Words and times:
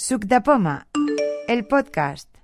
Suc 0.00 0.22
de 0.24 0.40
Poma, 0.40 0.86
el 1.46 1.66
podcast. 1.66 2.34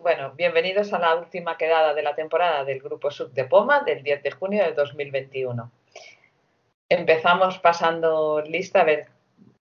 Bueno, 0.00 0.32
bienvenidos 0.36 0.94
a 0.94 0.98
la 0.98 1.16
última 1.16 1.58
quedada 1.58 1.92
de 1.92 2.02
la 2.02 2.14
temporada 2.14 2.64
del 2.64 2.80
Grupo 2.80 3.10
Sub 3.10 3.30
de 3.32 3.44
Poma 3.44 3.80
del 3.80 4.02
10 4.02 4.22
de 4.22 4.30
junio 4.30 4.64
de 4.64 4.72
2021. 4.72 5.70
Empezamos 6.88 7.58
pasando 7.58 8.40
lista 8.40 8.80
a 8.80 8.84
ver 8.84 9.08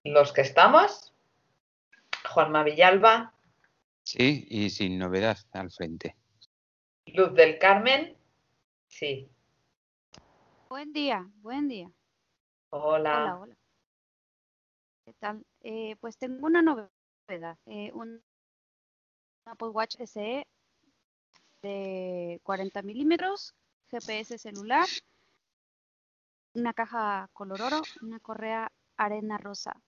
los 0.05 0.31
que 0.31 0.39
estamos. 0.39 1.08
Juanma 2.29 2.63
Villalba, 2.63 3.33
Sí, 4.03 4.47
y 4.49 4.69
sin 4.71 4.97
novedad 4.97 5.37
al 5.51 5.69
frente. 5.71 6.15
Luz 7.07 7.33
del 7.35 7.59
Carmen. 7.59 8.17
Sí. 8.87 9.29
Buen 10.67 10.91
día, 10.93 11.27
buen 11.41 11.67
día. 11.67 11.91
Hola. 12.71 13.21
Hola, 13.23 13.39
hola. 13.39 13.55
¿Qué 15.05 15.13
tal? 15.13 15.45
Eh, 15.61 15.95
pues 15.99 16.17
tengo 16.17 16.45
una 16.47 16.61
novedad. 16.61 17.57
eh, 17.67 17.91
un 17.93 18.19
Apple 19.45 19.67
Watch 19.69 19.95
SE 19.99 20.47
de 21.61 22.39
40 22.43 22.81
milímetros, 22.81 23.53
GPS 23.91 24.39
celular, 24.39 24.87
una 26.55 26.73
caja 26.73 27.29
color 27.33 27.61
oro, 27.61 27.81
una 28.01 28.19
correa 28.19 28.71
arena 28.97 29.37
rosa. 29.37 29.79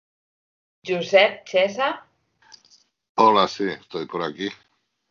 Josep 0.85 1.43
Chesa. 1.45 2.07
Hola, 3.23 3.47
sí, 3.47 3.65
estoy 3.69 4.07
por 4.07 4.23
aquí. 4.23 4.49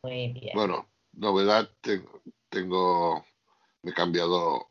Muy 0.02 0.32
bien. 0.32 0.50
Bueno, 0.54 0.88
novedad, 1.12 1.70
te- 1.80 2.04
tengo, 2.48 3.24
me 3.82 3.92
he 3.92 3.94
cambiado 3.94 4.68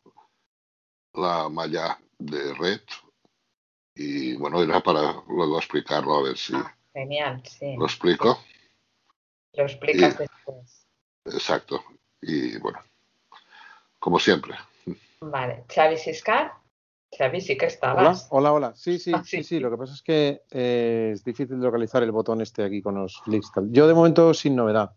la 1.14 1.48
malla 1.48 1.98
de 2.18 2.54
red 2.56 2.82
y 3.96 4.36
bueno, 4.36 4.62
era 4.62 4.82
para 4.82 5.24
luego 5.30 5.58
explicarlo, 5.58 6.16
a 6.16 6.24
ver 6.24 6.38
si 6.38 6.54
Ah, 6.54 6.76
genial, 6.92 7.42
sí. 7.46 7.76
lo 7.78 7.86
explico. 7.86 8.38
Lo 9.54 9.64
explicas 9.64 10.16
y- 10.16 10.18
después. 10.18 10.88
Exacto. 11.24 11.82
Y 12.22 12.58
bueno, 12.58 12.84
como 14.00 14.20
siempre. 14.20 14.56
Vale. 15.22 15.64
Xavi 15.74 15.96
Siscar. 15.96 16.56
Xavi, 17.18 17.42
sí 17.42 17.58
que 17.58 17.66
Hola, 17.66 17.74
estabas. 17.74 18.28
hola, 18.30 18.54
hola. 18.54 18.76
Sí, 18.76 19.00
sí, 19.00 19.12
Ah, 19.14 19.24
sí. 19.24 19.38
sí, 19.38 19.44
sí. 19.44 19.60
Lo 19.60 19.72
que 19.72 19.78
pasa 19.78 19.94
es 19.94 20.02
que 20.04 20.44
eh, 20.52 21.12
es 21.14 21.24
difícil 21.24 21.58
localizar 21.58 22.04
el 22.04 22.12
botón 22.12 22.42
este 22.42 22.64
aquí 22.64 22.82
con 22.82 22.96
los 22.96 23.22
flicks. 23.24 23.52
tal. 23.52 23.72
Yo 23.72 23.88
de 23.88 23.94
momento 23.94 24.34
sin 24.34 24.56
novedad. 24.56 24.92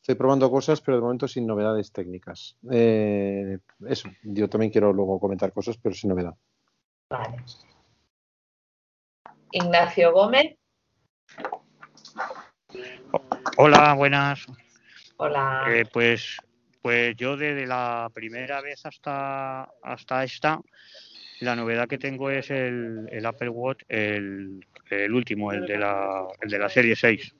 Estoy 0.00 0.14
probando 0.14 0.50
cosas, 0.50 0.80
pero 0.80 0.96
de 0.96 1.02
momento 1.02 1.28
sin 1.28 1.46
novedades 1.46 1.92
técnicas. 1.92 2.56
Eh, 2.70 3.58
eso, 3.86 4.08
yo 4.22 4.48
también 4.48 4.72
quiero 4.72 4.92
luego 4.92 5.20
comentar 5.20 5.52
cosas, 5.52 5.76
pero 5.76 5.94
sin 5.94 6.08
novedad. 6.10 6.34
Vale. 7.10 7.36
Ignacio 9.52 10.12
Gómez. 10.12 10.56
Hola, 13.56 13.94
buenas. 13.94 14.46
Hola. 15.16 15.64
Eh, 15.68 15.84
pues, 15.92 16.36
pues 16.80 17.14
yo 17.16 17.36
desde 17.36 17.66
la 17.66 18.08
primera 18.14 18.60
vez 18.62 18.86
hasta, 18.86 19.64
hasta 19.82 20.24
esta, 20.24 20.60
la 21.40 21.56
novedad 21.56 21.88
que 21.88 21.98
tengo 21.98 22.30
es 22.30 22.50
el, 22.50 23.08
el 23.10 23.26
Apple 23.26 23.48
Watch, 23.48 23.82
el, 23.88 24.64
el 24.90 25.14
último, 25.14 25.52
el 25.52 25.66
de 25.66 25.78
la, 25.78 26.26
el 26.40 26.50
de 26.50 26.58
la 26.58 26.68
serie 26.68 26.94
6. 26.96 27.34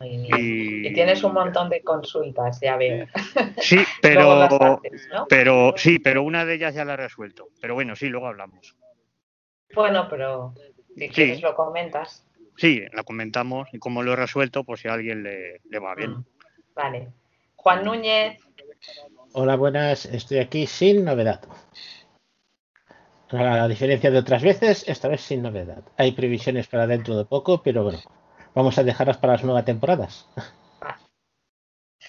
Muy 0.00 0.08
bien. 0.08 0.26
Y, 0.38 0.86
Y 0.88 0.92
tienes 0.94 1.22
un 1.24 1.34
montón 1.34 1.68
de 1.68 1.82
consultas, 1.82 2.58
ya 2.60 2.76
veo. 2.76 3.06
Sí, 3.58 3.78
pero, 4.02 4.32
haces, 4.42 5.08
¿no? 5.12 5.26
pero 5.28 5.74
sí, 5.76 5.98
pero 5.98 6.22
una 6.22 6.44
de 6.44 6.54
ellas 6.54 6.74
ya 6.74 6.84
la 6.84 6.94
he 6.94 6.96
resuelto. 6.96 7.48
Pero 7.60 7.74
bueno, 7.74 7.94
sí, 7.96 8.08
luego 8.08 8.26
hablamos. 8.26 8.76
Bueno, 9.74 10.06
pero 10.08 10.54
si 10.96 11.00
Sí. 11.06 11.08
quieres 11.10 11.42
lo 11.42 11.54
comentas. 11.54 12.26
Sí, 12.56 12.82
la 12.92 13.04
comentamos 13.04 13.68
y 13.72 13.78
cómo 13.78 14.02
lo 14.02 14.12
he 14.12 14.16
resuelto, 14.16 14.64
por 14.64 14.78
si 14.78 14.88
a 14.88 14.94
alguien 14.94 15.22
le, 15.22 15.60
le 15.70 15.78
va 15.78 15.94
bien. 15.94 16.10
Mm, 16.12 16.24
Vale. 16.74 17.08
Juan 17.56 17.84
Núñez. 17.84 18.38
Hola, 19.32 19.56
buenas. 19.56 20.06
Estoy 20.06 20.38
aquí 20.38 20.66
sin 20.66 21.04
novedad. 21.04 21.40
A 23.32 23.56
la 23.56 23.68
diferencia 23.68 24.10
de 24.10 24.18
otras 24.18 24.42
veces, 24.42 24.84
esta 24.88 25.06
vez 25.06 25.20
sin 25.20 25.42
novedad. 25.42 25.84
Hay 25.96 26.12
previsiones 26.12 26.66
para 26.66 26.88
dentro 26.88 27.16
de 27.16 27.24
poco, 27.24 27.62
pero 27.62 27.84
bueno, 27.84 28.00
vamos 28.56 28.76
a 28.76 28.82
dejarlas 28.82 29.18
para 29.18 29.34
las 29.34 29.44
nuevas 29.44 29.64
temporadas. 29.64 30.26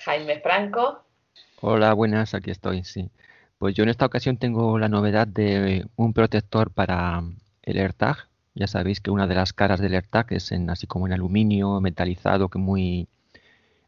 Jaime 0.03 0.39
Franco. 0.39 1.03
Hola, 1.61 1.93
buenas, 1.93 2.33
aquí 2.33 2.49
estoy, 2.49 2.83
sí. 2.83 3.11
Pues 3.59 3.75
yo 3.75 3.83
en 3.83 3.89
esta 3.89 4.07
ocasión 4.07 4.37
tengo 4.37 4.79
la 4.79 4.89
novedad 4.89 5.27
de 5.27 5.85
un 5.95 6.13
protector 6.13 6.71
para 6.71 7.21
el 7.61 7.77
AirTag. 7.77 8.27
Ya 8.55 8.65
sabéis 8.65 8.99
que 8.99 9.11
una 9.11 9.27
de 9.27 9.35
las 9.35 9.53
caras 9.53 9.79
del 9.79 9.93
AirTag 9.93 10.33
es 10.33 10.51
en, 10.51 10.71
así 10.71 10.87
como 10.87 11.05
en 11.05 11.13
aluminio 11.13 11.79
metalizado, 11.81 12.49
que 12.49 12.57
muy, 12.57 13.07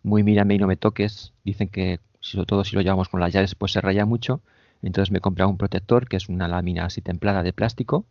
muy 0.03 0.21
mírame 0.21 0.53
y 0.53 0.59
no 0.59 0.67
me 0.67 0.77
toques. 0.77 1.33
Dicen 1.43 1.67
que 1.69 1.99
sobre 2.19 2.45
todo 2.45 2.63
si 2.63 2.75
lo 2.75 2.83
llevamos 2.83 3.09
con 3.09 3.19
las 3.19 3.33
llaves 3.33 3.55
pues 3.55 3.71
se 3.71 3.81
raya 3.81 4.05
mucho. 4.05 4.41
Entonces 4.83 5.11
me 5.11 5.19
he 5.19 5.21
comprado 5.21 5.49
un 5.49 5.57
protector 5.57 6.07
que 6.07 6.17
es 6.17 6.29
una 6.29 6.47
lámina 6.47 6.85
así 6.85 7.01
templada 7.01 7.43
de 7.43 7.53
plástico. 7.53 8.05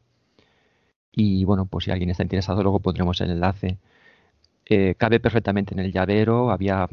Y 1.13 1.45
bueno, 1.45 1.67
pues 1.67 1.85
si 1.85 1.91
alguien 1.91 2.11
está 2.11 2.23
interesado 2.23 2.63
luego 2.63 2.81
pondremos 2.81 3.21
el 3.21 3.31
enlace. 3.31 3.79
Eh, 4.67 4.95
cabe 4.97 5.21
perfectamente 5.21 5.75
en 5.75 5.81
el 5.81 5.93
llavero. 5.93 6.51
Había 6.51 6.89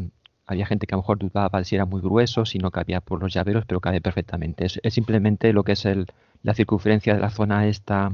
había 0.49 0.65
gente 0.65 0.87
que 0.87 0.95
a 0.95 0.97
lo 0.97 1.03
mejor 1.03 1.19
dudaba 1.19 1.63
si 1.63 1.75
era 1.75 1.85
muy 1.85 2.01
grueso, 2.01 2.43
si 2.43 2.57
no 2.57 2.71
cabía 2.71 3.01
por 3.01 3.21
los 3.21 3.31
llaveros, 3.31 3.65
pero 3.67 3.81
cabe 3.81 4.01
perfectamente. 4.01 4.65
Es, 4.65 4.79
simplemente 4.91 5.53
lo 5.53 5.63
que 5.63 5.73
es 5.73 5.85
el, 5.85 6.07
la 6.41 6.55
circunferencia 6.55 7.13
de 7.13 7.19
la 7.19 7.29
zona 7.29 7.67
esta 7.67 8.11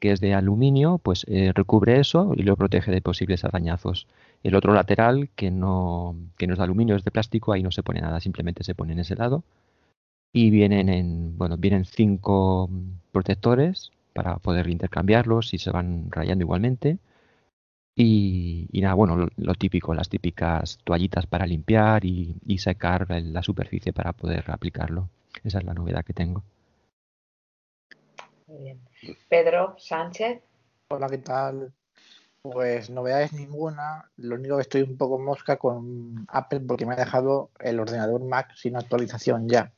que 0.00 0.10
es 0.10 0.20
de 0.20 0.34
aluminio, 0.34 0.98
pues 0.98 1.24
eh, 1.28 1.52
recubre 1.54 2.00
eso 2.00 2.32
y 2.36 2.42
lo 2.42 2.56
protege 2.56 2.90
de 2.90 3.00
posibles 3.00 3.44
arañazos. 3.44 4.08
El 4.42 4.56
otro 4.56 4.74
lateral, 4.74 5.30
que 5.36 5.52
no, 5.52 6.16
que 6.36 6.48
no 6.48 6.54
es 6.54 6.58
de 6.58 6.64
aluminio, 6.64 6.96
es 6.96 7.04
de 7.04 7.12
plástico, 7.12 7.52
ahí 7.52 7.62
no 7.62 7.70
se 7.70 7.84
pone 7.84 8.00
nada, 8.00 8.20
simplemente 8.20 8.64
se 8.64 8.74
pone 8.74 8.92
en 8.92 8.98
ese 8.98 9.14
lado. 9.14 9.44
Y 10.36 10.50
vienen 10.50 10.88
en, 10.88 11.38
bueno, 11.38 11.56
vienen 11.56 11.84
cinco 11.84 12.68
protectores 13.12 13.92
para 14.12 14.38
poder 14.38 14.68
intercambiarlos 14.68 15.54
y 15.54 15.58
se 15.58 15.70
van 15.70 16.10
rayando 16.10 16.42
igualmente. 16.42 16.98
Y, 17.94 18.66
y 18.72 18.80
nada, 18.80 18.94
bueno, 18.94 19.16
lo, 19.16 19.28
lo 19.36 19.54
típico, 19.54 19.94
las 19.94 20.08
típicas 20.08 20.78
toallitas 20.82 21.28
para 21.28 21.46
limpiar 21.46 22.04
y, 22.04 22.34
y 22.44 22.58
secar 22.58 23.06
la 23.08 23.44
superficie 23.44 23.92
para 23.92 24.12
poder 24.12 24.50
aplicarlo. 24.50 25.08
Esa 25.44 25.58
es 25.58 25.64
la 25.64 25.72
novedad 25.72 26.04
que 26.04 26.14
tengo. 26.14 26.42
Muy 28.48 28.64
bien. 28.64 28.80
Pedro 29.28 29.76
Sánchez. 29.78 30.42
Hola, 30.88 31.06
¿qué 31.08 31.18
tal? 31.18 31.72
Pues 32.42 32.90
novedades 32.90 33.32
ninguna. 33.32 34.10
Lo 34.16 34.34
único 34.34 34.56
que 34.56 34.62
estoy 34.62 34.82
un 34.82 34.96
poco 34.96 35.20
mosca 35.20 35.56
con 35.58 36.26
Apple 36.26 36.60
porque 36.60 36.86
me 36.86 36.94
ha 36.94 36.96
dejado 36.96 37.50
el 37.60 37.78
ordenador 37.78 38.24
Mac 38.24 38.52
sin 38.56 38.76
actualización 38.76 39.48
ya. 39.48 39.72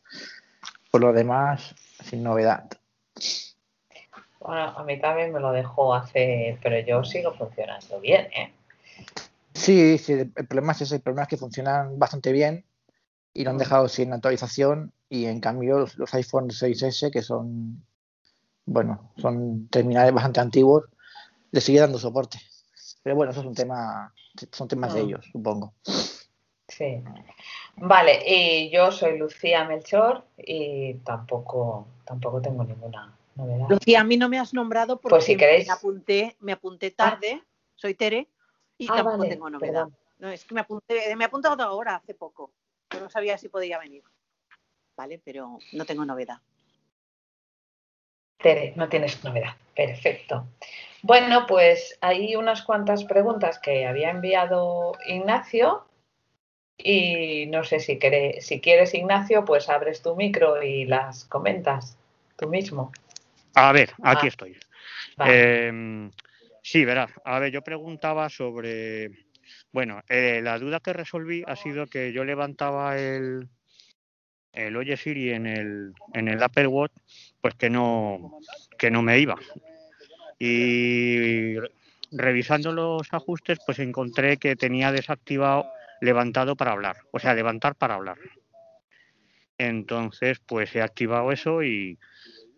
Por 0.96 1.02
lo 1.02 1.12
demás, 1.12 1.74
sin 2.02 2.22
novedad. 2.22 2.70
Bueno, 4.40 4.62
a 4.62 4.82
mí 4.82 4.98
también 4.98 5.30
me 5.30 5.40
lo 5.40 5.52
dejó 5.52 5.94
hace, 5.94 6.58
pero 6.62 6.78
yo 6.78 7.04
sigo 7.04 7.34
funcionando 7.34 8.00
bien, 8.00 8.24
¿eh? 8.32 8.54
Sí, 9.52 9.98
sí, 9.98 10.14
el 10.14 10.30
problema 10.48 10.72
es 10.72 10.80
ese. 10.80 10.94
El 10.94 11.02
problema 11.02 11.24
es 11.24 11.28
que 11.28 11.36
funcionan 11.36 11.98
bastante 11.98 12.32
bien 12.32 12.64
y 13.34 13.44
lo 13.44 13.50
han 13.50 13.58
dejado 13.58 13.88
sin 13.90 14.10
actualización 14.14 14.90
y 15.10 15.26
en 15.26 15.40
cambio 15.40 15.80
los, 15.80 15.98
los 15.98 16.14
iPhone 16.14 16.48
6S 16.48 17.10
que 17.12 17.20
son, 17.20 17.84
bueno, 18.64 19.12
son 19.18 19.68
terminales 19.68 20.14
bastante 20.14 20.40
antiguos, 20.40 20.84
le 21.50 21.60
sigue 21.60 21.80
dando 21.80 21.98
soporte. 21.98 22.38
Pero 23.02 23.16
bueno, 23.16 23.32
eso 23.32 23.40
es 23.42 23.46
un 23.46 23.54
tema, 23.54 24.14
son 24.50 24.66
temas 24.66 24.94
de 24.94 25.00
Ah. 25.00 25.02
ellos, 25.02 25.26
supongo. 25.30 25.74
Sí. 26.68 27.02
Vale, 27.76 28.22
y 28.26 28.70
yo 28.70 28.90
soy 28.90 29.18
Lucía 29.18 29.64
Melchor 29.64 30.24
y 30.38 30.94
tampoco, 31.04 31.86
tampoco 32.04 32.40
tengo 32.40 32.64
ninguna 32.64 33.14
novedad. 33.34 33.66
Lucía, 33.68 34.00
a 34.00 34.04
mí 34.04 34.16
no 34.16 34.28
me 34.28 34.38
has 34.38 34.54
nombrado 34.54 34.98
porque 34.98 35.14
Pues 35.16 35.24
si 35.24 35.36
queréis. 35.36 35.66
me 35.66 35.72
apunté, 35.74 36.36
me 36.40 36.52
apunté 36.52 36.90
tarde, 36.90 37.42
soy 37.74 37.94
Tere, 37.94 38.28
y 38.78 38.86
Ah, 38.90 38.96
tampoco 38.96 39.18
vale, 39.18 39.30
tengo 39.30 39.50
novedad. 39.50 39.72
perdón. 39.84 39.96
No, 40.18 40.30
es 40.30 40.44
que 40.46 40.54
me 40.54 40.62
apunté, 40.62 41.14
me 41.16 41.24
he 41.24 41.26
apuntado 41.26 41.62
ahora, 41.62 41.96
hace 41.96 42.14
poco. 42.14 42.50
Yo 42.90 43.00
no 43.00 43.10
sabía 43.10 43.36
si 43.36 43.50
podía 43.50 43.78
venir. 43.78 44.02
Vale, 44.96 45.20
pero 45.22 45.58
no 45.72 45.84
tengo 45.84 46.06
novedad. 46.06 46.38
Tere, 48.38 48.72
no 48.76 48.88
tienes 48.88 49.22
novedad. 49.24 49.54
Perfecto. 49.74 50.46
Bueno, 51.02 51.44
pues 51.46 51.98
hay 52.00 52.34
unas 52.36 52.62
cuantas 52.62 53.04
preguntas 53.04 53.58
que 53.58 53.86
había 53.86 54.08
enviado 54.10 54.92
Ignacio 55.06 55.84
y 56.78 57.46
no 57.46 57.64
sé 57.64 57.80
si, 57.80 57.98
quere- 57.98 58.40
si 58.40 58.60
quieres, 58.60 58.94
Ignacio, 58.94 59.44
pues 59.44 59.68
abres 59.68 60.02
tu 60.02 60.14
micro 60.16 60.62
y 60.62 60.84
las 60.84 61.24
comentas 61.24 61.98
tú 62.36 62.48
mismo. 62.48 62.92
A 63.54 63.72
ver, 63.72 63.90
aquí 64.02 64.26
Ah, 64.26 64.28
estoy. 64.28 64.56
Vale. 65.16 65.32
Eh, 65.68 66.10
sí, 66.62 66.84
verás. 66.84 67.10
A 67.24 67.38
ver, 67.38 67.50
yo 67.52 67.62
preguntaba 67.62 68.28
sobre 68.28 69.10
Bueno, 69.72 70.02
eh, 70.08 70.40
la 70.42 70.58
duda 70.58 70.80
que 70.80 70.92
resolví 70.92 71.44
ha 71.46 71.54
sido 71.56 71.86
que 71.86 72.12
yo 72.12 72.24
levantaba 72.24 72.98
el, 72.98 73.48
el 74.52 74.76
Oye 74.76 74.96
Siri 74.96 75.32
en 75.32 75.46
el, 75.46 75.92
en 76.14 76.28
el 76.28 76.42
Apple 76.42 76.66
Watch, 76.66 76.92
pues 77.40 77.54
que 77.54 77.70
no, 77.70 78.38
que 78.78 78.90
no 78.90 79.02
me 79.02 79.18
iba. 79.20 79.36
Y 80.38 81.56
revisando 82.12 82.72
los 82.72 83.12
ajustes, 83.12 83.58
pues 83.64 83.78
encontré 83.78 84.36
que 84.36 84.56
tenía 84.56 84.92
desactivado 84.92 85.66
levantado 86.00 86.56
para 86.56 86.72
hablar, 86.72 86.96
o 87.12 87.18
sea, 87.18 87.34
levantar 87.34 87.74
para 87.74 87.94
hablar. 87.94 88.18
Entonces, 89.58 90.38
pues 90.46 90.74
he 90.76 90.82
activado 90.82 91.32
eso 91.32 91.62
y, 91.62 91.98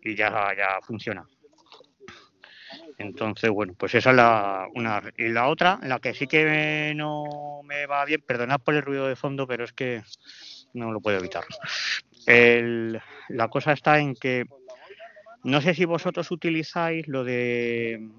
y 0.01 0.15
ya, 0.15 0.29
ya 0.57 0.79
funciona. 0.81 1.25
Entonces, 2.97 3.49
bueno, 3.49 3.73
pues 3.77 3.95
esa 3.95 4.09
es 4.11 4.15
la 4.17 4.67
una. 4.75 5.01
Y 5.17 5.29
la 5.29 5.47
otra, 5.47 5.79
la 5.83 5.99
que 5.99 6.13
sí 6.13 6.27
que 6.27 6.93
no 6.95 7.61
me 7.63 7.85
va 7.85 8.03
bien, 8.05 8.21
perdonad 8.25 8.59
por 8.59 8.75
el 8.75 8.81
ruido 8.81 9.07
de 9.07 9.15
fondo, 9.15 9.47
pero 9.47 9.63
es 9.63 9.71
que 9.73 10.01
no 10.73 10.91
lo 10.91 10.99
puedo 10.99 11.17
evitar. 11.17 11.45
El- 12.25 12.99
la 13.29 13.47
cosa 13.47 13.71
está 13.73 13.99
en 13.99 14.15
que 14.15 14.45
no 15.43 15.61
sé 15.61 15.73
si 15.73 15.85
vosotros 15.85 16.29
utilizáis 16.31 17.07
lo 17.07 17.23
de 17.23 18.09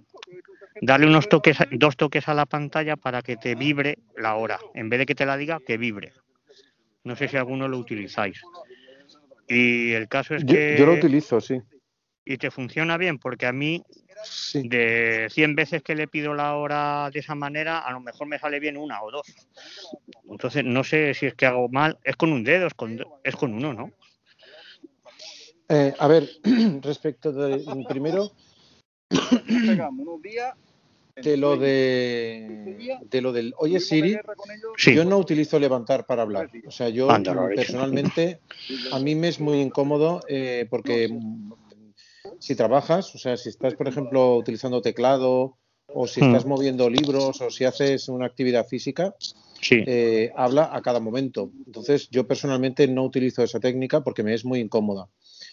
darle 0.81 1.07
unos 1.07 1.29
toques, 1.29 1.59
dos 1.73 1.97
toques 1.97 2.29
a 2.29 2.35
la 2.35 2.47
pantalla 2.47 2.97
para 2.97 3.23
que 3.23 3.37
te 3.37 3.55
vibre 3.55 3.99
la 4.17 4.35
hora, 4.37 4.59
en 4.75 4.89
vez 4.89 5.01
de 5.01 5.07
que 5.07 5.15
te 5.15 5.27
la 5.27 5.37
diga, 5.37 5.61
que 5.65 5.77
vibre. 5.79 6.13
No 7.05 7.17
sé 7.17 7.29
si 7.29 7.37
alguno 7.37 7.69
lo 7.69 7.79
utilizáis. 7.79 8.41
Y 9.49 9.93
el 9.93 10.09
caso 10.09 10.35
es 10.35 10.45
Yo, 10.45 10.55
que 10.55 10.77
yo 10.79 10.87
lo 10.87 10.93
utilizo, 10.95 11.41
sí. 11.41 11.61
y 12.25 12.37
te 12.37 12.51
funciona 12.51 12.97
bien, 12.97 13.19
porque 13.19 13.47
a 13.47 13.53
mí 13.53 13.83
Sí. 14.23 14.69
de 14.69 15.29
100 15.31 15.55
veces 15.55 15.83
que 15.83 15.95
le 15.95 16.07
pido 16.07 16.35
la 16.35 16.55
hora 16.55 17.09
de 17.11 17.21
esa 17.21 17.35
manera, 17.35 17.79
a 17.79 17.91
lo 17.91 18.01
mejor 18.01 18.27
me 18.27 18.39
sale 18.39 18.61
bien 18.61 18.77
una 18.77 19.03
o 19.03 19.11
dos. 19.11 19.27
Entonces, 20.29 20.63
no 20.63 20.85
sé 20.85 21.15
si 21.15 21.25
es 21.27 21.35
que 21.35 21.47
hago 21.47 21.71
mal. 21.71 21.99
Es 22.05 22.17
con 22.17 22.31
un 22.31 22.45
dedo, 22.45 22.67
es 22.67 22.75
con, 22.75 23.03
es 23.25 23.35
con 23.35 23.55
uno, 23.55 23.73
¿no? 23.73 23.91
Eh, 25.71 25.95
a 25.99 26.07
ver, 26.07 26.29
respecto 26.83 27.33
de 27.33 27.65
primero 27.89 28.33
de 31.17 31.37
lo 31.37 31.57
de 31.57 32.99
de 33.03 33.21
lo 33.21 33.33
del 33.33 33.53
oye 33.59 33.81
Siri, 33.81 34.17
Sí. 34.77 34.95
yo 34.95 35.05
no 35.05 35.19
utilizo 35.19 35.59
levantar 35.59 36.07
para 36.07 36.23
hablar. 36.23 36.51
O 36.67 36.71
sea, 36.71 36.89
yo 36.89 37.09
personalmente 37.55 38.41
a 38.93 38.99
mí 38.99 39.15
me 39.15 39.29
es 39.29 39.41
muy 39.41 39.61
incómodo 39.61 40.21
eh, 40.29 40.67
porque 40.71 41.09
mm, 41.11 41.53
si 42.39 42.55
trabajas, 42.55 43.15
o 43.15 43.19
sea, 43.19 43.37
si 43.37 43.49
estás, 43.51 43.75
por 43.75 43.89
ejemplo, 43.89 44.37
utilizando 44.37 44.81
teclado 44.81 45.59
o 45.93 46.07
si 46.07 46.21
Mm. 46.21 46.25
estás 46.25 46.47
moviendo 46.47 46.89
libros 46.89 47.41
o 47.41 47.51
si 47.51 47.65
haces 47.65 48.09
una 48.09 48.27
actividad 48.27 48.67
física, 48.67 49.15
Sí. 49.61 49.83
eh, 49.87 50.33
habla 50.37 50.71
a 50.73 50.81
cada 50.81 51.01
momento. 51.01 51.51
Entonces, 51.67 52.09
yo 52.11 52.27
personalmente 52.27 52.87
no 52.89 53.05
utilizo 53.05 53.43
esa 53.43 53.61
técnica 53.61 54.03
porque 54.03 54.23
me 54.23 54.33
es 54.33 54.45
muy 54.45 54.61
incómoda. 54.61 55.09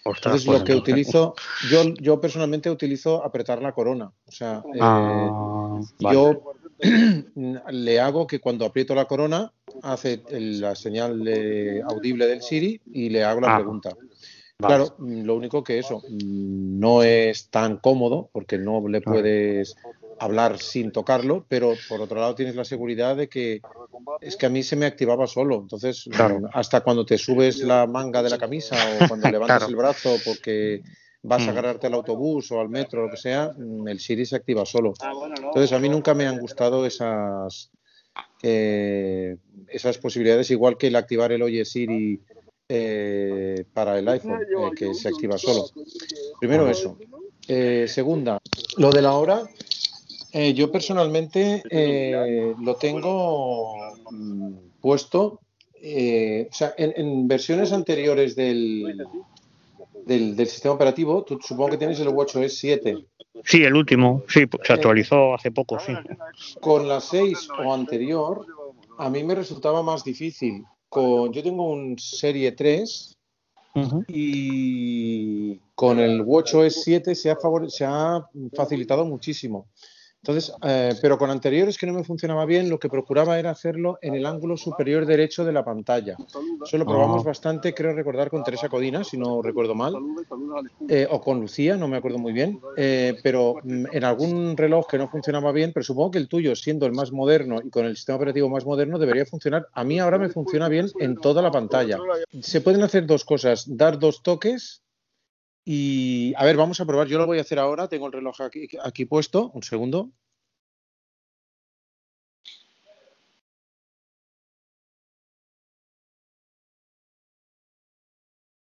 Ostras, 0.09 0.35
Entonces, 0.35 0.45
pues 0.45 0.59
lo 0.59 0.65
que 0.65 0.71
entonces- 0.73 0.93
utilizo, 0.93 1.35
yo, 1.69 1.83
yo 2.01 2.21
personalmente 2.21 2.69
utilizo 2.69 3.23
apretar 3.23 3.61
la 3.61 3.73
corona. 3.73 4.11
O 4.25 4.31
sea, 4.31 4.63
eh, 4.73 4.79
Ah, 4.81 5.79
vale. 5.99 6.15
yo 6.15 6.53
le 7.71 7.99
hago 7.99 8.27
que 8.27 8.39
cuando 8.39 8.65
aprieto 8.65 8.93
la 8.95 9.05
corona 9.05 9.51
hace 9.83 10.21
el- 10.29 10.61
la 10.61 10.75
señal 10.75 11.23
de- 11.23 11.81
audible 11.87 12.27
del 12.27 12.41
Siri 12.41 12.79
y 12.93 13.09
le 13.09 13.23
hago 13.23 13.41
la 13.41 13.53
Ah, 13.55 13.57
pregunta. 13.57 13.89
vale. 13.89 14.07
Claro, 14.59 14.95
mm, 14.97 15.21
lo 15.23 15.35
único 15.35 15.63
que 15.63 15.77
eso 15.79 15.99
mm, 16.07 16.79
no 16.79 17.03
es 17.03 17.49
tan 17.49 17.77
cómodo 17.77 18.29
porque 18.31 18.57
no 18.57 18.87
le 18.87 19.01
puedes 19.01 19.75
hablar 20.19 20.59
sin 20.59 20.91
tocarlo, 20.91 21.45
pero 21.47 21.73
por 21.87 22.01
otro 22.01 22.19
lado 22.19 22.35
tienes 22.35 22.55
la 22.55 22.65
seguridad 22.65 23.15
de 23.15 23.27
que 23.29 23.61
es 24.21 24.35
que 24.35 24.45
a 24.45 24.49
mí 24.49 24.63
se 24.63 24.75
me 24.75 24.85
activaba 24.85 25.27
solo. 25.27 25.55
Entonces, 25.61 26.05
Claro. 26.11 26.41
hasta 26.53 26.81
cuando 26.81 27.05
te 27.05 27.17
subes 27.17 27.59
la 27.59 27.85
manga 27.87 28.23
de 28.23 28.29
la 28.29 28.37
camisa 28.37 28.75
o 28.75 29.07
cuando 29.07 29.27
levantas 29.31 29.57
Claro. 29.59 29.69
el 29.69 29.75
brazo 29.75 30.15
porque 30.25 30.81
vas 31.23 31.41
a 31.43 31.45
Mm. 31.47 31.49
agarrarte 31.49 31.87
al 31.87 31.93
autobús 31.93 32.51
o 32.51 32.59
al 32.59 32.69
metro 32.69 33.01
o 33.01 33.05
lo 33.05 33.11
que 33.11 33.17
sea, 33.17 33.51
mm, 33.57 33.87
el 33.87 33.99
Siri 33.99 34.25
se 34.25 34.35
activa 34.37 34.65
solo. 34.65 34.93
Entonces, 35.35 35.71
a 35.73 35.79
mí 35.79 35.89
nunca 35.89 36.13
me 36.13 36.25
han 36.27 36.39
gustado 36.39 36.85
esas 36.85 37.69
eh, 38.43 39.35
esas 39.67 39.97
posibilidades, 39.97 40.49
igual 40.51 40.77
que 40.77 40.87
el 40.87 40.95
activar 40.95 41.31
el 41.31 41.41
Oye 41.41 41.65
Siri 41.65 42.19
eh, 42.69 43.63
para 43.73 43.97
el 43.97 44.07
iPhone, 44.09 44.41
eh, 44.41 44.71
que 44.75 44.93
se 44.93 45.07
activa 45.09 45.37
solo. 45.37 45.65
Primero 46.39 46.69
eso. 46.69 46.97
Eh, 47.47 47.85
segunda, 47.87 48.39
lo 48.77 48.91
de 48.91 49.01
la 49.01 49.13
hora. 49.13 49.43
Eh, 50.33 50.53
yo 50.53 50.71
personalmente 50.71 51.63
eh, 51.69 52.53
lo 52.61 52.75
tengo 52.75 53.75
mm, 54.11 54.53
puesto, 54.81 55.39
eh, 55.81 56.47
o 56.49 56.53
sea, 56.53 56.73
en, 56.77 56.93
en 56.95 57.27
versiones 57.27 57.71
anteriores 57.71 58.35
del, 58.35 59.05
del, 60.05 60.35
del 60.35 60.47
sistema 60.47 60.75
operativo, 60.75 61.23
tú 61.23 61.39
supongo 61.41 61.71
que 61.71 61.77
tienes 61.77 61.99
el 61.99 62.09
WatchOS 62.09 62.53
7. 62.57 62.97
Sí, 63.43 63.63
el 63.63 63.75
último, 63.75 64.23
sí, 64.27 64.45
pues 64.47 64.67
se 64.67 64.73
actualizó 64.73 65.35
hace 65.35 65.51
poco, 65.51 65.79
sí. 65.79 65.93
Con 66.59 66.87
la 66.87 66.99
6 66.99 67.49
o 67.63 67.73
anterior, 67.73 68.45
a 68.97 69.09
mí 69.09 69.23
me 69.23 69.35
resultaba 69.35 69.83
más 69.83 70.03
difícil. 70.03 70.65
Con, 70.89 71.31
yo 71.31 71.43
tengo 71.43 71.69
un 71.69 71.97
Serie 71.99 72.51
3 72.53 73.17
Ujú. 73.75 74.03
y 74.07 75.57
con 75.75 75.99
el 75.99 76.21
WatchOS 76.21 76.81
7 76.83 77.13
se 77.13 77.29
ha, 77.29 77.37
se 77.67 77.85
ha 77.85 78.27
facilitado 78.55 79.05
muchísimo. 79.05 79.67
Entonces, 80.27 80.53
eh, 80.61 80.93
pero 81.01 81.17
con 81.17 81.29
anteriores 81.29 81.77
que 81.77 81.87
no 81.87 81.93
me 81.93 82.03
funcionaba 82.03 82.43
bien, 82.45 82.69
lo 82.69 82.77
que 82.77 82.89
procuraba 82.89 83.39
era 83.39 83.49
hacerlo 83.51 83.97
en 84.01 84.13
el 84.13 84.25
ángulo 84.25 84.57
superior 84.57 85.05
derecho 85.05 85.45
de 85.45 85.53
la 85.53 85.63
pantalla. 85.63 86.17
Eso 86.65 86.77
lo 86.77 86.85
probamos 86.85 87.21
Ah. 87.21 87.27
bastante, 87.27 87.73
creo 87.73 87.93
recordar, 87.93 88.29
con 88.29 88.43
Teresa 88.43 88.67
Codina, 88.67 89.05
si 89.05 89.17
no 89.17 89.41
recuerdo 89.41 89.73
mal, 89.73 89.95
eh, 90.89 91.07
o 91.09 91.21
con 91.21 91.39
Lucía, 91.39 91.77
no 91.77 91.87
me 91.87 91.95
acuerdo 91.95 92.17
muy 92.17 92.33
bien, 92.33 92.59
eh, 92.75 93.17
pero 93.23 93.55
mm, 93.63 93.85
en 93.89 94.03
algún 94.03 94.57
reloj 94.57 94.85
que 94.87 94.97
no 94.97 95.07
funcionaba 95.07 95.53
bien, 95.53 95.71
pero 95.73 95.85
supongo 95.85 96.11
que 96.11 96.17
el 96.17 96.27
tuyo, 96.27 96.57
siendo 96.57 96.85
el 96.85 96.91
más 96.91 97.13
moderno 97.13 97.61
y 97.63 97.69
con 97.69 97.85
el 97.85 97.95
sistema 97.95 98.17
operativo 98.17 98.49
más 98.49 98.65
moderno, 98.65 98.99
debería 98.99 99.25
funcionar. 99.25 99.67
A 99.71 99.85
mí 99.85 99.97
ahora 99.97 100.17
me 100.17 100.27
funciona 100.27 100.67
bien 100.67 100.87
en 100.99 101.15
toda 101.15 101.41
la 101.41 101.51
pantalla. 101.51 101.99
Se 102.41 102.59
pueden 102.59 102.83
hacer 102.83 103.05
dos 103.05 103.23
cosas, 103.23 103.63
dar 103.65 103.97
dos 103.97 104.21
toques 104.21 104.81
y, 105.69 106.33
a 106.37 106.45
ver, 106.45 106.55
vamos 106.55 106.79
a 106.79 106.85
probar. 106.85 107.07
Yo 107.07 107.17
lo 107.17 107.25
voy 107.25 107.39
a 107.39 107.41
hacer 107.41 107.59
ahora. 107.59 107.87
Tengo 107.89 108.07
el 108.07 108.13
reloj 108.13 108.39
aquí, 108.41 108.67
aquí 108.81 109.05
puesto. 109.05 109.49
Un 109.53 109.63
segundo. 109.63 110.11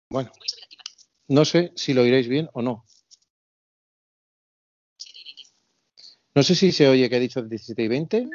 Bueno, 0.09 0.31
no 1.27 1.45
sé 1.45 1.71
si 1.75 1.93
lo 1.93 2.01
oiréis 2.01 2.27
bien 2.27 2.49
o 2.53 2.61
no. 2.61 2.85
No 6.35 6.43
sé 6.43 6.55
si 6.55 6.71
se 6.71 6.87
oye 6.87 7.09
que 7.09 7.17
he 7.17 7.19
dicho 7.19 7.41
17 7.41 7.83
y 7.83 7.87
20. 7.87 8.27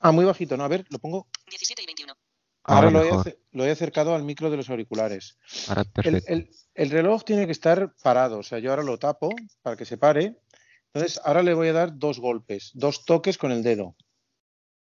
Ah, 0.00 0.12
muy 0.12 0.24
bajito, 0.24 0.56
¿no? 0.56 0.64
A 0.64 0.68
ver, 0.68 0.84
lo 0.90 0.98
pongo. 0.98 1.26
17 1.48 1.82
y 1.82 1.86
21. 1.86 2.14
Ahora, 2.64 2.88
Ahora 2.88 2.90
lo, 2.90 3.22
he, 3.24 3.38
lo 3.52 3.64
he 3.64 3.70
acercado 3.70 4.14
al 4.14 4.24
micro 4.24 4.50
de 4.50 4.58
los 4.58 4.68
auriculares. 4.68 5.38
Ahora 5.68 5.82
El, 5.82 5.90
perfecto. 5.90 6.32
el- 6.32 6.38
el 6.40 6.50
reloj 6.90 7.24
tiene 7.24 7.46
que 7.46 7.52
estar 7.52 7.92
parado, 8.02 8.38
o 8.38 8.42
sea, 8.42 8.60
yo 8.60 8.70
ahora 8.70 8.84
lo 8.84 8.98
tapo 8.98 9.30
para 9.62 9.76
que 9.76 9.84
se 9.84 9.98
pare. 9.98 10.36
Entonces, 10.92 11.20
ahora 11.24 11.42
le 11.42 11.54
voy 11.54 11.68
a 11.68 11.72
dar 11.72 11.98
dos 11.98 12.20
golpes, 12.20 12.70
dos 12.74 13.04
toques 13.04 13.36
con 13.36 13.50
el 13.50 13.62
dedo. 13.62 13.96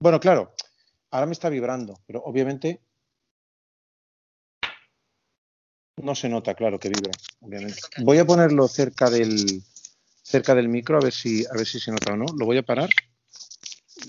Bueno, 0.01 0.21
claro, 0.21 0.55
ahora 1.11 1.27
me 1.27 1.33
está 1.33 1.49
vibrando, 1.49 2.01
pero 2.07 2.23
obviamente 2.23 2.81
no 6.03 6.15
se 6.15 6.29
nota, 6.29 6.55
claro 6.55 6.79
que 6.79 6.89
vibra, 6.89 7.13
obviamente. 7.41 7.81
Voy 7.99 8.19
a 8.19 8.25
ponerlo 8.25 8.67
cerca 8.69 9.11
del 9.11 9.63
cerca 10.23 10.55
del 10.55 10.69
micro 10.69 10.97
a 10.97 11.01
ver 11.01 11.13
si 11.13 11.45
a 11.47 11.53
ver 11.57 11.67
si 11.67 11.81
se 11.81 11.91
nota 11.91 12.13
o 12.13 12.17
no. 12.17 12.27
Lo 12.39 12.47
voy 12.47 12.57
a 12.57 12.63
parar. 12.63 12.89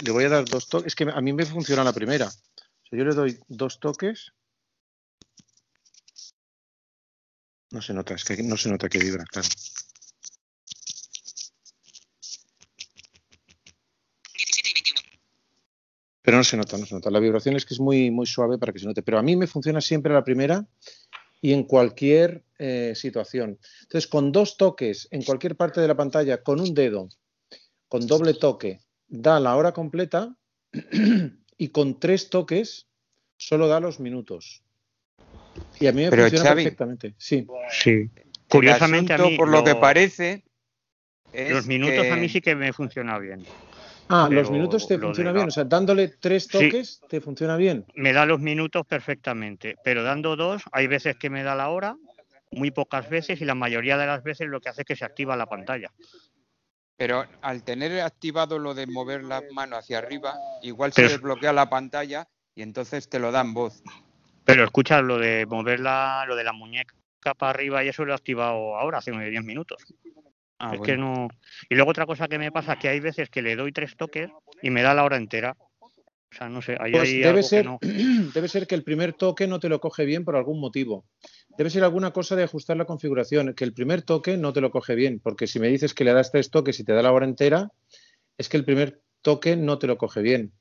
Le 0.03 0.11
voy 0.11 0.25
a 0.25 0.29
dar 0.29 0.45
dos 0.45 0.69
toques. 0.69 0.87
Es 0.87 0.95
que 0.95 1.09
a 1.11 1.21
mí 1.21 1.33
me 1.33 1.45
funciona 1.45 1.83
la 1.83 1.93
primera. 1.93 2.27
O 2.27 2.87
sea, 2.89 2.99
yo 2.99 3.03
le 3.03 3.15
doy 3.15 3.39
dos 3.47 3.79
toques. 3.79 4.31
No 7.71 7.81
se 7.81 7.93
nota, 7.93 8.13
es 8.15 8.25
que 8.25 8.43
no 8.43 8.57
se 8.57 8.69
nota 8.69 8.89
que 8.89 8.99
vibra, 8.99 9.23
claro. 9.25 9.47
17 14.33 14.69
y 14.69 14.73
21. 14.73 15.01
Pero 16.21 16.37
no 16.37 16.43
se 16.43 16.57
nota, 16.57 16.77
no 16.77 16.85
se 16.85 16.95
nota. 16.95 17.09
La 17.09 17.19
vibración 17.19 17.55
es 17.55 17.65
que 17.65 17.73
es 17.73 17.79
muy, 17.79 18.11
muy 18.11 18.25
suave 18.25 18.57
para 18.57 18.73
que 18.73 18.79
se 18.79 18.85
note. 18.85 19.03
Pero 19.03 19.19
a 19.19 19.23
mí 19.23 19.37
me 19.37 19.47
funciona 19.47 19.79
siempre 19.79 20.13
la 20.13 20.23
primera 20.23 20.67
y 21.39 21.53
en 21.53 21.63
cualquier 21.63 22.43
eh, 22.59 22.93
situación. 22.95 23.57
Entonces, 23.83 24.07
con 24.07 24.33
dos 24.33 24.57
toques 24.57 25.07
en 25.11 25.23
cualquier 25.23 25.55
parte 25.55 25.79
de 25.79 25.87
la 25.87 25.95
pantalla, 25.95 26.43
con 26.43 26.59
un 26.59 26.73
dedo, 26.73 27.07
con 27.87 28.05
doble 28.05 28.33
toque, 28.33 28.81
da 29.07 29.39
la 29.39 29.55
hora 29.55 29.71
completa 29.71 30.35
y 31.57 31.69
con 31.69 31.99
tres 31.99 32.29
toques 32.29 32.87
solo 33.37 33.67
da 33.67 33.79
los 33.79 33.99
minutos. 33.99 34.63
Y 35.81 35.87
a 35.87 35.91
mí 35.91 36.03
me 36.03 36.09
Pero, 36.09 36.23
funciona 36.23 36.45
Xavi, 36.49 36.63
perfectamente. 36.63 37.13
Sí. 37.17 37.45
Sí. 37.71 38.09
Curiosamente, 38.47 39.13
a 39.13 39.17
mí 39.17 39.35
por 39.37 39.49
lo 39.49 39.63
que 39.63 39.75
parece, 39.75 40.43
es 41.33 41.51
los 41.51 41.65
minutos 41.67 42.05
a 42.09 42.15
mí 42.15 42.29
sí 42.29 42.39
que 42.41 42.55
me 42.55 42.71
funciona 42.73 43.17
bien. 43.17 43.45
Ah, 44.09 44.27
los 44.29 44.51
minutos 44.51 44.87
te 44.87 44.97
lo 44.97 45.07
funciona 45.07 45.29
la- 45.31 45.35
bien. 45.37 45.47
O 45.47 45.51
sea, 45.51 45.63
dándole 45.63 46.09
tres 46.09 46.43
Sí. 46.43 46.49
toques 46.69 47.01
te 47.09 47.21
funciona 47.21 47.55
bien. 47.55 47.85
me 47.95 48.11
da 48.13 48.25
los 48.25 48.39
minutos 48.41 48.85
perfectamente, 48.85 49.75
pero 49.83 50.03
dando 50.03 50.35
dos, 50.35 50.63
hay 50.73 50.87
veces 50.87 51.15
que 51.15 51.29
me 51.29 51.43
da 51.43 51.55
la 51.55 51.69
hora, 51.69 51.95
muy 52.51 52.71
pocas 52.71 53.09
veces, 53.09 53.39
y 53.41 53.45
la 53.45 53.55
mayoría 53.55 53.97
de 53.97 54.05
las 54.05 54.21
veces 54.23 54.49
lo 54.49 54.59
que 54.59 54.67
hace 54.69 54.81
es 54.81 54.85
que 54.85 54.95
se 54.97 55.05
activa 55.05 55.37
la 55.37 55.45
pantalla. 55.45 55.91
Pero 56.97 57.25
al 57.41 57.63
tener 57.63 58.01
activado 58.01 58.59
lo 58.59 58.73
de 58.73 58.85
mover 58.85 59.23
la 59.23 59.41
mano 59.53 59.77
hacia 59.77 59.97
arriba, 59.99 60.35
igual 60.61 60.91
Pero- 60.93 61.07
se 61.07 61.13
desbloquea 61.15 61.53
la 61.53 61.69
pantalla 61.69 62.27
y 62.53 62.61
entonces 62.63 63.07
te 63.07 63.17
lo 63.19 63.31
dan 63.31 63.53
voz. 63.53 63.81
Pero 64.45 64.63
escucha, 64.63 65.01
lo 65.01 65.17
de 65.17 65.45
mover 65.45 65.79
la, 65.79 66.25
lo 66.27 66.35
de 66.35 66.43
la 66.43 66.53
muñeca 66.53 66.95
para 67.37 67.51
arriba 67.51 67.83
y 67.83 67.89
eso 67.89 68.03
lo 68.05 68.13
he 68.13 68.15
activado 68.15 68.75
ahora, 68.77 68.97
hace 68.97 69.11
unos 69.11 69.29
10 69.29 69.43
minutos. 69.43 69.83
Ah, 70.59 70.71
es 70.73 70.79
bueno. 70.79 70.83
que 70.83 70.97
no. 70.97 71.27
Y 71.69 71.75
luego 71.75 71.91
otra 71.91 72.05
cosa 72.05 72.27
que 72.27 72.37
me 72.37 72.51
pasa 72.51 72.73
es 72.73 72.79
que 72.79 72.89
hay 72.89 72.99
veces 72.99 73.29
que 73.29 73.41
le 73.41 73.55
doy 73.55 73.71
tres 73.71 73.95
toques 73.95 74.29
y 74.61 74.69
me 74.69 74.81
da 74.83 74.93
la 74.93 75.03
hora 75.03 75.17
entera. 75.17 75.55
O 76.31 76.33
sea, 76.33 76.47
no 76.47 76.61
sé, 76.61 76.77
ahí 76.79 76.91
Pues 76.91 77.09
hay 77.09 77.17
debe 77.17 77.29
algo 77.29 77.43
ser, 77.43 77.63
que 77.63 77.69
no. 77.69 77.79
debe 78.33 78.47
ser 78.47 78.67
que 78.67 78.75
el 78.75 78.83
primer 78.83 79.13
toque 79.13 79.47
no 79.47 79.59
te 79.59 79.69
lo 79.69 79.79
coge 79.81 80.05
bien 80.05 80.23
por 80.23 80.35
algún 80.35 80.59
motivo. 80.59 81.05
Debe 81.57 81.69
ser 81.69 81.83
alguna 81.83 82.11
cosa 82.11 82.35
de 82.35 82.43
ajustar 82.43 82.77
la 82.77 82.85
configuración, 82.85 83.53
que 83.53 83.63
el 83.63 83.73
primer 83.73 84.03
toque 84.03 84.37
no 84.37 84.53
te 84.53 84.61
lo 84.61 84.71
coge 84.71 84.95
bien, 84.95 85.19
porque 85.19 85.47
si 85.47 85.59
me 85.59 85.67
dices 85.67 85.93
que 85.93 86.05
le 86.05 86.13
das 86.13 86.31
tres 86.31 86.49
toques 86.49 86.79
y 86.79 86.85
te 86.85 86.93
da 86.93 87.01
la 87.01 87.11
hora 87.11 87.25
entera, 87.25 87.69
es 88.37 88.47
que 88.47 88.57
el 88.57 88.65
primer 88.65 89.01
toque 89.21 89.57
no 89.57 89.77
te 89.77 89.87
lo 89.87 89.97
coge 89.97 90.21
bien. 90.21 90.53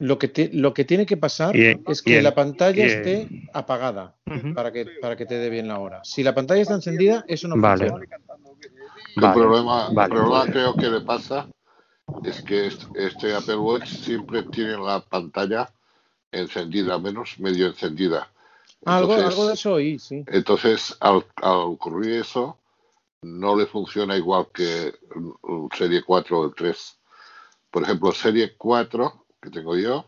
Lo 0.00 0.18
que, 0.18 0.28
ti- 0.28 0.48
lo 0.52 0.72
que 0.74 0.84
tiene 0.84 1.04
que 1.06 1.16
pasar 1.18 1.54
es 1.56 2.02
que 2.02 2.20
la 2.22 2.34
pantalla 2.34 2.84
esté 2.86 3.28
apagada 3.52 4.16
para 4.54 4.72
que, 4.72 4.86
para 5.00 5.14
que 5.14 5.26
te 5.26 5.34
dé 5.36 5.50
bien 5.50 5.68
la 5.68 5.78
hora. 5.78 6.00
Si 6.04 6.22
la 6.22 6.34
pantalla 6.34 6.62
está 6.62 6.74
encendida, 6.74 7.24
eso 7.28 7.46
no 7.48 7.56
Vale. 7.60 7.90
funciona. 7.90 8.16
El 9.16 9.22
Vale, 9.22 9.34
problema, 9.34 9.86
el 9.90 9.94
vale. 9.94 10.14
problema 10.14 10.46
creo 10.46 10.74
que 10.74 10.88
le 10.88 11.00
pasa 11.02 11.46
es 12.24 12.40
que 12.42 12.66
est- 12.68 12.84
este 12.96 13.34
Apple 13.34 13.56
Watch 13.56 13.88
siempre 13.88 14.42
tiene 14.44 14.78
la 14.78 15.00
pantalla 15.00 15.70
encendida, 16.32 16.98
menos 16.98 17.38
medio 17.38 17.66
encendida. 17.66 18.30
Algo, 18.86 19.12
Entonces- 19.12 19.34
algo 19.38 19.48
de 19.48 19.54
eso 19.54 19.72
oí, 19.74 19.98
sí. 19.98 20.24
Entonces, 20.28 20.96
al, 21.00 21.26
al 21.36 21.56
ocurrir 21.56 22.12
eso, 22.22 22.56
no 23.22 23.54
le 23.54 23.66
funciona 23.66 24.16
igual 24.16 24.46
que 24.54 24.94
Serie 25.76 26.02
4 26.02 26.40
o 26.40 26.44
el 26.46 26.54
3. 26.54 26.96
Por 27.70 27.82
ejemplo, 27.82 28.12
Serie 28.12 28.54
4, 28.56 29.26
que 29.40 29.50
tengo 29.50 29.76
yo, 29.76 30.06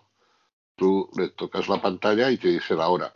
tú 0.77 1.09
le 1.17 1.31
tocas 1.31 1.69
la 1.69 1.81
pantalla 1.81 2.31
y 2.31 2.39
te 2.39 2.49
dice 2.49 2.75
la 2.75 2.89
hora. 2.89 3.13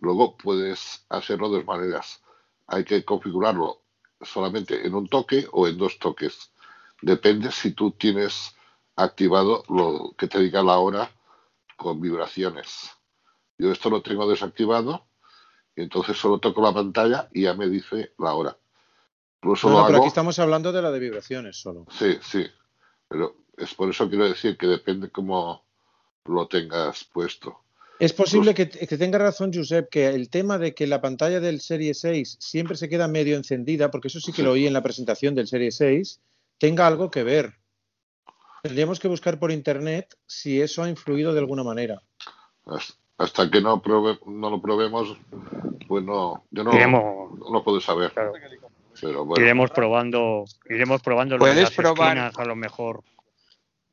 Luego 0.00 0.36
puedes 0.36 1.04
hacerlo 1.08 1.48
de 1.48 1.58
dos 1.58 1.66
maneras. 1.66 2.22
Hay 2.66 2.84
que 2.84 3.04
configurarlo 3.04 3.82
solamente 4.20 4.86
en 4.86 4.94
un 4.94 5.08
toque 5.08 5.46
o 5.52 5.68
en 5.68 5.78
dos 5.78 5.98
toques. 5.98 6.52
Depende 7.00 7.50
si 7.52 7.72
tú 7.72 7.92
tienes 7.92 8.54
activado 8.96 9.64
lo 9.68 10.14
que 10.16 10.28
te 10.28 10.38
diga 10.40 10.62
la 10.62 10.78
hora 10.78 11.10
con 11.76 12.00
vibraciones. 12.00 12.90
Yo 13.58 13.70
esto 13.70 13.90
lo 13.90 14.02
tengo 14.02 14.28
desactivado 14.28 15.06
y 15.76 15.82
entonces 15.82 16.16
solo 16.16 16.38
toco 16.38 16.62
la 16.62 16.72
pantalla 16.72 17.28
y 17.32 17.42
ya 17.42 17.54
me 17.54 17.68
dice 17.68 18.14
la 18.18 18.34
hora. 18.34 18.56
Incluso 19.42 19.68
No, 19.68 19.80
lo 19.80 19.86
pero 19.86 19.98
aquí 19.98 20.08
estamos 20.08 20.38
hablando 20.38 20.72
de 20.72 20.82
la 20.82 20.90
de 20.90 20.98
vibraciones 20.98 21.60
solo. 21.60 21.86
Sí, 21.90 22.18
sí. 22.22 22.46
Pero 23.08 23.43
es 23.56 23.74
por 23.74 23.90
eso 23.90 24.08
quiero 24.08 24.28
decir 24.28 24.56
que 24.56 24.66
depende 24.66 25.10
cómo 25.10 25.62
lo 26.26 26.46
tengas 26.48 27.04
puesto. 27.04 27.60
Es 28.00 28.12
posible 28.12 28.54
que, 28.54 28.68
que 28.68 28.98
tenga 28.98 29.18
razón, 29.18 29.52
Josep, 29.54 29.88
que 29.88 30.08
el 30.08 30.28
tema 30.28 30.58
de 30.58 30.74
que 30.74 30.86
la 30.86 31.00
pantalla 31.00 31.38
del 31.38 31.60
Serie 31.60 31.94
6 31.94 32.36
siempre 32.40 32.76
se 32.76 32.88
queda 32.88 33.06
medio 33.06 33.36
encendida, 33.36 33.90
porque 33.90 34.08
eso 34.08 34.18
sí 34.20 34.32
que 34.32 34.42
lo 34.42 34.52
oí 34.52 34.66
en 34.66 34.72
la 34.72 34.82
presentación 34.82 35.34
del 35.36 35.46
Serie 35.46 35.70
6, 35.70 36.20
tenga 36.58 36.86
algo 36.88 37.10
que 37.10 37.22
ver. 37.22 37.54
Tendríamos 38.62 38.98
que 38.98 39.08
buscar 39.08 39.38
por 39.38 39.52
internet 39.52 40.16
si 40.26 40.60
eso 40.60 40.82
ha 40.82 40.88
influido 40.88 41.32
de 41.34 41.38
alguna 41.40 41.62
manera. 41.62 42.02
Hasta, 42.66 42.94
hasta 43.18 43.50
que 43.50 43.60
no, 43.60 43.80
probe- 43.82 44.18
no 44.26 44.50
lo 44.50 44.60
probemos, 44.60 45.16
pues 45.86 46.02
no, 46.04 46.44
yo 46.50 46.64
no, 46.64 46.72
Iremos- 46.72 47.38
no 47.38 47.50
lo 47.52 47.62
puedo 47.62 47.80
saber. 47.80 48.12
Pero 49.00 49.24
bueno, 49.24 49.44
Iremos 49.44 49.70
probando, 49.70 50.44
iremos 50.68 51.02
probando 51.02 51.36
lo 51.36 51.44
de 51.44 51.50
Puedes 51.52 51.64
las 51.70 51.76
probar- 51.78 52.06
esquinas, 52.16 52.38
a 52.38 52.44
lo 52.44 52.56
mejor. 52.56 53.02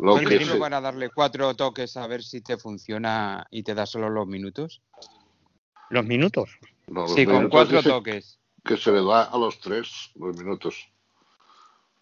Lo 0.02 0.14
¿Puedes 0.14 0.30
que 0.40 0.46
sí- 0.54 0.60
para 0.60 0.82
darle 0.82 1.10
cuatro 1.10 1.56
toques 1.56 1.96
a 1.96 2.08
ver 2.08 2.24
si 2.24 2.42
te 2.42 2.58
funciona 2.58 3.46
y 3.52 3.62
te 3.62 3.76
da 3.76 3.86
solo 3.86 4.10
los 4.10 4.28
minutos? 4.28 4.82
¿Los 5.90 6.06
minutos? 6.06 6.50
no, 6.88 7.02
los 7.02 7.12
Sí, 7.12 7.26
con 7.26 7.50
cuatro 7.50 7.84
toques. 7.84 8.40
Que 8.66 8.78
se 8.78 8.92
le 8.92 9.04
da 9.04 9.24
a 9.26 9.38
los 9.38 9.60
tres 9.60 10.10
los 10.16 10.36
minutos. 10.38 10.92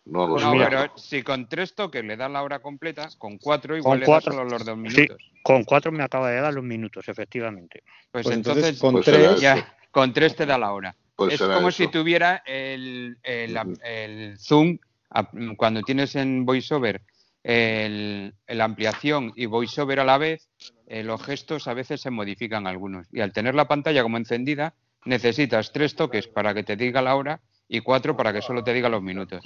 No 0.06 0.28
los 0.28 0.42
No, 0.42 0.54
pero 0.58 0.98
si 0.98 1.24
con 1.24 1.50
tres 1.50 1.76
toques 1.76 2.04
le 2.06 2.16
das 2.16 2.32
la 2.32 2.42
hora 2.42 2.60
completa, 2.60 3.10
con 3.18 3.38
cuatro 3.38 3.76
igual 3.76 3.96
Con 3.96 4.00
le 4.00 4.06
cuatro. 4.06 4.32
das 4.32 4.38
solo 4.38 4.50
los 4.50 4.66
dos 4.66 4.78
Sí, 4.78 4.82
minutos. 5.02 5.32
con 5.44 5.64
cuatro 5.66 5.92
me 5.92 6.04
acaba 6.04 6.30
de 6.30 6.40
dar 6.40 6.54
los 6.54 6.64
minutos, 6.64 7.08
efectivamente. 7.10 7.84
Pues, 8.12 8.24
Pues 8.24 8.36
entonces, 8.38 8.80
con 8.80 8.94
Pues 8.94 9.06
tres, 9.06 9.42
ya, 9.42 9.76
con 9.92 10.14
tres 10.14 10.36
te 10.38 10.46
da 10.46 10.58
la 10.58 10.72
hora. 10.72 10.96
Pues 11.18 11.34
es 11.34 11.42
como 11.42 11.68
eso. 11.68 11.84
si 11.84 11.88
tuviera 11.90 12.44
el, 12.46 13.18
el, 13.24 13.58
el 13.84 14.40
zoom, 14.40 14.78
cuando 15.58 15.82
tienes 15.84 16.16
en 16.16 16.46
VoiceOver 16.46 17.02
el, 17.44 18.34
la 18.48 18.64
ampliación 18.66 19.32
y 19.36 19.46
VoiceOver 19.46 20.00
a 20.02 20.04
la 20.06 20.18
vez, 20.18 20.50
eh, 20.88 21.04
los 21.04 21.22
gestos 21.24 21.68
a 21.68 21.74
veces 21.74 22.02
se 22.02 22.10
modifican 22.10 22.68
algunos. 22.68 23.08
Y 23.12 23.22
al 23.22 23.32
tener 23.34 23.56
la 23.56 23.68
pantalla 23.68 24.04
como 24.04 24.18
encendida, 24.18 24.74
necesitas 25.06 25.72
tres 25.72 25.96
toques 25.96 26.28
para 26.28 26.54
que 26.54 26.64
te 26.64 26.76
diga 26.76 27.02
la 27.02 27.16
hora 27.16 27.40
y 27.68 27.80
cuatro 27.82 28.18
para 28.18 28.34
que 28.34 28.42
solo 28.42 28.64
te 28.64 28.74
diga 28.74 28.90
los 28.90 29.02
minutos. 29.02 29.42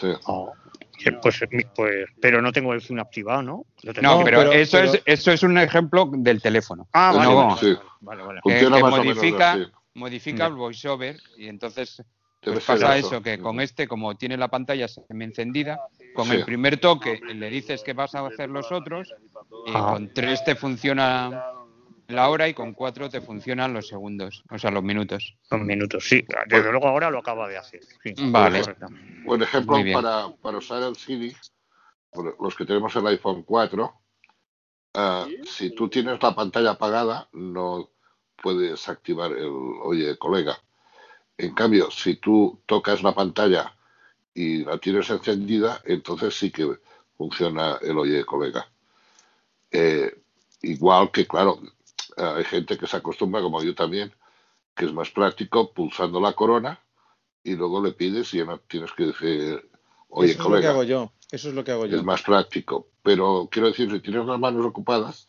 Sí. 0.00 0.08
Eh, 0.08 1.12
Pues, 1.20 1.40
mi- 1.50 1.64
pues, 1.74 2.06
pero 2.20 2.40
no 2.40 2.52
tengo 2.52 2.72
el 2.74 2.80
zoom 2.82 3.00
activado, 3.00 3.42
¿no? 3.42 3.66
Lo 3.82 3.92
tengo 3.92 4.08
No, 4.18 4.24
pero, 4.24 4.38
pero- 4.40 4.52
eso, 4.52 4.78
pero- 4.78 4.92
Es, 4.92 5.02
eso 5.06 5.32
es 5.32 5.42
un 5.42 5.58
ejemplo 5.58 6.08
del 6.12 6.40
teléfono. 6.40 6.86
Ah, 6.92 7.12
vale, 7.16 7.24
no, 7.30 7.36
vale, 7.48 7.60
sí. 7.60 7.76
vale, 8.00 8.22
vale. 8.22 8.40
que, 8.44 8.50
Funciona 8.50 8.76
que 8.76 8.82
menos 8.84 8.98
modifica, 9.06 9.58
modifica 9.94 10.46
el 10.46 10.52
VoiceOver 10.54 11.16
y 11.36 11.48
entonces 11.48 12.02
Pues 12.40 12.64
pasa 12.64 12.96
eso. 12.96 13.08
eso, 13.08 13.22
que 13.22 13.38
con 13.40 13.60
este, 13.60 13.88
como 13.88 14.14
tiene 14.16 14.36
la 14.36 14.46
pantalla 14.48 14.86
semi-encendida, 14.86 15.80
con 16.14 16.26
Sí. 16.26 16.36
el 16.36 16.44
primer 16.44 16.78
toque 16.78 17.20
le 17.34 17.50
dices 17.50 17.82
que 17.82 17.92
vas 17.92 18.14
a 18.14 18.26
hacer 18.26 18.50
los 18.50 18.70
otros, 18.72 19.12
y 19.66 19.72
Ah. 19.74 19.90
con 19.92 20.12
tres 20.12 20.44
te 20.44 20.54
funciona 20.54 21.44
la 22.08 22.28
hora 22.28 22.48
y 22.48 22.54
con 22.54 22.74
cuatro 22.74 23.08
te 23.08 23.20
funcionan 23.20 23.72
los 23.72 23.88
segundos, 23.88 24.44
o 24.50 24.58
sea, 24.58 24.70
los 24.70 24.82
minutos. 24.82 25.34
Los 25.50 25.60
minutos, 25.60 26.04
sí. 26.06 26.22
Desde 26.46 26.70
luego 26.70 26.88
ahora 26.88 27.10
lo 27.10 27.18
acaba 27.20 27.48
de 27.48 27.56
hacer. 27.56 27.80
sí. 28.02 28.14
Vale. 28.18 28.62
Buen 29.24 29.42
ejemplo 29.42 29.76
para, 29.94 30.28
para 30.42 30.58
usar 30.58 30.82
el 30.82 30.96
Siri, 30.96 31.34
por 32.10 32.36
los 32.42 32.54
que 32.54 32.66
tenemos 32.66 32.94
el 32.96 33.06
iPhone 33.06 33.42
4, 33.44 33.94
ah, 34.94 35.26
si 35.44 35.74
tú 35.74 35.88
tienes 35.88 36.22
la 36.22 36.34
pantalla 36.34 36.72
apagada, 36.72 37.28
no 37.32 37.88
puedes 38.36 38.88
activar 38.88 39.30
el 39.32 39.48
Oye 39.84 40.18
colega. 40.18 40.58
En 41.38 41.54
cambio, 41.54 41.90
si 41.90 42.16
tú 42.16 42.60
tocas 42.66 43.02
la 43.02 43.14
pantalla 43.14 43.74
y 44.34 44.64
la 44.64 44.78
tienes 44.78 45.10
encendida, 45.10 45.80
entonces 45.84 46.34
sí 46.36 46.50
que 46.50 46.78
funciona 47.16 47.78
el 47.82 47.98
Oye 47.98 48.24
colega. 48.24 48.66
Eh, 49.70 50.22
igual 50.62 51.10
que, 51.10 51.26
claro, 51.26 51.60
hay 52.16 52.44
gente 52.44 52.76
que 52.78 52.86
se 52.86 52.96
acostumbra, 52.96 53.40
como 53.42 53.62
yo 53.62 53.74
también, 53.74 54.12
que 54.74 54.86
es 54.86 54.92
más 54.92 55.10
práctico 55.10 55.72
pulsando 55.72 56.20
la 56.20 56.32
corona 56.32 56.78
y 57.44 57.54
luego 57.56 57.82
le 57.82 57.92
pides 57.92 58.32
y 58.34 58.38
ya 58.38 58.44
no 58.44 58.58
tienes 58.58 58.92
que 58.92 59.06
decir, 59.06 59.70
oye, 60.08 60.32
eso 60.32 60.32
es 60.32 60.38
lo 60.38 60.44
que 60.44 60.50
colega, 60.50 60.70
hago 60.70 60.82
yo. 60.84 61.12
Eso 61.30 61.48
es 61.48 61.54
lo 61.54 61.64
que 61.64 61.72
hago 61.72 61.86
yo. 61.86 61.96
es 61.96 62.04
más 62.04 62.22
práctico. 62.22 62.88
Pero 63.02 63.48
quiero 63.50 63.68
decir, 63.68 63.90
si 63.90 64.00
tienes 64.00 64.26
las 64.26 64.38
manos 64.38 64.64
ocupadas, 64.64 65.28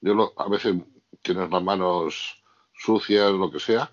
yo 0.00 0.14
lo- 0.14 0.32
a 0.36 0.48
veces 0.48 0.76
tienes 1.22 1.50
las 1.50 1.62
manos 1.62 2.42
sucias, 2.74 3.32
lo 3.32 3.50
que 3.50 3.60
sea, 3.60 3.92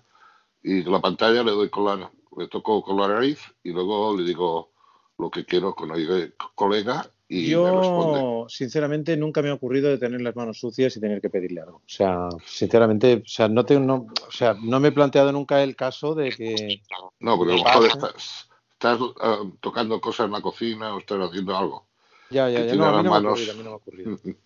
y 0.62 0.82
la 0.84 1.00
pantalla 1.00 1.42
le 1.42 1.50
doy 1.50 1.68
con 1.68 1.84
la, 1.84 2.10
le 2.36 2.48
toco 2.48 2.82
con 2.82 2.96
la 2.98 3.08
nariz 3.08 3.38
y 3.62 3.70
luego 3.70 4.16
le 4.16 4.24
digo 4.24 4.70
lo 5.18 5.30
que 5.30 5.44
quiero 5.44 5.74
con 5.74 5.90
oye, 5.92 6.32
colega 6.54 7.08
y 7.28 7.54
me 7.54 7.70
responde. 7.70 8.20
Yo, 8.20 8.46
sinceramente, 8.48 9.16
nunca 9.16 9.40
me 9.42 9.48
ha 9.50 9.54
ocurrido 9.54 9.88
de 9.88 9.98
tener 9.98 10.20
las 10.20 10.36
manos 10.36 10.58
sucias 10.58 10.96
y 10.96 11.00
tener 11.00 11.20
que 11.20 11.30
pedirle 11.30 11.60
algo. 11.62 11.78
O 11.78 11.82
sea, 11.88 12.28
sinceramente, 12.44 13.22
o 13.24 13.28
sea, 13.28 13.48
no, 13.48 13.64
tengo, 13.64 13.80
no, 13.84 14.06
o 14.28 14.30
sea, 14.32 14.54
no 14.60 14.78
me 14.80 14.88
he 14.88 14.92
planteado 14.92 15.32
nunca 15.32 15.62
el 15.62 15.74
caso 15.76 16.14
de 16.14 16.30
que 16.30 16.80
No, 17.20 17.36
porque 17.36 17.54
a 17.54 17.56
lo 17.56 17.62
me 17.62 17.68
mejor 17.70 17.86
estás, 17.86 18.48
estás 18.72 18.98
ah, 19.20 19.38
tocando 19.60 20.00
cosas 20.00 20.26
en 20.26 20.32
la 20.32 20.40
cocina 20.42 20.94
o 20.94 20.98
estás 20.98 21.18
haciendo 21.20 21.56
algo. 21.56 21.86
Ya, 22.30 22.48
ya, 22.50 22.64
ya. 22.66 22.74
No, 22.74 22.84
a 22.86 22.90
mí 22.90 22.96
las 22.96 22.96
no 22.96 23.02
me 23.02 23.08
ha 23.08 23.20
manos- 23.20 23.32
ocurrido, 23.32 23.52
a 23.52 23.54
mí 23.56 23.62
no 23.62 23.70
me 23.70 23.74
ha 23.74 23.76
ocurrido. 23.76 24.18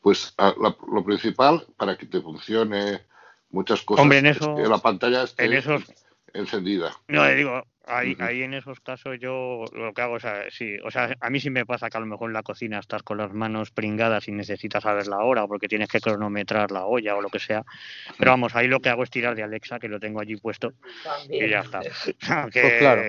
Pues 0.00 0.32
ah, 0.38 0.54
la- 0.58 0.76
lo 0.90 1.04
principal 1.04 1.66
para 1.76 1.98
que 1.98 2.06
te 2.06 2.22
funcione 2.22 3.02
muchas 3.50 3.82
cosas 3.82 4.02
Hombre, 4.02 4.18
en 4.18 4.26
es 4.28 4.36
eso- 4.38 4.54
que 4.56 4.62
la 4.62 4.78
pantalla 4.78 5.24
esté 5.24 5.44
en 5.44 5.52
esos- 5.52 5.82
encendida. 6.34 6.94
Ahí, 7.86 8.14
ahí 8.20 8.42
en 8.42 8.52
esos 8.54 8.78
casos 8.80 9.18
yo 9.18 9.64
lo 9.72 9.92
que 9.94 10.02
hago, 10.02 10.14
o 10.14 10.20
sea, 10.20 10.44
sí, 10.50 10.76
o 10.84 10.90
sea, 10.90 11.16
a 11.18 11.30
mí 11.30 11.40
sí 11.40 11.48
me 11.48 11.64
pasa 11.64 11.88
que 11.88 11.96
a 11.96 12.00
lo 12.00 12.06
mejor 12.06 12.28
en 12.28 12.34
la 12.34 12.42
cocina 12.42 12.78
estás 12.78 13.02
con 13.02 13.16
las 13.16 13.32
manos 13.32 13.70
pringadas 13.70 14.28
y 14.28 14.32
necesitas 14.32 14.82
saber 14.82 15.06
la 15.06 15.18
hora 15.18 15.44
o 15.44 15.48
porque 15.48 15.66
tienes 15.66 15.88
que 15.88 16.00
cronometrar 16.00 16.70
la 16.70 16.84
olla 16.84 17.16
o 17.16 17.22
lo 17.22 17.30
que 17.30 17.38
sea. 17.38 17.64
Pero 18.18 18.32
vamos, 18.32 18.54
ahí 18.54 18.68
lo 18.68 18.80
que 18.80 18.90
hago 18.90 19.02
es 19.02 19.10
tirar 19.10 19.34
de 19.34 19.42
Alexa, 19.42 19.78
que 19.78 19.88
lo 19.88 19.98
tengo 19.98 20.20
allí 20.20 20.36
puesto 20.36 20.74
También. 21.02 21.46
y 21.46 21.50
ya 21.50 21.60
está. 21.60 21.80
Que- 21.80 21.90
Pues 22.60 22.78
claro. 22.78 23.02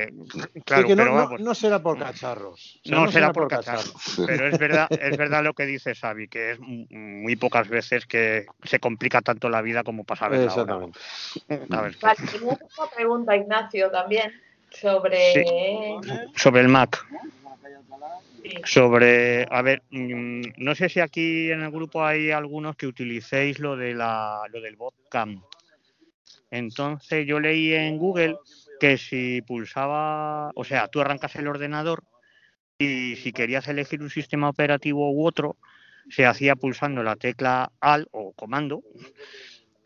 claro, 0.66 0.82
Sí, 0.84 0.88
que 0.88 0.96
no, 0.96 1.04
pero 1.04 1.14
vamos, 1.14 1.42
no 1.42 1.54
será 1.54 1.82
por 1.82 2.00
cacharros. 2.00 2.80
O 2.84 2.88
sea, 2.88 2.98
no, 2.98 3.12
será 3.12 3.34
por 3.34 3.48
cacharro. 3.50 3.92
Pero 4.26 4.48
es 4.48 4.58
verdad, 4.58 4.88
es 4.90 5.18
verdad 5.18 5.44
lo 5.44 5.54
que 5.54 5.66
dice 5.66 5.94
Xavi, 5.96 6.28
que 6.28 6.52
es 6.52 6.60
muy 6.60 7.36
pocas 7.36 7.68
veces 7.68 8.06
que 8.06 8.46
se 8.64 8.80
complica 8.80 9.22
tanto 9.22 9.50
la 9.50 9.62
vida 9.62 9.84
como 9.84 10.06
para 10.06 10.20
saber 10.20 10.40
la 10.40 10.54
hora. 10.56 10.88
Exactamente. 11.50 12.00
tenía 12.32 12.54
otra 12.54 12.96
pregunta, 12.96 13.36
Ignacio, 13.36 13.92
también 13.92 14.32
sobre. 14.72 15.34
Sobre 16.36 16.62
el 16.62 16.68
Mac. 16.68 17.06
Sí. 18.44 18.50
Sobre, 18.66 19.46
a 19.50 19.62
ver, 19.62 19.84
mm, 19.92 20.42
no 20.58 20.74
sé 20.74 20.90
si 20.90 21.00
aquí 21.00 21.52
en 21.52 21.62
el 21.62 21.72
grupo 21.72 22.04
hay 22.04 22.32
algunos 22.32 22.76
que 22.76 22.88
utilicéis 22.88 23.60
lo 23.60 23.76
de 23.78 23.94
la, 23.94 24.42
lo 24.52 24.62
del 24.62 24.76
botcam. 24.76 25.44
Entonces 26.50 27.26
yo 27.28 27.40
leí 27.40 27.74
en 27.74 27.98
Google 27.98 28.38
que 28.80 28.98
si 28.98 29.42
pulsaba, 29.44 30.52
o 30.56 30.64
sea, 30.64 30.88
tú 30.88 31.00
arrancas 31.00 31.36
el 31.36 31.48
ordenador 31.48 32.04
y 32.78 33.16
si 33.16 33.32
querías 33.32 33.68
elegir 33.68 34.02
un 34.02 34.10
sistema 34.10 34.50
operativo 34.50 35.12
u 35.12 35.26
otro, 35.26 35.58
se 36.10 36.26
hacía 36.26 36.56
pulsando 36.56 37.04
la 37.04 37.16
tecla 37.16 37.72
AL 37.80 38.08
o 38.12 38.34
comando 38.34 38.84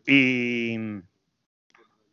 y, 0.06 0.76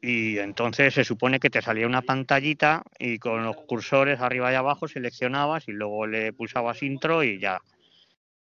y 0.06 0.38
entonces 0.38 0.94
se 0.94 1.06
supone 1.06 1.40
que 1.40 1.50
te 1.50 1.62
salía 1.62 1.88
una 1.88 2.02
pantallita 2.02 2.84
y 3.00 3.20
con 3.20 3.46
los 3.46 3.56
cursores 3.56 4.20
arriba 4.20 4.52
y 4.52 4.56
abajo 4.56 4.86
seleccionabas 4.86 5.70
y 5.70 5.72
luego 5.72 6.06
le 6.06 6.34
pulsabas 6.34 6.84
intro 6.84 7.24
y 7.24 7.40
ya. 7.40 7.62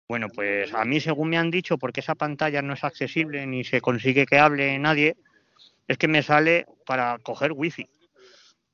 Bueno, 0.08 0.28
pues 0.28 0.74
a 0.74 0.84
mí 0.84 0.98
según 0.98 1.28
me 1.28 1.38
han 1.38 1.52
dicho, 1.52 1.78
porque 1.78 2.00
esa 2.00 2.16
pantalla 2.16 2.62
no 2.62 2.74
es 2.74 2.82
accesible 2.82 3.46
ni 3.46 3.62
se 3.62 3.80
consigue 3.80 4.26
que 4.26 4.40
hable 4.40 4.76
nadie, 4.80 5.14
es 5.86 5.98
que 5.98 6.08
me 6.08 6.24
sale 6.24 6.66
para 6.84 7.16
coger 7.18 7.52
wifi. 7.52 7.88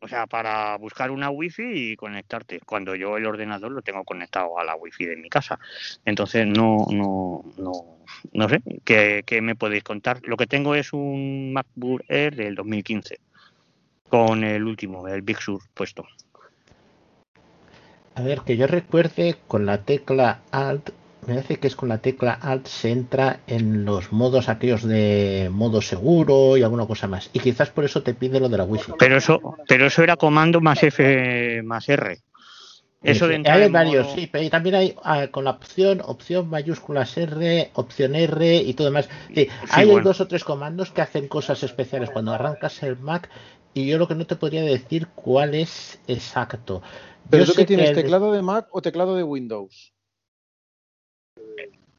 O 0.03 0.09
sea, 0.09 0.27
para 0.27 0.77
buscar 0.79 1.13
una 1.13 1.31
wifi 1.31 1.93
y 1.93 1.97
conectarte, 1.97 2.59
cuando 2.67 2.97
yo 2.97 3.17
el 3.17 3.25
ordenador 3.25 3.71
lo 3.71 3.83
tengo 3.83 4.03
conectado 4.03 4.59
a 4.59 4.65
la 4.65 4.75
wifi 4.75 5.07
de 5.07 5.17
mi 5.17 5.29
casa. 5.29 5.61
Entonces 6.05 6.45
no, 6.45 6.87
no, 6.91 7.45
no, 7.57 7.73
no 8.33 8.49
sé, 8.49 8.61
¿qué, 8.85 9.23
qué 9.25 9.41
me 9.41 9.55
podéis 9.55 9.85
contar? 9.85 10.19
Lo 10.25 10.37
que 10.37 10.49
tengo 10.49 10.75
es 10.75 10.93
un 10.93 11.53
MacBook 11.53 12.03
Air 12.09 12.35
del 12.35 12.57
2015, 12.57 13.21
con 14.09 14.43
el 14.43 14.65
último, 14.65 15.07
el 15.07 15.23
Big 15.23 15.39
Sur 15.39 15.63
puesto. 15.73 16.05
A 18.17 18.23
ver, 18.23 18.41
que 18.41 18.57
yo 18.57 18.67
recuerde 18.67 19.37
con 19.47 19.67
la 19.67 19.85
tecla 19.85 20.41
Alt, 20.51 20.91
me 21.27 21.35
parece 21.35 21.57
que 21.59 21.69
es 21.69 21.77
con 21.77 21.89
la 21.89 21.99
tecla 21.99 22.33
Alt 22.33 22.67
se 22.67 22.91
entra 22.91 23.41
en 23.47 23.85
los 23.85 24.13
modos 24.13 24.49
aquellos 24.49 24.83
de 24.83 25.49
modo 25.53 25.81
seguro 25.81 26.57
y 26.57 26.63
alguna 26.63 26.87
cosa 26.87 27.07
más. 27.07 27.31
Y 27.33 27.39
quizás 27.41 27.71
por 27.71 27.85
eso 27.85 28.03
te 28.03 28.15
pide 28.15 28.41
lo 28.41 28.49
de 28.49 28.59
la 28.59 28.65
wifi. 28.65 28.93
Pero 28.99 29.17
eso, 29.17 29.41
pero 29.69 29.87
eso 29.87 30.03
era 30.03 30.17
comando 30.17 30.61
más 30.61 30.83
F 30.83 31.63
más 31.65 31.89
R. 31.89 32.19
Eso 33.05 33.27
de 33.27 33.35
entrar 33.35 33.59
hay 33.59 33.65
en 33.67 33.73
varios, 33.73 34.07
modo- 34.07 34.15
sí, 34.15 34.29
pero 34.31 34.49
también 34.49 34.75
hay 34.77 34.97
ah, 35.03 35.27
con 35.29 35.43
la 35.45 35.51
opción, 35.51 36.01
opción 36.05 36.49
mayúsculas 36.49 37.17
R, 37.17 37.71
opción 37.75 38.15
R 38.15 38.57
y 38.57 38.75
todo 38.75 38.87
demás. 38.89 39.09
Sí, 39.35 39.49
hay 39.71 39.87
bueno. 39.87 40.05
dos 40.05 40.21
o 40.21 40.29
tres 40.29 40.45
comandos 40.45 40.91
que 40.93 41.03
hacen 41.03 41.27
cosas 41.27 41.63
especiales 41.65 42.11
cuando 42.11 42.33
arrancas 42.33 42.81
el 42.85 42.97
Mac 42.99 43.29
y 43.75 43.87
yo 43.87 43.99
lo 43.99 44.07
que 44.07 44.15
no 44.15 44.25
te 44.27 44.37
podría 44.37 44.63
decir 44.63 45.09
cuál 45.17 45.55
es 45.57 45.99
exacto. 46.07 46.81
¿Pero 47.29 47.41
Yo 47.41 47.45
eso 47.45 47.55
sé 47.55 47.63
que 47.63 47.67
tienes, 47.67 47.89
el- 47.91 47.95
teclado 47.97 48.31
de 48.33 48.43
Mac 48.43 48.69
o 48.71 48.83
teclado 48.83 49.17
de 49.17 49.25
Windows? 49.25 49.93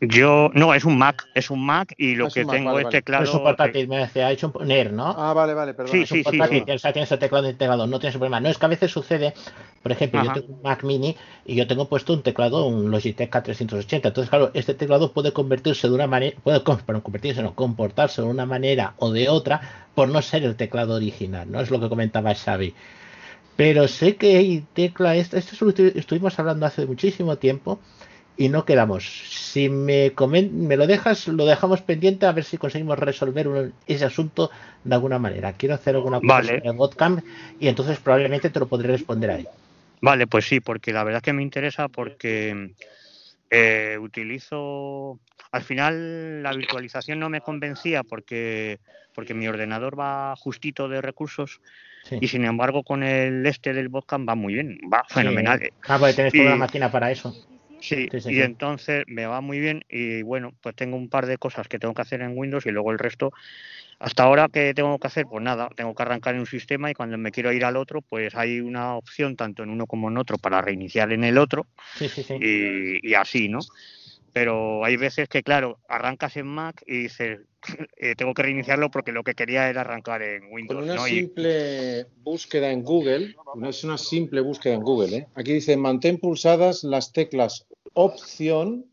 Yo, 0.07 0.51
no, 0.53 0.73
es 0.73 0.83
un 0.83 0.97
Mac, 0.97 1.25
es 1.33 1.49
un 1.49 1.65
Mac 1.65 1.93
y 1.97 2.15
lo 2.15 2.27
Es 2.27 2.33
que 2.33 2.41
un 2.41 2.47
Mac, 2.47 2.55
tengo 2.57 2.71
vale, 2.71 2.81
es 2.81 2.85
vale. 2.85 2.97
teclado. 2.97 3.23
es 3.23 3.33
un 3.33 3.43
portátil, 3.43 3.87
me 3.87 3.97
decía, 3.99 4.27
ha 4.27 4.31
hecho 4.31 4.51
un 4.53 4.67
NER, 4.67 4.91
¿no? 4.91 5.15
Ah, 5.17 5.33
vale, 5.33 5.53
vale, 5.53 5.73
perdón. 5.73 5.93
Sí, 5.93 6.01
Es 6.01 6.11
un 6.11 6.17
sí, 6.17 6.23
sí, 6.29 6.37
portátil, 6.37 6.63
sí. 6.65 6.71
o 6.71 6.79
sea, 6.79 6.91
tienes 6.91 7.11
el 7.11 7.19
teclado 7.19 7.49
integrado, 7.49 7.87
no 7.87 7.99
tienes 7.99 8.17
problema. 8.17 8.41
No, 8.41 8.49
es 8.49 8.57
que 8.57 8.65
a 8.65 8.69
veces 8.69 8.91
sucede, 8.91 9.33
por 9.81 9.93
ejemplo, 9.93 10.19
Ajá. 10.19 10.33
yo 10.35 10.41
tengo 10.41 10.55
un 10.55 10.61
Mac 10.61 10.83
mini 10.83 11.15
y 11.45 11.55
yo 11.55 11.67
tengo 11.67 11.87
puesto 11.87 12.11
un 12.11 12.21
teclado, 12.21 12.65
un 12.65 12.91
Logitech 12.91 13.31
K380. 13.33 14.07
Entonces, 14.07 14.29
claro, 14.29 14.51
este 14.53 14.73
teclado 14.73 15.13
puede 15.13 15.31
convertirse 15.31 15.87
de 15.87 15.93
una 15.93 16.07
manera, 16.07 16.35
puede 16.43 16.61
convertirse, 16.63 17.41
no, 17.41 17.55
comportarse 17.55 18.21
de 18.21 18.27
una 18.27 18.45
manera 18.45 18.95
o 18.97 19.09
de 19.11 19.29
otra 19.29 19.87
por 19.95 20.09
no 20.09 20.21
ser 20.21 20.43
el 20.43 20.57
teclado 20.57 20.95
original, 20.95 21.49
¿no? 21.49 21.61
Es 21.61 21.71
lo 21.71 21.79
que 21.79 21.87
comentaba 21.87 22.35
Xavi. 22.35 22.73
Pero 23.55 23.87
sé 23.87 24.17
que 24.17 24.35
hay 24.35 24.65
tecla, 24.73 25.15
esto, 25.15 25.37
esto 25.37 25.69
es 25.69 25.95
estuvimos 25.95 26.37
hablando 26.39 26.65
hace 26.65 26.85
muchísimo 26.85 27.37
tiempo 27.37 27.79
y 28.35 28.49
no 28.49 28.65
quedamos. 28.65 29.03
Si 29.29 29.69
me, 29.69 30.11
me 30.51 30.77
lo 30.77 30.87
dejas, 30.87 31.27
lo 31.27 31.45
dejamos 31.45 31.81
pendiente 31.81 32.25
a 32.25 32.31
ver 32.31 32.43
si 32.43 32.57
conseguimos 32.57 32.97
resolver 32.97 33.47
un- 33.47 33.73
ese 33.87 34.05
asunto 34.05 34.49
de 34.83 34.95
alguna 34.95 35.19
manera. 35.19 35.53
Quiero 35.53 35.75
hacer 35.75 35.95
alguna 35.95 36.19
cosa 36.19 36.27
Vale. 36.33 36.61
el 36.63 36.73
botcamp 36.73 37.23
y 37.59 37.67
entonces 37.67 37.99
probablemente 37.99 38.49
te 38.49 38.59
lo 38.59 38.67
podré 38.67 38.87
responder 38.89 39.29
ahí. 39.31 39.47
Vale, 40.01 40.27
pues 40.27 40.45
sí, 40.45 40.59
porque 40.59 40.91
la 40.91 41.03
verdad 41.03 41.19
es 41.19 41.23
que 41.23 41.33
me 41.33 41.43
interesa 41.43 41.87
porque 41.87 42.73
eh, 43.49 43.97
utilizo. 43.99 45.19
Al 45.51 45.61
final 45.61 46.41
la 46.41 46.53
virtualización 46.53 47.19
no 47.19 47.29
me 47.29 47.41
convencía 47.41 48.01
porque, 48.03 48.79
porque 49.13 49.35
mi 49.35 49.47
ordenador 49.47 49.97
va 49.99 50.35
justito 50.35 50.89
de 50.89 51.01
recursos 51.01 51.61
Sí. 52.05 52.17
y 52.19 52.27
sin 52.27 52.43
embargo 52.43 52.83
con 52.83 53.01
el 53.03 53.45
este 53.45 53.71
del 53.71 53.87
Botcamp 53.87 54.27
va 54.27 54.35
muy 54.35 54.55
bien, 54.55 54.77
va 54.91 55.05
fenomenal. 55.07 55.59
Sí. 55.61 55.69
Ah, 55.87 55.97
porque 55.99 56.13
tienes 56.15 56.33
toda 56.33 56.49
la 56.49 56.55
máquina 56.57 56.91
para 56.91 57.11
eso. 57.11 57.33
Sí, 57.83 58.07
Sí, 58.09 58.21
sí, 58.21 58.33
y 58.33 58.41
entonces 58.41 59.03
me 59.07 59.25
va 59.25 59.41
muy 59.41 59.59
bien 59.59 59.83
y 59.89 60.21
bueno, 60.21 60.53
pues 60.61 60.73
tengo 60.73 60.95
un 60.95 61.09
par 61.09 61.25
de 61.25 61.37
cosas 61.37 61.67
que 61.67 61.79
tengo 61.79 61.93
que 61.93 62.01
hacer 62.01 62.21
en 62.21 62.37
Windows 62.37 62.65
y 62.65 62.71
luego 62.71 62.91
el 62.91 62.97
resto, 62.97 63.33
hasta 63.99 64.23
ahora 64.23 64.47
que 64.47 64.73
tengo 64.73 64.97
que 64.99 65.07
hacer, 65.07 65.25
pues 65.25 65.43
nada, 65.43 65.67
tengo 65.75 65.93
que 65.93 66.01
arrancar 66.03 66.33
en 66.35 66.39
un 66.39 66.45
sistema 66.45 66.89
y 66.89 66.93
cuando 66.93 67.17
me 67.17 67.31
quiero 67.31 67.51
ir 67.51 67.65
al 67.65 67.75
otro, 67.75 68.01
pues 68.01 68.35
hay 68.35 68.61
una 68.61 68.95
opción 68.95 69.35
tanto 69.35 69.63
en 69.63 69.69
uno 69.69 69.85
como 69.85 70.07
en 70.09 70.17
otro 70.17 70.37
para 70.37 70.61
reiniciar 70.61 71.11
en 71.11 71.25
el 71.25 71.37
otro 71.37 71.67
Sí, 71.97 72.07
sí, 72.07 72.23
sí. 72.23 72.35
y, 72.39 73.09
y 73.09 73.13
así, 73.15 73.49
¿no? 73.49 73.59
Pero 74.33 74.83
hay 74.83 74.97
veces 74.97 75.29
que, 75.29 75.43
claro, 75.43 75.79
arrancas 75.87 76.35
en 76.37 76.47
Mac 76.47 76.83
y 76.87 77.03
dices, 77.03 77.39
eh, 77.97 78.15
tengo 78.15 78.33
que 78.33 78.41
reiniciarlo 78.41 78.89
porque 78.89 79.11
lo 79.11 79.23
que 79.23 79.35
quería 79.35 79.69
era 79.69 79.81
arrancar 79.81 80.23
en 80.23 80.41
Con 80.41 80.51
Windows, 80.53 80.83
una 80.83 80.95
¿no? 80.95 81.07
Y- 81.07 81.11
simple 81.11 82.07
búsqueda 82.23 82.71
en 82.71 82.83
Google, 82.83 83.35
no 83.55 83.69
es 83.69 83.83
una 83.83 83.97
simple 83.97 84.41
búsqueda 84.41 84.73
en 84.73 84.81
Google, 84.81 85.17
¿eh? 85.17 85.27
aquí 85.35 85.53
dice 85.53 85.77
mantén 85.77 86.17
pulsadas 86.17 86.83
las 86.83 87.13
teclas 87.13 87.67
opción 87.93 88.85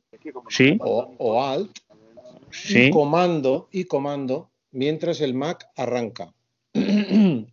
sí, 0.48 0.76
o, 0.81 1.14
o 1.18 1.42
alt 1.42 1.70
sí. 2.50 2.85
y 2.85 2.90
comando 2.90 3.68
y 3.72 3.85
comando 3.85 4.50
mientras 4.72 5.20
el 5.20 5.35
Mac 5.35 5.68
arranca. 5.76 6.35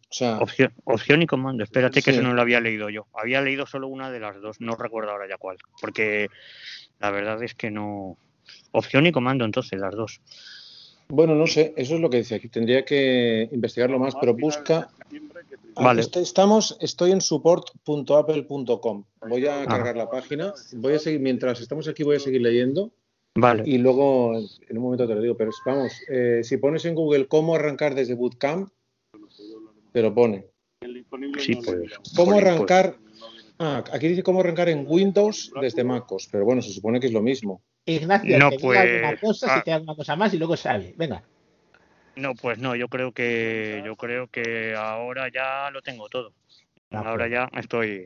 O 0.09 0.13
sea, 0.13 0.37
Opción, 0.39 0.73
opción 0.85 1.21
y 1.21 1.27
comando. 1.27 1.63
Espérate 1.63 2.01
que 2.01 2.11
Sí. 2.11 2.17
eso 2.17 2.21
no 2.27 2.33
lo 2.33 2.41
había 2.41 2.59
leído 2.61 2.89
yo. 2.89 3.07
Había 3.13 3.41
leído 3.41 3.65
solo 3.65 3.87
una 3.87 4.09
de 4.11 4.19
las 4.19 4.39
dos. 4.41 4.61
No 4.61 4.75
recuerdo 4.75 5.11
ahora 5.11 5.27
ya 5.27 5.37
cuál. 5.37 5.57
Porque 5.81 6.29
la 6.99 7.11
verdad 7.11 7.41
es 7.43 7.53
que 7.55 7.69
no. 7.71 8.17
Opción 8.71 9.05
y 9.05 9.11
comando, 9.11 9.43
entonces, 9.45 9.79
las 9.79 9.93
dos. 9.95 10.21
bueno, 11.09 11.35
no 11.35 11.47
sé, 11.47 11.73
eso 11.77 11.95
es 11.95 12.01
lo 12.01 12.09
que 12.09 12.17
dice 12.17 12.35
aquí. 12.35 12.47
Tendría 12.49 12.83
que 12.85 13.47
investigarlo 13.51 13.97
más, 13.99 14.15
pero 14.19 14.33
busca. 14.33 14.89
Ah, 15.75 15.83
Vale. 15.83 16.01
est- 16.01 16.17
Estamos, 16.17 16.77
estoy 16.81 17.11
en 17.11 17.21
support.apple.com. 17.21 19.03
Voy 19.29 19.45
a 19.47 19.57
Ajá. 19.61 19.67
cargar 19.67 19.95
la 19.97 20.09
página. 20.09 20.53
Voy 20.73 20.93
a 20.93 20.99
seguir, 20.99 21.19
mientras 21.21 21.59
estamos 21.61 21.87
aquí, 21.87 22.03
voy 22.03 22.17
a 22.17 22.19
seguir 22.19 22.41
leyendo. 22.41 22.91
Vale. 23.35 23.63
Y 23.65 23.77
luego, 23.77 24.35
en 24.37 24.77
un 24.77 24.83
momento 24.83 25.07
te 25.07 25.13
lo 25.15 25.21
digo, 25.21 25.37
pero 25.37 25.51
vamos, 25.65 25.93
eh, 26.09 26.41
si 26.43 26.57
pones 26.57 26.85
en 26.85 26.95
Google 26.95 27.27
cómo 27.27 27.55
arrancar 27.55 27.93
desde 27.93 28.15
Bootcamp, 28.15 28.69
te 29.97 30.03
lo 30.03 30.13
pone. 30.13 30.45
Sí, 31.39 31.55
pues. 31.55 31.91
¿Cómo 32.15 32.33
pues, 32.33 32.45
arrancar? 32.45 32.97
Ah, 33.57 33.83
aquí 33.91 34.07
dice 34.07 34.21
cómo 34.21 34.41
arrancar 34.41 34.69
en 34.69 34.85
Windows 34.87 35.51
desde 35.59 35.83
MacOS, 35.83 36.29
pero 36.31 36.45
bueno, 36.45 36.61
se 36.61 36.71
supone 36.71 36.99
que 36.99 37.07
es 37.07 37.13
lo 37.13 37.23
mismo. 37.23 37.63
Ignacio, 37.83 38.37
No, 38.37 38.51
te 38.51 38.57
digo 38.57 38.71
alguna 38.73 39.09
pues, 39.09 39.21
cosa, 39.21 39.47
ah. 39.49 39.57
si 39.57 39.63
te 39.63 39.71
hago 39.71 39.83
una 39.85 39.95
cosa 39.95 40.15
más 40.15 40.31
y 40.35 40.37
luego 40.37 40.55
Xavi. 40.55 40.93
Venga. 40.95 41.23
No, 42.15 42.35
pues 42.35 42.59
no, 42.59 42.75
yo 42.75 42.89
creo 42.89 43.11
que 43.11 43.81
yo 43.83 43.95
creo 43.95 44.27
que 44.27 44.75
ahora 44.75 45.31
ya 45.33 45.71
lo 45.71 45.81
tengo 45.81 46.09
todo. 46.09 46.33
De 46.91 46.97
Ahora 46.97 47.13
acuerdo. 47.13 47.33
ya 47.33 47.59
estoy. 47.59 48.05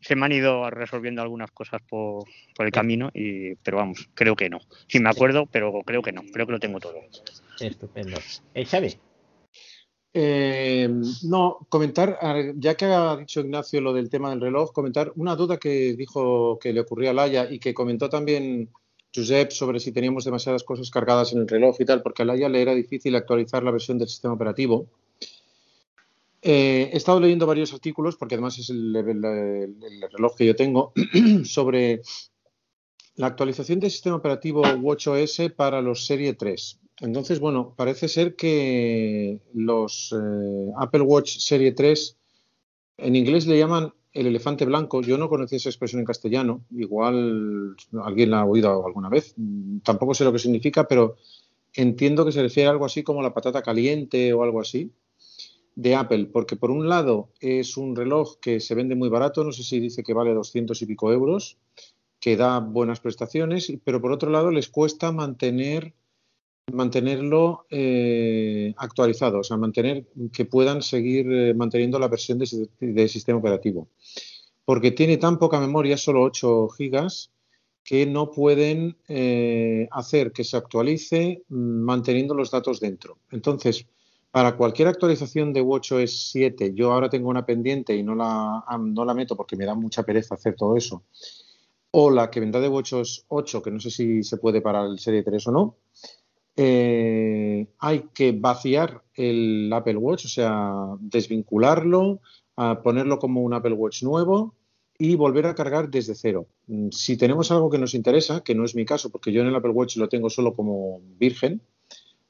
Se 0.00 0.14
me 0.14 0.26
han 0.26 0.32
ido 0.32 0.70
resolviendo 0.70 1.22
algunas 1.22 1.50
cosas 1.50 1.82
por, 1.82 2.24
por 2.54 2.66
el 2.66 2.72
camino, 2.72 3.10
y, 3.12 3.56
pero 3.56 3.78
vamos, 3.78 4.08
creo 4.14 4.36
que 4.36 4.48
no. 4.48 4.60
Sí 4.86 5.00
me 5.00 5.10
acuerdo, 5.10 5.46
pero 5.46 5.72
creo 5.84 6.02
que 6.02 6.12
no. 6.12 6.22
Creo 6.32 6.46
que 6.46 6.52
lo 6.52 6.60
tengo 6.60 6.78
todo. 6.78 7.00
Estupendo. 7.58 8.16
Eh, 8.54 8.64
Xavi. 8.64 8.96
Eh, 10.14 10.90
no, 11.24 11.66
comentar, 11.70 12.18
ya 12.56 12.74
que 12.74 12.84
ha 12.84 13.16
dicho 13.16 13.40
Ignacio 13.40 13.80
lo 13.80 13.94
del 13.94 14.10
tema 14.10 14.30
del 14.30 14.40
reloj, 14.42 14.72
comentar 14.72 15.12
una 15.16 15.36
duda 15.36 15.56
que 15.58 15.94
dijo 15.94 16.58
que 16.58 16.72
le 16.72 16.80
ocurría 16.80 17.10
a 17.10 17.14
Laia 17.14 17.50
y 17.50 17.58
que 17.58 17.72
comentó 17.72 18.10
también 18.10 18.68
Josep 19.14 19.50
sobre 19.52 19.80
si 19.80 19.90
teníamos 19.92 20.24
demasiadas 20.24 20.64
cosas 20.64 20.90
cargadas 20.90 21.32
en 21.32 21.40
el 21.40 21.48
reloj 21.48 21.76
y 21.80 21.84
tal, 21.86 22.02
porque 22.02 22.22
a 22.22 22.24
Laia 22.26 22.48
le 22.50 22.60
era 22.60 22.74
difícil 22.74 23.14
actualizar 23.16 23.62
la 23.62 23.70
versión 23.70 23.98
del 23.98 24.08
sistema 24.08 24.34
operativo. 24.34 24.86
Eh, 26.42 26.90
he 26.92 26.96
estado 26.96 27.20
leyendo 27.20 27.46
varios 27.46 27.72
artículos, 27.72 28.16
porque 28.16 28.34
además 28.34 28.58
es 28.58 28.68
el- 28.70 28.96
el 28.96 30.02
reloj 30.12 30.34
que 30.36 30.44
yo 30.46 30.56
tengo, 30.56 30.92
sobre 31.44 32.02
la 33.16 33.28
actualización 33.28 33.78
del 33.80 33.90
sistema 33.90 34.16
operativo 34.16 34.62
WatchOS 34.62 35.52
para 35.56 35.80
los 35.80 36.04
Serie 36.04 36.34
3. 36.34 36.78
Entonces, 37.02 37.40
bueno, 37.40 37.74
parece 37.76 38.06
ser 38.06 38.36
que 38.36 39.40
los 39.52 40.14
eh, 40.16 40.72
Apple 40.78 41.02
Watch 41.02 41.38
Serie 41.38 41.72
3, 41.72 42.16
en 42.98 43.16
inglés 43.16 43.48
le 43.48 43.58
llaman 43.58 43.92
el 44.12 44.28
elefante 44.28 44.64
blanco. 44.64 45.02
Yo 45.02 45.18
no 45.18 45.28
conocía 45.28 45.56
esa 45.56 45.68
expresión 45.68 45.98
en 45.98 46.06
castellano. 46.06 46.64
Igual 46.70 47.74
alguien 48.04 48.30
la 48.30 48.42
ha 48.42 48.44
oído 48.44 48.86
alguna 48.86 49.08
vez. 49.08 49.34
Tampoco 49.82 50.14
sé 50.14 50.22
lo 50.22 50.32
que 50.32 50.38
significa, 50.38 50.86
pero 50.86 51.16
entiendo 51.74 52.24
que 52.24 52.30
se 52.30 52.40
refiere 52.40 52.68
a 52.68 52.70
algo 52.70 52.84
así 52.84 53.02
como 53.02 53.20
la 53.20 53.34
patata 53.34 53.62
caliente 53.62 54.32
o 54.32 54.44
algo 54.44 54.60
así 54.60 54.92
de 55.74 55.96
Apple, 55.96 56.26
porque 56.26 56.54
por 56.54 56.70
un 56.70 56.88
lado 56.88 57.30
es 57.40 57.76
un 57.76 57.96
reloj 57.96 58.36
que 58.40 58.60
se 58.60 58.74
vende 58.76 58.94
muy 58.94 59.08
barato, 59.08 59.42
no 59.42 59.52
sé 59.52 59.64
si 59.64 59.80
dice 59.80 60.02
que 60.04 60.12
vale 60.12 60.34
200 60.34 60.80
y 60.82 60.86
pico 60.86 61.10
euros, 61.10 61.56
que 62.20 62.36
da 62.36 62.60
buenas 62.60 63.00
prestaciones, 63.00 63.72
pero 63.82 64.00
por 64.00 64.12
otro 64.12 64.30
lado 64.30 64.50
les 64.50 64.68
cuesta 64.68 65.12
mantener 65.12 65.94
mantenerlo 66.72 67.66
eh, 67.70 68.74
actualizado, 68.78 69.40
o 69.40 69.44
sea, 69.44 69.56
mantener 69.56 70.06
que 70.32 70.44
puedan 70.46 70.82
seguir 70.82 71.30
eh, 71.32 71.54
manteniendo 71.54 71.98
la 71.98 72.08
versión 72.08 72.38
de, 72.38 72.46
si- 72.46 72.68
de 72.80 73.08
sistema 73.08 73.38
operativo, 73.38 73.88
porque 74.64 74.90
tiene 74.92 75.16
tan 75.18 75.38
poca 75.38 75.60
memoria, 75.60 75.96
solo 75.96 76.22
8 76.22 76.68
gigas, 76.70 77.30
que 77.84 78.06
no 78.06 78.30
pueden 78.30 78.96
eh, 79.08 79.88
hacer 79.90 80.32
que 80.32 80.44
se 80.44 80.56
actualice 80.56 81.42
mm, 81.48 81.56
manteniendo 81.84 82.34
los 82.34 82.50
datos 82.50 82.80
dentro. 82.80 83.18
Entonces, 83.30 83.86
para 84.30 84.56
cualquier 84.56 84.88
actualización 84.88 85.52
de 85.52 85.60
WatchOS 85.62 86.30
7, 86.30 86.72
yo 86.74 86.92
ahora 86.92 87.10
tengo 87.10 87.28
una 87.28 87.44
pendiente 87.44 87.94
y 87.96 88.02
no 88.02 88.14
la, 88.14 88.64
no 88.80 89.04
la 89.04 89.14
meto 89.14 89.36
porque 89.36 89.56
me 89.56 89.66
da 89.66 89.74
mucha 89.74 90.04
pereza 90.04 90.34
hacer 90.36 90.54
todo 90.56 90.76
eso, 90.76 91.04
o 91.90 92.10
la 92.10 92.30
que 92.30 92.40
vendrá 92.40 92.60
de 92.60 92.68
WatchOS 92.68 93.26
8, 93.28 93.62
que 93.62 93.70
no 93.70 93.80
sé 93.80 93.90
si 93.90 94.22
se 94.22 94.38
puede 94.38 94.60
para 94.62 94.84
el 94.86 94.98
Serie 94.98 95.22
3 95.22 95.46
o 95.48 95.52
no, 95.52 95.76
eh, 96.56 97.66
hay 97.78 98.04
que 98.14 98.32
vaciar 98.32 99.02
el 99.14 99.72
Apple 99.72 99.96
Watch, 99.96 100.26
o 100.26 100.28
sea, 100.28 100.72
desvincularlo, 101.00 102.20
ponerlo 102.82 103.18
como 103.18 103.42
un 103.42 103.54
Apple 103.54 103.72
Watch 103.72 104.02
nuevo 104.02 104.54
y 104.98 105.16
volver 105.16 105.46
a 105.46 105.54
cargar 105.54 105.90
desde 105.90 106.14
cero. 106.14 106.46
Mm, 106.66 106.90
Si 106.90 107.16
tenemos 107.16 107.50
algo 107.50 107.70
que 107.70 107.78
nos 107.78 107.94
interesa, 107.94 108.42
que 108.42 108.54
no 108.54 108.64
es 108.64 108.74
mi 108.74 108.84
caso, 108.84 109.10
porque 109.10 109.32
yo 109.32 109.40
en 109.42 109.48
el 109.48 109.54
Apple 109.56 109.72
Watch 109.72 109.96
lo 109.96 110.08
tengo 110.08 110.30
solo 110.30 110.54
como 110.54 111.00
virgen, 111.18 111.62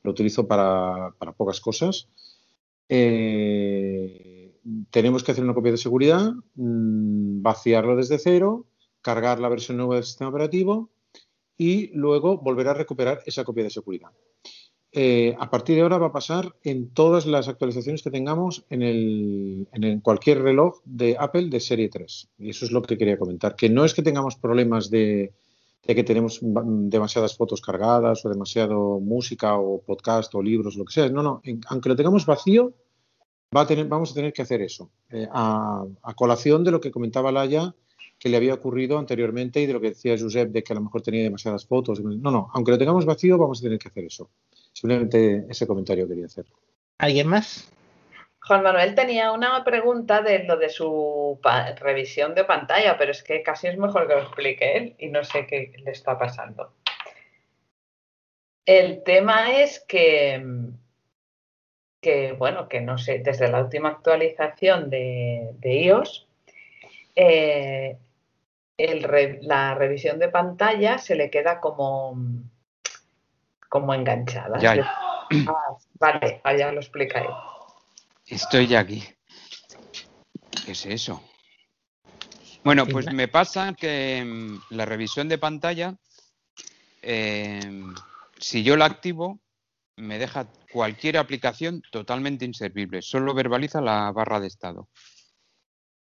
lo 0.02 0.12
utilizo 0.12 0.46
para, 0.46 1.12
para 1.18 1.32
pocas 1.32 1.60
cosas, 1.60 2.08
eh, 2.88 4.54
tenemos 4.90 5.22
que 5.22 5.32
hacer 5.32 5.44
una 5.44 5.54
copia 5.54 5.72
de 5.72 5.78
seguridad, 5.78 6.32
mm, 6.54 7.42
vaciarlo 7.42 7.96
desde 7.96 8.18
cero, 8.18 8.66
cargar 9.00 9.40
la 9.40 9.48
versión 9.48 9.76
nueva 9.76 9.96
del 9.96 10.04
sistema 10.04 10.30
operativo 10.30 10.90
y 11.56 11.88
luego 11.94 12.38
volver 12.38 12.68
a 12.68 12.74
recuperar 12.74 13.22
esa 13.26 13.44
copia 13.44 13.64
de 13.64 13.70
seguridad. 13.70 14.10
Eh, 14.94 15.34
a 15.38 15.48
partir 15.48 15.76
de 15.76 15.82
ahora 15.82 15.96
va 15.96 16.08
a 16.08 16.12
pasar 16.12 16.54
en 16.62 16.90
todas 16.90 17.24
las 17.24 17.48
actualizaciones 17.48 18.02
que 18.02 18.10
tengamos 18.10 18.66
en, 18.68 18.82
el, 18.82 19.66
en 19.72 20.00
cualquier 20.00 20.42
reloj 20.42 20.80
de 20.84 21.16
Apple 21.18 21.48
de 21.48 21.60
serie 21.60 21.88
3. 21.88 22.28
Y 22.38 22.50
eso 22.50 22.66
es 22.66 22.72
lo 22.72 22.82
que 22.82 22.98
quería 22.98 23.18
comentar. 23.18 23.56
Que 23.56 23.70
no 23.70 23.86
es 23.86 23.94
que 23.94 24.02
tengamos 24.02 24.36
problemas 24.36 24.90
de, 24.90 25.32
que 25.82 26.04
tenemos 26.04 26.40
demasiadas 26.42 27.36
fotos 27.36 27.62
cargadas 27.62 28.24
o 28.26 28.28
demasiado 28.28 29.00
música 29.00 29.56
o 29.56 29.80
podcast 29.80 30.34
o 30.34 30.42
libros, 30.42 30.76
lo 30.76 30.84
que 30.84 30.92
sea. 30.92 31.08
No, 31.08 31.22
no. 31.22 31.40
Aunque 31.68 31.88
lo 31.88 31.96
tengamos 31.96 32.26
vacío, 32.26 32.74
vamos 33.50 34.10
a 34.10 34.14
tener 34.14 34.34
que 34.34 34.42
hacer 34.42 34.60
eso. 34.60 34.90
Eh, 35.10 35.26
a, 35.32 35.84
a 36.02 36.14
colación 36.14 36.64
de 36.64 36.70
lo 36.70 36.80
que 36.80 36.90
comentaba 36.90 37.32
Laia, 37.32 37.74
que 38.22 38.28
le 38.28 38.36
había 38.36 38.54
ocurrido 38.54 38.98
anteriormente 38.98 39.60
y 39.60 39.66
de 39.66 39.72
lo 39.72 39.80
que 39.80 39.88
decía 39.88 40.16
Josep, 40.16 40.50
de 40.50 40.62
que 40.62 40.72
a 40.72 40.76
lo 40.76 40.82
mejor 40.82 41.02
tenía 41.02 41.24
demasiadas 41.24 41.66
fotos. 41.66 41.98
No, 41.98 42.30
no. 42.30 42.50
Aunque 42.54 42.70
lo 42.70 42.78
tengamos 42.78 43.04
vacío, 43.04 43.36
vamos 43.36 43.58
a 43.58 43.62
tener 43.64 43.80
que 43.80 43.88
hacer 43.88 44.04
eso. 44.04 44.30
Simplemente 44.72 45.44
ese 45.50 45.66
comentario 45.66 46.06
quería 46.06 46.26
hacer. 46.26 46.46
¿Alguien 46.98 47.26
más? 47.26 47.68
Juan 48.42 48.62
Manuel 48.62 48.94
tenía 48.94 49.32
una 49.32 49.64
pregunta 49.64 50.22
de 50.22 50.44
lo 50.44 50.56
de 50.56 50.68
su 50.68 51.40
revisión 51.80 52.36
de 52.36 52.44
pantalla, 52.44 52.96
pero 52.96 53.10
es 53.10 53.24
que 53.24 53.42
casi 53.42 53.66
es 53.66 53.76
mejor 53.76 54.06
que 54.06 54.14
lo 54.14 54.20
explique 54.20 54.76
él 54.76 54.94
y 55.00 55.08
no 55.08 55.24
sé 55.24 55.44
qué 55.48 55.72
le 55.84 55.90
está 55.90 56.16
pasando. 56.16 56.72
El 58.64 59.02
tema 59.02 59.60
es 59.60 59.80
que, 59.80 60.46
que 62.00 62.34
bueno, 62.34 62.68
que 62.68 62.80
no 62.80 62.98
sé, 62.98 63.18
desde 63.18 63.48
la 63.48 63.64
última 63.64 63.88
actualización 63.88 64.90
de, 64.90 65.54
de 65.58 65.74
iOS, 65.82 66.28
eh, 67.16 67.98
el 68.84 69.02
re- 69.02 69.38
la 69.42 69.74
revisión 69.74 70.18
de 70.18 70.28
pantalla 70.28 70.98
se 70.98 71.14
le 71.14 71.30
queda 71.30 71.60
como, 71.60 72.16
como 73.68 73.94
enganchada. 73.94 74.58
Ya. 74.60 74.74
Ah, 75.46 75.76
vale, 75.98 76.40
ya 76.58 76.72
lo 76.72 76.80
explica 76.80 77.20
él. 77.20 77.30
Estoy 78.26 78.66
ya 78.66 78.80
aquí. 78.80 79.02
¿Qué 80.64 80.72
es 80.72 80.86
eso? 80.86 81.22
Bueno, 82.64 82.86
pues 82.86 83.10
me 83.12 83.28
pasa 83.28 83.74
que 83.74 84.22
mm, 84.24 84.74
la 84.74 84.84
revisión 84.84 85.28
de 85.28 85.38
pantalla, 85.38 85.94
eh, 87.02 87.60
si 88.38 88.62
yo 88.62 88.76
la 88.76 88.84
activo, 88.84 89.40
me 89.96 90.18
deja 90.18 90.46
cualquier 90.72 91.18
aplicación 91.18 91.82
totalmente 91.90 92.44
inservible. 92.44 93.02
Solo 93.02 93.34
verbaliza 93.34 93.80
la 93.80 94.10
barra 94.12 94.38
de 94.40 94.46
estado. 94.46 94.88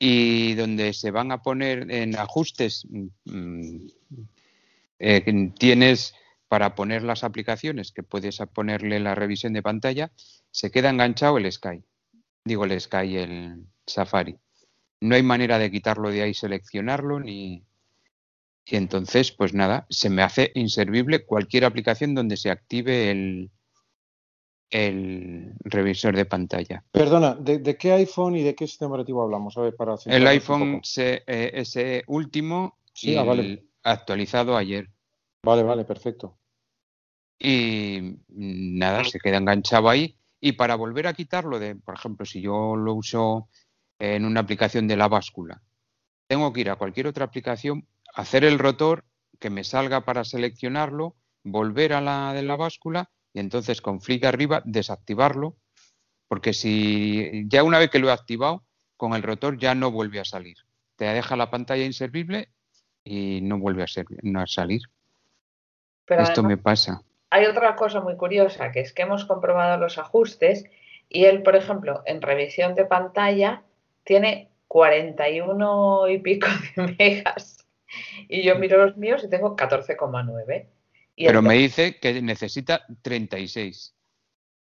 Y 0.04 0.56
donde 0.56 0.94
se 0.94 1.12
van 1.12 1.32
a 1.32 1.44
poner 1.44 1.92
en 1.92 2.16
ajustes, 2.16 2.88
mm, 3.26 3.86
eh, 4.98 5.52
tienes 5.60 6.16
para 6.48 6.74
poner 6.74 7.04
las 7.04 7.24
aplicaciones 7.24 7.92
que 7.92 8.02
puedes 8.02 8.40
ponerle 8.52 9.00
la 9.00 9.14
revisión 9.14 9.54
de 9.54 9.62
pantalla, 9.62 10.12
se 10.50 10.72
queda 10.72 10.90
enganchado 10.90 11.38
el 11.38 11.52
Sky. 11.52 11.84
Digo 12.44 12.66
el 12.66 12.82
Sky, 12.82 13.18
el 13.18 13.68
Safari. 13.86 14.40
No 15.02 15.14
hay 15.14 15.22
manera 15.22 15.60
de 15.60 15.70
quitarlo 15.70 16.10
de 16.10 16.24
ahí, 16.24 16.34
seleccionarlo, 16.34 17.20
ni. 17.20 17.64
Y 18.66 18.78
entonces, 18.78 19.32
pues 19.32 19.54
nada, 19.54 19.86
se 19.92 20.10
me 20.10 20.24
hace 20.24 20.52
inservible 20.56 21.28
cualquier 21.28 21.64
aplicación 21.64 22.16
donde 22.16 22.38
se 22.38 22.50
active 22.50 23.12
el, 23.12 23.52
el 24.72 25.54
revisor 25.60 26.16
de 26.16 26.26
pantalla. 26.26 26.84
Perdona, 26.92 27.36
¿de, 27.36 27.60
de 27.60 27.78
qué 27.78 27.92
iPhone 27.92 28.36
y 28.38 28.42
de 28.44 28.56
qué 28.56 28.66
sistema 28.66 28.92
operativo 28.92 29.22
hablamos? 29.22 29.58
A 29.58 29.62
ver, 29.62 29.76
para 29.76 29.96
El 30.06 30.26
iPhone 30.28 30.80
se- 30.84 31.24
eh, 31.28 31.52
ese 31.54 32.04
último 32.08 32.78
Sí, 32.94 33.12
y 33.12 33.18
ah, 33.18 33.24
vale. 33.24 33.42
el 33.44 33.70
actualizado 33.84 34.58
ayer. 34.58 34.90
Vale, 35.44 35.64
vale, 35.64 35.86
perfecto. 35.86 36.38
y 37.40 38.00
mm, 38.28 38.78
nada, 38.78 39.04
se 39.04 39.20
queda 39.20 39.38
enganchado 39.38 39.90
ahí. 39.90 40.18
Y 40.40 40.54
para 40.54 40.76
volver 40.76 41.08
a 41.08 41.14
quitarlo 41.14 41.60
de, 41.60 41.76
por 41.76 41.96
ejemplo, 41.96 42.26
si 42.26 42.42
yo 42.42 42.76
lo 42.76 42.94
uso 42.96 43.48
en 44.00 44.26
una 44.26 44.40
aplicación 44.42 44.88
de 44.88 44.98
la 44.98 45.08
báscula, 45.08 45.62
tengo 46.28 46.52
que 46.54 46.62
ir 46.62 46.70
a 46.70 46.76
cualquier 46.78 47.08
otra 47.08 47.26
aplicación, 47.26 47.88
hacer 48.16 48.44
el 48.44 48.58
rotor, 48.60 49.06
que 49.40 49.50
me 49.50 49.64
salga 49.64 50.02
para 50.06 50.24
seleccionarlo, 50.24 51.16
volver 51.44 51.94
a 51.94 52.02
la 52.02 52.34
de 52.34 52.44
la 52.44 52.56
báscula 52.56 53.10
y 53.34 53.40
entonces 53.40 53.82
con 53.82 54.02
flick 54.02 54.26
arriba 54.26 54.62
desactivarlo, 54.66 55.56
porque 56.28 56.54
si 56.54 57.46
ya 57.48 57.64
una 57.64 57.80
vez 57.80 57.90
que 57.90 58.00
lo 58.00 58.10
he 58.10 58.12
activado, 58.12 58.64
con 58.98 59.14
el 59.14 59.24
rotor 59.24 59.58
ya 59.58 59.76
no 59.76 59.92
vuelve 59.92 60.20
a 60.20 60.26
salir. 60.26 60.58
Te 60.96 61.06
deja 61.06 61.36
la 61.36 61.50
pantalla 61.50 61.84
inservible 61.84 62.50
y 63.04 63.42
no 63.42 63.58
vuelve 63.58 63.84
a, 63.84 63.88
ser, 63.88 64.06
no 64.22 64.42
a 64.42 64.48
salir. 64.48 64.82
Pero 66.06 66.22
Esto 66.22 66.42
además- 66.42 66.50
me 66.50 66.58
pasa. 66.58 67.02
Hay 67.32 67.46
otra 67.46 67.76
cosa 67.78 68.02
muy 68.02 68.18
curiosa, 68.18 68.72
que 68.72 68.82
es 68.82 68.92
que 68.92 69.04
hemos 69.04 69.26
comprobado 69.26 69.78
los 69.78 69.98
ajustes 69.98 70.66
y 71.08 71.26
él, 71.26 71.44
por 71.44 71.56
ejemplo, 71.56 72.04
en 72.06 72.22
revisión 72.22 72.76
de 72.76 72.84
pantalla 72.86 73.64
tiene 74.04 74.50
41 74.68 76.10
y 76.10 76.20
pico 76.20 76.48
de 76.76 76.96
megas 76.98 77.66
y 78.28 78.44
yo 78.44 78.56
miro 78.56 78.86
los 78.86 78.98
míos 78.98 79.24
y 79.24 79.30
tengo 79.30 79.56
14,9. 79.56 80.68
Y 81.16 81.26
Pero 81.26 81.42
me 81.42 81.56
dice 81.56 81.98
que 82.00 82.22
necesita 82.22 82.86
36 83.02 83.96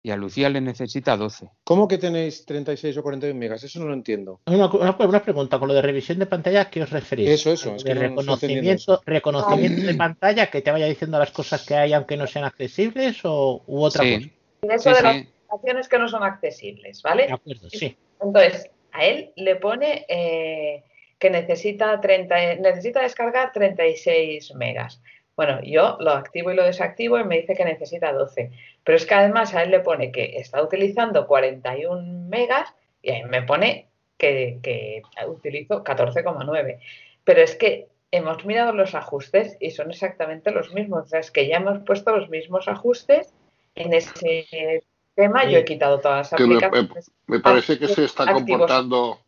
y 0.03 0.09
a 0.09 0.15
Lucía 0.15 0.49
le 0.49 0.61
necesita 0.61 1.15
12. 1.15 1.47
¿Cómo 1.63 1.87
que 1.87 1.97
tenéis 1.99 2.45
36 2.45 2.97
o 2.97 3.03
41 3.03 3.37
megas? 3.39 3.63
Eso 3.63 3.79
no 3.79 3.85
lo 3.87 3.93
entiendo. 3.93 4.41
Una, 4.47 4.67
una- 4.67 4.95
una 4.97 5.23
pregunta, 5.23 5.59
con 5.59 5.67
lo 5.67 5.73
de 5.75 5.81
revisión 5.81 6.17
de 6.19 6.25
pantalla, 6.25 6.61
¿a 6.61 6.69
qué 6.71 6.81
os 6.81 6.89
referís? 6.89 7.29
Eso, 7.29 7.51
eso, 7.53 7.75
es 7.75 7.83
de 7.83 7.89
que 7.93 7.95
no 7.95 8.01
reconocimiento, 8.09 9.01
reconocimiento 9.05 9.81
de 9.83 9.93
pantalla, 9.95 10.49
que 10.49 10.61
te 10.61 10.71
vaya 10.71 10.87
diciendo 10.87 11.19
las 11.19 11.31
cosas 11.31 11.65
que 11.65 11.75
hay 11.75 11.93
aunque 11.93 12.17
no 12.17 12.25
sean 12.25 12.45
accesibles 12.45 13.19
o 13.23 13.63
u 13.67 13.83
otra 13.83 14.03
cosa. 14.03 14.19
Sí, 14.19 14.31
eso 14.63 14.89
sí, 14.89 14.95
de 14.95 15.01
las 15.03 15.15
aplicaciones 15.47 15.87
que 15.87 15.99
no 15.99 16.07
son 16.09 16.23
accesibles, 16.23 17.01
¿vale? 17.03 17.27
De 17.27 17.33
acuerdo, 17.33 17.69
sí. 17.69 17.95
Entonces, 18.21 18.71
a 18.91 19.05
él 19.05 19.31
le 19.35 19.55
pone 19.57 20.05
eh, 20.09 20.83
que 21.19 21.29
necesita, 21.29 22.01
30, 22.01 22.55
necesita 22.55 23.01
descargar 23.03 23.51
36 23.53 24.53
megas. 24.55 24.99
Bueno, 25.41 25.59
yo 25.63 25.97
lo 25.99 26.11
activo 26.11 26.51
y 26.51 26.55
lo 26.55 26.63
desactivo 26.63 27.17
y 27.17 27.23
me 27.23 27.39
dice 27.41 27.55
que 27.55 27.65
necesita 27.65 28.13
12. 28.13 28.51
Pero 28.83 28.95
es 28.95 29.07
que 29.07 29.15
además 29.15 29.55
a 29.55 29.63
él 29.63 29.71
le 29.71 29.79
pone 29.79 30.11
que 30.11 30.37
está 30.37 30.61
utilizando 30.61 31.25
41 31.25 32.27
megas 32.29 32.71
y 33.01 33.09
ahí 33.09 33.23
me 33.23 33.41
pone 33.41 33.87
que, 34.19 34.59
que 34.61 35.01
utilizo 35.27 35.83
14,9. 35.83 36.77
Pero 37.23 37.41
es 37.41 37.55
que 37.55 37.87
hemos 38.11 38.45
mirado 38.45 38.71
los 38.73 38.93
ajustes 38.93 39.57
y 39.59 39.71
son 39.71 39.89
exactamente 39.89 40.51
los 40.51 40.71
mismos. 40.75 41.05
O 41.05 41.07
sea, 41.07 41.19
es 41.21 41.31
que 41.31 41.47
ya 41.47 41.57
hemos 41.57 41.79
puesto 41.79 42.15
los 42.15 42.29
mismos 42.29 42.67
ajustes 42.67 43.33
en 43.73 43.93
ese 43.93 44.83
tema. 45.15 45.45
Yo 45.45 45.57
he 45.57 45.65
quitado 45.65 45.99
todas 46.01 46.31
las 46.31 46.37
Que 46.37 46.43
aplicaciones. 46.43 47.11
me- 47.25 47.37
me 47.37 47.41
parece 47.41 47.79
que 47.79 47.87
se 47.87 48.03
está 48.05 48.23
activos. 48.25 48.47
comportando 48.47 49.19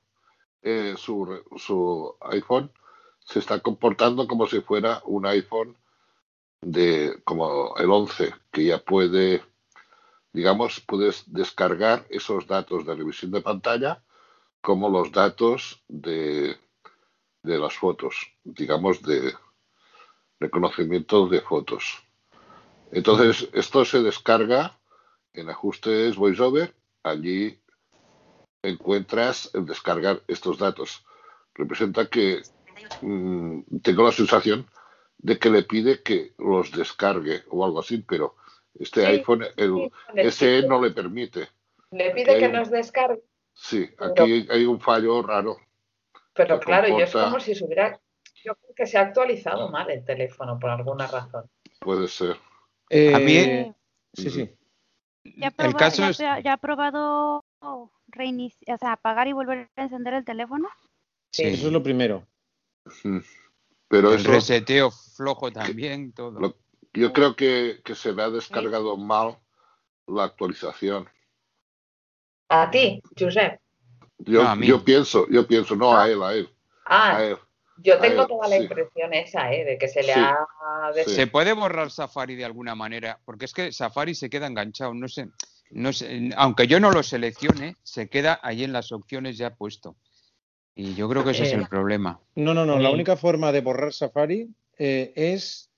eh, 0.62 0.93
su, 0.95 1.41
su 1.58 2.15
iPhone, 2.30 2.69
se 3.26 3.39
está 3.39 3.60
comportando 3.62 4.28
como 4.28 4.45
si 4.45 4.62
fuera 4.62 5.02
un 5.06 5.26
iPhone 5.26 5.76
de 6.65 7.21
como 7.23 7.76
el 7.78 7.89
11, 7.89 8.34
que 8.52 8.65
ya 8.65 8.80
puede, 8.80 9.43
digamos, 10.32 10.80
puedes 10.82 11.32
descargar 11.32 12.06
esos 12.10 12.47
datos 12.47 12.86
de 12.86 12.95
revisión 12.95 13.32
de 13.32 13.41
pantalla 13.41 14.04
como 14.62 14.89
los 14.89 15.12
datos 15.12 15.84
de, 15.88 16.58
de 17.43 17.60
las 17.60 17.73
fotos, 17.76 18.15
digamos, 18.43 19.02
de 19.02 19.34
reconocimiento 20.39 21.28
de 21.28 21.41
fotos. 21.41 22.04
Entonces, 22.91 23.49
esto 23.54 23.86
se 23.86 24.02
descarga 24.02 24.80
en 25.34 25.49
ajustes 25.49 26.15
VoiceOver, 26.15 26.76
allí 27.04 27.60
encuentras 28.62 29.49
el 29.54 29.65
descargar 29.65 30.21
estos 30.28 30.58
datos. 30.58 31.04
Representa 31.54 32.08
que 32.08 32.41
mm, 33.02 33.80
tengo 33.82 34.04
la 34.04 34.12
sensación 34.12 34.67
de 35.23 35.39
que 35.39 35.49
le 35.49 35.63
pide 35.63 36.03
que 36.03 36.33
los 36.38 36.71
descargue 36.71 37.43
o 37.49 37.65
algo 37.65 37.79
así, 37.79 37.97
pero 38.07 38.36
este 38.79 39.01
Sí, 39.01 39.07
iPhone, 39.07 39.43
el 39.57 39.91
sí, 40.31 40.31
SE 40.31 40.67
no 40.67 40.81
le 40.81 40.91
permite. 40.91 41.47
Le 41.91 42.12
pide 42.12 42.38
que 42.38 42.45
un- 42.47 42.53
nos 42.53 42.69
descargue, 42.69 43.23
Sí, 43.53 43.89
aquí 43.99 44.47
hay 44.49 44.65
un 44.65 44.79
fallo 44.79 45.21
raro. 45.23 45.57
pero 46.33 46.59
claro, 46.59 46.88
yo 46.88 47.05
es 47.05 47.12
como 47.12 47.39
si 47.39 47.55
se 47.55 47.63
hubiera. 47.65 47.99
Yo 48.43 48.55
creo 48.55 48.75
que 48.75 48.86
se 48.88 48.97
ha 48.97 49.01
actualizado 49.01 49.69
mal 49.69 49.89
el 49.89 50.03
teléfono 50.03 50.59
por 50.59 50.69
alguna 50.71 51.07
razón. 51.07 51.49
Puede 51.79 52.07
ser. 52.07 52.36
A 53.15 53.19
mí- 53.19 53.38
Eh, 53.38 53.73
Sí, 54.15 54.29
sí. 54.29 54.49
Ya, 55.38 55.47
El 55.47 55.53
proba- 55.53 55.77
caso 55.79 56.01
ya, 56.03 56.09
es- 56.09 56.43
ya- 56.43 56.53
ha 56.53 56.57
probado 56.57 57.43
reiniciar, 58.07 58.75
o 58.75 58.77
sea, 58.77 58.91
apagar 58.93 59.27
y 59.27 59.33
volver 59.33 59.69
a 59.75 59.83
encender 59.83 60.13
el 60.13 60.25
teléfono. 60.25 60.67
Sí. 61.31 61.43
Eso 61.43 61.67
es 61.67 61.73
lo 61.73 61.81
primero. 61.81 62.27
Pero 63.93 64.12
El 64.12 64.21
eso, 64.21 64.32
reseteo 64.32 64.89
flojo 64.89 65.51
también, 65.51 66.13
todo. 66.13 66.39
lo- 66.39 66.58
yo 66.93 67.13
creo 67.13 67.36
que, 67.36 67.79
que 67.86 67.93
se 67.93 68.12
le 68.12 68.23
ha 68.23 68.29
descargado 68.32 68.97
mal 68.97 69.38
la 70.08 70.23
actualización. 70.23 71.08
A 72.49 72.71
ti, 72.71 73.03
Josep. 73.15 73.60
Yo, 74.17 74.41
No, 74.41 74.49
a 74.49 74.56
mí. 74.56 74.65
yo 74.65 74.84
pienso, 74.84 75.27
yo 75.29 75.45
pienso, 75.45 75.75
no 75.75 75.95
a 75.95 76.10
él, 76.10 76.23
a 76.23 76.34
él, 76.34 76.49
Ah, 76.86 77.17
a 77.17 77.23
él. 77.23 77.38
yo 77.77 77.99
tengo 77.99 78.21
ver, 78.21 78.27
toda 78.27 78.47
la 78.47 78.58
sí. 78.58 78.63
impresión 78.63 79.13
esa, 79.13 79.53
¿eh? 79.53 79.63
De 79.63 79.77
que 79.77 79.88
se 79.88 80.01
le 80.01 80.12
Sí, 80.12 80.19
ha. 80.19 80.47
¿Se 81.06 81.27
puede 81.27 81.53
borrar 81.53 81.91
Safari 81.91 82.36
de 82.36 82.45
alguna 82.45 82.73
manera? 82.73 83.19
Porque 83.23 83.45
es 83.45 83.53
que 83.53 83.71
Safari 83.71 84.15
se 84.15 84.27
queda 84.27 84.47
enganchado, 84.47 84.95
no 84.95 85.08
sé, 85.08 85.29
no 85.69 85.93
sé, 85.93 86.32
aunque 86.36 86.65
yo 86.65 86.79
no 86.79 86.89
lo 86.89 87.03
seleccione, 87.03 87.75
se 87.84 88.10
queda 88.10 88.39
ahí 88.41 88.63
en 88.63 88.73
las 88.73 88.91
opciones 88.91 89.38
ya 89.38 89.53
puesto. 89.53 89.97
Y 90.75 90.95
yo 90.95 91.07
creo 91.07 91.23
que 91.23 91.31
ese 91.31 91.43
es 91.43 91.53
Eh, 91.53 91.55
el 91.57 91.67
problema. 91.67 92.19
No, 92.36 92.53
no, 92.53 92.65
no. 92.65 92.79
La 92.79 92.89
Eh. 92.89 92.93
única 92.93 93.15
forma 93.15 93.51
de 93.51 93.62
borrar 93.62 93.93
Safari 93.93 94.49
eh, 94.79 95.13
es 95.15 95.69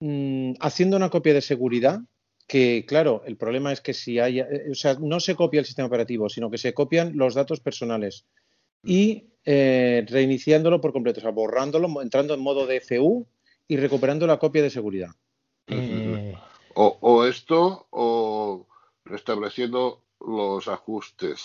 mm, 0.00 0.52
haciendo 0.60 0.96
una 0.96 1.10
copia 1.10 1.34
de 1.34 1.40
seguridad. 1.42 2.00
Que 2.46 2.84
claro, 2.86 3.22
el 3.26 3.36
problema 3.36 3.72
es 3.72 3.80
que 3.80 3.92
si 3.92 4.20
hay, 4.20 4.38
eh, 4.38 4.70
o 4.70 4.74
sea, 4.74 4.94
no 5.00 5.18
se 5.18 5.34
copia 5.34 5.58
el 5.58 5.66
sistema 5.66 5.88
operativo, 5.88 6.28
sino 6.28 6.48
que 6.48 6.58
se 6.58 6.72
copian 6.74 7.16
los 7.16 7.34
datos 7.34 7.58
personales 7.58 8.24
y 8.84 9.24
eh, 9.44 10.04
reiniciándolo 10.08 10.80
por 10.80 10.92
completo, 10.92 11.18
o 11.18 11.22
sea, 11.22 11.30
borrándolo, 11.32 12.00
entrando 12.02 12.34
en 12.34 12.40
modo 12.40 12.66
DFU 12.66 13.26
y 13.66 13.76
recuperando 13.78 14.26
la 14.28 14.38
copia 14.38 14.62
de 14.62 14.70
seguridad. 14.70 15.10
eh, 15.66 16.36
O, 16.74 16.98
o 17.00 17.24
esto, 17.24 17.86
o 17.90 18.68
restableciendo 19.04 20.04
los 20.20 20.68
ajustes. 20.68 21.42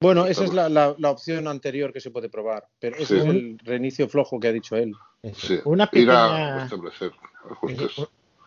Bueno, 0.00 0.26
esa 0.26 0.44
es 0.44 0.52
la, 0.54 0.68
la- 0.68 0.94
la 0.98 1.10
opción 1.10 1.48
anterior 1.48 1.92
que 1.92 2.00
se 2.00 2.10
puede 2.10 2.28
probar, 2.28 2.68
pero 2.78 2.96
ese 2.96 3.06
Sí. 3.06 3.20
es 3.20 3.26
el 3.26 3.58
reinicio 3.64 4.08
flojo 4.08 4.38
que 4.38 4.48
ha 4.48 4.52
dicho 4.52 4.76
él. 4.76 4.94
Sí, 5.34 5.58
Una 5.64 5.88
pequeña, 5.90 6.66
eh, 6.66 7.90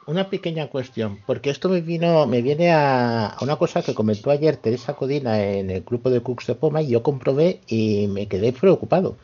una 0.08 0.30
pequeña 0.30 0.68
cuestión, 0.70 1.20
porque 1.28 1.50
esto 1.50 1.68
me 1.68 1.82
vino, 1.82 2.26
me 2.26 2.42
viene 2.42 2.72
a, 2.72 3.28
a 3.28 3.44
una 3.44 3.58
cosa 3.58 3.82
que 3.82 3.94
comentó 3.94 4.32
ayer 4.32 4.56
Teresa 4.58 4.94
Codina 4.96 5.44
en 5.44 5.70
el 5.70 5.82
grupo 5.82 6.10
de 6.10 6.22
Cooks 6.22 6.48
de 6.48 6.56
Poma 6.56 6.82
y 6.82 6.88
yo 6.88 7.04
comprobé 7.04 7.60
y 7.68 8.08
me 8.08 8.28
quedé 8.28 8.54
preocupado. 8.54 9.18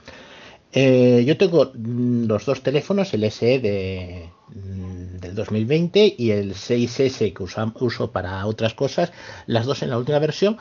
Eh, 0.73 1.23
yo 1.25 1.37
tengo 1.37 1.71
mm, 1.73 2.25
los 2.25 2.45
dos 2.45 2.61
teléfonos, 2.61 3.13
el 3.13 3.23
SE 3.23 3.59
de, 3.59 4.29
mm, 4.49 5.17
del 5.19 5.33
2020 5.33 6.13
y 6.17 6.31
el 6.31 6.53
6S 6.55 7.33
que 7.33 7.43
usa- 7.43 7.73
uso 7.79 8.11
para 8.11 8.45
otras 8.45 8.73
cosas, 8.73 9.13
las 9.45 9.65
dos 9.65 9.81
en 9.81 9.89
la 9.91 9.97
última 9.97 10.19
versión. 10.19 10.57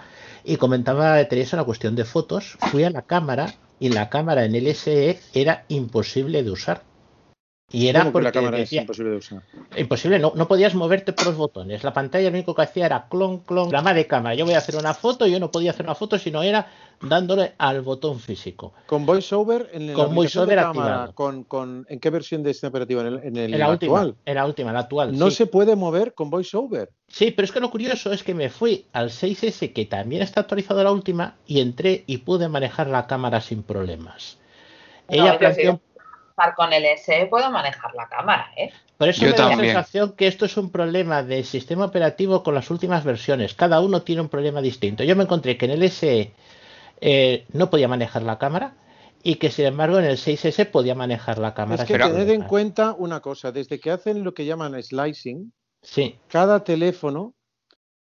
Y 0.49 0.59
comentaba 0.59 1.25
Teresa 1.25 1.57
la 1.57 1.65
cuestión 1.65 1.97
de 1.97 2.05
fotos. 2.05 2.57
Fui 2.71 2.85
a 2.85 2.91
la 2.91 3.03
cámara 3.03 3.55
y 3.81 3.89
la 3.89 4.09
cámara 4.09 4.45
en 4.45 4.55
el 4.55 4.73
SE 4.77 5.19
era 5.35 5.65
imposible 5.67 6.45
de 6.45 6.53
usar. 6.53 6.85
Y 7.73 7.89
era 7.89 8.01
¿Cómo 8.01 8.11
que 8.11 8.13
porque 8.13 8.25
la 8.27 8.33
cámara 8.33 8.59
decía- 8.59 8.81
es 8.81 8.85
imposible 8.85 9.11
de 9.11 9.17
usar? 9.17 9.43
Imposible, 9.77 10.19
no, 10.21 10.33
no 10.37 10.47
podías 10.47 10.75
moverte 10.77 11.13
por 11.13 11.27
los 11.27 11.37
botones. 11.37 11.83
La 11.83 11.93
pantalla 11.93 12.31
lo 12.31 12.37
único 12.37 12.55
que 12.55 12.63
hacía 12.63 12.87
era 12.87 13.09
clon, 13.09 13.41
clon, 13.41 13.69
grama 13.69 13.93
de 13.93 14.07
cámara. 14.07 14.37
Yo 14.37 14.45
voy 14.45 14.55
a 14.55 14.59
hacer 14.59 14.77
una 14.77 14.95
foto, 14.95 15.27
yo 15.27 15.41
no 15.41 15.51
podía 15.51 15.73
hacer 15.73 15.85
una 15.85 15.97
foto 15.97 16.17
si 16.17 16.31
no 16.31 16.45
era 16.45 16.69
dándole 17.03 17.55
al 17.59 17.83
botón 17.83 18.21
físico. 18.21 18.73
Con 18.87 19.05
VoiceOver 19.05 19.71
en 19.73 19.89
la 19.89 19.93
Con 19.95 20.15
VoiceOver 20.15 20.57
cámara, 20.61 21.11
con, 21.13 21.43
con- 21.43 21.85
¿en 21.89 21.99
qué 21.99 22.09
versión 22.11 22.45
de 22.45 22.53
sistema 22.55 22.71
operativo? 22.71 23.01
En 23.01 23.07
el, 23.09 23.19
en 23.25 23.37
el 23.37 23.53
En 23.55 23.59
la 23.61 23.69
última, 23.71 23.99
actual. 23.99 24.17
en 24.25 24.35
la 24.37 24.47
última, 24.47 24.73
la 24.73 24.79
actual. 24.81 25.19
No 25.19 25.31
sí. 25.31 25.37
se 25.39 25.47
puede 25.47 25.75
mover 25.75 26.15
con 26.15 26.31
VoiceOver. 26.31 26.91
Sí, 27.09 27.33
pero 27.33 27.47
es 27.47 27.53
que 27.53 27.59
lo 27.61 27.71
curioso 27.73 28.13
es 28.13 28.23
que 28.23 28.33
me 28.35 28.49
fui 28.49 28.87
al 28.93 29.11
6S, 29.11 29.73
que 29.73 29.87
también 29.87 30.23
está 30.23 30.41
actualizado 30.43 30.85
la 30.85 30.93
última, 30.93 31.35
y 31.49 31.61
entré 31.61 32.05
y 32.07 32.19
pude 32.19 32.49
manejar 32.49 32.87
la 32.87 33.09
cámara 33.09 33.41
sin 33.41 33.65
problemas. 33.65 34.39
No, 35.09 35.15
Ella 35.17 35.39
planteó, 35.39 35.81
con 36.57 36.73
el 36.73 36.85
SE 36.99 37.27
puedo 37.27 37.51
manejar 37.51 37.95
la 37.95 38.09
cámara, 38.09 38.51
¿eh? 38.57 38.71
por 38.99 39.09
eso 39.09 39.23
Yo 39.23 39.31
me 39.31 39.37
da 39.37 39.49
la 39.49 39.57
sensación 39.57 40.13
que 40.13 40.27
esto 40.27 40.45
es 40.45 40.57
un 40.57 40.71
problema 40.71 41.23
del 41.23 41.45
sistema 41.45 41.85
operativo 41.87 42.43
con 42.43 42.55
las 42.55 42.71
últimas 42.71 43.05
versiones. 43.05 43.55
Cada 43.55 43.81
uno 43.81 44.03
tiene 44.03 44.23
un 44.23 44.29
problema 44.29 44.61
distinto. 44.61 45.05
Yo 45.05 45.17
me 45.17 45.25
encontré 45.25 45.57
que 45.57 45.67
en 45.67 45.73
el 45.73 45.91
SE 45.91 46.33
eh, 47.01 47.45
no 47.53 47.71
podía 47.71 47.89
manejar 47.89 48.23
la 48.23 48.39
cámara 48.39 48.75
y 49.23 49.37
que 49.37 49.51
sin 49.51 49.67
embargo 49.67 49.99
en 49.99 50.05
el 50.05 50.17
6S 50.17 50.71
podía 50.71 50.95
manejar 50.95 51.39
la 51.39 51.53
cámara. 51.53 51.83
Es 51.83 51.89
que 51.89 51.99
tened 51.99 52.29
en 52.31 52.43
cuenta 52.43 52.95
una 52.97 53.21
cosa, 53.21 53.53
desde 53.53 53.81
que 53.81 53.91
hacen 53.91 54.23
lo 54.23 54.35
que 54.35 54.45
llaman 54.45 54.81
slicing, 54.83 55.53
Sí, 55.83 56.17
cada 56.29 56.65
teléfono 56.65 57.35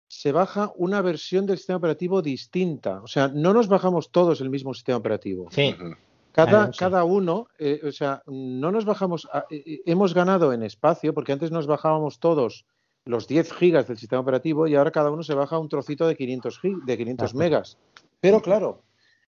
se 0.08 0.32
baja 0.32 0.72
una 0.76 1.02
versión 1.02 1.44
del 1.44 1.58
sistema 1.58 1.76
operativo 1.76 2.22
distinta. 2.22 3.02
O 3.02 3.06
sea, 3.06 3.28
no 3.28 3.52
nos 3.52 3.68
bajamos 3.68 4.10
todos 4.10 4.40
el 4.40 4.48
mismo 4.48 4.72
sistema 4.74 4.98
operativo. 4.98 5.48
sí. 5.50 5.76
Cada, 6.34 6.72
cada 6.72 7.04
uno, 7.04 7.46
eh, 7.60 7.80
o 7.86 7.92
sea, 7.92 8.22
no 8.26 8.72
nos 8.72 8.84
bajamos, 8.84 9.28
a- 9.32 9.44
eh, 9.50 9.62
eh, 9.64 9.80
hemos 9.86 10.14
ganado 10.14 10.52
en 10.52 10.64
espacio, 10.64 11.14
porque 11.14 11.32
antes 11.32 11.52
nos 11.52 11.68
bajábamos 11.68 12.18
todos 12.18 12.64
los 13.04 13.28
10 13.28 13.52
gigas 13.52 13.86
del 13.86 13.98
sistema 13.98 14.20
operativo 14.20 14.66
y 14.66 14.74
ahora 14.74 14.90
cada 14.90 15.12
uno 15.12 15.22
se 15.22 15.34
baja 15.34 15.58
un 15.58 15.68
trocito 15.68 16.08
de 16.08 16.16
500, 16.16 16.58
gi- 16.60 16.80
de 16.84 16.96
500 16.98 17.30
Claro. 17.32 17.38
megas. 17.38 17.78
Pero 18.20 18.42
claro, 18.42 18.80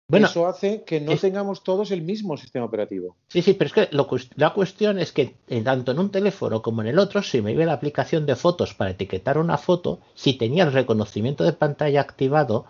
Bueno, 0.09 0.27
eso 0.27 0.47
hace 0.49 0.83
que 0.85 1.01
no 1.01 1.13
es- 1.13 1.21
tengamos 1.21 1.63
todos 1.63 1.91
el 1.93 2.03
mismo 2.03 2.37
sistema 2.37 2.65
operativo. 2.65 3.17
Sí, 3.29 3.43
sí, 3.43 3.53
pero 3.55 3.67
es 3.69 3.73
que 3.73 3.89
lo 3.95 4.09
la 4.37 4.53
cuestión 4.53 4.99
es 4.99 5.13
que 5.13 5.37
tanto 5.65 5.93
en 5.93 5.99
un 6.01 6.11
teléfono 6.11 6.63
como 6.63 6.81
en 6.81 6.89
el 6.89 6.99
otro, 6.99 7.23
si 7.23 7.41
me 7.43 7.53
iba 7.53 7.65
la 7.67 7.73
aplicación 7.75 8.25
de 8.27 8.35
fotos 8.35 8.73
para 8.75 8.91
etiquetar 8.91 9.37
una 9.39 9.59
foto, 9.59 10.01
si 10.15 10.35
tenía 10.39 10.65
el 10.65 10.73
reconocimiento 10.73 11.45
de 11.45 11.53
pantalla 11.53 12.01
activado, 12.01 12.67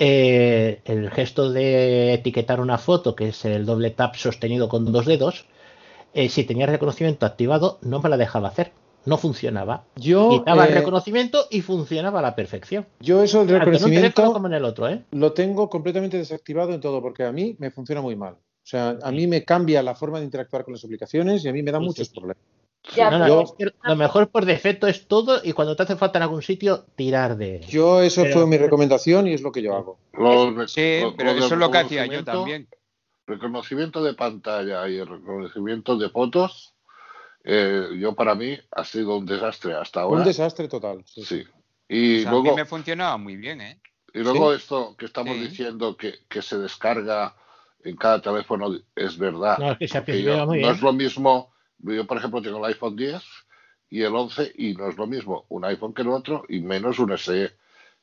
eh, 0.00 0.80
el 0.86 1.10
gesto 1.10 1.52
de 1.52 2.14
etiquetar 2.14 2.60
una 2.60 2.78
foto, 2.78 3.14
que 3.14 3.28
es 3.28 3.44
el 3.44 3.66
doble 3.66 3.90
tap 3.90 4.16
sostenido 4.16 4.68
con 4.68 4.90
dos 4.90 5.04
dedos, 5.06 5.44
eh, 6.14 6.28
si 6.28 6.42
tenía 6.44 6.66
reconocimiento 6.66 7.26
activado, 7.26 7.78
no 7.82 8.00
me 8.00 8.08
la 8.08 8.16
dejaba 8.16 8.48
hacer. 8.48 8.72
No 9.06 9.16
funcionaba. 9.16 9.84
Yo, 9.96 10.28
Quitaba 10.30 10.66
el 10.66 10.72
eh, 10.72 10.74
reconocimiento 10.76 11.46
y 11.50 11.62
funcionaba 11.62 12.18
a 12.18 12.22
la 12.22 12.34
perfección. 12.34 12.86
yo 13.00 13.22
eso, 13.22 13.42
el 13.42 13.48
reconocimiento, 13.48 14.32
como 14.32 14.46
en 14.46 14.54
el 14.54 14.64
otro, 14.64 14.88
¿eh? 14.88 15.04
lo 15.12 15.32
tengo 15.32 15.70
completamente 15.70 16.18
desactivado 16.18 16.72
en 16.74 16.80
todo, 16.80 17.00
porque 17.00 17.24
a 17.24 17.32
mí 17.32 17.56
me 17.58 17.70
funciona 17.70 18.02
muy 18.02 18.16
mal. 18.16 18.34
O 18.34 18.66
sea, 18.70 18.98
a 19.02 19.10
mí 19.10 19.26
me 19.26 19.42
cambia 19.44 19.82
la 19.82 19.94
forma 19.94 20.18
de 20.18 20.26
interactuar 20.26 20.64
con 20.64 20.74
las 20.74 20.84
aplicaciones 20.84 21.44
y 21.44 21.48
a 21.48 21.52
mí 21.52 21.62
me 21.62 21.72
da 21.72 21.78
Sí, 21.78 21.84
muchos 21.84 22.08
sí. 22.08 22.14
problemas. 22.14 22.42
Ya, 22.96 23.10
No, 23.10 23.28
yo- 23.28 23.54
lo 23.84 23.94
mejor 23.96 24.30
por 24.30 24.46
defecto 24.46 24.86
es 24.86 25.06
todo 25.06 25.40
y 25.44 25.52
cuando 25.52 25.76
te 25.76 25.82
hace 25.82 25.96
falta 25.96 26.18
en 26.18 26.22
algún 26.24 26.42
sitio, 26.42 26.86
tirar 26.96 27.36
de... 27.36 27.60
Yo, 27.68 28.00
eso 28.02 28.22
Pero- 28.22 28.34
fue 28.34 28.46
mi 28.46 28.56
recomendación 28.56 29.28
y 29.28 29.34
es 29.34 29.42
lo 29.42 29.52
que 29.52 29.62
yo 29.62 29.76
hago. 29.76 29.98
Sí, 30.66 31.00
lo- 31.02 31.14
pero 31.14 31.30
eso 31.32 31.44
es 31.54 31.58
lo 31.60 31.70
que 31.70 31.78
hacía 31.78 32.06
yo 32.06 32.24
también. 32.24 32.68
Reconocimiento 33.26 34.02
de 34.02 34.14
pantalla 34.14 34.88
y 34.88 34.96
el 34.96 35.06
reconocimiento 35.06 35.96
de 35.96 36.08
fotos, 36.08 36.74
eh, 37.44 37.86
yo 37.98 38.14
para 38.14 38.34
mí 38.34 38.58
ha 38.72 38.84
sido 38.84 39.16
un 39.16 39.26
desastre 39.26 39.74
hasta 39.74 40.00
ahora. 40.00 40.18
Un 40.20 40.24
desastre 40.26 40.66
total. 40.68 41.04
sí. 41.06 41.44
Y 41.88 42.20
O 42.20 42.22
sea, 42.22 42.30
a 42.30 42.34
mí 42.34 42.40
luego, 42.42 42.56
me 42.56 42.64
funcionaba 42.64 43.16
muy 43.18 43.36
bien, 43.36 43.60
¿eh? 43.60 43.80
y 44.14 44.20
luego 44.20 44.50
¿Sí? 44.52 44.58
esto 44.58 44.94
que 44.96 45.06
estamos 45.06 45.34
Sí. 45.36 45.48
diciendo 45.48 45.96
que, 45.96 46.14
que 46.28 46.40
se 46.40 46.56
descarga 46.58 47.34
en 47.84 47.96
cada 47.96 48.20
teléfono 48.22 48.76
es 48.94 49.18
verdad. 49.18 49.58
No, 49.58 49.72
es 49.72 49.78
que 49.78 49.88
se 49.88 49.98
ha 49.98 50.00
Porque 50.00 50.12
principio 50.12 50.36
yo- 50.38 50.46
muy 50.46 50.60
no 50.60 50.66
bien. 50.68 50.74
es 50.76 50.82
lo 50.82 50.92
mismo, 50.92 51.49
yo 51.82 52.06
por 52.06 52.16
ejemplo 52.18 52.42
tengo 52.42 52.58
el 52.58 52.72
iPhone 52.72 52.96
10 52.96 53.22
y 53.90 54.02
el 54.02 54.14
11 54.14 54.52
y 54.56 54.74
no 54.74 54.88
es 54.88 54.96
lo 54.96 55.06
mismo 55.06 55.46
un 55.48 55.64
iPhone 55.64 55.92
que 55.94 56.02
el 56.02 56.08
otro 56.08 56.44
y 56.48 56.60
menos 56.60 56.98
un 56.98 57.16
SE. 57.18 57.52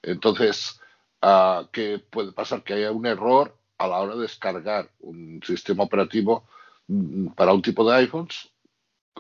Entonces, 0.01 0.79
ah, 1.21 1.67
¿qué 1.71 1.99
puede 1.99 2.31
pasar? 2.31 2.63
Que 2.63 2.73
haya 2.73 2.91
un 2.91 3.05
error 3.05 3.57
a 3.77 3.87
la 3.87 3.99
hora 3.99 4.15
de 4.15 4.21
descargar 4.21 4.89
un 4.99 5.41
sistema 5.45 5.83
operativo 5.83 6.45
mm, 6.87 7.27
para 7.29 7.53
un 7.53 7.61
tipo 7.61 7.89
de 7.89 7.97
iPhones 7.97 8.49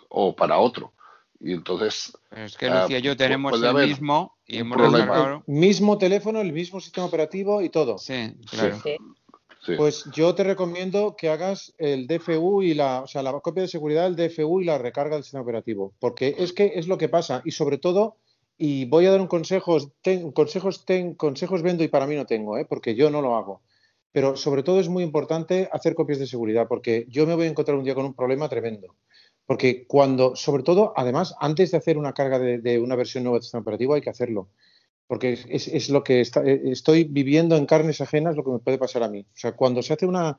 o 0.09 0.35
para 0.35 0.57
otro. 0.57 0.93
Y 1.39 1.53
entonces, 1.53 2.17
Es 2.31 2.57
que 2.57 2.67
Ah, 2.67 2.81
Lucía 2.81 2.97
y 2.99 3.01
yo 3.03 3.15
tenemos 3.15 3.61
el 3.61 3.75
mismo 3.87 4.37
y 4.45 4.57
hemos 4.57 4.77
problema. 4.77 5.05
descargado. 5.05 5.43
Mismo 5.45 5.97
teléfono, 5.99 6.41
el 6.41 6.51
mismo 6.51 6.79
sistema 6.81 7.05
operativo 7.05 7.61
y 7.61 7.69
todo. 7.69 7.97
Sí, 7.99 8.33
Sí. 8.49 8.57
claro. 8.57 8.79
Sí. 8.81 8.97
Pues 9.75 10.05
yo 10.13 10.33
te 10.35 10.43
recomiendo 10.43 11.15
que 11.17 11.29
hagas 11.29 11.73
el 11.77 12.07
DFU 12.07 12.61
y 12.61 12.73
la, 12.73 13.01
o 13.01 13.07
sea, 13.07 13.21
la 13.23 13.33
copia 13.39 13.63
de 13.63 13.67
seguridad, 13.67 14.07
el 14.07 14.15
DFU 14.15 14.61
y 14.61 14.65
la 14.65 14.77
recarga 14.77 15.15
del 15.15 15.23
sistema 15.23 15.43
operativo, 15.43 15.93
porque 15.99 16.35
es 16.37 16.53
que 16.53 16.73
es 16.75 16.87
lo 16.87 16.97
que 16.97 17.09
pasa 17.09 17.41
y 17.43 17.51
sobre 17.51 17.77
todo, 17.77 18.15
y 18.57 18.85
voy 18.85 19.05
a 19.05 19.11
dar 19.11 19.21
un 19.21 19.27
consejo, 19.27 19.77
ten- 20.01 20.31
consejos, 20.31 20.85
ten- 20.85 21.15
consejos 21.15 21.61
vendo 21.61 21.83
y 21.83 21.89
para 21.89 22.07
mí 22.07 22.15
no 22.15 22.25
tengo, 22.25 22.57
¿eh? 22.57 22.65
porque 22.65 22.95
yo 22.95 23.09
no 23.09 23.21
lo 23.21 23.35
hago. 23.35 23.61
Pero 24.13 24.35
sobre 24.35 24.63
todo 24.63 24.79
es 24.79 24.89
muy 24.89 25.03
importante 25.03 25.69
hacer 25.71 25.93
copias 25.93 26.17
de 26.17 26.27
seguridad, 26.27 26.67
porque 26.67 27.05
yo 27.09 27.27
me 27.27 27.35
voy 27.35 27.45
a 27.45 27.49
encontrar 27.49 27.77
un 27.77 27.83
día 27.83 27.93
con 27.93 28.05
un 28.05 28.13
problema 28.13 28.47
tremendo. 28.49 28.95
Porque 29.45 29.85
cuando, 29.85 30.35
sobre 30.35 30.63
todo, 30.63 30.91
además, 30.95 31.35
antes 31.39 31.71
de 31.71 31.77
hacer 31.77 31.97
una 31.97 32.13
carga 32.13 32.39
de, 32.39 32.57
de 32.59 32.79
una 32.79 32.95
versión 32.95 33.23
nueva 33.23 33.35
del 33.37 33.43
sistema 33.43 33.61
operativo, 33.61 33.93
hay 33.93 34.01
que 34.01 34.09
hacerlo. 34.09 34.49
Porque 35.07 35.33
es, 35.49 35.67
es 35.69 35.89
lo 35.89 36.03
que 36.03 36.19
está- 36.21 36.43
eh, 36.45 36.61
estoy 36.65 37.05
viviendo 37.05 37.55
en 37.55 37.65
carnes 37.65 38.01
ajenas, 38.01 38.35
lo 38.35 38.43
que 38.43 38.51
me 38.51 38.59
puede 38.59 38.77
pasar 38.77 39.03
a 39.03 39.07
mí. 39.09 39.21
O 39.21 39.37
sea, 39.37 39.53
cuando 39.53 39.81
se 39.81 39.93
hace 39.93 40.05
una, 40.05 40.37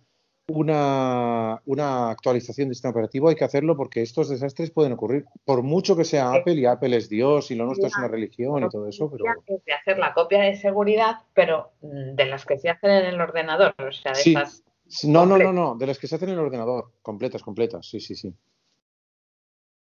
una, 0.48 1.62
una 1.64 2.10
actualización 2.10 2.68
del 2.68 2.74
sistema 2.74 2.92
operativo, 2.92 3.28
hay 3.30 3.34
que 3.34 3.44
hacerlo 3.44 3.76
porque 3.76 4.02
estos 4.02 4.28
desastres 4.28 4.70
pueden 4.70 4.92
ocurrir. 4.92 5.24
Por 5.44 5.62
mucho 5.62 5.96
que 5.96 6.04
sea 6.04 6.32
Apple, 6.32 6.54
y 6.54 6.66
Apple 6.66 6.96
es 6.96 7.08
Dios, 7.08 7.50
y 7.50 7.54
lo 7.54 7.64
nuestro 7.64 7.86
es 7.88 7.96
una 7.96 8.08
religión 8.08 8.62
y 8.62 8.68
todo 8.68 8.86
eso, 8.88 9.10
pero. 9.10 9.24
De 9.64 9.72
hacer 9.72 9.98
la 9.98 10.12
copia 10.12 10.40
de 10.42 10.56
seguridad, 10.56 11.16
pero 11.34 11.70
mm, 11.80 12.14
de 12.14 12.24
las 12.26 12.44
que 12.44 12.58
se 12.58 12.68
hacen 12.68 12.90
en 12.90 13.06
el 13.06 13.20
ordenador, 13.20 13.74
o 13.78 13.92
sea, 13.92 14.12
de 14.12 14.18
Sí. 14.22 14.30
esas 14.32 14.64
No, 15.04 15.24
no, 15.26 15.36
no, 15.38 15.52
no, 15.52 15.76
de 15.76 15.86
las 15.86 15.98
que 15.98 16.06
se 16.08 16.14
hacen 16.16 16.28
en 16.30 16.34
el 16.34 16.40
ordenador, 16.40 16.92
completas, 17.02 17.42
completas, 17.42 17.86
sí, 17.86 18.00
sí, 18.00 18.14
sí. 18.14 18.34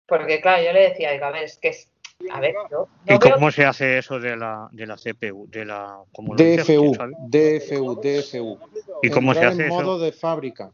Porque 0.06 0.40
claro, 0.40 0.62
yo 0.62 0.72
le 0.72 0.90
decía, 0.90 1.12
digo, 1.12 1.24
a 1.24 1.30
ver, 1.30 1.44
es 1.44 1.58
que 1.58 1.68
es, 1.68 1.90
a 2.30 2.40
ver, 2.40 2.54
yo 2.70 2.88
¿Y 3.04 3.18
veo 3.18 3.18
cómo 3.34 3.50
se 3.50 3.64
hace 3.64 3.98
eso 3.98 4.18
de 4.18 4.36
la, 4.36 4.68
de 4.72 4.86
la 4.86 4.96
CPU? 4.96 5.46
De 5.50 5.64
la, 5.64 5.98
¿cómo 6.12 6.34
lo 6.34 6.42
dices? 6.42 6.66
DFU. 6.66 6.92
DFU, 7.28 8.00
DFU. 8.00 8.58
¿Y 9.02 9.10
cómo 9.10 9.34
se 9.34 9.44
hace 9.44 9.62
en 9.62 9.68
eso? 9.72 9.74
modo 9.82 9.98
de 9.98 10.12
fábrica. 10.12 10.72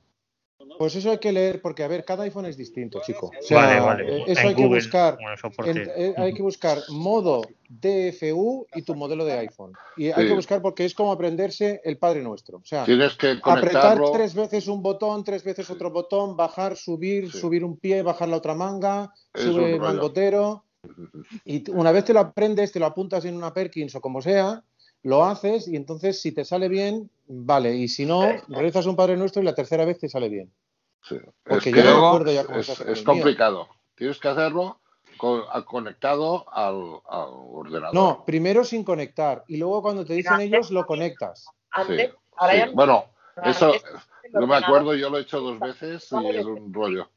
Pues 0.79 0.95
eso 0.95 1.11
hay 1.11 1.19
que 1.19 1.33
leer, 1.33 1.61
porque 1.61 1.83
a 1.83 1.89
ver, 1.89 2.05
cada 2.05 2.25
iPhone 2.25 2.47
es 2.47 2.57
distinto, 2.57 3.01
chico. 3.05 3.27
O 3.39 3.43
sea, 3.43 3.59
Vale, 3.59 3.81
vale. 3.81 4.05
eh, 4.19 4.25
eso 4.29 4.41
En 4.41 4.47
hay 4.49 4.55
que 4.55 4.67
buscar. 4.67 5.19
en- 5.65 5.91
eh, 5.97 6.15
hay 6.17 6.33
que 6.33 6.43
buscar 6.43 6.79
modo 6.89 7.43
DFU 7.69 8.67
y 8.75 8.83
tu 8.83 8.95
modelo 8.95 9.25
de 9.25 9.33
iPhone. 9.39 9.73
Y 9.97 10.07
hay 10.11 10.27
que 10.29 10.35
buscar 10.35 10.63
porque 10.63 10.85
es 10.85 10.95
como 10.95 11.13
aprenderse 11.13 11.81
el 11.85 11.99
Padre 11.99 12.23
Nuestro. 12.23 12.59
O 12.59 12.65
sea, 12.65 12.85
tienes 12.85 13.15
que 13.17 13.39
apretar 13.43 14.01
tres 14.13 14.35
veces 14.35 14.69
un 14.69 14.83
botón, 14.83 15.25
tres 15.25 15.43
veces 15.45 15.69
otro 15.71 15.91
botón, 15.91 16.37
bajar, 16.37 16.77
subir, 16.77 17.31
Sí. 17.33 17.39
subir 17.39 17.65
un 17.65 17.77
pie, 17.79 18.03
bajar 18.03 18.29
la 18.29 18.37
otra 18.37 18.55
manga, 18.55 19.13
Es 19.35 19.43
sube 19.43 19.55
un 19.65 19.65
el 19.71 19.79
rollo. 19.79 19.93
mangotero. 19.93 20.65
Y 21.45 21.69
una 21.71 21.93
vez 21.93 22.05
te 22.05 22.13
lo 22.15 22.21
aprendes, 22.21 22.73
te 22.73 22.81
lo 22.81 22.87
apuntas 22.87 23.25
en 23.25 23.37
una 23.37 23.53
Perkins 23.53 23.95
o 23.95 24.01
como 24.01 24.23
sea, 24.23 24.63
lo 25.03 25.25
haces 25.25 25.69
y 25.69 25.77
entonces 25.77 26.21
si 26.21 26.33
te 26.33 26.45
sale 26.45 26.69
bien, 26.69 27.11
vale. 27.27 27.75
Y 27.75 27.89
si 27.89 28.07
no, 28.07 28.23
rezas 28.49 28.87
un 28.87 28.97
Padre 28.97 29.17
Nuestro 29.17 29.43
y 29.43 29.45
la 29.45 29.55
tercera 29.55 29.85
vez 29.85 29.99
te 29.99 30.09
sale 30.09 30.29
bien. 30.29 30.53
Sí. 31.03 31.17
Porque 31.45 31.71
es 31.71 31.77
yo 31.77 31.83
que 31.83 31.89
no 31.89 31.95
recuerdo 32.13 32.33
ya 32.33 32.45
cómo 32.45 32.59
es, 32.59 32.67
se 32.67 32.73
hace 32.73 32.93
es 32.93 32.99
mío. 32.99 33.07
complicado. 33.07 33.69
Tienes 33.95 34.19
que 34.19 34.29
hacerlo 34.29 34.81
con- 35.17 35.43
a- 35.51 35.65
conectado 35.65 36.51
al, 36.53 36.75
al 37.09 37.29
ordenador. 37.53 37.95
No, 37.95 38.25
primero 38.27 38.65
sin 38.65 38.85
conectar 38.85 39.45
y 39.49 39.57
luego 39.57 39.83
cuando 39.83 40.05
te 40.05 40.15
dicen 40.15 40.35
antes- 40.35 40.49
ellos 40.49 40.71
lo 40.71 40.85
conectas. 40.87 41.47
antes, 41.71 42.11
Sí, 42.11 42.17
ahora 42.37 42.53
sí. 42.53 42.59
ya 42.59 42.67
no- 42.67 42.73
Bueno, 42.73 43.05
eso 43.45 43.73
el 43.75 44.33
no 44.33 44.47
me 44.47 44.57
acuerdo, 44.57 44.95
yo 44.95 45.09
lo 45.11 45.19
he 45.19 45.23
hecho 45.23 45.41
dos 45.41 45.59
veces 45.59 46.09
y 46.23 46.27
es 46.37 46.45
un 46.45 46.73
rollo. 46.73 47.09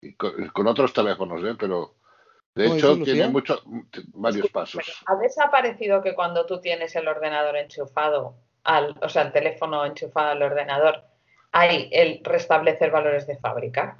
Y 0.00 0.12
con, 0.14 0.32
y 0.44 0.48
con 0.48 0.66
otros 0.66 0.92
teléfonos, 0.92 1.42
¿eh? 1.44 1.56
pero 1.58 1.94
de 2.54 2.64
¿Cómo 2.64 2.76
hecho 2.76 3.02
tiene 3.02 3.28
muchos 3.28 3.62
varios 4.14 4.48
pasos. 4.50 5.04
¿Ha 5.06 5.16
desaparecido 5.16 6.02
que 6.02 6.14
cuando 6.14 6.46
tú 6.46 6.60
tienes 6.60 6.94
el 6.96 7.08
ordenador 7.08 7.56
enchufado, 7.56 8.36
al, 8.62 8.96
o 9.02 9.08
sea, 9.08 9.22
el 9.22 9.32
teléfono 9.32 9.84
enchufado 9.84 10.28
al 10.30 10.42
ordenador, 10.42 11.04
hay 11.52 11.88
el 11.92 12.20
restablecer 12.22 12.90
valores 12.90 13.26
de 13.26 13.36
fábrica? 13.38 13.96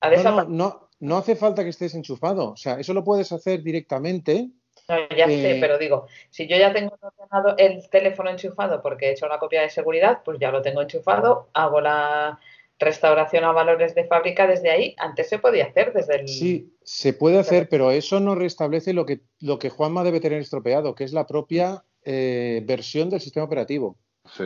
¿Ha 0.00 0.08
No, 0.08 0.14
no, 0.14 0.20
desaparecido? 0.22 0.56
no, 0.56 0.88
no 1.00 1.16
hace 1.18 1.36
falta 1.36 1.62
que 1.64 1.70
estés 1.70 1.94
enchufado. 1.94 2.52
O 2.52 2.56
sea, 2.56 2.78
eso 2.78 2.94
lo 2.94 3.02
puedes 3.04 3.30
hacer 3.32 3.62
directamente. 3.62 4.48
No, 4.88 4.96
ya 5.16 5.26
sé, 5.26 5.56
Eh, 5.56 5.58
pero 5.60 5.78
digo, 5.78 6.06
si 6.30 6.46
yo 6.48 6.56
ya 6.56 6.72
tengo 6.72 6.94
el, 7.00 7.08
ordenador- 7.08 7.54
el 7.58 7.88
teléfono 7.90 8.30
enchufado 8.30 8.80
porque 8.82 9.06
he 9.08 9.12
hecho 9.12 9.28
la 9.28 9.38
copia 9.38 9.62
de 9.62 9.70
seguridad, 9.70 10.22
pues 10.24 10.38
ya 10.38 10.50
lo 10.50 10.62
tengo 10.62 10.82
enchufado, 10.82 11.48
hago 11.54 11.80
la 11.80 12.38
restauración 12.80 13.44
a 13.44 13.52
valores 13.52 13.94
de 13.94 14.06
fábrica 14.06 14.46
desde 14.46 14.70
ahí. 14.70 14.94
Antes 14.98 15.28
se 15.28 15.38
podía 15.38 15.66
hacer 15.66 15.92
desde 15.92 16.16
el... 16.20 16.28
Sí, 16.28 16.72
se 16.82 17.12
puede 17.12 17.38
hacer, 17.38 17.68
pero 17.68 17.90
eso 17.90 18.18
no 18.20 18.34
restablece 18.34 18.92
lo 18.94 19.04
que, 19.06 19.20
lo 19.40 19.58
que 19.58 19.68
Juanma 19.70 20.02
debe 20.02 20.20
tener 20.20 20.40
estropeado, 20.40 20.94
que 20.94 21.04
es 21.04 21.12
la 21.12 21.26
propia 21.26 21.84
eh, 22.04 22.62
versión 22.64 23.10
del 23.10 23.20
sistema 23.20 23.44
operativo. 23.44 23.96
Sí. 24.34 24.44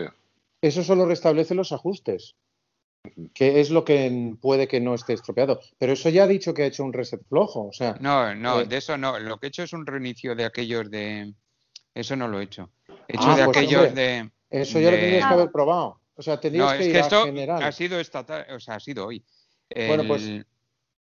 Eso 0.61 0.83
solo 0.83 1.07
restablece 1.07 1.55
los 1.55 1.73
ajustes, 1.73 2.35
que 3.35 3.61
es 3.61 3.71
lo 3.71 3.85
que 3.85 4.35
puede 4.41 4.67
que 4.67 4.81
no 4.81 4.95
esté 4.95 5.13
estropeado. 5.13 5.61
Pero 5.79 5.93
eso 5.93 6.09
ya 6.09 6.25
ha 6.25 6.27
dicho 6.27 6.55
que 6.55 6.63
ha 6.63 6.67
hecho 6.67 6.83
un 6.85 6.93
reset 6.93 7.23
flojo. 7.29 7.67
O 7.69 7.73
sea, 7.73 7.97
No, 8.01 8.35
no, 8.35 8.63
Eh. 8.63 8.67
de 8.67 8.79
eso 8.79 8.97
no. 8.99 9.19
Lo 9.21 9.39
que 9.39 9.47
he 9.47 9.49
hecho 9.49 9.63
es 9.63 9.73
un 9.73 9.87
reinicio 9.87 10.35
de 10.35 10.45
aquellos 10.45 10.91
de. 10.91 11.33
Eso 11.95 12.17
no 12.17 12.27
lo 12.29 12.41
he 12.41 12.45
hecho. 12.45 12.71
He 13.07 13.15
hecho 13.17 13.29
Ah, 13.29 13.37
de 13.37 13.45
pues, 13.45 13.57
aquellos 13.59 13.87
hombre, 13.89 14.03
de. 14.03 14.31
eso 14.51 14.81
ya 14.81 14.91
lo 14.91 14.97
tendrías 14.97 15.29
que 15.29 15.35
haber 15.35 15.53
probado. 15.53 16.01
O 16.17 16.23
sea, 16.23 16.39
tendrías 16.41 16.71
No, 16.73 16.77
que 16.79 16.83
es 16.83 16.87
ir 16.87 16.93
que 16.93 16.99
a 16.99 17.03
esto 17.03 17.25
general. 17.25 17.63
ha 17.63 17.73
sido 17.73 17.99
esta 17.99 18.25
tarde, 18.25 18.53
o 18.55 18.61
sea, 18.61 18.75
ha 18.77 18.81
sido 18.81 19.07
hoy. 19.07 19.25
Bueno, 19.75 20.05
pues, 20.07 20.23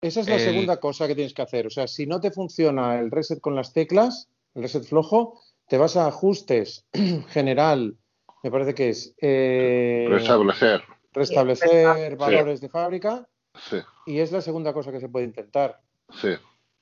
Esa 0.00 0.20
es 0.20 0.28
la 0.28 0.34
el- 0.36 0.40
segunda 0.40 0.78
cosa 0.80 1.06
que 1.06 1.14
tienes 1.14 1.32
que 1.32 1.42
hacer. 1.42 1.66
O 1.66 1.70
sea, 1.70 1.86
si 1.86 2.06
no 2.06 2.20
te 2.20 2.30
funciona 2.30 2.98
el 2.98 3.10
reset 3.10 3.40
con 3.40 3.54
las 3.54 3.72
teclas, 3.72 4.28
el 4.54 4.62
reset 4.62 4.84
flojo, 4.84 5.40
te 5.68 5.78
vas 5.78 5.96
a 5.96 6.06
ajustes, 6.08 6.84
general, 7.28 7.96
me 8.42 8.50
parece 8.50 8.74
que 8.74 8.90
es 8.90 9.14
eh, 9.22 10.06
Restablecer. 10.10 10.82
restablecer 11.12 12.10
Sí. 12.12 12.16
valores 12.16 12.60
de 12.60 12.68
fábrica 12.68 13.26
Sí, 13.70 13.76
y 14.06 14.18
es 14.18 14.32
la 14.32 14.40
segunda 14.42 14.72
cosa 14.74 14.90
que 14.92 15.00
se 15.00 15.08
puede 15.08 15.24
intentar. 15.26 15.80
sí. 16.20 16.30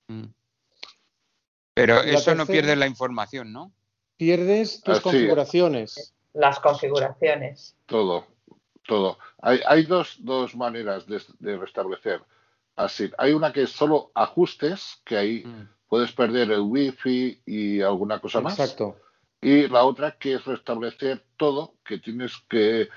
Mm. 0.08 0.24
Pero 1.74 1.96
La 2.02 2.10
eso 2.10 2.34
no 2.34 2.44
tercera- 2.44 2.46
pierde 2.46 2.76
la 2.76 2.86
información, 2.86 3.52
¿no? 3.52 3.72
Pierdes 4.16 4.82
tus 4.82 4.94
Así. 4.96 5.02
configuraciones. 5.04 6.14
Las 6.34 6.60
configuraciones. 6.60 7.76
Todo, 7.86 8.26
todo. 8.86 9.18
Hay, 9.40 9.60
hay 9.66 9.84
dos, 9.84 10.16
dos 10.20 10.54
maneras 10.56 11.06
de, 11.06 11.22
de 11.38 11.56
restablecer. 11.58 12.22
Así, 12.76 13.10
hay 13.18 13.32
una 13.32 13.52
que 13.52 13.62
es 13.62 13.70
solo 13.70 14.10
ajustes, 14.14 15.00
que 15.04 15.16
ahí 15.16 15.44
Mm. 15.44 15.68
puedes 15.88 16.12
perder 16.12 16.50
el 16.52 16.60
wifi 16.60 17.42
y 17.44 17.82
alguna 17.82 18.18
cosa 18.18 18.40
más. 18.40 18.58
Exacto. 18.58 18.96
Y 19.40 19.68
la 19.68 19.84
otra 19.84 20.12
que 20.12 20.34
es 20.34 20.44
restablecer 20.44 21.24
todo, 21.36 21.74
que 21.84 21.98
tienes 21.98 22.32
que, 22.48 22.88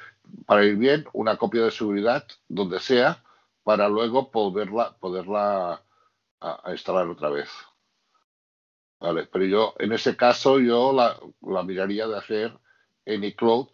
para 0.45 0.63
ir 0.63 0.77
bien, 0.77 1.05
una 1.11 1.37
copia 1.37 1.63
de 1.63 1.71
seguridad 1.71 2.25
donde 2.47 2.79
sea, 2.79 3.23
para 3.63 3.89
luego 3.89 4.29
poderla, 4.31 4.95
poderla 4.99 5.81
a, 6.39 6.69
a 6.69 6.71
instalar 6.71 7.07
otra 7.07 7.29
vez. 7.29 7.49
Vale, 8.99 9.27
pero 9.27 9.45
yo, 9.45 9.73
en 9.79 9.91
ese 9.91 10.15
caso, 10.15 10.59
yo 10.59 10.93
la, 10.93 11.19
la 11.41 11.63
miraría 11.63 12.07
de 12.07 12.17
hacer 12.17 12.57
en 13.05 13.23
iCloud, 13.23 13.67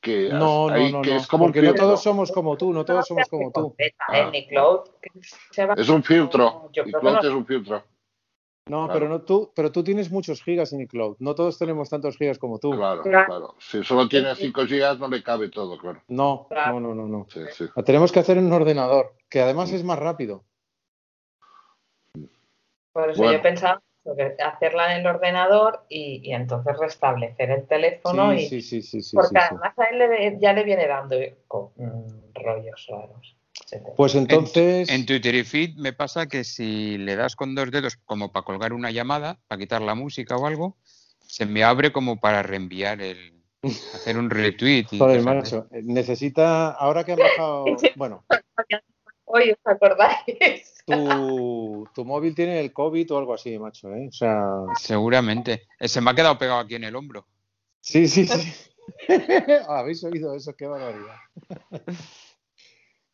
que, 0.00 0.28
No, 0.30 0.68
no, 0.68 0.74
ahí, 0.74 0.92
no, 0.92 1.02
que 1.02 1.10
no, 1.10 1.16
es 1.16 1.26
como 1.26 1.44
un 1.44 1.48
porque 1.50 1.60
no 1.62 1.68
filtro. 1.70 1.86
todos 1.86 2.02
somos 2.02 2.30
como 2.32 2.56
tú, 2.56 2.72
no 2.72 2.84
todos 2.84 3.06
somos 3.06 3.26
como 3.28 3.50
tú. 3.50 3.74
Ah. 4.08 4.30
Es 5.76 5.88
un 5.88 6.02
filtro. 6.04 6.70
ICloud 6.72 7.02
no- 7.02 7.20
es 7.20 7.26
un 7.34 7.44
filtro. 7.46 7.82
No, 8.68 8.84
Claro. 8.84 8.92
pero 8.92 9.08
no 9.08 9.22
tú, 9.22 9.50
pero 9.56 9.72
tú 9.72 9.82
tienes 9.82 10.10
muchos 10.12 10.42
gigas 10.42 10.72
en 10.74 10.82
iCloud. 10.82 11.16
No 11.20 11.34
todos 11.34 11.58
tenemos 11.58 11.88
tantos 11.88 12.18
gigas 12.18 12.38
como 12.38 12.58
tú. 12.58 12.70
Claro, 12.72 13.02
Claro. 13.02 13.26
claro. 13.26 13.54
Si 13.58 13.82
solo 13.82 14.06
tiene 14.08 14.34
5 14.34 14.66
gigas, 14.66 14.98
no 14.98 15.08
le 15.08 15.22
cabe 15.22 15.48
todo, 15.48 15.78
claro. 15.78 16.02
No, 16.08 16.46
Claro. 16.50 16.78
no, 16.78 16.94
no, 16.94 16.94
no, 16.94 17.08
no. 17.08 17.26
Sí, 17.30 17.40
sí. 17.52 17.64
La 17.74 17.82
tenemos 17.82 18.12
que 18.12 18.20
hacer 18.20 18.36
en 18.36 18.44
un 18.44 18.52
ordenador, 18.52 19.14
que 19.30 19.40
además 19.40 19.72
es 19.72 19.82
más 19.84 19.98
rápido. 19.98 20.44
Por 22.92 23.10
eso 23.10 23.22
Bueno. 23.22 23.38
yo 23.38 23.42
pensaba 23.42 23.82
hacerla 24.44 24.94
en 24.94 25.00
el 25.00 25.06
ordenador 25.06 25.84
y, 25.88 26.20
y 26.24 26.32
entonces 26.32 26.76
restablecer 26.78 27.50
el 27.50 27.66
teléfono 27.66 28.32
Sí, 28.32 28.38
y 28.38 28.48
sí, 28.48 28.62
sí, 28.62 28.82
sí, 28.82 29.02
sí, 29.02 29.16
porque 29.16 29.28
sí, 29.28 29.34
sí. 29.34 29.46
además 29.50 29.78
a 29.78 29.84
él 29.84 29.98
le- 29.98 30.38
ya 30.40 30.52
le 30.52 30.64
viene 30.64 30.86
dando 30.86 31.16
mm, 31.16 32.32
rollos 32.34 32.86
raros. 32.88 33.36
Pues 33.96 34.14
entonces, 34.14 34.88
En 34.88 35.04
Twitter 35.04 35.34
y 35.34 35.44
Feed 35.44 35.76
me 35.76 35.92
pasa 35.92 36.26
que 36.26 36.44
si 36.44 36.96
le 36.96 37.16
das 37.16 37.34
con 37.34 37.54
dos 37.54 37.70
dedos 37.70 37.96
como 38.04 38.30
para 38.32 38.44
colgar 38.44 38.72
una 38.72 38.90
llamada, 38.90 39.38
para 39.48 39.58
quitar 39.58 39.82
la 39.82 39.94
música 39.94 40.36
o 40.36 40.46
algo, 40.46 40.76
se 41.26 41.44
me 41.44 41.64
abre 41.64 41.92
como 41.92 42.20
para 42.20 42.42
reenviar 42.42 43.00
el, 43.02 43.42
hacer 43.94 44.16
un 44.16 44.30
retweet. 44.30 44.86
Y 44.92 44.98
Joder, 44.98 45.22
macho, 45.22 45.66
eh, 45.72 45.82
necesita, 45.84 46.70
ahora 46.70 47.04
que 47.04 47.12
han 47.12 47.18
bajado, 47.18 47.64
bueno, 47.96 48.24
Hoy 49.24 49.50
os 49.50 49.58
acordáis. 49.64 50.77
Tu, 50.88 51.86
tu 51.94 52.04
móvil 52.04 52.34
tiene 52.34 52.60
el 52.60 52.72
COVID 52.72 53.12
o 53.12 53.18
algo 53.18 53.34
así, 53.34 53.58
macho, 53.58 53.94
¿eh? 53.94 54.08
O 54.08 54.12
sea, 54.12 54.42
Seguramente. 54.74 55.68
Se 55.80 56.00
me 56.00 56.10
ha 56.10 56.14
quedado 56.14 56.38
pegado 56.38 56.60
aquí 56.60 56.76
en 56.76 56.84
el 56.84 56.96
hombro. 56.96 57.26
sí, 57.80 58.08
sí, 58.08 58.26
sí. 58.26 58.52
¿Habéis 59.68 60.02
oído 60.04 60.34
eso? 60.34 60.54
Qué 60.56 60.66
barbaridad. 60.66 61.16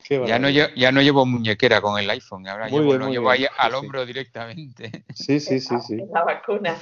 Qué 0.04 0.18
Ya 0.18 0.38
no, 0.38 0.46
barbaridad. 0.48 0.68
lle- 0.70 0.74
ya 0.76 0.92
no 0.92 1.02
llevo 1.02 1.26
muñequera 1.26 1.80
con 1.80 1.98
el 1.98 2.08
iPhone, 2.10 2.46
ahora 2.46 2.68
Muy 2.68 2.80
llevo, 2.80 2.86
bien, 2.86 2.98
lo 3.00 3.08
llevo 3.10 3.30
bien. 3.30 3.42
ahí 3.42 3.48
al 3.58 3.70
Sí, 3.72 3.76
sí. 3.78 3.84
hombro 3.84 4.06
directamente 4.06 5.04
Sí, 5.14 5.40
sí, 5.40 5.60
sí, 5.60 5.74
sí. 5.86 5.94
En 5.94 6.10
la 6.12 6.24
vacuna. 6.24 6.76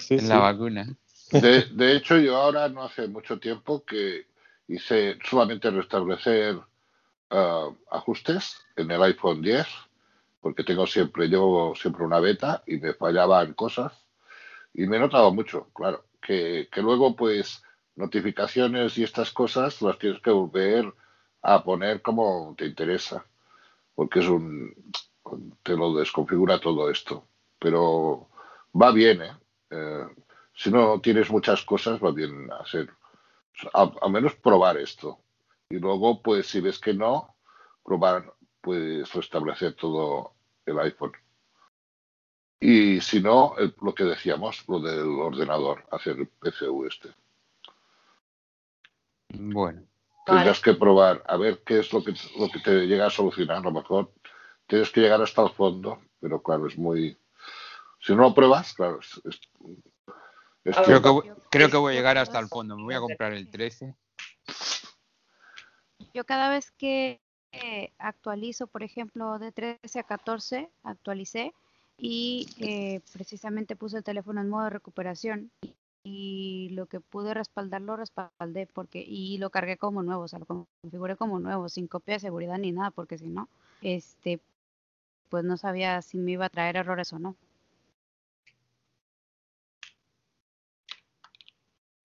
sí, 0.00 0.14
en 0.14 0.20
sí. 0.20 0.28
la 0.28 0.38
vacuna. 0.38 0.86
De, 1.32 1.64
de 1.66 1.96
hecho, 1.96 2.16
yo 2.18 2.36
ahora 2.36 2.68
no 2.68 2.84
hace 2.84 3.08
mucho 3.08 3.40
tiempo 3.40 3.84
que 3.84 4.26
hice 4.68 5.18
solamente 5.28 5.70
restablecer 5.70 6.56
ah, 7.30 7.68
ajustes 7.90 8.56
en 8.76 8.90
el 8.90 9.02
iPhone 9.02 9.42
10, 9.42 9.66
porque 10.46 10.62
tengo 10.62 10.86
siempre, 10.86 11.26
llevo 11.26 11.74
siempre 11.74 12.04
una 12.04 12.20
beta 12.20 12.62
y 12.68 12.76
me 12.76 12.94
fallaban 12.94 13.54
cosas 13.54 14.06
y 14.72 14.86
me 14.86 14.96
he 14.96 15.00
notado 15.00 15.34
mucho, 15.34 15.70
claro, 15.74 16.04
que, 16.22 16.68
que 16.70 16.82
luego 16.82 17.16
pues 17.16 17.64
notificaciones 17.96 18.96
y 18.96 19.02
estas 19.02 19.32
cosas 19.32 19.82
las 19.82 19.98
tienes 19.98 20.22
que 20.22 20.30
volver 20.30 20.94
a 21.42 21.64
poner 21.64 22.00
como 22.00 22.54
te 22.56 22.64
interesa, 22.64 23.26
porque 23.96 24.20
es 24.20 24.28
un, 24.28 24.72
te 25.64 25.76
lo 25.76 25.92
desconfigura 25.96 26.60
todo 26.60 26.90
esto, 26.90 27.26
pero 27.58 28.28
va 28.80 28.92
bien, 28.92 29.22
¿eh? 29.22 29.36
Eh, 29.70 30.06
si 30.54 30.70
no 30.70 31.00
tienes 31.00 31.28
muchas 31.28 31.64
cosas, 31.64 31.98
va 32.00 32.12
bien 32.12 32.48
hacer, 32.52 32.88
al, 33.72 33.92
al 34.00 34.12
menos 34.12 34.36
probar 34.36 34.76
esto. 34.76 35.18
Y 35.68 35.80
luego, 35.80 36.22
pues 36.22 36.46
si 36.46 36.60
ves 36.60 36.78
que 36.78 36.94
no, 36.94 37.34
probar, 37.84 38.32
pues 38.60 39.12
restablecer 39.12 39.74
todo 39.74 40.35
el 40.66 40.78
iPhone. 40.80 41.12
Y 42.60 43.00
si 43.00 43.20
no, 43.20 43.54
el- 43.58 43.74
lo 43.80 43.94
que 43.94 44.04
decíamos, 44.04 44.64
lo 44.68 44.80
del 44.80 45.06
ordenador, 45.08 45.84
hacer 45.90 46.16
el 46.18 46.26
PCU 46.28 46.86
este. 46.86 47.10
Bueno, 49.34 49.82
Tendrás 50.24 50.60
que 50.60 50.74
probar 50.74 51.22
a 51.26 51.36
ver 51.36 51.62
qué 51.64 51.78
es 51.78 51.92
lo 51.92 52.02
que, 52.02 52.12
lo 52.36 52.48
que 52.48 52.58
te 52.58 52.86
llega 52.86 53.06
a 53.06 53.10
solucionar. 53.10 53.58
A 53.58 53.60
lo 53.60 53.70
mejor 53.70 54.12
tienes 54.66 54.90
que 54.90 55.00
llegar 55.00 55.22
hasta 55.22 55.42
el 55.44 55.50
fondo, 55.50 56.00
pero 56.20 56.42
claro, 56.42 56.66
es 56.66 56.76
muy... 56.76 57.16
Si 58.00 58.12
no 58.14 58.22
lo 58.22 58.34
pruebas, 58.34 58.74
claro, 58.74 58.98
es, 59.00 59.20
es- 59.24 59.40
es 60.64 60.76
A 60.76 60.82
creo 60.82 61.00
que, 61.00 61.08
voy- 61.10 61.30
creo 61.48 61.70
que 61.70 61.76
voy 61.76 61.92
a 61.92 61.96
llegar 61.96 62.18
hasta 62.18 62.40
el 62.40 62.48
fondo. 62.48 62.76
Me 62.76 62.82
voy 62.82 62.94
a 62.94 63.00
comprar 63.00 63.32
el 63.34 63.48
13. 63.48 63.94
Yo 66.12 66.24
cada 66.24 66.48
vez 66.48 66.72
que 66.72 67.20
eh, 67.62 67.92
actualizo, 67.98 68.66
por 68.66 68.82
ejemplo, 68.82 69.38
de 69.38 69.52
13 69.52 70.00
a 70.00 70.02
14, 70.02 70.70
actualicé 70.82 71.52
y 71.98 72.46
eh, 72.60 73.00
precisamente 73.12 73.76
puse 73.76 73.96
el 73.96 74.04
teléfono 74.04 74.40
en 74.40 74.48
modo 74.48 74.64
de 74.64 74.70
recuperación 74.70 75.50
y 76.04 76.68
lo 76.70 76.86
que 76.86 77.00
pude 77.00 77.34
respaldarlo, 77.34 77.96
respaldé 77.96 78.66
porque 78.66 79.04
y 79.06 79.38
lo 79.38 79.50
cargué 79.50 79.76
como 79.76 80.02
nuevo, 80.02 80.22
o 80.22 80.28
sea, 80.28 80.38
lo 80.38 80.46
configuré 80.46 81.16
como 81.16 81.40
nuevo, 81.40 81.68
sin 81.68 81.88
copia 81.88 82.14
de 82.14 82.20
seguridad 82.20 82.58
ni 82.58 82.72
nada, 82.72 82.90
porque 82.90 83.18
si 83.18 83.28
no, 83.28 83.48
este, 83.80 84.40
pues 85.28 85.44
no 85.44 85.56
sabía 85.56 86.02
si 86.02 86.18
me 86.18 86.32
iba 86.32 86.46
a 86.46 86.50
traer 86.50 86.76
errores 86.76 87.12
o 87.12 87.18
no. 87.18 87.34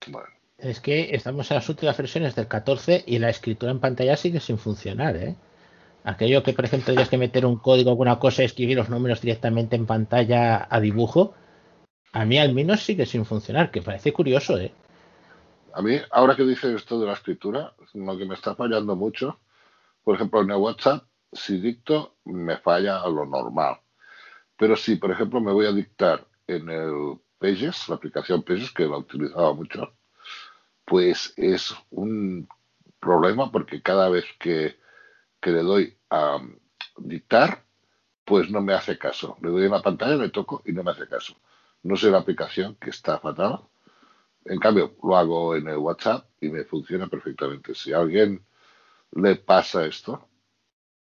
Bueno, 0.07 0.29
Es 0.61 0.79
que 0.79 1.15
estamos 1.15 1.49
en 1.49 1.55
las 1.55 1.67
últimas 1.69 1.97
versiones 1.97 2.35
del 2.35 2.47
14 2.47 3.03
y 3.07 3.17
la 3.19 3.29
escritura 3.29 3.71
en 3.71 3.79
pantalla 3.79 4.15
sigue 4.15 4.39
sin 4.39 4.57
funcionar, 4.57 5.17
¿eh? 5.17 5.35
Aquello 6.03 6.43
que, 6.43 6.53
por 6.53 6.65
ejemplo, 6.65 6.85
tendrías 6.85 7.09
que 7.09 7.17
meter 7.17 7.45
un 7.45 7.57
código, 7.57 7.89
alguna 7.89 8.19
cosa, 8.19 8.43
escribir 8.43 8.77
los 8.77 8.89
números 8.89 9.21
directamente 9.21 9.75
en 9.75 9.85
pantalla 9.85 10.67
a 10.69 10.79
dibujo, 10.79 11.33
a 12.13 12.25
mí 12.25 12.37
al 12.37 12.53
menos 12.53 12.83
sigue 12.83 13.05
sin 13.05 13.25
funcionar, 13.25 13.71
que 13.71 13.81
parece 13.81 14.13
curioso, 14.13 14.57
¿eh? 14.59 14.71
a 15.73 15.81
mí, 15.81 15.99
ahora 16.11 16.35
que 16.35 16.43
dices 16.43 16.75
esto 16.75 16.99
de 16.99 17.07
la 17.07 17.13
escritura, 17.13 17.73
lo 17.93 18.17
que 18.17 18.25
me 18.25 18.35
está 18.35 18.55
fallando 18.55 18.95
mucho, 18.95 19.39
por 20.03 20.15
ejemplo, 20.15 20.41
en 20.41 20.51
el 20.51 20.57
WhatsApp, 20.57 21.05
si 21.31 21.59
dicto, 21.59 22.15
me 22.25 22.57
falla 22.57 23.01
a 23.01 23.09
lo 23.09 23.25
normal. 23.25 23.77
Pero 24.57 24.75
si, 24.75 24.95
por 24.95 25.11
ejemplo, 25.11 25.39
me 25.39 25.53
voy 25.53 25.65
a 25.65 25.71
dictar 25.71 26.27
en 26.47 26.69
el 26.69 27.19
Pages, 27.37 27.89
la 27.89 27.95
aplicación 27.95 28.43
Pages, 28.43 28.71
que 28.71 28.85
la 28.85 28.97
utilizaba 28.97 29.53
mucho, 29.53 29.93
pues 30.85 31.33
es 31.37 31.73
un 31.91 32.47
problema 32.99 33.51
porque 33.51 33.81
cada 33.81 34.09
vez 34.09 34.25
que, 34.39 34.77
que 35.41 35.51
le 35.51 35.63
doy 35.63 35.97
a 36.09 36.37
um, 36.37 36.55
dictar, 36.97 37.63
pues 38.25 38.49
no 38.49 38.61
me 38.61 38.73
hace 38.73 38.97
caso. 38.97 39.37
Le 39.41 39.49
doy 39.49 39.65
en 39.65 39.71
la 39.71 39.81
pantalla, 39.81 40.15
le 40.15 40.29
toco 40.29 40.61
y 40.65 40.73
no 40.73 40.83
me 40.83 40.91
hace 40.91 41.07
caso. 41.07 41.35
No 41.83 41.95
sé 41.95 42.11
la 42.11 42.19
aplicación 42.19 42.75
que 42.75 42.89
está 42.91 43.19
fatal. 43.19 43.61
En 44.45 44.59
cambio, 44.59 44.95
lo 45.03 45.17
hago 45.17 45.55
en 45.55 45.67
el 45.67 45.77
WhatsApp 45.77 46.27
y 46.39 46.49
me 46.49 46.63
funciona 46.65 47.07
perfectamente. 47.07 47.75
Si 47.75 47.93
a 47.93 47.99
alguien 47.99 48.43
le 49.13 49.35
pasa 49.35 49.85
esto 49.85 50.27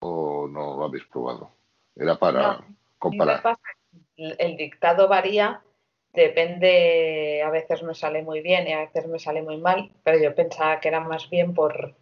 o 0.01 0.49
no 0.49 0.77
lo 0.77 0.85
habéis 0.85 1.05
probado, 1.07 1.53
era 1.97 2.18
para 2.18 2.59
No, 2.59 2.64
comparar. 2.99 3.43
el 4.16 4.57
dictado 4.57 5.09
varía, 5.09 5.62
depende, 6.13 7.43
a 7.43 7.51
veces 7.51 7.83
me 7.83 7.95
sale 7.95 8.23
muy 8.23 8.41
bien 8.41 8.67
y 8.69 8.73
a 8.73 8.81
veces 8.81 9.07
me 9.09 9.19
sale 9.19 9.43
muy 9.43 9.59
mal, 9.59 9.91
pero 10.05 10.19
yo 10.23 10.35
pensaba 10.35 10.81
que 10.81 10.89
era 10.89 11.01
más 11.01 11.29
bien 11.31 11.55
por, 11.55 11.95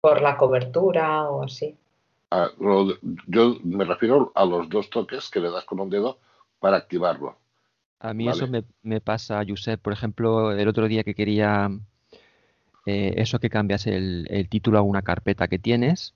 por 0.00 0.22
la 0.22 0.36
cobertura 0.36 1.28
o 1.30 1.42
así. 1.44 1.76
Ah, 2.30 2.50
de- 2.58 2.98
yo 3.26 3.58
me 3.64 3.84
refiero 3.84 4.30
a 4.34 4.44
los 4.44 4.68
dos 4.68 4.90
toques 4.90 5.28
que 5.30 5.40
le 5.40 5.50
das 5.50 5.64
con 5.64 5.80
un 5.80 5.90
dedo 5.90 6.18
para 6.60 6.76
activarlo. 6.76 7.36
A 8.00 8.14
mí 8.14 8.28
Vale. 8.28 8.42
eso 8.42 8.48
me, 8.48 8.64
me 8.82 9.00
pasa, 9.02 9.42
Josep, 9.48 9.80
por 9.82 9.92
ejemplo, 9.92 10.52
el 10.52 10.68
otro 10.68 10.88
día 10.88 11.04
que 11.04 11.14
quería 11.14 11.70
eh, 12.86 13.14
eso 13.16 13.38
que 13.40 13.50
cambias 13.50 13.86
el, 13.86 14.26
el 14.30 14.48
título 14.48 14.78
a 14.78 14.82
una 14.82 15.02
carpeta 15.02 15.48
que 15.48 15.58
tienes, 15.58 16.14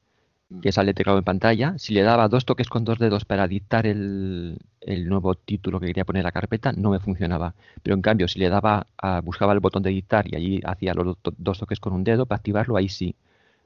que 0.61 0.73
sale 0.73 0.95
teclado 0.95 1.19
en 1.19 1.25
pantalla, 1.25 1.75
si 1.79 1.95
le 1.95 2.03
daba 2.03 2.29
dos 2.29 2.45
toques 2.45 2.69
con 2.69 2.85
dos 2.85 2.99
dedos 2.99 3.25
para 3.25 3.49
dictar 3.49 3.87
el, 3.87 4.59
el 4.83 5.09
nuevo 5.09 5.35
título 5.35 5.81
que 5.81 5.87
quería 5.87 6.05
poner 6.05 6.21
en 6.21 6.25
la 6.27 6.33
carpeta, 6.33 6.73
no 6.73 6.91
me 6.91 7.01
funcionaba. 7.01 7.55
Pero 7.83 7.95
en 7.97 8.03
cambio, 8.03 8.29
si 8.29 8.39
le 8.39 8.49
daba, 8.51 8.87
buscaba 9.25 9.53
el 9.55 9.61
botón 9.61 9.83
de 9.83 9.91
dictar 9.91 10.27
y 10.33 10.37
allí 10.37 10.61
hacía 10.65 10.93
los 10.95 11.07
do- 11.23 11.35
dos 11.39 11.59
toques 11.59 11.81
con 11.81 11.95
un 11.95 12.05
dedo 12.05 12.27
para 12.27 12.39
activarlo, 12.39 12.77
ahí 12.77 12.89
sí. 12.91 13.15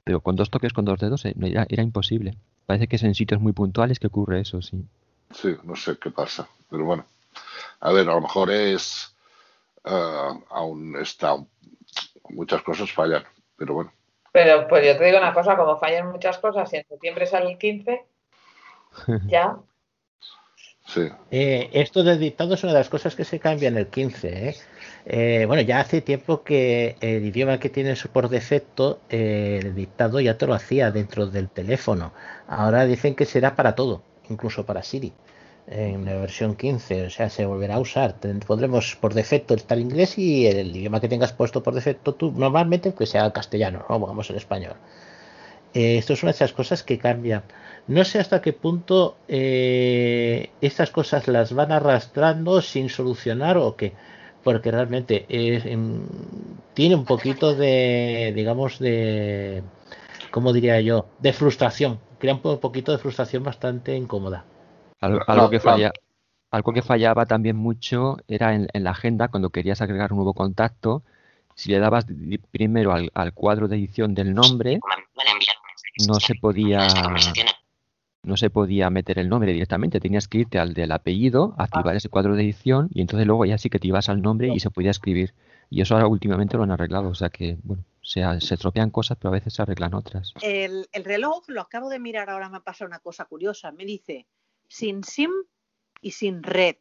Pero 0.04 0.20
con 0.20 0.36
dos 0.36 0.50
toques 0.50 0.72
con 0.72 0.84
dos 0.84 1.00
dedos 1.00 1.24
eh, 1.24 1.34
era, 1.42 1.66
era 1.68 1.82
imposible. 1.82 2.36
Parece 2.66 2.86
que 2.88 2.96
es 2.96 3.02
en 3.02 3.14
sitios 3.14 3.40
muy 3.40 3.52
puntuales 3.52 3.98
que 3.98 4.06
ocurre 4.08 4.40
eso, 4.40 4.62
sí. 4.62 4.84
Sí, 5.32 5.56
no 5.64 5.74
sé 5.76 5.98
qué 5.98 6.10
pasa, 6.10 6.48
pero 6.70 6.84
bueno. 6.84 7.04
A 7.80 7.92
ver, 7.92 8.08
a 8.08 8.14
lo 8.14 8.22
mejor 8.22 8.50
es 8.50 9.14
ah, 9.84 10.38
aún 10.50 10.96
está 11.00 11.36
muchas 12.30 12.62
cosas 12.62 12.90
fallan, 12.92 13.24
pero 13.56 13.74
bueno. 13.74 13.92
Pero 14.34 14.66
pues 14.66 14.84
yo 14.84 14.98
te 14.98 15.04
digo 15.04 15.18
una 15.18 15.32
cosa, 15.32 15.56
como 15.56 15.78
fallan 15.78 16.10
muchas 16.10 16.38
cosas 16.38 16.72
y 16.72 16.78
en 16.78 16.84
septiembre 16.88 17.24
sale 17.24 17.52
el 17.52 17.56
15, 17.56 18.04
ya, 19.28 19.56
Sí. 20.86 21.08
Eh, 21.30 21.70
esto 21.72 22.02
del 22.02 22.18
dictado 22.18 22.54
es 22.54 22.62
una 22.62 22.72
de 22.72 22.78
las 22.80 22.90
cosas 22.90 23.14
que 23.14 23.24
se 23.24 23.40
cambia 23.40 23.68
en 23.68 23.78
el 23.78 23.86
15. 23.86 24.48
¿eh? 24.48 24.56
Eh, 25.06 25.44
bueno, 25.46 25.62
ya 25.62 25.80
hace 25.80 26.02
tiempo 26.02 26.42
que 26.42 26.96
el 27.00 27.24
idioma 27.24 27.58
que 27.58 27.70
tienes 27.70 28.06
por 28.08 28.28
defecto, 28.28 29.00
eh, 29.08 29.60
el 29.62 29.74
dictado 29.74 30.20
ya 30.20 30.36
te 30.36 30.46
lo 30.46 30.52
hacía 30.52 30.90
dentro 30.90 31.26
del 31.26 31.48
teléfono. 31.48 32.12
Ahora 32.46 32.84
dicen 32.84 33.14
que 33.14 33.24
será 33.24 33.56
para 33.56 33.74
todo, 33.74 34.02
incluso 34.28 34.66
para 34.66 34.82
Siri, 34.82 35.14
en 35.66 36.04
la 36.04 36.14
versión 36.14 36.56
15. 36.56 37.06
O 37.06 37.10
sea, 37.10 37.30
se 37.30 37.46
volverá 37.46 37.76
a 37.76 37.80
usar. 37.80 38.16
Podremos 38.46 38.96
por 38.96 39.14
defecto 39.14 39.54
estar 39.54 39.78
inglés 39.78 40.18
y 40.18 40.46
el 40.46 40.74
idioma 40.76 41.00
que 41.00 41.08
tengas 41.08 41.32
puesto 41.32 41.62
por 41.62 41.74
defecto 41.74 42.14
tú, 42.14 42.32
normalmente 42.32 42.94
que 42.94 43.06
sea 43.06 43.24
el 43.26 43.32
castellano, 43.32 43.84
no 43.88 44.00
pongamos 44.00 44.30
el 44.30 44.36
español. 44.36 44.76
Eh, 45.74 45.98
esto 45.98 46.12
es 46.12 46.22
una 46.22 46.32
de 46.32 46.36
esas 46.36 46.52
cosas 46.52 46.82
que 46.82 46.98
cambian. 46.98 47.42
No 47.86 48.04
sé 48.04 48.18
hasta 48.20 48.40
qué 48.40 48.52
punto 48.52 49.16
eh, 49.28 50.50
estas 50.60 50.90
cosas 50.90 51.28
las 51.28 51.52
van 51.52 51.72
arrastrando 51.72 52.62
sin 52.62 52.88
solucionar 52.88 53.58
o 53.58 53.76
qué, 53.76 53.92
porque 54.42 54.70
realmente 54.70 55.26
es, 55.28 55.66
em, 55.66 56.06
tiene 56.74 56.94
un 56.94 57.06
poquito 57.06 57.54
de, 57.54 58.32
digamos, 58.34 58.78
de, 58.78 59.62
¿cómo 60.30 60.52
diría 60.52 60.80
yo? 60.80 61.06
De 61.18 61.32
frustración. 61.32 62.00
Crea 62.18 62.34
un 62.34 62.40
po- 62.42 62.60
poquito 62.60 62.92
de 62.92 62.98
frustración 62.98 63.42
bastante 63.42 63.96
incómoda. 63.96 64.44
Algo, 65.04 65.50
que 65.50 65.56
no. 65.56 65.62
falla, 65.62 65.92
algo 66.50 66.72
que 66.72 66.82
fallaba 66.82 67.26
también 67.26 67.56
mucho 67.56 68.16
era 68.28 68.54
en, 68.54 68.68
en 68.72 68.84
la 68.84 68.90
agenda 68.90 69.28
cuando 69.28 69.50
querías 69.50 69.82
agregar 69.82 70.12
un 70.12 70.18
nuevo 70.18 70.34
contacto. 70.34 71.02
Si 71.54 71.70
le 71.70 71.78
dabas 71.78 72.06
primero 72.50 72.92
al, 72.92 73.10
al 73.14 73.32
cuadro 73.32 73.68
de 73.68 73.76
edición 73.76 74.14
del 74.14 74.34
nombre, 74.34 74.80
no 76.06 76.14
se 76.14 76.34
podía 76.34 76.88
no 78.24 78.36
se 78.36 78.50
podía 78.50 78.90
meter 78.90 79.18
el 79.18 79.28
nombre 79.28 79.52
directamente. 79.52 80.00
Tenías 80.00 80.28
que 80.28 80.38
irte 80.38 80.58
al 80.58 80.74
del 80.74 80.92
apellido, 80.92 81.54
activar 81.58 81.94
ese 81.94 82.08
cuadro 82.08 82.34
de 82.34 82.42
edición 82.42 82.88
y 82.92 83.02
entonces 83.02 83.26
luego 83.26 83.44
ya 83.44 83.58
sí 83.58 83.68
que 83.68 83.78
te 83.78 83.88
ibas 83.88 84.08
al 84.08 84.22
nombre 84.22 84.48
y 84.48 84.60
se 84.60 84.70
podía 84.70 84.90
escribir. 84.90 85.34
Y 85.70 85.80
eso 85.82 85.94
ahora 85.94 86.06
últimamente 86.06 86.56
lo 86.56 86.62
han 86.62 86.70
arreglado, 86.70 87.08
o 87.08 87.14
sea 87.14 87.30
que, 87.30 87.56
bueno, 87.62 87.84
se, 88.02 88.22
se 88.40 88.56
tropean 88.56 88.90
cosas, 88.90 89.16
pero 89.18 89.30
a 89.30 89.32
veces 89.32 89.54
se 89.54 89.62
arreglan 89.62 89.94
otras. 89.94 90.32
El, 90.42 90.86
el 90.92 91.04
reloj, 91.04 91.42
lo 91.48 91.62
acabo 91.62 91.88
de 91.88 91.98
mirar 91.98 92.30
ahora, 92.30 92.48
me 92.48 92.58
ha 92.58 92.60
pasado 92.60 92.88
una 92.88 92.98
cosa 92.98 93.24
curiosa. 93.24 93.72
Me 93.72 93.84
dice 93.84 94.26
sin 94.74 95.04
SIM 95.04 95.30
y 96.00 96.10
sin 96.10 96.42
red. 96.42 96.76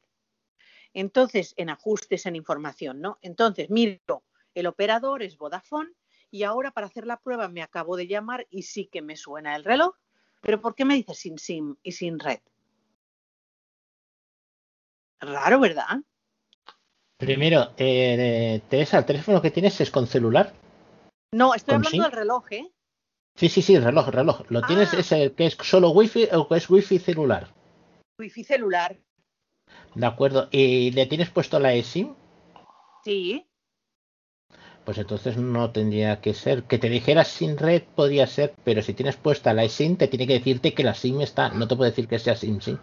Entonces, 0.95 1.53
en 1.57 1.69
ajustes, 1.69 2.25
en 2.25 2.35
información, 2.35 3.01
¿no? 3.01 3.19
Entonces, 3.21 3.69
miro, 3.69 4.23
el 4.55 4.65
operador 4.65 5.21
es 5.21 5.37
Vodafone 5.37 5.91
y 6.31 6.41
ahora 6.41 6.71
para 6.71 6.87
hacer 6.87 7.05
la 7.05 7.17
prueba 7.17 7.47
me 7.49 7.61
acabo 7.61 7.95
de 7.95 8.07
llamar 8.07 8.47
y 8.49 8.63
sí 8.63 8.87
que 8.87 9.03
me 9.03 9.15
suena 9.15 9.55
el 9.55 9.63
reloj. 9.63 9.95
Pero 10.41 10.59
¿por 10.59 10.73
qué 10.73 10.85
me 10.85 10.95
dice 10.95 11.13
sin 11.13 11.37
SIM 11.37 11.75
y 11.83 11.91
sin 11.91 12.17
red? 12.19 12.39
Raro, 15.21 15.59
¿verdad? 15.59 15.99
Primero, 17.17 17.73
eh, 17.77 18.59
Teresa, 18.69 18.97
¿el 18.97 19.05
teléfono 19.05 19.39
que 19.41 19.51
tienes 19.51 19.79
es 19.79 19.91
con 19.91 20.07
celular? 20.07 20.51
No, 21.31 21.53
estoy 21.53 21.75
¿Con 21.75 21.85
hablando 21.85 21.89
SIM? 21.91 22.03
del 22.03 22.11
reloj, 22.11 22.51
¿eh? 22.51 22.71
Sí, 23.35 23.49
sí, 23.49 23.61
sí, 23.61 23.79
reloj, 23.79 24.07
reloj. 24.09 24.41
¿Lo 24.49 24.61
tienes 24.63 24.93
Ah. 24.93 24.99
es 24.99 25.11
el 25.11 25.33
que 25.33 25.45
es 25.45 25.53
solo 25.61 25.91
wifi 25.91 26.27
o 26.33 26.47
que 26.47 26.55
es 26.57 26.69
wifi 26.69 26.97
celular? 26.99 27.53
Wifi 28.17 28.43
celular. 28.43 28.97
De 29.95 30.05
acuerdo. 30.05 30.47
¿Y 30.51 30.91
le 30.91 31.05
tienes 31.05 31.29
puesto 31.29 31.59
la 31.59 31.73
eSIM? 31.73 32.13
Sí. 33.03 33.45
Pues 34.85 34.97
entonces 34.97 35.37
no 35.37 35.71
tendría 35.71 36.19
que 36.21 36.33
ser. 36.33 36.63
Que 36.63 36.77
te 36.77 36.89
dijeras 36.89 37.27
sin 37.29 37.57
red 37.57 37.83
podría 37.95 38.27
ser, 38.27 38.53
pero 38.63 38.81
si 38.81 38.93
tienes 38.93 39.15
puesta 39.15 39.53
la 39.53 39.63
eSIM, 39.63 39.95
te 39.97 40.07
tiene 40.07 40.27
que 40.27 40.33
decirte 40.33 40.73
que 40.73 40.83
la 40.83 40.93
SIM 40.93 41.21
está. 41.21 41.49
No 41.49 41.67
te 41.67 41.75
puede 41.75 41.91
decir 41.91 42.07
que 42.07 42.19
sea 42.19 42.35
SIM, 42.35 42.59
sí. 42.61 42.77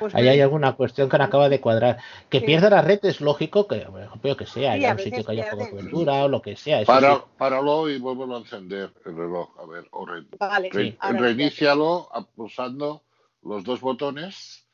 Pues 0.00 0.14
Ahí 0.14 0.24
me- 0.24 0.30
hay 0.30 0.40
alguna 0.40 0.74
cuestión 0.76 1.08
que 1.08 1.18
no 1.18 1.24
acaba 1.24 1.48
de 1.48 1.60
cuadrar. 1.60 1.98
Que 2.28 2.38
Sí. 2.40 2.46
pierda 2.46 2.70
la 2.70 2.82
red 2.82 3.00
es 3.04 3.20
lógico, 3.20 3.66
que 3.66 3.80
por 3.80 4.00
ejemplo, 4.00 4.36
que 4.36 4.46
sea, 4.46 4.74
Sí, 4.76 4.84
un 4.84 4.98
sitio 4.98 5.24
que 5.24 5.32
haya 5.32 5.50
poca 5.50 5.70
cobertura 5.70 6.24
o 6.24 6.28
lo 6.28 6.40
que 6.40 6.54
sea. 6.56 6.80
Eso 6.80 6.86
Para, 6.92 7.16
sí. 7.16 7.20
páralo 7.36 7.88
y 7.90 7.98
vuelvo 7.98 8.32
a 8.34 8.38
encender 8.38 8.92
el 9.04 9.16
reloj. 9.16 9.48
A 9.58 9.66
ver, 9.66 9.88
o 9.90 10.06
re- 10.06 10.24
Vale, 10.38 10.70
re- 10.72 10.96
ahora 11.00 11.18
reinícialo 11.20 12.08
a- 12.12 12.24
pulsando 12.26 13.02
los 13.42 13.64
dos 13.64 13.80
botones. 13.80 14.66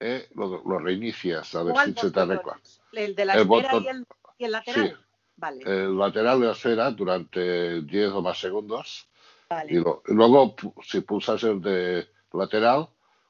eh, 0.00 0.28
lo, 0.34 0.62
lo 0.64 0.78
reinicias 0.78 1.54
a 1.54 1.62
ver 1.62 1.74
¿Cuál 1.74 1.94
si 1.94 2.00
se 2.00 2.10
te 2.10 2.24
botones? 2.24 2.82
El 2.92 3.14
de 3.14 3.24
la 3.24 3.34
El 3.34 3.40
esfera 3.42 3.68
botón- 3.72 3.84
y 3.84 3.88
el, 3.88 4.06
y 4.38 4.44
el 4.44 4.52
lateral. 4.52 4.88
Sí. 4.88 4.96
Vale, 5.36 5.62
El 5.64 5.96
lateral 5.98 6.40
de 6.40 6.46
la 6.46 6.52
esfera 6.52 6.90
durante 6.90 7.82
10 7.82 8.10
o 8.10 8.20
más 8.22 8.38
segundos. 8.38 9.08
vale. 9.48 9.72
Y, 9.72 9.76
lo- 9.76 10.02
y 10.06 10.12
luego, 10.14 10.54
si 10.82 11.00
pulsas 11.00 11.42
el 11.44 11.60
de 11.60 12.08
lateral, 12.32 12.88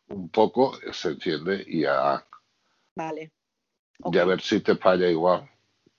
un 0.08 0.28
poco 0.30 0.72
se 0.92 1.10
enciende 1.10 1.64
y 1.66 1.84
a, 1.84 2.26
Vale. 2.94 3.32
y 4.10 4.18
a 4.18 4.24
ver 4.24 4.40
si 4.40 4.60
te 4.60 4.76
falla 4.76 5.08
igual. 5.08 5.48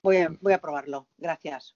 Voy 0.02 0.18
a, 0.18 0.30
voy 0.42 0.54
a 0.54 0.60
probarlo. 0.60 1.08
Gracias. 1.18 1.76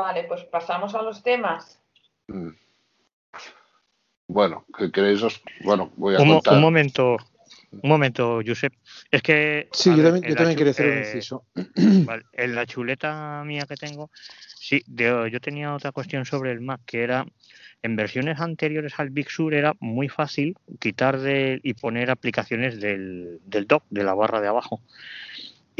Vale, 0.00 0.24
pues 0.24 0.44
pasamos 0.44 0.94
a 0.94 1.02
los 1.02 1.22
temas. 1.22 1.78
Mm. 2.28 2.48
Bueno, 4.28 4.64
¿qué 4.78 4.90
queréis? 4.90 5.22
Os- 5.22 5.42
Bueno, 5.62 5.90
voy 5.96 6.14
a 6.14 6.20
Un, 6.22 6.28
contar. 6.28 6.54
un 6.54 6.60
momento, 6.62 7.16
un 7.72 7.88
momento, 7.88 8.40
Josep. 8.46 8.72
Es 9.10 9.22
que. 9.22 9.68
Sí, 9.72 9.90
yo 9.90 9.96
ver, 9.96 10.04
también, 10.12 10.30
yo 10.30 10.36
también 10.36 10.56
quería 10.56 10.70
hacer 10.70 10.86
un 10.86 10.92
eh, 10.96 11.00
inciso. 11.00 11.44
Vale, 12.06 12.22
en 12.32 12.54
la 12.54 12.64
chuleta 12.66 13.42
mía 13.44 13.66
que 13.68 13.76
tengo, 13.76 14.10
sí, 14.56 14.82
de- 14.86 15.28
yo 15.30 15.40
tenía 15.40 15.74
otra 15.74 15.92
cuestión 15.92 16.24
sobre 16.24 16.52
el 16.52 16.60
Mac, 16.60 16.80
que 16.86 17.02
era, 17.02 17.26
en 17.82 17.96
versiones 17.96 18.40
anteriores 18.40 18.94
al 18.98 19.10
Big 19.10 19.28
Sur 19.30 19.52
era 19.52 19.74
muy 19.80 20.08
fácil 20.08 20.56
quitar 20.78 21.18
de, 21.18 21.60
y 21.62 21.74
poner 21.74 22.10
aplicaciones 22.10 22.80
del, 22.80 23.40
del 23.44 23.66
dock, 23.66 23.84
de 23.90 24.04
la 24.04 24.14
barra 24.14 24.40
de 24.40 24.48
abajo. 24.48 24.80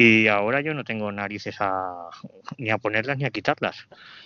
Y 0.03 0.28
ahora 0.28 0.62
yo 0.62 0.72
no 0.72 0.82
tengo 0.82 1.12
narices 1.12 1.57
a, 1.61 2.09
ni 2.57 2.70
a 2.70 2.78
ponerlas 2.78 3.18
ni 3.18 3.26
a 3.26 3.30
quitarlas. 3.30 3.76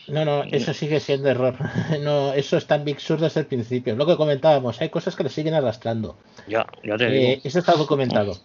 No, 0.07 0.25
no, 0.25 0.45
eso 0.45 0.73
sigue 0.73 1.01
siendo 1.01 1.29
error. 1.29 1.57
No, 2.01 2.33
eso 2.33 2.57
está 2.59 2.77
en 2.77 2.85
Big 2.85 3.01
Sur 3.01 3.19
desde 3.19 3.41
el 3.41 3.47
principio. 3.47 3.97
Lo 3.97 4.07
que 4.07 4.17
comentábamos, 4.17 4.81
hay 4.81 4.89
cosas 4.91 5.17
que 5.17 5.25
le 5.25 5.31
siguen 5.31 5.55
arrastrando. 5.55 6.17
Ya, 6.47 6.65
ya 6.85 6.97
te 6.97 7.07
Eh, 7.07 7.11
digo. 7.37 7.41
eso 7.43 7.59
está 7.59 7.73
documentado. 7.73 8.37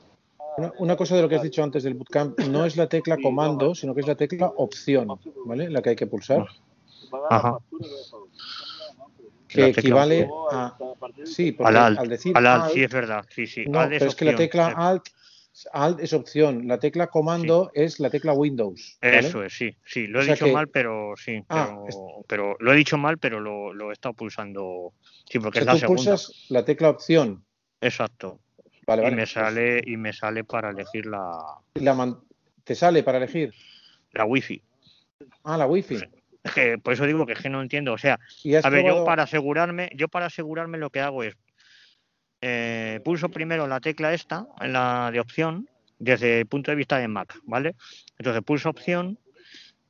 Una, 0.57 0.73
una 0.79 0.95
cosa 0.95 1.15
de 1.15 1.21
lo 1.21 1.29
que 1.29 1.35
has 1.35 1.43
dicho 1.43 1.61
antes 1.63 1.83
del 1.83 1.93
bootcamp, 1.93 2.39
no 2.49 2.65
es 2.65 2.75
la 2.77 2.87
tecla 2.87 3.17
comando, 3.21 3.75
sino 3.75 3.93
que 3.93 4.01
es 4.01 4.07
la 4.07 4.15
tecla 4.15 4.47
opción, 4.57 5.07
¿vale? 5.45 5.69
La 5.69 5.83
que 5.83 5.89
hay 5.91 5.95
que 5.95 6.07
pulsar, 6.07 6.47
Ajá. 7.29 7.57
que 9.47 9.67
equivale 9.67 10.27
a... 10.51 10.75
Sí, 11.25 11.51
porque 11.51 11.69
Al 11.69 11.77
alt, 11.77 11.99
al 11.99 12.09
decir 12.09 12.35
al 12.37 12.45
alt, 12.47 12.63
alt, 12.65 12.73
sí, 12.73 12.83
es 12.83 12.91
verdad. 12.91 13.25
Sí, 13.29 13.45
sí. 13.47 13.65
no, 13.67 13.79
alt 13.79 13.93
es 13.93 13.99
pero 13.99 14.09
es 14.09 14.15
que 14.15 14.25
la 14.25 14.35
tecla 14.35 14.67
alt, 14.75 15.03
alt 15.73 15.99
es 15.99 16.13
opción, 16.13 16.67
la 16.67 16.79
tecla 16.79 17.07
comando 17.07 17.71
es 17.73 17.99
la 17.99 18.09
tecla 18.09 18.33
Windows, 18.33 18.97
¿vale? 19.01 19.17
Eso 19.19 19.43
es, 19.43 19.53
sí, 19.53 19.75
sí, 19.85 20.07
lo 20.07 20.19
he 20.19 20.21
O 20.21 20.25
sea 20.25 20.33
dicho 20.35 20.45
que- 20.45 20.51
mal, 20.53 20.67
pero 20.69 21.13
sí, 21.17 21.41
Ah, 21.49 21.75
pero, 22.27 22.55
lo 22.59 22.73
he 22.73 22.75
dicho 22.75 22.97
mal, 22.97 23.17
pero 23.17 23.39
lo, 23.39 23.73
lo 23.73 23.89
he 23.89 23.93
estado 23.93 24.13
pulsando, 24.13 24.93
sí, 25.29 25.37
O 25.37 25.41
porque 25.41 25.59
sea, 25.59 25.61
es 25.61 25.65
la 25.67 25.73
tú 25.73 25.79
segunda. 25.79 26.11
pulsas 26.11 26.45
la 26.49 26.63
tecla 26.65 26.89
opción, 26.89 27.43
Exacto. 27.81 28.39
vale, 28.85 29.01
y 29.01 29.05
vale. 29.05 29.15
me 29.15 29.21
pues 29.23 29.31
sale 29.31 29.81
y 29.85 29.97
me 29.97 30.13
sale 30.13 30.43
para 30.43 30.69
elegir 30.71 31.05
la, 31.05 31.37
la 31.75 31.93
man- 31.93 32.19
te 32.63 32.75
sale 32.75 33.03
para 33.03 33.17
elegir, 33.17 33.53
la 34.11 34.25
wifi. 34.25 34.61
ah, 35.43 35.57
la 35.57 35.65
wifi. 35.65 35.97
Es 36.43 36.53
que 36.53 36.77
por 36.77 36.93
eso 36.93 37.05
digo 37.05 37.25
que 37.25 37.33
es 37.33 37.39
que 37.39 37.49
no 37.49 37.61
entiendo. 37.61 37.91
O 37.93 37.97
sea, 37.97 38.17
Y 38.43 38.55
a 38.55 38.69
ver, 38.69 38.85
yo 38.85 39.03
para 39.03 39.23
asegurarme, 39.23 39.89
yo 39.93 40.07
para 40.07 40.27
asegurarme 40.27 40.77
lo 40.77 40.89
que 40.89 41.01
hago 41.01 41.23
es 41.23 41.35
eh, 42.41 42.99
pulso 43.03 43.29
primero 43.29 43.67
la 43.67 43.79
tecla 43.79 44.13
esta, 44.13 44.47
en 44.61 44.73
la 44.73 45.09
de 45.11 45.19
opción, 45.19 45.67
desde 45.97 46.39
el 46.41 46.45
punto 46.45 46.71
de 46.71 46.75
vista 46.77 46.97
de 46.97 47.07
Mac, 47.07 47.35
¿vale? 47.43 47.75
Entonces 48.17 48.41
pulso 48.43 48.69
opción 48.69 49.17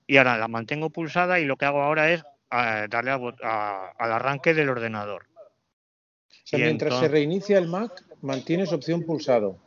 y 0.08 0.18
ahora 0.18 0.38
la 0.38 0.48
mantengo 0.48 0.90
pulsada 0.90 1.40
y 1.40 1.46
lo 1.46 1.56
que 1.58 1.66
hago 1.66 1.82
ahora 1.84 2.12
es 2.12 2.24
eh, 2.52 2.88
darle 2.90 3.12
a 3.12 3.18
bot- 3.20 3.40
a- 3.44 3.92
al 3.98 4.12
arranque 4.12 4.54
del 4.56 4.70
ordenador. 4.70 5.28
O 5.28 6.48
sea, 6.50 6.58
y 6.60 6.64
mientras 6.64 7.00
se 7.00 7.08
reinicia 7.08 7.60
el 7.60 7.68
Mac, 7.68 7.92
mantienes 8.24 8.74
opción 8.74 9.04
pulsado. 9.04 9.60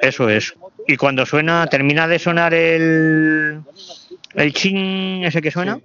Eso 0.00 0.28
es. 0.28 0.54
Y 0.88 0.96
cuando 0.96 1.24
suena, 1.24 1.66
termina 1.68 2.08
de 2.08 2.18
sonar 2.18 2.52
el 2.52 3.62
el 4.34 4.52
ching 4.52 5.24
ese 5.24 5.40
que 5.40 5.50
suena, 5.52 5.78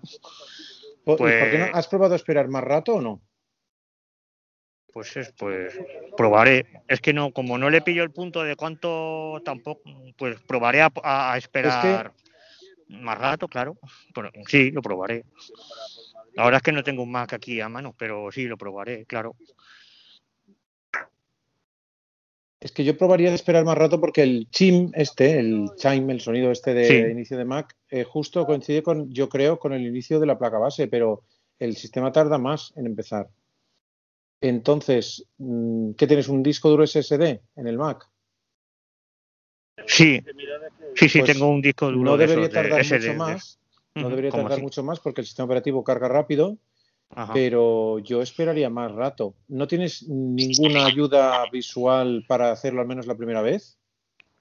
Po- 1.04 1.14
¿Y 1.14 1.18
por 1.18 1.28
qué 1.30 1.58
no? 1.60 1.66
Pues- 1.66 1.76
¿Has 1.76 1.88
probado 1.88 2.14
a 2.14 2.16
esperar 2.16 2.48
más 2.48 2.64
rato 2.64 2.96
o 2.96 3.02
no? 3.02 3.22
Pues 4.92 5.16
es, 5.18 5.32
pues 5.38 5.78
probaré. 6.18 6.66
Es 6.88 7.02
que 7.02 7.14
no, 7.14 7.32
como 7.32 7.58
no 7.58 7.70
le 7.70 7.82
pillo 7.82 8.04
el 8.04 8.12
punto 8.12 8.44
de 8.44 8.56
cuánto 8.56 9.42
tampoco, 9.44 9.82
pues 10.18 10.40
probaré 10.42 10.82
a, 10.82 11.38
esperar 11.38 12.14
más 12.88 13.18
rato, 13.18 13.48
claro. 13.48 13.78
Pero 14.14 14.30
sí, 14.48 14.72
lo 14.72 14.82
probaré. 14.82 15.24
Ahora 16.38 16.58
es 16.58 16.64
que 16.64 16.72
no 16.72 16.84
tengo 16.84 17.04
un 17.04 17.12
Mac 17.12 17.34
aquí 17.34 17.60
a 17.62 17.70
mano, 17.70 17.94
pero 17.98 18.32
sí 18.32 18.46
lo 18.46 18.58
probaré, 18.58 19.06
claro. 19.06 19.36
Es 22.60 22.72
que 22.72 22.84
yo 22.84 22.96
probaría 22.96 23.32
a 23.32 23.34
esperar 23.34 23.66
más 23.66 23.78
rato 23.78 24.00
porque 24.00 24.22
el 24.22 24.48
chim 24.52 24.92
este, 24.94 25.40
el 25.40 25.72
chime, 25.78 26.14
el 26.14 26.22
sonido 26.22 26.52
este 26.52 26.76
de 26.76 26.86
Sí. 26.86 26.94
inicio 27.12 27.36
de 27.36 27.46
Mac, 27.46 27.76
eh, 27.90 28.04
justo 28.04 28.46
coincide 28.46 28.84
con, 28.84 29.12
yo 29.12 29.30
creo, 29.30 29.58
con 29.58 29.74
el 29.74 29.86
inicio 29.86 30.20
de 30.20 30.28
la 30.28 30.38
placa 30.38 30.60
base, 30.60 30.88
pero 30.88 31.24
el 31.58 31.76
sistema 31.76 32.12
tarda 32.12 32.38
más 32.38 32.72
en 32.76 32.86
empezar. 32.86 33.30
Entonces, 34.42 35.28
mm, 35.38 35.92
¿qué 35.92 36.08
tienes? 36.08 36.28
¿Un 36.28 36.42
disco 36.42 36.70
duro 36.70 36.84
SSD 36.84 37.42
en 37.56 37.68
el 37.68 37.78
Mac? 37.78 38.10
Sí, 39.86 40.22
sí, 40.96 41.10
sí, 41.10 41.20
Pues 41.20 41.34
tengo 41.34 41.48
un 41.48 41.62
disco 41.62 41.92
duro 41.92 42.12
No 42.12 42.18
de 42.18 42.28
debería 42.28 42.48
de 42.48 42.54
tardar 42.54 42.84
mucho 42.84 43.14
más. 43.14 43.60
No 43.96 44.10
debería 44.10 44.32
tardar 44.32 44.54
así. 44.54 44.62
mucho 44.62 44.84
más 44.84 45.00
porque 45.00 45.22
el 45.22 45.28
sistema 45.28 45.46
operativo 45.46 45.84
carga 45.84 46.08
rápido, 46.08 46.58
Ajá. 47.10 47.34
pero 47.34 48.00
yo 48.00 48.22
esperaría 48.22 48.70
más 48.70 48.92
rato. 48.92 49.36
¿No 49.48 49.68
tienes 49.68 50.08
ninguna 50.08 50.86
ayuda 50.86 51.46
visual 51.52 52.26
para 52.28 52.52
hacerlo 52.52 52.82
al 52.82 52.88
menos 52.88 53.06
la 53.06 53.16
primera 53.16 53.42
vez? 53.42 53.78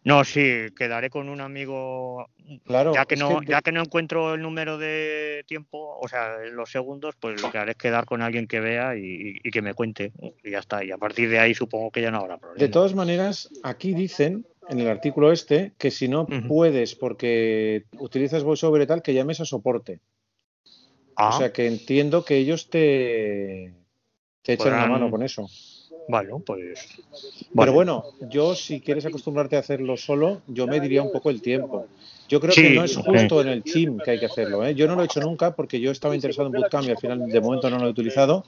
No, 0.02 0.24
sí, 0.24 0.40
quedaré 0.76 1.10
con 1.10 1.28
un 1.28 1.40
amigo. 1.40 2.26
Claro, 2.64 2.94
ya 2.94 3.04
que 3.04 3.16
no, 3.16 3.40
que- 3.40 3.46
ya 3.46 3.60
que 3.62 3.70
no 3.70 3.82
encuentro 3.82 4.34
el 4.34 4.40
número 4.42 4.78
de 4.78 5.44
tiempo, 5.46 5.98
o 6.00 6.08
sea, 6.08 6.38
los 6.50 6.70
segundos, 6.70 7.14
pues 7.20 7.40
lo 7.42 7.50
que 7.50 7.58
haré 7.58 7.72
es 7.72 7.76
quedar 7.76 8.06
con 8.06 8.22
alguien 8.22 8.46
que 8.46 8.60
vea 8.60 8.96
y, 8.96 9.38
y 9.42 9.50
que 9.50 9.60
me 9.62 9.74
cuente. 9.74 10.12
Y 10.42 10.50
ya 10.52 10.60
está. 10.60 10.82
Y 10.82 10.90
a 10.90 10.96
partir 10.96 11.28
de 11.28 11.38
ahí 11.38 11.54
supongo 11.54 11.90
que 11.90 12.00
ya 12.02 12.10
no 12.10 12.18
habrá 12.18 12.38
problema. 12.38 12.58
De 12.60 12.68
todas 12.72 12.94
maneras, 12.94 13.50
aquí 13.62 13.92
dicen 13.94 14.46
en 14.68 14.80
el 14.80 14.88
artículo 14.88 15.32
este 15.32 15.72
que 15.78 15.90
si 15.90 16.08
no 16.08 16.26
puedes 16.48 16.94
porque 16.94 17.84
utilizas 17.98 18.42
VoiceOver 18.42 18.82
y 18.82 18.86
tal, 18.86 19.02
que 19.02 19.12
llames 19.14 19.40
a 19.40 19.44
soporte. 19.44 20.00
Ah, 21.16 21.28
O 21.28 21.32
sea 21.38 21.52
que 21.52 21.66
entiendo 21.66 22.24
que 22.24 22.36
ellos 22.36 22.70
te, 22.70 23.74
te 24.42 24.54
echan 24.54 24.72
una 24.74 24.86
mano 24.86 25.10
con 25.10 25.22
eso. 25.22 25.46
Bueno, 26.10 26.42
pues. 26.44 26.88
Pero 27.54 27.72
bueno, 27.72 28.04
yo 28.30 28.54
si 28.54 28.80
quieres 28.80 29.06
acostumbrarte 29.06 29.56
a 29.56 29.60
hacerlo 29.60 29.96
solo, 29.96 30.42
yo 30.48 30.66
me 30.66 30.80
diría 30.80 31.02
un 31.02 31.10
poco 31.10 31.30
el 31.30 31.40
tiempo. 31.42 31.86
Yo 32.28 32.40
creo 32.40 32.52
Sí, 32.52 32.62
que 32.62 32.74
no 32.74 32.84
es 32.84 32.96
justo 32.96 33.40
en 33.40 33.48
el 33.48 33.62
team 33.64 33.98
que 34.00 34.12
hay 34.12 34.18
que 34.20 34.26
hacerlo. 34.26 34.64
¿eh? 34.64 34.74
Yo 34.74 34.86
no 34.86 34.94
lo 34.94 35.02
he 35.02 35.06
hecho 35.06 35.20
nunca 35.20 35.56
porque 35.56 35.80
yo 35.80 35.90
estaba 35.90 36.14
interesado 36.14 36.46
en 36.48 36.54
Bootcamp 36.54 36.86
y 36.86 36.90
al 36.92 36.98
final 36.98 37.30
de 37.30 37.40
momento 37.40 37.68
no 37.70 37.78
lo 37.78 37.86
he 37.86 37.90
utilizado. 37.90 38.44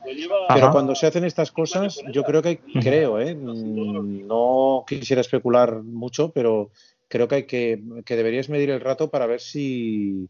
Pero 0.54 0.70
cuando 0.70 0.94
se 0.94 1.06
hacen 1.06 1.24
estas 1.24 1.50
cosas, 1.50 2.00
yo 2.12 2.22
creo 2.22 2.42
que 2.42 2.48
hay- 2.50 2.60
creo, 2.80 3.20
¿eh? 3.20 3.34
No 3.34 4.84
quisiera 4.86 5.20
especular 5.20 5.82
mucho, 5.82 6.30
pero 6.32 6.70
creo 7.08 7.26
que 7.28 7.34
hay 7.34 7.46
que, 7.46 7.82
que 8.04 8.16
deberías 8.16 8.48
medir 8.48 8.70
el 8.70 8.80
rato 8.80 9.10
para 9.10 9.26
ver 9.26 9.40
si, 9.40 10.28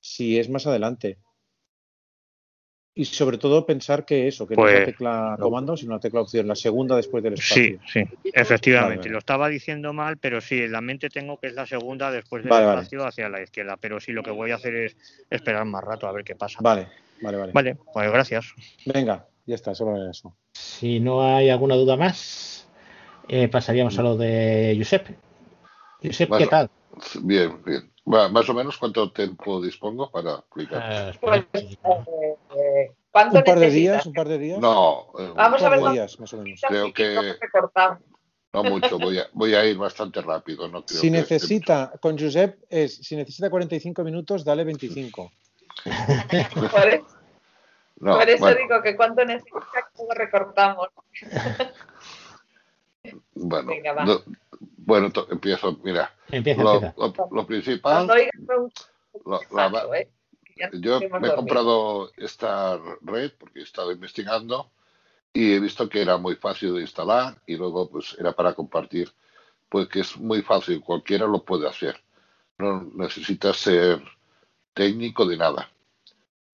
si 0.00 0.38
es 0.38 0.50
más 0.50 0.66
adelante. 0.66 1.16
Y 2.94 3.06
sobre 3.06 3.38
todo 3.38 3.64
pensar 3.64 4.04
que 4.04 4.28
eso, 4.28 4.46
que 4.46 4.54
no 4.54 4.66
es 4.66 4.72
Pues- 4.72 4.80
la 4.80 4.84
tecla 4.84 5.36
comando, 5.40 5.76
sino 5.78 5.94
la 5.94 6.00
tecla 6.00 6.20
opción, 6.20 6.46
la 6.46 6.54
segunda 6.54 6.94
después 6.94 7.22
del 7.24 7.34
espacio. 7.34 7.78
Sí, 7.86 8.04
sí, 8.04 8.04
efectivamente. 8.34 9.04
Vale. 9.04 9.12
Lo 9.12 9.18
estaba 9.18 9.48
diciendo 9.48 9.94
mal, 9.94 10.18
pero 10.18 10.42
sí, 10.42 10.62
en 10.62 10.72
la 10.72 10.82
mente 10.82 11.08
tengo 11.08 11.38
que 11.38 11.46
es 11.46 11.54
la 11.54 11.66
segunda 11.66 12.10
después 12.10 12.42
del 12.42 12.50
Vale, 12.50 12.66
vale. 12.66 12.82
espacio 12.82 13.06
hacia 13.06 13.30
la 13.30 13.42
izquierda. 13.42 13.78
Pero 13.78 13.98
sí, 13.98 14.12
lo 14.12 14.22
que 14.22 14.30
voy 14.30 14.50
a 14.50 14.56
hacer 14.56 14.74
es 14.76 14.96
esperar 15.30 15.64
más 15.64 15.82
rato 15.82 16.06
a 16.06 16.12
ver 16.12 16.22
qué 16.22 16.36
pasa. 16.36 16.58
Vale, 16.60 16.88
vale, 17.22 17.38
vale. 17.38 17.52
Vale, 17.52 17.76
pues 17.94 18.12
gracias. 18.12 18.52
Venga, 18.84 19.26
ya 19.46 19.54
está, 19.54 19.74
solo 19.74 19.96
era 19.96 20.10
eso. 20.10 20.36
Si 20.52 21.00
no 21.00 21.22
hay 21.24 21.48
alguna 21.48 21.76
duda 21.76 21.96
más, 21.96 22.68
eh, 23.26 23.48
pasaríamos 23.48 23.98
a 23.98 24.02
lo 24.02 24.18
de 24.18 24.74
Josep. 24.76 25.08
Josep, 26.02 26.30
¿qué 26.36 26.46
tal? 26.46 26.68
Bien, 27.22 27.62
bien. 27.64 27.91
Más 28.04 28.48
o 28.48 28.54
menos 28.54 28.76
cuánto 28.78 29.12
tiempo 29.12 29.60
dispongo 29.62 30.10
para 30.10 30.34
aplicar. 30.34 31.10
Espera. 31.10 31.46
Pues, 31.52 31.64
eh, 32.56 32.92
¿cuánto 33.12 33.38
Un 33.38 33.44
par 33.44 33.54
de 33.58 33.66
necesitas? 33.66 33.72
días, 33.74 34.06
un 34.06 34.12
par 34.12 34.28
de 34.28 34.38
días. 34.38 34.58
No, 34.58 35.06
eh, 35.18 35.32
Vamos 35.36 35.60
un 35.60 35.66
a 35.66 35.70
ver 35.70 35.78
de 35.78 35.82
cuánto 35.82 35.92
días, 35.92 36.20
más 36.20 36.32
o 36.32 36.36
menos. 36.38 36.60
Creo 36.66 36.92
que- 36.92 37.36
no 38.54 38.64
mucho. 38.64 38.98
Voy 38.98 39.18
a, 39.18 39.26
voy 39.32 39.54
a 39.54 39.64
ir 39.64 39.78
bastante 39.78 40.20
rápido. 40.20 40.68
No 40.68 40.84
creo 40.84 41.00
Si 41.00 41.06
que- 41.10 41.16
necesita, 41.16 41.92
con 42.00 42.18
Josep, 42.18 42.58
es, 42.68 42.96
si 42.96 43.14
necesita 43.16 43.48
45 43.48 44.02
minutos, 44.04 44.44
dale 44.44 44.64
25. 44.64 45.30
Por 46.70 46.88
eso, 46.88 47.06
No, 48.00 48.14
por 48.18 48.28
eso 48.28 48.38
bueno, 48.40 48.58
digo 48.58 48.82
que 48.82 48.96
cuánto 48.96 49.24
necesitas, 49.24 49.62
cómo 49.94 50.10
recortamos. 50.12 50.88
bueno, 53.34 53.68
Venga, 53.68 53.92
va. 53.92 54.04
No- 54.62 54.68
bueno, 54.78 55.10
to- 55.12 55.28
empiezo. 55.30 55.78
Mira, 55.82 56.14
Empieza, 56.30 56.62
lo, 56.62 56.74
empieza. 56.74 56.94
lo- 56.96 57.28
lo 57.30 57.46
principal, 57.46 58.06
lo- 59.24 59.40
la 59.54 59.88
¿eh? 59.96 60.10
Yo 60.74 61.00
me 61.00 61.06
he 61.06 61.10
dormido. 61.10 61.34
comprado 61.34 62.12
esta 62.16 62.78
red 63.00 63.32
porque 63.38 63.60
he 63.60 63.62
estado 63.62 63.90
investigando 63.92 64.70
y 65.32 65.54
he 65.54 65.60
visto 65.60 65.88
que 65.88 66.02
era 66.02 66.18
muy 66.18 66.36
fácil 66.36 66.74
de 66.74 66.82
instalar 66.82 67.40
y 67.46 67.56
luego 67.56 67.88
pues 67.90 68.16
era 68.18 68.32
para 68.32 68.54
compartir, 68.54 69.12
pues 69.68 69.88
que 69.88 70.00
es 70.00 70.16
muy 70.16 70.42
fácil, 70.42 70.80
cualquiera 70.80 71.26
lo 71.26 71.42
puede 71.44 71.68
hacer. 71.68 72.00
No 72.58 72.82
necesitas 72.94 73.56
ser 73.56 74.02
técnico 74.74 75.26
de 75.26 75.36
nada. 75.36 75.70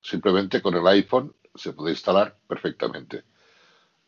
Simplemente 0.00 0.62
con 0.62 0.74
el 0.74 0.86
iPhone 0.86 1.34
se 1.54 1.72
puede 1.72 1.90
instalar 1.90 2.36
perfectamente. 2.46 3.24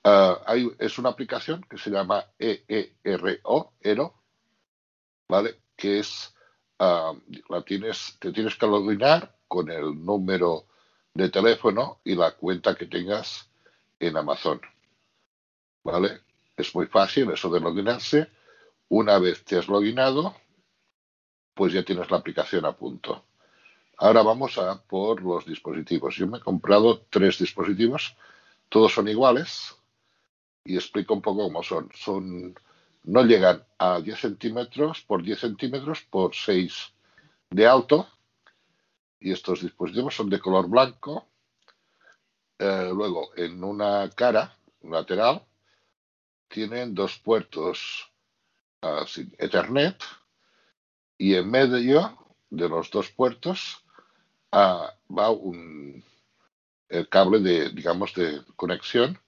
Ah, 0.02 0.42
hay, 0.46 0.70
es 0.78 0.98
una 0.98 1.10
aplicación 1.10 1.62
que 1.68 1.76
se 1.76 1.90
llama 1.90 2.24
E 2.38 2.64
EERO, 3.04 3.74
ERO, 3.80 4.14
¿vale? 5.28 5.60
Que 5.76 5.98
es, 5.98 6.34
ah, 6.78 7.12
la 7.48 7.62
tienes, 7.62 8.16
te 8.18 8.32
tienes 8.32 8.56
que 8.56 8.66
loginar 8.66 9.36
con 9.46 9.70
el 9.70 10.02
número 10.02 10.66
de 11.12 11.28
teléfono 11.28 12.00
y 12.04 12.14
la 12.14 12.32
cuenta 12.32 12.74
que 12.76 12.86
tengas 12.86 13.50
en 13.98 14.16
Amazon, 14.16 14.60
¿vale? 15.84 16.20
Es 16.56 16.74
muy 16.74 16.86
fácil 16.86 17.30
eso 17.30 17.50
de 17.50 17.60
loginarse. 17.60 18.30
Una 18.88 19.18
vez 19.18 19.44
te 19.44 19.58
has 19.58 19.68
loginado, 19.68 20.34
pues 21.54 21.74
ya 21.74 21.84
tienes 21.84 22.10
la 22.10 22.16
aplicación 22.16 22.64
a 22.64 22.72
punto. 22.72 23.26
Ahora 23.98 24.22
vamos 24.22 24.56
a 24.56 24.82
por 24.82 25.20
los 25.22 25.44
dispositivos. 25.44 26.16
Yo 26.16 26.26
me 26.26 26.38
he 26.38 26.40
comprado 26.40 27.02
tres 27.10 27.38
dispositivos, 27.38 28.16
todos 28.70 28.94
son 28.94 29.08
iguales 29.08 29.76
y 30.64 30.76
explico 30.76 31.14
un 31.14 31.22
poco 31.22 31.44
cómo 31.44 31.62
son. 31.62 31.90
Son 31.94 32.54
no 33.04 33.24
llegan 33.24 33.64
a 33.78 34.00
10 34.00 34.18
centímetros 34.18 35.00
por 35.02 35.22
10 35.22 35.40
centímetros 35.40 36.02
por 36.02 36.34
6 36.34 36.92
de 37.50 37.66
alto 37.66 38.06
y 39.18 39.32
estos 39.32 39.62
dispositivos 39.62 40.14
son 40.14 40.30
de 40.30 40.38
color 40.38 40.68
blanco. 40.68 41.26
Eh, 42.58 42.90
luego, 42.94 43.30
en 43.36 43.64
una 43.64 44.08
cara 44.10 44.56
lateral 44.82 45.42
tienen 46.48 46.94
dos 46.94 47.18
puertos 47.18 48.10
sin 49.06 49.34
Ethernet 49.38 50.02
y 51.18 51.34
en 51.34 51.50
medio 51.50 52.18
de 52.48 52.68
los 52.68 52.90
dos 52.90 53.10
puertos 53.10 53.84
ah, 54.52 54.94
va 55.10 55.30
un 55.30 56.02
el 56.88 57.08
cable 57.08 57.38
de 57.40 57.70
digamos 57.70 58.14
de 58.14 58.42
conexión 58.56 59.18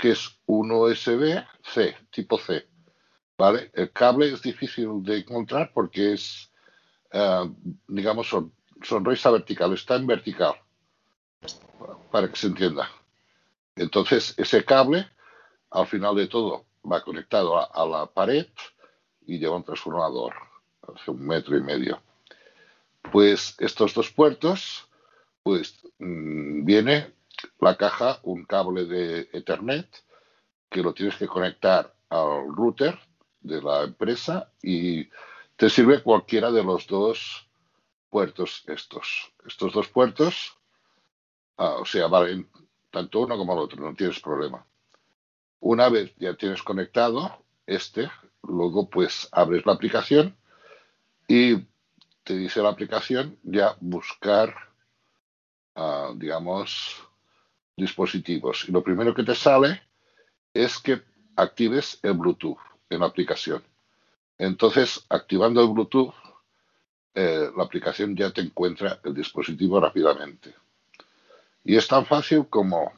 que 0.00 0.12
es 0.12 0.40
un 0.46 0.72
USB-C 0.72 1.96
tipo 2.10 2.38
C 2.38 2.66
vale 3.38 3.70
el 3.74 3.92
cable 3.92 4.32
es 4.32 4.42
difícil 4.42 5.02
de 5.02 5.18
encontrar 5.18 5.72
porque 5.72 6.14
es 6.14 6.50
ah, 7.12 7.46
digamos 7.88 8.28
son, 8.28 8.52
sonrisa 8.82 9.30
vertical 9.30 9.72
está 9.74 9.96
en 9.96 10.06
vertical 10.06 10.54
para 12.10 12.28
que 12.28 12.36
se 12.36 12.48
entienda. 12.48 12.90
Entonces 13.76 14.34
ese 14.36 14.64
cable 14.64 15.08
al 15.70 15.86
final 15.86 16.16
de 16.16 16.26
todo 16.26 16.66
va 16.90 17.02
conectado 17.02 17.58
a, 17.58 17.64
a 17.64 17.86
la 17.86 18.06
pared 18.06 18.46
y 19.26 19.38
lleva 19.38 19.56
un 19.56 19.64
transformador 19.64 20.34
hace 20.82 21.10
un 21.10 21.26
metro 21.26 21.56
y 21.56 21.62
medio. 21.62 22.02
Pues 23.12 23.54
estos 23.58 23.94
dos 23.94 24.10
puertos 24.10 24.88
pues 25.42 25.80
mm, 25.98 26.64
viene 26.64 27.14
la 27.60 27.76
caja 27.76 28.20
un 28.22 28.44
cable 28.44 28.84
de 28.84 29.28
Ethernet 29.32 29.88
que 30.68 30.82
lo 30.82 30.94
tienes 30.94 31.16
que 31.16 31.26
conectar 31.26 31.94
al 32.08 32.54
router 32.54 32.98
de 33.40 33.60
la 33.62 33.82
empresa 33.82 34.52
y 34.62 35.08
te 35.56 35.68
sirve 35.68 36.02
cualquiera 36.02 36.50
de 36.50 36.62
los 36.62 36.86
dos 36.86 37.48
puertos 38.08 38.64
estos. 38.66 39.32
Estos 39.46 39.72
dos 39.72 39.88
puertos, 39.88 40.56
ah, 41.56 41.76
o 41.80 41.84
sea, 41.84 42.06
valen 42.06 42.48
tanto 42.90 43.20
uno 43.20 43.36
como 43.36 43.52
el 43.52 43.60
otro, 43.60 43.82
no 43.82 43.94
tienes 43.94 44.20
problema. 44.20 44.66
Una 45.60 45.88
vez 45.88 46.14
ya 46.16 46.34
tienes 46.34 46.62
conectado 46.62 47.44
este, 47.66 48.10
luego 48.42 48.88
pues 48.88 49.28
abres 49.32 49.64
la 49.66 49.72
aplicación 49.72 50.36
y 51.28 51.56
te 52.24 52.36
dice 52.36 52.62
la 52.62 52.70
aplicación 52.70 53.38
ya 53.42 53.76
buscar, 53.80 54.54
ah, 55.74 56.12
digamos, 56.16 57.09
dispositivos. 57.80 58.68
Y 58.68 58.72
lo 58.72 58.82
primero 58.82 59.14
que 59.14 59.24
te 59.24 59.34
sale 59.34 59.82
es 60.52 60.78
que 60.78 61.02
actives 61.36 61.98
el 62.02 62.14
Bluetooth 62.14 62.58
en 62.88 63.00
la 63.00 63.06
aplicación. 63.06 63.62
Entonces, 64.38 65.04
activando 65.08 65.62
el 65.62 65.68
Bluetooth, 65.68 66.14
eh, 67.14 67.50
la 67.56 67.64
aplicación 67.64 68.16
ya 68.16 68.30
te 68.30 68.40
encuentra 68.40 69.00
el 69.04 69.14
dispositivo 69.14 69.80
rápidamente. 69.80 70.54
Y 71.64 71.76
es 71.76 71.86
tan 71.88 72.06
fácil 72.06 72.46
como 72.48 72.92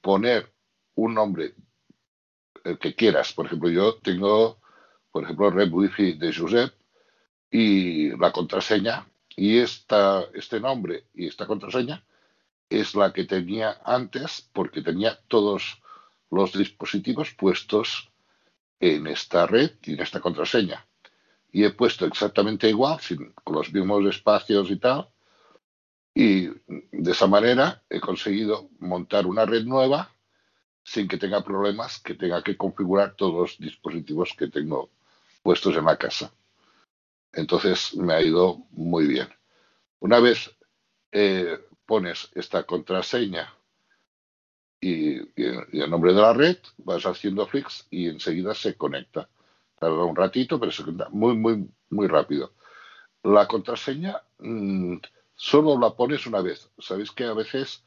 poner 0.00 0.52
un 0.94 1.14
nombre 1.14 1.54
el 2.64 2.78
que 2.78 2.94
quieras. 2.94 3.32
Por 3.32 3.46
ejemplo, 3.46 3.70
yo 3.70 3.94
tengo, 3.96 4.58
por 5.10 5.24
ejemplo, 5.24 5.50
red 5.50 5.70
wifi 5.70 6.12
de 6.14 6.32
Josep 6.32 6.72
y 7.50 8.16
la 8.16 8.32
contraseña 8.32 9.06
y 9.36 9.58
esta, 9.58 10.24
este 10.34 10.60
nombre 10.60 11.04
y 11.14 11.26
esta 11.26 11.46
contraseña 11.46 12.04
es 12.80 12.94
la 12.94 13.12
que 13.12 13.24
tenía 13.24 13.80
antes 13.84 14.48
porque 14.52 14.82
tenía 14.82 15.18
todos 15.28 15.82
los 16.30 16.52
dispositivos 16.52 17.32
puesos 17.34 18.10
en 18.80 19.06
esta 19.06 19.46
red 19.46 19.72
y 19.82 19.94
en 19.94 20.00
esta 20.00 20.20
contraseña. 20.20 20.86
Y 21.52 21.64
he 21.64 21.70
puesto 21.70 22.06
exactamente 22.06 22.68
igual, 22.68 22.98
sin, 23.00 23.32
con 23.44 23.56
los 23.56 23.72
mismos 23.72 24.04
espacios 24.06 24.70
y 24.70 24.76
tal. 24.76 25.08
Y 26.14 26.46
de 26.46 27.12
esa 27.12 27.26
manera 27.26 27.82
he 27.88 28.00
conseguido 28.00 28.70
montar 28.78 29.26
una 29.26 29.44
red 29.44 29.64
nueva 29.64 30.10
sin 30.82 31.06
que 31.06 31.18
tenga 31.18 31.44
problemas, 31.44 32.00
que 32.00 32.14
tenga 32.14 32.42
que 32.42 32.56
configurar 32.56 33.14
todos 33.14 33.34
los 33.34 33.58
dispositivos 33.58 34.34
que 34.36 34.48
tengo 34.48 34.90
puestos 35.42 35.76
en 35.76 35.84
la 35.84 35.96
casa. 35.96 36.32
Entonces 37.32 37.94
me 37.94 38.14
ha 38.14 38.22
ido 38.22 38.66
muy 38.70 39.06
bien. 39.06 39.28
Una 40.00 40.18
vez 40.18 40.50
eh, 41.12 41.58
pones 41.86 42.30
esta 42.34 42.64
contraseña 42.64 43.52
y, 44.80 45.18
el 45.36 45.90
nombre 45.90 46.12
de 46.12 46.20
la 46.20 46.32
red, 46.32 46.58
vas 46.78 47.06
haciendo 47.06 47.46
flicks 47.46 47.86
y 47.90 48.08
enseguida 48.08 48.54
se 48.54 48.76
conecta. 48.76 49.28
Tarda 49.78 50.04
un 50.04 50.16
ratito, 50.16 50.58
pero 50.58 50.72
se 50.72 50.82
conecta 50.82 51.08
muy, 51.10 51.36
muy, 51.36 51.68
muy 51.90 52.08
rápido. 52.08 52.52
La 53.22 53.46
contraseña 53.46 54.20
mmm, 54.38 54.96
solo 55.34 55.78
la 55.78 55.90
pones 55.90 56.26
una 56.26 56.40
vez. 56.40 56.68
Sabéis 56.78 57.12
que 57.12 57.24
a 57.24 57.34
veces, 57.34 57.84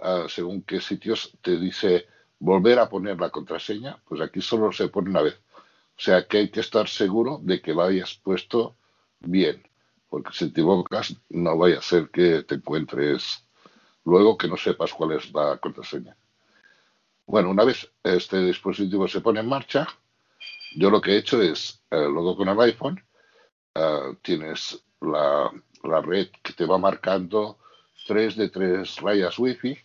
uh, 0.00 0.28
según 0.28 0.62
qué 0.62 0.80
sitios, 0.80 1.32
te 1.40 1.56
dice 1.58 2.06
volver 2.38 2.78
a 2.78 2.88
poner 2.90 3.18
la 3.18 3.30
contraseña, 3.30 3.98
pues 4.06 4.20
aquí 4.20 4.42
solo 4.42 4.70
se 4.72 4.88
pone 4.88 5.10
una 5.10 5.22
vez. 5.22 5.40
O 5.96 6.00
sea 6.00 6.26
que 6.26 6.38
hay 6.38 6.50
que 6.50 6.60
estar 6.60 6.88
seguro 6.88 7.40
de 7.42 7.62
que 7.62 7.72
la 7.72 7.84
hayas 7.84 8.14
puesto 8.22 8.76
bien, 9.20 9.66
porque 10.14 10.30
si 10.32 10.44
te 10.44 10.60
equivocas 10.60 11.16
no 11.30 11.58
vaya 11.58 11.78
a 11.78 11.82
ser 11.82 12.08
que 12.08 12.44
te 12.44 12.54
encuentres 12.54 13.44
luego 14.04 14.38
que 14.38 14.46
no 14.46 14.56
sepas 14.56 14.92
cuál 14.94 15.10
es 15.10 15.34
la 15.34 15.58
contraseña. 15.58 16.16
Bueno, 17.26 17.50
una 17.50 17.64
vez 17.64 17.90
este 18.04 18.38
dispositivo 18.38 19.08
se 19.08 19.20
pone 19.20 19.40
en 19.40 19.48
marcha, 19.48 19.88
yo 20.76 20.88
lo 20.88 21.00
que 21.00 21.10
he 21.10 21.16
hecho 21.16 21.42
es, 21.42 21.82
eh, 21.90 22.06
con 22.36 22.48
el 22.48 22.60
iPhone, 22.60 23.02
eh, 23.74 24.16
tienes 24.22 24.84
la, 25.00 25.50
la 25.82 26.00
red 26.00 26.28
que 26.44 26.52
te 26.52 26.64
va 26.64 26.78
marcando 26.78 27.58
tres 28.06 28.36
de 28.36 28.50
tres 28.50 29.00
rayas 29.00 29.36
Wi-Fi 29.36 29.76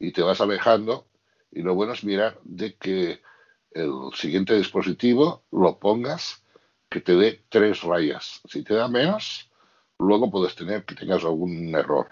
y 0.00 0.10
te 0.10 0.22
vas 0.22 0.40
alejando 0.40 1.06
y 1.52 1.62
lo 1.62 1.76
bueno 1.76 1.92
es 1.92 2.02
mirar 2.02 2.36
de 2.42 2.74
que 2.74 3.22
el 3.70 3.92
siguiente 4.12 4.56
dispositivo 4.56 5.44
lo 5.52 5.78
pongas 5.78 6.42
que 6.90 7.00
te 7.00 7.14
dé 7.14 7.44
tres 7.48 7.82
rayas. 7.82 8.40
Si 8.48 8.64
te 8.64 8.74
da 8.74 8.88
menos, 8.88 9.47
luego 9.98 10.30
puedes 10.30 10.54
tener 10.54 10.84
que 10.84 10.94
tengas 10.94 11.24
algún 11.24 11.74
error. 11.74 12.08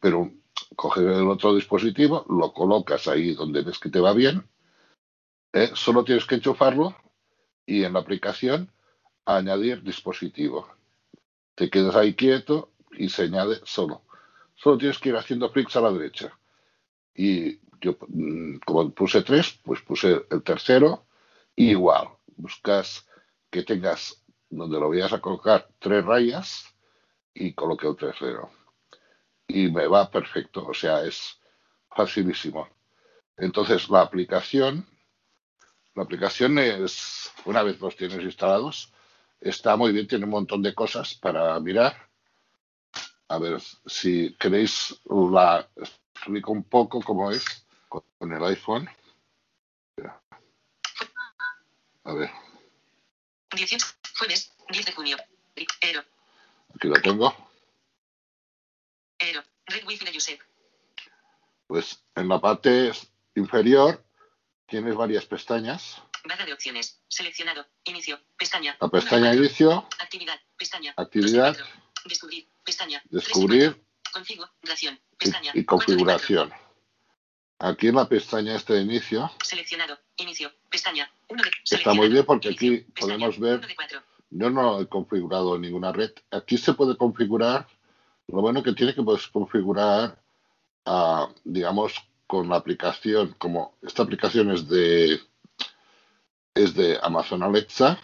Pero 0.00 0.30
coges 0.76 1.04
el 1.04 1.28
otro 1.28 1.54
dispositivo, 1.54 2.24
lo 2.28 2.52
colocas 2.52 3.08
ahí 3.08 3.34
donde 3.34 3.62
ves 3.62 3.78
que 3.78 3.90
te 3.90 4.00
va 4.00 4.12
bien, 4.12 4.46
¿eh? 5.52 5.70
solo 5.74 6.04
tienes 6.04 6.26
que 6.26 6.36
enchufarlo 6.36 6.96
y 7.66 7.84
en 7.84 7.94
la 7.94 8.00
aplicación 8.00 8.70
añadir 9.24 9.82
dispositivo. 9.82 10.68
Te 11.54 11.70
quedas 11.70 11.96
ahí 11.96 12.14
quieto 12.14 12.72
y 12.92 13.08
se 13.08 13.22
añade 13.22 13.60
solo. 13.64 14.02
Solo 14.54 14.78
tienes 14.78 14.98
que 14.98 15.08
ir 15.10 15.16
haciendo 15.16 15.50
clics 15.50 15.76
a 15.76 15.80
la 15.80 15.92
derecha. 15.92 16.36
Y 17.14 17.58
yo, 17.80 17.96
mm, 18.08 18.58
como 18.64 18.90
puse 18.90 19.22
tres, 19.22 19.58
pues 19.62 19.80
puse 19.82 20.24
el 20.30 20.42
tercero, 20.42 21.06
igual. 21.56 22.08
Buscas 22.36 23.06
que 23.50 23.62
tengas 23.62 24.22
donde 24.50 24.78
lo 24.78 24.88
vayas 24.88 25.12
a 25.12 25.20
colocar 25.20 25.68
tres 25.78 26.04
rayas 26.04 26.73
y 27.34 27.52
coloqué 27.52 27.88
el 27.88 27.96
tercero. 27.96 28.50
Y 29.46 29.70
me 29.70 29.86
va 29.86 30.10
perfecto, 30.10 30.66
o 30.66 30.74
sea, 30.74 31.04
es 31.04 31.38
facilísimo. 31.90 32.68
Entonces, 33.36 33.88
la 33.90 34.00
aplicación, 34.00 34.86
la 35.94 36.04
aplicación 36.04 36.58
es, 36.58 37.32
una 37.44 37.62
vez 37.62 37.80
los 37.80 37.96
tienes 37.96 38.22
instalados, 38.22 38.92
está 39.40 39.76
muy 39.76 39.92
bien, 39.92 40.06
tiene 40.06 40.24
un 40.24 40.30
montón 40.30 40.62
de 40.62 40.74
cosas 40.74 41.14
para 41.14 41.58
mirar. 41.60 42.08
A 43.28 43.38
ver, 43.38 43.60
si 43.86 44.34
queréis, 44.38 45.00
la 45.04 45.68
explico 45.76 46.52
un 46.52 46.64
poco 46.64 47.00
cómo 47.00 47.30
es 47.30 47.66
con 47.88 48.32
el 48.32 48.44
iPhone. 48.44 48.88
A 52.06 52.12
ver, 52.12 52.30
18. 53.56 53.86
Jueves, 54.18 54.52
10 54.68 54.86
de 54.86 54.92
junio. 54.92 55.16
Ero. 55.80 56.02
Aquí 56.74 56.88
lo 56.88 56.94
tengo. 56.94 57.34
Pues 61.66 62.04
en 62.14 62.28
la 62.28 62.40
parte 62.40 62.92
inferior 63.34 64.04
tienes 64.66 64.94
varias 64.94 65.24
pestañas. 65.26 66.02
Barra 66.24 66.44
de 66.46 66.52
opciones. 66.52 67.00
Seleccionado. 67.08 67.66
Inicio. 67.84 68.18
Pestaña. 68.36 68.76
La 68.80 68.88
pestaña 68.88 69.34
inicio, 69.34 69.86
Actividad. 69.98 70.40
Pestaña. 70.56 70.94
actividad, 70.96 71.56
2 71.56 71.56
de 71.56 71.64
4. 71.64 72.08
Descubrir. 72.08 72.48
Pestaña. 72.64 73.02
descubrir 73.10 73.84
Configuración. 74.12 75.00
Pestaña. 75.18 75.50
y 75.54 75.64
4 75.64 75.64
de 75.64 75.64
4. 75.64 75.66
configuración. 75.66 76.52
Aquí 77.58 77.88
en 77.88 77.96
la 77.96 78.08
pestaña 78.08 78.54
este 78.54 78.74
de 78.74 78.82
inicio 78.82 79.30
Seleccionado. 79.42 79.98
Inicio. 80.16 80.52
Pestaña. 80.70 81.10
1 81.28 81.42
de 81.42 81.50
está 81.70 81.92
muy 81.92 82.08
bien 82.08 82.24
porque 82.24 82.50
aquí 82.50 82.66
Inicio. 82.66 82.94
Podemos 82.94 83.38
ver 83.38 83.58
1 83.58 83.66
de 83.66 83.74
4. 83.74 84.02
Yo 84.36 84.50
no 84.50 84.80
he 84.80 84.88
configurado 84.88 85.56
ninguna 85.58 85.92
red. 85.92 86.10
Aquí 86.32 86.58
se 86.58 86.74
puede 86.74 86.96
configurar. 86.96 87.68
Lo 88.26 88.40
bueno 88.40 88.62
que 88.64 88.72
tiene 88.72 88.92
que 88.94 89.02
puedes 89.02 89.28
configurar, 89.28 90.20
ah, 90.86 91.28
digamos, 91.44 91.94
con 92.26 92.48
la 92.48 92.56
aplicación, 92.56 93.34
como 93.38 93.76
esta 93.82 94.02
aplicación 94.02 94.50
es 94.50 94.68
de 94.68 95.20
es 96.54 96.74
de 96.74 96.98
Amazon 97.02 97.42
Alexa, 97.42 97.98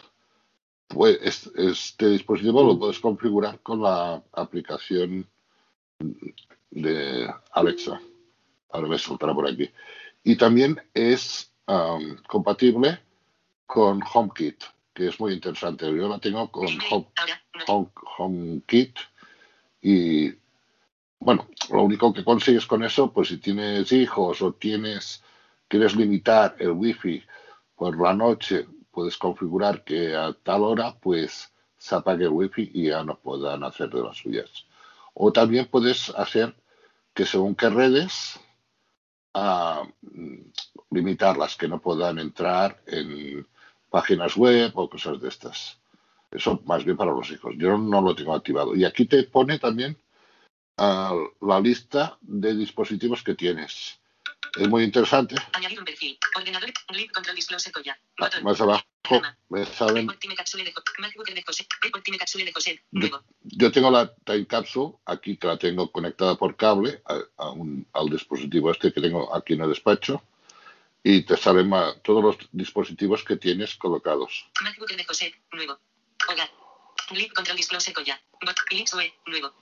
pues 0.88 1.18
es- 1.22 1.50
este 1.56 2.08
dispositivo 2.08 2.62
lo 2.64 2.78
puedes 2.78 2.98
configurar 3.00 3.60
con 3.60 3.80
la 3.82 4.22
aplicación 4.32 5.28
de 6.70 7.32
Alexa. 7.52 8.00
Ahora 8.70 8.88
me 8.88 8.98
soltará 8.98 9.34
por 9.34 9.48
aquí. 9.48 9.68
Y 10.24 10.36
también 10.36 10.80
es 10.94 11.52
am, 11.66 12.20
compatible 12.28 13.00
con 13.66 14.00
HomeKit, 14.02 14.64
que 14.94 15.08
es 15.08 15.20
muy 15.20 15.34
interesante. 15.34 15.86
Yo 15.86 16.08
la 16.08 16.18
tengo 16.18 16.50
con 16.50 16.66
Home. 16.90 17.06
No. 17.54 17.64
Home, 17.66 17.88
HomeKit 18.18 18.98
y 19.82 20.32
bueno, 21.18 21.48
lo 21.70 21.82
único 21.82 22.12
que 22.12 22.24
consigues 22.24 22.66
con 22.66 22.82
eso, 22.82 23.12
pues 23.12 23.28
si 23.28 23.38
tienes 23.38 23.92
hijos 23.92 24.40
o 24.42 24.52
tienes 24.52 25.22
quieres 25.70 25.94
limitar 25.94 26.56
el 26.58 26.72
wifi 26.72 27.22
por 27.76 27.98
la 28.00 28.12
noche, 28.12 28.66
puedes 28.90 29.16
configurar 29.16 29.84
que 29.84 30.16
a 30.16 30.32
tal 30.42 30.64
hora 30.64 30.96
pues 30.98 31.52
se 31.78 31.94
apague 31.94 32.24
el 32.24 32.30
wifi 32.30 32.70
y 32.74 32.88
ya 32.88 33.04
no 33.04 33.16
puedan 33.16 33.62
hacer 33.62 33.88
de 33.90 34.02
las 34.02 34.16
suyas. 34.16 34.66
O 35.14 35.32
también 35.32 35.66
puedes 35.66 36.10
hacer 36.10 36.54
que 37.14 37.24
según 37.24 37.54
qué 37.54 37.70
redes 37.70 38.40
a 39.32 39.84
limitarlas, 40.90 41.56
que 41.56 41.68
no 41.68 41.80
puedan 41.80 42.18
entrar 42.18 42.82
en 42.86 43.46
páginas 43.90 44.36
web 44.36 44.72
o 44.74 44.88
cosas 44.88 45.20
de 45.20 45.28
estas. 45.28 45.78
Eso 46.30 46.62
más 46.64 46.84
bien 46.84 46.96
para 46.96 47.10
los 47.12 47.30
hijos. 47.30 47.54
Yo 47.58 47.76
no 47.76 48.00
lo 48.00 48.14
tengo 48.14 48.34
activado. 48.34 48.74
Y 48.76 48.84
aquí 48.84 49.04
te 49.06 49.24
pone 49.24 49.58
también 49.58 49.96
ah, 50.76 51.14
la 51.40 51.60
lista 51.60 52.16
de 52.20 52.54
dispositivos 52.54 53.22
que 53.22 53.34
tienes. 53.34 53.98
Es 54.58 54.68
muy 54.68 54.82
interesante. 54.84 55.36
Añadir 55.52 55.78
un 55.78 55.84
perfil. 55.84 56.18
Ordenador. 56.36 56.70
Lip 56.92 57.10
control 57.12 57.36
disclose 57.36 57.70
colla. 57.70 57.96
Ah, 58.18 58.24
Botón. 58.24 58.44
Más 58.44 58.60
abajo 58.60 58.84
me 59.48 59.64
José. 62.52 62.80
Yo, 62.90 63.08
yo 63.42 63.72
tengo 63.72 63.90
la 63.90 64.12
Time 64.14 64.46
Capsule 64.46 64.94
aquí 65.04 65.36
que 65.36 65.46
la 65.46 65.56
tengo 65.56 65.90
conectada 65.90 66.36
por 66.36 66.56
cable 66.56 67.02
a, 67.06 67.18
a 67.44 67.50
un- 67.50 67.86
al 67.92 68.08
dispositivo 68.08 68.70
este 68.70 68.92
que 68.92 69.00
tengo 69.00 69.34
aquí 69.34 69.54
en 69.54 69.62
el 69.62 69.68
despacho 69.68 70.22
y 71.02 71.22
te 71.22 71.36
salen 71.36 71.68
ma- 71.68 71.94
todos 72.02 72.22
los 72.22 72.36
dispositivos 72.52 73.24
que 73.24 73.36
tienes 73.36 73.74
colocados. 73.76 74.46
MacBook 74.62 74.90
de 74.90 75.04
José. 75.04 75.34
Nuevo. 75.52 75.78
Hogar. 76.28 76.50
Lip 77.12 77.32
control 77.32 77.56
disclose 77.56 77.92
colla. 77.92 78.20
Bot. 78.44 78.56
Links 78.70 78.94
UE. 78.94 79.12
Nuevo. 79.26 79.52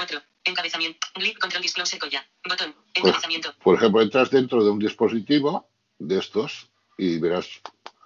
Otro. 0.00 0.22
Encabezamiento. 0.44 1.06
Lip 1.16 1.38
control 1.38 1.62
disclose 1.62 1.98
colla. 1.98 2.26
Botón. 2.48 2.72
Por, 2.72 3.08
Encabezamiento. 3.08 3.54
por 3.62 3.76
ejemplo, 3.76 4.00
entras 4.02 4.30
dentro 4.30 4.64
de 4.64 4.70
un 4.70 4.78
dispositivo 4.78 5.68
de 5.98 6.18
estos 6.18 6.68
y 6.96 7.18
verás, 7.18 7.48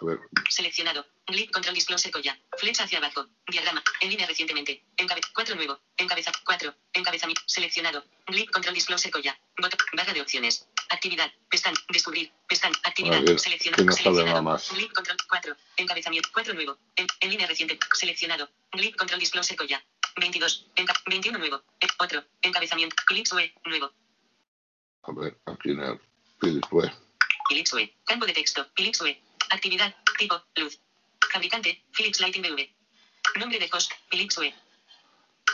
a 0.00 0.04
ver, 0.04 0.18
Seleccionado. 0.48 1.06
Lip 1.28 1.50
control 1.52 1.74
disclose 1.74 2.10
colla. 2.10 2.36
Flecha 2.58 2.84
hacia 2.84 2.98
abajo. 2.98 3.26
Diagrama. 3.46 3.82
En 4.00 4.10
línea 4.10 4.26
recientemente. 4.26 4.84
Encabe 4.96 5.20
4 5.34 5.54
nuevo. 5.54 5.78
Encabeza 5.96 6.32
4. 6.44 6.74
Encabezamiento. 6.94 7.42
Seleccionado. 7.46 8.04
Lip 8.28 8.50
control 8.50 8.74
disclose 8.74 9.10
colla. 9.10 9.38
Botón. 9.56 9.78
Barra 9.96 10.12
de 10.12 10.20
opciones. 10.22 10.66
Actividad. 10.92 11.32
Pestaña. 11.48 11.78
Descubrir. 11.88 12.30
Pestaña. 12.46 12.76
Actividad. 12.84 13.24
Seleccionado. 13.38 13.84
no 13.84 13.92
Seleccionado. 13.92 14.42
más. 14.42 14.68
Control 14.68 15.16
4. 15.26 15.56
Encabezamiento 15.78 16.28
4 16.34 16.52
nuevo. 16.52 16.76
En, 16.96 17.06
en 17.20 17.30
línea 17.30 17.46
reciente. 17.46 17.78
Seleccionado. 17.94 18.50
Lip 18.74 18.94
control 18.96 19.18
disclose 19.18 19.56
colla. 19.56 19.82
22. 20.16 20.66
Enca 20.76 20.94
21 21.06 21.38
nuevo. 21.38 21.62
Otro. 21.98 22.22
Encabezamiento. 22.42 22.94
Clips 23.06 23.32
UE. 23.32 23.54
Nuevo. 23.64 23.90
a 25.04 25.12
ver, 25.12 25.38
aquí 25.46 25.70
en 25.70 25.80
el 25.80 25.98
Web. 26.70 26.92
Philips. 27.48 27.74
Campo 28.04 28.26
de 28.26 28.34
texto. 28.34 28.66
Philips 28.74 29.00
UE. 29.00 29.18
Actividad. 29.48 29.96
Tipo. 30.18 30.44
Luz. 30.56 30.78
Fabricante. 31.32 31.82
Philips 31.96 32.20
Lighting 32.20 32.42
BV. 32.42 32.68
Nombre 33.36 33.58
de 33.58 33.70
host. 33.72 33.92
Philips 34.10 34.36
UE. 34.36 34.52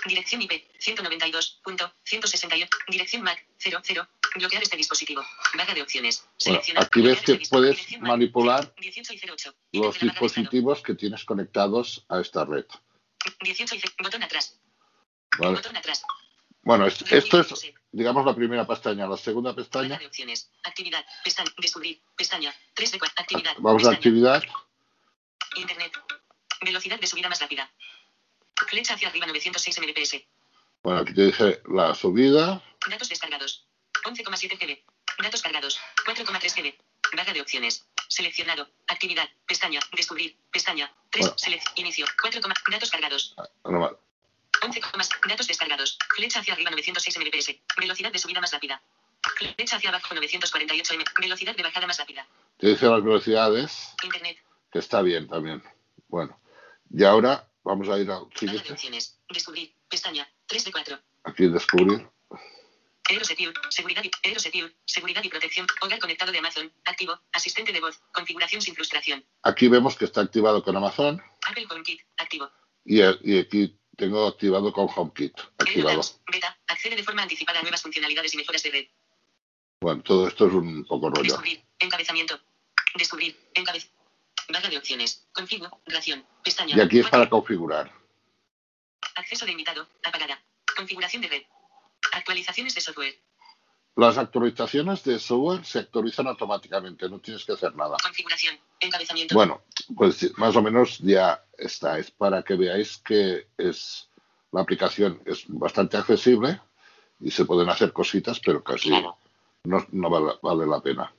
Dirección 0.07 0.43
IP. 0.43 0.53
192.168. 0.81 2.69
Dirección 2.89 3.23
MAC. 3.23 3.47
00. 3.59 4.09
Bloquear 4.39 4.63
este 4.63 4.77
dispositivo. 4.77 5.23
Barra 5.57 5.75
de 5.75 5.83
opciones. 5.83 6.27
Bueno, 6.45 6.61
aquí 6.77 7.01
ves 7.03 7.21
que 7.23 7.33
este 7.33 7.49
puedes 7.49 8.01
manipular 8.01 8.73
18 8.77 9.13
y 9.13 9.21
08. 9.31 9.55
los 9.73 9.99
dispositivos 9.99 10.83
que 10.83 10.95
tienes 10.95 11.25
conectados 11.25 12.05
a 12.09 12.21
esta 12.21 12.45
red. 12.45 12.65
18 13.41 13.75
y 13.75 13.81
0. 13.81 13.95
Botón 14.03 14.23
atrás. 14.23 14.61
¿vale? 15.39 15.57
Botón 15.57 15.77
atrás. 15.77 16.03
Bueno, 16.63 16.87
es- 16.87 17.01
esto 17.11 17.41
es, 17.41 17.73
digamos, 17.93 18.25
la 18.27 18.35
primera 18.35 18.67
pestaña. 18.67 19.07
La 19.07 19.17
segunda 19.17 19.51
Barra 19.51 19.63
pestaña, 19.63 19.99
de 19.99 20.07
opciones. 20.07 20.51
Actividad. 20.65 21.05
Pestaña. 21.25 21.51
Descubrir. 21.59 22.01
Pestaña. 22.17 22.55
3 22.75 22.93
de 22.93 22.99
4. 22.99 23.15
Actividad. 23.23 23.55
vamos 23.59 23.83
a 23.83 23.91
Pestaña. 23.91 23.97
actividad. 23.97 24.45
Internet. 25.57 25.93
Velocidad 26.61 27.01
de 27.01 27.07
subida 27.07 27.29
más 27.29 27.41
rápida. 27.41 27.71
Flecha 28.69 28.95
hacia 28.95 29.09
arriba 29.09 29.27
906 29.27 29.79
Mbps. 29.81 30.23
Bueno, 30.83 31.01
aquí 31.01 31.15
te 31.15 31.27
dice 31.27 31.63
la 31.73 31.95
subida, 31.95 32.63
Datos 32.89 33.09
descargados. 33.09 33.68
11,7 34.09 34.59
GB. 34.59 34.83
Datos 35.23 35.43
cargados. 35.43 35.79
4,3 36.07 36.55
GB. 36.55 36.75
Barra 37.17 37.33
de 37.33 37.41
opciones. 37.41 37.87
Seleccionado. 38.09 38.69
Actividad. 38.87 39.29
Pestaña. 39.47 39.81
Descubrir. 39.97 40.37
Pestaña. 40.51 40.93
3. 41.11 41.27
Bueno. 41.27 41.39
Selec. 41.39 41.63
Inicio. 41.77 42.07
4, 42.21 42.41
datos 42.71 42.91
cargados. 42.91 43.35
Normal. 43.65 43.97
11, 44.63 44.81
datos 45.29 45.47
descargados. 45.47 45.99
Flecha 46.17 46.41
hacia 46.41 46.55
arriba 46.55 46.71
906 46.71 47.19
mbps. 47.19 47.55
Velocidad 47.79 48.11
de 48.13 48.19
subida 48.19 48.41
más 48.41 48.53
rápida. 48.53 48.83
Flecha 49.37 49.77
hacia 49.77 49.91
abajo 49.91 50.15
948 50.15 50.95
m. 50.95 51.05
Velocidad 51.21 51.55
de 51.57 51.63
bajada 51.63 51.87
más 51.87 51.99
rápida. 51.99 52.27
Te 52.59 52.69
dice 52.69 52.87
las 52.87 53.03
velocidades, 53.05 53.95
Internet. 54.03 54.39
que 54.73 54.79
está 54.81 55.01
bien 55.03 55.29
también. 55.29 55.63
Bueno, 56.09 56.41
y 56.91 57.05
ahora 57.05 57.49
vamos 57.63 57.89
a 57.89 57.99
ir 57.99 58.07
de 58.07 58.15
siguiente. 58.35 58.73
opciones. 58.73 59.21
Descubrir. 59.29 59.73
Pestaña. 59.89 60.29
3 60.47 60.65
de 60.65 60.73
4. 60.73 60.99
Aquí 61.25 61.47
descubrir. 61.49 62.09
Aerosecure, 63.09 63.53
seguridad 63.71 64.03
y, 64.05 64.11
seguridad 64.85 65.23
y 65.23 65.29
protección, 65.29 65.67
hogar 65.81 65.99
conectado 65.99 66.31
de 66.31 66.39
Amazon, 66.39 66.71
activo, 66.85 67.19
asistente 67.33 67.73
de 67.73 67.81
voz, 67.81 67.99
configuración 68.13 68.61
sin 68.61 68.75
frustración, 68.75 69.25
Aquí 69.43 69.69
vemos 69.69 69.97
que 69.97 70.05
está 70.05 70.21
activado 70.21 70.63
con 70.63 70.77
Amazon 70.77 71.23
Apple 71.49 71.67
HomeKit, 71.71 72.03
activo, 72.19 72.51
y, 72.85 73.01
y 73.01 73.39
aquí 73.39 73.79
tengo 73.97 74.27
activado 74.27 74.73
con 74.73 74.89
HomeKit. 74.95 75.33
Activado. 75.59 76.03
Beta, 76.31 76.57
accede 76.67 76.97
de 76.97 77.03
forma 77.03 77.23
anticipada 77.23 77.59
a 77.61 77.63
nuevas 77.63 77.83
funcionalidades 77.83 78.35
y 78.35 78.37
mejoras 78.37 78.63
de 78.63 78.71
red, 78.71 78.87
Bueno, 79.81 80.03
todo 80.03 80.29
esto 80.29 80.47
es 80.47 80.53
un 80.53 80.85
poco 80.85 81.09
rollo. 81.11 81.23
descubrir, 81.23 81.65
encabezamiento, 81.79 82.39
descubrir, 82.95 83.39
encabez, 83.55 83.91
barra 84.53 84.69
de 84.69 84.79
opciones, 84.79 85.27
configuración, 85.33 86.25
pestaña, 86.45 86.77
Y 86.77 86.81
aquí 86.81 86.99
es 87.01 87.09
para 87.09 87.29
configurar. 87.29 87.91
acceso 89.15 89.47
de 89.47 89.53
invitado, 89.53 89.89
apagada, 90.05 90.41
configuración 90.77 91.23
de 91.23 91.29
red, 91.29 91.43
actualizaciones 92.13 92.75
de 92.75 92.81
software, 92.81 93.15
Las 93.97 94.17
actualizaciones 94.17 95.03
de 95.03 95.19
software 95.19 95.65
se 95.65 95.81
actualizan 95.81 96.29
automáticamente, 96.29 97.09
no 97.09 97.19
tienes 97.21 97.45
que 97.45 97.53
hacer 97.53 97.75
nada. 97.75 97.97
configuración, 98.03 98.57
encabezamiento, 98.81 99.35
Bueno, 99.35 99.63
pues 99.97 100.37
más 100.39 100.55
o 100.55 100.63
menos 100.63 100.99
ya 101.01 101.45
está. 101.57 101.99
Es 101.99 102.11
para 102.13 102.43
que 102.45 102.55
veáis 102.55 102.99
que 102.99 103.49
es 103.59 104.09
la 104.53 104.61
aplicación 104.61 105.21
es 105.27 105.45
bastante 105.49 105.97
accesible 105.97 106.61
y 107.21 107.31
se 107.33 107.45
pueden 107.45 107.69
hacer 107.71 107.93
cositas, 107.93 108.39
pero 108.41 108.63
casi 108.63 108.91
no, 109.65 109.85
no 109.91 110.11
vale, 110.11 110.39
vale 110.43 110.67
la 110.67 110.81
pena. 110.81 111.13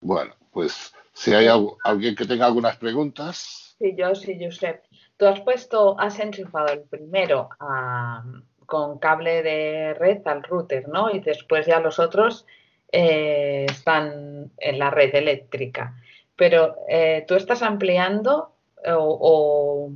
Bueno, 0.00 0.34
pues 0.52 0.94
si 1.12 1.34
hay 1.34 1.46
al- 1.48 1.76
alguien 1.84 2.14
que 2.16 2.24
tenga 2.24 2.46
algunas 2.46 2.76
preguntas, 2.78 3.64
Sí, 3.78 3.94
yo 3.96 4.12
sí, 4.16 4.36
Josep. 4.40 4.82
Tú 5.16 5.26
has 5.26 5.40
puesto, 5.42 6.00
has 6.00 6.18
enchufado 6.18 6.72
el 6.72 6.82
primero 6.88 7.48
a- 7.60 8.24
con 8.68 8.98
cable 8.98 9.42
de 9.42 9.94
red 9.94 10.20
al 10.26 10.42
router, 10.42 10.88
¿no? 10.88 11.10
Y 11.10 11.20
después 11.20 11.64
ya 11.66 11.80
los 11.80 11.98
otros 11.98 12.44
eh, 12.92 13.64
están 13.66 14.50
en 14.58 14.78
la 14.78 14.90
red 14.90 15.14
eléctrica. 15.14 15.94
Pero 16.36 16.76
eh, 16.86 17.24
tú 17.26 17.34
estás 17.34 17.62
ampliando 17.62 18.52
eh, 18.84 18.92
o, 18.92 19.18
o 19.20 19.90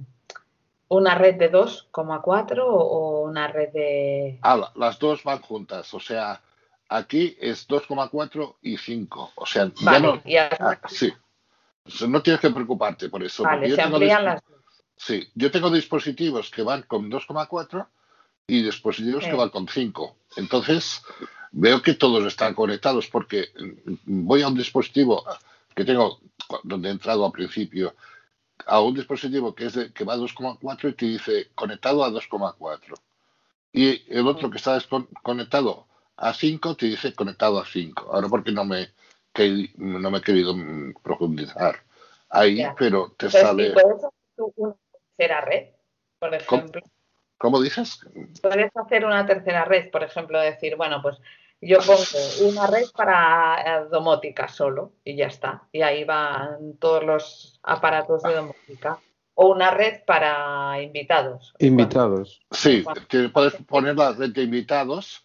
una 0.88 1.14
red 1.14 1.34
de 1.36 1.52
2,4 1.52 2.60
o 2.62 2.64
o 2.66 3.20
una 3.24 3.46
red 3.48 3.68
de... 3.74 4.38
ah, 4.40 4.56
la- 4.56 4.72
las 4.74 4.98
dos 4.98 5.22
van 5.22 5.42
juntas. 5.42 5.92
O 5.92 6.00
sea, 6.00 6.40
aquí 6.88 7.36
es 7.40 7.68
2,4 7.68 8.56
y 8.62 8.78
5. 8.78 9.32
O 9.34 9.44
sea, 9.46 9.70
ya 9.82 10.00
no. 10.00 10.22
ya- 10.24 10.48
ah, 10.58 10.78
sí. 10.88 11.12
No 12.08 12.22
tienes 12.22 12.40
que 12.40 12.48
preocuparte 12.50 13.10
por 13.10 13.22
eso. 13.22 13.42
vale, 13.42 13.66
se 13.74 13.82
amplían 13.82 14.24
las. 14.24 14.42
Sí, 14.96 15.28
yo 15.34 15.50
tengo 15.50 15.68
dispositivos 15.70 16.50
que 16.50 16.62
van 16.62 16.82
con 16.82 17.10
2,4 17.10 17.86
y 18.46 18.62
dispositivos 18.62 19.24
Sí. 19.24 19.30
que 19.30 19.36
van 19.36 19.50
con 19.50 19.68
5. 19.68 20.16
Entonces, 20.36 21.02
veo 21.52 21.82
que 21.82 21.94
todos 21.94 22.24
están 22.24 22.54
conectados 22.54 23.08
porque 23.08 23.48
voy 24.04 24.42
a 24.42 24.48
un 24.48 24.56
dispositivo 24.56 25.24
que 25.74 25.84
tengo, 25.84 26.20
donde 26.64 26.88
he 26.88 26.92
entrado 26.92 27.24
al 27.24 27.32
principio, 27.32 27.94
a 28.66 28.80
un 28.80 28.94
dispositivo 28.94 29.54
que, 29.54 29.66
es 29.66 29.74
de, 29.74 29.92
que 29.92 30.04
va 30.04 30.14
a 30.14 30.18
2,4 30.18 30.90
y 30.90 30.92
te 30.94 31.06
dice 31.06 31.48
conectado 31.54 32.04
a 32.04 32.10
2,4. 32.10 32.94
Y 33.72 34.02
el 34.12 34.26
otro 34.26 34.50
que 34.50 34.58
está 34.58 34.78
conectado 35.22 35.86
a 36.16 36.34
5 36.34 36.76
te 36.76 36.86
dice 36.86 37.14
conectado 37.14 37.58
a 37.58 37.64
5. 37.66 38.10
Ahora 38.12 38.28
porque 38.28 38.52
no 38.52 38.64
me, 38.64 38.90
que, 39.32 39.70
no 39.76 40.10
me 40.10 40.18
he 40.18 40.22
querido 40.22 40.54
profundizar 41.02 41.82
ahí, 42.28 42.56
Ya. 42.56 42.74
pero 42.78 43.14
te 43.16 43.30
sale... 43.30 43.68
si 43.68 43.72
puedes 43.72 43.96
hacer 43.96 44.52
una 44.56 44.74
tercera 45.16 45.40
red, 45.42 45.68
por 46.18 46.34
ejemplo. 46.34 46.80
¿Cómo 46.80 46.92
dices? 47.60 48.00
Puedes 48.40 48.70
hacer 48.76 49.04
una 49.04 49.26
tercera 49.26 49.64
red, 49.64 49.90
por 49.90 50.02
ejemplo, 50.02 50.40
decir, 50.40 50.76
bueno, 50.76 51.00
pues 51.02 51.18
yo 51.60 51.78
pongo 51.78 52.50
una 52.50 52.66
red 52.66 52.86
para 52.94 53.86
domótica 53.90 54.48
solo 54.48 54.92
y 55.04 55.16
ya 55.16 55.26
está. 55.26 55.68
Y 55.72 55.82
ahí 55.82 56.04
van 56.04 56.76
todos 56.78 57.04
los 57.04 57.60
aparatos 57.62 58.22
de 58.22 58.34
domótica. 58.34 58.98
O 59.34 59.48
una 59.48 59.70
red 59.70 60.00
para 60.04 60.82
invitados. 60.82 61.54
Invitados. 61.58 62.42
Sí, 62.50 62.84
te 63.08 63.28
puedes 63.30 63.54
poner 63.64 63.96
la 63.96 64.12
red 64.12 64.30
de 64.30 64.42
invitados, 64.42 65.24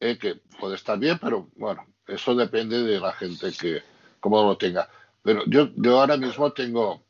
eh, 0.00 0.16
que 0.18 0.36
puede 0.58 0.76
estar 0.76 0.98
bien, 0.98 1.18
pero 1.20 1.48
bueno, 1.56 1.84
eso 2.06 2.34
depende 2.34 2.82
de 2.82 2.98
la 2.98 3.12
gente 3.12 3.52
que 3.52 3.82
cómo 4.20 4.42
lo 4.42 4.56
tenga. 4.56 4.88
Pero 5.22 5.42
yo, 5.46 5.68
yo 5.76 6.00
ahora 6.00 6.16
mismo 6.16 6.52
tengo 6.52 7.02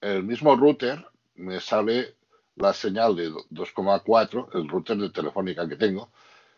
el 0.00 0.22
mismo 0.22 0.54
router, 0.54 1.04
me 1.34 1.58
sale 1.58 2.16
la 2.56 2.72
señal 2.72 3.16
de 3.16 3.30
2,4, 3.50 4.48
el 4.54 4.68
router 4.68 4.96
de 4.98 5.10
Telefónica 5.10 5.68
que 5.68 5.76
tengo. 5.76 6.10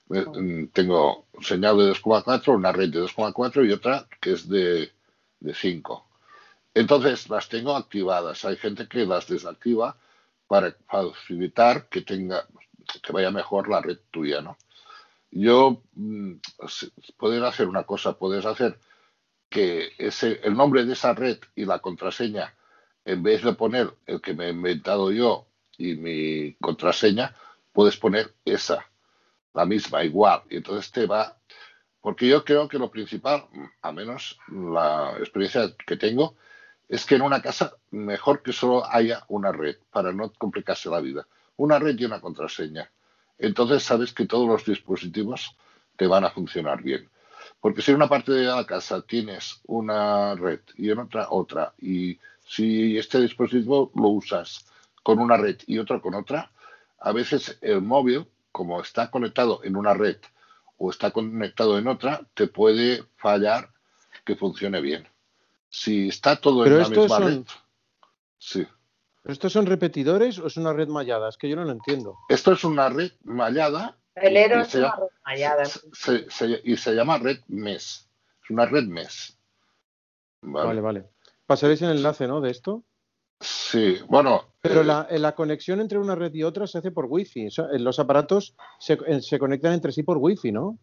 Me- 0.09 0.23
mm, 0.27 0.69
tengo 0.73 1.27
señal 1.41 1.79
de 1.79 1.87
2,4, 1.89 2.55
una 2.55 2.73
red 2.73 2.91
de 2.91 3.01
2,4 3.01 3.65
y 3.65 3.73
otra 3.73 4.09
que 4.21 4.33
es 4.33 4.49
de, 4.49 4.93
de 5.41 5.55
5. 5.55 6.07
Entonces 6.75 7.29
las 7.31 7.49
tengo 7.49 7.77
activadas. 7.77 8.45
Hay 8.45 8.57
gente 8.57 8.89
que 8.89 9.07
las 9.07 9.29
desactiva 9.29 9.97
para 10.47 10.77
facilitar 10.89 11.89
que 11.89 12.03
tenga 12.03 12.47
que 13.03 13.13
vaya 13.13 13.31
mejor 13.33 13.69
la 13.69 13.81
red 13.81 13.99
tuya, 14.13 14.41
¿no? 14.43 14.57
Yo 15.31 15.83
mm, 15.95 16.35
puedes 17.17 17.43
hacer 17.43 17.69
una 17.69 17.85
cosa, 17.85 18.19
puedes 18.19 18.45
hacer 18.47 18.79
que 19.51 19.91
ese, 19.99 20.41
el 20.45 20.57
nombre 20.57 20.85
de 20.85 20.95
esa 20.95 21.15
red 21.15 21.39
y 21.55 21.65
la 21.65 21.81
contraseña, 21.81 22.55
en 23.05 23.23
vez 23.23 23.43
de 23.45 23.55
poner 23.55 23.95
el 24.07 24.21
que 24.21 24.35
me 24.35 24.47
he 24.47 24.51
inventado 24.51 25.13
yo 25.13 25.47
y 25.79 25.95
mi 25.95 26.55
contraseña, 26.55 27.35
puedes 27.73 27.97
poner 27.97 28.35
esa, 28.45 28.87
la 29.55 29.65
misma, 29.65 30.05
igual. 30.05 30.43
Y 30.51 30.57
entonces 30.57 30.91
te 30.91 31.07
va, 31.07 31.37
porque 32.01 32.29
yo 32.29 32.45
creo 32.45 32.69
que 32.69 32.79
lo 32.79 32.91
principal, 32.91 33.47
a 33.83 33.93
menos 33.93 34.39
la 34.49 35.15
experiencia 35.19 35.75
que 35.87 35.97
tengo, 35.97 36.37
es 36.89 37.05
que 37.05 37.17
en 37.17 37.23
una 37.23 37.43
casa 37.43 37.75
mejor 37.91 38.43
que 38.43 38.53
solo 38.53 38.87
haya 38.87 39.25
una 39.29 39.53
red 39.53 39.77
para 39.91 40.13
no 40.13 40.33
complicarse 40.33 40.89
la 40.89 41.01
vida. 41.01 41.27
Una 41.57 41.79
red 41.79 41.99
y 41.99 42.05
una 42.05 42.21
contraseña. 42.21 42.91
Entonces 43.39 43.83
sabes 43.83 44.13
que 44.13 44.27
todos 44.27 44.49
los 44.49 44.65
dispositivos 44.65 45.57
te 45.97 46.07
van 46.07 46.25
a 46.25 46.31
funcionar 46.31 46.83
bien. 46.83 47.09
Porque 47.61 47.83
si 47.83 47.91
en 47.91 47.97
una 47.97 48.09
parte 48.09 48.33
de 48.33 48.45
la 48.45 48.65
casa 48.65 49.03
tienes 49.03 49.61
una 49.67 50.35
red 50.35 50.61
y 50.77 50.91
en 50.91 50.99
otra 50.99 51.29
otra, 51.31 51.75
y 51.79 52.19
si 52.47 52.97
este 52.97 53.21
dispositivo 53.21 53.91
lo 53.95 54.09
usas 54.09 54.65
con 55.07 55.21
una 55.21 55.37
red 55.37 55.59
y 55.69 55.79
otro 55.79 56.03
con 56.03 56.15
otra, 56.17 56.51
a 56.99 57.13
veces 57.13 57.59
el 57.61 57.81
móvil, 57.81 58.27
como 58.51 58.81
está 58.81 59.09
conectado 59.09 59.61
en 59.63 59.77
una 59.77 59.95
red 59.95 60.17
o 60.79 60.91
está 60.91 61.13
conectado 61.13 61.79
en 61.79 61.87
otra, 61.87 62.23
te 62.35 62.49
puede 62.49 63.05
fallar 63.17 63.71
que 64.25 64.35
funcione 64.35 64.81
bien. 64.81 65.07
Si 65.71 66.09
está 66.09 66.35
todo 66.41 66.65
Pero 66.65 66.79
en 66.79 66.83
la 66.83 66.89
misma 66.89 67.09
son- 67.19 67.25
red, 67.29 67.43
sí. 68.39 68.67
¿Pero 69.23 69.33
estos 69.33 69.53
son 69.53 69.67
repetidores 69.67 70.41
o 70.41 70.49
es 70.49 70.57
una 70.57 70.73
red 70.73 70.89
mallada? 70.89 71.29
Es 71.29 71.37
que 71.37 71.49
yo 71.49 71.55
no 71.55 71.63
lo 71.65 71.71
entiendo. 71.71 72.17
Esto 72.29 72.51
es 72.51 72.65
una 72.65 72.89
red 72.89 73.13
mallada 73.23 73.97
El 74.17 74.33
y 74.35 74.39
es 74.39 74.69
se 74.69 74.79
una 74.79 74.89
llama- 74.89 74.97
red 75.03 75.17
mallada. 75.25 75.65
se- 75.67 76.29
se- 76.31 76.61
y 76.65 76.77
se 76.77 76.95
llama 76.97 77.19
red 77.19 77.39
MES. 77.47 78.09
Es 78.43 78.51
una 78.51 78.67
red 78.67 78.89
MES. 78.89 79.39
¿Vale? 80.41 80.67
Vale, 80.67 80.81
vale. 80.81 81.11
Pasaréis 81.47 81.81
el 81.83 81.91
enlace, 81.93 82.27
¿no? 82.27 82.41
De 82.41 82.51
esto. 82.51 82.83
Sí, 83.41 83.99
bueno, 84.09 84.45
Pero 84.63 84.81
eh, 84.81 84.85
la, 84.85 85.07
eh, 85.11 85.19
la 85.19 85.35
conexión 85.35 85.81
entre 85.81 85.99
una 85.99 86.15
red 86.15 86.33
y 86.33 86.43
otra 86.43 86.67
se 86.67 86.79
hace 86.79 86.91
por 86.91 87.07
wifi. 87.07 87.49
Los 87.73 87.99
aparatos 87.99 88.55
se, 88.79 88.99
eh, 89.07 89.21
se 89.21 89.39
conectan 89.39 89.75
entre 89.75 89.93
sí 89.93 90.03
por 90.03 90.17
wifi, 90.17 90.53
¿no? 90.53 90.79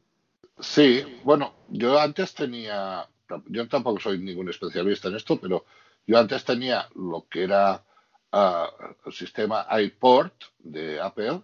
Sí, 0.59 1.03
bueno, 1.23 1.53
yo 1.69 1.99
antes 1.99 2.35
tenía, 2.35 3.07
yo 3.47 3.67
tampoco 3.67 3.99
soy 3.99 4.19
ningún 4.19 4.49
especialista 4.49 5.07
en 5.07 5.15
esto, 5.15 5.39
pero 5.39 5.65
yo 6.05 6.19
antes 6.19 6.45
tenía 6.45 6.87
lo 6.95 7.25
que 7.27 7.43
era 7.43 7.83
ah, 8.31 8.69
el 9.05 9.13
sistema 9.13 9.65
iPort 9.71 10.33
de 10.59 11.01
Apple 11.01 11.41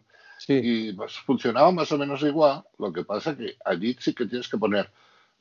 y 0.48 0.94
pues, 0.94 1.18
funcionaba 1.18 1.72
más 1.72 1.92
o 1.92 1.98
menos 1.98 2.22
igual. 2.22 2.64
Lo 2.78 2.94
que 2.94 3.04
pasa 3.04 3.36
que 3.36 3.58
allí 3.66 3.96
sí 4.00 4.14
que 4.14 4.26
tienes 4.26 4.48
que 4.48 4.58
poner 4.58 4.92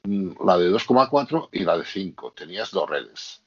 mm, 0.04 0.44
la 0.44 0.56
de 0.56 0.70
2,4 0.70 1.50
y 1.52 1.64
la 1.64 1.76
de 1.76 1.84
5. 1.84 2.32
Tenías 2.32 2.70
dos 2.70 2.88
redes. 2.88 3.42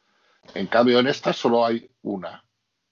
En 0.54 0.68
cambio, 0.68 1.00
en 1.00 1.08
esta 1.08 1.34
solo 1.34 1.66
hay 1.66 1.89
una 2.02 2.44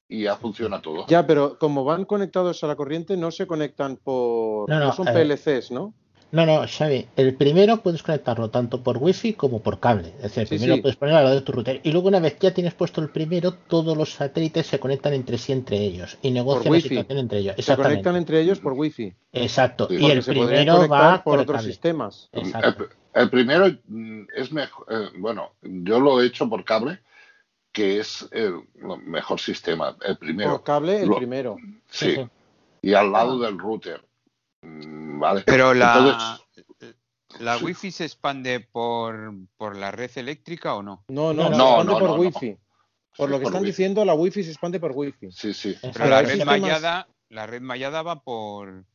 y 0.07 0.23
ya 0.23 0.35
funciona 0.37 0.81
todo. 0.81 1.05
Ya, 1.07 1.25
pero 1.27 1.57
como 1.59 1.83
van 1.83 2.05
conectados 2.05 2.63
a 2.63 2.67
la 2.67 2.75
corriente, 2.75 3.15
no 3.17 3.31
se 3.31 3.45
conectan 3.47 3.97
por. 3.97 4.69
No, 4.69 4.79
No, 4.79 4.85
no, 4.87 4.93
son 4.93 5.07
eh, 5.07 5.11
PLCs, 5.13 5.71
¿no? 5.71 5.93
No, 6.31 6.45
no, 6.45 6.61
Xavi, 6.67 7.07
el 7.15 7.33
primero 7.35 7.77
puedes 7.77 8.03
conectarlo 8.03 8.51
tanto 8.51 8.83
por 8.83 8.97
wifi 8.97 9.33
como 9.33 9.61
por 9.63 9.79
cable. 9.79 10.09
Es 10.17 10.35
decir, 10.35 10.41
el 10.43 10.47
Sí, 10.47 10.55
primero 10.57 10.75
sí. 10.75 10.81
puedes 10.81 10.95
poner 10.95 11.15
al 11.15 11.23
lado 11.23 11.35
de 11.37 11.41
tu 11.41 11.51
router. 11.51 11.81
Y 11.83 11.91
luego 11.91 12.07
una 12.07 12.19
vez 12.19 12.37
ya 12.39 12.53
tienes 12.53 12.75
puesto 12.75 13.01
el 13.01 13.09
primero, 13.09 13.53
todos 13.55 13.97
los 13.97 14.13
satélites 14.13 14.67
se 14.67 14.79
conectan 14.79 15.13
entre 15.13 15.39
sí 15.39 15.53
entre 15.53 15.77
ellos 15.77 16.19
y 16.21 16.29
negocian 16.29 16.65
la 16.65 16.71
wifi. 16.77 16.89
situación 16.89 17.17
entre 17.17 17.39
ellos. 17.39 17.55
Se 17.57 17.75
conectan 17.75 18.15
entre 18.15 18.41
ellos 18.41 18.59
por 18.59 18.73
wifi. 18.73 19.11
Exacto. 19.33 19.87
Sí. 19.89 19.95
Y 19.95 19.99
Porque 20.01 20.13
el 20.17 20.23
primero 20.23 20.87
va 20.87 21.15
por 21.15 21.23
por 21.23 21.33
el 21.35 21.39
otros 21.41 21.57
cable. 21.57 21.71
sistemas. 21.71 22.29
Exacto. 22.31 22.83
El, 23.15 23.21
el 23.23 23.29
primero 23.31 23.65
mm, 23.87 24.21
es 24.35 24.51
mejor, 24.51 24.85
eh, 24.91 25.07
bueno, 25.17 25.53
yo 25.63 25.99
lo 25.99 26.21
he 26.21 26.27
hecho 26.27 26.47
por 26.47 26.63
cable, 26.63 26.99
que 27.71 27.99
es 27.99 28.27
el 28.31 28.61
mejor 29.05 29.39
sistema. 29.39 29.95
El 30.01 30.17
primero. 30.17 30.51
Por 30.51 30.63
cable, 30.63 31.01
el 31.03 31.09
Lo- 31.09 31.17
primero. 31.17 31.57
Sí. 31.89 32.17
Y 32.81 32.93
al 32.93 33.11
lado 33.11 33.39
del 33.39 33.57
router. 33.59 34.03
Mm, 34.61 35.19
Vale. 35.19 35.43
Pero 35.45 35.73
la, 35.73 36.39
Entonces, 36.55 36.95
la 37.39 37.57
sí. 37.57 37.65
wifi 37.65 37.91
se 37.91 38.05
expande 38.05 38.59
por, 38.61 39.33
por 39.57 39.75
la 39.75 39.91
red 39.91 40.09
eléctrica 40.15 40.75
o 40.75 40.83
no? 40.83 41.03
No, 41.09 41.33
No, 41.33 41.49
no, 41.49 41.49
no, 41.49 41.55
se 41.57 41.61
expande 41.63 41.93
no, 41.93 41.99
por 41.99 42.09
no, 42.09 42.15
no. 42.15 42.21
wifi. 42.21 42.57
Por 43.17 43.27
Sí, 43.27 43.31
lo 43.31 43.37
que 43.39 43.43
por 43.43 43.51
están 43.51 43.61
wifi. 43.61 43.71
diciendo, 43.71 44.05
la 44.05 44.13
wifi 44.13 44.43
se 44.43 44.51
expande 44.51 44.79
por 44.79 44.91
wifi. 44.93 45.31
Sí, 45.31 45.53
sí. 45.53 45.77
Pero 45.81 45.93
Pero 45.93 46.09
la 46.09 46.21
red 46.21 46.45
mallada, 46.45 47.07
la 47.29 47.45
red 47.47 47.61
mallada 47.61 48.01
va 48.01 48.21
por 48.23 48.85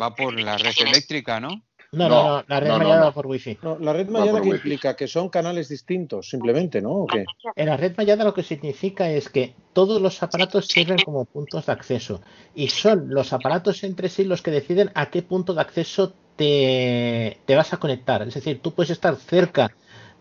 va 0.00 0.14
por 0.14 0.38
la 0.40 0.56
red 0.58 0.74
eléctrica, 0.78 1.40
¿no? 1.40 1.62
No, 1.94 2.08
no, 2.08 2.22
No, 2.38 2.44
la 2.48 2.58
red 2.60 2.68
no, 2.68 2.78
mallada 2.78 3.00
no. 3.00 3.04
va 3.06 3.12
por 3.12 3.26
wifi. 3.26 3.58
No, 3.62 3.78
la 3.78 3.92
red 3.92 4.08
mallada 4.08 4.40
que 4.40 4.48
wifi. 4.48 4.56
implica 4.56 4.96
que 4.96 5.06
son 5.06 5.28
canales 5.28 5.68
distintos, 5.68 6.28
simplemente, 6.30 6.80
¿no? 6.80 6.90
¿O 6.92 7.06
qué? 7.06 7.24
En 7.54 7.66
la 7.66 7.76
red 7.76 7.94
mallada 7.98 8.24
lo 8.24 8.32
que 8.32 8.42
significa 8.42 9.10
es 9.10 9.28
que 9.28 9.54
todos 9.74 10.00
los 10.00 10.22
aparatos 10.22 10.66
sirven 10.68 10.96
como 11.04 11.26
puntos 11.26 11.66
de 11.66 11.72
acceso 11.72 12.22
y 12.54 12.68
son 12.68 13.10
los 13.10 13.34
aparatos 13.34 13.84
entre 13.84 14.08
sí 14.08 14.24
los 14.24 14.40
que 14.40 14.50
deciden 14.50 14.90
a 14.94 15.10
qué 15.10 15.20
punto 15.22 15.52
de 15.52 15.60
acceso 15.60 16.14
te, 16.36 17.38
te 17.44 17.56
vas 17.56 17.74
a 17.74 17.76
conectar. 17.76 18.22
Es 18.26 18.34
decir, 18.34 18.60
tú 18.62 18.72
puedes 18.72 18.90
estar 18.90 19.14
cerca 19.16 19.70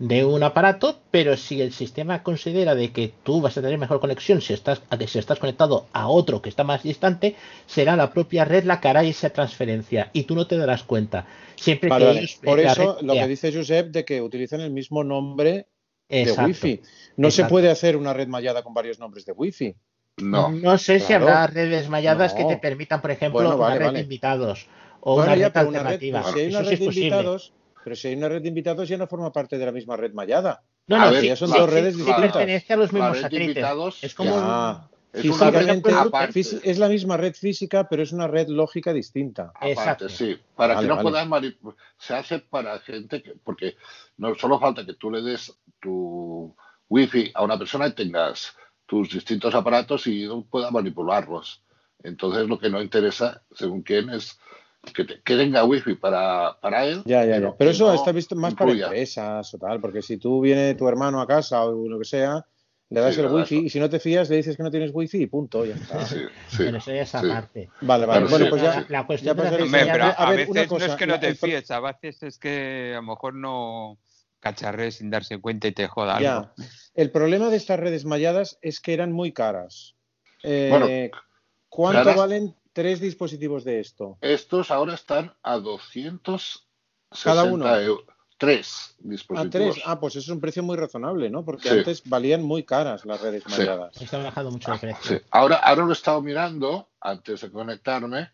de 0.02 0.26
un 0.26 0.42
aparato, 0.42 1.00
pero 1.12 1.38
si 1.38 1.62
el 1.62 1.72
sistema 1.72 2.24
considera 2.24 2.74
de 2.74 2.92
que 2.92 3.14
tú 3.24 3.40
vas 3.40 3.56
a 3.56 3.62
tener 3.62 3.78
mejor 3.78 4.00
conexión 4.00 4.42
si 4.42 4.52
estás, 4.54 4.82
a 4.90 4.98
que 4.98 5.08
si 5.08 5.20
estás 5.20 5.38
conectado 5.38 5.86
a 5.94 6.08
otro 6.08 6.42
que 6.42 6.50
está 6.50 6.64
más 6.64 6.82
distante, 6.82 7.36
será 7.68 7.96
la 7.96 8.12
propia 8.12 8.44
red 8.44 8.64
la 8.64 8.82
que 8.82 8.88
hará 8.88 9.04
esa 9.04 9.30
transferencia 9.30 10.10
y 10.12 10.24
tú 10.24 10.34
no 10.34 10.48
te 10.48 10.58
darás 10.58 10.82
cuenta. 10.84 11.28
Siempre 11.56 11.90
Vale, 11.90 12.02
que 12.06 12.08
vale. 12.08 12.20
ellos- 12.22 12.40
Por 12.44 12.60
eso 12.60 12.96
red 13.00 13.06
lo 13.06 13.14
sea- 13.14 13.24
que 13.24 13.30
dice 13.30 13.54
Josep 13.54 13.92
de 13.92 14.04
que 14.04 14.22
utilizan 14.24 14.62
el 14.62 14.72
mismo 14.72 15.04
nombre 15.04 15.68
de 16.10 16.32
wifi. 16.32 16.82
No 17.18 17.30
se 17.30 17.46
puede 17.46 17.70
hacer 17.70 17.96
una 17.96 18.12
red 18.14 18.28
mallada 18.28 18.64
con 18.64 18.74
varios 18.74 18.98
nombres 18.98 19.24
de 19.26 19.34
wifi. 19.34 19.76
No. 20.18 20.50
No 20.50 20.78
sé 20.80 21.00
si 21.00 21.14
habrá 21.14 21.46
redes 21.46 21.90
malladas 21.90 22.34
que 22.34 22.44
te 22.46 22.58
permitan, 22.58 23.02
por 23.02 23.12
ejemplo, 23.12 23.42
Bueno, 23.42 23.58
vale, 23.58 23.76
una 23.76 23.80
red 23.80 23.86
vale. 23.86 23.98
de 24.00 24.04
invitados 24.04 24.66
o 25.00 25.14
Bueno, 25.16 25.32
una 25.32 25.36
ya, 25.40 25.46
red 25.46 25.54
pero 25.54 25.70
una 25.70 25.78
red- 25.80 25.86
alternativa. 25.86 26.22
pues 26.24 26.34
si 26.34 26.40
hay 26.42 26.48
una 26.48 26.60
Eso 26.62 26.70
sí 26.70 26.70
red 26.70 26.74
es 26.74 26.80
de 26.96 27.02
invitados, 27.02 27.54
pero 27.84 27.96
si 27.96 28.08
hay 28.10 28.16
una 28.16 28.30
red 28.30 28.42
de 28.42 28.50
invitados 28.50 28.88
ya 28.88 28.98
no 28.98 29.08
forma 29.08 29.32
parte 29.32 29.58
de 29.58 29.66
la 29.66 29.72
misma 29.72 29.96
red 29.98 30.14
mallada. 30.14 30.64
No, 30.88 30.98
no, 30.98 31.12
ver, 31.12 31.22
sí, 31.22 31.28
ya 31.28 31.36
son 31.36 31.50
sí, 31.50 31.58
dos 31.58 31.70
sí, 31.70 31.76
redes 31.76 31.94
sí 31.94 31.98
distintas. 32.02 32.32
pertenece 32.32 32.74
a 32.74 32.78
los 32.78 32.94
mismos 32.94 33.18
satélites. 33.20 33.66
Es 34.02 34.16
como 34.16 34.32
Ya. 34.32 34.38
es 35.14 35.26
una 35.26 35.52
Físicamente 35.52 35.92
es 36.64 36.80
la 36.80 36.88
misma 36.88 37.18
red 37.18 37.34
física, 37.34 37.88
pero 37.90 38.02
es 38.04 38.12
una 38.14 38.28
red 38.28 38.48
lógica 38.48 38.94
distinta. 38.94 39.52
Aparte, 39.56 39.72
Exacto. 39.72 40.10
sí. 40.10 40.38
Para 40.56 40.76
Vale, 40.76 40.86
que 40.86 40.90
no 40.90 40.96
vale. 40.96 41.10
puedas 41.10 41.28
manipular. 41.28 41.76
Se 41.98 42.14
hace 42.14 42.40
para 42.40 42.80
gente 42.80 43.22
que. 43.22 43.34
Porque 43.44 43.76
no 44.18 44.36
solo 44.36 44.60
falta 44.60 44.86
que 44.86 44.94
tú 44.94 45.12
le 45.12 45.22
des 45.22 45.54
tu 45.82 46.56
wifi 46.88 47.32
a 47.34 47.44
una 47.44 47.58
persona 47.58 47.88
y 47.88 47.94
tengas 47.94 48.56
tus 48.86 49.10
distintos 49.12 49.54
aparatos 49.54 50.08
y 50.08 50.26
no 50.26 50.44
pueda 50.46 50.72
manipularlos. 50.72 51.62
Entonces, 52.04 52.48
lo 52.48 52.58
que 52.58 52.70
no 52.70 52.82
interesa, 52.82 53.44
según 53.54 53.82
quién, 53.84 54.10
es 54.10 54.40
que, 54.94 55.04
te- 55.06 55.22
que 55.22 55.36
tenga 55.38 55.64
wifi 55.64 55.96
para, 55.96 56.58
para 56.60 56.86
él. 56.86 57.02
Ya, 57.06 57.24
ya, 57.26 57.40
ya. 57.40 57.54
Pero 57.58 57.72
eso 57.72 57.88
no 57.88 57.94
está 57.94 58.12
visto 58.12 58.36
más 58.36 58.56
para 58.56 58.72
empresas 58.72 59.54
o 59.54 59.58
tal, 59.58 59.80
porque 59.80 60.02
si 60.02 60.18
tú 60.18 60.42
viene 60.42 60.76
tu 60.76 60.88
hermano 60.88 61.22
a 61.22 61.28
casa 61.28 61.64
o 61.66 61.88
lo 61.88 62.00
que 62.00 62.06
sea, 62.06 62.46
le 62.90 63.00
das 63.00 63.16
Sí, 63.16 63.22
el 63.22 63.28
wifi 63.28 63.58
y 63.60 63.70
si 63.70 63.80
no 63.80 63.90
te 63.90 64.00
fías 64.00 64.30
le 64.30 64.36
dices 64.38 64.58
que 64.58 64.64
no 64.64 64.72
tienes 64.72 64.92
wifi 64.94 65.22
y 65.22 65.28
punto, 65.28 65.64
ya 65.66 65.76
está. 65.76 66.06
Sí, 66.06 66.18
sí, 66.50 66.58
Pero 66.58 66.78
eso 66.78 66.92
ya 66.92 67.02
es 67.04 67.10
sí. 67.10 67.18
aparte. 67.18 67.70
Vale, 67.82 68.06
vale. 68.06 68.20
Claro, 68.26 68.30
bueno, 68.30 68.46
sí, 68.46 68.50
pues 68.50 68.62
ya. 68.64 68.86
La 68.90 69.06
cuestión 69.08 69.38
ya 69.38 69.44
de 69.52 69.60
la 69.60 69.66
mallada- 69.66 70.10
a 70.10 70.12
a, 70.26 70.30
ver, 70.30 70.38
veces 70.40 70.50
una 70.50 70.66
no 70.80 70.86
es 70.86 70.96
que 70.96 71.08
no 71.08 71.20
te 71.20 71.28
el 71.30 71.38
fíes, 71.38 71.72
a 71.72 71.80
veces 71.80 72.24
es 72.24 72.38
que 72.38 72.92
a 72.94 72.98
lo 72.98 73.04
mejor 73.04 73.34
no 73.36 73.98
cacharrés 74.42 74.96
sin 74.96 75.10
darse 75.12 75.38
cuenta 75.40 75.68
y 75.68 75.72
te 75.72 75.88
joda 75.88 76.16
algo. 76.18 76.52
Ya. 76.58 76.66
El 76.96 77.12
problema 77.12 77.50
de 77.50 77.58
estas 77.58 77.80
redes 77.80 78.04
malladas 78.06 78.58
es 78.62 78.82
que 78.82 78.94
eran 78.94 79.12
muy 79.12 79.32
caras. 79.32 79.96
Eh, 80.44 80.68
Bueno, 80.72 80.88
¿Cuánto 81.70 82.00
caras- 82.04 82.18
valen 82.18 82.56
tres 82.74 83.00
dispositivos 83.00 83.64
de 83.64 83.80
esto? 83.80 84.18
Estos 84.22 84.72
ahora 84.72 84.94
están 84.94 85.34
a 85.44 85.58
260 85.58 86.62
Cada 87.24 87.44
uno. 87.44 87.68
euros. 87.78 88.06
Tres 88.38 88.96
A 88.98 89.08
dispositivos. 89.08 89.76
tres. 89.76 89.84
Ah, 89.86 90.00
pues 90.00 90.16
eso 90.16 90.32
es 90.32 90.36
un 90.36 90.42
precio 90.42 90.64
muy 90.64 90.76
razonable, 90.76 91.30
¿no? 91.30 91.46
Porque 91.46 91.70
Sí. 91.70 91.76
antes 91.78 92.02
valían 92.10 92.42
muy 92.42 92.64
caras 92.64 93.06
las 93.06 93.22
redes 93.22 93.44
Sí. 93.46 93.52
malladas. 93.60 94.02
Está 94.02 94.18
bajado 94.18 94.50
mucho 94.50 94.72
de 94.72 94.80
precio. 94.80 95.18
Sí. 95.20 95.24
Ahora, 95.30 95.58
ahora 95.58 95.84
lo 95.84 95.90
he 95.92 95.94
estado 95.94 96.22
mirando 96.24 96.90
antes 97.00 97.42
de 97.42 97.52
conectarme 97.52 98.32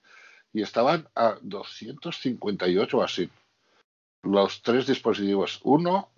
y 0.53 0.61
estaban 0.61 1.09
a 1.13 1.37
258 1.41 2.97
o 2.99 3.03
así. 3.03 3.29
Los 4.23 4.61
tres 4.61 4.87
dispositivos. 4.87 5.59
Uno, 5.63 6.09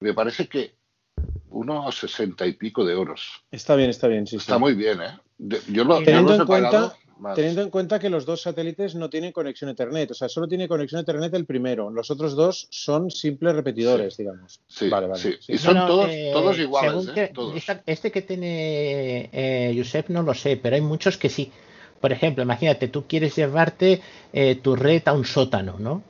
me 0.00 0.12
parece 0.12 0.46
que 0.46 0.74
uno 1.48 1.88
a 1.88 1.92
60 1.92 2.46
y 2.46 2.52
pico 2.52 2.84
de 2.84 2.92
euros. 2.92 3.42
Está 3.50 3.74
bien, 3.74 3.88
está 3.88 4.06
bien, 4.06 4.26
sí, 4.26 4.36
Está 4.36 4.54
sí. 4.54 4.60
muy 4.60 4.74
bien, 4.74 5.00
¿eh? 5.00 5.18
De- 5.38 5.60
yo, 5.68 5.84
lo, 5.84 5.98
yo 6.00 6.04
Teniendo 6.04 6.30
los 6.32 6.40
en 6.40 6.44
he 6.44 6.46
pagado 6.46 6.90
cuenta, 6.90 6.96
más. 7.20 7.34
teniendo 7.36 7.62
en 7.62 7.70
cuenta 7.70 7.98
que 7.98 8.10
los 8.10 8.24
dos 8.26 8.42
satélites 8.42 8.94
no 8.94 9.08
tienen 9.10 9.32
conexión 9.32 9.68
a 9.68 9.72
Ethernet, 9.72 10.10
o 10.10 10.14
sea, 10.14 10.28
solo 10.28 10.48
tiene 10.48 10.66
conexión 10.66 10.98
a 10.98 11.02
Ethernet 11.02 11.32
el 11.34 11.46
primero, 11.46 11.90
los 11.90 12.10
otros 12.10 12.34
dos 12.34 12.66
son 12.70 13.10
simples 13.10 13.54
repetidores, 13.54 14.16
digamos. 14.16 14.60
Sí, 14.66 14.88
vale, 14.88 15.06
vale. 15.06 15.20
sí. 15.20 15.36
sí. 15.40 15.52
Y 15.52 15.58
son 15.58 15.74
todos, 15.86 16.08
eh, 16.10 16.30
todos 16.32 16.58
iguales, 16.58 16.90
según 16.90 17.08
¿eh? 17.10 17.12
que- 17.14 17.32
Todos. 17.34 17.56
esta- 17.56 17.82
este 17.86 18.10
que 18.10 18.22
tiene 18.22 19.28
eh, 19.32 19.74
Josep 19.76 20.08
no 20.08 20.22
lo 20.22 20.34
sé, 20.34 20.56
pero 20.56 20.76
hay 20.76 20.82
muchos 20.82 21.16
que 21.16 21.28
sí. 21.28 21.52
Por 22.00 22.12
ejemplo, 22.12 22.42
imagínate, 22.42 22.88
tú 22.88 23.04
quieres 23.06 23.36
llevarte 23.36 24.00
eh, 24.32 24.54
tu 24.56 24.74
red 24.74 25.02
a 25.06 25.12
un 25.12 25.24
sótano, 25.26 25.76
¿no? 25.78 26.02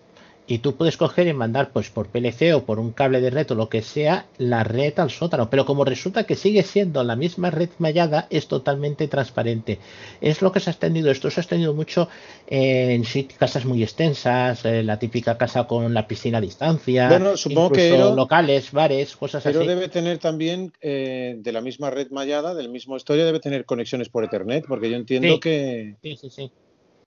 Y 0.51 0.59
tú 0.59 0.75
puedes 0.75 0.97
coger 0.97 1.29
y 1.29 1.33
mandar 1.33 1.71
pues 1.73 1.91
por 1.91 2.09
PLC 2.09 2.55
o 2.55 2.65
por 2.65 2.81
un 2.81 2.91
cable 2.91 3.21
de 3.21 3.31
red 3.31 3.49
o 3.53 3.55
lo 3.55 3.69
que 3.69 3.83
sea 3.83 4.27
la 4.37 4.65
red 4.65 4.99
al 4.99 5.09
sótano. 5.09 5.49
Pero 5.49 5.65
como 5.65 5.85
resulta 5.85 6.25
que 6.25 6.35
sigue 6.35 6.65
siendo 6.65 7.05
la 7.05 7.15
misma 7.15 7.53
red 7.53 7.69
mallada, 7.79 8.27
es 8.31 8.49
totalmente 8.49 9.07
transparente. 9.07 9.79
Es 10.21 10.43
lo 10.43 10.51
que 10.51 10.59
se 10.59 10.71
ha 10.71 10.73
extendido. 10.73 11.13
Esto 11.13 11.31
se 11.31 11.39
ha 11.39 11.43
extendido 11.43 11.73
mucho 11.73 12.09
eh, 12.49 12.95
en 12.95 13.05
casas 13.39 13.65
muy 13.65 13.81
extensas, 13.85 14.65
eh, 14.65 14.83
la 14.83 14.99
típica 14.99 15.39
casa 15.39 15.69
con 15.69 15.95
la 15.95 16.09
piscina 16.09 16.39
a 16.39 16.41
distancia, 16.41 17.09
Bueno, 17.09 17.37
supongo 17.37 17.71
que 17.71 17.95
Eero- 17.97 18.17
locales, 18.17 18.73
bares, 18.73 19.15
cosas 19.17 19.45
Pero 19.45 19.61
así. 19.61 19.69
debe 19.69 19.89
tener 19.89 20.19
también, 20.19 20.73
eh, 20.81 21.37
de 21.39 21.53
la 21.53 21.61
misma 21.61 21.91
red 21.91 22.11
mallada, 22.11 22.55
del 22.55 22.71
mismo 22.71 22.97
historia, 22.97 23.25
debe 23.25 23.39
tener 23.39 23.65
conexiones 23.67 24.09
por 24.09 24.25
Ethernet, 24.25 24.67
porque 24.67 24.91
yo 24.91 24.97
entiendo 24.97 25.35
Sí. 25.35 25.39
que, 25.41 25.97
Sí, 26.03 26.17
sí, 26.17 26.31
sí. 26.31 26.51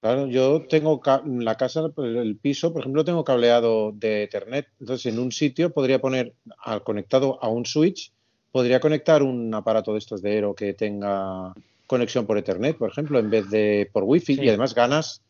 Claro, 0.03 0.27
yo 0.27 0.65
tengo 0.67 1.01
la 1.25 1.55
casa, 1.55 1.81
el 1.97 2.35
piso, 2.35 2.73
por 2.73 2.81
ejemplo, 2.81 3.05
tengo 3.05 3.23
cableado 3.23 3.93
de 3.93 4.23
Ethernet. 4.23 4.67
Entonces, 4.81 5.05
en 5.13 5.17
un 5.17 5.31
sitio 5.31 5.71
podría 5.73 5.99
poner, 6.01 6.33
al 6.59 6.83
conectado 6.83 7.39
a 7.41 7.47
un 7.47 7.65
switch, 7.65 8.11
podría 8.51 8.81
conectar 8.81 9.23
un 9.23 9.53
aparato 9.55 9.93
de 9.93 9.99
estos 9.99 10.21
de 10.21 10.31
Aero 10.31 10.53
que 10.55 10.73
tenga 10.73 11.53
conexión 11.87 12.25
por 12.25 12.37
Ethernet, 12.37 12.77
por 12.77 12.89
ejemplo, 12.91 13.17
en 13.17 13.29
vez 13.29 13.49
de 13.49 13.89
por 13.93 14.03
Wi-Fi. 14.03 14.35
Sí. 14.35 14.41
Y 14.43 14.49
además 14.49 14.75
ganas, 14.75 15.21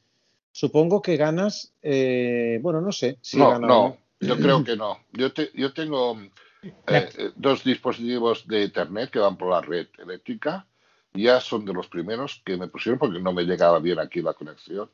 supongo 0.52 1.04
que 1.04 1.18
ganas, 1.18 1.72
eh, 1.84 2.58
bueno, 2.64 2.82
no 2.82 2.92
sé 2.92 3.20
si 3.22 3.38
no, 3.38 3.50
gana 3.52 3.68
o 3.68 3.70
no, 3.70 3.98
yo 4.20 4.38
creo 4.38 4.64
que 4.64 4.76
no. 4.76 4.98
Yo, 5.12 5.32
te- 5.32 5.52
yo 5.54 5.72
tengo 5.72 6.18
eh, 6.88 7.10
dos 7.36 7.64
dispositivos 7.64 8.48
de 8.48 8.64
Ethernet 8.64 9.12
que 9.12 9.20
van 9.20 9.38
por 9.38 9.52
la 9.52 9.62
red 9.62 9.86
eléctrica. 10.00 10.66
Ya 11.14 11.40
son 11.40 11.64
de 11.66 11.74
los 11.74 11.88
primeros 11.88 12.42
que 12.44 12.58
me 12.58 12.68
pusieron 12.68 12.98
porque 13.00 13.20
no 13.20 13.34
me 13.34 13.44
llegaba 13.44 13.80
bien 13.80 14.00
aquí 14.00 14.22
la 14.22 14.34
conexión. 14.34 14.90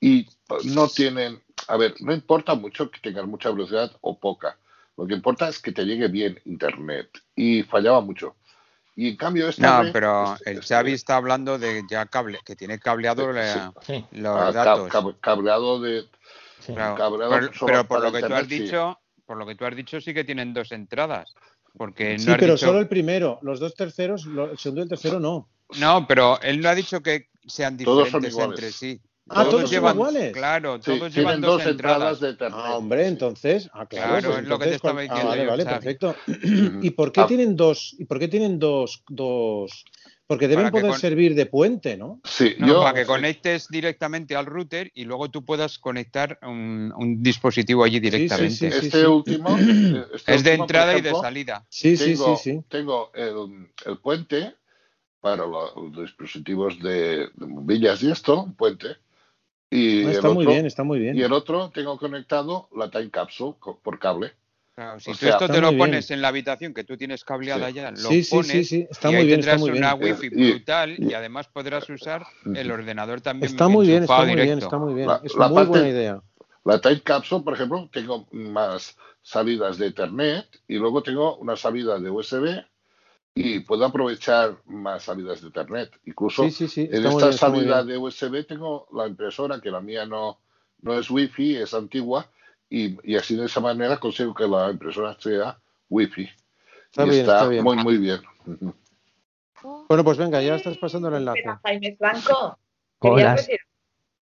Y 0.00 0.28
no 0.64 0.88
tienen, 0.88 1.40
a 1.68 1.76
ver, 1.76 1.94
no 2.00 2.12
importa 2.12 2.54
mucho 2.54 2.90
que 2.90 3.00
tengas 3.00 3.26
mucha 3.26 3.50
velocidad 3.50 3.90
o 4.00 4.18
poca. 4.18 4.56
Lo 4.96 5.06
que 5.06 5.14
importa 5.14 5.48
es 5.48 5.58
que 5.58 5.72
te 5.72 5.84
llegue 5.84 6.08
bien 6.08 6.40
Internet. 6.44 7.08
Y 7.34 7.62
fallaba 7.62 8.00
mucho. 8.00 8.36
Y 8.94 9.08
en 9.08 9.16
cambio 9.16 9.48
esta 9.48 9.82
No, 9.82 9.92
pero 9.92 10.34
este- 10.34 10.50
el 10.50 10.58
este- 10.58 10.74
Xavi 10.74 10.92
está 10.92 11.16
hablando 11.16 11.58
de 11.58 11.82
ya 11.88 12.04
cable, 12.06 12.40
que 12.44 12.54
tiene 12.56 12.78
cableado 12.78 13.32
la- 13.32 13.72
Sí, 13.80 14.04
los 14.12 14.38
ah, 14.38 14.52
datos. 14.52 14.90
cab- 14.90 15.18
cableado 15.20 15.80
de 15.80 16.02
sí. 16.60 16.74
Cableado 16.74 17.50
pero, 17.66 17.86
por 17.88 18.02
lo 18.02 18.12
que 18.12 18.20
tú 18.20 18.26
has 18.26 18.42
Internet, 18.42 18.48
sí. 18.50 18.58
dicho, 18.64 19.00
por 19.24 19.36
lo 19.38 19.46
que 19.46 19.54
tú 19.54 19.64
has 19.64 19.74
dicho 19.74 20.00
sí 20.00 20.12
que 20.12 20.24
tienen 20.24 20.52
dos 20.52 20.72
entradas, 20.72 21.34
porque 21.76 22.18
Sí, 22.18 22.26
no 22.28 22.36
pero 22.38 22.54
dicho- 22.54 22.66
solo 22.66 22.78
el 22.78 22.88
primero. 22.88 23.38
Los 23.42 23.60
dos 23.60 23.74
terceros, 23.74 24.26
lo- 24.26 24.50
el 24.50 24.58
segundo 24.58 24.80
y 24.80 24.84
el 24.84 24.88
tercero 24.88 25.18
no. 25.20 25.48
no, 25.78 26.06
pero 26.06 26.40
él 26.42 26.60
no 26.60 26.68
ha 26.68 26.74
dicho 26.74 27.00
que 27.00 27.28
sean 27.46 27.76
Todos 27.76 28.08
son 28.10 28.22
diferentes 28.22 28.60
entre 28.60 28.72
sí. 28.72 29.00
Ah, 29.28 29.44
todos 29.44 29.62
son 29.62 29.70
llevan, 29.70 29.94
iguales. 29.96 30.32
Claro, 30.32 30.80
todos 30.80 30.98
tienen 30.98 31.12
llevan 31.12 31.40
dos 31.40 31.58
dos 31.62 31.66
entradas 31.70 32.20
entradas. 32.22 32.38
de. 32.38 32.46
Ah, 32.52 32.76
hombre, 32.76 33.06
entonces, 33.06 33.70
ah, 33.72 33.86
claro, 33.86 34.08
Claro, 34.08 34.28
pues 34.30 34.42
es 34.42 34.48
lo 34.48 34.58
que 34.58 34.64
te 34.66 34.74
entonces 34.74 34.74
estaba 34.74 34.94
con- 34.94 35.02
diciendo 35.02 35.24
ah, 35.24 35.28
vale, 35.28 35.42
yo, 35.44 35.50
vale, 35.50 35.64
perfecto. 35.64 36.16
¿Y 36.82 36.90
por 36.90 37.12
qué 37.12 37.20
Ah, 37.22 37.26
tienen 37.26 37.56
dos? 37.56 37.94
¿Y 37.98 38.04
por 38.04 38.18
qué 38.18 38.28
tienen 38.28 38.58
dos, 38.58 39.02
dos? 39.08 39.84
Porque 40.32 40.48
deben 40.48 40.70
poder 40.70 40.90
con- 40.92 41.00
servir 41.00 41.34
de 41.34 41.46
puente, 41.46 41.96
¿no? 41.96 42.20
Sí, 42.24 42.54
No, 42.58 42.66
yo 42.66 42.80
para 42.80 42.94
que 43.00 43.06
conectes 43.06 43.68
directamente 43.68 44.34
al 44.34 44.46
router 44.46 44.90
y 44.94 45.04
luego 45.04 45.30
tú 45.30 45.44
puedas 45.44 45.78
conectar 45.78 46.38
un, 46.42 46.92
un 46.96 47.22
dispositivo 47.22 47.84
allí 47.84 48.00
directamente. 48.00 48.70
sí, 48.70 48.80
sí, 48.80 48.86
este 48.86 48.98
sí. 49.00 49.04
último 49.06 49.56
eh, 49.58 50.06
este 50.14 50.34
Es 50.34 50.44
de 50.44 50.50
último, 50.50 50.64
entrada 50.64 50.96
y 50.96 51.00
de 51.02 51.14
salida. 51.14 51.66
Sí, 51.68 51.96
sí, 51.96 52.14
tengo, 52.14 52.36
sí, 52.36 52.52
sí. 52.52 52.64
tengo 52.68 53.10
el, 53.14 53.68
el 53.84 53.98
puente 53.98 54.54
para 55.20 55.46
lo- 55.46 55.74
los 55.90 56.02
dispositivos 56.02 56.78
de, 56.80 57.28
de 57.34 57.46
bombillas 57.46 58.02
y 58.02 58.10
esto, 58.10 58.42
un 58.42 58.54
puente. 58.54 58.96
Y 59.70 60.04
Ah, 60.04 60.10
el 60.10 60.16
está 60.16 60.28
muy 60.30 60.44
otro- 60.44 60.52
bien, 60.52 60.66
está 60.66 60.82
muy 60.82 60.98
bien. 60.98 61.16
Y 61.16 61.22
el 61.22 61.32
otro 61.32 61.70
tengo 61.70 61.96
conectado 61.98 62.68
la 62.76 62.90
time 62.90 63.10
capsule 63.10 63.56
por 63.82 63.98
cable. 63.98 64.32
Claro, 64.74 64.98
si 65.00 65.10
O 65.10 65.12
tú 65.14 65.18
sea, 65.20 65.30
esto 65.32 65.44
está 65.44 65.54
te 65.54 65.60
lo 65.60 65.66
muy 65.68 65.76
bien. 65.76 65.88
pones 65.90 66.10
en 66.10 66.22
la 66.22 66.28
habitación 66.28 66.72
que 66.72 66.82
tú 66.84 66.96
tienes 66.96 67.24
cableada 67.24 67.68
Sí. 67.68 67.74
ya, 67.74 67.90
lo 67.90 67.96
Sí, 67.96 68.24
sí, 68.24 68.30
pones 68.30 68.46
sí, 68.50 68.64
sí, 68.64 68.86
está 68.90 69.08
y 69.08 69.12
muy 69.12 69.20
ahí 69.20 69.26
bien, 69.26 69.40
está 69.40 69.50
tendrás 69.52 69.60
muy 69.70 69.78
una 69.78 69.94
bien. 69.94 70.12
wifi 70.14 70.28
brutal 70.30 70.94
y 70.98 71.10
y- 71.10 71.14
además 71.14 71.48
podrás 71.48 71.88
usar 71.90 72.24
el 72.54 72.70
ordenador 72.70 73.20
también 73.20 73.52
Está 73.52 73.68
muy 73.68 73.86
bien, 73.86 74.04
está 74.04 74.14
enchufado 74.14 74.26
muy 74.26 74.34
bien, 74.36 74.46
directo. 74.46 74.64
está 74.64 74.78
muy 74.78 74.94
bien. 74.94 75.08
La- 75.08 75.20
Es 75.22 75.34
la 75.34 75.48
muy 75.48 75.56
parte- 75.56 75.68
buena 75.70 75.88
idea. 75.88 76.22
La 76.64 76.80
time 76.80 77.00
capsule, 77.02 77.44
por 77.44 77.52
ejemplo, 77.54 77.90
tengo 77.92 78.26
más 78.32 78.96
salidas 79.20 79.76
de 79.76 79.88
Ethernet 79.88 80.46
y 80.68 80.76
luego 80.76 81.02
tengo 81.02 81.36
una 81.36 81.56
salida 81.56 81.98
de 81.98 82.08
USB 82.08 82.64
y 83.34 83.60
puedo 83.60 83.84
aprovechar 83.84 84.56
más 84.66 85.02
salidas 85.02 85.42
de 85.42 85.48
Ethernet. 85.48 85.90
Incluso 86.06 86.44
Sí, 86.44 86.50
sí, 86.50 86.68
sí, 86.68 86.80
en 86.90 86.94
está 86.94 87.10
muy 87.10 87.16
esta 87.16 87.26
bien, 87.26 87.34
está 87.34 87.48
muy 87.50 87.58
salida 87.60 87.82
bien. 87.82 87.88
de 87.88 87.98
USB 87.98 88.44
tengo 88.46 88.88
la 88.94 89.06
impresora, 89.06 89.60
que 89.60 89.70
la 89.70 89.80
mía 89.82 90.06
no, 90.06 90.38
no 90.80 90.98
es 90.98 91.10
Wi-Fi, 91.10 91.56
es 91.56 91.74
antigua, 91.74 92.30
y, 92.74 92.98
y 93.04 93.16
así 93.16 93.36
de 93.36 93.46
esa 93.46 93.60
manera 93.60 93.98
consigo 93.98 94.34
que 94.34 94.46
la 94.48 94.70
impresora 94.70 95.16
sea 95.20 95.58
Wi-Fi. 95.90 96.28
Está 96.90 97.04
y 97.06 97.10
bien, 97.10 97.20
está 97.22 97.36
está 97.36 97.48
bien. 97.48 97.64
muy, 97.64 97.76
muy 97.76 97.98
bien. 97.98 98.20
Bueno, 99.88 100.04
pues 100.04 100.18
venga, 100.18 100.42
ya 100.42 100.56
estás 100.56 100.76
pasando 100.78 101.08
el 101.08 101.14
enlace. 101.14 101.42
Jaime. 101.62 101.96
Hola. 102.98 103.36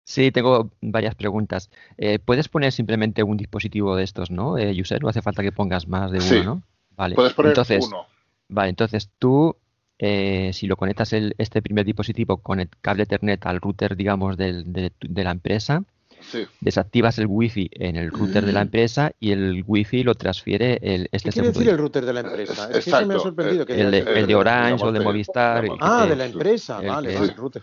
Sí, 0.06 0.32
tengo 0.32 0.72
varias 0.82 1.16
preguntas. 1.16 1.70
Eh, 1.98 2.20
¿Puedes 2.20 2.50
poner 2.50 2.72
simplemente 2.74 3.24
un 3.24 3.38
dispositivo 3.38 3.96
de 3.96 4.04
estos, 4.04 4.30
no, 4.32 4.58
eh, 4.58 4.80
user? 4.80 5.02
No 5.02 5.10
hace 5.10 5.22
falta 5.22 5.42
que 5.42 5.52
pongas 5.54 5.88
más 5.88 6.12
de 6.12 6.18
uno, 6.18 6.28
Sí. 6.28 6.42
¿no? 6.44 6.62
Vale. 6.92 7.16
Puedes 7.16 7.34
poner 7.34 7.52
entonces, 7.52 7.86
uno. 7.88 8.06
Vale, 8.50 8.70
entonces 8.70 9.10
tú, 9.18 9.56
eh, 9.98 10.52
si 10.54 10.68
lo 10.68 10.76
conectas 10.76 11.14
el, 11.14 11.34
este 11.38 11.62
primer 11.62 11.86
dispositivo 11.86 12.38
con 12.38 12.60
el 12.60 12.70
cable 12.82 13.04
Ethernet 13.04 13.46
al 13.46 13.62
router, 13.62 13.96
digamos, 13.96 14.36
del- 14.38 14.72
de, 14.74 14.92
de 15.00 15.24
la 15.24 15.32
empresa, 15.32 15.84
Sí. 16.32 16.46
desactivas 16.62 17.18
el 17.20 17.28
wifi 17.28 17.70
en 17.74 17.96
el 17.96 18.10
router 18.12 18.46
de 18.46 18.52
la 18.54 18.62
empresa 18.62 19.12
y 19.20 19.32
el 19.32 19.64
wifi 19.68 20.04
lo 20.04 20.16
transfiere 20.16 20.80
el, 20.82 21.10
este 21.12 21.30
¿Qué 21.30 21.34
quiere 21.34 21.48
decir 21.50 21.70
el 21.70 21.78
router 21.78 22.06
de 22.06 22.14
la 22.14 22.20
empresa? 22.22 22.70
Es 22.72 22.86
que 22.86 22.90
eso 22.92 23.06
me 23.06 23.16
ha 23.16 23.20
sorprendido. 23.20 23.66
que 23.66 23.80
el 23.80 23.92
de, 23.92 24.00
el 24.00 24.26
de 24.28 24.34
eh, 24.34 24.36
Orange 24.36 24.84
o 24.86 24.92
de 24.92 25.00
Movistar. 25.00 25.66
Ah, 25.80 26.06
de 26.08 26.16
la 26.16 26.26
empresa, 26.26 26.80
el 26.82 26.88
vale, 26.88 27.16
vale, 27.16 27.34
router. 27.34 27.62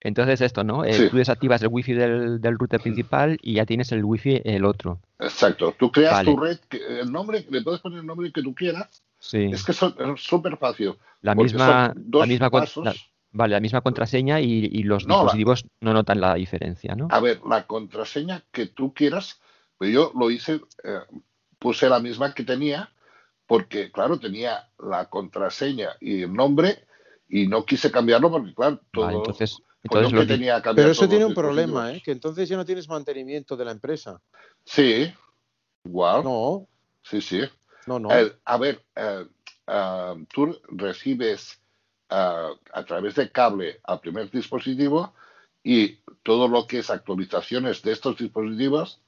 Entonces 0.00 0.40
esto, 0.42 0.64
¿no? 0.64 0.84
Eh, 0.84 0.92
Sí. 0.92 1.08
Tú 1.10 1.16
desactivas 1.16 1.62
el 1.62 1.68
wifi 1.68 1.94
del, 1.94 2.40
del 2.40 2.58
router 2.58 2.80
principal 2.80 3.38
y 3.40 3.54
ya 3.54 3.64
tienes 3.64 3.90
el 3.92 4.04
wifi 4.04 4.40
el 4.44 4.64
otro. 4.64 5.00
Exacto. 5.18 5.74
Tú 5.78 5.90
creas 5.90 6.12
Vale. 6.12 6.30
tu 6.30 6.36
red, 6.38 6.58
el 7.00 7.10
nombre, 7.10 7.46
le 7.48 7.62
puedes 7.62 7.80
poner 7.80 8.00
el 8.00 8.06
nombre 8.06 8.30
que 8.30 8.42
tú 8.42 8.54
quieras. 8.54 9.02
Sí. 9.18 9.48
Es 9.52 9.64
que 9.64 9.72
es 9.72 9.78
súper 10.16 10.58
fácil. 10.58 10.94
La 11.22 11.34
misma, 11.34 11.92
son 11.94 12.02
dos 12.10 12.20
la 12.20 12.26
misma 12.26 12.50
la- 12.84 12.94
vale, 13.34 13.52
la 13.52 13.60
misma 13.60 13.82
contraseña 13.82 14.40
y, 14.40 14.68
y 14.72 14.82
los 14.84 15.06
No, 15.06 15.16
la- 15.16 15.20
dispositivos 15.22 15.64
no 15.80 15.92
notan 15.92 16.20
la 16.20 16.34
diferencia, 16.34 16.94
¿no? 16.94 17.08
A 17.10 17.20
ver, 17.20 17.40
la 17.48 17.66
contraseña 17.66 18.42
que 18.50 18.66
tú 18.66 18.94
quieras, 18.94 19.40
pues 19.76 19.92
yo 19.92 20.12
lo 20.18 20.30
hice, 20.30 20.60
eh, 20.84 21.00
puse 21.58 21.88
la 21.88 22.00
misma 22.00 22.32
que 22.32 22.44
tenía, 22.44 22.90
porque 23.46 23.92
claro, 23.92 24.18
tenía 24.18 24.70
la 24.78 25.10
contraseña 25.10 25.90
y 26.00 26.22
el 26.22 26.32
nombre 26.32 26.86
y 27.28 27.46
no 27.46 27.64
quise 27.66 27.90
cambiarlo 27.90 28.30
porque 28.30 28.54
claro, 28.54 28.80
todo 28.92 29.10
entonces, 29.10 29.58
pues 29.82 30.00
yo 30.02 30.08
entonces 30.08 30.20
que 30.20 30.26
tenía 30.34 30.56
que 30.56 30.62
cambiar 30.62 30.84
Pero 30.84 30.92
eso 30.92 31.08
tiene 31.08 31.24
un 31.26 31.34
problema. 31.34 31.92
¿eh? 31.92 32.00
Que 32.02 32.12
entonces 32.12 32.48
ya 32.48 32.56
no 32.56 32.64
tienes 32.64 32.88
mantenimiento 32.88 33.56
de 33.56 33.64
la 33.64 33.72
empresa. 33.72 34.20
Sí, 34.64 35.12
igual, 35.84 36.24
No, 36.24 36.66
sí, 37.02 37.20
sí. 37.20 37.40
no, 37.86 37.98
no. 37.98 38.10
El- 38.12 38.34
a 38.44 38.56
ver, 38.56 38.82
eh, 38.96 39.26
ah, 39.66 40.14
tú 40.32 40.58
recibes 40.68 41.60
ah, 42.14 42.50
a 42.72 42.82
través 42.84 43.14
de 43.16 43.30
cable 43.30 43.80
al 43.84 44.00
primer 44.00 44.30
dispositivo 44.30 45.14
y 45.62 45.98
todo 46.22 46.48
lo 46.48 46.66
que 46.66 46.78
es 46.80 46.90
actualizaciones 46.90 47.82
de 47.82 47.92
estos 47.92 48.16
dispositivos 48.18 49.00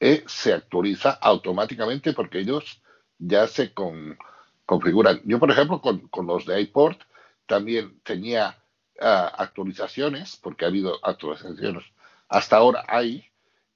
eh, 0.00 0.24
se 0.26 0.52
actualiza 0.52 1.10
automáticamente 1.12 2.12
porque 2.12 2.40
ellos 2.40 2.80
ya 3.18 3.46
se 3.46 3.72
con- 3.72 4.18
configuran. 4.66 5.20
Yo, 5.24 5.38
por 5.38 5.50
ejemplo, 5.50 5.80
con, 5.80 6.08
con 6.08 6.26
los 6.26 6.44
de 6.46 6.60
iPort 6.60 7.00
también 7.46 8.00
tenía 8.02 8.58
ah, 9.00 9.32
actualizaciones, 9.38 10.36
porque 10.42 10.64
ha 10.64 10.68
habido 10.68 10.98
actualizaciones. 11.04 11.84
Hasta 12.28 12.56
ahora 12.56 12.84
hay, 12.88 13.24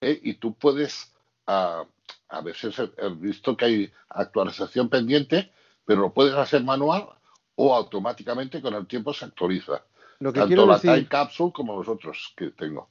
eh, 0.00 0.18
y 0.22 0.34
tú 0.34 0.54
puedes, 0.54 1.12
ah, 1.46 1.84
a 2.28 2.40
veces 2.40 2.74
he 2.78 3.08
visto 3.10 3.56
que 3.56 3.64
hay 3.64 3.92
actualización 4.08 4.88
pendiente, 4.88 5.52
pero 5.84 6.00
lo 6.00 6.12
puedes 6.12 6.34
hacer 6.34 6.64
manual 6.64 7.08
o 7.56 7.74
automáticamente 7.74 8.60
con 8.62 8.74
el 8.74 8.86
tiempo 8.86 9.12
se 9.12 9.24
actualiza. 9.24 9.82
Lo 10.20 10.32
que 10.32 10.40
Tanto 10.40 10.48
quiero 10.48 10.66
la 10.66 10.74
decir, 10.74 10.92
Time 10.92 11.08
Capsule 11.08 11.52
como 11.52 11.76
los 11.76 11.88
otros 11.88 12.32
que 12.36 12.50
tengo. 12.50 12.88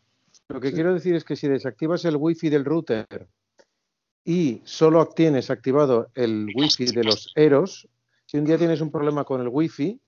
lo 0.49 0.59
que 0.59 0.69
Sí. 0.69 0.75
quiero 0.75 0.93
decir 0.93 1.15
es 1.15 1.23
que 1.23 1.35
si 1.35 1.47
desactivas 1.47 2.05
el 2.05 2.17
wifi 2.17 2.49
del 2.49 2.65
router 2.65 3.27
y 4.23 4.61
solo 4.63 5.07
tienes 5.07 5.49
activado 5.49 6.09
el 6.13 6.51
wifi 6.53 6.85
de 6.85 7.03
los 7.03 7.31
Eros, 7.35 7.87
si 8.25 8.37
un 8.37 8.45
día 8.45 8.57
tienes 8.57 8.81
un 8.81 8.91
problema 8.91 9.23
con 9.23 9.41
el 9.41 9.47
wifi, 9.47 9.99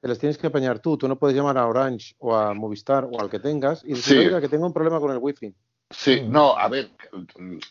te 0.00 0.08
las 0.08 0.18
tienes 0.18 0.38
que 0.38 0.46
apañar 0.46 0.78
tú. 0.80 0.96
Tú 0.96 1.08
no 1.08 1.18
puedes 1.18 1.36
llamar 1.36 1.58
a 1.58 1.66
Orange 1.66 2.14
o 2.18 2.34
a 2.36 2.54
Movistar 2.54 3.08
o 3.10 3.20
al 3.20 3.28
que 3.30 3.40
tengas 3.40 3.82
y 3.84 3.88
decir, 3.94 4.18
Sí. 4.18 4.26
oiga, 4.26 4.40
que 4.40 4.48
tengo 4.48 4.66
un 4.66 4.72
problema 4.72 5.00
con 5.00 5.10
el 5.10 5.18
wifi. 5.18 5.54
Sí, 5.90 6.22
no, 6.26 6.56
a 6.56 6.68
ver, 6.68 6.90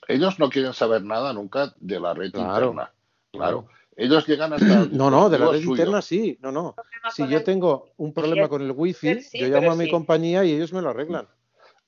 ellos 0.07 0.39
no 0.39 0.49
quieren 0.49 0.73
saber 0.73 1.03
nada 1.03 1.33
nunca 1.33 1.73
de 1.79 1.99
la 1.99 2.13
red 2.15 2.31
Claro, 2.31 2.67
interna. 2.69 2.91
Claro. 3.31 3.67
Ellos 3.97 4.27
llegan 4.27 4.53
hasta. 4.53 4.85
No, 4.91 5.09
no, 5.09 5.29
de 5.29 5.39
la 5.39 5.47
red 5.51 5.59
suyo. 5.59 5.71
interna 5.71 6.01
sí, 6.01 6.37
no, 6.41 6.51
no. 6.51 6.75
Si 7.11 7.27
yo 7.27 7.39
el- 7.39 7.43
tengo 7.43 7.89
un 7.97 8.13
problema 8.13 8.47
con 8.47 8.61
el 8.61 8.71
wifi, 8.71 9.21
sí, 9.21 9.39
yo 9.39 9.47
llamo 9.47 9.71
a 9.71 9.75
mi 9.75 9.85
sí. 9.85 9.91
compañía 9.91 10.43
y 10.45 10.53
ellos 10.53 10.71
me 10.71 10.81
lo 10.81 10.89
arreglan. 10.89 11.27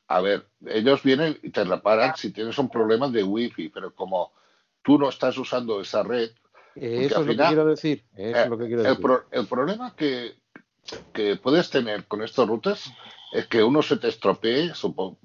A 0.07 0.21
ver, 0.21 0.47
ellos 0.65 1.03
vienen 1.03 1.37
y 1.43 1.51
te 1.51 1.63
reparan 1.63 2.15
si 2.17 2.31
tienes 2.31 2.57
un 2.57 2.69
problema 2.69 3.07
de 3.09 3.23
wifi, 3.23 3.69
pero 3.69 3.93
como 3.93 4.33
tú 4.81 4.97
no 4.97 5.07
estás 5.09 5.37
usando 5.37 5.79
esa 5.81 6.01
red, 6.01 6.31
Eso 6.75 7.21
es 7.21 7.27
lo 7.27 7.35
que 7.35 7.35
quiero 7.47 7.65
decir. 7.65 8.05
Eso 8.15 8.37
eh, 8.37 8.43
es 8.43 8.49
lo 8.49 8.57
que 8.57 8.65
quiero 8.67 8.81
el, 8.81 8.87
decir. 8.87 9.01
pro- 9.03 9.25
el 9.29 9.45
problema 9.45 9.95
que, 9.95 10.33
que 11.13 11.35
puedes 11.35 11.69
tener 11.69 12.05
con 12.07 12.23
estos 12.23 12.47
routers 12.47 12.91
es 13.33 13.45
que 13.45 13.61
uno 13.63 13.83
se 13.83 13.97
te 13.97 14.07
estropee, 14.07 14.73
supo- 14.73 15.19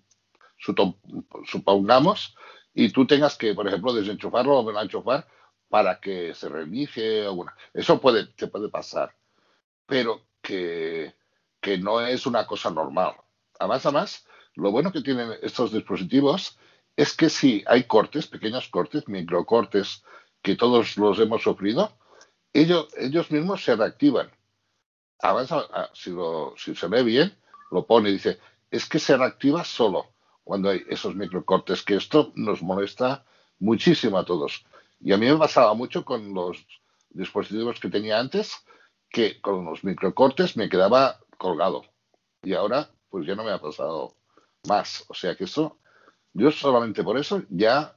suto- 0.59 0.99
supongamos, 1.47 2.35
y 2.75 2.91
tú 2.91 3.07
tengas 3.07 3.39
que, 3.39 3.55
por 3.55 3.67
ejemplo, 3.67 3.95
desenchufarlo 3.95 4.59
o 4.59 4.81
enchufar 4.83 5.27
para 5.75 5.93
que 6.05 6.17
se 6.35 6.49
reinicie. 6.49 7.07
Alguna. 7.27 7.53
Eso 7.83 8.01
puede, 8.05 8.21
puede 8.55 8.69
pasar, 8.79 9.09
pero 9.87 10.13
que, 10.43 11.15
que 11.63 11.79
no 11.79 12.01
es 12.01 12.27
una 12.27 12.47
cosa 12.47 12.71
normal. 12.71 13.13
Además, 13.61 13.87
además, 13.87 14.27
lo 14.57 14.71
bueno 14.73 14.93
que 14.93 15.03
tienen 15.03 15.31
estos 15.43 15.73
dispositivos 15.73 16.59
es 16.97 17.15
que 17.19 17.29
si 17.31 17.65
hay 17.67 17.85
cortes, 17.85 18.27
pequeños 18.29 18.69
cortes, 18.69 19.09
microcortes, 19.09 20.05
que 20.43 20.57
todos 20.57 20.97
los 20.99 21.19
hemos 21.21 21.43
sufrido, 21.43 21.83
ellos, 22.53 22.89
ellos 22.97 23.31
mismos 23.31 23.65
se 23.65 23.77
reactivan. 23.77 24.31
Además, 25.21 25.53
a- 25.53 25.69
a- 25.81 25.91
si, 25.95 26.11
lo- 26.11 26.55
si 26.57 26.75
se 26.75 26.87
ve 26.89 27.03
bien, 27.03 27.35
lo 27.71 27.87
pone 27.87 28.11
y 28.11 28.15
dice, 28.15 28.39
es 28.71 28.89
que 28.89 28.99
se 28.99 29.17
reactiva 29.17 29.65
solo 29.65 30.07
cuando 30.45 30.69
hay 30.71 30.83
esos 30.89 31.15
microcortes, 31.17 31.83
que 31.83 31.97
esto 31.97 32.33
nos 32.37 32.63
molesta 32.63 33.25
muchísimo 33.59 34.19
a 34.19 34.25
todos. 34.25 34.65
Y 35.05 35.13
a 35.13 35.19
mí 35.19 35.27
me 35.27 35.37
pasaba 35.37 35.75
mucho 35.75 36.03
con 36.03 36.33
los 36.33 36.67
dispositivos 37.11 37.79
que 37.79 37.91
tenía 37.91 38.19
antes, 38.19 38.65
que 39.11 39.39
con 39.43 39.67
los 39.67 39.85
microcortes 39.85 40.57
me 40.57 40.71
quedaba 40.71 41.21
colgado. 41.37 41.85
Y 42.43 42.55
ahora, 42.55 42.89
pues 43.11 43.27
ya 43.27 43.35
no 43.35 43.45
me 43.45 43.53
ha 43.53 43.61
pasado 43.61 44.15
más. 44.67 45.05
O 45.09 45.15
sea 45.15 45.37
que 45.37 45.45
eso, 45.45 45.77
yo 46.33 46.51
solamente 46.51 47.05
por 47.05 47.19
eso 47.19 47.43
ya 47.51 47.95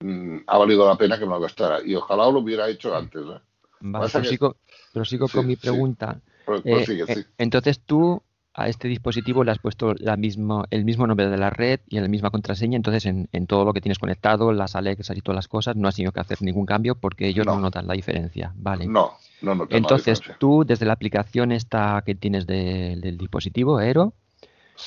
mm, 0.00 0.40
ha 0.46 0.58
valido 0.58 0.86
la 0.86 0.96
pena 0.98 1.18
que 1.18 1.24
me 1.24 1.32
lo 1.32 1.40
gastara. 1.40 1.80
Y 1.82 1.94
ojalá 1.94 2.30
lo 2.30 2.40
hubiera 2.40 2.68
hecho 2.68 2.94
antes. 2.94 3.22
¿eh? 3.22 3.40
Vale, 3.80 4.12
que- 4.12 4.18
prosigo, 4.18 4.56
prosigo 4.92 5.28
Sí, 5.28 5.32
con 5.32 5.46
mi 5.46 5.56
pregunta. 5.56 6.20
Eh, 6.64 6.84
eh, 7.08 7.24
entonces 7.38 7.80
tú 7.80 8.22
a 8.54 8.68
este 8.68 8.86
dispositivo 8.88 9.44
le 9.44 9.50
has 9.50 9.58
puesto 9.58 9.94
la 9.98 10.16
mismo, 10.16 10.64
el 10.70 10.84
mismo 10.84 11.06
nombre 11.06 11.28
de 11.28 11.38
la 11.38 11.48
red 11.50 11.80
y 11.88 11.98
la 11.98 12.08
misma 12.08 12.30
contraseña, 12.30 12.76
entonces 12.76 13.06
en, 13.06 13.28
en 13.32 13.46
todo 13.46 13.64
lo 13.64 13.72
que 13.72 13.80
tienes 13.80 13.98
conectado, 13.98 14.52
las 14.52 14.76
Alexas 14.76 15.16
y 15.16 15.22
todas 15.22 15.36
las 15.36 15.48
cosas, 15.48 15.74
no 15.76 15.88
has 15.88 15.96
tenido 15.96 16.12
que 16.12 16.20
hacer 16.20 16.42
ningún 16.42 16.66
cambio 16.66 16.94
porque 16.94 17.26
ellos 17.28 17.46
no, 17.46 17.54
No. 17.54 17.60
notan 17.62 17.86
la 17.86 17.94
diferencia. 17.94 18.52
Vale. 18.56 18.86
No, 18.86 19.12
no, 19.40 19.54
no. 19.54 19.66
tengo 19.66 19.78
Entonces 19.78 20.20
tú 20.38 20.64
desde 20.66 20.84
la 20.84 20.92
aplicación 20.92 21.50
esta 21.50 22.02
que 22.04 22.14
tienes 22.14 22.46
de- 22.46 22.96
del 23.00 23.16
dispositivo 23.16 23.78
Aero, 23.78 24.12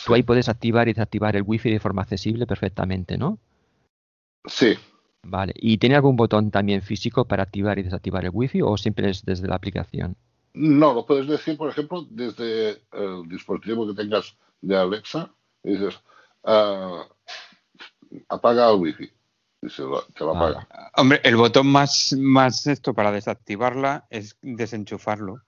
tú 0.05 0.13
ahí 0.13 0.21
puedes 0.21 0.47
activar 0.47 0.87
y 0.87 0.93
desactivar 0.93 1.35
el 1.35 1.41
wifi 1.43 1.71
de 1.71 1.79
forma 1.79 2.03
accesible 2.03 2.45
perfectamente, 2.45 3.17
¿no? 3.17 3.39
Sí, 4.45 4.75
Vale. 5.27 5.53
¿Y 5.55 5.79
tiene 5.79 5.95
algún 5.95 6.15
botón 6.15 6.51
también 6.51 6.83
físico 6.83 7.25
para 7.25 7.41
activar 7.41 7.79
y 7.79 7.81
desactivar 7.83 8.23
el 8.25 8.29
wifi 8.31 8.61
o 8.61 8.77
siempre 8.77 9.09
es 9.09 9.25
desde 9.25 9.47
la 9.47 9.55
aplicación? 9.55 10.17
No, 10.56 10.94
lo 10.94 11.06
puedes 11.06 11.27
decir, 11.27 11.57
por 11.57 11.69
ejemplo, 11.69 12.06
desde 12.10 12.82
el 12.94 13.27
dispositivo 13.27 13.88
que 13.88 13.94
tengas 13.94 14.36
de 14.61 14.77
Alexa. 14.77 15.30
Y 15.64 15.72
dices, 15.72 15.99
ah, 16.44 17.06
apaga 18.30 18.69
el 18.72 18.77
wifi. 18.80 19.11
Y 19.61 19.69
se 19.69 19.82
lo, 19.82 20.02
te 20.03 20.23
lo 20.23 20.36
apaga. 20.36 20.68
Hombre, 20.95 21.19
el 21.23 21.36
botón 21.36 21.68
más, 21.68 22.14
más 22.18 22.68
esto 22.68 22.94
para 22.94 23.11
desactivarla 23.11 24.06
es 24.10 24.38
desenchufarlo. 24.41 25.41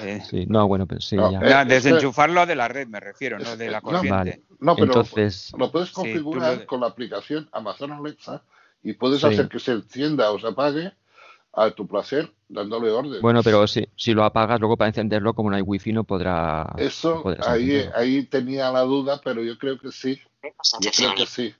Eh, 0.00 0.20
Sí, 0.28 0.46
no, 0.46 0.66
bueno, 0.66 0.86
pero 0.86 1.00
sí, 1.00 1.14
No, 1.16 1.30
ya. 1.30 1.38
eh, 1.38 1.40
no, 1.42 1.48
es 1.60 1.66
que- 1.66 1.74
desenchufarlo 1.74 2.46
de 2.46 2.54
la 2.56 2.68
red, 2.68 2.88
me 2.88 3.00
refiero, 3.00 3.38
no 3.38 3.56
de 3.56 3.70
la 3.70 3.78
no, 3.78 3.82
corriente. 3.82 4.10
Vale. 4.10 4.42
No, 4.58 4.74
pero 4.74 4.86
Entonces, 4.86 5.52
lo 5.56 5.70
puedes 5.70 5.88
Sí, 5.90 5.94
configurar 5.94 6.58
lo- 6.58 6.66
con 6.66 6.80
la 6.80 6.86
aplicación 6.88 7.48
Amazon 7.52 7.92
Alexa 7.92 8.42
y 8.82 8.94
puedes 8.94 9.20
Sí. 9.20 9.26
hacer 9.26 9.48
que 9.48 9.58
se 9.60 9.72
encienda 9.72 10.30
o 10.32 10.38
se 10.38 10.48
apague 10.48 10.92
a 11.52 11.70
tu 11.72 11.86
placer 11.86 12.32
dándole 12.48 12.90
orden. 12.90 13.20
bueno, 13.22 13.42
pero 13.42 13.66
si, 13.66 13.86
si 13.96 14.12
lo 14.14 14.24
apagas, 14.24 14.60
luego 14.60 14.76
para 14.76 14.88
encenderlo, 14.88 15.34
como 15.34 15.50
no 15.50 15.56
hay 15.56 15.62
wifi, 15.62 15.92
no 15.92 16.04
podrá. 16.04 16.72
Eso, 16.78 17.22
no 17.24 17.30
ahí, 17.46 17.70
encenderlo. 17.70 17.92
ahí 17.96 18.22
tenía 18.26 18.70
la 18.70 18.82
duda, 18.82 19.20
pero 19.22 19.42
yo 19.42 19.58
creo 19.58 19.78
que 19.78 19.90
sí. 19.92 20.20
Yo 20.80 20.90
creo 20.96 21.14
que 21.16 21.26
sí. 21.26 21.54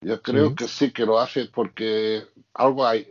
Yo 0.00 0.20
creo 0.20 0.48
Sí. 0.50 0.54
que 0.56 0.68
sí 0.68 0.90
que 0.90 1.06
lo 1.06 1.18
hace 1.20 1.46
porque 1.46 2.24
algo 2.54 2.84
hay 2.86 3.06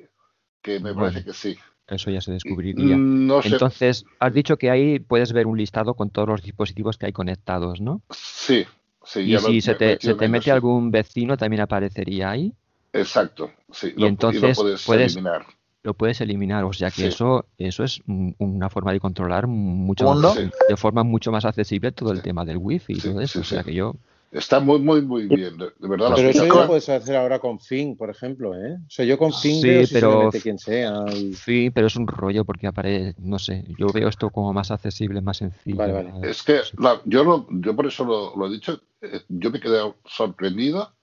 que 0.62 0.74
me 0.80 0.92
Bueno. 0.92 1.00
parece 1.10 1.24
que 1.24 1.34
sí. 1.34 1.58
Eso 1.88 2.10
ya 2.12 2.22
se 2.22 2.32
descubriría. 2.34 2.96
Mm, 2.98 3.28
No 3.28 3.42
sé. 3.42 3.50
Entonces, 3.50 4.06
has 4.20 4.34
dicho 4.34 4.58
que 4.58 4.70
ahí 4.70 5.00
puedes 5.00 5.34
ver 5.34 5.48
un 5.48 5.58
listado 5.58 5.94
con 5.96 6.10
todos 6.10 6.28
los 6.28 6.42
dispositivos 6.42 6.98
que 6.98 7.08
hay 7.08 7.12
conectados, 7.14 7.82
¿no? 7.82 8.02
Sí, 8.12 8.66
sí. 9.04 9.22
Y 9.22 9.38
si 9.40 9.62
se 9.62 9.76
te, 9.76 9.98
se 10.00 10.14
te 10.16 10.28
mete 10.30 10.52
algún 10.52 10.92
vecino, 10.92 11.36
también 11.38 11.62
aparecería 11.62 12.30
ahí. 12.32 12.54
Exacto, 12.94 13.52
sí. 13.72 13.88
Y 13.88 13.92
lo- 13.92 13.98
y 13.98 14.02
lo 14.02 14.08
entonces 14.08 14.58
puedes, 14.58 14.86
puedes- 14.86 15.14
eliminar. 15.16 15.46
Lo 15.84 15.94
puedes 15.96 16.22
eliminar. 16.22 16.64
O 16.64 16.74
sea 16.74 16.90
que 16.90 17.02
Sí. 17.02 17.08
eso, 17.08 17.46
eso 17.58 17.84
es 17.84 18.02
una 18.38 18.70
forma 18.70 18.92
de 18.94 19.00
controlar 19.00 19.48
mucho 19.48 20.14
más- 20.14 20.36
de 20.36 20.78
forma 20.78 21.04
mucho 21.04 21.32
más 21.32 21.44
accesible 21.46 21.92
todo 21.92 22.12
el 22.12 22.18
Sí. 22.18 22.24
tema 22.24 22.46
del 22.46 22.58
wifi 22.58 22.94
y 22.94 23.00
Sí, 23.00 23.10
todo 23.10 23.22
eso. 23.22 23.40
sí, 23.40 23.40
o 23.40 23.44
sea 23.44 23.60
sí. 23.64 23.70
que 23.70 23.76
yo, 23.76 23.96
Está 24.34 24.62
muy, 24.62 24.80
muy, 24.80 25.02
muy 25.02 25.26
bien. 25.28 25.58
De, 25.58 25.66
de 25.78 25.88
verdad, 25.90 26.14
Pero 26.16 26.30
eso 26.30 26.46
ya 26.46 26.54
lo 26.62 26.66
puedes 26.68 26.88
hacer 26.88 27.18
ahora 27.18 27.40
con 27.40 27.60
Fing, 27.60 27.98
por 27.98 28.10
ejemplo, 28.10 28.56
¿eh? 28.56 28.76
O 28.76 28.90
sea, 28.90 29.04
yo 29.04 29.18
con 29.18 29.34
Fing 29.34 29.62
Sí, 29.62 29.68
veo 29.68 29.86
pero- 29.92 30.30
quien 30.42 30.58
sea. 30.58 31.04
y- 31.14 31.34
sí, 31.34 31.70
pero 31.70 31.88
es 31.88 31.98
un 31.98 32.08
rollo 32.08 32.46
porque 32.46 32.66
aparece, 32.66 33.14
no 33.20 33.38
sé, 33.40 33.66
yo 33.78 33.88
veo 33.88 34.08
esto 34.08 34.30
como 34.30 34.54
más 34.54 34.72
accesible, 34.72 35.20
más 35.20 35.36
sencillo. 35.36 35.76
Vale, 35.76 35.92
vale. 35.92 36.12
Es 36.30 36.44
que 36.44 36.62
la- 36.78 37.02
yo, 37.04 37.26
lo- 37.26 37.46
yo 37.52 37.76
por 37.76 37.88
eso 37.88 38.06
lo, 38.06 38.34
lo 38.38 38.48
he 38.48 38.52
dicho, 38.52 38.80
eh, 39.02 39.20
yo 39.28 39.52
me 39.52 39.60
quedé 39.60 39.82
sorprendido 40.06 40.94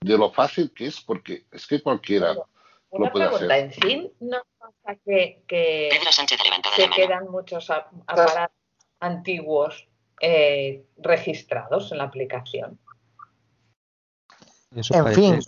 de 0.00 0.18
lo 0.18 0.32
fácil 0.32 0.72
que 0.74 0.86
es, 0.86 1.00
porque 1.00 1.44
es 1.52 1.68
que 1.68 1.80
cualquiera 1.80 2.34
Una 2.96 3.12
pregunta, 3.12 3.44
hacer. 3.54 3.60
en 3.64 3.72
fin, 3.72 4.12
¿no 4.20 4.38
pasa 4.58 4.98
que, 5.04 5.42
que 5.48 5.88
Pedro 5.90 6.12
Sánchez 6.12 6.40
ha 6.40 6.44
levantado 6.44 6.74
se 6.76 6.82
la 6.82 6.88
mano. 6.88 6.96
quedan 6.96 7.28
muchos 7.30 7.70
aparatos 7.70 8.56
antiguos 9.00 9.88
eh, 10.20 10.84
registrados 10.98 11.90
en 11.92 11.98
la 11.98 12.04
aplicación? 12.04 12.78
Eso 14.74 14.94
En 14.94 15.06
fin. 15.14 15.40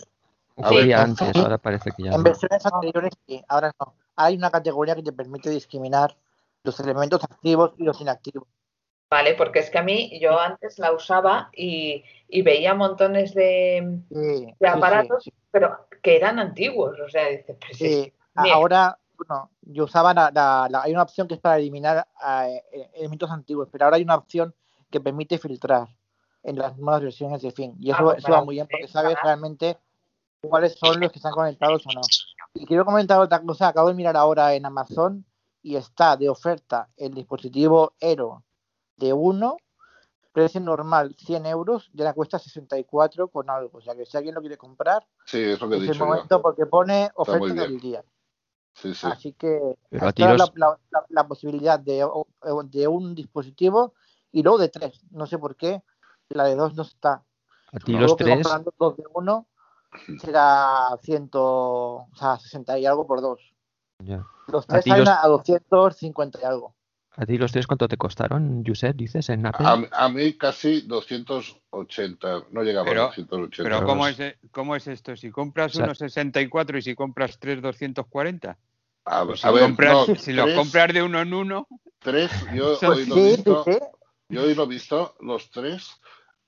ocurría 0.55 0.97
en 0.97 1.01
antes, 1.11 1.31
fin, 1.31 1.41
ahora 1.41 1.57
parece 1.57 1.91
que 1.95 2.03
ya 2.03 2.11
En 2.11 2.17
no. 2.17 2.23
versiones 2.23 2.65
anteriores 2.65 3.13
sí, 3.27 3.43
ahora 3.47 3.71
no. 3.79 3.95
Hay 4.15 4.35
una 4.35 4.49
categoría 4.51 4.95
que 4.95 5.03
te 5.03 5.13
permite 5.13 5.49
discriminar 5.49 6.17
los 6.63 6.79
elementos 6.79 7.23
activos 7.23 7.73
y 7.77 7.83
los 7.83 8.01
inactivos. 8.01 8.47
Vale, 9.09 9.35
porque 9.35 9.59
es 9.59 9.69
que 9.69 9.77
a 9.77 9.83
mí 9.83 10.19
yo 10.19 10.37
antes 10.37 10.79
la 10.79 10.91
usaba 10.91 11.49
y, 11.53 12.03
y 12.27 12.41
veía 12.41 12.73
montones 12.73 13.33
de, 13.33 14.01
Sí, 14.09 14.15
de 14.15 14.45
sí, 14.47 14.47
sí, 14.59 14.65
aparatos, 14.65 15.23
sí. 15.23 15.33
pero 15.49 15.86
que 16.01 16.15
eran 16.15 16.39
antiguos. 16.39 16.99
O 16.99 17.09
sea, 17.09 17.27
dices, 17.27 17.57
pues 17.59 17.81
es 17.81 18.03
Sí, 18.03 18.13
ahora, 18.35 18.97
bueno, 19.17 19.49
yo 19.61 19.85
usaba 19.85 20.13
la, 20.13 20.31
la- 20.33 20.67
la- 20.69 20.83
hay 20.83 20.91
una 20.91 21.03
opción 21.03 21.27
que 21.27 21.35
es 21.35 21.39
para 21.39 21.57
eliminar 21.57 22.07
eh, 22.27 22.61
elementos 22.95 23.29
antiguos, 23.31 23.67
pero 23.71 23.85
ahora 23.85 23.97
hay 23.97 24.03
una 24.03 24.15
opción 24.15 24.53
que 24.89 24.99
permite 25.01 25.37
filtrar 25.37 25.87
en 26.43 26.57
las 26.57 26.77
nuevas 26.77 27.01
versiones 27.01 27.41
de 27.41 27.51
fin. 27.51 27.75
Y 27.79 27.91
Ah, 27.91 27.95
eso, 27.95 28.03
pues 28.05 28.17
eso 28.19 28.31
va 28.31 28.43
muy 28.43 28.55
bien 28.55 28.67
porque 28.69 28.87
sabes 28.87 29.17
realmente 29.23 29.77
cuáles 30.41 30.77
son 30.77 30.99
los 30.99 31.11
que 31.11 31.19
están 31.19 31.33
conectados 31.33 31.85
o 31.87 31.89
no. 31.93 32.01
Y 32.53 32.65
quiero 32.65 32.85
comentar 32.85 33.19
otra 33.19 33.41
cosa, 33.41 33.67
acabo 33.67 33.89
de 33.89 33.95
mirar 33.95 34.15
ahora 34.15 34.53
en 34.53 34.65
Amazon 34.65 35.25
y 35.61 35.75
está 35.75 36.15
de 36.15 36.29
oferta 36.29 36.89
el 36.95 37.13
dispositivo 37.13 37.93
Aero 38.01 38.43
de 38.95 39.11
1, 39.13 39.57
precio 40.37 40.61
normal 40.61 41.15
100 41.17 41.47
euros, 41.47 41.89
ya 41.93 42.03
la 42.03 42.13
cuesta 42.13 42.37
64 42.37 43.27
con 43.29 43.49
algo. 43.49 43.79
O 43.79 43.81
sea 43.81 43.95
que 43.95 44.05
si 44.05 44.15
alguien 44.17 44.35
lo 44.35 44.41
quiere 44.41 44.55
comprar, 44.55 45.03
Sí, 45.25 45.41
es 45.41 45.59
lo 45.59 45.67
que 45.67 45.73
he 45.73 45.77
es 45.79 45.83
el 45.85 45.93
dicho 45.93 46.05
momento 46.05 46.41
porque 46.43 46.67
pone 46.67 47.09
oferta 47.15 47.39
del 47.63 47.79
día. 47.79 48.03
Sí, 48.75 48.93
sí. 48.93 49.07
Así 49.07 49.33
que 49.33 49.59
Pero 49.89 50.05
a 50.05 50.09
está 50.09 50.13
ti 50.13 50.37
la, 50.37 50.51
la- 50.53 50.79
la- 50.91 51.05
la 51.09 51.27
posibilidad 51.27 51.79
de, 51.79 52.07
de 52.65 52.87
un 52.87 53.15
dispositivo 53.15 53.95
y 54.31 54.43
luego 54.43 54.59
de 54.59 54.69
tres. 54.69 55.01
No 55.09 55.25
sé 55.25 55.39
por 55.39 55.55
qué. 55.55 55.81
La 56.29 56.43
de 56.43 56.55
dos 56.55 56.75
no 56.75 56.83
está. 56.83 57.23
A 57.73 57.79
tres, 57.79 58.43
comprando 58.43 58.71
dos 58.77 58.95
de 58.95 59.05
uno 59.15 59.47
será 60.19 60.99
100, 61.01 61.31
o 61.33 62.07
sea, 62.13 62.37
60 62.37 62.77
y 62.77 62.85
algo 62.85 63.07
por 63.07 63.21
dos. 63.21 63.55
ya. 64.03 64.23
Los 64.45 64.65
A 64.65 64.73
tres 64.73 64.85
salen 64.85 65.05
los- 65.05 65.09
a 65.23 65.27
250 65.27 66.39
y 66.39 66.43
algo. 66.45 66.75
¿A 67.19 67.25
ti 67.25 67.35
los 67.39 67.51
tres 67.51 67.65
cuánto 67.65 67.87
te 67.87 67.97
costaron, 67.97 68.63
Josep, 68.65 68.95
dices, 68.95 69.29
en 69.29 69.43
Apple? 69.47 69.65
A, 69.65 70.05
a 70.05 70.09
mí 70.09 70.33
casi 70.37 70.81
280, 70.81 72.43
no 72.51 72.61
llegaba 72.61 72.85
Pero- 72.87 73.01
a 73.03 73.05
280. 73.07 73.63
Pero 73.63 73.77
Pero 73.77 73.85
¿cómo 73.87 74.07
los- 74.07 74.19
es, 74.19 74.35
¿cómo 74.51 74.75
es 74.75 74.87
esto? 74.87 75.15
Si 75.15 75.31
compras 75.31 75.71
O 75.73 75.77
sea- 75.77 75.85
uno 75.85 75.95
64 75.95 76.77
y 76.77 76.81
si 76.83 76.93
compras 76.93 77.39
tres 77.39 77.59
240. 77.61 78.57
A, 79.05 79.25
Pues 79.25 79.43
a 79.43 79.47
si 79.49 79.53
ver, 79.55 79.63
compras, 79.63 80.07
no, 80.09 80.15
si 80.15 80.33
lo 80.33 80.43
tres- 80.43 80.55
compras 80.57 80.93
de 80.93 81.01
uno 81.01 81.21
en 81.21 81.33
uno, 81.33 81.67
tres, 81.99 82.29
yo 82.53 82.77
hoy 83.01 83.05
lo 83.07 83.15
Sí, 83.15 83.21
he 83.21 83.29
sí, 83.31 83.35
visto, 83.37 83.63
sí. 83.63 83.71
yo 84.29 84.43
hoy 84.43 84.53
lo 84.53 84.63
he 84.63 84.67
visto, 84.67 85.15
los 85.21 85.49
tres 85.49 85.89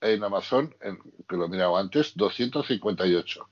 en 0.02 0.24
Amazon, 0.24 0.76
en- 0.82 1.00
que 1.28 1.36
lo 1.36 1.46
he 1.46 1.50
mirado 1.50 1.78
antes, 1.78 2.16
258. 2.16 3.50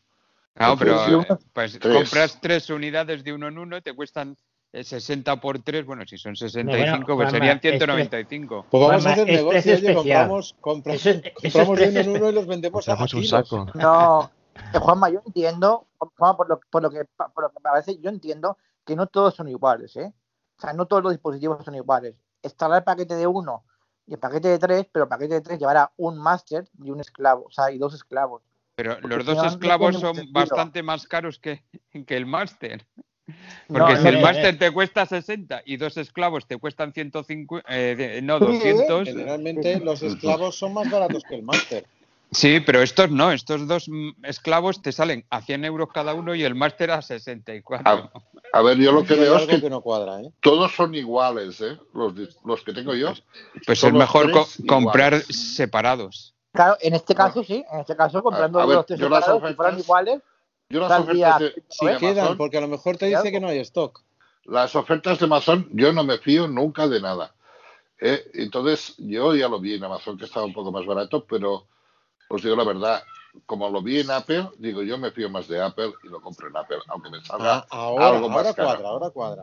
no, 0.59 0.77
pero 0.77 1.21
eh, 1.21 1.25
pues 1.53 1.79
tres. 1.79 1.95
compras 1.95 2.39
tres 2.41 2.69
unidades 2.69 3.23
de 3.23 3.33
uno 3.33 3.47
en 3.47 3.57
uno, 3.57 3.81
te 3.81 3.93
cuestan 3.93 4.31
eh, 4.31 4.35
60 4.83 5.39
por 5.39 5.59
3, 5.59 5.85
bueno, 5.85 6.03
si 6.05 6.17
son 6.17 6.35
65, 6.35 7.05
pues 7.05 7.15
Juanma, 7.15 7.31
serían 7.31 7.55
es 7.57 7.61
pre- 7.61 7.69
195. 7.77 8.65
Pues 8.69 8.81
vamos 8.81 9.03
Juanma, 9.03 9.09
a 9.09 9.13
hacer 9.13 9.27
negocio, 9.27 9.75
oye, 9.75 9.93
compramos, 9.93 10.55
Eso 10.85 11.09
es- 11.09 11.15
eso 11.17 11.31
es 11.33 11.53
compramos 11.53 11.77
de 11.79 11.83
uno 11.85 11.93
precio 11.93 12.01
en 12.01 12.09
uno 12.17 12.29
y 12.29 12.33
los 12.33 12.47
vendemos 12.47 12.87
a 12.87 12.91
Compramos 12.91 13.13
un 13.13 13.23
saco. 13.25 13.65
No, 13.75 14.31
eh, 14.73 14.79
Juanma, 14.79 15.09
yo 15.09 15.21
entiendo, 15.25 15.87
Juanma, 15.97 16.37
por 16.37 16.49
lo, 16.49 16.59
por 16.69 16.81
lo 16.83 16.89
que 16.89 17.05
por 17.17 17.43
lo 17.43 17.49
que 17.49 17.55
me 17.59 17.61
parece, 17.61 17.97
yo 17.99 18.09
entiendo 18.09 18.57
que 18.85 18.95
no 18.95 19.07
todos 19.07 19.35
son 19.35 19.47
iguales, 19.47 19.95
¿eh? 19.97 20.13
O 20.57 20.61
sea, 20.61 20.73
no 20.73 20.85
todos 20.87 21.03
los 21.03 21.11
dispositivos 21.11 21.63
son 21.63 21.75
iguales. 21.75 22.15
Estará 22.41 22.77
el 22.77 22.83
paquete 22.83 23.15
de 23.15 23.27
uno 23.27 23.63
y 24.07 24.13
el 24.13 24.19
paquete 24.19 24.47
de 24.47 24.59
tres, 24.59 24.87
pero 24.91 25.03
el 25.03 25.09
paquete 25.09 25.35
de 25.35 25.41
tres 25.41 25.59
llevará 25.59 25.91
un 25.97 26.17
máster 26.17 26.67
y 26.83 26.89
un 26.91 26.99
esclavo, 26.99 27.45
o 27.47 27.51
sea, 27.51 27.71
y 27.71 27.77
dos 27.77 27.93
esclavos. 27.93 28.41
Pero 28.75 28.97
Porque 29.01 29.17
los 29.17 29.25
dos 29.25 29.43
esclavos 29.43 29.95
son 29.99 30.15
sentido. 30.15 30.33
bastante 30.33 30.83
más 30.83 31.07
caros 31.07 31.39
que, 31.39 31.63
que 32.05 32.15
el 32.15 32.25
máster. 32.27 32.85
Porque 33.67 33.93
no, 33.95 34.01
si 34.01 34.07
el 34.07 34.19
máster 34.19 34.57
te 34.57 34.71
cuesta 34.71 35.05
60 35.05 35.61
y 35.65 35.77
dos 35.77 35.97
esclavos 35.97 36.47
te 36.47 36.57
cuestan 36.57 36.93
150, 36.93 37.65
eh, 37.69 38.21
no, 38.23 38.39
Sí, 38.39 38.45
200. 38.45 39.07
Generalmente 39.07 39.79
los 39.79 40.01
esclavos 40.01 40.57
son 40.57 40.73
más 40.73 40.89
baratos 40.89 41.23
que 41.25 41.35
el 41.35 41.43
máster. 41.43 41.85
Sí, 42.31 42.59
pero 42.59 42.81
estos 42.81 43.09
no, 43.09 43.31
estos 43.31 43.67
dos 43.67 43.87
mm, 43.87 44.25
esclavos 44.25 44.81
te 44.81 44.91
salen 44.91 45.25
a 45.29 45.41
100 45.41 45.63
euros 45.63 45.87
cada 45.93 46.13
uno 46.13 46.35
y 46.35 46.43
el 46.43 46.55
máster 46.55 46.91
a 46.91 47.01
64. 47.01 47.89
A, 47.89 48.11
a 48.57 48.61
ver, 48.61 48.77
yo 48.77 48.91
lo 48.91 49.05
que 49.05 49.15
veo 49.15 49.37
es 49.37 49.45
que 49.47 49.61
que 49.61 49.69
no 49.69 49.81
cuadra, 49.81 50.21
¿eh? 50.21 50.29
todos 50.41 50.73
son 50.73 50.93
iguales, 50.93 51.61
¿eh? 51.61 51.77
Los, 51.93 52.13
los 52.43 52.63
que 52.63 52.73
tengo 52.73 52.93
yo. 52.95 53.13
Pues 53.65 53.81
es 53.81 53.93
mejor 53.93 54.31
co- 54.31 54.47
comprar 54.67 55.13
iguales. 55.13 55.55
separados. 55.55 56.35
Claro, 56.51 56.75
en 56.81 56.95
este 56.95 57.15
caso 57.15 57.43
sí, 57.43 57.63
en 57.71 57.79
este 57.79 57.95
caso 57.95 58.21
comprando 58.21 58.59
a 58.59 58.65
ver, 58.65 58.75
los 58.77 58.85
tres 58.85 58.99
yo 58.99 59.07
las 59.09 59.23
separados, 59.23 59.49
si 59.49 59.55
fueran 59.55 59.79
iguales, 59.79 60.21
Yo 60.69 60.81
las 60.81 60.99
ofertas 61.01 61.39
de, 61.39 61.63
Si 61.69 61.85
de 61.85 61.93
¿eh? 61.93 61.97
quedan, 61.97 62.17
Amazon, 62.19 62.37
porque 62.37 62.57
a 62.57 62.61
lo 62.61 62.67
mejor 62.67 62.97
te 62.97 63.05
dice 63.07 63.31
que 63.31 63.39
no 63.39 63.47
hay 63.47 63.59
stock. 63.59 64.01
las 64.45 64.75
ofertas 64.75 65.19
de 65.19 65.25
Amazon, 65.25 65.67
yo 65.71 65.93
no 65.93 66.03
me 66.03 66.17
fío 66.17 66.47
nunca 66.47 66.87
de 66.87 66.99
nada. 67.01 67.33
¿eh? 68.01 68.23
Entonces, 68.33 68.95
yo 68.97 69.33
ya 69.35 69.47
lo 69.47 69.59
vi 69.59 69.75
en 69.75 69.83
Amazon 69.83 70.17
que 70.17 70.25
estaba 70.25 70.45
un 70.45 70.53
poco 70.53 70.71
más 70.71 70.85
barato, 70.85 71.25
pero 71.25 71.67
os 72.29 72.43
digo 72.43 72.55
la 72.55 72.65
verdad, 72.65 73.01
como 73.45 73.69
lo 73.69 73.81
vi 73.81 74.01
en 74.01 74.11
Apple, 74.11 74.49
digo, 74.57 74.83
yo 74.83 74.97
me 74.97 75.11
fío 75.11 75.29
más 75.29 75.47
de 75.47 75.61
Apple 75.61 75.93
y 76.03 76.07
lo 76.09 76.19
compro 76.21 76.49
en 76.49 76.57
Apple, 76.57 76.79
aunque 76.87 77.09
me 77.11 77.21
salga 77.23 77.57
Ah, 77.59 77.67
ahora, 77.69 78.07
algo 78.09 78.29
más 78.29 78.37
ahora 78.39 78.53
caro. 78.53 78.67
cuadra, 78.67 78.89
ahora 78.89 79.09
cuadra. 79.11 79.41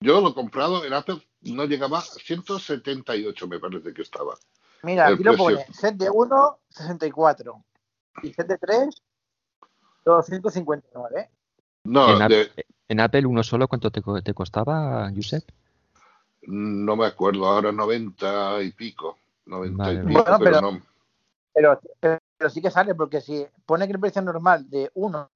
Yo 0.00 0.20
lo 0.20 0.28
he 0.30 0.34
comprado 0.34 0.84
en 0.84 0.92
Apple, 0.92 1.20
no 1.42 1.64
llegaba 1.64 1.98
a 1.98 2.02
178, 2.02 3.48
me 3.48 3.58
parece 3.58 3.92
que 3.92 4.02
estaba. 4.02 4.34
mira, 4.82 5.08
El 5.08 5.14
aquí 5.14 5.24
lo 5.24 5.36
pone, 5.36 5.64
set 5.72 5.96
de 5.96 6.08
1, 6.10 6.58
64, 6.70 7.64
y 8.22 8.32
set 8.32 8.46
de 8.46 8.58
3, 8.58 9.02
259. 10.06 11.28
No, 11.84 12.16
en, 12.16 12.22
Ap- 12.22 12.30
de- 12.30 12.50
en 12.88 13.00
Apple 13.00 13.26
uno 13.26 13.42
solo, 13.42 13.68
¿cuánto 13.68 13.90
te, 13.90 14.00
co- 14.00 14.22
te 14.22 14.32
costaba, 14.34 15.10
Josep? 15.14 15.44
no 16.48 16.94
me 16.94 17.06
acuerdo, 17.06 17.44
ahora 17.46 17.72
90 17.72 18.62
y 18.62 18.70
pico. 18.70 19.18
90 19.46 19.82
Vale, 19.82 20.00
y 20.00 20.06
pico, 20.06 20.22
Bueno, 20.22 20.38
pero, 20.38 20.50
pero- 20.58 20.60
no. 20.60 20.80
Pero, 21.52 21.80
pero, 21.98 22.18
pero 22.36 22.50
sí 22.50 22.60
que 22.62 22.70
sale, 22.70 22.94
porque 22.94 23.20
si 23.20 23.44
pone 23.64 23.86
que 23.86 23.92
el 23.94 23.98
precio 24.00 24.22
normal 24.22 24.68
de 24.70 24.90
1 24.94 25.30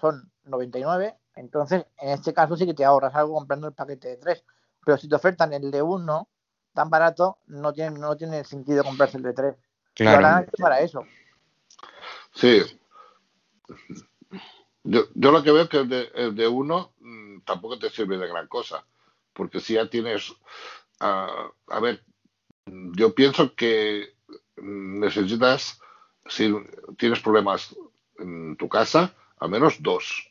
son 0.00 0.30
99, 0.44 1.16
entonces 1.34 1.84
en 1.98 2.10
este 2.10 2.32
caso 2.32 2.56
sí 2.56 2.64
que 2.64 2.74
te 2.74 2.84
ahorras 2.84 3.14
algo 3.14 3.34
comprando 3.34 3.66
el 3.66 3.74
paquete 3.74 4.08
de 4.08 4.16
3. 4.18 4.44
pero 4.86 4.96
si 4.98 5.08
te 5.08 5.16
ofertan 5.16 5.52
el 5.52 5.70
de 5.70 5.82
1 5.82 6.28
tan 6.72 6.88
barato, 6.90 7.38
no 7.48 7.72
tiene, 7.72 7.98
no 7.98 8.16
tiene 8.16 8.44
sentido 8.44 8.84
comprarse 8.84 9.16
el 9.18 9.22
de 9.24 9.32
3. 9.34 9.54
Claro. 9.94 10.46
Para 10.58 10.80
eso. 10.80 11.02
Sí. 12.34 12.62
Yo, 14.84 15.04
yo 15.14 15.32
lo 15.32 15.42
que 15.42 15.50
veo 15.50 15.68
que 15.68 15.78
el 15.78 15.88
de, 15.88 16.10
el 16.14 16.34
de 16.34 16.46
uno 16.46 16.92
mm, 17.00 17.40
tampoco 17.40 17.78
te 17.78 17.90
sirve 17.90 18.18
de 18.18 18.28
gran 18.28 18.46
cosa, 18.48 18.84
porque 19.32 19.60
si 19.60 19.74
ya 19.74 19.88
tienes, 19.88 20.34
ah, 21.00 21.48
a 21.68 21.80
ver, 21.80 22.04
yo 22.66 23.14
pienso 23.14 23.54
que 23.54 24.14
mm, 24.56 25.00
necesitas, 25.00 25.80
si 26.26 26.54
tienes 26.98 27.20
problemas 27.20 27.74
en 28.18 28.56
tu 28.56 28.68
casa, 28.68 29.14
al 29.38 29.50
menos 29.50 29.82
dos. 29.82 30.30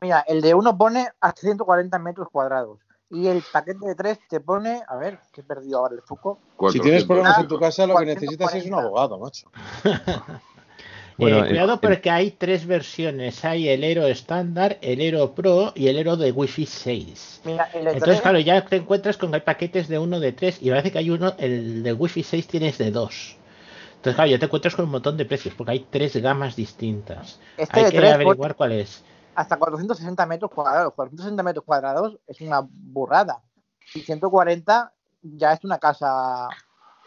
Mira, 0.00 0.20
el 0.20 0.40
de 0.42 0.54
1 0.54 0.78
pone 0.78 1.08
hasta 1.20 1.40
140 1.40 1.98
metros 1.98 2.28
cuadrados. 2.30 2.80
Y 3.10 3.26
el 3.26 3.42
paquete 3.52 3.86
de 3.86 3.94
3 3.94 4.18
te 4.28 4.40
pone, 4.40 4.82
a 4.88 4.96
ver, 4.96 5.20
que 5.32 5.42
he 5.42 5.44
perdido 5.44 5.78
ahora 5.78 5.94
el 5.94 6.02
foco. 6.02 6.40
Si 6.70 6.80
tienes 6.80 7.04
400 7.04 7.06
problemas 7.06 7.38
en 7.38 7.48
tu 7.48 7.58
casa, 7.58 7.86
lo 7.86 7.96
que 7.96 8.06
necesitas 8.06 8.54
es 8.54 8.64
un 8.64 8.70
440. 8.70 8.78
abogado, 8.78 9.18
macho. 9.18 9.50
Bueno, 11.16 11.36
Eh, 11.38 11.40
el- 11.42 11.48
cuidado 11.48 11.74
el- 11.74 11.80
porque 11.80 12.10
hay 12.10 12.30
tres 12.32 12.66
versiones. 12.66 13.44
Hay 13.44 13.68
el 13.68 13.82
Aero 13.84 14.06
estándar, 14.06 14.78
el 14.80 15.00
Aero 15.00 15.34
Pro 15.34 15.72
y 15.76 15.88
el 15.88 15.96
Aero 15.96 16.16
de 16.16 16.32
Wi-Fi 16.32 16.66
6. 16.66 17.40
Mira, 17.44 17.64
el 17.66 17.72
de 17.72 17.78
Entonces, 17.92 18.02
3, 18.02 18.20
claro, 18.22 18.38
ya 18.40 18.64
te 18.64 18.76
encuentras 18.76 19.16
con 19.16 19.30
que 19.30 19.36
hay 19.36 19.42
paquetes 19.42 19.88
de 19.88 19.98
uno 19.98 20.18
de 20.18 20.32
tres 20.32 20.58
y 20.60 20.70
parece 20.70 20.90
que 20.90 20.98
hay 20.98 21.10
uno, 21.10 21.34
el 21.38 21.82
de 21.82 21.92
Wi-Fi 21.92 22.22
6 22.22 22.46
tienes 22.48 22.78
de 22.78 22.90
dos. 22.90 23.36
Entonces, 23.96 24.16
claro, 24.16 24.30
ya 24.30 24.38
te 24.38 24.44
encuentras 24.46 24.74
con 24.74 24.84
un 24.86 24.90
montón 24.90 25.16
de 25.16 25.24
precios 25.24 25.54
porque 25.54 25.72
hay 25.72 25.86
tres 25.88 26.16
gamas 26.16 26.56
distintas. 26.56 27.38
este 27.56 27.80
Hay 27.80 27.90
que 27.90 27.98
3 27.98 28.12
averiguar 28.14 28.54
cuál 28.54 28.72
es. 28.72 29.02
hasta 29.34 29.56
460 29.56 30.26
metros 30.26 30.50
cuadrados. 30.50 30.92
460 30.94 31.42
metros 31.42 31.64
cuadrados 31.64 32.18
es 32.26 32.40
una 32.40 32.60
burrada. 32.68 33.40
Y 33.94 34.00
140 34.00 34.92
ya 35.22 35.52
es 35.54 35.64
una 35.64 35.78
casa, 35.78 36.48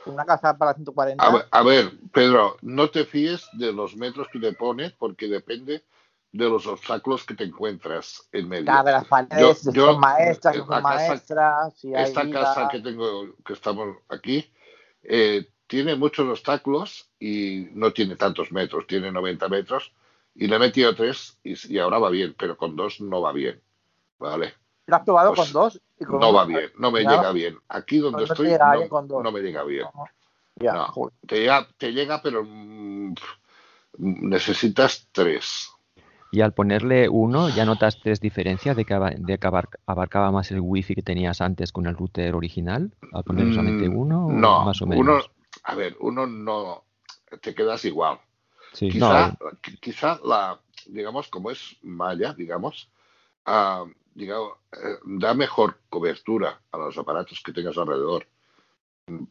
una 0.09 0.25
casa 0.25 0.57
para 0.57 0.73
140. 0.73 1.25
A 1.25 1.31
ver, 1.31 1.45
a 1.51 1.63
ver, 1.63 1.91
Pedro, 2.13 2.57
no 2.61 2.89
te 2.89 3.05
fíes 3.05 3.47
de 3.53 3.71
los 3.73 3.95
metros 3.95 4.27
que 4.31 4.39
te 4.39 4.53
pones 4.53 4.91
porque 4.93 5.27
depende 5.27 5.83
de 6.31 6.49
los 6.49 6.67
obstáculos 6.67 7.23
que 7.25 7.33
te 7.35 7.45
encuentras 7.45 8.27
en 8.31 8.47
medio. 8.49 8.71
De 8.83 8.91
las 8.91 9.03
Yo- 9.03 9.09
paredes, 9.09 9.57
si 9.59 9.71
yo, 9.71 9.85
son 9.85 9.99
maestras, 9.99 10.55
son 10.55 10.67
casa- 10.67 10.81
maestras, 10.81 11.73
si 11.77 11.93
hay 11.95 12.03
Esta 12.03 12.23
vida. 12.23 12.39
casa 12.39 12.67
que 12.69 12.79
tengo, 12.79 13.35
que 13.45 13.53
estamos 13.53 13.97
aquí, 14.09 14.51
eh, 15.03 15.47
tiene 15.67 15.95
muchos 15.95 16.27
obstáculos 16.27 17.09
y 17.19 17.67
no 17.73 17.91
tiene 17.93 18.15
tantos 18.15 18.51
metros, 18.51 18.87
tiene 18.87 19.11
90 19.11 19.49
metros 19.49 19.93
y 20.35 20.47
le 20.47 20.55
he 20.55 20.59
metido 20.59 20.95
tres 20.95 21.37
y, 21.43 21.73
y 21.73 21.79
ahora 21.79 21.97
va 21.99 22.09
bien, 22.09 22.35
pero 22.37 22.55
con 22.57 22.75
dos 22.75 23.01
no 23.01 23.21
va 23.21 23.33
bien, 23.33 23.61
¿vale? 24.19 24.53
Lo 24.87 24.95
has 24.95 25.03
probado 25.03 25.29
Pues 25.35 25.39
con 25.41 25.53
dos 25.53 25.81
y 25.99 26.05
con 26.05 26.19
No 26.19 26.33
va 26.33 26.45
bien, 26.45 26.71
no 26.77 26.91
me 26.91 27.01
llega 27.01 27.31
bien. 27.31 27.59
Aquí 27.67 27.99
donde 27.99 28.19
Pues 28.19 28.29
no 28.29 28.33
estoy 28.33 28.47
llega 28.47 28.71
no, 28.71 28.77
bien 28.77 28.89
con 28.89 29.07
dos. 29.07 29.23
no 29.23 29.31
me 29.31 29.41
llega 29.41 29.63
bien. 29.63 29.85
Ya, 30.59 30.87
te 31.27 31.35
llega, 31.39 31.67
te 31.77 31.91
llega, 31.91 32.21
pero 32.21 32.43
mm, 32.43 33.13
necesitas 33.97 35.07
tres. 35.11 35.69
Y 36.31 36.41
al 36.41 36.53
ponerle 36.53 37.09
uno, 37.09 37.49
¿ya 37.49 37.65
notaste 37.65 38.13
diferencias 38.21 38.75
de 38.75 38.85
que, 38.85 38.93
aba- 38.93 39.11
de 39.11 39.37
que 39.37 39.47
abar- 39.47 39.69
abarcaba 39.85 40.31
más 40.31 40.51
el 40.51 40.59
wifi 40.59 40.95
que 40.95 41.01
tenías 41.01 41.41
antes 41.41 41.71
con 41.71 41.85
el 41.87 41.95
router 41.95 42.35
original? 42.35 42.91
Al 43.13 43.23
ponerle 43.23 43.53
solamente 43.53 43.87
Mm, 43.87 43.97
uno, 43.97 44.27
o 44.27 44.31
no, 44.41 44.65
más 44.65 44.81
o 44.81 44.87
menos. 44.87 45.05
uno, 45.05 45.19
a 45.63 45.75
ver, 45.75 45.95
uno 46.01 46.27
no, 46.27 46.83
te 47.41 47.53
quedas 47.55 47.85
igual. 47.85 48.19
Sí, 48.73 48.89
Quizá, 48.89 49.29
no, 49.29 49.37
qui- 49.63 49.79
quizá 49.79 50.19
la, 50.23 50.59
digamos, 50.87 51.29
como 51.29 51.49
es 51.51 51.77
malla, 51.81 52.33
digamos, 52.33 52.89
ah, 53.45 53.85
digamos, 54.17 54.53
eh, 54.73 54.97
da 55.05 55.33
mejor 55.35 55.77
cobertura 55.89 56.59
a 56.71 56.77
los 56.77 56.97
aparatos 56.97 57.41
que 57.45 57.53
tengas 57.53 57.77
alrededor, 57.77 58.25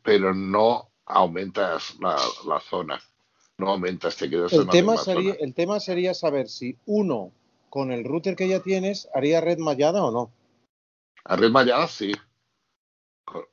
pero 0.03 0.33
no 0.33 0.89
aumentas 1.07 1.97
la, 2.01 2.17
la 2.47 2.61
zona, 2.61 3.01
no 3.59 3.71
aumentas, 3.71 4.17
te 4.17 4.31
quedas 4.31 4.53
en 4.53 4.61
El 4.61 4.67
la 4.67 4.73
tema, 4.73 4.97
sería, 4.97 5.33
zona. 5.35 5.45
el 5.45 5.55
tema 5.55 5.81
sería 5.81 6.15
saber 6.15 6.49
si 6.49 6.77
uno 6.87 7.33
con 7.69 7.91
el 7.91 8.05
router 8.05 8.37
que 8.37 8.49
ya 8.49 8.61
tienes 8.61 9.09
haría 9.13 9.41
red 9.41 9.59
mallada 9.59 10.05
o 10.05 10.13
no. 10.13 10.31
A 11.25 11.35
red 11.35 11.51
mallada 11.51 11.89
sí. 11.89 12.13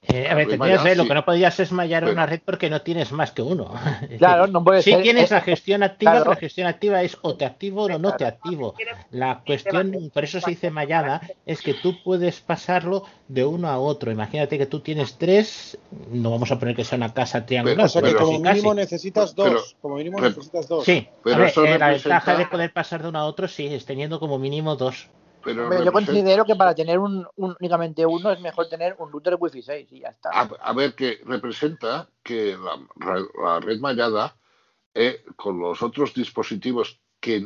Eh, 0.04 0.28
a 0.30 0.36
ver, 0.36 0.48
tendrías 0.48 0.84
lo 0.96 1.04
sí. 1.04 1.08
que 1.10 1.14
no 1.16 1.26
podías 1.26 1.60
es 1.60 1.72
mallar 1.72 2.06
una 2.06 2.26
red 2.28 2.42
porque 2.46 2.70
no 2.70 2.82
tienes 2.84 3.12
más 3.12 3.32
que 3.32 3.42
uno. 3.42 3.74
Claro, 4.20 4.46
no 4.48 4.64
puede 4.64 4.82
si 4.84 4.92
ser. 4.92 5.02
tienes 5.02 5.32
eh, 5.32 5.36
la 5.36 5.42
gestión 5.42 5.82
activa, 5.84 6.12
claro. 6.12 6.30
la 6.30 6.36
gestión 6.36 6.68
activa 6.68 7.02
es 7.02 7.18
o 7.22 7.36
te 7.36 7.46
activo 7.46 7.86
o 7.86 8.00
no 8.00 8.16
te 8.16 8.26
activo. 8.26 8.76
La 9.12 9.42
cuestión, 9.46 10.12
por 10.14 10.24
eso 10.24 10.40
se 10.40 10.52
dice 10.52 10.70
mallada, 10.70 11.22
es 11.46 11.62
que 11.62 11.74
tú 11.74 11.96
puedes 12.04 12.40
pasarlo 12.40 13.04
de 13.28 13.46
uno 13.46 13.68
a 13.68 13.80
otro. 13.80 14.12
Imagínate 14.12 14.58
que 14.58 14.68
tú 14.68 14.82
tienes 14.82 15.18
tres, 15.18 15.78
no 16.12 16.30
vamos 16.30 16.52
a 16.52 16.60
poner 16.60 16.76
que 16.76 16.84
sea 16.86 16.98
una 16.98 17.14
casa 17.14 17.46
triangular, 17.46 17.86
O 17.86 17.90
sea 17.90 18.02
que 18.02 18.10
Pero- 18.12 18.26
como 18.26 18.40
mínimo 18.40 18.74
necesitas 18.76 19.34
Pero- 19.34 19.50
dos. 19.54 19.76
Como 19.82 19.96
mínimo 19.96 20.20
necesitas 20.22 20.68
dos. 20.68 20.86
Sí, 20.86 21.08
Pero 21.24 21.36
a 21.36 21.40
ver, 21.40 21.48
eso 21.50 21.66
eh, 21.66 21.80
la 21.80 21.88
ventaja 21.90 22.36
de 22.38 22.46
poder 22.46 22.72
pasar 22.72 23.02
de 23.02 23.10
uno 23.10 23.20
a 23.20 23.26
otro 23.26 23.48
sí 23.48 23.66
es 23.68 23.86
teniendo 23.86 24.20
como 24.20 24.38
mínimo 24.38 24.76
dos. 24.76 25.08
Pero 25.44 25.64
Hombre, 25.64 25.84
yo 25.84 25.92
considero 25.92 26.46
que 26.46 26.56
para 26.56 26.74
tener 26.74 27.00
un, 27.00 27.28
un- 27.36 27.56
únicamente 27.60 28.06
uno 28.06 28.32
es 28.32 28.40
mejor 28.40 28.70
tener 28.70 28.96
un 29.00 29.12
router 29.12 29.36
Wi-Fi 29.40 29.62
6 29.62 29.92
y 29.92 30.00
ya 30.00 30.10
está. 30.10 30.30
A, 30.32 30.42
a 30.62 30.74
ver, 30.74 30.96
que 30.96 31.22
representa 31.26 32.10
que 32.24 32.58
la, 32.58 33.26
la 33.44 33.60
red 33.60 33.80
mallada 33.80 34.36
eh, 34.94 35.24
con 35.36 35.60
los 35.60 35.82
otros 35.82 36.14
dispositivos 36.14 37.00
que, 37.20 37.44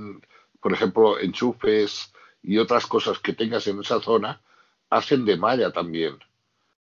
por 0.62 0.74
ejemplo, 0.74 1.20
enchufes 1.20 2.14
y 2.44 2.58
otras 2.60 2.86
cosas 2.86 3.20
que 3.20 3.34
tengas 3.34 3.66
en 3.68 3.80
esa 3.80 4.00
zona, 4.02 4.42
hacen 4.90 5.26
de 5.26 5.38
malla 5.38 5.72
también. 5.72 6.20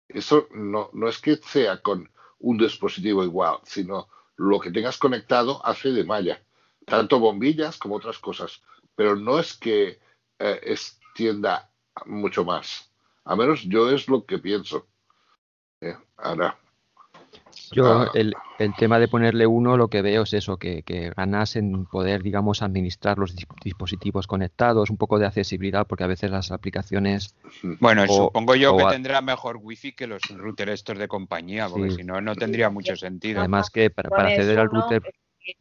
Eso 0.07 0.47
no, 0.51 0.89
no 0.93 1.07
es 1.07 1.19
que 1.19 1.37
sea 1.37 1.81
con 1.81 2.09
un 2.39 2.57
dispositivo 2.57 3.23
igual, 3.23 3.57
sino 3.63 4.07
lo 4.35 4.59
que 4.59 4.71
tengas 4.71 4.97
conectado 4.97 5.65
hace 5.65 5.89
de 5.91 6.03
malla. 6.03 6.41
Tanto 6.85 7.19
bombillas 7.19 7.77
como 7.77 7.95
otras 7.95 8.17
cosas. 8.19 8.61
Pero 8.95 9.15
no 9.15 9.39
es 9.39 9.55
que 9.55 9.99
eh, 10.39 10.59
extienda 11.11 11.69
mucho 12.05 12.43
más. 12.45 12.89
A 13.25 13.35
menos 13.35 13.63
yo 13.63 13.89
es 13.91 14.07
lo 14.07 14.25
que 14.25 14.39
pienso. 14.39 14.87
Eh, 15.81 15.95
ahora, 16.17 16.57
Yo 17.73 17.85
Ah. 18.03 18.11
el, 18.13 18.33
el 18.59 18.75
tema 18.75 18.99
de 18.99 19.07
ponerle 19.07 19.45
uno 19.47 19.77
lo 19.77 19.87
que 19.87 20.01
veo 20.01 20.23
es 20.23 20.33
eso, 20.33 20.57
que, 20.57 20.83
que 20.83 21.11
ganas 21.11 21.55
en 21.55 21.85
poder, 21.85 22.21
digamos, 22.21 22.61
administrar 22.61 23.17
los 23.17 23.35
dis- 23.35 23.47
dispositivos 23.63 24.27
conectados, 24.27 24.89
un 24.89 24.97
poco 24.97 25.19
de 25.19 25.25
accesibilidad, 25.25 25.87
porque 25.87 26.03
a 26.03 26.07
veces 26.07 26.31
las 26.31 26.51
aplicaciones... 26.51 27.35
Bueno, 27.79 28.03
O- 28.03 28.25
supongo 28.27 28.55
yo 28.55 28.75
que 28.77 28.83
a- 28.83 28.89
tendrá 28.89 29.21
mejor 29.21 29.57
wifi 29.61 29.93
que 29.93 30.07
los 30.07 30.21
routers 30.29 30.71
estos 30.71 30.97
de 30.97 31.07
compañía, 31.07 31.67
porque 31.69 31.91
Sí. 31.91 31.97
si 31.97 32.03
no, 32.03 32.19
no 32.21 32.35
tendría 32.35 32.69
mucho 32.69 32.95
sentido. 32.95 33.39
Además 33.39 33.69
que 33.69 33.89
para, 33.89 34.09
acceder 34.27 34.59
al 34.59 34.69
router... 34.69 35.01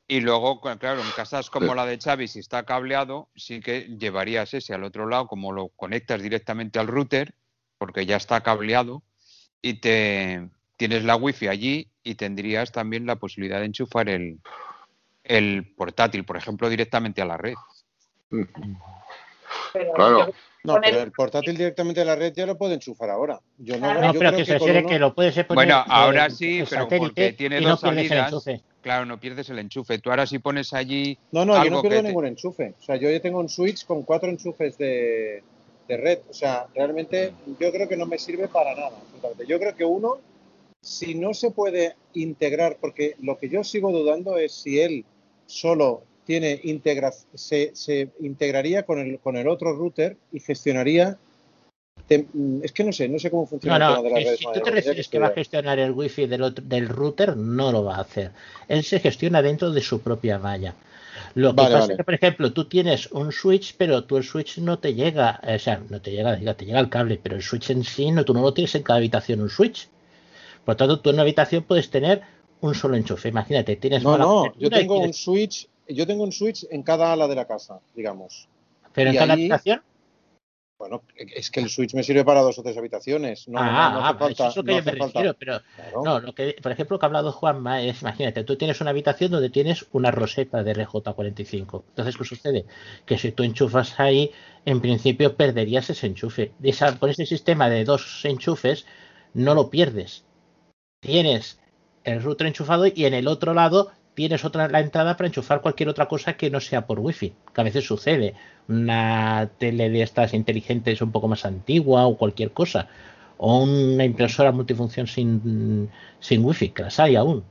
Y 0.07 0.21
luego, 0.21 0.61
claro, 0.61 1.01
en 1.01 1.11
casas 1.13 1.49
como 1.51 1.75
la 1.75 1.87
de 1.87 1.99
Xavi, 1.99 2.29
si 2.29 2.41
está 2.41 2.65
cableado, 2.65 3.29
sí 3.35 3.61
que 3.61 3.83
llevarías 3.99 4.53
ese 4.55 4.75
al 4.75 4.85
otro 4.85 5.07
lado, 5.09 5.27
como 5.27 5.53
lo 5.53 5.69
conectas 5.69 6.21
directamente 6.23 6.79
al 6.79 6.87
router, 6.89 7.35
porque 7.79 8.05
ya 8.07 8.17
está 8.17 8.43
cableado, 8.43 9.03
y 9.63 9.75
te 9.81 10.49
tienes 10.77 11.05
la 11.05 11.17
wifi 11.17 11.49
allí 11.49 11.91
y 12.03 12.15
tendrías 12.17 12.73
también 12.73 13.07
la 13.07 13.17
posibilidad 13.17 13.61
de 13.61 13.67
enchufar 13.67 14.09
el, 14.09 14.39
el 15.25 15.75
portátil, 15.77 16.25
por 16.25 16.37
ejemplo, 16.37 16.69
directamente 16.69 17.23
a 17.23 17.27
la 17.27 17.37
red. 17.37 17.55
Pero 19.73 19.93
Claro. 19.95 20.33
No, 20.63 20.77
el- 20.77 20.83
pero 20.83 21.01
el 21.01 21.13
portátil 21.13 21.57
directamente 21.57 22.01
de 22.01 22.07
la 22.07 22.17
red 22.17 22.35
ya 22.35 22.45
lo 22.45 22.59
puede 22.59 22.75
enchufar 22.75 23.09
ahora. 23.09 23.41
Yo 23.57 23.79
no. 23.79 23.95
No, 23.95 24.13
yo 24.13 24.19
pero 24.21 24.33
creo 24.33 24.45
que 24.45 24.59
se 24.59 24.79
uno- 24.79 24.89
que 24.89 24.99
lo 24.99 25.15
puedes 25.15 25.33
poner 25.33 25.55
Bueno, 25.55 25.83
ahora 25.89 26.27
eh, 26.27 26.31
sí, 26.31 26.59
el 26.61 26.67
pero 26.69 26.87
porque 26.87 27.33
tiene 27.33 27.61
no 27.63 27.71
dos 27.71 27.85
el 27.85 27.89
salidas. 28.09 28.35
Claro, 28.83 29.05
no 29.05 29.21
pierdes 29.21 29.51
el 29.51 29.59
enchufe. 29.59 29.99
Tú 29.99 30.11
ahora 30.11 30.27
si 30.27 30.39
pones 30.39 30.73
allí 30.73 31.19
No, 31.33 31.45
no, 31.45 31.63
yo 31.63 31.71
no 31.71 31.83
pierdo 31.83 32.01
te- 32.01 32.09
ningún 32.09 32.27
enchufe. 32.27 32.75
O 32.81 32.83
sea, 32.83 32.97
yo 32.97 33.11
ya 33.11 33.21
tengo 33.21 33.39
un 33.39 33.49
switch 33.49 33.85
con 33.85 34.03
cuatro 34.03 34.31
enchufes 34.31 34.79
de, 34.79 35.43
de 35.87 35.97
red. 35.97 36.19
O 36.29 36.35
sea, 36.35 36.67
realmente 36.75 37.33
yo 37.59 37.71
creo 37.71 37.89
que 37.89 37.97
no 37.97 38.07
me 38.07 38.19
sirve 38.19 38.49
para 38.49 38.75
nada. 38.75 38.93
Yo 39.47 39.59
creo 39.59 39.77
que 39.77 39.85
uno, 39.85 40.19
si 40.81 41.15
no 41.15 41.35
se 41.35 41.51
puede 41.51 41.95
integrar, 42.15 42.79
porque 42.81 43.17
lo 43.21 43.39
que 43.39 43.49
yo 43.49 43.65
sigo 43.65 43.93
dudando 43.93 44.39
es 44.39 44.53
si 44.53 44.81
él 44.81 45.05
solo 45.47 46.03
tiene 46.25 46.61
integra 46.63 47.13
se, 47.35 47.75
se 47.75 48.09
integraría 48.21 48.85
con 48.85 48.99
el, 48.99 49.19
con 49.19 49.37
el 49.37 49.49
otro 49.49 49.73
router 49.75 50.17
y 50.33 50.41
gestionaría. 50.41 51.19
Te- 52.11 52.27
es 52.65 52.73
que 52.73 52.83
no 52.83 52.93
sé, 52.93 53.09
no 53.09 53.21
sé 53.21 53.31
cómo 53.31 53.47
funciona 53.47 53.79
No, 53.79 53.85
el 53.87 53.91
no, 53.93 53.97
tema 54.03 54.09
de 54.09 54.11
las 54.11 54.19
que 54.19 54.25
redes 54.25 54.39
si 54.41 54.45
tú 54.53 54.61
te 54.65 54.71
refieres 54.73 55.09
que 55.09 55.19
va 55.21 55.27
a 55.29 55.31
gestionar 55.31 55.79
el 55.79 55.93
wifi 55.93 56.27
del, 56.27 56.43
otro- 56.43 56.65
del 56.67 56.89
router, 56.89 57.37
no 57.37 57.71
lo 57.71 57.85
va 57.85 57.97
a 57.97 58.01
hacer. 58.01 58.33
Él 58.67 58.83
se 58.83 58.99
gestiona 58.99 59.41
dentro 59.43 59.71
de 59.71 59.81
su 59.81 60.01
propia 60.01 60.39
valla. 60.39 60.75
Lo 61.35 61.51
que 61.51 61.57
Vale, 61.57 61.69
pasa 61.75 61.79
vale. 61.83 61.93
es 61.93 61.97
que, 61.99 62.05
por 62.05 62.15
ejemplo, 62.15 62.53
tú 62.53 62.65
tienes 62.65 63.07
un 63.13 63.31
switch, 63.31 63.77
pero 63.79 64.05
tú 64.05 64.17
el 64.17 64.25
switch 64.25 64.59
no 64.59 64.81
te 64.81 64.95
llega, 64.95 65.41
o 65.47 65.59
sea, 65.61 65.81
no 65.89 66.01
te 66.01 66.11
llega, 66.11 66.37
te 66.57 66.65
llega 66.67 66.81
el 66.81 66.89
cable, 66.89 67.21
pero 67.23 67.37
el 67.37 67.43
switch 67.43 67.71
en 67.71 67.85
sí, 67.85 68.11
no, 68.11 68.25
tú 68.25 68.35
no 68.35 68.43
lo 68.43 68.53
tienes 68.53 68.75
en 68.75 68.83
cada 68.83 68.97
habitación 68.99 69.41
un 69.41 69.49
switch. 69.51 69.89
Por 70.65 70.75
tanto, 70.75 70.99
tú 71.01 71.11
en 71.11 71.15
una 71.17 71.23
habitación 71.23 71.63
puedes 71.63 71.91
tener 71.91 72.23
un 72.61 72.75
solo 72.75 72.97
enchufe. 72.97 73.29
Imagínate, 73.29 73.77
tienes 73.77 74.03
No, 74.03 74.19
no, 74.19 74.53
yo 74.59 74.69
tengo 74.69 74.99
un 74.99 75.15
switch, 75.15 75.69
yo 75.89 76.07
tengo 76.09 76.25
un 76.25 76.33
switch 76.33 76.67
en 76.71 76.83
cada 76.83 77.13
ala 77.13 77.29
de 77.29 77.37
la 77.37 77.47
casa, 77.47 77.79
digamos. 77.95 78.49
Pero 78.93 79.11
en 79.11 79.17
cada 79.17 79.35
ahí- 79.35 79.41
habitación, 79.43 79.83
Bueno, 80.81 81.03
es 81.15 81.51
que 81.51 81.61
el 81.61 81.69
switch 81.69 81.93
me 81.93 82.03
sirve 82.03 82.25
para 82.25 82.41
dos 82.41 82.59
o 82.59 82.63
tres 82.63 82.75
habitaciones. 82.79 83.47
No, 83.49 83.59
ah, 83.61 83.91
no, 83.93 84.01
no 84.01 84.07
ah, 84.07 84.15
falta. 84.19 84.33
eso 84.33 84.49
es 84.49 84.57
lo 84.57 84.65
que 84.65 84.71
no 84.73 84.79
yo 84.79 84.85
me 84.85 84.93
refiero, 84.93 85.35
pero 85.35 85.61
Claro. 85.77 86.03
no, 86.03 86.21
lo 86.21 86.35
que, 86.35 86.57
por 86.63 86.73
ejemplo, 86.73 86.99
que 86.99 87.05
ha 87.05 87.09
hablado 87.09 87.33
Juanma 87.33 87.83
es, 87.83 88.01
imagínate, 88.01 88.45
tú 88.45 88.57
tienes 88.57 88.81
una 88.81 88.89
habitación 88.89 89.31
donde 89.31 89.51
tienes 89.51 89.85
una 89.93 90.11
roseta 90.11 90.63
de 90.65 90.73
RJ45. 90.73 91.85
Entonces, 91.91 92.17
¿qué 92.17 92.25
sucede? 92.25 92.65
Que 93.05 93.19
si 93.19 93.31
tú 93.31 93.43
enchufas 93.43 94.01
ahí, 94.01 94.31
en 94.65 94.81
principio 94.81 95.37
perderías 95.37 95.91
ese 95.91 96.07
enchufe. 96.07 96.53
Esa- 96.63 96.99
con 96.99 97.11
ese 97.11 97.27
sistema 97.27 97.69
de 97.69 97.85
dos 97.85 98.25
enchufes, 98.25 98.87
no 99.35 99.55
lo 99.55 99.69
pierdes. 99.69 100.25
Tienes 101.01 101.61
el 102.05 102.23
router 102.23 102.47
enchufado 102.47 102.87
y 102.87 103.05
en 103.05 103.13
el 103.13 103.29
otro 103.29 103.53
lado 103.53 103.93
tienes 104.21 104.45
otra 104.45 104.69
la 104.69 104.81
entrada 104.81 105.17
para 105.17 105.29
enchufar 105.29 105.63
cualquier 105.63 105.89
otra 105.89 106.07
cosa 106.07 106.35
que 106.35 106.51
no 106.51 106.61
sea 106.61 106.87
por 106.87 107.01
wifi, 107.01 107.33
que 107.55 107.61
a 107.63 107.65
veces 107.65 107.87
sucede. 107.87 108.35
Una 108.69 109.49
tele 109.57 109.89
de 109.89 110.03
estas 110.03 110.35
inteligentes 110.35 111.01
un 111.01 111.11
poco 111.11 111.27
más 111.27 111.47
antigua 111.47 112.07
o 112.07 112.19
cualquier 112.19 112.51
cosa. 112.53 112.89
O 113.39 113.63
una 113.63 114.05
impresora 114.05 114.53
multifunción 114.53 115.07
sin, 115.07 115.89
sin 116.21 116.45
wifi, 116.45 116.69
que 116.69 116.83
las 116.83 117.01
hay 117.01 117.17
aún. 117.17 117.45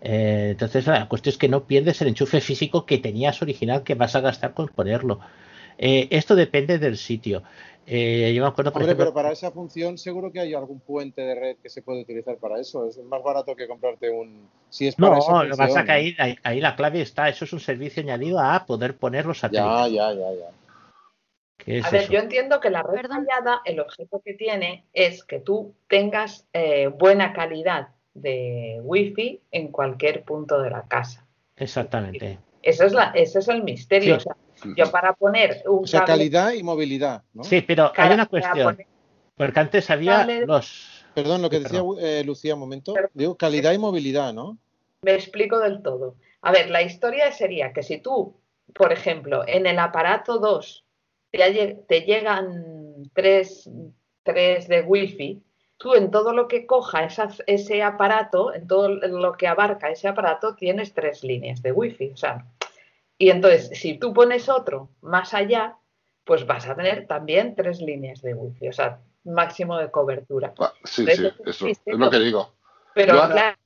Eh, 0.00 0.48
entonces 0.50 0.88
la 0.88 1.08
cuestión 1.08 1.34
es 1.34 1.38
que 1.38 1.48
no 1.48 1.68
pierdes 1.68 2.02
el 2.02 2.08
enchufe 2.08 2.40
físico 2.40 2.84
que 2.84 2.98
tenías 2.98 3.40
original 3.40 3.84
que 3.84 3.94
vas 3.94 4.16
a 4.16 4.20
gastar 4.20 4.54
con 4.54 4.66
ponerlo. 4.66 5.20
Eh, 5.78 6.08
esto 6.10 6.34
depende 6.34 6.78
del 6.78 6.96
sitio. 6.96 7.42
Eh, 7.90 8.34
yo 8.34 8.42
me 8.42 8.48
acuerdo, 8.48 8.70
por 8.70 8.82
Hombre, 8.82 8.92
ejemplo, 8.92 9.06
pero 9.06 9.14
para 9.14 9.32
esa 9.32 9.50
función 9.50 9.96
seguro 9.96 10.30
que 10.30 10.40
hay 10.40 10.52
algún 10.52 10.78
puente 10.80 11.22
de 11.22 11.34
red 11.34 11.56
que 11.62 11.70
se 11.70 11.80
puede 11.80 12.02
utilizar 12.02 12.36
para 12.36 12.60
eso. 12.60 12.86
Es 12.86 12.98
más 12.98 13.22
barato 13.22 13.56
que 13.56 13.66
comprarte 13.66 14.10
un. 14.10 14.46
Si 14.68 14.88
es 14.88 14.96
para 14.96 15.12
No, 15.12 15.18
esa 15.18 15.32
lo 15.44 15.50
que 15.50 15.56
pasa 15.56 15.66
función, 15.66 15.86
que 15.86 15.92
ahí, 15.92 16.16
ahí, 16.18 16.36
ahí 16.42 16.60
la 16.60 16.76
clave 16.76 17.00
está. 17.00 17.30
Eso 17.30 17.46
es 17.46 17.52
un 17.54 17.60
servicio 17.60 18.02
añadido 18.02 18.40
a 18.40 18.66
poder 18.66 18.98
poner 18.98 19.24
los 19.24 19.38
satélites. 19.38 19.70
Ya, 19.70 19.88
ya, 19.88 20.12
ya, 20.12 20.32
ya. 20.32 20.50
¿Qué 21.56 21.78
es 21.78 21.86
A 21.86 21.90
ver, 21.90 22.02
eso? 22.02 22.12
yo 22.12 22.18
entiendo 22.18 22.60
que 22.60 22.68
la 22.68 22.82
red 22.82 23.06
fallada, 23.06 23.62
el 23.64 23.80
objeto 23.80 24.20
que 24.22 24.34
tiene 24.34 24.84
es 24.92 25.24
que 25.24 25.38
tú 25.38 25.74
tengas 25.88 26.46
eh, 26.52 26.88
buena 26.88 27.32
calidad 27.32 27.88
de 28.12 28.80
wifi 28.82 29.40
en 29.50 29.68
cualquier 29.68 30.24
punto 30.24 30.60
de 30.60 30.68
la 30.68 30.82
casa. 30.88 31.26
Exactamente. 31.56 32.38
Eso 32.62 32.84
es 32.84 32.92
la, 32.92 33.12
ese 33.14 33.38
es 33.38 33.48
el 33.48 33.62
misterio. 33.62 34.16
Sí. 34.16 34.18
O 34.18 34.20
sea, 34.20 34.36
yo 34.76 34.90
para 34.90 35.12
poner 35.14 35.62
un 35.66 35.84
O 35.84 35.86
sea, 35.86 36.00
cable- 36.00 36.06
calidad 36.06 36.52
y 36.52 36.62
movilidad, 36.62 37.22
¿no? 37.34 37.44
Sí, 37.44 37.60
pero 37.62 37.92
hay 37.96 38.12
una 38.12 38.26
cuestión. 38.26 38.74
poner- 38.74 38.86
Porque 39.36 39.60
antes 39.60 39.88
había 39.90 40.18
Cable- 40.26 40.46
los. 40.46 41.04
Perdón, 41.14 41.42
lo 41.42 41.50
que 41.50 41.56
Sí, 41.58 41.62
decía 41.64 41.82
eh, 42.00 42.22
Lucía 42.24 42.54
un 42.54 42.60
momento. 42.60 42.94
Digo, 43.14 43.36
calidad 43.36 43.72
y 43.72 43.78
movilidad, 43.78 44.32
¿no? 44.34 44.58
Me 45.02 45.14
explico 45.14 45.58
del 45.60 45.82
todo. 45.82 46.16
A 46.42 46.52
ver, 46.52 46.70
la 46.70 46.82
historia 46.82 47.30
sería 47.32 47.72
que 47.72 47.82
si 47.82 47.98
tú, 47.98 48.36
por 48.74 48.92
ejemplo, 48.92 49.42
en 49.46 49.66
el 49.66 49.78
aparato 49.78 50.38
2 50.38 50.84
te, 51.30 51.38
lle- 51.38 51.86
te 51.86 52.00
llegan 52.02 53.10
tres, 53.14 53.68
tres 54.22 54.68
de 54.68 54.82
wifi, 54.82 55.42
tú 55.76 55.94
en 55.94 56.10
todo 56.10 56.32
lo 56.32 56.48
que 56.48 56.66
coja 56.66 57.04
esas- 57.04 57.42
ese 57.46 57.82
aparato, 57.82 58.52
en 58.54 58.66
todo 58.66 58.88
lo 58.88 59.32
que 59.32 59.46
abarca 59.46 59.90
ese 59.90 60.08
aparato, 60.08 60.54
tienes 60.56 60.92
tres 60.94 61.22
líneas 61.24 61.62
de 61.62 61.72
wifi. 61.72 62.10
O 62.12 62.16
sea, 62.16 62.44
y 63.18 63.30
entonces, 63.30 63.70
si 63.78 63.98
tú 63.98 64.12
pones 64.14 64.48
otro 64.48 64.90
más 65.00 65.34
allá, 65.34 65.76
pues 66.24 66.46
vas 66.46 66.68
a 66.68 66.74
tener 66.76 67.06
también 67.06 67.54
tres 67.54 67.80
líneas 67.80 68.22
de 68.22 68.34
wifi, 68.34 68.68
o 68.68 68.72
sea, 68.72 69.00
máximo 69.24 69.76
de 69.78 69.90
cobertura. 69.90 70.54
Ah, 70.58 70.72
Sí, 70.84 71.04
Pero 71.04 71.30
sí, 71.52 71.70
eso 71.70 71.80
es 71.86 71.98
lo 71.98 72.10
que 72.10 72.18
digo. 72.18 72.54
Pero 72.94 73.14
ahora- 73.14 73.32
claro, 73.32 73.56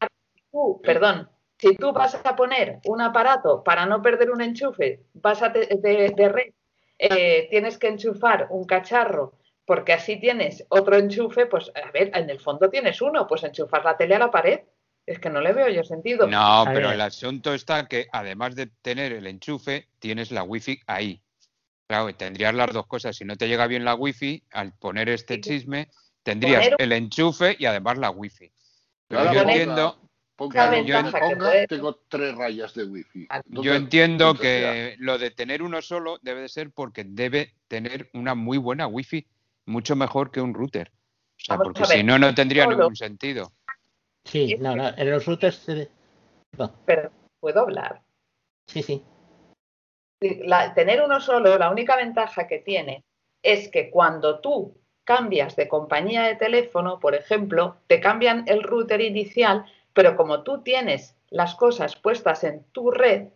tú, 0.50 0.80
perdón, 0.82 1.28
si 1.58 1.76
tú 1.76 1.92
vas 1.92 2.14
a 2.24 2.34
poner 2.36 2.80
un 2.86 3.00
aparato 3.00 3.62
para 3.62 3.86
no 3.86 4.02
perder 4.02 4.30
un 4.30 4.40
enchufe, 4.40 5.04
vas 5.14 5.42
a 5.42 5.50
de 5.50 6.28
red, 6.32 6.52
eh, 6.98 7.48
tienes 7.50 7.78
que 7.78 7.88
enchufar 7.88 8.46
un 8.50 8.64
cacharro, 8.64 9.34
porque 9.64 9.92
así 9.92 10.18
tienes 10.18 10.64
otro 10.68 10.96
enchufe, 10.96 11.46
pues 11.46 11.70
a 11.74 11.90
ver, 11.90 12.10
en 12.16 12.30
el 12.30 12.40
fondo 12.40 12.68
tienes 12.70 13.00
uno, 13.02 13.26
pues 13.26 13.42
enchufar 13.44 13.84
la 13.84 13.96
tele 13.96 14.14
a 14.14 14.18
la 14.18 14.30
pared. 14.30 14.60
Es 15.06 15.18
que 15.18 15.30
no 15.30 15.40
le 15.40 15.52
veo 15.52 15.68
yo 15.68 15.82
sentido. 15.82 16.26
No, 16.28 16.62
A 16.62 16.64
pero 16.72 16.88
ver. 16.88 16.94
el 16.94 17.00
asunto 17.00 17.52
está 17.54 17.86
que 17.86 18.06
además 18.12 18.54
de 18.54 18.68
tener 18.82 19.12
el 19.12 19.26
enchufe, 19.26 19.88
tienes 19.98 20.30
la 20.30 20.42
wifi 20.44 20.80
ahí. 20.86 21.20
Claro, 21.88 22.14
tendrías 22.14 22.54
las 22.54 22.72
dos 22.72 22.86
cosas. 22.86 23.16
Si 23.16 23.24
no 23.24 23.36
te 23.36 23.48
llega 23.48 23.66
bien 23.66 23.84
la 23.84 23.94
wifi, 23.94 24.42
al 24.52 24.72
poner 24.74 25.08
este 25.08 25.40
chisme, 25.40 25.88
tendrías 26.22 26.62
Poner- 26.68 26.76
el 26.78 26.92
enchufe 26.92 27.56
y 27.58 27.66
además 27.66 27.98
la 27.98 28.10
wifi. 28.10 28.50
Pero 29.08 29.32
yo 29.32 29.42
entiendo, 29.42 29.98
Ponga, 30.36 30.80
yo 30.80 31.02
ponga, 31.02 31.36
puede- 31.36 31.66
tengo 31.66 31.94
tres 32.08 32.34
rayas 32.34 32.72
de 32.74 32.84
wifi. 32.84 33.26
Ah, 33.28 33.42
yo 33.46 33.74
entiendo 33.74 34.34
que 34.34 34.96
lo 34.98 35.18
de 35.18 35.30
tener 35.30 35.62
uno 35.62 35.82
solo 35.82 36.18
debe 36.22 36.40
de 36.42 36.48
ser 36.48 36.70
porque 36.70 37.04
debe 37.04 37.54
tener 37.68 38.08
una 38.14 38.34
muy 38.34 38.56
buena 38.56 38.86
wifi, 38.86 39.26
mucho 39.66 39.94
mejor 39.96 40.30
que 40.30 40.40
un 40.40 40.54
router. 40.54 40.90
O 40.90 41.44
sea, 41.44 41.56
Vamos 41.56 41.74
porque 41.74 41.92
si 41.92 42.02
no, 42.04 42.18
no 42.18 42.34
tendría 42.34 42.64
solo- 42.64 42.76
ningún 42.78 42.96
sentido. 42.96 43.52
Sí, 44.24 44.57
no, 44.59 44.77
no, 44.77 44.89
en 44.97 45.11
los 45.11 45.27
routers. 45.27 45.66
no, 46.59 46.73
Pero 46.86 47.11
puedo 47.40 47.61
hablar. 47.61 48.03
sí, 48.66 48.82
sí. 48.82 49.05
la- 50.44 50.73
tener 50.74 51.03
uno 51.03 51.20
solo, 51.20 51.59
la 51.59 51.70
única 51.70 51.97
ventaja 51.97 52.47
que 52.47 52.59
tiene 52.61 53.05
es 53.43 53.69
que 53.69 53.90
cuando 53.90 54.39
tú 54.39 54.77
cambias 55.05 55.57
de 55.57 55.66
compañía 55.66 56.23
de 56.23 56.36
teléfono, 56.36 57.01
por 57.01 57.16
ejemplo, 57.16 57.77
te 57.89 58.01
cambian 58.01 58.44
el 58.47 58.62
router 58.62 59.01
inicial, 59.01 59.65
pero 59.93 60.16
como 60.16 60.44
tú 60.44 60.62
tienes 60.62 61.16
las 61.28 61.57
cosas 61.57 61.97
puestas 61.97 62.44
en 62.44 62.62
tu 62.70 62.93
red, 62.93 63.31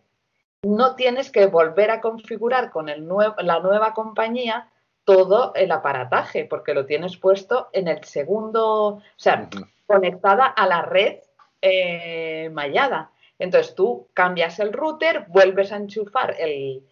no 0.63 0.95
tienes 0.95 1.29
que 1.29 1.45
volver 1.47 1.91
a 1.91 1.99
configurar 1.99 2.71
con 2.71 2.87
el 2.87 3.05
nue- 3.05 3.35
la 3.43 3.59
nueva 3.59 3.93
compañía 3.93 4.71
todo 5.03 5.53
el 5.55 5.71
aparataje, 5.73 6.45
porque 6.45 6.73
lo 6.73 6.85
tienes 6.85 7.17
puesto 7.17 7.67
en 7.73 7.89
el 7.89 8.03
segundo, 8.05 8.85
o 8.95 9.01
sea. 9.17 9.49
Conectada 9.87 10.45
a 10.45 10.67
la 10.67 10.81
red 10.83 11.17
eh, 11.61 12.49
mallada. 12.53 13.11
Entonces 13.39 13.75
tú 13.75 14.09
cambias 14.13 14.59
el 14.59 14.73
router, 14.73 15.25
vuelves 15.29 15.71
a 15.71 15.77
enchufar 15.77 16.35
el, 16.39 16.83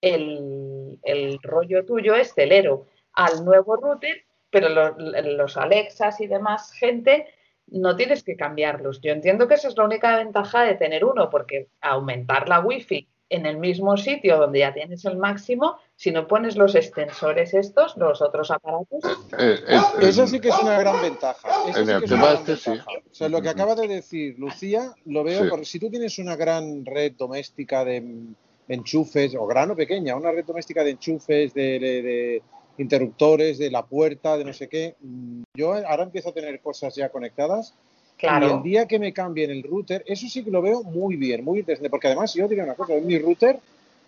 el, 0.00 0.98
el 1.02 1.38
rollo 1.42 1.84
tuyo, 1.84 2.14
este, 2.14 2.44
el 2.44 2.52
Ero, 2.52 2.86
al 3.14 3.44
nuevo 3.44 3.76
router, 3.76 4.24
pero 4.50 4.68
lo- 4.68 4.96
los 4.98 5.56
Alexas 5.56 6.20
y 6.20 6.26
demás 6.26 6.72
gente 6.72 7.26
no 7.66 7.96
tienes 7.96 8.22
que 8.22 8.36
cambiarlos. 8.36 9.00
Yo 9.00 9.12
entiendo 9.12 9.48
que 9.48 9.54
esa 9.54 9.68
es 9.68 9.76
la 9.76 9.84
única 9.84 10.16
ventaja 10.18 10.62
de 10.62 10.74
tener 10.74 11.04
uno, 11.04 11.30
porque 11.30 11.68
aumentar 11.80 12.48
la 12.48 12.60
wifi 12.60 13.08
en 13.30 13.46
el 13.46 13.56
mismo 13.56 13.96
sitio 13.96 14.36
donde 14.36 14.58
ya 14.60 14.74
tienes 14.74 15.04
el 15.06 15.16
máximo, 15.16 15.78
si 15.96 16.10
no 16.10 16.26
pones 16.26 16.56
los 16.56 16.74
extensores 16.74 17.54
estos, 17.54 17.96
los 17.96 18.20
otros 18.20 18.50
aparatos, 18.50 19.04
eh, 19.38 19.58
eh, 19.68 19.78
Esa 20.02 20.26
sí 20.26 20.40
que 20.40 20.48
es 20.48 20.58
una 20.60 20.78
gran 20.78 21.00
ventaja. 21.00 21.48
Esa 21.68 21.80
en 21.80 21.86
sí 21.86 21.92
el 21.92 21.98
que 22.00 22.04
es 22.04 22.10
tema 22.10 22.22
una 22.24 22.32
gran 22.32 22.40
este, 22.42 22.56
sí. 22.56 22.70
ventaja. 22.70 22.90
O 23.10 23.14
sea, 23.14 23.28
lo 23.28 23.40
que 23.42 23.48
acaba 23.48 23.74
de 23.76 23.88
decir 23.88 24.34
Lucía, 24.38 24.92
lo 25.06 25.22
veo, 25.22 25.44
Sí. 25.44 25.50
porque 25.50 25.64
si 25.64 25.78
tú 25.78 25.90
tienes 25.90 26.18
una 26.18 26.34
gran 26.36 26.84
red 26.84 27.12
doméstica 27.12 27.84
de 27.84 28.02
enchufes, 28.68 29.34
o 29.34 29.46
gran 29.46 29.70
o 29.70 29.76
pequeña, 29.76 30.16
una 30.16 30.32
red 30.32 30.44
doméstica 30.44 30.82
de 30.82 30.90
enchufes, 30.90 31.54
de, 31.54 31.78
de- 31.78 32.02
de 32.02 32.42
interruptores, 32.78 33.58
de 33.58 33.70
la 33.70 33.84
puerta, 33.84 34.36
de 34.36 34.44
no 34.44 34.52
sé 34.52 34.68
qué, 34.68 34.96
mm, 35.00 35.42
yo 35.54 35.74
ahora 35.74 36.02
empiezo 36.02 36.30
a 36.30 36.32
tener 36.32 36.60
cosas 36.60 36.94
ya 36.96 37.08
conectadas 37.08 37.72
y 38.20 38.26
el 38.26 38.30
claro. 38.30 38.60
día 38.64 38.86
que 38.86 38.98
me 38.98 39.12
cambien 39.12 39.50
el 39.50 39.62
router, 39.62 40.02
eso 40.06 40.26
sí 40.28 40.42
que 40.42 40.50
lo 40.50 40.62
veo 40.62 40.82
muy 40.82 41.16
bien, 41.16 41.44
muy 41.44 41.58
interesante, 41.60 41.90
porque 41.90 42.06
además 42.08 42.32
yo 42.34 42.48
diría 42.48 42.64
una 42.64 42.74
cosa, 42.74 42.94
mi 42.94 43.18
router 43.18 43.58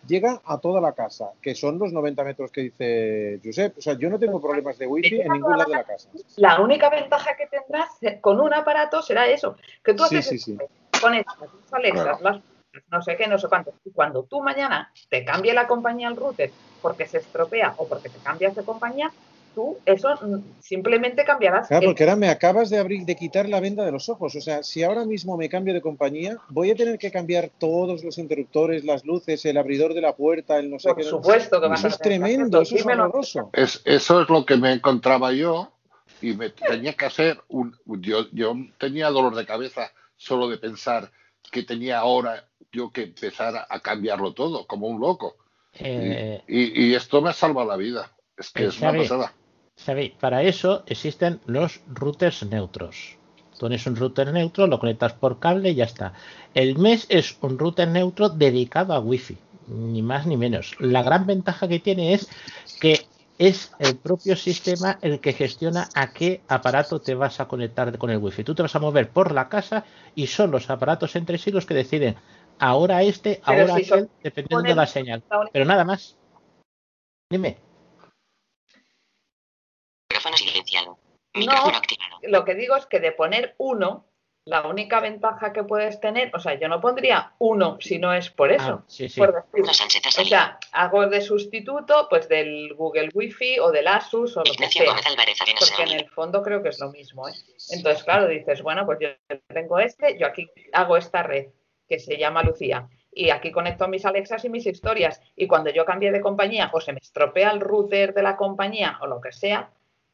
llega 0.06 0.40
a 0.44 0.58
toda 0.58 0.80
la 0.80 0.92
casa, 0.92 1.30
que 1.40 1.54
son 1.54 1.78
los 1.78 1.92
90 1.92 2.24
metros 2.24 2.50
que 2.50 2.60
dice 2.62 3.40
Josep. 3.44 3.78
O 3.78 3.80
sea, 3.80 3.94
yo 3.98 4.08
no 4.08 4.18
tengo 4.18 4.40
problemas 4.40 4.78
de 4.78 4.86
wifi 4.86 5.20
en 5.20 5.32
ningún 5.32 5.56
lado 5.56 5.70
de 5.70 5.76
la 5.76 5.84
casa. 5.84 6.08
La 6.36 6.60
única 6.60 6.88
ventaja 6.90 7.36
que 7.36 7.46
tendrás 7.46 7.88
con 8.20 8.40
un 8.40 8.52
aparato 8.54 9.02
será 9.02 9.26
eso, 9.26 9.56
que 9.84 9.94
tú 9.94 10.04
Sí, 10.04 10.16
haces 10.16 10.42
sí, 10.42 10.56
sí. 10.56 10.58
conectas 11.00 11.36
tus 11.38 11.72
Alexas, 11.72 12.18
Claro. 12.18 12.36
las 12.36 12.42
no 12.90 13.00
sé 13.02 13.16
qué, 13.16 13.26
no 13.26 13.38
sé 13.38 13.48
cuánto. 13.48 13.72
Y 13.84 13.90
cuando 13.90 14.24
tú 14.24 14.42
mañana 14.42 14.92
te 15.08 15.24
cambie 15.24 15.54
la 15.54 15.66
compañía 15.66 16.08
al 16.08 16.16
router 16.16 16.50
porque 16.82 17.06
se 17.06 17.18
estropea 17.18 17.74
o 17.78 17.88
porque 17.88 18.10
te 18.10 18.18
cambias 18.18 18.54
de 18.54 18.64
compañía, 18.64 19.10
tú 19.56 19.78
eso 19.86 20.08
simplemente 20.60 21.24
cambiarás. 21.24 21.66
Claro, 21.66 21.82
el- 21.84 21.88
porque 21.88 22.04
ahora 22.04 22.14
me 22.14 22.28
acabas 22.28 22.70
de 22.70 22.78
abrir, 22.78 23.04
de 23.06 23.16
quitar 23.16 23.48
la 23.48 23.58
venda 23.58 23.84
de 23.84 23.90
los 23.90 24.08
ojos. 24.08 24.36
O 24.36 24.40
sea, 24.40 24.62
si 24.62 24.82
ahora 24.84 25.04
mismo 25.04 25.36
me 25.36 25.48
cambio 25.48 25.72
de 25.74 25.80
compañía, 25.80 26.36
voy 26.50 26.70
a 26.70 26.76
tener 26.76 26.98
que 26.98 27.10
cambiar 27.10 27.50
todos 27.58 28.04
los 28.04 28.18
interruptores, 28.18 28.84
las 28.84 29.04
luces, 29.04 29.44
el 29.46 29.56
abridor 29.56 29.94
de 29.94 30.02
la 30.02 30.14
puerta, 30.14 30.58
el 30.58 30.70
no 30.70 30.78
sé 30.78 30.88
Por 30.90 30.98
qué. 30.98 31.02
supuesto 31.02 31.60
que 31.60 31.66
vas 31.68 31.80
Eso 31.80 31.88
a 31.88 31.90
es 31.90 31.98
tremendo, 31.98 32.60
eso 32.60 32.76
es 32.76 32.84
horroroso. 32.86 33.50
Es, 33.54 33.82
eso 33.84 34.20
es 34.22 34.28
lo 34.28 34.44
que 34.44 34.56
me 34.56 34.72
encontraba 34.72 35.32
yo 35.32 35.72
y 36.20 36.34
me 36.34 36.50
tenía 36.50 36.92
que 36.92 37.06
hacer 37.06 37.40
un... 37.48 37.74
Yo, 37.86 38.26
yo 38.32 38.54
tenía 38.78 39.08
dolor 39.10 39.34
de 39.34 39.46
cabeza 39.46 39.90
solo 40.16 40.48
de 40.48 40.58
pensar 40.58 41.10
que 41.50 41.62
tenía 41.62 41.98
ahora 41.98 42.46
yo 42.72 42.90
que 42.92 43.04
empezar 43.04 43.56
a, 43.56 43.66
a 43.70 43.80
cambiarlo 43.80 44.34
todo, 44.34 44.66
como 44.66 44.86
un 44.88 45.00
loco. 45.00 45.36
Y, 45.78 45.84
Eh, 45.84 46.42
y- 46.46 46.86
y 46.88 46.94
esto 46.94 47.22
me 47.22 47.30
ha 47.30 47.32
salvado 47.32 47.68
la 47.68 47.76
vida. 47.76 48.12
Es 48.36 48.50
que 48.50 48.64
Eh, 48.64 48.66
es 48.66 48.80
una 48.80 48.92
pasada. 48.94 49.32
¿Sabéis? 49.76 50.12
Para 50.18 50.42
eso 50.42 50.82
existen 50.86 51.40
los 51.46 51.80
routers 51.86 52.44
neutros. 52.44 53.16
Tú 53.58 53.68
Tienes 53.68 53.86
un 53.86 53.96
router 53.96 54.32
neutro, 54.32 54.66
lo 54.66 54.78
conectas 54.78 55.14
por 55.14 55.38
cable 55.38 55.70
y 55.70 55.76
ya 55.76 55.84
está. 55.84 56.12
El 56.52 56.76
mes 56.76 57.06
es 57.08 57.38
un 57.40 57.58
router 57.58 57.88
neutro 57.88 58.28
dedicado 58.28 58.92
a 58.92 59.00
Wi-Fi, 59.00 59.38
ni 59.68 60.02
más 60.02 60.26
ni 60.26 60.36
menos. 60.36 60.76
La 60.78 61.02
gran 61.02 61.26
ventaja 61.26 61.66
que 61.66 61.80
tiene 61.80 62.12
es 62.12 62.28
que 62.80 63.06
es 63.38 63.72
el 63.78 63.96
propio 63.96 64.36
sistema 64.36 64.98
el 65.02 65.20
que 65.20 65.32
gestiona 65.32 65.88
a 65.94 66.12
qué 66.12 66.42
aparato 66.48 67.00
te 67.00 67.14
vas 67.14 67.40
a 67.40 67.48
conectar 67.48 67.96
con 67.98 68.10
el 68.10 68.18
wifi. 68.18 68.44
Tú 68.44 68.54
te 68.54 68.62
vas 68.62 68.74
a 68.74 68.78
mover 68.78 69.10
por 69.10 69.32
la 69.32 69.48
casa 69.48 69.84
y 70.14 70.26
son 70.26 70.50
los 70.50 70.70
aparatos 70.70 71.16
entre 71.16 71.38
sí 71.38 71.50
los 71.50 71.66
que 71.66 71.74
deciden 71.74 72.16
ahora 72.58 73.02
este, 73.02 73.42
Pero 73.44 73.62
ahora 73.62 73.76
si 73.76 73.92
aquel, 73.92 74.10
dependiendo 74.22 74.68
de 74.68 74.74
la 74.74 74.86
señal. 74.86 75.22
Pero 75.52 75.64
nada 75.64 75.84
más. 75.84 76.16
Dime. 77.30 77.58
Micrófono 80.08 80.36
No, 81.44 81.52
activado. 81.52 82.20
lo 82.22 82.44
que 82.44 82.54
digo 82.54 82.76
es 82.76 82.86
que 82.86 83.00
de 83.00 83.12
poner 83.12 83.54
uno, 83.58 84.06
la 84.46 84.66
única 84.68 85.00
ventaja 85.00 85.52
que 85.52 85.64
puedes 85.64 86.00
tener, 86.00 86.30
o 86.34 86.38
sea, 86.38 86.54
yo 86.54 86.68
no 86.68 86.80
pondría 86.80 87.32
uno 87.38 87.78
si 87.80 87.98
no 87.98 88.14
es 88.14 88.30
por 88.30 88.52
eso. 88.52 88.80
Ah, 88.80 88.84
sí, 88.86 89.08
sí. 89.08 89.18
por 89.18 89.44
O 89.52 90.24
sea, 90.24 90.58
hago 90.70 91.08
de 91.08 91.20
sustituto 91.20 92.06
pues 92.08 92.28
del 92.28 92.72
Google 92.74 93.10
Wi-Fi 93.12 93.58
o 93.58 93.72
del 93.72 93.88
Asus 93.88 94.36
o 94.36 94.44
lo 94.44 94.52
que 94.54 94.70
sea. 94.70 94.94
Álvarez 95.04 95.38
Porque 95.58 95.82
en 95.82 95.98
el 95.98 96.08
fondo 96.10 96.42
creo 96.42 96.62
que 96.62 96.68
es 96.68 96.78
lo 96.78 96.90
mismo. 96.92 97.28
¿eh? 97.28 97.32
Entonces, 97.70 98.04
claro, 98.04 98.28
dices, 98.28 98.62
bueno, 98.62 98.86
pues 98.86 98.98
yo 99.00 99.36
tengo 99.48 99.80
este, 99.80 100.16
yo 100.16 100.28
aquí 100.28 100.48
hago 100.72 100.96
esta 100.96 101.24
red 101.24 101.46
que 101.88 101.98
se 101.98 102.16
llama 102.16 102.44
Lucía. 102.44 102.88
Y 103.10 103.30
aquí 103.30 103.50
conecto 103.50 103.88
mis 103.88 104.04
Alexas 104.04 104.44
y 104.44 104.50
mis 104.50 104.66
historias. 104.66 105.20
Y 105.34 105.48
cuando 105.48 105.70
yo 105.70 105.84
cambie 105.84 106.12
de 106.12 106.20
compañía 106.20 106.70
o 106.72 106.80
se 106.80 106.92
me 106.92 107.00
estropea 107.00 107.50
el 107.50 107.60
router 107.60 108.14
de 108.14 108.22
la 108.22 108.36
compañía 108.36 108.98
o 109.00 109.06
lo 109.06 109.20
que 109.20 109.32
sea, 109.32 109.70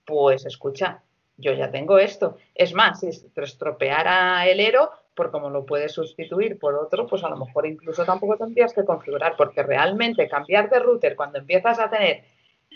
pues 0.06 0.46
escucha, 0.46 1.02
yo 1.42 1.52
ya 1.52 1.70
tengo 1.70 1.98
esto. 1.98 2.38
Es 2.54 2.72
más, 2.72 3.00
si 3.00 3.08
estropeara 3.08 4.46
el 4.46 4.60
Ero, 4.60 4.90
por 5.14 5.30
como 5.30 5.50
lo 5.50 5.66
puedes 5.66 5.92
sustituir 5.92 6.58
por 6.58 6.74
otro, 6.74 7.06
pues 7.06 7.22
a 7.24 7.28
lo 7.28 7.36
mejor 7.36 7.66
incluso 7.66 8.04
tampoco 8.04 8.36
tendrías 8.36 8.72
que 8.72 8.84
configurar, 8.84 9.34
porque 9.36 9.62
realmente 9.62 10.28
cambiar 10.28 10.70
de 10.70 10.78
router 10.78 11.16
cuando 11.16 11.38
empiezas 11.38 11.78
a 11.78 11.90
tener 11.90 12.24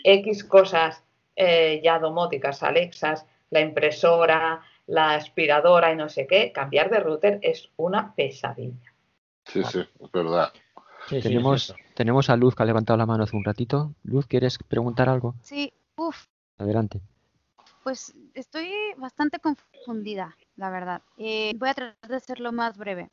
X 0.03 0.43
cosas 0.43 1.03
eh, 1.35 1.81
ya 1.83 1.97
domóticas, 1.97 2.61
Alexas, 2.61 3.25
la 3.49 3.61
impresora, 3.61 4.61
la 4.85 5.15
aspiradora 5.15 5.91
y 5.91 5.95
no 5.95 6.09
sé 6.09 6.27
qué, 6.27 6.51
cambiar 6.51 6.89
de 6.89 6.99
router 6.99 7.39
es 7.41 7.69
una 7.77 8.13
pesadilla. 8.13 8.93
Sí, 9.45 9.63
sí, 9.63 9.79
es 9.79 10.11
verdad. 10.11 10.51
Sí, 11.07 11.21
sí, 11.21 11.29
Tenemos, 11.29 11.69
es 11.69 11.75
tenemos 11.95 12.29
a 12.29 12.35
Luz 12.35 12.53
que 12.53 12.63
ha 12.63 12.65
levantado 12.65 12.97
la 12.97 13.05
mano 13.05 13.23
hace 13.23 13.35
un 13.35 13.45
ratito. 13.45 13.93
Luz, 14.03 14.27
¿quieres 14.27 14.59
preguntar 14.67 15.07
algo? 15.07 15.35
Sí, 15.41 15.71
uff, 15.95 16.25
Adelante. 16.57 17.01
Pues 17.87 18.13
estoy 18.33 18.69
bastante 18.97 19.39
confundida, 19.39 20.35
la 20.57 20.69
verdad. 20.69 21.01
Eh, 21.15 21.53
voy 21.55 21.69
a 21.69 21.73
tratar 21.73 22.11
de 22.11 22.19
ser 22.19 22.41
lo 22.41 22.51
más 22.51 22.77
breve. 22.77 23.07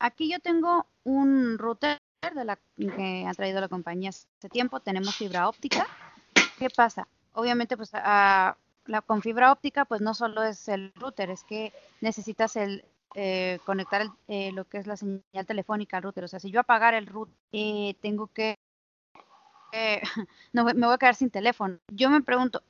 Aquí 0.00 0.28
yo 0.28 0.40
tengo 0.40 0.86
un 1.04 1.56
router 1.56 1.98
de 2.34 2.44
la 2.44 2.58
que 2.76 3.24
ha 3.28 3.32
traído 3.32 3.60
la 3.60 3.68
compañía 3.68 4.08
hace 4.10 4.48
tiempo. 4.50 4.80
Tenemos 4.80 5.14
fibra 5.14 5.48
óptica. 5.48 5.86
¿Qué 6.58 6.68
pasa? 6.68 7.06
Obviamente, 7.32 7.76
pues 7.76 7.90
a- 7.94 8.56
la, 8.86 9.02
con 9.02 9.22
fibra 9.22 9.52
óptica, 9.52 9.84
pues 9.84 10.00
no 10.00 10.14
solo 10.14 10.42
es 10.42 10.66
el 10.66 10.92
router, 10.96 11.30
es 11.30 11.44
que 11.44 11.72
necesitas 12.00 12.56
el 12.56 12.84
eh, 13.14 13.60
conectar 13.64 14.00
el- 14.02 14.10
eh, 14.26 14.50
lo 14.50 14.64
que 14.64 14.78
es 14.78 14.88
la 14.88 14.96
señal 14.96 15.46
telefónica 15.46 15.96
al 15.96 16.02
router. 16.02 16.24
O 16.24 16.28
sea, 16.28 16.40
si 16.40 16.50
yo 16.50 16.58
apagar 16.58 16.94
el 16.94 17.06
router, 17.06 17.36
eh, 17.52 17.94
tengo 18.02 18.26
que 18.26 18.56
eh, 19.72 20.00
no, 20.52 20.64
me 20.64 20.72
voy 20.74 20.94
a 20.94 20.98
quedar 20.98 21.14
sin 21.14 21.30
teléfono. 21.30 21.78
Yo 21.92 22.10
me 22.10 22.20
pregunto, 22.22 22.62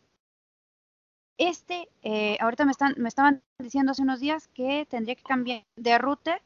este, 1.41 1.89
eh, 2.03 2.37
ahorita 2.41 2.67
me, 2.67 2.71
están, 2.71 2.95
me 2.99 3.09
estaban 3.09 3.43
diciendo 3.59 3.93
hace 3.93 4.03
unos 4.03 4.21
días 4.21 4.49
que 4.49 4.87
tendría 4.91 5.15
que 5.15 5.23
cambiar 5.23 5.65
de 5.75 5.97
router 5.97 6.43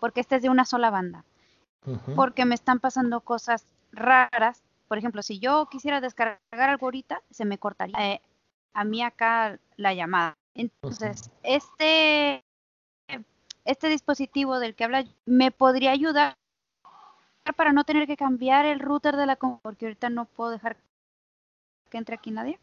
porque 0.00 0.20
este 0.20 0.36
es 0.36 0.42
de 0.42 0.48
una 0.48 0.64
sola 0.64 0.90
banda. 0.90 1.24
Porque 2.14 2.44
me 2.44 2.54
están 2.54 2.78
pasando 2.78 3.20
cosas 3.20 3.66
raras. 3.90 4.62
Por 4.86 4.98
ejemplo, 4.98 5.22
si 5.22 5.40
yo 5.40 5.66
quisiera 5.70 6.00
descargar 6.00 6.38
algo 6.52 6.86
ahorita, 6.86 7.20
se 7.30 7.44
me 7.44 7.58
cortaría 7.58 8.14
eh, 8.14 8.22
a 8.74 8.84
mí 8.84 9.02
acá 9.02 9.58
la 9.76 9.92
llamada. 9.92 10.36
Entonces, 10.54 11.30
este, 11.42 12.44
este 13.64 13.88
dispositivo 13.88 14.60
del 14.60 14.76
que 14.76 14.84
habla 14.84 15.04
me 15.26 15.50
podría 15.50 15.90
ayudar 15.90 16.36
para 17.56 17.72
no 17.72 17.82
tener 17.82 18.06
que 18.06 18.16
cambiar 18.16 18.66
el 18.66 18.78
router 18.78 19.16
de 19.16 19.26
la 19.26 19.36
porque 19.36 19.86
ahorita 19.86 20.10
no 20.10 20.26
puedo 20.26 20.50
dejar 20.50 20.76
que 21.90 21.98
entre 21.98 22.14
aquí 22.14 22.30
nadie. 22.30 22.60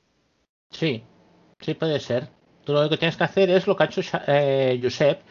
Sí, 0.72 1.04
sí 1.60 1.74
puede 1.74 2.00
ser. 2.00 2.30
Tú 2.64 2.74
lo 2.74 2.90
que 2.90 2.98
tienes 2.98 3.18
que 3.18 3.24
hacer 3.24 3.50
es 3.50 3.68
lo 3.68 3.76
que 3.76 3.84
ha 3.84 3.86
hecho 3.88 4.02
eh, 4.28 4.80
Josep. 4.82 5.22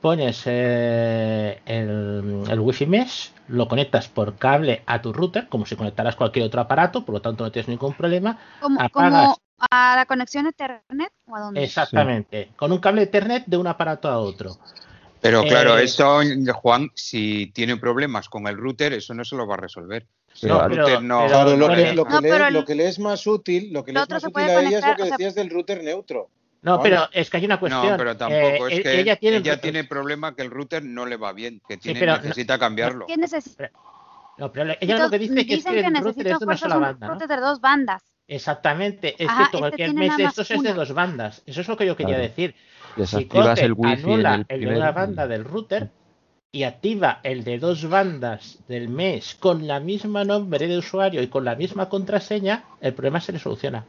Pones 0.00 0.42
eh, 0.46 1.60
el, 1.66 2.44
el 2.48 2.60
Wi-Fi 2.60 2.86
Mesh, 2.86 3.32
lo 3.48 3.68
conectas 3.68 4.08
por 4.08 4.36
cable 4.36 4.82
a 4.86 5.02
tu 5.02 5.12
router, 5.12 5.46
como 5.48 5.66
si 5.66 5.76
conectaras 5.76 6.16
cualquier 6.16 6.46
otro 6.46 6.62
aparato, 6.62 7.04
por 7.04 7.16
lo 7.16 7.20
tanto 7.20 7.44
no 7.44 7.52
tienes 7.52 7.68
ningún 7.68 7.92
problema. 7.92 8.38
Apagas. 8.78 8.90
como 8.90 9.36
a 9.70 9.96
la 9.96 10.06
conexión 10.06 10.46
a 10.46 10.50
Ethernet 10.50 11.12
o 11.26 11.36
a 11.36 11.40
dónde. 11.40 11.62
Exactamente, 11.62 12.48
con 12.56 12.72
un 12.72 12.78
cable 12.78 13.02
Ethernet 13.02 13.44
de 13.44 13.58
un 13.58 13.66
aparato 13.66 14.08
a 14.08 14.18
otro. 14.18 14.56
Pero 15.20 15.42
claro, 15.42 15.76
Eh, 15.78 15.84
eso, 15.84 16.20
Juan, 16.54 16.90
si 16.94 17.48
tiene 17.52 17.76
problemas 17.76 18.30
con 18.30 18.46
el 18.46 18.56
router, 18.56 18.94
eso 18.94 19.12
no 19.12 19.22
se 19.22 19.36
lo 19.36 19.46
va 19.46 19.54
a 19.56 19.58
resolver. 19.58 20.06
No, 20.42 20.62
el 20.64 20.70
pero- 20.70 20.82
router 20.86 21.02
no, 21.02 21.18
pero- 21.18 21.28
Claro, 21.28 21.56
lo 21.56 21.68
que, 21.68 21.76
le- 21.76 21.94
lo, 21.94 22.04
que 22.04 22.12
No, 22.14 22.20
le, 22.20 22.28
pero 22.30 22.46
el- 22.46 22.54
lo 22.54 22.64
que 22.64 22.74
le 22.74 22.88
es 22.88 22.98
más 22.98 23.26
útil, 23.26 23.72
lo 23.72 23.84
que 23.84 23.90
el 23.90 23.94
le 23.96 24.02
es 24.02 24.08
más 24.10 24.24
útil 24.24 24.42
a 24.44 24.60
ella 24.62 24.78
es 24.78 24.86
lo 24.86 24.96
que 24.96 25.02
o 25.02 25.06
sea- 25.06 25.16
decías 25.16 25.34
del 25.34 25.50
router 25.50 25.82
neutro. 25.82 26.28
No, 26.62 26.76
Vale. 26.78 26.90
pero 26.90 27.08
es 27.12 27.30
que 27.30 27.36
hay 27.38 27.44
una 27.46 27.58
cuestión. 27.58 27.88
No, 27.90 27.96
pero 27.96 28.16
tampoco 28.16 28.68
Eh, 28.68 28.72
es 28.72 28.78
e- 28.80 28.82
que 28.82 29.00
ella 29.00 29.16
tiene, 29.16 29.40
tiene 29.40 29.84
problema 29.84 30.34
que 30.36 30.42
el 30.42 30.50
router 30.50 30.84
no 30.84 31.06
le 31.06 31.16
va 31.16 31.32
bien, 31.32 31.60
que 31.66 31.76
tiene, 31.78 31.98
pero 31.98 32.12
no- 32.16 32.18
necesita 32.22 32.58
cambiarlo. 32.58 33.06
¿Qué 33.06 33.16
necesita? 33.16 33.70
No, 34.38 34.52
pero 34.52 34.72
ella 34.80 34.98
lo 34.98 35.10
que 35.10 35.18
dice 35.18 35.34
que 35.46 35.54
es 35.54 35.64
que 35.64 35.70
que 35.72 35.80
el 35.80 35.96
router 35.96 36.26
es 36.28 36.38
de 36.38 36.44
una 36.44 36.56
sola 36.56 36.76
un 36.76 36.82
banda, 36.82 37.06
¿no? 37.06 37.12
router 37.14 37.28
de 37.28 37.36
dos 37.40 37.60
bandas. 37.60 38.02
Exactamente, 38.28 39.16
es 39.18 39.28
Ajá, 39.28 39.44
que 39.46 39.50
todo 39.50 39.66
este 39.66 39.76
cualquier 39.76 39.90
tiene 39.90 40.08
mes 40.16 40.28
estos 40.28 40.50
es 40.50 40.62
de 40.62 40.72
dos 40.72 40.92
bandas. 40.92 41.42
Eso 41.46 41.60
es 41.62 41.68
lo 41.68 41.76
que 41.76 41.86
yo 41.86 41.96
quería 41.96 42.14
Claro. 42.16 42.28
decir. 42.28 42.54
Si 42.94 43.00
Desactivas 43.00 43.48
coge, 43.58 43.64
el 43.66 43.72
wifi 43.72 44.02
en 44.02 44.10
anula 44.10 44.34
el 44.34 44.40
el 44.40 44.46
de 44.48 44.56
primer 44.66 44.76
una 44.76 44.92
banda 44.92 45.26
del 45.26 45.44
router 45.44 45.90
y 46.52 46.64
activa 46.64 47.20
el 47.22 47.44
de 47.44 47.58
dos 47.58 47.88
bandas 47.88 48.58
del 48.66 48.88
mes 48.88 49.36
con 49.38 49.66
la 49.68 49.78
misma 49.78 50.24
nombre 50.24 50.66
de 50.66 50.78
usuario 50.78 51.22
y 51.22 51.28
con 51.28 51.44
la 51.44 51.54
misma 51.54 51.88
contraseña, 51.88 52.64
el 52.80 52.92
problema 52.94 53.20
se 53.20 53.32
le 53.32 53.38
soluciona. 53.38 53.84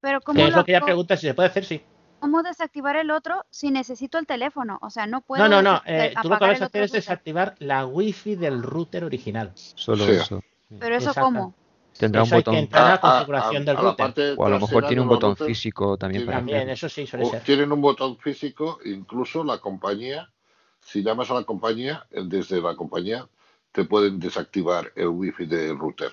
Pero 0.00 0.20
¿cómo, 0.20 0.36
Que 0.36 0.44
es 0.44 0.50
lo 0.52 0.58
lo 0.58 0.64
que 0.64 0.72
ella 0.72 0.84
pregunta 0.84 1.16
si 1.16 1.26
se 1.26 1.34
puede 1.34 1.48
hacer, 1.48 1.64
sí. 1.64 1.82
¿cómo 2.20 2.42
desactivar 2.44 2.94
el 2.96 3.10
otro 3.10 3.44
si 3.50 3.70
necesito 3.72 4.18
el 4.18 4.26
teléfono? 4.26 4.78
O 4.80 4.90
sea, 4.90 5.06
no 5.08 5.22
puedo. 5.22 5.42
No, 5.42 5.48
no, 5.48 5.60
no. 5.60 5.82
eh, 5.86 6.14
tú 6.22 6.28
lo 6.28 6.38
que 6.38 6.46
vas 6.46 6.62
a 6.62 6.66
hacer 6.66 6.84
es 6.84 6.92
desactivar 6.92 7.56
la 7.58 7.84
wifi 7.84 8.36
del 8.36 8.62
router 8.62 9.04
original. 9.04 9.50
Solo 9.54 10.04
Sí. 10.04 10.12
eso. 10.12 10.40
Pero 10.78 10.94
eso 10.96 11.08
Exacto. 11.08 11.20
cómo? 11.22 11.54
Tendrá 11.98 12.22
un 12.22 12.26
Eso 12.28 12.36
hay 12.36 12.42
que 12.44 12.50
botón. 12.50 12.60
entrar 12.62 12.84
a 12.84 12.88
la 12.88 12.94
A- 12.94 12.96
a- 12.96 13.00
configuración 13.18 13.62
a- 13.62 13.64
del 13.64 13.68
a 13.70 13.72
la 13.74 13.80
router. 13.82 13.96
parte 14.06 14.34
O 14.36 14.46
a 14.46 14.50
lo 14.50 14.60
mejor 14.60 14.86
tiene 14.86 15.02
un 15.02 15.08
botón 15.08 15.36
físico 15.36 15.96
también 15.96 16.24
para 16.26 16.38
También, 16.38 16.70
eso 16.70 16.88
sí, 16.88 17.08
suele 17.08 17.24
o 17.24 17.30
ser. 17.30 17.42
tienen 17.42 17.72
un 17.72 17.80
botón 17.80 18.16
físico, 18.18 18.78
incluso 18.84 19.42
la 19.42 19.58
compañía, 19.58 20.30
si 20.88 21.02
llamas 21.02 21.30
a 21.30 21.34
la 21.34 21.44
compañía, 21.44 22.06
desde 22.10 22.60
la 22.62 22.74
compañía 22.74 23.28
te 23.72 23.84
pueden 23.84 24.18
desactivar 24.18 24.90
el 24.96 25.08
wifi 25.08 25.44
del 25.44 25.78
router. 25.78 26.12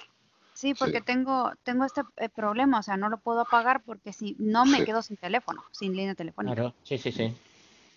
Sí, 0.53 0.73
porque 0.73 0.99
Sí. 0.99 1.05
tengo 1.05 1.51
tengo 1.63 1.85
este 1.85 2.01
eh, 2.17 2.29
problema, 2.29 2.79
o 2.79 2.83
sea, 2.83 2.97
no 2.97 3.09
lo 3.09 3.17
puedo 3.17 3.41
apagar 3.41 3.83
porque 3.83 4.11
si 4.11 4.35
no 4.39 4.65
me 4.65 4.79
Sí. 4.79 4.85
quedo 4.85 5.01
sin 5.01 5.17
teléfono, 5.17 5.63
sin 5.71 5.95
línea 5.95 6.15
telefónica. 6.15 6.55
Claro, 6.55 6.73
sí, 6.83 6.97
sí, 6.97 7.11
sí. 7.11 7.33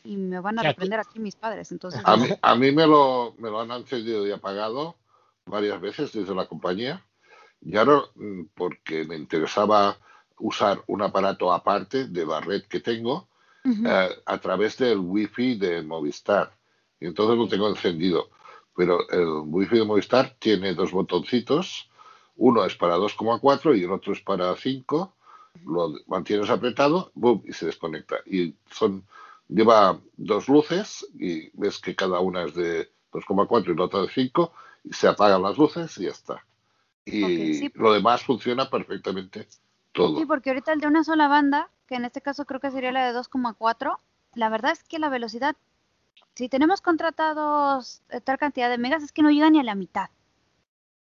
Y 0.05 0.17
me 0.17 0.41
van 0.41 0.59
a 0.59 0.63
reprender 0.63 1.01
aquí 1.01 1.19
mis 1.19 1.35
padres, 1.35 1.73
entonces. 1.73 2.01
A 2.05 2.17
mí, 2.17 2.29
a 2.41 2.55
mí 2.55 2.73
me, 2.73 2.87
lo, 2.87 3.35
me 3.39 3.51
lo 3.51 3.61
han 3.61 3.71
encendido 3.73 4.27
y 4.27 4.31
apagado 4.31 4.97
varias 5.47 5.81
veces 5.81 6.13
desde 6.13 6.35
la 6.35 6.47
compañía. 6.47 7.05
Y 7.61 7.77
ahora, 7.77 8.03
mm, 8.15 8.43
porque 8.55 9.05
me 9.05 9.17
interesaba 9.17 9.97
usar 10.39 10.83
un 10.87 11.03
aparato 11.03 11.53
aparte 11.53 12.07
de 12.07 12.25
la 12.25 12.41
red 12.41 12.63
que 12.65 12.81
tengo, 12.81 13.29
eh, 13.85 14.09
a 14.25 14.39
través 14.39 14.79
del 14.79 14.99
wifi 14.99 15.57
de 15.57 15.83
Movistar. 15.83 16.58
Y 17.01 17.07
entonces 17.07 17.37
lo 17.37 17.49
tengo 17.49 17.69
encendido. 17.69 18.31
Pero 18.77 19.09
el 19.11 19.43
wifi 19.47 19.79
de 19.79 19.85
Movistar 19.85 20.37
tiene 20.39 20.75
dos 20.75 20.93
botoncitos. 20.93 21.91
Uno 22.37 22.65
es 22.65 22.77
para 22.77 22.97
2,4 22.97 23.79
y 23.79 23.85
el 23.85 23.93
otro 23.93 24.13
es 24.13 24.21
para 24.21 24.55
5. 24.55 25.15
Lo 25.65 25.95
mantienes 26.07 26.51
apretado 26.51 27.11
boom, 27.15 27.43
y 27.47 27.53
se 27.53 27.67
desconecta. 27.67 28.17
Y 28.27 28.55
son 28.71 29.05
lleva 29.49 29.99
dos 30.17 30.49
luces 30.49 31.07
y 31.19 31.51
ves 31.59 31.79
que 31.79 31.97
cada 31.97 32.21
una 32.21 32.45
es 32.45 32.55
de 32.55 32.91
2,4 33.13 33.73
y 33.73 33.77
la 33.77 33.85
otra 33.85 34.03
de 34.03 34.09
5 34.09 34.53
y 34.85 34.93
se 34.93 35.09
apagan 35.09 35.43
las 35.43 35.59
luces 35.59 35.97
y 35.99 36.05
ya 36.05 36.11
está. 36.11 36.45
Y 37.05 37.55
sí. 37.55 37.73
lo 37.75 37.93
demás 37.93 38.23
funciona 38.23 38.69
perfectamente 38.69 39.49
todo. 39.93 40.19
Sí, 40.19 40.27
porque 40.27 40.51
ahorita 40.51 40.73
el 40.73 40.81
de 40.81 40.87
una 40.87 41.05
sola 41.05 41.27
banda, 41.27 41.71
que 41.87 41.95
en 41.95 42.05
este 42.05 42.21
caso 42.21 42.45
creo 42.45 42.61
que 42.61 42.71
sería 42.71 42.93
la 42.93 43.11
de 43.11 43.19
2,4, 43.19 43.99
la 44.35 44.49
verdad 44.51 44.73
es 44.73 44.85
que 44.85 44.99
la 44.99 45.09
velocidad, 45.09 45.57
si 46.35 46.49
tenemos 46.49 46.81
contratados 46.81 48.03
eh, 48.11 48.21
tal 48.21 48.39
cantidad 48.39 48.69
de 48.71 48.79
megas, 48.79 49.03
es 49.03 49.13
que 49.13 49.23
no 49.23 49.31
llega 49.31 49.51
ni 49.51 49.61
a 49.61 49.65
la 49.65 49.75
mitad. 49.75 50.11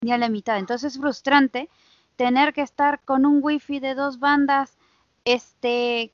Ni 0.02 0.12
a 0.12 0.18
la 0.18 0.30
mitad. 0.30 0.58
Entonces 0.58 0.94
es 0.94 1.00
frustrante 1.00 1.70
tener 2.16 2.54
que 2.54 2.62
estar 2.62 3.02
con 3.04 3.26
un 3.26 3.40
wifi 3.44 3.80
de 3.80 3.94
dos 3.96 4.20
bandas, 4.20 4.78
este, 5.26 6.12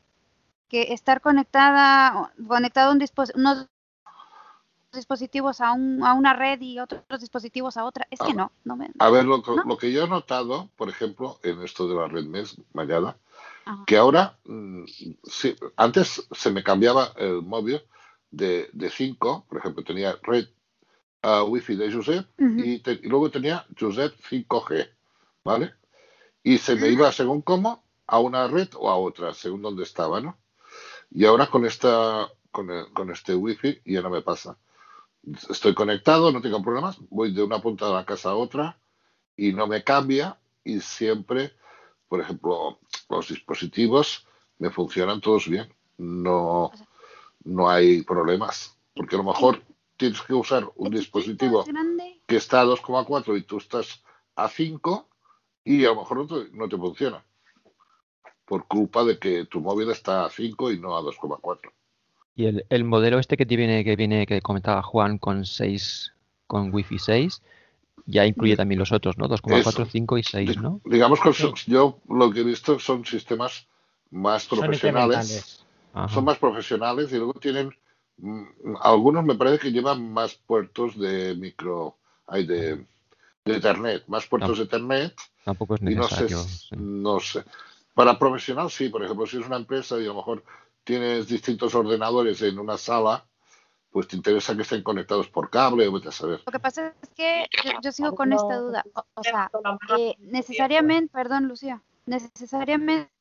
que 0.70 0.94
estar 0.94 1.22
conectada, 1.22 2.34
conectado 2.48 2.90
a 2.90 2.94
un 2.94 3.00
dispositivo, 3.00 3.68
dispositivos 4.92 5.60
a, 5.62 5.72
un, 5.72 6.04
a 6.04 6.14
una 6.14 6.34
red 6.34 6.62
y 6.62 6.80
otros 6.80 7.20
dispositivos 7.20 7.78
a 7.78 7.86
otra. 7.86 8.08
Es 8.12 8.20
que 8.20 8.32
Ah. 8.32 8.36
no, 8.36 8.52
no 8.64 8.76
me... 8.76 8.90
A 9.00 9.10
ver, 9.10 9.26
lo, 9.26 9.42
que- 9.42 9.52
¿No? 9.52 9.64
lo 9.66 9.78
que 9.78 9.92
yo 9.92 10.04
he 10.04 10.08
notado, 10.08 10.70
por 10.76 10.90
ejemplo, 10.90 11.40
en 11.44 11.62
esto 11.64 11.88
de 11.88 11.96
la 11.96 12.08
red 12.08 12.26
MES, 12.26 12.58
Mayada, 12.74 13.18
Ajá. 13.66 13.84
que 13.88 13.98
ahora, 13.98 14.38
mm, 14.46 14.84
sí, 15.24 15.56
antes 15.78 16.28
se 16.32 16.52
me 16.52 16.64
cambiaba 16.64 17.12
el 17.18 17.42
móvil 17.42 17.82
de, 18.34 18.70
de 18.74 18.90
5, 18.90 19.46
por 19.48 19.60
ejemplo, 19.60 19.84
tenía 19.84 20.18
red 20.24 20.48
ah, 21.22 21.44
Wi-Fi 21.44 21.76
de 21.76 21.92
Josep 21.94 22.28
y, 22.64 22.80
te- 22.80 23.00
y 23.04 23.08
luego 23.08 23.30
tenía 23.32 23.66
Josep 23.80 24.14
5G, 24.30 24.90
¿vale? 25.44 25.74
Y 26.44 26.58
se 26.58 26.76
me 26.76 26.88
iba 26.90 27.12
según 27.12 27.42
cómo 27.42 27.84
a 28.08 28.20
una 28.20 28.48
red 28.48 28.70
o 28.76 28.90
a 28.90 28.96
otra, 28.98 29.34
según 29.34 29.62
dónde 29.62 29.84
estaba, 29.84 30.20
¿no? 30.20 30.38
Y 31.12 31.26
ahora 31.26 31.48
con 31.48 31.66
esta 31.66 32.28
con, 32.52 32.70
el- 32.70 32.92
con 32.94 33.10
este 33.12 33.36
Wi-Fi 33.36 33.82
ya 33.86 34.02
no 34.02 34.10
me 34.10 34.22
pasa. 34.22 34.58
Estoy 35.50 35.74
conectado, 35.74 36.32
no 36.32 36.42
tengo 36.42 36.62
problemas, 36.62 36.98
voy 37.10 37.32
de 37.34 37.44
una 37.44 37.62
punta 37.62 37.88
de 37.88 37.94
la 37.94 38.06
casa 38.06 38.32
a 38.32 38.36
otra 38.36 38.78
y 39.38 39.54
no 39.54 39.68
me 39.68 39.84
cambia 39.84 40.38
y 40.66 40.80
siempre, 40.82 41.54
por 42.10 42.20
ejemplo, 42.20 42.80
los 43.10 43.30
dispositivos 43.30 44.28
me 44.60 44.70
funcionan 44.70 45.22
todos 45.22 45.48
bien. 45.48 45.74
No, 45.98 46.72
no 47.46 47.70
hay 47.70 48.04
problemas, 48.04 48.78
porque 48.96 49.16
a 49.16 49.20
lo 49.20 49.26
mejor 49.26 49.62
tienes 49.98 50.22
que 50.22 50.34
usar 50.34 50.70
un 50.76 50.92
dispositivo 50.92 51.66
que 52.28 52.36
está 52.36 52.62
a 52.62 52.66
2,4 52.66 53.38
y 53.38 53.44
tú 53.44 53.58
estás 53.58 54.04
a 54.36 54.50
5 54.50 55.08
y 55.66 55.86
a 55.86 55.90
lo 55.90 55.98
mejor 55.98 56.18
no 56.18 56.28
te, 56.28 56.50
no 56.52 56.68
te 56.68 56.78
funciona 56.78 57.24
por 58.46 58.68
culpa 58.68 59.04
de 59.04 59.18
que 59.18 59.46
tu 59.46 59.62
móvil 59.62 59.90
está 59.92 60.26
a 60.26 60.30
5 60.30 60.72
y 60.72 60.80
no 60.80 60.98
a 60.98 61.02
2,4. 61.02 61.72
Y 62.36 62.46
el, 62.46 62.66
el 62.70 62.84
modelo 62.84 63.20
este 63.20 63.38
que 63.38 63.46
te 63.46 63.56
viene, 63.56 63.84
que 63.84 63.96
viene, 63.96 64.26
que 64.26 64.42
comentaba 64.42 64.82
Juan 64.82 65.18
con 65.18 65.46
6, 65.46 66.14
con 66.48 66.74
Wi-Fi 66.74 67.00
6, 67.00 67.42
ya 68.06 68.26
incluye 68.26 68.58
también 68.58 68.80
los 68.80 68.92
otros, 68.92 69.18
¿no? 69.18 69.30
2,4, 69.30 69.60
Eso. 69.60 69.86
5 69.86 70.18
y 70.18 70.24
6, 70.24 70.58
¿no? 70.58 70.82
Digamos 70.86 71.22
que 71.22 71.32
Sí. 71.34 71.48
yo 71.68 72.00
lo 72.10 72.32
que 72.32 72.42
he 72.42 72.44
visto 72.44 72.80
son 72.80 73.06
sistemas 73.06 73.68
más 74.10 74.44
Son 74.44 74.60
profesionales. 74.60 75.63
Ajá. 75.94 76.14
son 76.14 76.26
más 76.26 76.38
profesionales 76.38 77.12
y 77.12 77.18
luego 77.18 77.34
tienen 77.36 77.74
mm, 78.18 78.44
algunos 78.82 79.24
me 79.24 79.36
parece 79.36 79.60
que 79.60 79.72
llevan 79.72 80.12
más 80.12 80.34
puertos 80.36 80.98
de 80.98 81.36
micro 81.36 81.98
hay 82.28 82.46
de, 82.46 82.86
de 83.46 83.56
Ethernet 83.56 84.06
más 84.08 84.26
puertos 84.28 84.58
de 84.58 84.64
Ethernet 84.66 85.14
Tampoco 85.46 85.76
es 85.76 85.82
y 85.82 85.96
no 85.96 86.04
sé 86.08 86.24
necesario. 86.24 86.38
sí. 86.40 86.76
no 86.78 87.20
sé 87.20 87.44
para 87.94 88.18
profesional 88.18 88.70
sí 88.72 88.90
por 88.90 89.04
ejemplo 89.04 89.26
si 89.28 89.40
es 89.40 89.46
una 89.46 89.58
empresa 89.58 89.98
y 90.00 90.04
a 90.04 90.08
lo 90.08 90.16
mejor 90.16 90.44
tienes 90.84 91.28
distintos 91.28 91.74
ordenadores 91.76 92.42
en 92.42 92.60
una 92.60 92.78
sala 92.78 93.26
pues 93.92 94.08
te 94.08 94.16
interesa 94.16 94.56
que 94.56 94.64
estén 94.64 94.82
conectados 94.82 95.30
por 95.30 95.52
cable 95.52 95.88
o 95.88 95.92
vete 95.92 96.10
a 96.10 96.12
saber 96.12 96.42
Lo 96.44 96.52
que 96.52 96.60
pasa 96.60 96.94
es 97.00 97.10
que 97.12 97.46
yo, 97.64 97.72
yo 97.84 97.92
sigo 97.92 98.16
con 98.16 98.34
esta 98.34 98.58
duda. 98.58 98.84
O, 98.96 99.04
o 99.14 99.24
sea, 99.24 99.52
eh, 100.00 100.16
necesariamente, 100.18 101.14
perdón, 101.14 101.48
Lucía, 101.48 101.84
necesariamente 102.08 103.13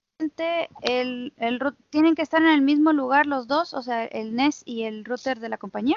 el, 0.83 1.33
el 1.37 1.61
tienen 1.91 2.15
que 2.15 2.23
estar 2.23 2.41
en 2.43 2.49
el 2.49 2.63
mismo 2.63 2.93
lugar 2.93 3.27
los 3.27 3.47
dos, 3.47 3.75
o 3.75 3.83
sea, 3.83 4.05
el 4.05 4.35
NES 4.35 4.63
y 4.65 4.83
el 4.85 5.05
router 5.05 5.41
de 5.41 5.49
la 5.49 5.59
compañía. 5.59 5.97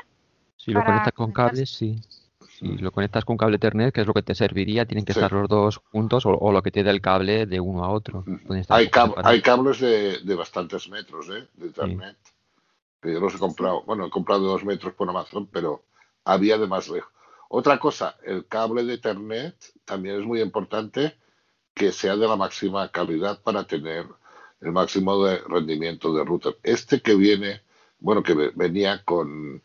Si 0.57 0.71
lo 0.71 0.83
conectas 0.83 1.13
con 1.13 1.31
cables, 1.31 1.69
sí. 1.69 1.99
Si 2.59 2.77
lo 2.77 2.91
conectas 2.91 3.25
con 3.25 3.35
cable 3.35 3.57
Ethernet, 3.57 3.93
que 3.93 4.01
es 4.01 4.07
lo 4.07 4.13
que 4.13 4.21
te 4.21 4.33
serviría, 4.33 4.85
tienen 4.85 5.03
que 5.03 5.13
Sí. 5.13 5.19
estar 5.19 5.31
los 5.33 5.49
dos 5.49 5.77
juntos 5.91 6.25
o, 6.25 6.29
o 6.31 6.51
lo 6.53 6.61
que 6.63 6.71
te 6.71 6.83
da 6.83 6.91
el 6.91 7.01
cable 7.01 7.45
de 7.45 7.59
uno 7.59 7.83
a 7.83 7.89
otro. 7.89 8.23
Hay, 8.69 8.87
cab- 8.87 9.09
separados. 9.09 9.25
hay 9.25 9.41
cables 9.41 9.79
de, 9.81 10.19
de 10.19 10.35
bastantes 10.35 10.87
metros 10.89 11.27
¿eh? 11.29 11.47
de 11.55 11.67
Ethernet 11.67 12.17
que 13.01 13.11
yo 13.13 13.19
los 13.19 13.35
he 13.35 13.39
comprado 13.39 13.83
bueno 13.83 14.05
he 14.05 14.09
comprado 14.09 14.41
dos 14.45 14.63
metros 14.63 14.93
por 14.93 15.07
Amazon 15.09 15.47
pero 15.47 15.83
había 16.23 16.57
de 16.57 16.65
más 16.65 16.87
lejos 16.87 17.11
otra 17.49 17.77
cosa 17.77 18.15
el 18.23 18.47
cable 18.47 18.83
de 18.85 18.95
Ethernet 18.95 19.55
también 19.83 20.19
es 20.21 20.25
muy 20.25 20.41
importante 20.41 21.15
que 21.75 21.91
sea 21.91 22.15
de 22.15 22.27
la 22.27 22.37
máxima 22.37 22.89
calidad 22.91 23.41
para 23.43 23.67
tener 23.67 24.07
el 24.61 24.71
máximo 24.71 25.23
de 25.25 25.39
rendimiento 25.47 26.13
de 26.15 26.23
router 26.23 26.57
este 26.63 27.01
que 27.01 27.15
viene 27.15 27.61
bueno 27.99 28.23
que 28.23 28.33
ve- 28.33 28.51
venía 28.55 29.03
con 29.03 29.61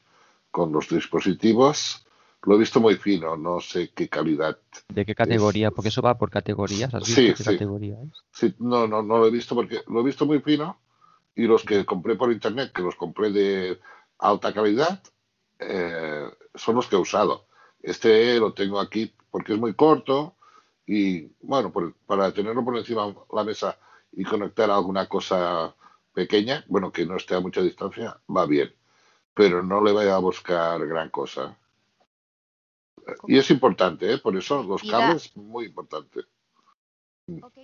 con 0.50 0.72
los 0.72 0.88
dispositivos 0.88 2.06
lo 2.42 2.56
he 2.56 2.58
visto 2.58 2.80
muy 2.80 2.96
fino 2.96 3.36
no 3.36 3.60
sé 3.60 3.92
qué 3.94 4.08
calidad 4.08 4.58
¿De 4.88 5.06
qué 5.06 5.14
categoría? 5.14 5.70
Porque 5.70 5.88
eso 5.88 6.02
va 6.02 6.18
por 6.18 6.30
categorías. 6.30 6.92
¿Has 6.94 7.06
Sí, 7.06 7.26
visto 7.26 7.34
qué 7.38 7.44
sí. 7.44 7.54
categoría 7.54 7.96
es? 8.02 8.10
Sí, 8.32 8.54
no, 8.58 8.86
no, 8.86 9.02
no 9.02 9.18
lo 9.18 9.26
he 9.26 9.30
visto 9.30 9.54
porque 9.54 9.82
lo 9.88 10.00
he 10.00 10.04
visto 10.04 10.26
muy 10.26 10.40
fino 10.40 10.78
y 11.34 11.44
los 11.44 11.64
que 11.64 11.84
compré 11.84 12.16
por 12.16 12.32
internet, 12.32 12.72
que 12.74 12.82
los 12.82 12.96
compré 12.96 13.30
de 13.30 13.80
alta 14.18 14.52
calidad, 14.52 15.00
eh, 15.58 16.24
son 16.54 16.76
los 16.76 16.86
que 16.88 16.96
he 16.96 16.98
usado. 16.98 17.46
Este 17.82 18.38
lo 18.38 18.52
tengo 18.52 18.80
aquí 18.80 19.12
porque 19.30 19.54
es 19.54 19.58
muy 19.58 19.74
corto 19.74 20.36
y 20.86 21.28
bueno, 21.42 21.72
por- 21.72 21.94
para 22.06 22.32
tenerlo 22.32 22.64
por 22.64 22.76
encima 22.76 23.06
de 23.06 23.14
la 23.32 23.44
mesa 23.44 23.78
y 24.12 24.24
conectar 24.24 24.70
a 24.70 24.76
alguna 24.76 25.08
cosa 25.08 25.74
pequeña, 26.14 26.64
bueno, 26.68 26.92
que 26.92 27.06
no 27.06 27.16
esté 27.16 27.34
a 27.36 27.40
mucha 27.40 27.62
distancia, 27.62 28.20
va 28.34 28.46
bien, 28.46 28.72
pero 29.34 29.62
no 29.62 29.82
le 29.82 29.92
vaya 29.92 30.16
a 30.16 30.20
buscar 30.20 30.86
gran 30.86 31.10
cosa. 31.10 31.56
Y 33.26 33.38
es 33.38 33.50
importante, 33.50 34.12
¿eh? 34.12 34.18
por 34.18 34.36
eso 34.36 34.62
los 34.62 34.82
cables, 34.82 35.36
muy 35.36 35.66
importante. 35.66 36.20
Ok, 37.42 37.58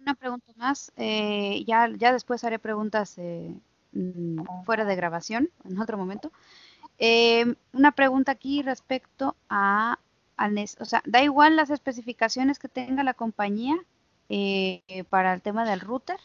una 0.00 0.14
pregunta 0.14 0.52
más. 0.56 0.92
eh, 0.96 1.64
ya, 1.66 1.88
ya 1.96 2.12
después 2.12 2.44
haré 2.44 2.58
preguntas 2.58 3.16
eh, 3.18 3.54
mm, 3.92 4.42
fuera 4.64 4.84
de 4.84 4.96
grabación, 4.96 5.50
en 5.64 5.78
otro 5.80 5.96
momento. 5.98 6.32
Eh, 6.98 7.54
una 7.72 7.92
pregunta 7.92 8.32
aquí 8.32 8.62
respecto 8.62 9.36
a 9.50 9.98
al 10.36 10.54
NES. 10.54 10.76
O 10.80 10.84
sea, 10.84 11.02
da 11.06 11.22
igual 11.22 11.56
las 11.56 11.70
especificaciones 11.70 12.58
que 12.58 12.68
tenga 12.68 13.02
la 13.02 13.14
compañía 13.14 13.76
eh, 14.28 14.82
para 15.08 15.34
el 15.34 15.42
tema 15.42 15.64
del 15.68 15.80
router. 15.80 16.18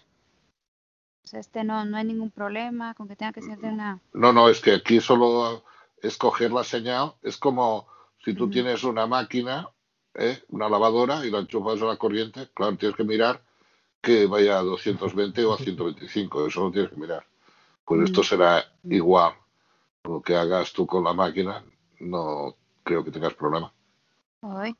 O 1.23 1.27
sea, 1.27 1.39
este 1.39 1.63
no, 1.63 1.85
no 1.85 1.97
hay 1.97 2.05
ningún 2.05 2.31
problema 2.31 2.93
con 2.95 3.07
que 3.07 3.15
tenga 3.15 3.33
que 3.33 3.41
ser 3.41 3.59
de 3.59 3.69
una... 3.69 3.99
No, 4.13 4.33
no, 4.33 4.49
es 4.49 4.59
que 4.59 4.73
aquí 4.73 4.99
solo 4.99 5.63
es 6.01 6.17
coger 6.17 6.51
la 6.51 6.63
señal. 6.63 7.13
Es 7.21 7.37
como 7.37 7.87
si 8.23 8.33
tú 8.33 8.49
tienes 8.49 8.83
una 8.83 9.05
máquina, 9.05 9.69
¿eh? 10.15 10.41
una 10.49 10.67
lavadora, 10.67 11.25
y 11.25 11.31
la 11.31 11.39
enchufas 11.39 11.81
a 11.81 11.85
la 11.85 11.97
corriente. 11.97 12.49
Claro, 12.53 12.75
tienes 12.77 12.97
que 12.97 13.03
mirar 13.03 13.41
que 14.01 14.25
vaya 14.25 14.57
a 14.57 14.63
220 14.63 15.45
o 15.45 15.53
a 15.53 15.57
125. 15.57 16.47
Eso 16.47 16.61
lo 16.61 16.71
tienes 16.71 16.89
que 16.89 16.97
mirar. 16.97 17.25
Pues 17.85 18.01
esto 18.01 18.23
será 18.23 18.65
igual. 18.83 19.33
Lo 20.03 20.21
que 20.21 20.35
hagas 20.35 20.73
tú 20.73 20.87
con 20.87 21.03
la 21.03 21.13
máquina, 21.13 21.63
no 21.99 22.55
creo 22.83 23.03
que 23.03 23.11
tengas 23.11 23.35
problema. 23.35 23.71
Ay. 24.41 24.75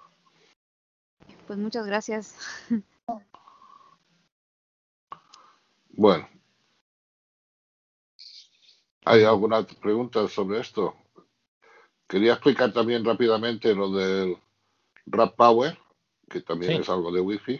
Pues 1.47 1.59
muchas 1.59 1.85
gracias. 1.85 2.35
Bueno. 5.89 6.27
¿Hay 9.05 9.23
alguna 9.23 9.63
pregunta 9.65 10.27
sobre 10.27 10.59
esto? 10.59 10.95
Quería 12.07 12.33
explicar 12.33 12.71
también 12.71 13.03
rápidamente 13.03 13.73
lo 13.73 13.91
del 13.91 14.37
Rap 15.05 15.35
Power, 15.35 15.77
que 16.29 16.41
también 16.41 16.73
Sí. 16.75 16.81
es 16.81 16.89
algo 16.89 17.11
de 17.11 17.21
Wi-Fi. 17.21 17.59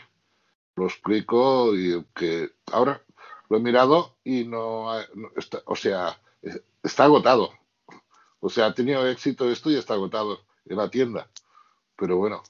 Lo 0.76 0.86
explico 0.86 1.76
y 1.76 2.04
que 2.16 2.52
ahora 2.72 3.02
lo 3.50 3.58
he 3.58 3.60
mirado 3.60 4.16
y 4.24 4.46
no, 4.46 4.94
no 5.16 5.32
está, 5.36 5.62
o 5.66 5.76
sea, 5.76 6.20
es- 6.42 6.62
está 6.84 7.06
agotado. 7.06 7.52
O 8.40 8.50
sea, 8.50 8.68
ha 8.68 8.74
tenido 8.74 9.06
éxito 9.08 9.50
esto 9.52 9.70
y 9.70 9.76
está 9.76 9.94
agotado 9.96 10.40
en 10.66 10.78
la 10.78 10.90
tienda. 10.90 11.30
Pero 11.96 12.18
bueno, 12.18 12.44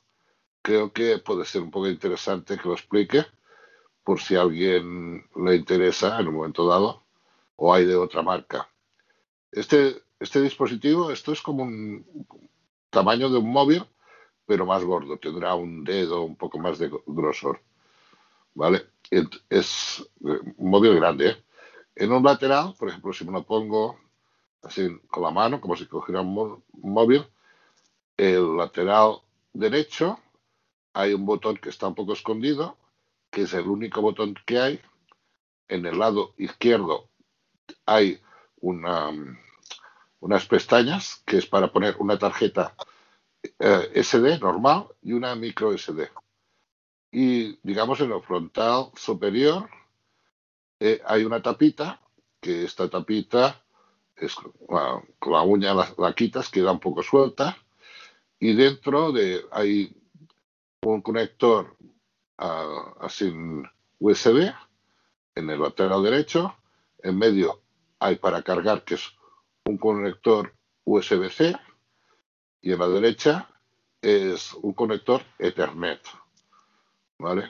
creo 0.61 0.91
que 0.91 1.17
puede 1.19 1.45
ser 1.45 1.61
un 1.61 1.71
poco 1.71 1.87
interesante 1.87 2.57
que 2.57 2.67
lo 2.67 2.73
explique 2.73 3.25
por 4.03 4.19
si 4.19 4.35
a 4.35 4.41
alguien 4.41 5.25
le 5.35 5.55
interesa 5.55 6.19
en 6.19 6.27
un 6.27 6.35
momento 6.35 6.67
dado 6.67 7.03
o 7.55 7.73
hay 7.73 7.85
de 7.85 7.95
otra 7.95 8.21
marca. 8.21 8.67
Este, 9.51 10.01
este 10.19 10.41
dispositivo, 10.41 11.11
esto 11.11 11.31
es 11.31 11.41
como 11.41 11.63
un 11.63 12.05
tamaño 12.89 13.29
de 13.29 13.37
un 13.37 13.51
móvil, 13.51 13.85
pero 14.45 14.65
más 14.65 14.83
gordo. 14.83 15.17
Tendrá 15.17 15.55
un 15.55 15.83
dedo, 15.83 16.23
un 16.23 16.35
poco 16.35 16.57
más 16.59 16.79
de 16.79 16.91
grosor. 17.05 17.61
¿Vale? 18.53 18.87
Es 19.49 20.05
un 20.21 20.69
móvil 20.69 20.95
grande. 20.95 21.29
¿eh? 21.29 21.43
En 21.95 22.11
un 22.11 22.23
lateral, 22.23 22.73
por 22.77 22.89
ejemplo, 22.89 23.13
si 23.13 23.25
me 23.25 23.31
lo 23.31 23.43
pongo 23.43 23.97
así 24.63 24.99
con 25.07 25.23
la 25.23 25.31
mano, 25.31 25.59
como 25.61 25.75
si 25.75 25.85
cogiera 25.85 26.21
un 26.21 26.63
móvil, 26.71 27.25
el 28.17 28.57
lateral 28.57 29.21
derecho 29.53 30.19
hay 30.93 31.13
un 31.13 31.25
botón 31.25 31.57
que 31.57 31.69
está 31.69 31.87
un 31.87 31.95
poco 31.95 32.13
escondido, 32.13 32.77
que 33.29 33.43
es 33.43 33.53
el 33.53 33.67
único 33.67 34.01
botón 34.01 34.35
que 34.45 34.59
hay. 34.59 34.81
En 35.67 35.85
el 35.85 35.99
lado 35.99 36.33
izquierdo 36.37 37.09
hay 37.85 38.21
una, 38.57 39.11
unas 40.19 40.45
pestañas 40.45 41.23
que 41.25 41.37
es 41.37 41.45
para 41.45 41.71
poner 41.71 41.95
una 41.99 42.17
tarjeta 42.19 42.75
eh, 43.59 44.03
SD 44.03 44.39
normal 44.39 44.87
y 45.01 45.13
una 45.13 45.35
micro 45.35 45.77
SD. 45.77 46.09
Y 47.11 47.57
digamos 47.63 47.99
en 48.01 48.11
el 48.11 48.21
frontal 48.21 48.91
superior 48.95 49.69
eh, 50.79 51.01
hay 51.05 51.23
una 51.23 51.41
tapita, 51.41 52.01
que 52.39 52.63
esta 52.63 52.89
tapita 52.89 53.63
es, 54.15 54.35
bueno, 54.67 55.03
con 55.19 55.33
la 55.33 55.41
uña 55.41 55.73
la, 55.73 55.93
la 55.97 56.13
quitas, 56.13 56.49
queda 56.49 56.71
un 56.71 56.79
poco 56.79 57.03
suelta 57.03 57.57
y 58.41 58.53
dentro 58.55 59.11
de 59.11 59.45
hay 59.51 59.95
un 60.81 61.01
conector 61.01 61.77
ah, 62.39 62.95
así 62.99 63.31
USB 63.99 64.51
en 65.35 65.49
el 65.49 65.61
lateral 65.61 66.03
derecho, 66.03 66.55
en 67.03 67.17
medio 67.19 67.61
hay 67.99 68.15
para 68.15 68.41
cargar 68.41 68.83
que 68.83 68.95
es 68.95 69.03
un 69.65 69.77
conector 69.77 70.53
USB-C 70.85 71.55
y 72.63 72.71
en 72.73 72.79
la 72.79 72.87
derecha 72.87 73.47
es 74.01 74.53
un 74.55 74.73
conector 74.73 75.21
Ethernet. 75.37 76.01
¿Vale? 77.19 77.43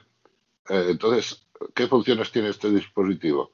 Eh, 0.68 0.88
entonces, 0.89 1.47
¿qué 1.73 1.88
funciones 1.88 2.34
tiene 2.34 2.49
este 2.49 2.69
dispositivo? 2.69 3.51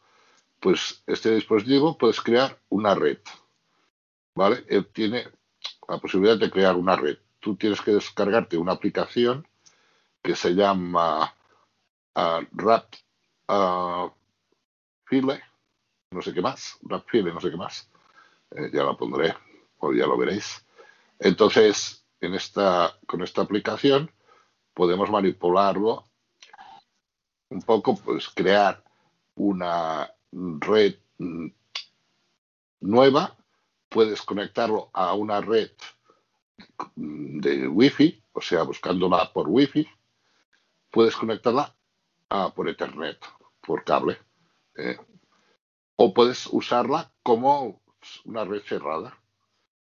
Pues 0.59 1.03
este 1.05 1.35
dispositivo 1.35 1.99
puedes 1.99 2.19
crear 2.19 2.59
una 2.69 2.95
red. 2.95 3.19
¿Vale? 4.34 4.65
Él 4.68 4.88
tiene 4.88 5.27
la 5.88 5.99
posibilidad 5.99 6.39
de 6.39 6.49
crear 6.49 6.76
una 6.76 6.95
red. 6.95 7.19
Tú 7.39 7.55
tienes 7.55 7.81
que 7.81 7.91
descargarte 7.91 8.57
una 8.57 8.73
aplicación 8.73 9.47
que 10.22 10.35
se 10.35 10.51
llama 10.53 11.34
uh, 12.15 12.45
Rap 12.51 12.93
uh, 13.47 14.09
File, 15.05 15.41
no 16.11 16.22
sé 16.22 16.34
qué 16.34 16.41
más, 16.41 16.77
Rap 16.81 17.05
File, 17.07 17.34
no 17.34 17.39
sé 17.39 17.49
qué 17.49 17.57
más. 17.57 17.89
Eh, 18.51 18.69
ya 18.73 18.84
la 18.84 18.95
pondré, 18.95 19.35
o 19.80 19.93
ya 19.93 20.05
lo 20.05 20.18
veréis. 20.18 20.65
Entonces, 21.19 22.05
en 22.22 22.34
esta, 22.34 22.97
con 23.05 23.22
esta 23.22 23.41
aplicación 23.41 24.11
podemos 24.73 25.09
manipularlo 25.09 26.05
un 27.49 27.61
poco, 27.61 27.95
pues 27.95 28.30
crear 28.30 28.84
una 29.35 30.11
red 30.31 30.95
mm, 31.18 31.47
nueva, 32.81 33.35
puedes 33.89 34.22
conectarlo 34.22 34.89
a 34.93 35.14
una 35.14 35.41
red 35.41 35.72
de 36.95 37.67
Wi-Fi, 37.67 38.23
o 38.34 38.41
sea, 38.41 38.63
buscándola 38.63 39.31
por 39.34 39.47
Wi-Fi, 39.47 39.88
puedes 40.89 41.15
conectarla 41.15 41.75
a, 42.29 42.53
por 42.53 42.69
Ethernet, 42.69 43.19
por 43.61 43.84
cable, 43.84 44.17
eh, 44.75 44.97
o 45.95 46.13
puedes 46.13 46.47
usarla 46.47 47.11
como 47.23 47.81
una 48.25 48.45
red 48.45 48.61
cerrada. 48.61 49.17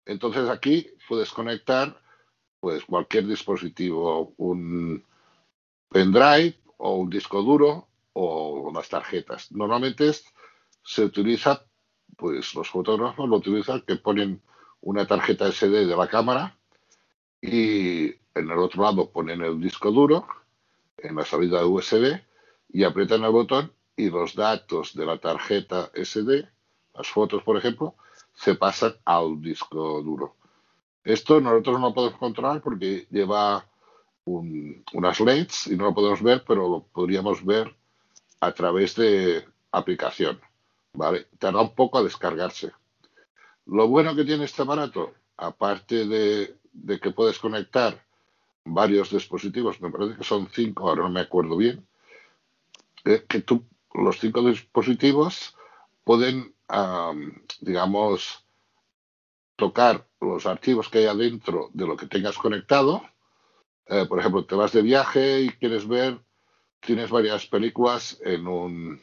Entonces 0.05 0.49
aquí 0.49 0.89
puedes 1.07 1.31
conectar 1.31 2.01
pues 2.59 2.85
cualquier 2.85 3.27
dispositivo, 3.27 4.33
un 4.37 5.03
pendrive 5.89 6.59
o 6.77 6.95
un 6.95 7.09
disco 7.09 7.41
duro 7.41 7.87
o 8.13 8.71
las 8.73 8.89
tarjetas. 8.89 9.51
Normalmente 9.51 10.11
se 10.83 11.03
utiliza, 11.03 11.65
pues 12.17 12.53
los 12.55 12.69
fotógrafos 12.69 13.27
lo 13.27 13.37
utilizan 13.37 13.81
que 13.81 13.95
ponen 13.95 14.41
una 14.83 15.07
tarjeta 15.07 15.51
SD 15.51 15.85
de 15.85 15.95
la 15.95 16.07
cámara 16.07 16.57
y 17.41 18.05
en 18.05 18.51
el 18.51 18.57
otro 18.57 18.83
lado 18.83 19.09
ponen 19.09 19.41
el 19.41 19.59
disco 19.59 19.91
duro 19.91 20.27
en 20.97 21.15
la 21.15 21.25
salida 21.25 21.65
USB 21.65 22.19
y 22.69 22.83
aprietan 22.83 23.23
el 23.23 23.31
botón 23.31 23.71
y 23.95 24.09
los 24.09 24.35
datos 24.35 24.93
de 24.93 25.05
la 25.05 25.17
tarjeta 25.19 25.89
SD, 25.93 26.47
las 26.95 27.07
fotos 27.07 27.43
por 27.43 27.57
ejemplo, 27.57 27.95
se 28.33 28.55
pasan 28.55 28.95
al 29.05 29.41
disco 29.41 30.01
duro. 30.01 30.35
Esto 31.03 31.39
nosotros 31.39 31.79
no 31.79 31.89
lo 31.89 31.93
podemos 31.93 32.19
controlar 32.19 32.61
porque 32.61 33.07
lleva 33.09 33.65
un, 34.25 34.83
unas 34.93 35.19
LEDs 35.19 35.67
y 35.67 35.75
no 35.75 35.85
lo 35.85 35.93
podemos 35.93 36.21
ver, 36.21 36.43
pero 36.47 36.67
lo 36.67 36.83
podríamos 36.91 37.43
ver 37.45 37.75
a 38.39 38.51
través 38.53 38.95
de 38.95 39.45
aplicación. 39.71 40.39
¿vale? 40.93 41.27
Tarda 41.39 41.61
un 41.61 41.75
poco 41.75 41.97
a 41.97 42.03
descargarse. 42.03 42.71
Lo 43.65 43.87
bueno 43.87 44.15
que 44.15 44.25
tiene 44.25 44.45
este 44.45 44.63
aparato, 44.63 45.13
aparte 45.37 46.05
de, 46.05 46.57
que 46.99 47.11
puedes 47.11 47.39
conectar 47.39 48.05
varios 48.65 49.09
dispositivos, 49.09 49.81
me 49.81 49.89
parece 49.89 50.17
que 50.17 50.23
son 50.23 50.47
cinco, 50.51 50.89
ahora 50.89 51.03
no 51.03 51.09
me 51.09 51.21
acuerdo 51.21 51.57
bien, 51.57 51.85
es 53.05 53.23
que 53.23 53.41
tú, 53.41 53.63
los 53.93 54.19
cinco 54.19 54.41
dispositivos 54.41 55.55
pueden, 56.03 56.53
digamos, 57.61 58.45
tocar 59.55 60.05
los 60.19 60.45
archivos 60.45 60.89
que 60.89 60.99
hay 60.99 61.05
adentro 61.05 61.69
de 61.73 61.87
lo 61.87 61.95
que 61.95 62.07
tengas 62.07 62.37
conectado. 62.37 63.03
Eh, 63.87 64.05
por 64.07 64.19
ejemplo, 64.19 64.45
te 64.45 64.55
vas 64.55 64.71
de 64.71 64.81
viaje 64.81 65.41
y 65.41 65.49
quieres 65.49 65.87
ver, 65.87 66.19
tienes 66.79 67.09
varias 67.09 67.45
películas 67.45 68.19
en 68.23 68.47
un, 68.47 69.01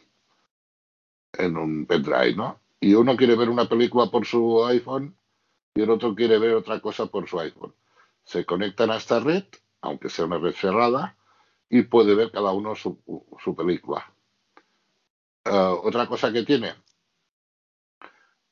en 1.33 1.57
un 1.57 1.87
pendrive, 1.87 2.35
¿no? 2.35 2.60
Y 2.81 2.95
uno 2.95 3.17
quiere 3.17 3.37
ver 3.37 3.51
una 3.51 3.69
película 3.69 4.07
por 4.07 4.27
su 4.27 4.65
iPhone 4.65 5.15
y 5.75 5.83
el 5.83 5.91
otro 5.91 6.15
quiere 6.15 6.39
ver 6.39 6.55
otra 6.55 6.81
cosa 6.81 7.05
por 7.07 7.29
su 7.29 7.39
iPhone. 7.39 7.75
Se 8.25 8.47
conectan 8.47 8.91
a 8.91 8.97
esta 8.97 9.21
red, 9.21 9.45
aunque 9.83 10.09
sea 10.09 10.25
una 10.25 10.39
red 10.39 10.55
cerrada, 10.55 11.19
y 11.69 11.83
puede 11.83 12.15
ver 12.15 12.33
cada 12.33 12.53
uno 12.53 12.75
su, 12.75 12.99
su 13.43 13.55
película. 13.55 14.11
Uh, 15.45 15.87
otra 15.87 16.07
cosa 16.07 16.33
que 16.33 16.43
tiene, 16.43 16.75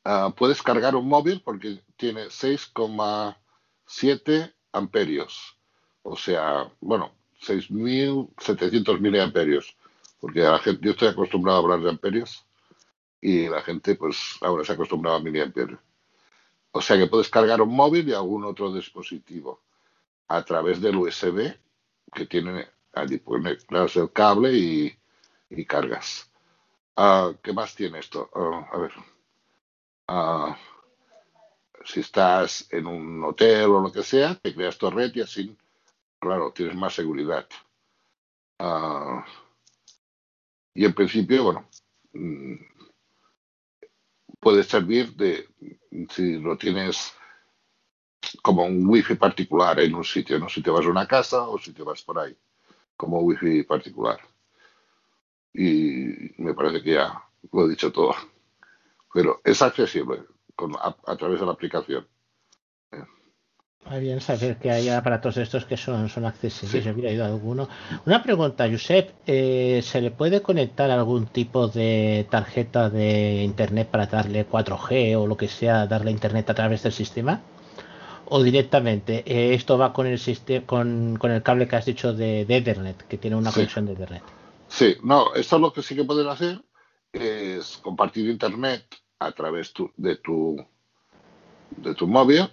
uh, 0.05 0.31
puedes 0.33 0.63
cargar 0.63 0.95
un 0.95 1.09
móvil 1.09 1.41
porque 1.43 1.83
tiene 1.97 2.27
6,7 2.27 4.55
amperios. 4.73 5.57
O 6.03 6.17
sea, 6.17 6.71
bueno, 6.81 7.15
6.700 7.43 9.01
miliamperios. 9.01 9.75
Porque 10.21 10.41
la 10.41 10.59
gente, 10.59 10.85
yo 10.85 10.91
estoy 10.93 11.09
acostumbrado 11.09 11.59
a 11.59 11.63
hablar 11.63 11.81
de 11.81 11.91
amperios 11.91 12.48
y 13.21 13.49
la 13.49 13.63
gente 13.63 13.95
pues 13.97 14.37
ahora 14.41 14.65
se 14.65 14.73
ha 14.73 14.75
acostumbrado 14.75 15.17
a 15.17 15.21
miliamperios. 15.21 15.81
O 16.73 16.81
sea 16.81 16.97
que 16.97 17.07
puedes 17.07 17.29
cargar 17.29 17.61
un 17.61 17.75
móvil 17.75 18.09
y 18.09 18.13
algún 18.13 18.45
otro 18.45 18.73
dispositivo 18.73 19.63
a 20.29 20.45
través 20.45 20.81
del 20.81 20.97
USB 20.97 21.57
que 22.15 22.27
tiene 22.27 22.69
allí. 22.93 23.19
Pones 23.19 23.97
el 23.97 24.13
cable 24.13 24.53
y, 24.53 24.99
y 25.51 25.65
cargas. 25.65 26.31
Uh, 26.97 27.35
¿Qué 27.43 27.53
más 27.53 27.75
tiene 27.75 28.01
esto? 28.01 28.29
Uh, 28.35 28.75
a 28.75 28.79
ver. 28.79 28.93
Uh, 30.09 30.55
si 31.85 32.01
estás 32.01 32.67
en 32.73 32.87
un 32.87 33.25
hotel 33.25 33.71
o 33.71 33.81
lo 33.81 33.93
que 33.93 34.03
sea, 34.03 34.35
te 34.35 34.55
creas 34.55 34.77
tu 34.79 34.91
red 34.91 35.15
y 35.15 35.21
así, 35.21 35.57
claro, 36.19 36.53
tienes 36.53 36.75
más 36.75 36.95
seguridad. 36.95 37.47
y 40.75 40.85
en 40.85 40.95
principio, 40.95 41.45
bueno, 41.45 41.69
mm, 42.13 42.55
puede 44.41 44.63
servir 44.63 45.15
de, 45.15 45.49
si 46.11 46.39
lo 46.39 46.57
tienes 46.57 47.15
como 48.43 48.65
un 48.65 48.87
wifi 48.87 49.15
particular 49.15 49.81
en 49.81 49.95
un 49.95 50.05
sitio, 50.05 50.39
¿no? 50.39 50.49
Si 50.49 50.63
te 50.63 50.71
vas 50.71 50.85
a 50.85 50.91
una 50.91 51.07
casa 51.07 51.43
o 51.49 51.59
si 51.59 51.73
te 51.73 51.83
vas 51.83 52.03
por 52.03 52.19
ahí, 52.19 52.37
como 52.97 53.21
wifi 53.21 53.63
particular. 53.63 54.19
Y 55.55 56.33
me 56.39 56.55
parece 56.55 56.83
que 56.83 56.95
ya 56.95 57.23
lo 57.53 57.67
he 57.67 57.71
dicho 57.71 57.91
todo. 57.91 58.15
Pero 59.13 59.41
es 59.45 59.63
accesible 59.63 60.23
con, 60.55 60.75
a, 60.77 60.95
a, 61.07 61.17
través 61.17 61.41
de 61.41 61.47
la 61.47 61.53
aplicación. 61.53 62.07
Muy 63.91 64.01
bien 64.01 64.21
saber 64.21 64.57
que 64.59 64.71
hay 64.71 64.89
aparatos 64.89 65.37
de 65.37 65.43
estos 65.43 65.65
que 65.65 65.77
son, 65.77 66.09
son 66.09 66.27
accesibles. 66.27 66.83
Sí. 66.83 66.87
Yo 66.87 66.95
hubiera 66.95 67.11
ido 67.11 67.25
a 67.25 67.29
alguno. 67.29 67.69
Una 68.05 68.23
pregunta, 68.23 68.69
Josep. 68.71 69.13
Eh, 69.27 69.81
¿Se 69.83 70.01
le 70.01 70.11
puede 70.11 70.43
conectar 70.43 70.91
algún 70.91 71.27
tipo 71.27 71.69
de 71.69 72.27
tarjeta 72.31 72.91
de 72.91 73.43
internet 73.43 73.89
para 73.89 74.07
darle 74.07 74.47
4G 74.47 75.17
o 75.17 75.27
lo 75.27 75.37
que 75.37 75.49
sea, 75.49 75.87
darle 75.87 76.11
internet 76.11 76.51
a 76.51 76.55
través 76.55 76.83
del 76.83 76.93
sistema? 76.93 77.41
¿O 78.27 78.43
directamente 78.43 79.23
eh, 79.27 79.55
esto 79.55 79.79
va 79.79 79.95
con 79.95 80.07
el 80.07 80.19
sistema, 80.19 80.67
con, 80.67 81.17
con, 81.17 81.31
el 81.31 81.43
cable 81.43 81.67
que 81.67 81.77
has 81.77 81.87
dicho 81.87 82.13
de, 82.13 82.45
de 82.45 82.57
Ethernet, 82.59 83.07
que 83.07 83.17
tiene 83.17 83.37
una 83.37 83.51
sí. 83.51 83.57
conexión 83.57 83.87
de 83.87 83.93
Ethernet? 83.95 84.23
Sí, 84.69 84.97
no, 85.03 85.35
esto 85.35 85.57
es 85.57 85.63
lo 85.63 85.73
que 85.73 85.83
sí 85.83 85.97
que 85.97 86.05
pueden 86.05 86.29
hacer 86.29 86.61
es 87.13 87.79
compartir 87.79 88.29
internet 88.29 88.85
a 89.19 89.33
través 89.33 89.73
tu, 89.73 89.91
de 89.97 90.17
tu 90.17 90.57
de 91.71 91.95
tu 91.95 92.07
móvil. 92.07 92.49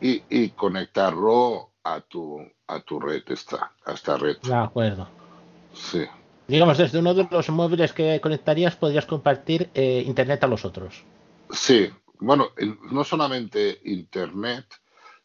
Y, 0.00 0.22
y, 0.28 0.50
conectarlo 0.50 1.70
a 1.82 2.00
tu 2.00 2.40
a 2.66 2.80
tu 2.80 3.00
red 3.00 3.22
esta 3.28 3.72
a 3.84 3.92
esta 3.92 4.16
red. 4.16 4.36
De 4.42 4.54
acuerdo. 4.54 5.08
Sí. 5.72 6.04
Digamos 6.46 6.78
desde 6.78 6.98
uno 6.98 7.14
de 7.14 7.26
los 7.30 7.48
móviles 7.48 7.92
que 7.92 8.20
conectarías 8.20 8.76
podrías 8.76 9.06
compartir 9.06 9.70
eh, 9.74 10.02
internet 10.06 10.44
a 10.44 10.46
los 10.46 10.64
otros. 10.64 11.02
Sí. 11.50 11.90
Bueno 12.18 12.48
no 12.90 13.04
solamente 13.04 13.80
internet 13.84 14.66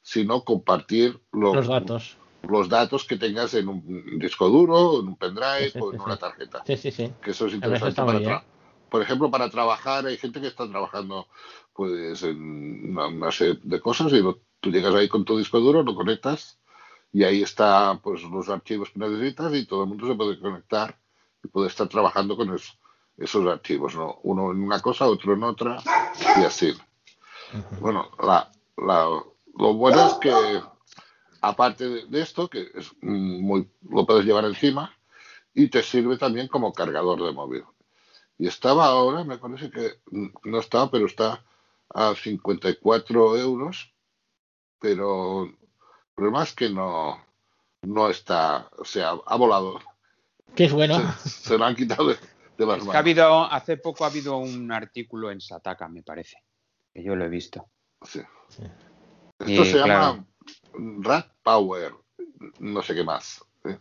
sino 0.01 0.43
compartir 0.43 1.19
lo, 1.31 1.53
los 1.53 1.67
datos. 1.67 2.17
los 2.43 2.69
datos 2.69 3.05
que 3.05 3.17
tengas 3.17 3.53
en 3.53 3.67
un 3.67 4.17
disco 4.17 4.49
duro 4.49 5.01
en 5.01 5.07
un 5.09 5.17
pendrive 5.17 5.65
sí, 5.65 5.71
sí, 5.73 5.79
o 5.79 5.91
en 5.91 5.99
sí, 5.99 6.05
una 6.05 6.17
tarjeta. 6.17 6.63
Sí 6.65 6.77
sí 6.77 6.91
sí. 6.91 7.13
Que 7.21 7.31
eso 7.31 7.47
es 7.47 7.53
interesante 7.53 8.01
para 8.01 8.43
por 8.89 9.01
ejemplo 9.01 9.29
para 9.29 9.49
trabajar 9.49 10.05
hay 10.05 10.17
gente 10.17 10.41
que 10.41 10.47
está 10.47 10.67
trabajando 10.67 11.27
pues 11.79 12.23
en 12.23 12.97
una, 12.97 13.31
serie 13.31 13.57
de 13.63 13.79
cosas 13.79 14.11
y 14.11 14.19
lo, 14.19 14.41
tú 14.59 14.69
llegas 14.69 14.93
ahí 14.93 15.07
con 15.07 15.23
tu 15.23 15.37
disco 15.37 15.61
duro, 15.61 15.81
lo 15.81 15.95
conectas 15.95 16.59
y 17.13 17.23
ahí 17.23 17.41
está 17.41 17.97
pues 18.03 18.21
los 18.23 18.49
archivos 18.49 18.89
que 18.89 18.99
necesitas 18.99 19.55
y 19.55 19.65
todo 19.65 19.83
el 19.83 19.87
mundo 19.87 20.05
se 20.05 20.13
puede 20.15 20.37
conectar 20.37 20.99
y 21.41 21.47
puede 21.47 21.69
estar 21.69 21.87
trabajando 21.87 22.35
con 22.35 22.53
esos, 22.53 22.77
esos 23.15 23.47
archivos, 23.47 23.95
¿no? 23.95 24.19
Uno 24.23 24.51
en 24.51 24.61
una 24.61 24.81
cosa, 24.81 25.07
otro 25.07 25.33
en 25.35 25.43
otra 25.43 25.81
y 26.41 26.43
así. 26.43 26.73
Bueno, 27.79 28.11
la, 28.21 28.51
la- 28.75 29.23
lo 29.57 29.73
bueno 29.73 30.05
es 30.05 30.13
que, 30.15 30.61
aparte 31.39 31.87
de, 31.87 32.21
esto, 32.21 32.49
que 32.49 32.71
es 32.75 32.91
muy, 33.01 33.69
lo 33.89 34.05
puedes 34.05 34.25
llevar 34.25 34.43
encima 34.43 34.93
y 35.53 35.69
te 35.69 35.81
sirve 35.81 36.17
también 36.17 36.49
como 36.49 36.73
cargador 36.73 37.23
de 37.23 37.31
móvil. 37.31 37.63
Y 38.37 38.47
estaba 38.47 38.87
ahora, 38.87 39.23
me 39.23 39.37
parece 39.37 39.71
que 39.71 40.01
no 40.43 40.59
estaba, 40.59 40.91
pero 40.91 41.05
está 41.05 41.45
a 41.93 42.13
54 42.15 43.37
euros, 43.37 43.93
pero 44.79 45.43
el 45.45 45.57
problema 46.15 46.43
es 46.43 46.53
que 46.53 46.69
no, 46.69 47.23
no 47.81 48.09
está, 48.09 48.69
o 48.77 48.85
sea, 48.85 49.11
ha 49.25 49.35
volado. 49.35 49.79
Que 50.55 50.65
es 50.65 50.73
bueno. 50.73 50.99
Se, 51.23 51.29
se 51.29 51.57
lo 51.57 51.65
han 51.65 51.75
quitado 51.75 52.07
de, 52.07 52.17
de 52.57 52.65
las 52.65 52.77
Es 52.77 52.83
que 52.83 52.89
ha 52.89 52.93
manos. 52.93 52.95
habido, 52.95 53.43
hace 53.45 53.77
poco 53.77 54.03
ha 54.03 54.07
habido 54.07 54.37
un 54.37 54.71
artículo 54.71 55.31
en 55.31 55.41
Sataka, 55.41 55.87
me 55.87 56.03
parece, 56.03 56.43
que 56.93 57.03
yo 57.03 57.15
lo 57.15 57.25
he 57.25 57.29
visto. 57.29 57.65
Sí. 58.03 58.21
Esto 59.39 59.65
se 59.65 59.81
claro. 59.83 59.87
llama 59.87 60.25
Rat 61.01 61.31
Power, 61.43 61.93
no 62.59 62.81
sé 62.81 62.95
qué 62.95 63.03
más. 63.03 63.43
¿eh? 63.65 63.77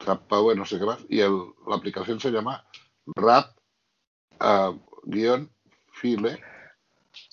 Rat 0.00 0.22
Power, 0.26 0.56
no 0.56 0.64
sé 0.66 0.78
qué 0.78 0.84
más. 0.84 0.98
Y 1.08 1.20
el- 1.20 1.52
la 1.66 1.76
aplicación 1.76 2.18
se 2.20 2.30
llama 2.30 2.64
Rap 3.06 3.56
ah, 4.40 4.72
guion 5.04 5.50
file 5.92 6.40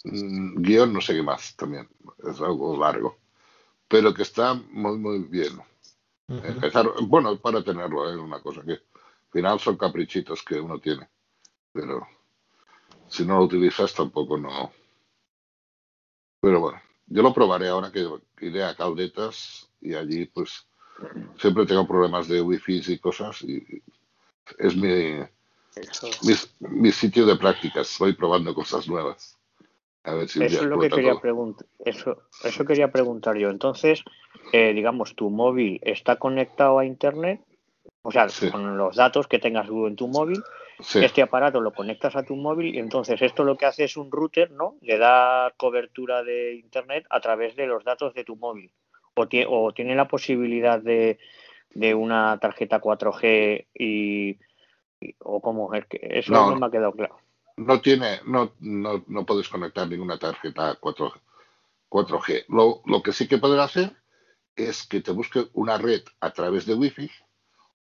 guion 0.04 0.94
no 0.94 1.02
sé 1.02 1.14
qué 1.14 1.24
más 1.24 1.56
también. 1.56 1.88
Es 2.24 2.40
algo 2.42 2.78
largo. 2.78 3.18
Pero 3.88 4.14
que 4.14 4.24
está 4.24 4.54
muy, 4.54 4.98
muy 4.98 5.20
bien. 5.20 5.60
Empezar, 6.28 6.90
bueno, 7.02 7.38
para 7.38 7.62
tenerlo, 7.62 8.10
es 8.10 8.18
una 8.18 8.40
cosa 8.42 8.62
que 8.62 8.72
al 8.72 9.32
final 9.32 9.60
son 9.60 9.78
caprichitos 9.78 10.44
que 10.44 10.60
uno 10.60 10.80
tiene. 10.80 11.10
Pero 11.74 12.08
si 13.10 13.26
no 13.26 13.38
lo 13.38 13.44
utilizas 13.44 13.94
tampoco 13.94 14.38
no. 14.38 14.72
Pero 16.40 16.62
bueno, 16.62 16.82
yo 17.08 17.22
lo 17.22 17.34
probaré 17.34 17.68
ahora 17.68 17.92
que 17.92 18.08
iré 18.40 18.64
a 18.64 18.76
Caldetas 18.76 19.70
y 19.82 19.94
allí 19.94 20.26
pues 20.26 20.66
siempre 21.38 21.66
tengo 21.66 21.88
problemas 21.88 22.28
de 22.28 22.42
wifi 22.42 22.82
y 22.88 23.00
cosas 23.00 23.42
y 23.42 23.84
es 24.58 24.76
mi, 24.76 25.20
mi, 26.24 26.34
mi 26.60 26.92
sitio 26.92 27.26
de 27.26 27.36
prácticas. 27.36 27.98
Voy 28.00 28.14
probando 28.14 28.56
cosas 28.56 28.88
nuevas. 28.88 29.38
A 30.04 30.14
ver 30.16 30.28
si 30.28 30.40
un 30.40 30.46
Eso 30.46 30.62
es 30.62 30.68
lo 30.68 30.80
que 30.80 30.90
quería 30.90 31.20
preguntar. 31.20 31.68
Eso, 31.86 32.24
eso 32.44 32.66
quería 32.66 32.92
preguntar 32.92 33.38
yo. 33.38 33.50
Entonces, 33.50 34.04
eh, 34.52 34.74
digamos, 34.74 35.16
tu 35.16 35.30
móvil 35.30 35.80
está 35.84 36.16
conectado 36.16 36.80
a 36.80 36.86
internet, 36.86 37.42
o 38.02 38.12
sea, 38.12 38.28
con 38.52 38.78
los 38.78 38.96
datos 38.96 39.28
que 39.28 39.38
tengas 39.40 39.68
en 39.70 39.96
tu 39.96 40.08
móvil. 40.08 40.42
Sí. 40.80 40.98
Este 41.04 41.22
aparato 41.22 41.62
lo 41.62 41.72
conectas 41.74 42.16
a 42.16 42.24
tu 42.24 42.36
móvil 42.36 42.74
y 42.74 42.80
entonces 42.80 43.22
esto 43.22 43.44
lo 43.44 43.56
que 43.56 43.68
hace 43.68 43.84
es 43.84 43.96
un 43.98 44.12
router, 44.12 44.50
¿no? 44.50 44.78
Le 44.82 44.98
da 44.98 45.54
cobertura 45.56 46.24
de 46.24 46.56
internet 46.56 47.06
a 47.12 47.20
través 47.22 47.56
de 47.56 47.68
los 47.68 47.84
datos 47.84 48.16
de 48.16 48.24
tu 48.24 48.36
móvil. 48.36 48.72
O, 49.14 49.28
tie- 49.28 49.46
o 49.48 49.72
tiene 49.74 49.94
la 49.96 50.08
posibilidad 50.08 50.80
de, 50.82 51.20
de 51.76 51.94
una 51.94 52.40
tarjeta 52.40 52.82
4G 52.82 53.68
y, 53.76 54.40
y- 55.00 55.16
o 55.20 55.40
cómo 55.40 55.72
es 55.76 55.86
que 55.86 56.00
eso 56.02 56.32
No. 56.34 56.50
no 56.50 56.56
me 56.56 56.66
ha 56.66 56.72
quedado 56.72 56.94
claro. 56.94 57.18
No 57.66 57.82
tiene, 57.82 58.22
no, 58.26 58.54
no, 58.60 59.04
no 59.08 59.26
puedes 59.26 59.50
conectar 59.50 59.88
ninguna 59.88 60.18
tarjeta 60.18 60.76
4, 60.80 61.14
4G. 61.90 62.46
Lo, 62.50 62.82
lo 62.86 63.02
que 63.04 63.14
sí 63.14 63.28
que 63.28 63.38
puedes 63.38 63.60
hacer 63.60 63.96
es 64.56 64.84
que 64.88 65.02
te 65.02 65.12
busque 65.12 65.48
una 65.54 65.78
red 65.78 66.04
a 66.20 66.32
través 66.32 66.66
de 66.66 66.76
Wi-Fi 66.76 67.10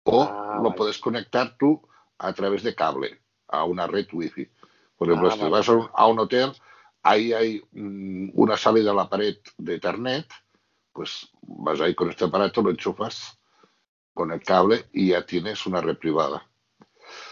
o 0.05 0.25
Ah, 0.25 0.57
lo 0.57 0.63
vale. 0.65 0.77
puedes 0.77 0.99
conectar 0.99 1.57
tú 1.59 1.81
a 2.19 2.33
través 2.33 2.63
de 2.63 2.75
cable 2.75 3.21
a 3.49 3.65
una 3.65 3.87
red 3.87 4.07
Wi-Fi. 4.13 4.49
Por 4.97 5.09
ejemplo, 5.09 5.29
Ah, 5.29 5.33
si 5.33 5.39
vale. 5.41 5.51
vas 5.51 5.69
a 5.69 5.73
un, 5.73 5.89
a 5.95 6.07
un 6.07 6.19
hotel, 6.19 6.53
ahí 7.03 7.33
hay 7.33 7.63
mm, 7.73 8.31
una 8.35 8.57
salida 8.57 8.91
a 8.93 8.95
la 8.95 9.09
pared 9.09 9.37
de 9.59 9.75
Ethernet, 9.77 10.27
pues 10.93 11.29
vas 11.43 11.81
ahí 11.81 11.95
con 11.95 12.11
este 12.11 12.25
aparato, 12.25 12.63
lo 12.63 12.71
enchufas 12.71 13.39
con 14.15 14.33
el 14.33 14.43
cable 14.43 14.87
y 14.93 15.09
ya 15.09 15.27
tienes 15.27 15.67
una 15.67 15.81
red 15.81 15.99
privada. 15.99 16.47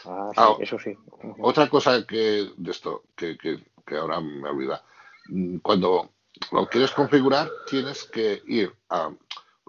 Ah, 0.05 0.31
sí, 0.35 0.43
Ah, 0.43 0.57
eso 0.59 0.79
sí. 0.79 0.97
Otra 1.41 1.69
cosa 1.69 2.07
que 2.07 2.51
de 2.57 2.71
esto, 2.71 3.05
que, 3.17 3.37
que, 3.39 3.65
que 3.87 3.97
ahora 3.97 4.21
me 4.21 4.49
olvida, 4.49 4.83
Mm, 5.27 5.57
cuando 5.61 6.11
lo 6.53 6.69
quieres 6.69 6.91
configurar, 6.91 7.51
tienes 7.67 8.05
que 8.05 8.43
ir 8.47 8.71
a, 8.91 9.11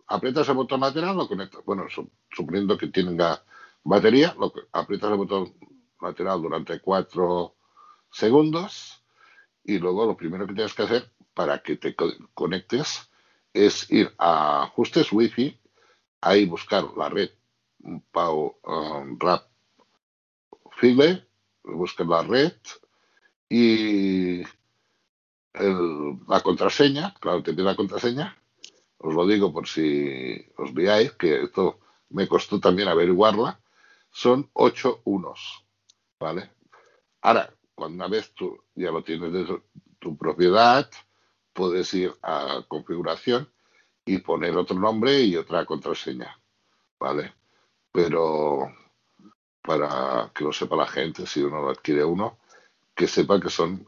aprietas 0.08 0.50
el 0.50 0.56
botón 0.56 0.82
lateral, 0.82 1.16
lo 1.18 1.28
conectas, 1.30 1.64
bueno, 1.66 1.86
su- 1.90 2.10
suponiendo 2.30 2.78
que 2.78 2.88
tenga 2.88 3.42
batería, 3.84 4.36
lo, 4.40 4.54
aprietas 4.74 5.12
el 5.12 5.18
botón 5.18 5.54
lateral 6.02 6.42
durante 6.42 6.80
cuatro 6.82 7.56
segundos 8.12 9.02
y 9.64 9.80
luego 9.80 10.06
lo 10.06 10.18
primero 10.18 10.48
que 10.48 10.54
tienes 10.54 10.74
que 10.74 10.84
hacer 10.84 11.12
para 11.34 11.60
que 11.64 11.78
te 11.78 11.96
co- 11.96 12.12
conectes 12.34 13.10
es 13.54 13.90
ir 13.92 14.14
a 14.18 14.64
ajustes 14.64 15.12
wifi, 15.14 15.60
ahí 16.22 16.46
buscar 16.46 16.86
la 16.98 17.10
red 17.10 17.30
Pau 18.12 18.58
um, 18.64 19.18
Rap 19.20 19.44
File, 20.76 21.26
buscas 21.64 22.08
la 22.08 22.22
red 22.24 22.54
y 23.50 24.44
la 25.54 26.42
contraseña, 26.44 27.14
claro, 27.20 27.42
te 27.42 27.54
pide 27.54 27.64
la 27.64 27.76
contraseña, 27.76 28.38
os 28.98 29.14
lo 29.14 29.26
digo 29.26 29.54
por 29.54 29.68
si 29.68 30.46
os 30.58 30.74
veáis, 30.74 31.14
que 31.14 31.44
esto 31.44 31.80
me 32.10 32.28
costó 32.28 32.60
también 32.60 32.90
averiguarla, 32.90 33.60
son 34.12 34.50
ocho 34.54 35.02
unos, 35.06 35.64
¿vale? 36.20 36.52
Ahora, 37.22 37.54
cuando 37.74 37.96
una 37.96 38.08
vez 38.08 38.34
tú 38.34 38.62
ya 38.76 38.92
lo 38.92 39.04
tienes 39.04 39.32
de 39.32 39.62
tu 40.00 40.18
propiedad, 40.18 40.90
puedes 41.54 41.94
ir 41.94 42.14
a 42.22 42.64
configuración 42.68 43.50
y 44.06 44.18
poner 44.20 44.56
otro 44.58 44.78
nombre 44.78 45.22
y 45.22 45.36
otra 45.38 45.66
contraseña, 45.66 46.40
¿vale? 47.00 47.34
Pero 47.92 48.72
para 49.66 50.32
que 50.34 50.44
lo 50.44 50.54
sepa 50.54 50.76
la 50.76 50.88
gente, 50.88 51.26
si 51.26 51.42
uno 51.42 51.62
lo 51.62 51.70
adquiere 51.70 52.04
uno, 52.04 52.38
que 52.94 53.08
sepa 53.08 53.40
que 53.40 53.50
son 53.50 53.88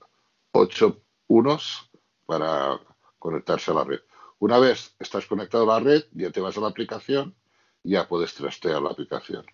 ocho 0.52 1.02
unos 1.28 1.90
para 2.26 2.80
conectarse 3.20 3.72
a 3.72 3.76
la 3.76 3.84
red. 3.84 4.00
Una 4.40 4.60
vez 4.60 4.96
estás 5.00 5.26
conectado 5.26 5.72
a 5.72 5.80
la 5.80 5.86
red, 5.86 6.04
ya 6.12 6.32
te 6.32 6.42
vas 6.42 6.58
a 6.58 6.62
la 6.62 6.68
aplicación 6.68 7.36
y 7.84 7.92
ya 7.92 8.08
puedes 8.08 8.34
trastear 8.34 8.82
la 8.82 8.92
aplicación. 8.92 9.46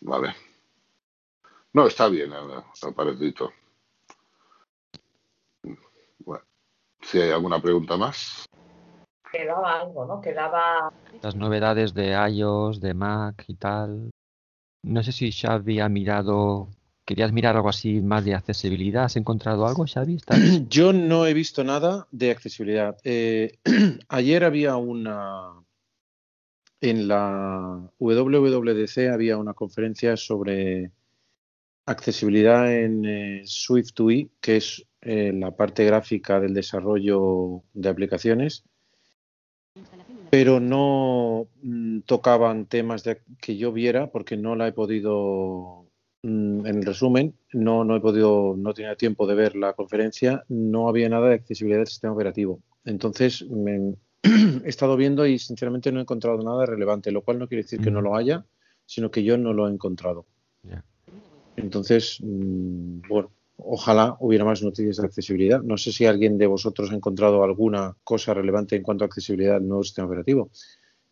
¿Vale? 0.00 0.34
No, 1.72 1.86
está 1.86 2.08
bien 2.08 2.32
el, 2.32 2.50
el 2.50 2.88
aparatito. 2.88 3.52
Bueno, 6.18 6.44
si 7.02 7.20
hay 7.20 7.30
alguna 7.30 7.60
pregunta 7.60 7.96
más. 7.96 8.46
Quedaba 9.30 9.80
algo, 9.80 10.04
¿no? 10.06 10.20
Quedaba. 10.20 10.92
Las 11.22 11.36
novedades 11.36 11.94
de 11.94 12.10
iOS, 12.30 12.80
de 12.80 12.94
Mac 12.94 13.44
y 13.46 13.54
tal. 13.54 14.09
No 14.82 15.02
sé 15.02 15.12
si 15.12 15.30
Xavi 15.32 15.80
ha 15.80 15.88
mirado. 15.88 16.68
¿Querías 17.04 17.32
mirar 17.32 17.56
algo 17.56 17.68
así 17.68 18.00
más 18.00 18.24
de 18.24 18.34
accesibilidad? 18.34 19.04
¿Has 19.04 19.16
encontrado 19.16 19.66
algo, 19.66 19.84
Xavi? 19.86 20.14
¿Estás- 20.16 20.38
Yo 20.68 20.92
no 20.92 21.26
he 21.26 21.34
visto 21.34 21.64
nada 21.64 22.06
de 22.12 22.30
accesibilidad. 22.30 22.96
Eh, 23.04 23.58
ayer 24.08 24.44
había 24.44 24.76
una. 24.76 25.52
En 26.80 27.08
la 27.08 27.90
WWDC 27.98 29.10
había 29.12 29.36
una 29.36 29.52
conferencia 29.52 30.16
sobre 30.16 30.92
accesibilidad 31.84 32.72
en 32.72 33.04
eh, 33.04 33.42
Swift 33.44 33.90
que 34.40 34.56
es 34.56 34.86
eh, 35.02 35.32
la 35.34 35.50
parte 35.56 35.84
gráfica 35.84 36.40
del 36.40 36.54
desarrollo 36.54 37.64
de 37.74 37.88
aplicaciones, 37.88 38.64
pero 40.30 40.60
no 40.60 41.48
mm, 41.62 42.00
tocaban 42.02 42.66
temas 42.66 43.02
de- 43.04 43.20
que 43.40 43.56
yo 43.56 43.72
viera 43.72 44.10
porque 44.10 44.36
no 44.36 44.54
la 44.56 44.68
he 44.68 44.72
podido 44.72 45.86
mm, 46.22 46.66
en 46.66 46.76
el 46.76 46.84
resumen, 46.84 47.34
no, 47.52 47.84
no 47.84 47.96
he 47.96 48.00
podido, 48.00 48.54
no 48.56 48.72
tenía 48.74 48.94
tiempo 48.96 49.26
de 49.26 49.34
ver 49.34 49.56
la 49.56 49.72
conferencia, 49.72 50.44
no 50.48 50.88
había 50.88 51.08
nada 51.08 51.28
de 51.28 51.34
accesibilidad 51.34 51.80
del 51.80 51.86
sistema 51.88 52.12
operativo. 52.14 52.60
Entonces, 52.84 53.44
me- 53.50 53.94
he 54.64 54.68
estado 54.68 54.96
viendo 54.96 55.26
y 55.26 55.38
sinceramente 55.38 55.90
no 55.92 55.98
he 55.98 56.02
encontrado 56.02 56.42
nada 56.42 56.64
relevante, 56.66 57.10
lo 57.10 57.22
cual 57.22 57.38
no 57.38 57.48
quiere 57.48 57.62
decir 57.62 57.80
que 57.80 57.90
no 57.90 58.00
lo 58.00 58.14
haya, 58.16 58.44
sino 58.86 59.10
que 59.10 59.22
yo 59.24 59.36
no 59.38 59.52
lo 59.52 59.66
he 59.68 59.72
encontrado. 59.72 60.26
Entonces, 61.56 62.18
mm, 62.22 63.00
bueno, 63.08 63.30
ojalá 63.64 64.16
hubiera 64.20 64.44
más 64.44 64.62
noticias 64.62 64.96
de 64.96 65.06
accesibilidad. 65.06 65.62
No 65.62 65.76
sé 65.76 65.92
si 65.92 66.06
alguien 66.06 66.38
de 66.38 66.46
vosotros 66.46 66.90
ha 66.90 66.94
encontrado 66.94 67.42
alguna 67.44 67.96
cosa 68.04 68.34
relevante 68.34 68.76
en 68.76 68.82
cuanto 68.82 69.04
a 69.04 69.06
accesibilidad 69.06 69.54
del 69.54 69.68
nuevo 69.68 69.82
sistema 69.84 70.06
operativo. 70.06 70.50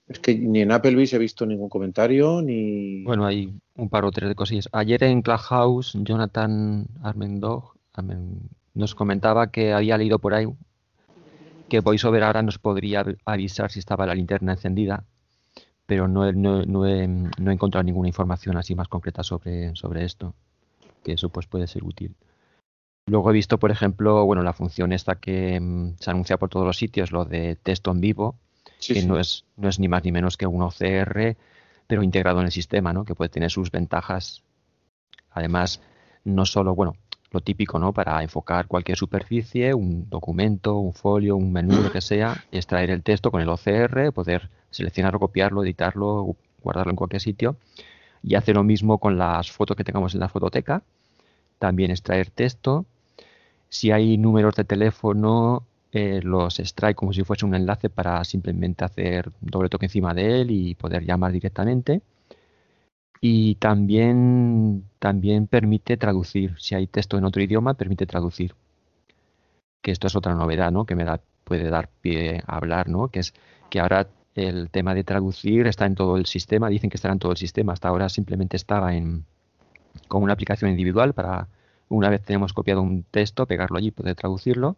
Es 0.06 0.18
que 0.20 0.34
ni 0.38 0.62
en 0.62 0.72
Applebee's 0.72 1.12
he 1.12 1.18
visto 1.18 1.44
ningún 1.44 1.68
comentario, 1.68 2.40
ni... 2.40 3.04
Bueno, 3.04 3.26
hay 3.26 3.52
un 3.76 3.88
par 3.90 4.04
o 4.06 4.10
tres 4.10 4.28
de 4.28 4.34
cosillas. 4.34 4.68
Ayer 4.72 5.04
en 5.04 5.20
Clubhouse, 5.22 5.92
Jonathan 6.02 6.86
Armendog 7.02 7.74
Armen- 7.94 8.48
nos 8.74 8.94
comentaba 8.94 9.50
que 9.50 9.72
había 9.72 9.98
leído 9.98 10.18
por 10.18 10.34
ahí 10.34 10.46
que 11.68 11.80
VoiceOver 11.80 12.22
ahora 12.22 12.42
nos 12.42 12.58
podría 12.58 13.00
av- 13.00 13.18
avisar 13.26 13.70
si 13.70 13.78
estaba 13.78 14.06
la 14.06 14.14
linterna 14.14 14.52
encendida, 14.52 15.04
pero 15.84 16.08
no, 16.08 16.32
no, 16.32 16.64
no 16.64 16.86
he, 16.86 17.06
no 17.06 17.50
he 17.50 17.52
encontrado 17.52 17.82
ninguna 17.84 18.08
información 18.08 18.56
así 18.56 18.74
más 18.74 18.88
concreta 18.88 19.22
sobre, 19.22 19.76
sobre 19.76 20.04
esto, 20.04 20.34
que 21.04 21.12
eso 21.12 21.28
pues 21.28 21.46
puede 21.46 21.66
ser 21.66 21.84
útil. 21.84 22.14
Luego 23.08 23.30
he 23.30 23.32
visto, 23.32 23.58
por 23.58 23.70
ejemplo, 23.70 24.24
bueno, 24.24 24.42
la 24.42 24.52
función 24.52 24.92
esta 24.92 25.16
que 25.16 25.58
mm, 25.60 25.96
se 25.98 26.10
anuncia 26.10 26.36
por 26.36 26.48
todos 26.50 26.66
los 26.66 26.76
sitios, 26.76 27.10
lo 27.10 27.24
de 27.24 27.56
texto 27.56 27.90
en 27.90 28.00
vivo, 28.00 28.36
Sí, 28.78 28.94
que 28.94 29.00
sí. 29.00 29.06
no 29.06 29.18
es, 29.18 29.44
no 29.56 29.68
es 29.68 29.78
ni 29.80 29.88
más 29.88 30.04
ni 30.04 30.12
menos 30.12 30.36
que 30.36 30.46
un 30.46 30.62
OCR, 30.62 31.36
pero 31.86 32.02
integrado 32.02 32.40
en 32.40 32.46
el 32.46 32.52
sistema, 32.52 32.92
¿no? 32.92 33.04
Que 33.04 33.14
puede 33.14 33.28
tener 33.28 33.50
sus 33.50 33.70
ventajas. 33.70 34.42
Además, 35.30 35.80
no 36.24 36.44
solo, 36.46 36.74
bueno, 36.74 36.96
lo 37.30 37.40
típico, 37.40 37.78
¿no? 37.78 37.92
Para 37.92 38.22
enfocar 38.22 38.66
cualquier 38.66 38.96
superficie, 38.96 39.74
un 39.74 40.08
documento, 40.08 40.76
un 40.76 40.92
folio, 40.92 41.36
un 41.36 41.52
menú, 41.52 41.80
lo 41.82 41.90
que 41.90 42.00
sea, 42.00 42.44
extraer 42.52 42.90
el 42.90 43.02
texto 43.02 43.30
con 43.30 43.40
el 43.40 43.48
OCR, 43.48 44.12
poder 44.12 44.50
seleccionarlo, 44.70 45.18
copiarlo, 45.18 45.64
editarlo, 45.64 46.36
guardarlo 46.62 46.90
en 46.90 46.96
cualquier 46.96 47.22
sitio. 47.22 47.56
Y 48.22 48.34
hace 48.34 48.52
lo 48.52 48.64
mismo 48.64 48.98
con 48.98 49.16
las 49.16 49.50
fotos 49.50 49.76
que 49.76 49.84
tengamos 49.84 50.14
en 50.14 50.20
la 50.20 50.28
fototeca. 50.28 50.82
También 51.58 51.90
extraer 51.90 52.30
texto. 52.30 52.84
Si 53.68 53.90
hay 53.90 54.18
números 54.18 54.54
de 54.56 54.64
teléfono, 54.64 55.66
eh, 55.92 56.20
los 56.22 56.58
extrae 56.60 56.94
como 56.94 57.12
si 57.12 57.24
fuese 57.24 57.46
un 57.46 57.54
enlace 57.54 57.88
para 57.90 58.22
simplemente 58.24 58.84
hacer 58.84 59.32
doble 59.40 59.68
toque 59.68 59.86
encima 59.86 60.14
de 60.14 60.40
él 60.40 60.50
y 60.50 60.74
poder 60.74 61.04
llamar 61.04 61.32
directamente. 61.32 62.02
Y 63.20 63.56
también, 63.56 64.84
también 64.98 65.46
permite 65.46 65.96
traducir. 65.96 66.54
Si 66.58 66.74
hay 66.74 66.86
texto 66.86 67.18
en 67.18 67.24
otro 67.24 67.42
idioma, 67.42 67.74
permite 67.74 68.06
traducir. 68.06 68.54
Que 69.82 69.90
esto 69.90 70.06
es 70.06 70.16
otra 70.16 70.34
novedad, 70.34 70.70
¿no? 70.72 70.86
Que 70.86 70.94
me 70.94 71.04
da, 71.04 71.20
puede 71.44 71.68
dar 71.70 71.88
pie 72.00 72.42
a 72.46 72.56
hablar, 72.56 72.88
¿no? 72.88 73.08
Que 73.08 73.20
es 73.20 73.34
que 73.70 73.80
ahora 73.80 74.08
el 74.34 74.70
tema 74.70 74.94
de 74.94 75.04
traducir 75.04 75.66
está 75.66 75.86
en 75.86 75.94
todo 75.94 76.16
el 76.16 76.26
sistema. 76.26 76.68
Dicen 76.68 76.90
que 76.90 76.96
estará 76.96 77.12
en 77.12 77.18
todo 77.18 77.32
el 77.32 77.38
sistema. 77.38 77.72
Hasta 77.72 77.88
ahora 77.88 78.08
simplemente 78.08 78.56
estaba 78.56 78.94
en 78.94 79.24
con 80.06 80.22
una 80.22 80.32
aplicación 80.32 80.70
individual 80.70 81.12
para 81.12 81.48
una 81.88 82.10
vez 82.10 82.22
tenemos 82.22 82.52
copiado 82.52 82.82
un 82.82 83.02
texto, 83.04 83.46
pegarlo 83.46 83.78
allí 83.78 83.88
y 83.88 83.92
poder 83.92 84.14
traducirlo. 84.14 84.76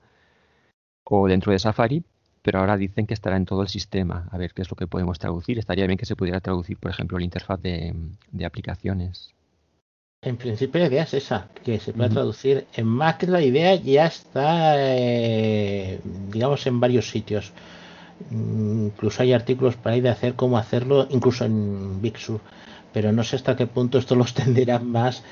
O 1.04 1.26
dentro 1.28 1.52
de 1.52 1.58
Safari, 1.58 2.04
pero 2.42 2.60
ahora 2.60 2.76
dicen 2.76 3.06
que 3.06 3.14
estará 3.14 3.36
en 3.36 3.46
todo 3.46 3.62
el 3.62 3.68
sistema. 3.68 4.28
A 4.30 4.38
ver 4.38 4.52
qué 4.52 4.62
es 4.62 4.70
lo 4.70 4.76
que 4.76 4.86
podemos 4.86 5.18
traducir. 5.18 5.58
Estaría 5.58 5.86
bien 5.86 5.98
que 5.98 6.06
se 6.06 6.16
pudiera 6.16 6.40
traducir, 6.40 6.78
por 6.78 6.90
ejemplo, 6.90 7.18
la 7.18 7.24
interfaz 7.24 7.60
de, 7.60 7.94
de 8.30 8.44
aplicaciones. 8.44 9.34
En 10.22 10.36
principio 10.36 10.82
la 10.82 10.88
idea 10.88 11.04
es 11.04 11.14
esa, 11.14 11.48
que 11.64 11.80
se 11.80 11.94
pueda 11.94 12.10
traducir. 12.10 12.66
En 12.74 12.86
Mac 12.86 13.22
la 13.22 13.40
idea 13.40 13.74
ya 13.76 14.04
está, 14.04 14.74
eh, 14.76 15.98
digamos, 16.30 16.66
en 16.66 16.78
varios 16.78 17.08
sitios. 17.08 17.52
Mm, 18.28 18.88
Incluso 18.88 19.22
hay 19.22 19.32
artículos 19.32 19.76
para 19.76 19.96
ir 19.96 20.06
a 20.08 20.12
hacer 20.12 20.34
cómo 20.34 20.58
hacerlo, 20.58 21.06
incluso 21.08 21.46
en 21.46 22.02
Big 22.02 22.18
Sur. 22.18 22.40
Pero 22.92 23.12
no 23.12 23.22
sé 23.22 23.36
hasta 23.36 23.56
qué 23.56 23.66
punto 23.66 23.98
esto 23.98 24.16
lo 24.16 24.22
extenderá 24.22 24.78
más, 24.78 25.22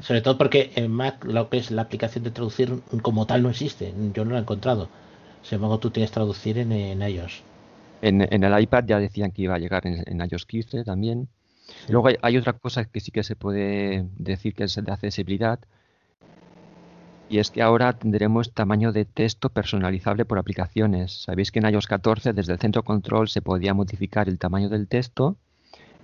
sobre 0.00 0.20
todo 0.20 0.36
porque 0.36 0.72
en 0.74 0.90
Mac 0.90 1.24
lo 1.24 1.48
que 1.48 1.58
es 1.58 1.70
la 1.70 1.82
aplicación 1.82 2.24
de 2.24 2.30
traducir 2.30 2.80
como 3.02 3.26
tal 3.26 3.42
no 3.42 3.50
existe. 3.50 3.94
Yo 4.12 4.24
no 4.24 4.32
la 4.32 4.38
he 4.38 4.42
encontrado. 4.42 4.88
Sin 5.42 5.56
embargo, 5.56 5.78
tú 5.78 5.90
tienes 5.90 6.10
que 6.10 6.14
traducir 6.14 6.58
en, 6.58 6.72
en 6.72 7.02
iOS. 7.02 7.42
En, 8.02 8.20
en 8.22 8.44
el 8.44 8.62
iPad 8.62 8.84
ya 8.86 8.98
decían 8.98 9.30
que 9.30 9.42
iba 9.42 9.54
a 9.54 9.58
llegar 9.58 9.86
en, 9.86 10.02
en 10.06 10.28
iOS 10.28 10.46
15 10.46 10.84
también. 10.84 11.28
Luego 11.88 12.08
hay, 12.08 12.16
hay 12.22 12.36
otra 12.36 12.54
cosa 12.54 12.84
que 12.84 13.00
sí 13.00 13.10
que 13.10 13.22
se 13.22 13.36
puede 13.36 14.06
decir 14.16 14.54
que 14.54 14.64
es 14.64 14.74
de 14.74 14.92
accesibilidad. 14.92 15.60
Y 17.28 17.38
es 17.38 17.50
que 17.50 17.62
ahora 17.62 17.92
tendremos 17.94 18.52
tamaño 18.52 18.92
de 18.92 19.04
texto 19.04 19.48
personalizable 19.48 20.24
por 20.24 20.38
aplicaciones. 20.38 21.22
Sabéis 21.22 21.52
que 21.52 21.60
en 21.60 21.68
iOS 21.72 21.86
14 21.86 22.32
desde 22.32 22.52
el 22.52 22.58
centro 22.58 22.82
control 22.82 23.28
se 23.28 23.40
podía 23.40 23.72
modificar 23.72 24.28
el 24.28 24.38
tamaño 24.38 24.68
del 24.68 24.88
texto 24.88 25.38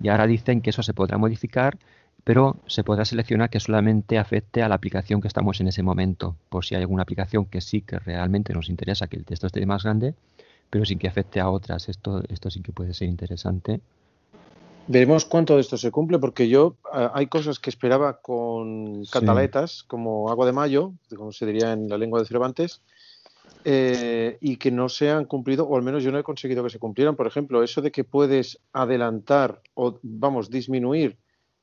y 0.01 0.09
ahora 0.09 0.27
dicen 0.27 0.61
que 0.61 0.71
eso 0.71 0.83
se 0.83 0.93
podrá 0.93 1.17
modificar, 1.17 1.77
pero 2.23 2.57
se 2.67 2.83
podrá 2.83 3.05
seleccionar 3.05 3.49
que 3.49 3.59
solamente 3.59 4.17
afecte 4.17 4.61
a 4.61 4.69
la 4.69 4.75
aplicación 4.75 5.21
que 5.21 5.27
estamos 5.27 5.59
en 5.59 5.67
ese 5.67 5.83
momento. 5.83 6.35
Por 6.49 6.65
si 6.65 6.75
hay 6.75 6.81
alguna 6.81 7.03
aplicación 7.03 7.45
que 7.45 7.61
sí 7.61 7.81
que 7.81 7.99
realmente 7.99 8.53
nos 8.53 8.69
interesa 8.69 9.07
que 9.07 9.17
el 9.17 9.25
texto 9.25 9.47
esté 9.47 9.65
más 9.65 9.83
grande, 9.83 10.13
pero 10.69 10.85
sin 10.85 10.99
que 10.99 11.07
afecte 11.07 11.39
a 11.39 11.49
otras. 11.49 11.89
Esto, 11.89 12.23
esto 12.29 12.49
sí 12.49 12.61
que 12.61 12.71
puede 12.71 12.93
ser 12.93 13.07
interesante. 13.07 13.81
Veremos 14.87 15.25
cuánto 15.25 15.55
de 15.55 15.61
esto 15.61 15.77
se 15.77 15.91
cumple, 15.91 16.19
porque 16.19 16.49
yo 16.49 16.75
hay 16.91 17.27
cosas 17.27 17.59
que 17.59 17.69
esperaba 17.69 18.21
con 18.21 19.05
cataletas, 19.05 19.83
como 19.83 20.29
agua 20.29 20.45
de 20.45 20.51
mayo, 20.51 20.93
como 21.15 21.31
se 21.31 21.45
diría 21.45 21.73
en 21.73 21.87
la 21.87 21.97
lengua 21.97 22.19
de 22.19 22.25
Cervantes, 22.25 22.81
eh, 23.63 24.37
y 24.41 24.57
que 24.57 24.71
no 24.71 24.89
se 24.89 25.09
han 25.11 25.25
cumplido, 25.25 25.67
o 25.67 25.75
al 25.77 25.83
menos 25.83 26.03
yo 26.03 26.11
no 26.11 26.17
he 26.19 26.23
conseguido 26.23 26.63
que 26.63 26.69
se 26.69 26.79
cumplieran. 26.79 27.15
Por 27.15 27.27
ejemplo, 27.27 27.63
eso 27.63 27.81
de 27.81 27.91
que 27.91 28.03
puedes 28.03 28.59
adelantar 28.73 29.61
o, 29.73 29.99
vamos, 30.03 30.49
disminuir 30.49 31.17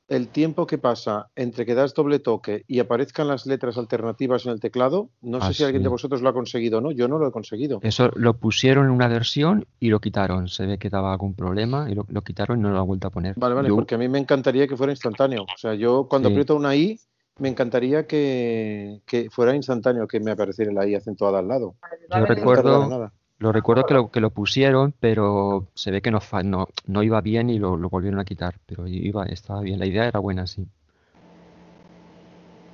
el 0.07 0.29
tiempo 0.29 0.65
que 0.65 0.79
pasa 0.79 1.29
entre 1.35 1.67
que 1.67 1.75
das 1.75 1.93
doble 1.93 2.17
toque 2.17 2.63
y 2.67 2.79
aparezcan 2.79 3.27
las 3.27 3.45
letras 3.45 3.77
alternativas 3.77 4.43
en 4.47 4.53
el 4.53 4.59
teclado, 4.59 5.09
no 5.21 5.37
Ah, 5.39 5.47
sé 5.47 5.53
si 5.53 5.63
alguien 5.63 5.83
de 5.83 5.89
vosotros 5.89 6.23
lo 6.23 6.29
ha 6.29 6.33
conseguido 6.33 6.79
o 6.79 6.81
no, 6.81 6.89
yo 6.91 7.07
no 7.07 7.19
lo 7.19 7.27
he 7.27 7.31
conseguido. 7.31 7.79
Eso 7.83 8.09
lo 8.15 8.33
pusieron 8.37 8.85
en 8.85 8.91
una 8.91 9.07
versión 9.07 9.67
y 9.79 9.89
lo 9.89 9.99
quitaron. 9.99 10.47
Se 10.47 10.65
ve 10.65 10.79
que 10.79 10.89
daba 10.89 11.11
algún 11.11 11.35
problema 11.35 11.91
y 11.91 11.93
lo, 11.93 12.05
lo 12.09 12.23
quitaron 12.23 12.57
y 12.57 12.61
no 12.63 12.71
lo 12.71 12.79
han 12.79 12.87
vuelto 12.87 13.07
a 13.07 13.11
poner. 13.11 13.35
Vale, 13.37 13.53
vale, 13.53 13.69
Yo- 13.69 13.75
porque 13.75 13.93
a 13.93 13.97
mí 13.99 14.07
me 14.09 14.17
encantaría 14.17 14.67
que 14.67 14.75
fuera 14.75 14.91
instantáneo. 14.91 15.43
O 15.43 15.57
sea, 15.57 15.75
yo 15.75 16.07
cuando 16.09 16.29
Sí. 16.29 16.33
aprieto 16.33 16.55
una 16.55 16.75
I, 16.75 16.99
me 17.39 17.49
encantaría 17.49 18.05
que, 18.07 19.01
que 19.05 19.29
fuera 19.29 19.55
instantáneo, 19.55 20.07
que 20.07 20.19
me 20.19 20.31
apareciera 20.31 20.71
la 20.71 20.87
I 20.87 20.95
acentuada 20.95 21.39
al 21.39 21.47
lado. 21.47 21.75
Yo 22.09 22.19
No 22.19 22.25
recuerdo, 22.25 22.89
nada. 22.89 23.13
lo 23.39 23.51
recuerdo 23.51 23.85
que 23.85 23.93
lo, 23.93 24.11
que 24.11 24.19
lo 24.19 24.29
pusieron, 24.31 24.93
pero 24.99 25.67
se 25.73 25.91
ve 25.91 26.01
que 26.01 26.11
no, 26.11 26.19
no, 26.43 26.67
no 26.87 27.03
iba 27.03 27.21
bien 27.21 27.49
y 27.49 27.57
lo, 27.59 27.77
lo 27.77 27.89
volvieron 27.89 28.19
a 28.19 28.25
quitar. 28.25 28.55
Pero 28.65 28.87
iba, 28.87 29.25
estaba 29.25 29.61
bien. 29.61 29.79
La 29.79 29.85
idea 29.85 30.07
era 30.07 30.19
buena, 30.19 30.47
sí. 30.47 30.67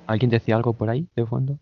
¿Alguien 0.06 0.30
decía 0.30 0.56
algo 0.56 0.72
por 0.72 0.88
ahí 0.90 1.06
de 1.16 1.26
fondo? 1.26 1.58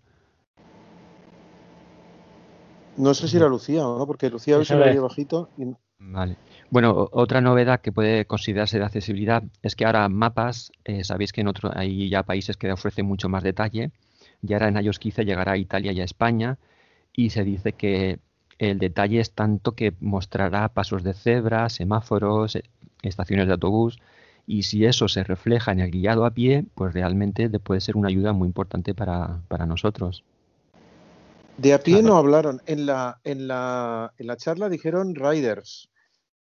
No 2.97 3.13
sé 3.13 3.29
si 3.29 3.37
era 3.37 3.49
Lucía 3.49 3.87
o 3.87 3.99
no, 3.99 4.07
porque 4.07 4.31
Lucía 4.31 4.55
a 4.55 4.59
veces 4.59 4.71
Eso 4.71 4.79
lo 4.79 4.85
es. 4.87 4.93
oía 4.93 5.01
bajito. 5.01 5.49
y- 5.59 5.75
Vale. 5.99 6.37
Bueno, 6.75 7.09
otra 7.13 7.41
novedad 7.41 7.81
que 7.81 7.93
puede 7.93 8.25
considerarse 8.25 8.81
de 8.81 8.85
accesibilidad 8.85 9.45
es 9.63 9.77
que 9.77 9.85
ahora 9.85 10.09
mapas, 10.09 10.73
eh, 10.85 11.05
sabéis 11.05 11.33
que 11.33 11.43
en 11.43 11.47
otro, 11.47 11.71
hay 11.73 12.09
ya 12.09 12.25
países 12.25 12.57
que 12.57 12.73
ofrecen 12.73 13.07
mucho 13.07 13.29
más 13.29 13.45
detalle, 13.45 13.93
y 14.43 14.53
ahora 14.55 14.67
en 14.67 14.85
iOS 14.85 14.99
15 14.99 15.25
llegará 15.25 15.53
a 15.53 15.57
Italia 15.57 15.93
y 15.93 16.01
a 16.01 16.05
España, 16.05 16.59
y 17.13 17.31
se 17.31 17.45
dice 17.45 17.75
que 17.75 18.19
el 18.59 18.81
detalle 18.81 19.21
es 19.21 19.31
tanto 19.31 19.77
que 19.77 19.93
mostrará 20.01 20.69
pasos 20.69 21.05
de 21.05 21.15
cebra, 21.15 21.69
semáforos, 21.69 22.57
eh, 22.57 22.65
estaciones 23.03 23.47
de 23.47 23.53
autobús, 23.53 24.01
y 24.45 24.65
si 24.65 24.85
eso 24.85 25.07
se 25.07 25.23
refleja 25.23 25.71
en 25.71 25.79
el 25.79 25.93
guiado 25.93 26.27
a 26.27 26.33
pie, 26.33 26.65
pues 26.75 26.93
realmente 26.93 27.49
puede 27.61 27.83
ser 27.83 27.97
una 27.97 28.09
ayuda 28.09 28.33
muy 28.33 28.49
importante 28.49 28.95
para, 28.97 29.39
para 29.47 29.65
nosotros. 29.65 30.25
De 31.57 31.73
a 31.73 31.79
pie 31.79 32.03
no 32.03 32.17
hablaron. 32.17 32.63
En 32.67 32.85
la, 32.85 33.21
en 33.23 33.47
la, 33.47 34.13
en 34.19 34.27
la 34.27 34.37
charla 34.37 34.69
dijeron 34.69 35.15
riders. 35.15 35.89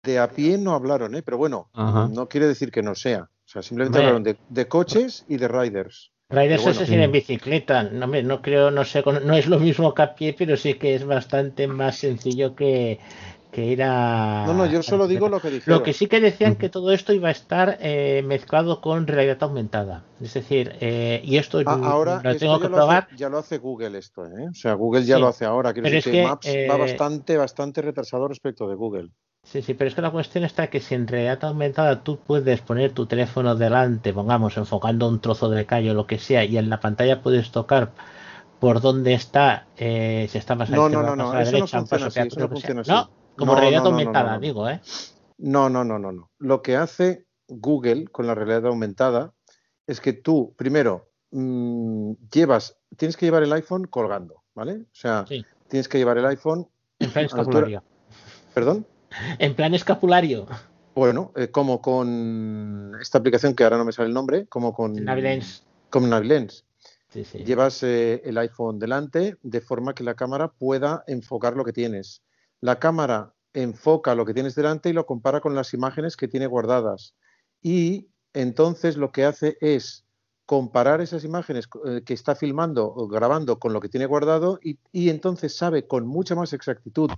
De 0.03 0.19
a 0.19 0.29
pie 0.29 0.59
no 0.59 0.75
hablaron, 0.75 1.15
¿eh? 1.15 1.23
pero 1.23 1.39
bueno, 1.39 1.69
Ajá. 1.75 2.09
no 2.09 2.29
quiere 2.29 2.49
decir 2.49 2.73
que 2.73 2.83
no 2.83 2.97
sea. 2.97 3.23
O 3.23 3.49
sea, 3.49 3.63
simplemente 3.63 3.99
hablaron 4.01 4.25
de, 4.25 4.37
de 4.49 4.67
coches 4.67 5.25
y 5.29 5.37
de 5.37 5.47
riders. 5.47 6.11
Riders 6.29 6.49
Pero 6.49 6.55
es 6.57 6.63
bueno. 6.65 6.81
decir 6.81 6.99
en 7.01 7.13
bicicleta. 7.13 7.83
No, 7.85 8.07
no 8.09 8.43
creo, 8.43 8.71
no 8.73 8.85
sé, 8.85 9.05
no 9.07 9.35
es 9.37 9.47
lo 9.47 9.61
mismo 9.61 9.95
que 9.95 10.03
a 10.03 10.15
pie, 10.15 10.35
pero 10.37 10.57
sí 10.57 10.75
que 10.75 10.97
es 10.97 11.05
bastante 11.07 11.69
más 11.69 11.99
sencillo 11.99 12.57
que, 12.57 12.99
que 13.53 13.65
ir 13.67 13.83
a. 13.85 14.45
No, 14.47 14.55
no, 14.55 14.67
yo 14.67 14.83
solo 14.83 15.07
digo 15.07 15.29
lo 15.29 15.39
que 15.41 15.51
dijeron. 15.51 15.79
Lo 15.79 15.85
que 15.85 15.93
sí 15.93 16.09
que 16.09 16.21
decían 16.21 16.57
que 16.57 16.69
todo 16.69 16.91
esto 16.91 17.13
iba 17.13 17.29
a 17.29 17.33
estar 17.33 17.77
eh, 17.81 18.23
mezclado 18.27 18.81
con 18.81 19.07
realidad 19.07 19.39
aumentada. 19.43 20.03
Es 20.21 20.35
decir, 20.35 20.73
eh, 20.81 21.21
y 21.23 21.37
esto 21.37 21.61
Ah, 21.67 21.79
ahora 21.85 22.21
lo 22.25 22.31
esto 22.31 22.41
tengo 22.41 22.57
ya 22.57 22.63
que 22.63 22.69
lo, 22.71 22.77
probar. 22.77 23.05
hace, 23.05 23.17
ya 23.17 23.29
lo 23.29 23.39
hace 23.39 23.59
Google 23.59 23.99
esto, 23.99 24.27
¿eh? 24.27 24.49
O 24.51 24.55
sea, 24.55 24.75
Google 24.75 25.05
ya 25.05 25.17
Sí. 25.17 25.21
lo 25.21 25.29
hace 25.29 25.45
ahora. 25.45 25.73
Quiero 25.73 25.87
decir 25.87 25.99
es 25.99 26.05
que, 26.07 26.11
que, 26.11 26.23
Maps 26.25 26.47
eh, 26.49 26.67
va 26.69 26.77
bastante, 26.77 27.37
bastante 27.37 27.83
retrasado 27.83 28.27
respecto 28.27 28.67
de 28.67 28.75
Google. 28.75 29.11
Sí, 29.45 29.61
sí, 29.61 29.75
pero 29.75 29.89
es 29.89 29.95
que 29.95 30.03
la 30.03 30.11
cuestión 30.11 30.45
está 30.45 30.69
que 30.69 30.81
si 30.81 30.95
en 30.95 31.07
realidad 31.07 31.45
aumentada 31.45 32.03
tú 32.05 32.19
puedes 32.19 32.61
poner 32.61 32.93
tu 32.93 33.07
teléfono 33.07 33.55
delante, 33.57 34.13
pongamos, 34.13 34.57
enfocando 34.57 35.09
un 35.09 35.21
trozo 35.21 35.51
de 35.51 35.67
calle 35.67 35.91
o 35.91 35.95
lo 35.95 36.07
que 36.07 36.19
sea, 36.19 36.45
y 36.45 36.57
en 36.57 36.71
la 36.71 36.81
pantalla 36.81 37.23
puedes 37.23 37.51
tocar 37.51 37.93
por 38.61 38.81
dónde 38.81 39.15
está, 39.15 39.67
eh, 39.77 40.29
si 40.31 40.39
está 40.39 40.55
más 40.55 40.71
No, 40.71 40.89
no, 40.89 41.03
no, 41.03 41.17
no, 41.17 41.33
a 41.33 41.35
la 41.35 41.41
no 41.41 41.45
derecha, 41.47 41.79
un 41.81 41.87
funciona 41.89 42.07
paso 42.07 42.21
así, 42.21 42.29
no 42.39 42.49
funciona 42.49 42.81
así. 42.83 42.91
No, 42.91 43.11
como 43.37 43.55
No, 43.55 43.61
realidad 43.61 43.81
no, 43.81 43.85
no, 43.85 43.91
no, 43.91 43.99
aumentada, 43.99 44.29
no, 44.31 44.35
no. 44.37 44.41
digo, 44.41 44.69
¿eh? 44.69 44.81
No, 45.39 45.69
no, 45.69 45.83
no, 45.85 45.99
no, 45.99 46.13
no. 46.13 46.31
Lo 46.39 46.63
que 46.63 46.77
hace 46.77 47.27
Google 47.49 48.07
con 48.07 48.29
la 48.29 48.37
realidad 48.37 48.67
aumentada 48.67 49.35
es 49.89 50.01
que 50.01 50.13
tú, 50.13 50.55
primero, 50.57 51.09
mm, 51.33 52.13
llevas, 52.33 52.79
tienes 52.97 53.17
que 53.17 53.27
llevar 53.27 53.43
el 53.43 53.53
iPhone 53.53 53.87
colgando, 53.89 54.45
¿vale? 54.55 54.83
O 54.83 54.95
sea, 54.95 55.27
Sí. 55.27 55.45
tienes 55.69 55.89
que 55.89 55.99
llevar 55.99 56.19
el 56.19 56.27
iPhone 56.27 56.69
En 57.01 57.11
altura-. 57.33 57.83
¿Perdón? 58.55 58.87
En 59.39 59.55
plan 59.55 59.75
escapulario. 59.75 60.47
Bueno, 60.95 61.33
eh, 61.37 61.49
como 61.49 61.81
con 61.81 62.93
esta 63.01 63.19
aplicación 63.19 63.55
que 63.55 63.65
ahora 63.65 63.79
no 63.79 63.85
me 63.85 63.93
sale 63.93 64.09
el 64.09 64.15
nombre, 64.15 64.47
como 64.47 64.75
con 64.75 64.95
Navilens. 64.95 65.65
Como 65.91 66.07
Navilens. 66.07 66.65
Sí, 67.09 67.25
sí. 67.25 67.39
Llevas 67.45 67.83
eh, 67.83 68.23
el 68.25 68.39
iPhone 68.39 68.79
delante 68.79 69.37
de 69.43 69.61
forma 69.61 69.95
que 69.95 70.05
la 70.05 70.15
cámara 70.15 70.49
pueda 70.49 71.05
enfocar 71.07 71.57
lo 71.57 71.65
que 71.65 71.73
tienes. 71.73 72.23
La 72.61 72.79
cámara 72.79 73.35
enfoca 73.55 74.15
lo 74.15 74.25
que 74.25 74.35
tienes 74.35 74.55
delante 74.55 74.89
y 74.89 74.93
lo 74.93 75.07
compara 75.07 75.41
con 75.41 75.55
las 75.55 75.75
imágenes 75.75 76.17
que 76.17 76.29
tiene 76.29 76.47
guardadas. 76.47 77.15
Y 77.61 78.09
entonces 78.33 78.97
lo 78.97 79.13
que 79.13 79.25
hace 79.25 79.57
es 79.61 80.02
comparar 80.53 81.01
esas 81.01 81.25
imágenes 81.25 81.67
eh, 81.87 82.03
que 82.05 82.13
está 82.13 82.35
filmando 82.35 82.85
o 82.85 83.09
grabando 83.09 83.59
con 83.59 83.73
lo 83.73 83.81
que 83.81 83.89
tiene 83.89 84.05
guardado 84.05 84.61
y, 84.63 85.09
entonces 85.09 85.57
sabe 85.57 85.87
con 85.87 86.07
mucha 86.07 86.35
más 86.35 86.53
exactitud 86.53 87.11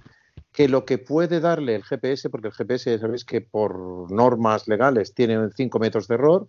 que 0.53 0.69
lo 0.69 0.85
que 0.85 0.99
puede 0.99 1.41
darle 1.41 1.75
el 1.75 1.83
GPS, 1.83 2.31
porque 2.31 2.47
el 2.47 2.55
GPS 2.55 2.97
sabéis 3.01 3.25
que 3.25 3.41
por 3.41 4.13
normas 4.13 4.69
legales 4.69 5.15
tiene 5.15 5.51
5 5.53 5.81
metros 5.81 6.07
de 6.07 6.15
error, 6.15 6.47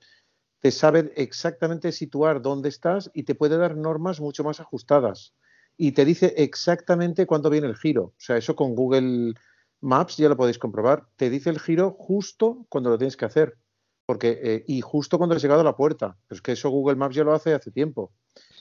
te 0.60 0.70
sabe 0.70 1.12
exactamente 1.16 1.92
situar 1.92 2.44
dónde 2.44 2.70
estás 2.70 3.10
y 3.16 3.24
te 3.24 3.34
puede 3.34 3.58
dar 3.58 3.76
normas 3.76 4.22
mucho 4.22 4.44
más 4.44 4.60
ajustadas. 4.60 5.34
Y 5.78 5.94
te 5.94 6.06
dice 6.06 6.36
exactamente 6.38 7.26
cuándo 7.26 7.50
viene 7.50 7.66
el 7.66 7.78
giro. 7.78 8.04
O 8.04 8.14
sea, 8.20 8.38
eso 8.38 8.56
con 8.56 8.76
Google 8.76 9.34
Maps 9.82 10.18
ya 10.18 10.30
lo 10.30 10.38
podéis 10.38 10.60
comprobar. 10.60 11.08
Te 11.16 11.32
dice 11.32 11.50
el 11.50 11.60
giro 11.60 11.96
justo 11.98 12.68
cuando 12.70 12.92
lo 12.92 13.00
tienes 13.00 13.18
que 13.18 13.26
hacer. 13.26 13.58
Porque, 14.06 14.40
eh, 14.42 14.64
y 14.68 14.82
justo 14.82 15.18
cuando 15.18 15.36
has 15.36 15.42
llegado 15.42 15.62
a 15.62 15.66
la 15.66 15.76
puerta. 15.76 16.18
Pero 16.28 16.38
es 16.38 16.42
que 16.42 16.52
eso 16.52 16.70
Google 16.70 16.96
Maps 16.96 17.16
ya 17.16 17.24
lo 17.24 17.34
hace 17.34 17.54
hace 17.54 17.72
tiempo. 17.72 18.12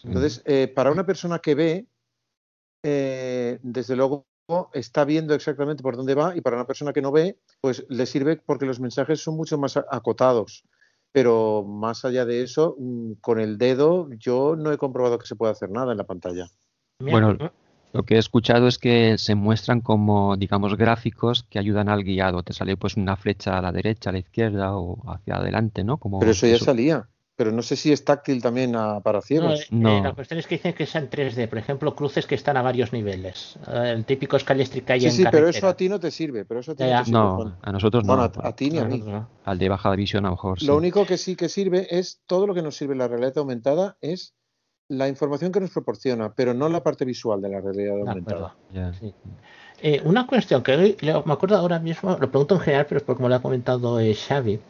Entonces, 0.03 0.43
eh, 0.45 0.69
para 0.69 0.91
una 0.91 1.05
persona 1.05 1.39
que 1.39 1.55
ve, 1.55 1.87
eh, 2.83 3.59
desde 3.63 3.97
luego 3.97 4.27
está 4.75 5.05
viendo 5.05 5.35
exactamente 5.35 5.83
por 5.83 5.97
dónde 5.97 6.15
va 6.15 6.37
y 6.37 6.43
para 6.43 6.57
una 6.57 6.67
persona 6.67 6.93
que 6.93 7.01
no 7.01 7.13
ve, 7.13 7.39
pues 7.61 7.85
le 7.89 8.05
sirve 8.05 8.37
porque 8.37 8.67
los 8.67 8.81
mensajes 8.81 9.21
son 9.21 9.37
mucho 9.37 9.59
más 9.59 9.77
acotados. 9.77 10.65
Pero 11.13 11.63
más 11.63 12.05
allá 12.05 12.25
de 12.27 12.43
eso, 12.43 12.77
mm, 12.79 13.13
con 13.21 13.41
el 13.41 13.57
dedo 13.57 14.09
yo 14.19 14.57
no 14.57 14.73
he 14.73 14.79
comprobado 14.79 15.19
que 15.19 15.27
se 15.27 15.37
pueda 15.37 15.53
hacer 15.53 15.71
nada 15.71 15.93
en 15.93 15.99
la 15.99 16.05
pantalla. 16.05 16.47
Bueno, 16.99 17.37
lo 17.95 18.03
que 18.03 18.17
he 18.17 18.19
escuchado 18.19 18.67
es 18.69 18.79
que 18.79 19.17
se 19.19 19.35
muestran 19.35 19.81
como, 19.81 20.37
digamos, 20.37 20.77
gráficos 20.77 21.45
que 21.49 21.59
ayudan 21.59 21.89
al 21.89 22.05
guiado. 22.05 22.43
Te 22.43 22.53
sale 22.53 22.77
pues 22.77 22.97
una 22.97 23.17
flecha 23.17 23.57
a 23.57 23.63
la 23.63 23.73
derecha, 23.73 24.11
a 24.11 24.13
la 24.13 24.19
izquierda 24.19 24.77
o 24.77 24.99
hacia 25.11 25.37
adelante, 25.37 25.85
¿no? 25.85 25.97
Como 25.99 26.19
Pero 26.19 26.33
eso 26.33 26.47
ya 26.47 26.57
eso. 26.57 26.67
salía. 26.67 27.09
Pero 27.37 27.51
no 27.51 27.63
sé 27.63 27.75
si 27.75 27.91
es 27.93 28.05
táctil 28.05 28.41
también 28.41 28.77
a- 28.77 29.01
para 29.01 29.19
No, 29.19 29.23
ciegos. 29.23 29.61
eh, 29.63 29.67
eh, 29.73 30.01
la 30.05 30.13
cuestión 30.13 30.39
es 30.39 30.47
que 30.47 30.55
dicen 30.55 30.73
que 30.73 30.87
sean 30.87 31.11
3D, 31.11 31.49
por 31.49 31.59
ejemplo, 31.59 31.97
cruces 31.97 32.27
que 32.27 32.37
están 32.37 32.57
a 32.57 32.63
varios 32.63 32.93
niveles. 32.93 33.59
Eh, 33.67 33.93
el 33.97 34.05
típico 34.05 34.37
escalestric 34.37 34.85
que 34.85 34.93
hay 34.93 35.01
Sí, 35.01 35.07
en 35.07 35.13
sí, 35.13 35.25
pero 35.31 35.49
eso 35.49 35.67
a 35.67 35.77
ti 35.77 35.89
no 35.89 35.99
te 35.99 36.13
sirve. 36.13 36.45
Pero 36.45 36.61
eso 36.61 36.73
a 36.73 36.75
ti 36.77 36.85
Ya, 36.85 36.87
no 36.87 36.93
ya. 36.93 36.99
te 37.01 37.05
sirve, 37.07 37.19
No, 37.19 37.59
a 37.61 37.73
nosotros 37.73 38.05
Bueno, 38.07 38.31
no. 38.33 38.43
a, 38.43 38.49
a 38.49 38.55
ti 38.55 38.71
ni 38.71 38.79
a 38.79 38.85
mí. 38.85 39.03
Al 39.45 39.59
de 39.59 39.69
baja 39.69 39.91
visión 39.97 40.25
a 40.27 40.29
lo 40.29 40.35
mejor 40.37 40.61
sí. 40.61 40.67
Lo 40.67 40.77
único 40.77 41.05
que 41.07 41.19
sí 41.19 41.35
que 41.35 41.49
sirve 41.49 41.89
es 41.91 42.23
todo 42.27 42.47
lo 42.47 42.55
que 42.55 42.63
nos 42.63 42.77
sirve 42.77 42.95
la 42.95 43.09
realidad 43.09 43.39
aumentada 43.39 43.97
es 44.01 44.35
la 44.89 45.09
información 45.09 45.53
que 45.53 45.61
nos 45.61 45.71
proporciona, 45.71 46.33
pero 46.33 46.55
no 46.55 46.69
la 46.69 46.83
parte 46.83 47.05
visual 47.05 47.41
de 47.41 47.49
la 47.49 47.61
realidad 47.61 47.99
aumentada. 48.01 48.55
Eh, 49.83 50.01
una 50.05 50.27
cuestión 50.27 50.63
que 50.63 50.97
me 51.03 51.33
acuerdo 51.33 51.57
ahora 51.57 51.79
mismo, 51.79 52.17
lo 52.19 52.31
pregunto 52.31 52.55
en 52.55 52.61
general, 52.61 52.87
pero 52.89 52.99
es 52.99 53.05
porque 53.05 53.23
me 53.23 53.29
lo 53.29 53.35
ha 53.35 53.43
comentado 53.43 53.99
eh, 54.01 54.15
Xavi, 54.15 54.61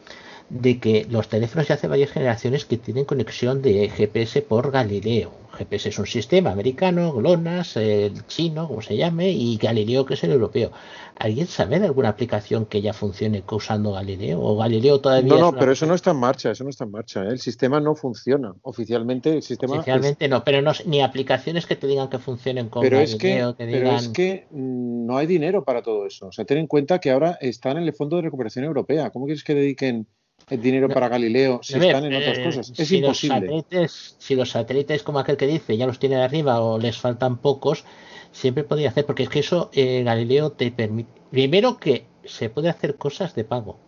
de 0.50 0.78
que 0.78 1.06
los 1.10 1.28
teléfonos 1.28 1.66
ya 1.68 1.74
hace 1.74 1.88
varias 1.88 2.10
generaciones 2.10 2.64
que 2.64 2.76
tienen 2.76 3.04
conexión 3.06 3.62
de 3.62 3.88
GPS 3.88 4.42
por 4.42 4.70
Galileo. 4.70 5.32
GPS 5.56 5.88
es 5.88 5.98
un 5.98 6.06
sistema 6.06 6.50
americano, 6.50 7.12
GLONASS, 7.12 7.76
el 7.76 8.26
chino, 8.26 8.66
como 8.68 8.82
se 8.82 8.96
llame, 8.96 9.30
y 9.30 9.56
Galileo 9.56 10.04
que 10.04 10.14
es 10.14 10.24
el 10.24 10.32
europeo. 10.32 10.72
¿Alguien 11.16 11.46
sabe 11.46 11.78
de 11.78 11.86
alguna 11.86 12.08
aplicación 12.08 12.66
que 12.66 12.82
ya 12.82 12.92
funcione 12.92 13.42
usando 13.50 13.92
Galileo? 13.92 14.40
¿O 14.42 14.56
Galileo 14.56 15.00
todavía 15.00 15.28
No, 15.28 15.34
es 15.36 15.40
no, 15.40 15.48
una 15.50 15.58
pero 15.60 15.72
eso 15.72 15.86
no 15.86 15.94
está 15.94 16.10
en 16.10 16.16
marcha, 16.18 16.50
eso 16.50 16.64
no 16.64 16.70
está 16.70 16.84
en 16.84 16.90
marcha. 16.90 17.24
¿eh? 17.24 17.28
El 17.28 17.38
sistema 17.38 17.78
no 17.80 17.94
funciona. 17.94 18.52
Oficialmente 18.62 19.32
el 19.36 19.42
sistema 19.42 19.74
es- 19.74 19.78
Oficialmente 19.80 20.26
no, 20.28 20.42
pero 20.44 20.60
no, 20.60 20.72
ni 20.86 21.00
aplicaciones 21.02 21.66
que 21.66 21.76
te 21.76 21.86
digan 21.86 22.08
que 22.10 22.18
funcionen 22.18 22.68
con 22.68 22.82
pero 22.82 22.98
es 22.98 23.14
que, 23.14 23.28
Galileo, 23.28 23.56
que 23.56 23.64
pero 23.66 23.78
digan... 23.78 23.94
es 23.94 24.08
que 24.08 24.46
mm, 24.50 25.06
no 25.06 25.16
hay 25.16 25.26
dinero 25.28 25.64
para 25.64 25.82
todo 25.82 26.04
eso. 26.04 26.26
O 26.26 26.32
sea, 26.32 26.44
ten 26.44 26.58
en 26.58 26.66
cuenta 26.66 26.98
que 26.98 27.12
ahora 27.12 27.38
están 27.40 27.76
en 27.78 27.84
el 27.84 27.92
Fondo 27.94 28.16
de 28.16 28.22
Recuperación 28.22 28.64
Europea. 28.64 29.10
¿Cómo 29.10 29.26
quieres 29.26 29.44
que 29.44 29.54
dediquen 29.54 30.08
el 30.50 30.60
dinero 30.60 30.88
para 30.88 31.08
Galileo 31.08 31.60
si 31.62 31.74
ver, 31.78 31.84
están 31.94 32.04
en 32.04 32.14
otras 32.14 32.38
eh, 32.38 32.44
cosas? 32.44 32.72
Es 32.76 32.88
si 32.88 33.00
Los 33.00 33.22
imposible. 33.24 33.40
satélites, 33.62 34.16
si 34.18 34.34
los 34.34 34.50
satélites, 34.50 35.02
como 35.02 35.18
aquel 35.18 35.36
que 35.36 35.46
dice, 35.46 35.76
ya 35.76 35.86
los 35.86 35.98
tiene 35.98 36.16
de 36.16 36.22
arriba 36.22 36.60
o 36.60 36.78
les 36.78 36.98
faltan 36.98 37.38
pocos, 37.38 37.84
siempre 38.32 38.64
podría 38.64 38.90
hacer, 38.90 39.06
porque 39.06 39.22
es 39.24 39.28
que 39.28 39.40
eso 39.40 39.70
eh, 39.72 40.02
Galileo 40.04 40.52
te 40.52 40.70
permite. 40.70 41.10
Primero, 41.30 41.78
que 41.78 42.06
se 42.24 42.50
puede 42.50 42.68
hacer 42.68 42.96
cosas 42.96 43.34
de 43.34 43.44
pago. 43.44 43.78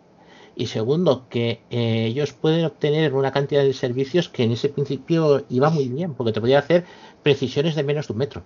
Y 0.58 0.66
segundo, 0.68 1.26
que 1.28 1.60
eh, 1.70 2.06
ellos 2.06 2.32
pueden 2.32 2.64
obtener 2.64 3.12
una 3.12 3.30
cantidad 3.30 3.62
de 3.62 3.74
servicios 3.74 4.28
que 4.30 4.44
en 4.44 4.52
ese 4.52 4.70
principio 4.70 5.44
iba 5.50 5.68
muy 5.68 5.88
bien, 5.88 6.14
porque 6.14 6.32
te 6.32 6.40
podía 6.40 6.60
hacer 6.60 6.84
precisiones 7.22 7.74
de 7.74 7.82
menos 7.82 8.06
de 8.08 8.12
un 8.14 8.18
metro. 8.18 8.42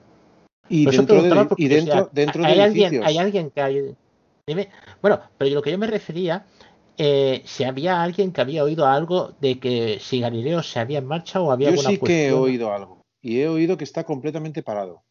Y 0.68 0.84
Por 0.84 0.94
dentro 0.96 1.22
de- 1.22 1.48
y 1.56 1.68
dentro- 1.68 1.94
o 1.94 1.96
sea, 2.04 2.08
dentro 2.12 2.42
de 2.42 2.48
hay 2.48 2.60
alguien, 2.60 2.86
edificios. 2.86 3.06
hay 3.06 3.18
alguien 3.18 3.50
que 3.50 3.60
hay, 3.60 3.94
dime, 4.46 4.68
bueno, 5.00 5.20
pero 5.38 5.54
lo 5.54 5.62
que 5.62 5.70
yo 5.70 5.78
me 5.78 5.86
refería, 5.86 6.46
eh, 7.02 7.42
si 7.44 7.64
había 7.64 8.02
alguien 8.02 8.32
que 8.32 8.40
había 8.40 8.64
oído 8.64 8.86
algo 8.86 9.36
de 9.40 9.58
que 9.58 9.98
si 10.00 10.20
Galileo 10.20 10.62
se 10.62 10.78
había 10.80 10.98
en 10.98 11.06
marcha 11.06 11.40
o 11.40 11.50
había 11.50 11.68
Yo 11.68 11.72
alguna 11.72 11.90
sí 11.90 11.98
que 11.98 12.28
he 12.28 12.32
oído 12.32 12.72
algo. 12.72 13.02
Y 13.22 13.40
he 13.40 13.48
oído 13.48 13.76
que 13.76 13.84
está 13.84 14.04
completamente 14.04 14.62
parado. 14.62 15.02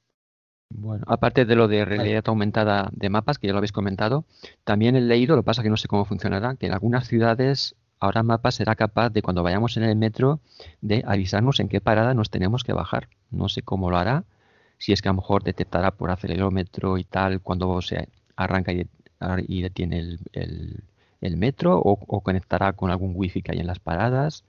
Bueno, 0.71 1.03
aparte 1.07 1.45
de 1.45 1.55
lo 1.55 1.67
de 1.67 1.83
realidad 1.83 2.23
aumentada 2.27 2.89
de 2.93 3.09
mapas, 3.09 3.39
que 3.39 3.47
ya 3.47 3.53
lo 3.53 3.57
habéis 3.59 3.71
comentado, 3.71 4.25
también 4.63 4.95
he 4.95 5.01
leído, 5.01 5.35
lo 5.35 5.41
que 5.41 5.45
pasa 5.47 5.63
que 5.63 5.69
no 5.69 5.77
sé 5.77 5.87
cómo 5.87 6.05
funcionará, 6.05 6.55
que 6.55 6.67
en 6.67 6.73
algunas 6.73 7.07
ciudades 7.07 7.75
ahora 7.99 8.23
Mapas 8.23 8.55
será 8.55 8.75
capaz 8.75 9.09
de 9.09 9.21
cuando 9.21 9.43
vayamos 9.43 9.75
en 9.77 9.83
el 9.83 9.95
metro 9.95 10.39
de 10.81 11.03
avisarnos 11.05 11.59
en 11.59 11.67
qué 11.69 11.81
parada 11.81 12.13
nos 12.13 12.29
tenemos 12.29 12.63
que 12.63 12.71
bajar. 12.73 13.09
No 13.31 13.49
sé 13.49 13.61
cómo 13.63 13.89
lo 13.89 13.97
hará, 13.97 14.23
si 14.77 14.93
es 14.93 15.01
que 15.01 15.09
a 15.09 15.11
lo 15.11 15.17
mejor 15.17 15.43
detectará 15.43 15.91
por 15.91 16.11
acelerómetro 16.11 16.97
y 16.97 17.03
tal 17.03 17.41
cuando 17.41 17.81
se 17.81 18.07
arranca 18.37 18.71
y, 18.71 18.87
y 19.47 19.61
detiene 19.61 19.99
el, 19.99 20.19
el- 20.33 20.83
el 21.21 21.37
metro 21.37 21.77
o, 21.79 21.99
o 22.05 22.21
conectará 22.21 22.73
con 22.73 22.91
algún 22.91 23.13
wifi 23.15 23.41
que 23.41 23.51
hay 23.53 23.59
en 23.59 23.67
las 23.67 23.79
paradas. 23.79 24.43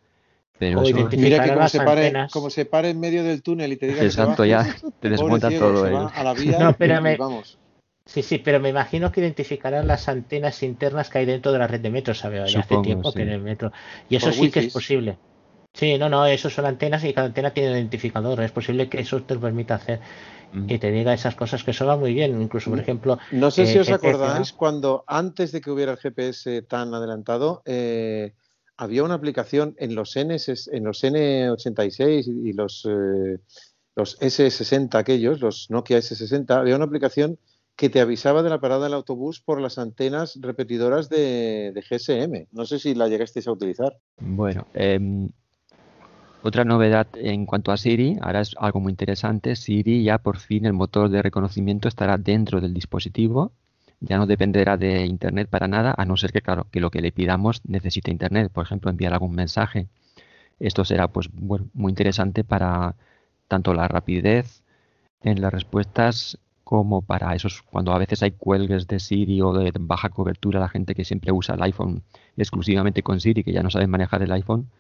Pero 0.58 0.80
O 0.80 0.82
eso- 0.84 1.08
Mira 1.16 1.42
que 1.42 1.54
como 1.54 1.68
se, 1.68 1.78
pare, 1.80 2.06
antenas. 2.06 2.32
como 2.32 2.50
se 2.50 2.64
pare 2.66 2.90
en 2.90 3.00
medio 3.00 3.24
del 3.24 3.42
túnel 3.42 3.72
y 3.72 3.76
te 3.76 3.86
diga 3.86 3.96
que 3.96 4.00
te 4.02 4.06
Exacto, 4.08 4.44
ya 4.44 4.58
bajes, 4.58 4.84
te 5.00 5.08
desmonta 5.08 5.48
todo 5.50 5.86
el- 5.86 5.96
a 5.96 6.22
la 6.22 6.34
vía 6.34 6.58
No, 6.58 6.68
y- 6.68 6.70
espérame. 6.72 7.14
y 7.14 7.16
vamos. 7.16 7.58
Sí, 8.04 8.22
sí, 8.22 8.38
pero 8.38 8.60
me 8.60 8.68
imagino 8.68 9.10
que 9.12 9.20
identificarán 9.20 9.86
las 9.86 10.08
antenas 10.08 10.62
internas 10.62 11.08
que 11.10 11.18
hay 11.18 11.26
dentro 11.26 11.52
de 11.52 11.58
la 11.60 11.66
red 11.66 11.80
de 11.80 11.90
metro, 11.90 12.12
¿sabe? 12.12 12.38
Ya 12.38 12.44
hace 12.44 12.62
Supongo, 12.62 12.82
tiempo 12.82 13.12
que 13.12 13.22
en 13.22 13.28
el 13.30 13.40
metro. 13.40 13.72
Y 14.08 14.16
eso 14.16 14.26
Por 14.26 14.34
sí 14.34 14.50
que 14.50 14.60
es 14.60 14.72
posible. 14.72 15.16
Sí, 15.72 15.96
no, 15.98 16.08
no, 16.08 16.26
eso 16.26 16.50
son 16.50 16.66
antenas 16.66 17.04
y 17.04 17.12
cada 17.12 17.28
antena 17.28 17.52
tiene 17.52 17.70
un 17.70 17.76
identificador. 17.76 18.40
Es 18.42 18.50
posible 18.50 18.88
que 18.88 19.00
eso 19.00 19.22
te 19.22 19.38
permita 19.38 19.76
hacer 19.76 20.00
y 20.52 20.78
te 20.78 20.90
diga 20.90 21.14
esas 21.14 21.36
cosas 21.36 21.62
que 21.62 21.72
va 21.84 21.96
muy 21.96 22.12
bien. 22.12 22.40
Incluso, 22.40 22.70
por 22.70 22.80
ejemplo. 22.80 23.18
No 23.30 23.50
sé 23.50 23.62
eh, 23.62 23.66
si 23.66 23.78
os 23.78 23.90
acordáis 23.90 24.52
cuando 24.52 25.04
antes 25.06 25.52
de 25.52 25.60
que 25.60 25.70
hubiera 25.70 25.92
el 25.92 25.98
GPS 25.98 26.62
tan 26.62 26.92
adelantado, 26.92 27.62
eh, 27.64 28.32
había 28.76 29.04
una 29.04 29.14
aplicación 29.14 29.74
en 29.78 29.94
los 29.94 30.16
N, 30.16 30.36
en 30.36 30.84
los 30.84 31.04
N86 31.04 32.26
y 32.26 32.52
los, 32.52 32.86
eh, 32.90 33.38
los 33.94 34.18
S60 34.20 34.94
aquellos, 34.96 35.40
los 35.40 35.70
Nokia 35.70 35.98
S60, 35.98 36.50
había 36.50 36.76
una 36.76 36.86
aplicación 36.86 37.38
que 37.76 37.88
te 37.88 38.00
avisaba 38.00 38.42
de 38.42 38.50
la 38.50 38.60
parada 38.60 38.84
del 38.84 38.94
autobús 38.94 39.40
por 39.40 39.60
las 39.60 39.78
antenas 39.78 40.38
repetidoras 40.40 41.08
de, 41.08 41.72
de 41.72 41.80
GSM. 41.80 42.48
No 42.52 42.66
sé 42.66 42.78
si 42.78 42.94
la 42.94 43.08
llegasteis 43.08 43.46
a 43.46 43.52
utilizar. 43.52 43.96
Bueno, 44.18 44.66
em, 44.74 45.30
otra 46.42 46.64
novedad 46.64 47.06
en 47.14 47.46
cuanto 47.46 47.72
a 47.72 47.76
Siri, 47.76 48.18
ahora 48.20 48.40
es 48.40 48.54
algo 48.58 48.80
muy 48.80 48.90
interesante. 48.90 49.56
Siri 49.56 50.02
ya 50.02 50.18
por 50.18 50.38
fin 50.38 50.66
el 50.66 50.72
motor 50.72 51.08
de 51.08 51.22
reconocimiento 51.22 51.88
estará 51.88 52.16
dentro 52.16 52.60
del 52.60 52.74
dispositivo. 52.74 53.52
Ya 54.00 54.16
no 54.16 54.26
dependerá 54.26 54.76
de 54.76 55.04
Internet 55.04 55.48
para 55.50 55.68
nada, 55.68 55.94
a 55.96 56.04
no 56.06 56.16
ser 56.16 56.32
que, 56.32 56.40
claro, 56.40 56.66
que 56.70 56.80
lo 56.80 56.90
que 56.90 57.02
le 57.02 57.12
pidamos 57.12 57.60
necesite 57.66 58.10
Internet. 58.10 58.50
Por 58.52 58.64
ejemplo, 58.64 58.90
enviar 58.90 59.12
algún 59.12 59.34
mensaje. 59.34 59.88
Esto 60.58 60.84
será 60.84 61.08
pues 61.08 61.28
bueno, 61.32 61.68
muy 61.74 61.90
interesante 61.90 62.44
para 62.44 62.94
tanto 63.48 63.74
la 63.74 63.88
rapidez 63.88 64.62
en 65.22 65.40
las 65.40 65.52
respuestas 65.52 66.38
como 66.64 67.02
para 67.02 67.34
esos 67.34 67.62
cuando 67.62 67.92
a 67.92 67.98
veces 67.98 68.22
hay 68.22 68.30
cuelgues 68.30 68.86
de 68.86 69.00
Siri 69.00 69.40
o 69.42 69.52
de 69.52 69.72
baja 69.80 70.08
cobertura, 70.08 70.60
la 70.60 70.68
gente 70.68 70.94
que 70.94 71.04
siempre 71.04 71.32
usa 71.32 71.56
el 71.56 71.62
iPhone 71.62 72.02
exclusivamente 72.36 73.02
con 73.02 73.20
Siri, 73.20 73.42
que 73.42 73.52
ya 73.52 73.62
no 73.62 73.70
saben 73.70 73.90
manejar 73.90 74.22
el 74.22 74.32
iPhone, 74.32 74.70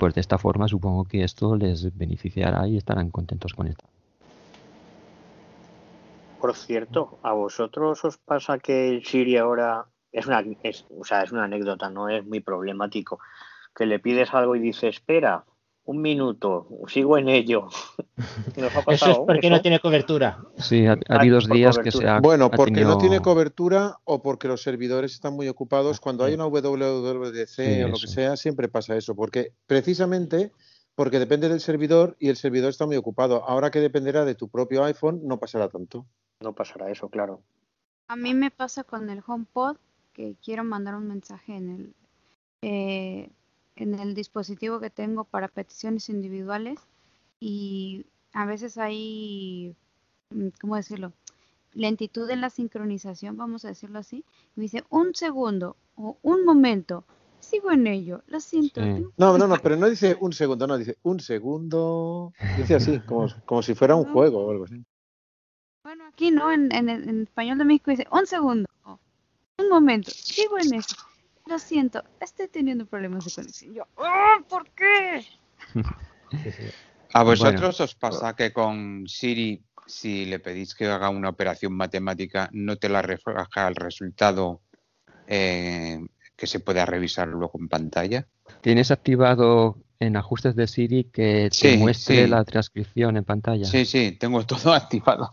pues 0.00 0.14
de 0.14 0.22
esta 0.22 0.38
forma 0.38 0.66
supongo 0.66 1.04
que 1.04 1.22
esto 1.22 1.54
les 1.56 1.94
beneficiará 1.94 2.66
y 2.66 2.78
estarán 2.78 3.10
contentos 3.10 3.52
con 3.52 3.66
esto. 3.66 3.84
Por 6.40 6.56
cierto, 6.56 7.18
¿a 7.22 7.34
vosotros 7.34 8.02
os 8.06 8.16
pasa 8.16 8.58
que 8.58 9.02
Siri 9.04 9.36
ahora 9.36 9.84
es 10.10 10.26
una, 10.26 10.42
o 10.98 11.04
sea, 11.04 11.22
es 11.22 11.32
una 11.32 11.44
anécdota, 11.44 11.90
no 11.90 12.08
es 12.08 12.24
muy 12.24 12.40
problemático? 12.40 13.18
Que 13.76 13.84
le 13.84 13.98
pides 13.98 14.32
algo 14.32 14.56
y 14.56 14.60
dice, 14.60 14.88
espera, 14.88 15.44
un 15.84 16.02
minuto, 16.02 16.68
sigo 16.88 17.18
en 17.18 17.28
ello. 17.28 17.68
¿Nos 18.56 18.74
ha 18.76 18.80
Eso 18.80 18.84
pasado 18.84 19.12
es 19.12 19.18
porque 19.26 19.46
eso? 19.46 19.56
no 19.56 19.60
tiene 19.62 19.80
cobertura. 19.80 20.38
Sí, 20.58 20.86
ha, 20.86 20.92
ha 20.92 20.98
Ah, 21.08 21.16
habido 21.20 21.36
dos 21.36 21.48
días 21.48 21.78
que 21.78 21.90
se 21.90 22.06
ha, 22.08 22.20
Bueno, 22.20 22.44
ha 22.46 22.50
porque 22.50 22.82
no 22.82 22.98
tiene 22.98 23.20
cobertura 23.20 23.98
o 24.04 24.22
porque 24.22 24.46
los 24.48 24.62
servidores 24.62 25.12
están 25.14 25.34
muy 25.34 25.48
ocupados. 25.48 25.98
Cuando 26.00 26.24
hay 26.24 26.34
una 26.34 26.46
WWDC 26.46 27.46
Sí, 27.48 27.82
o 27.82 27.88
lo 27.88 27.94
que 27.98 28.06
sea, 28.06 28.36
siempre 28.36 28.68
pasa 28.68 28.96
eso. 28.96 29.14
Porque 29.14 29.52
precisamente 29.66 30.52
porque 30.94 31.18
depende 31.18 31.48
del 31.48 31.60
servidor 31.60 32.14
y 32.20 32.28
el 32.28 32.36
servidor 32.36 32.68
está 32.70 32.84
muy 32.86 32.96
ocupado. 32.96 33.42
Ahora 33.48 33.70
que 33.70 33.80
dependerá 33.80 34.24
de 34.26 34.34
tu 34.34 34.48
propio 34.48 34.84
iPhone, 34.84 35.20
no 35.24 35.38
pasará 35.40 35.68
tanto. 35.68 36.04
No 36.40 36.52
pasará 36.54 36.90
eso, 36.90 37.08
claro. 37.08 37.40
A 38.08 38.16
mí 38.16 38.34
me 38.34 38.50
pasa 38.50 38.84
con 38.84 39.08
el 39.08 39.22
HomePod 39.26 39.76
que 40.12 40.36
quiero 40.44 40.62
mandar 40.62 40.94
un 40.96 41.06
mensaje 41.08 41.56
en 41.56 41.70
el 41.70 41.94
eh, 42.62 43.30
en 43.80 43.98
el 43.98 44.14
dispositivo 44.14 44.78
que 44.78 44.90
tengo 44.90 45.24
para 45.24 45.48
peticiones 45.48 46.10
individuales 46.10 46.78
y 47.40 48.04
a 48.32 48.44
veces 48.44 48.76
hay, 48.76 49.74
mm, 50.30 50.48
¿cómo 50.60 50.76
decirlo? 50.76 51.12
Lentitud 51.72 52.28
en 52.30 52.42
la 52.42 52.50
sincronización, 52.50 53.36
vamos 53.36 53.64
a 53.64 53.68
decirlo 53.68 53.98
así. 53.98 54.24
Me 54.54 54.62
dice 54.62 54.84
un 54.90 55.14
segundo 55.14 55.76
o 55.96 56.18
un 56.22 56.44
momento. 56.44 57.04
Sigo 57.38 57.70
en 57.70 57.86
ello, 57.86 58.22
lo 58.26 58.38
siento. 58.40 58.82
Sí. 58.82 59.06
No, 59.16 59.38
no, 59.38 59.46
no, 59.46 59.56
pero 59.62 59.76
no 59.76 59.88
dice 59.88 60.16
un 60.20 60.32
segundo, 60.34 60.66
no, 60.66 60.76
dice 60.76 60.98
un 61.02 61.20
segundo. 61.20 62.34
Dice 62.58 62.74
así, 62.74 63.00
como, 63.06 63.28
como 63.46 63.62
si 63.62 63.74
fuera 63.74 63.96
un 63.96 64.04
juego 64.12 64.44
o 64.44 64.50
algo 64.50 64.64
así. 64.64 64.84
Bueno, 65.84 66.04
aquí 66.06 66.30
no, 66.30 66.52
en, 66.52 66.70
en, 66.74 66.90
en 66.90 67.22
español 67.22 67.56
de 67.56 67.64
México 67.64 67.90
dice 67.90 68.06
un 68.12 68.26
segundo, 68.26 68.68
o 68.84 68.98
un 69.58 69.68
momento, 69.70 70.10
sigo 70.10 70.58
en 70.58 70.74
eso. 70.74 70.96
Lo 71.50 71.58
siento, 71.58 72.04
estoy 72.20 72.46
teniendo 72.46 72.86
problemas 72.86 73.24
de 73.24 73.32
conexión. 73.32 73.74
Yo, 73.74 73.82
"Ah, 73.98 74.36
¿por 74.48 74.70
qué? 74.70 75.26
¿A 77.12 77.24
vosotros 77.24 77.80
os 77.80 77.96
pasa 77.96 78.36
que 78.36 78.52
con 78.52 79.08
Siri, 79.08 79.60
si 79.84 80.26
le 80.26 80.38
pedís 80.38 80.76
que 80.76 80.86
haga 80.86 81.10
una 81.10 81.28
operación 81.28 81.72
matemática, 81.72 82.48
no 82.52 82.76
te 82.76 82.88
la 82.88 83.02
refleja 83.02 83.66
el 83.66 83.74
resultado 83.74 84.60
eh, 85.26 85.98
que 86.36 86.46
se 86.46 86.60
pueda 86.60 86.86
revisar 86.86 87.26
luego 87.26 87.58
en 87.58 87.68
pantalla? 87.68 88.28
¿Tienes 88.60 88.92
activado 88.92 89.76
en 89.98 90.16
ajustes 90.16 90.54
de 90.54 90.68
Siri 90.68 91.10
que 91.10 91.48
te 91.50 91.72
Sí, 91.72 91.78
muestre 91.78 92.26
sí. 92.26 92.30
la 92.30 92.44
transcripción 92.44 93.16
en 93.16 93.24
pantalla? 93.24 93.64
Sí, 93.64 93.84
sí, 93.84 94.12
tengo 94.12 94.46
todo 94.46 94.72
activado. 94.72 95.30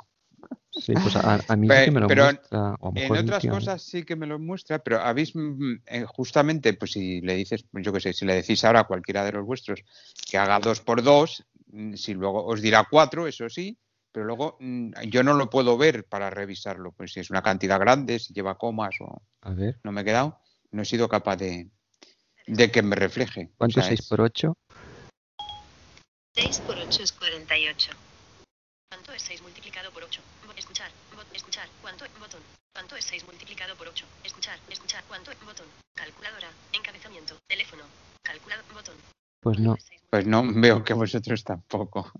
Sí, 0.79 0.93
pues 0.93 1.15
a, 1.15 1.39
a 1.47 1.55
mí 1.55 1.67
sí 1.67 1.73
Pe- 1.73 1.85
que 1.85 1.91
me 1.91 1.99
lo 1.99 2.07
pero 2.07 2.23
muestra. 2.23 2.75
o 2.79 2.91
En 2.95 3.11
otras 3.11 3.43
funciona. 3.43 3.59
cosas 3.59 3.81
sí 3.81 4.03
que 4.03 4.15
me 4.15 4.27
lo 4.27 4.39
muestra, 4.39 4.79
pero 4.79 4.99
habéis 5.01 5.35
mm, 5.35 5.73
eh, 5.85 6.05
justamente, 6.07 6.73
pues 6.73 6.91
si 6.91 7.21
le 7.21 7.35
dices, 7.35 7.65
yo 7.73 7.91
qué 7.93 7.99
sé, 7.99 8.13
si 8.13 8.25
le 8.25 8.35
decís 8.35 8.63
ahora 8.63 8.81
a 8.81 8.83
cualquiera 8.85 9.23
de 9.23 9.31
los 9.33 9.45
vuestros 9.45 9.81
que 10.29 10.37
haga 10.37 10.59
dos 10.59 10.81
por 10.81 11.03
dos, 11.03 11.43
mm, 11.67 11.93
si 11.95 12.13
luego 12.13 12.45
os 12.45 12.61
dirá 12.61 12.87
cuatro, 12.89 13.27
eso 13.27 13.49
sí, 13.49 13.77
pero 14.11 14.25
luego 14.25 14.57
mm, 14.59 14.91
yo 15.09 15.23
no 15.23 15.33
lo 15.33 15.49
puedo 15.49 15.77
ver 15.77 16.05
para 16.05 16.29
revisarlo, 16.29 16.91
pues 16.91 17.13
si 17.13 17.19
es 17.19 17.29
una 17.29 17.41
cantidad 17.41 17.79
grande, 17.79 18.19
si 18.19 18.33
lleva 18.33 18.57
comas 18.57 18.95
o 19.01 19.21
A 19.41 19.51
ver, 19.53 19.79
no 19.83 19.91
me 19.91 20.01
he 20.01 20.05
quedado, 20.05 20.39
no 20.71 20.81
he 20.81 20.85
sido 20.85 21.07
capaz 21.09 21.35
de, 21.37 21.69
de 22.47 22.71
que 22.71 22.81
me 22.81 22.95
refleje. 22.95 23.49
O 23.53 23.57
¿cuánto 23.57 23.79
es 23.79 23.85
sea, 23.85 23.95
6 23.95 24.07
por 24.07 24.21
8? 24.21 24.53
6 26.33 26.61
por 26.65 26.77
8 26.77 27.03
es 27.03 27.11
48. 27.11 27.91
¿Cuánto 28.98 29.14
es 29.14 29.22
6 29.22 29.44
multiplicado 29.44 29.91
por 29.91 30.03
8? 30.03 30.22
Escuchar, 30.57 30.90
escuchar, 31.32 31.68
¿cuánto? 31.84 32.03
Botón. 32.19 32.41
¿Cuánto 32.74 32.95
es 32.95 33.06
6 33.06 33.24
multiplicado 33.28 33.76
por 33.76 33.88
8? 33.88 34.06
Escuchar, 34.24 34.57
escuchar, 34.72 35.03
¿cuánto? 35.07 35.30
Botón. 35.45 35.68
Calculadora, 35.94 36.48
encabezamiento, 36.74 37.36
teléfono, 37.45 37.84
calculador, 38.24 38.65
botón. 38.74 38.95
Pues 39.40 39.60
no. 39.60 39.76
Pues 40.10 40.26
no 40.26 40.41
veo 40.52 40.84
que 40.84 40.95
vosotros 40.95 41.44
tampoco. 41.44 42.11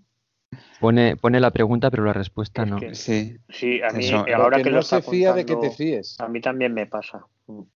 Pone, 0.80 1.18
pone 1.18 1.40
la 1.40 1.50
pregunta, 1.50 1.90
pero 1.90 2.06
la 2.06 2.14
respuesta 2.14 2.64
no. 2.64 2.78
que- 2.80 2.94
Sí. 2.94 3.36
Sí, 3.50 3.82
a 3.82 3.90
mí 3.90 4.06
Eso, 4.06 4.24
ahora 4.36 4.58
que 4.62 4.70
lo 4.70 4.76
no 4.76 4.80
está 4.82 5.02
se 5.02 5.10
fía 5.10 5.34
de 5.34 5.48
que 5.48 5.56
te 5.56 5.72
fíes. 5.72 6.20
a 6.20 6.28
mí 6.28 6.40
también 6.42 6.76
me 6.76 6.86
pasa. 6.86 7.26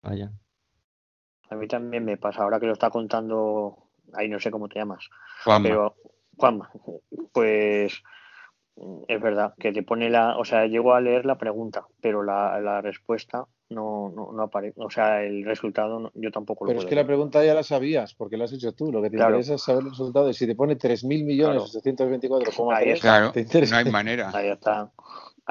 Vaya. 0.01 0.29
A 1.49 1.55
mí 1.55 1.69
también 1.69 2.03
me 2.03 2.17
pasa. 2.17 2.43
Ahora 2.43 2.59
que 2.59 2.65
lo 2.65 2.73
está 2.73 2.89
contando, 2.89 3.77
ahí 4.13 4.27
no 4.27 4.41
sé 4.41 4.51
cómo 4.51 4.67
te 4.67 4.77
llamas, 4.77 5.07
Juanma. 5.45 5.63
pero 5.69 5.95
Juanma, 6.35 6.69
pues 7.31 8.03
es 9.07 9.21
verdad 9.21 9.53
que 9.59 9.71
te 9.71 9.83
pone 9.83 10.09
la, 10.09 10.37
o 10.37 10.45
sea, 10.45 10.65
llego 10.67 10.93
a 10.93 11.01
leer 11.01 11.25
la 11.25 11.37
pregunta, 11.37 11.85
pero 12.01 12.23
la, 12.23 12.59
la 12.61 12.81
respuesta 12.81 13.45
no, 13.69 14.11
no, 14.15 14.31
no 14.31 14.43
aparece, 14.43 14.81
o 14.81 14.89
sea, 14.89 15.21
el 15.23 15.43
resultado 15.45 15.99
no- 15.99 16.11
yo 16.15 16.31
tampoco 16.31 16.65
lo 16.65 16.69
Pero 16.69 16.79
es 16.79 16.85
que 16.87 16.95
la 16.95 17.05
pregunta 17.05 17.43
ya 17.43 17.53
la 17.53 17.61
sabías, 17.63 18.15
porque 18.15 18.35
la 18.37 18.45
has 18.45 18.53
hecho 18.53 18.73
tú. 18.73 18.91
Lo 18.91 19.01
que 19.01 19.09
te 19.11 19.17
Claro. 19.17 19.31
interesa 19.35 19.53
es 19.55 19.61
saber 19.63 19.83
el 19.83 19.89
resultado. 19.91 20.29
Y 20.29 20.33
si 20.33 20.47
te 20.47 20.55
pone 20.55 20.75
3.000 20.75 21.23
millones 21.23 21.71
Claro. 21.71 21.81
824,3, 21.83 22.77
Ahí 22.77 22.89
está. 22.89 23.01
Claro, 23.01 23.31
te 23.31 23.41
interesa. 23.41 23.75
no 23.75 23.85
hay 23.85 23.91
manera. 23.91 24.31
Ahí 24.33 24.49
está. 24.49 24.91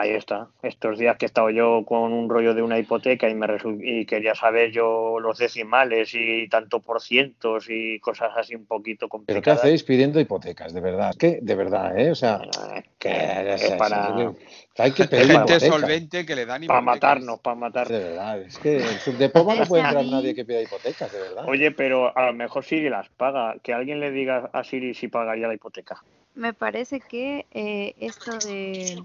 Ahí 0.00 0.10
está. 0.10 0.46
Estos 0.62 0.96
días 0.96 1.16
que 1.16 1.24
he 1.24 1.26
estado 1.26 1.50
yo 1.50 1.82
con 1.84 2.12
un 2.12 2.30
rollo 2.30 2.54
de 2.54 2.62
una 2.62 2.78
hipoteca 2.78 3.28
y 3.28 3.34
me 3.34 3.48
y 3.82 4.06
quería 4.06 4.32
saber 4.36 4.70
yo 4.70 5.18
los 5.18 5.38
decimales 5.38 6.10
y 6.14 6.48
tanto 6.48 6.78
por 6.78 7.00
cientos 7.02 7.66
y 7.68 7.98
cosas 7.98 8.30
así 8.36 8.54
un 8.54 8.64
poquito 8.64 9.08
¿Pero 9.08 9.10
qué 9.10 9.26
complicadas. 9.32 9.58
hacéis 9.64 9.82
pidiendo 9.82 10.20
hipotecas? 10.20 10.72
De 10.72 10.80
verdad. 10.80 11.16
Que, 11.18 11.40
de 11.42 11.54
verdad, 11.56 11.98
¿eh? 11.98 12.12
O 12.12 12.14
sea, 12.14 12.40
Eh, 12.44 12.82
que 12.96 13.54
es 13.54 13.62
es- 13.64 13.72
para, 13.72 14.32
hay 14.78 14.92
que 14.92 15.04
pedir 15.08 15.32
gente 15.32 15.58
solvente 15.58 16.24
que 16.24 16.36
le 16.36 16.46
dan 16.46 16.64
para 16.66 16.78
hipotecas. 16.80 16.84
matarnos, 16.84 17.40
para 17.40 17.56
matarnos. 17.56 17.98
De 17.98 18.04
verdad. 18.08 18.40
Es 18.42 18.56
que 18.60 18.76
en 18.76 19.00
Subdepoma 19.00 19.56
no 19.56 19.64
puede 19.64 19.82
entrar 19.82 20.04
nadie 20.04 20.32
que 20.32 20.44
pida 20.44 20.62
hipotecas, 20.62 21.10
de 21.12 21.18
verdad. 21.18 21.44
Oye, 21.48 21.72
pero 21.72 22.16
a 22.16 22.26
lo 22.26 22.34
mejor 22.34 22.64
Siri 22.64 22.88
las 22.88 23.08
paga. 23.08 23.56
Que 23.64 23.72
alguien 23.74 23.98
le 23.98 24.12
diga 24.12 24.48
a 24.52 24.62
Siri 24.62 24.94
si 24.94 25.08
pagaría 25.08 25.48
la 25.48 25.54
hipoteca. 25.54 26.04
Me 26.36 26.54
parece 26.54 27.00
que 27.00 27.46
eh, 27.50 27.94
esto 27.98 28.38
de... 28.46 29.02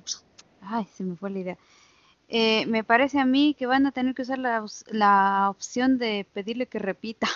Ay, 0.65 0.85
se 0.93 1.03
me 1.03 1.15
fue 1.15 1.29
la 1.29 1.39
idea. 1.39 1.57
Eh, 2.29 2.65
me 2.67 2.83
parece 2.83 3.19
a 3.19 3.25
mí 3.25 3.55
que 3.57 3.65
van 3.65 3.85
a 3.85 3.91
tener 3.91 4.15
que 4.15 4.21
usar 4.23 4.39
la, 4.39 4.65
la 4.87 5.47
opción 5.49 5.97
de 5.97 6.25
pedirle 6.33 6.67
que 6.67 6.79
repita. 6.79 7.27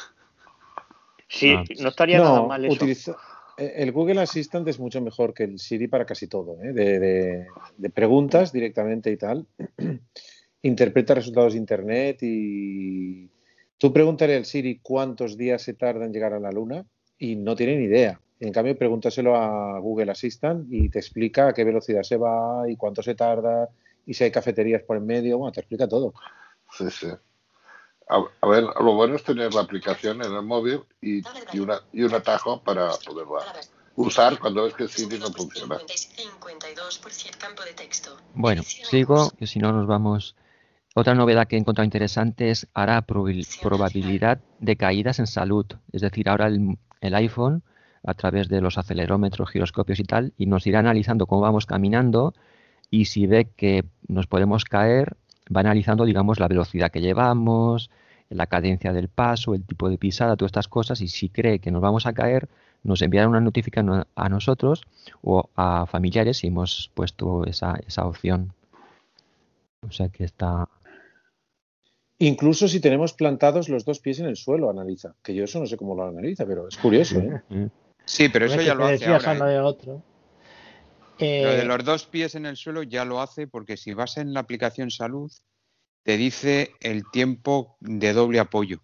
Sí, 1.28 1.54
Ah. 1.56 1.64
no 1.82 1.90
estaría 1.90 2.20
nada 2.20 2.42
mal 2.44 2.64
eso. 2.66 2.74
utiliza- 2.76 3.18
eh, 3.58 3.74
el 3.78 3.92
Google 3.92 4.22
Assistant 4.22 4.68
es 4.68 4.80
mucho 4.80 5.02
mejor 5.02 5.34
que 5.34 5.44
el 5.44 5.60
Siri 5.60 5.88
para 5.88 6.06
casi 6.06 6.28
todo, 6.28 6.58
¿eh? 6.64 6.72
de, 6.74 7.00
de- 7.00 7.48
de 7.78 7.90
preguntas 7.90 8.52
directamente 8.54 9.12
y 9.12 9.18
tal. 9.18 9.46
Interpreta 10.62 11.14
resultados 11.14 11.54
de 11.54 11.60
Internet 11.60 12.18
y 12.22 13.30
tú 13.78 13.92
pregúntale 13.94 14.36
al 14.38 14.46
Siri 14.46 14.80
cuántos 14.82 15.38
días 15.38 15.62
se 15.62 15.74
tarda 15.74 16.06
en 16.06 16.14
llegar 16.14 16.34
a 16.34 16.40
la 16.40 16.52
Luna 16.52 16.86
y 17.20 17.36
no 17.36 17.56
tiene 17.56 17.76
ni 17.78 17.86
idea. 17.86 18.20
En 18.40 18.52
cambio, 18.52 18.78
pregúntaselo 18.78 19.36
a 19.36 19.80
Google 19.80 20.12
Assistant 20.12 20.68
y 20.72 20.90
te 20.90 21.00
explica 21.00 21.48
a 21.50 21.54
qué 21.54 21.64
velocidad 21.64 22.04
se 22.04 22.18
va 22.18 22.70
y 22.70 22.76
cuánto 22.76 23.02
se 23.02 23.16
tarda 23.16 23.70
y 24.06 24.14
si 24.14 24.24
hay 24.24 24.32
cafeterías 24.32 24.84
por 24.84 24.98
en 24.98 25.06
medio. 25.06 25.38
Bueno, 25.40 25.52
te 25.52 25.62
explica 25.62 25.88
todo. 25.88 26.14
Sí, 26.72 26.90
sí. 26.92 27.08
A, 28.10 28.24
a 28.42 28.48
ver, 28.48 28.64
lo 28.64 28.94
bueno 28.94 29.16
es 29.16 29.24
tener 29.24 29.54
la 29.54 29.62
aplicación 29.62 30.22
en 30.24 30.32
el 30.34 30.44
móvil 30.44 30.82
y, 31.02 31.22
y, 31.52 31.60
una, 31.60 31.82
y 31.92 32.04
un 32.04 32.14
atajo 32.14 32.62
para 32.64 32.92
poderla 33.06 33.40
usar 33.96 34.40
cuando 34.40 34.64
ves 34.64 34.76
que 34.76 34.88
Siri 34.88 35.18
no 35.20 35.28
funciona. 35.32 35.78
52% 35.80 37.38
campo 37.38 37.64
de 37.64 37.74
texto. 37.74 38.18
Bueno, 38.34 38.62
sigo, 38.64 39.32
que 39.32 39.48
si 39.48 39.60
no 39.60 39.72
nos 39.72 39.88
vamos. 39.88 40.36
Otra 40.96 41.14
novedad 41.16 41.48
que 41.48 41.56
he 41.56 41.60
encontrado 41.60 41.86
interesante 41.86 42.50
es 42.50 42.68
hará 42.74 43.06
probabil- 43.06 43.46
probabilidad 43.62 44.40
de 44.60 44.78
caídas 44.78 45.20
en 45.20 45.28
salud. 45.28 45.66
Es 45.92 46.02
decir, 46.02 46.30
ahora 46.30 46.48
el, 46.48 46.78
el 47.02 47.16
iPhone, 47.16 47.62
a 48.08 48.14
través 48.14 48.48
de 48.48 48.62
los 48.62 48.78
acelerómetros, 48.78 49.52
giroscopios 49.52 50.00
y 50.00 50.06
tal, 50.06 50.34
y 50.38 50.46
nos 50.46 50.66
irá 50.66 50.80
analizando 50.80 51.28
cómo 51.28 51.42
vamos 51.42 51.66
caminando 51.66 52.34
y 52.90 53.06
si 53.06 53.28
ve 53.28 53.50
que 53.54 53.84
nos 54.08 54.28
podemos 54.28 54.64
caer, 54.64 55.18
va 55.54 55.60
analizando, 55.60 56.06
digamos, 56.06 56.40
la 56.40 56.48
velocidad 56.48 56.90
que 56.90 57.02
llevamos, 57.02 57.90
la 58.30 58.48
cadencia 58.48 58.94
del 58.94 59.10
paso, 59.10 59.54
el 59.54 59.66
tipo 59.66 59.90
de 59.90 59.98
pisada, 59.98 60.38
todas 60.38 60.52
estas 60.52 60.70
cosas, 60.70 61.02
y 61.02 61.10
si 61.10 61.28
cree 61.28 61.60
que 61.60 61.70
nos 61.70 61.82
vamos 61.82 62.06
a 62.06 62.14
caer, 62.14 62.48
nos 62.82 63.02
enviará 63.02 63.28
una 63.28 63.42
notificación 63.42 64.06
a 64.16 64.30
nosotros 64.30 64.84
o 65.22 65.50
a 65.58 65.86
familiares 65.86 66.38
si 66.38 66.48
hemos 66.48 66.90
puesto 66.94 67.44
esa, 67.44 67.78
esa 67.86 68.06
opción. 68.06 68.54
O 69.86 69.92
sea 69.92 70.08
que 70.08 70.24
está. 70.24 70.70
Incluso 72.20 72.70
si 72.70 72.80
tenemos 72.80 73.12
plantados 73.12 73.68
los 73.68 73.84
dos 73.84 74.00
pies 74.00 74.20
en 74.20 74.28
el 74.28 74.38
suelo, 74.38 74.70
analiza. 74.70 75.14
Que 75.22 75.36
yo 75.36 75.44
eso 75.44 75.60
no 75.60 75.66
sé 75.66 75.76
cómo 75.76 75.94
lo 75.94 76.08
analiza, 76.08 76.46
pero 76.46 76.70
es 76.70 76.78
curioso, 76.78 77.20
¿eh? 77.20 77.70
Sí, 78.08 78.30
pero 78.30 78.46
eso 78.46 78.62
ya 78.62 78.74
lo 78.74 78.86
hace 78.86 79.06
ahora. 79.06 79.34
uno 79.34 79.48
¿eh? 79.48 79.52
de 79.52 79.60
otro. 79.60 80.04
Lo 81.20 81.52
de 81.52 81.62
Eh, 81.62 81.66
los 81.66 81.84
dos 81.84 82.06
pies 82.06 82.36
en 82.36 82.46
el 82.46 82.56
suelo 82.56 82.84
ya 82.84 83.04
lo 83.04 83.22
hace 83.22 83.48
porque 83.48 83.76
si 83.76 83.94
vas 83.94 84.18
en 84.18 84.34
la 84.34 84.40
aplicación 84.40 84.90
salud, 84.92 85.32
te 86.04 86.16
dice 86.16 86.72
el 86.80 87.10
tiempo 87.12 87.76
de 87.82 88.14
doble 88.14 88.40
apoyo 88.40 88.80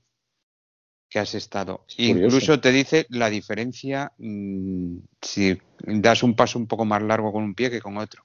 que 1.10 1.20
has 1.20 1.36
estado. 1.36 1.86
Incluso 1.98 2.60
te 2.60 2.72
dice 2.72 3.06
la 3.10 3.30
diferencia 3.30 4.12
mm, 4.18 4.98
si 5.22 5.58
das 5.86 6.24
un 6.24 6.36
paso 6.36 6.60
un 6.60 6.68
poco 6.68 6.86
más 6.86 7.02
largo 7.02 7.32
con 7.32 7.44
un 7.44 7.56
pie 7.56 7.70
que 7.72 7.82
con 7.82 7.98
otro. 7.98 8.24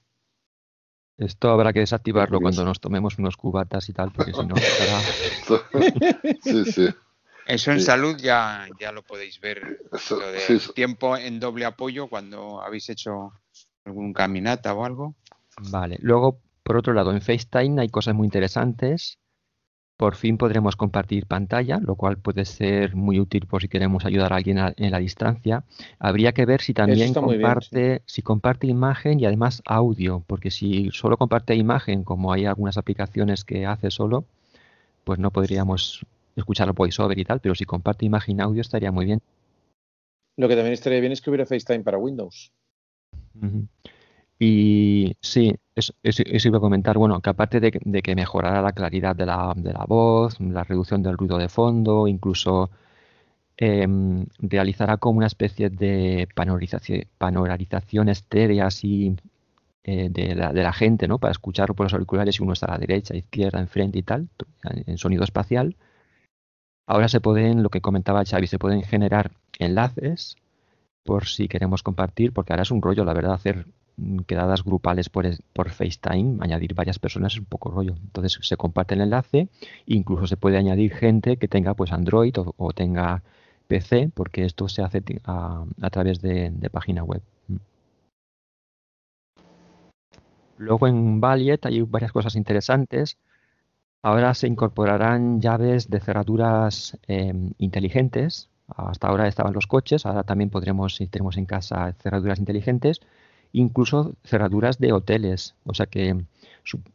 Esto 1.17 1.49
habrá 1.49 1.71
que 1.71 1.81
desactivarlo 1.81 2.39
cuando 2.39 2.63
nos 2.65 2.79
tomemos 2.79 3.19
unos 3.19 3.37
cubatas 3.37 3.87
y 3.89 3.93
tal, 3.93 4.11
porque 4.11 4.33
si 4.33 4.45
no, 4.45 4.55
estará- 4.57 5.03
Sí, 6.41 6.65
sí. 6.65 6.87
Eso 7.49 7.71
en 7.71 7.79
Sí. 7.79 7.85
salud 7.85 8.15
ya, 8.17 8.67
ya 8.79 8.91
lo 8.91 9.01
podéis 9.01 9.39
ver. 9.41 9.61
Eso, 9.91 10.19
Lo 10.19 10.39
sí, 10.39 10.59
sí. 10.59 10.73
tiempo 10.73 11.17
en 11.17 11.39
doble 11.39 11.65
apoyo 11.65 12.07
cuando 12.07 12.61
habéis 12.61 12.89
hecho 12.89 13.33
algún 13.85 14.13
caminata 14.13 14.73
o 14.73 14.85
algo. 14.85 15.15
Vale. 15.71 15.97
Luego, 16.01 16.39
por 16.63 16.77
otro 16.77 16.93
lado, 16.93 17.11
en 17.11 17.21
FaceTime 17.21 17.81
hay 17.81 17.89
cosas 17.89 18.13
muy 18.13 18.25
interesantes. 18.25 19.17
Por 19.97 20.15
fin 20.15 20.37
podremos 20.37 20.77
compartir 20.77 21.25
pantalla, 21.25 21.79
lo 21.81 21.95
cual 21.95 22.17
puede 22.17 22.45
ser 22.45 22.95
muy 22.95 23.19
útil 23.19 23.47
por 23.47 23.61
si 23.61 23.67
queremos 23.67 24.05
ayudar 24.05 24.31
a 24.31 24.37
alguien 24.37 24.57
a- 24.59 24.73
en 24.77 24.91
la 24.91 24.99
distancia. 24.99 25.63
Habría 25.99 26.31
que 26.31 26.45
ver 26.45 26.61
si 26.61 26.73
también 26.73 27.11
bien, 27.11 27.13
comparte, 27.13 28.03
si 28.05 28.21
comparte 28.21 28.67
imagen 28.67 29.19
y 29.19 29.25
además 29.25 29.61
audio, 29.65 30.23
porque 30.25 30.51
si 30.51 30.89
solo 30.91 31.17
comparte 31.17 31.55
imagen, 31.55 32.03
como 32.05 32.31
hay 32.31 32.45
algunas 32.45 32.77
aplicaciones 32.77 33.43
que 33.43 33.65
hace 33.65 33.91
solo, 33.91 34.23
pues 35.03 35.19
no 35.19 35.31
podríamos 35.31 36.05
escuchar 36.39 36.73
voiceover 36.73 37.19
y 37.19 37.25
tal, 37.25 37.39
pero 37.41 37.55
si 37.55 37.65
comparte 37.65 38.05
imagen 38.05 38.39
y 38.39 38.41
audio 38.41 38.61
estaría 38.61 38.91
muy 38.91 39.05
bien. 39.05 39.21
Lo 40.37 40.47
que 40.47 40.55
también 40.55 40.73
estaría 40.73 40.99
bien 41.01 41.11
es 41.11 41.21
que 41.21 41.29
hubiera 41.29 41.45
FaceTime 41.45 41.83
para 41.83 41.99
Windows. 41.99 42.51
Y 44.39 45.15
sí, 45.21 45.53
eso, 45.75 45.93
eso- 46.03 46.23
eso 46.25 46.47
iba 46.47 46.57
a 46.57 46.61
comentar, 46.61 46.97
bueno, 46.97 47.21
que 47.21 47.29
aparte 47.29 47.59
de, 47.59 47.71
que- 47.71 47.79
de 47.83 48.01
que 48.01 48.15
mejorará 48.15 48.61
la 48.61 48.71
claridad 48.71 49.15
de 49.15 49.25
la, 49.25 49.53
de 49.55 49.73
la 49.73 49.85
voz, 49.85 50.39
la 50.39 50.63
reducción 50.63 51.03
del 51.03 51.17
ruido 51.17 51.37
de 51.37 51.49
fondo, 51.49 52.07
incluso 52.07 52.69
em, 53.57 54.25
realizará 54.39 54.97
como 54.97 55.19
una 55.19 55.27
especie 55.27 55.69
de 55.69 56.27
panorarización, 56.35 57.03
panorarización 57.17 58.09
estérea 58.09 58.67
así 58.67 59.15
eh, 59.85 60.09
de 60.11 60.35
la, 60.35 60.53
de 60.53 60.63
la 60.63 60.73
gente, 60.73 61.07
¿no? 61.07 61.19
Para 61.19 61.31
escuchar 61.33 61.73
por 61.75 61.85
los 61.85 61.93
auriculares 61.93 62.35
si 62.35 62.43
uno 62.43 62.53
está 62.53 62.67
a 62.67 62.71
la 62.73 62.79
derecha, 62.79 63.15
izquierda, 63.15 63.59
enfrente 63.61 63.99
y 63.99 64.03
tal, 64.03 64.29
en 64.87 64.97
sonido 64.99 65.23
espacial. 65.25 65.75
Ahora 66.89 67.07
se 67.07 67.21
pueden, 67.21 67.61
lo 67.61 67.69
que 67.69 67.81
comentaba 67.81 68.25
Xavi, 68.25 68.47
se 68.47 68.57
pueden 68.57 68.81
generar 68.81 69.29
enlaces 69.59 70.37
por 71.03 71.27
si 71.27 71.47
queremos 71.47 71.83
compartir, 71.83 72.33
porque 72.33 72.51
ahora 72.51 72.63
es 72.63 72.71
un 72.71 72.81
rollo, 72.81 73.05
la 73.05 73.13
verdad, 73.13 73.33
hacer 73.33 73.67
quedadas 74.25 74.63
grupales 74.63 75.07
por, 75.07 75.27
por 75.53 75.69
FaceTime, 75.69 76.39
añadir 76.39 76.73
varias 76.73 76.97
personas 76.97 77.33
es 77.33 77.39
un 77.39 77.45
poco 77.45 77.69
rollo. 77.69 77.93
Entonces 78.01 78.39
se 78.41 78.57
comparte 78.57 78.95
el 78.95 79.01
enlace, 79.01 79.49
incluso 79.85 80.25
se 80.25 80.35
puede 80.35 80.57
añadir 80.57 80.91
gente 80.91 81.37
que 81.37 81.47
tenga 81.47 81.75
pues 81.75 81.91
Android 81.91 82.33
o, 82.39 82.73
tenga 82.73 83.21
PC, 83.67 84.09
porque 84.11 84.45
esto 84.45 84.67
se 84.67 84.81
hace 84.81 85.03
a, 85.25 85.65
través 85.91 86.21
de, 86.23 86.49
de 86.49 86.69
página 86.71 87.03
web. 87.03 87.21
Luego 90.57 90.87
en 90.87 91.21
Valiet 91.21 91.67
hay 91.67 91.83
varias 91.83 92.11
cosas 92.11 92.35
interesantes. 92.35 93.15
Ahora 94.01 94.33
se 94.33 94.47
incorporarán 94.47 95.41
llaves 95.41 95.89
de 95.89 95.99
cerraduras 95.99 96.97
em, 97.07 97.51
inteligentes. 97.57 98.49
Hasta 98.67 99.07
ahora 99.07 99.27
estaban 99.27 99.53
los 99.53 99.67
coches, 99.67 100.05
ahora 100.05 100.23
también 100.23 100.49
podremos, 100.49 100.95
si 100.95 101.07
tenemos 101.07 101.37
en 101.37 101.45
casa 101.45 101.93
cerraduras 102.01 102.39
inteligentes, 102.39 103.01
incluso 103.51 104.13
cerraduras 104.23 104.79
de 104.79 104.93
hoteles. 104.93 105.55
O 105.65 105.73
sea 105.73 105.87
que, 105.87 106.15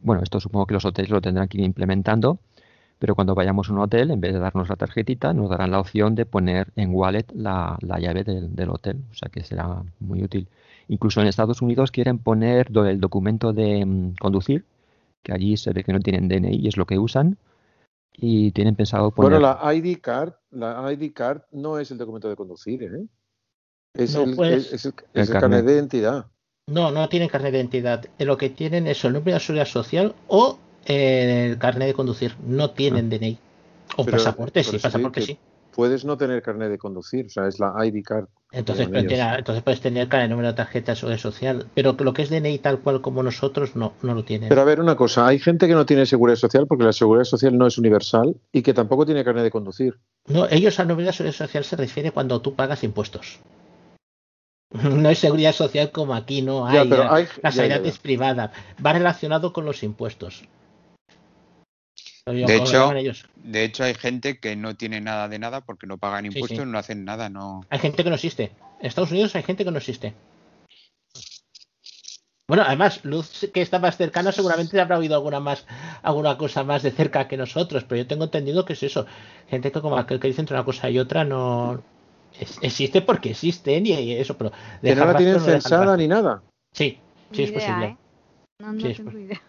bueno, 0.01 0.23
esto 0.23 0.39
supongo 0.39 0.65
que 0.67 0.73
los 0.73 0.85
hoteles 0.85 1.11
lo 1.11 1.21
tendrán 1.21 1.47
que 1.47 1.59
ir 1.59 1.65
implementando, 1.65 2.39
pero 2.97 3.13
cuando 3.15 3.35
vayamos 3.35 3.69
a 3.69 3.73
un 3.73 3.79
hotel, 3.79 4.09
en 4.11 4.21
vez 4.21 4.33
de 4.33 4.39
darnos 4.39 4.69
la 4.69 4.75
tarjetita, 4.77 5.33
nos 5.33 5.49
darán 5.49 5.71
la 5.71 5.79
opción 5.79 6.15
de 6.15 6.25
poner 6.25 6.71
en 6.75 6.93
wallet 6.93 7.25
la, 7.33 7.77
la 7.81 7.99
llave 7.99 8.23
del, 8.23 8.55
del 8.55 8.69
hotel. 8.69 9.03
O 9.11 9.15
sea 9.15 9.29
que 9.29 9.43
será 9.43 9.83
muy 9.99 10.23
útil. 10.23 10.47
Incluso 10.87 11.21
en 11.21 11.27
Estados 11.27 11.61
Unidos 11.61 11.91
quieren 11.91 12.19
poner 12.19 12.69
el 12.75 12.99
documento 12.99 13.53
de 13.53 13.85
mm, 13.85 14.15
conducir, 14.19 14.65
que 15.25 15.33
allí 15.33 15.57
se 15.57 15.73
ve 15.73 15.83
que 15.83 15.91
no 15.91 15.99
tienen 15.99 16.27
DNI 16.29 16.55
y 16.55 16.67
es 16.67 16.77
lo 16.77 16.85
que 16.85 16.99
usan, 16.99 17.37
y 18.15 18.51
tienen 18.51 18.75
pensado 18.75 19.09
poner... 19.11 19.39
Bueno, 19.39 19.57
la 19.59 19.73
ID 19.73 19.99
card, 19.99 20.33
la 20.51 20.93
ID 20.93 21.11
card 21.13 21.41
no 21.51 21.79
es 21.79 21.89
el 21.89 21.97
documento 21.97 22.29
de 22.29 22.35
conducir, 22.35 22.83
¿eh? 22.83 23.07
Es 23.95 24.13
No, 24.13 24.21
el, 24.23 24.35
pues- 24.35 24.67
es, 24.67 24.73
es 24.73 24.85
el, 24.85 24.93
El 25.13 25.21
es 25.23 25.27
el 25.29 25.33
carnet 25.33 25.41
carnet. 25.41 25.65
de 25.65 25.73
identidad. 25.73 26.27
No, 26.69 26.91
no 26.91 27.09
tienen 27.09 27.27
carnet 27.27 27.51
de 27.53 27.57
identidad. 27.57 28.05
Lo 28.19 28.37
que 28.37 28.49
tienen 28.49 28.85
es 28.87 29.03
el 29.03 29.13
número 29.13 29.33
de 29.33 29.39
seguridad 29.39 29.65
social 29.65 30.15
o 30.27 30.59
eh, 30.85 31.47
el 31.49 31.57
carnet 31.57 31.87
de 31.87 31.93
conducir. 31.95 32.35
No 32.45 32.69
tienen 32.71 33.09
DNI. 33.09 33.39
O 33.97 34.05
pasaporte, 34.05 34.63
por 34.63 34.71
sí, 34.73 34.79
pasaporte 34.79 35.21
sí. 35.21 35.39
Puedes 35.75 36.05
no 36.05 36.17
tener 36.17 36.41
carnet 36.41 36.69
de 36.69 36.77
conducir, 36.77 37.25
o 37.25 37.29
sea, 37.29 37.47
es 37.47 37.59
la 37.59 37.73
ID 37.85 38.01
card. 38.03 38.25
Entonces, 38.51 38.87
pero 38.89 39.05
tiene- 39.07 39.35
entonces 39.37 39.61
puedes 39.63 39.81
tener 39.81 40.07
cada 40.07 40.25
número 40.29 40.47
de 40.47 40.53
tarjeta 40.53 40.93
de 40.93 40.95
seguridad 40.95 41.19
social. 41.19 41.65
Pero 41.75 41.93
lo 41.99 42.13
que 42.13 42.21
es 42.21 42.29
DNI 42.29 42.59
tal 42.59 42.79
cual 42.79 43.01
como 43.01 43.21
nosotros, 43.21 43.75
no, 43.75 43.93
no 44.01 44.13
lo 44.13 44.23
tienen. 44.23 44.47
Pero 44.47 44.61
a 44.61 44.63
ver, 44.63 44.79
una 44.79 44.95
cosa, 44.95 45.27
hay 45.27 45.37
gente 45.39 45.67
que 45.67 45.73
no 45.73 45.85
tiene 45.85 46.05
seguridad 46.05 46.37
social 46.37 46.65
porque 46.65 46.85
la 46.85 46.93
seguridad 46.93 47.25
social 47.25 47.57
no 47.57 47.67
es 47.67 47.77
universal 47.77 48.35
y 48.53 48.61
que 48.61 48.73
tampoco 48.73 49.05
tiene 49.05 49.25
carnet 49.25 49.43
de 49.43 49.51
conducir. 49.51 49.99
No, 50.27 50.47
ellos 50.49 50.79
a 50.79 50.85
de 50.85 51.11
seguridad 51.11 51.33
social 51.35 51.63
se 51.65 51.75
refiere 51.75 52.11
cuando 52.11 52.39
tú 52.41 52.55
pagas 52.55 52.83
impuestos. 52.83 53.39
No 55.03 55.09
es 55.09 55.19
seguridad 55.19 55.53
social 55.53 55.91
como 55.91 56.13
aquí, 56.13 56.41
no 56.41 56.71
Ya, 56.71 56.81
hay. 56.81 56.89
pero 56.89 57.03
la- 57.03 57.13
hay- 57.15 57.27
la 57.41 57.49
ya, 57.49 57.55
sanidad 57.55 57.77
ya, 57.77 57.83
ya. 57.83 57.89
es 57.89 57.99
privada. 57.99 58.51
Va 58.85 58.93
relacionado 58.93 59.51
con 59.53 59.65
los 59.65 59.83
impuestos. 59.83 60.43
De 62.25 62.41
¿cómo 62.57 62.65
lo 62.71 62.97
hecho, 62.97 63.13
de 63.35 63.63
hecho, 63.63 63.83
hay 63.83 63.93
gente 63.93 64.39
que 64.39 64.55
no 64.55 64.75
tiene 64.75 64.99
nada 64.99 65.27
de 65.27 65.37
nada 65.37 65.61
porque 65.61 65.85
no 65.85 65.99
pagan 65.99 66.23
Sí, 66.25 66.29
impuestos, 66.33 66.65
sí. 66.65 66.71
no 66.71 66.79
hacen 66.79 67.05
nada, 67.05 67.29
no. 67.29 67.63
Hay 67.69 67.77
gente 67.77 68.03
que 68.03 68.09
no 68.09 68.15
existe. 68.15 68.51
En 68.79 68.87
Estados 68.87 69.11
Unidos 69.11 69.35
hay 69.35 69.43
gente 69.43 69.63
que 69.63 69.69
no 69.69 69.77
existe. 69.77 70.15
Bueno, 72.47 72.63
además, 72.65 73.05
Luz, 73.05 73.47
que 73.53 73.61
está 73.61 73.77
más 73.77 73.97
cercana, 73.97 74.31
seguramente 74.31 74.79
habrá 74.81 74.97
oído 74.97 75.13
alguna 75.15 75.39
más, 75.39 75.65
alguna 76.01 76.37
cosa 76.37 76.63
más 76.63 76.81
de 76.81 76.91
cerca 76.91 77.27
que 77.27 77.37
nosotros, 77.37 77.83
pero 77.83 78.01
yo 78.01 78.07
tengo 78.07 78.23
entendido 78.25 78.65
que 78.65 78.73
es 78.73 78.81
eso. 78.83 79.05
Gente 79.47 79.71
que 79.71 79.81
como 79.81 79.97
aquel 79.97 80.19
que 80.19 80.27
dice 80.27 80.41
entre 80.41 80.55
una 80.55 80.65
cosa 80.65 80.89
y 80.89 80.97
otra 80.97 81.23
no 81.25 81.83
es- 82.39 82.57
existe 82.61 83.01
porque 83.01 83.31
existen 83.31 83.85
y, 83.85 84.13
eso, 84.13 84.35
pero 84.37 84.51
Que 84.81 84.95
no 84.95 85.05
la 85.05 85.17
tienen 85.17 85.35
no 85.35 85.41
censada 85.41 85.95
ni 85.95 86.07
nada. 86.07 86.41
Sí, 86.71 86.99
sí 87.31 87.37
Ni 87.37 87.43
es 87.43 87.49
idea, 87.49 87.53
posible. 87.53 87.85
¿eh? 87.85 87.97
No, 88.59 88.73
no 88.73 88.81
Sí, 88.81 88.87
es 88.87 88.97
tengo 88.97 89.11
idea. 89.11 89.41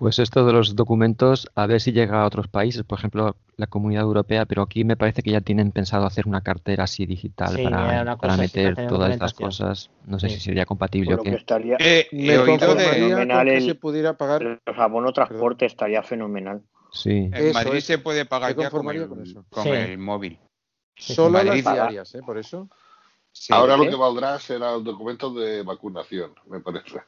Pues 0.00 0.18
esto 0.18 0.46
de 0.46 0.54
los 0.54 0.74
documentos, 0.76 1.46
a 1.54 1.66
ver 1.66 1.78
si 1.78 1.92
llega 1.92 2.22
a 2.22 2.26
otros 2.26 2.48
países, 2.48 2.84
por 2.84 2.98
ejemplo, 2.98 3.36
la 3.58 3.66
Comunidad 3.66 4.04
Europea, 4.04 4.46
pero 4.46 4.62
aquí 4.62 4.82
me 4.82 4.96
parece 4.96 5.22
que 5.22 5.30
ya 5.30 5.42
tienen 5.42 5.72
pensado 5.72 6.06
hacer 6.06 6.26
una 6.26 6.40
cartera 6.40 6.84
así 6.84 7.04
digital 7.04 7.54
Sí, 7.54 7.64
para, 7.64 8.16
para 8.16 8.36
meter 8.38 8.86
todas 8.88 9.12
estas 9.12 9.34
cosas. 9.34 9.90
No 10.06 10.18
sé 10.18 10.30
Sí. 10.30 10.36
si 10.36 10.40
sería 10.40 10.64
compatible 10.64 11.10
Por 11.10 11.14
o 11.14 11.16
lo 11.18 11.22
que 11.24 11.30
qué. 11.32 11.36
estaría 11.36 11.76
Eh, 11.78 12.08
Me 12.12 12.38
oído 12.38 12.74
de. 12.74 12.82
fenomenal 12.84 13.44
que 13.46 13.56
el- 13.58 13.62
se 13.66 13.74
pudiera 13.74 14.16
pagar. 14.16 14.42
el 14.42 14.58
abono 14.74 15.12
transporte 15.12 15.66
estaría 15.66 16.02
fenomenal. 16.02 16.62
Sí. 16.92 17.10
En 17.10 17.34
Eso 17.34 17.52
Madrid 17.52 17.74
es. 17.76 17.84
se 17.84 17.98
puede 17.98 18.24
pagar 18.24 18.56
ya 18.56 18.70
con 18.70 18.88
el, 18.88 19.06
con 19.06 19.22
eso. 19.22 19.44
con 19.50 19.64
Sí. 19.64 19.68
el 19.68 19.98
móvil. 19.98 20.38
Solo 20.96 21.42
las 21.42 21.44
Madrid- 21.44 21.62
diarias, 21.62 22.14
¿eh? 22.14 22.22
Por 22.24 22.38
eso. 22.38 22.70
Sí. 23.32 23.52
Ahora 23.52 23.76
lo 23.76 23.82
¿qué? 23.84 23.90
que 23.90 23.96
valdrá 23.96 24.38
será 24.38 24.74
el 24.76 24.82
documento 24.82 25.30
de 25.34 25.62
vacunación, 25.62 26.32
me 26.48 26.60
parece. 26.60 27.00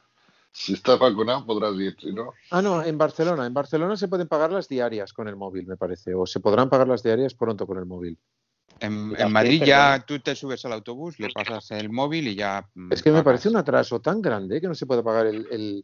Si 0.55 0.73
estás 0.73 0.99
vacunado 0.99 1.45
podrás 1.45 1.73
ir, 1.75 1.95
si 1.99 2.13
no. 2.13 2.31
Ah, 2.51 2.61
no, 2.61 2.83
en 2.83 2.95
Barcelona. 2.97 3.47
En 3.47 3.53
Barcelona 3.53 3.97
se 3.97 4.07
pueden 4.07 4.27
pagar 4.27 4.51
las 4.51 4.69
diarias 4.69 5.11
con 5.11 5.27
el 5.27 5.35
móvil, 5.35 5.65
me 5.65 5.77
parece. 5.77 6.13
O 6.13 6.27
se 6.27 6.39
podrán 6.39 6.69
pagar 6.69 6.87
las 6.87 7.01
diarias 7.01 7.33
pronto 7.33 7.65
con 7.65 7.79
el 7.79 7.85
móvil. 7.85 8.17
En, 8.79 9.31
Madrid 9.31 9.63
ya 9.63 10.03
tú 10.05 10.19
te 10.19 10.35
subes 10.35 10.63
al 10.65 10.73
autobús, 10.73 11.19
le 11.19 11.29
pasas 11.29 11.71
el 11.71 11.89
móvil 11.89 12.27
y 12.27 12.35
ya. 12.35 12.67
mm, 12.75 12.93
Es 12.93 13.01
que 13.01 13.11
me 13.11 13.23
parece 13.23 13.49
un 13.49 13.55
atraso 13.55 13.99
tan 13.99 14.21
grande 14.21 14.61
que 14.61 14.67
no 14.67 14.75
se 14.75 14.85
puede 14.85 15.01
pagar 15.03 15.25
el. 15.27 15.47
el- 15.51 15.83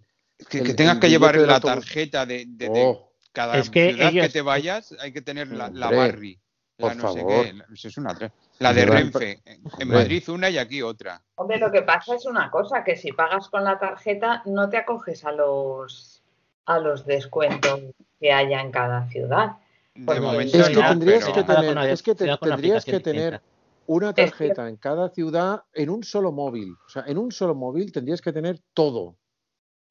Que, 0.50 0.60
el- 0.60 0.68
que 0.68 0.74
tengas 0.74 1.00
que 1.00 1.10
llevar 1.10 1.36
la 1.36 1.56
autobús. 1.56 1.86
tarjeta 1.86 2.26
de, 2.26 2.46
de- 2.48 2.70
de 2.70 2.84
Oh, 2.86 3.12
cada 3.34 3.58
Es 3.58 3.70
que 3.70 3.92
ciudad 3.94 4.12
que 4.12 4.30
te 4.30 4.42
vayas, 4.42 4.96
hay 5.00 5.12
que 5.12 5.22
tener 5.22 5.48
la, 5.50 5.70
la 5.70 5.90
Hombre, 5.90 6.40
Barri, 6.80 6.96
la 6.98 7.02
por 7.02 7.12
no 7.12 7.14
sé 7.14 7.20
favor. 7.20 7.46
qué. 7.46 7.74
Eso 7.74 7.88
es 7.88 7.98
una 7.98 8.18
La 8.60 8.74
de 8.74 8.86
Renfe. 8.86 9.42
En. 9.46 9.88
Madrid 9.88 10.30
una 10.30 10.50
y 10.50 10.58
aquí 10.58 10.82
otra. 10.82 11.22
Hombre, 11.36 11.58
lo 11.60 11.72
que 11.72 11.82
pasa 11.84 12.16
es 12.16 12.26
una 12.26 12.50
cosa, 12.50 12.84
que 12.84 12.96
si 12.96 13.12
pagas 13.12 13.50
con 13.50 13.64
la 13.64 13.78
tarjeta 13.80 14.42
no 14.46 14.70
te 14.70 14.78
acoges 14.78 15.24
a 15.26 15.32
los 15.32 16.22
a 16.66 16.78
los 16.80 17.06
descuentos 17.06 17.80
que 18.20 18.32
haya 18.32 18.62
en 18.62 18.72
cada 18.72 19.08
ciudad. 19.10 19.58
De 19.96 20.06
Porque- 20.06 20.22
momento 20.22 20.58
es 20.58 20.68
que 20.70 20.76
no, 20.76 20.88
tendrías 20.90 21.20
pero- 21.24 21.34
que 21.34 21.46
Cada 21.46 21.60
tener, 21.62 21.72
una- 21.72 21.90
es 21.90 22.04
que 22.04 22.16
te- 22.16 22.38
tendrías 22.38 22.86
que 22.86 23.00
tener 23.00 23.42
una 23.88 24.10
Es 24.10 24.16
que- 24.16 24.26
tarjeta 24.28 24.70
en 24.70 24.76
cada 24.78 25.10
ciudad 25.10 25.64
en 25.74 25.90
un 25.90 26.04
solo 26.04 26.32
móvil. 26.32 26.76
O 26.86 26.90
sea, 26.90 27.04
en 27.08 27.18
un 27.18 27.32
solo 27.32 27.56
móvil 27.56 27.92
tendrías 27.92 28.22
que 28.22 28.32
tener 28.32 28.60
todo. 28.74 29.16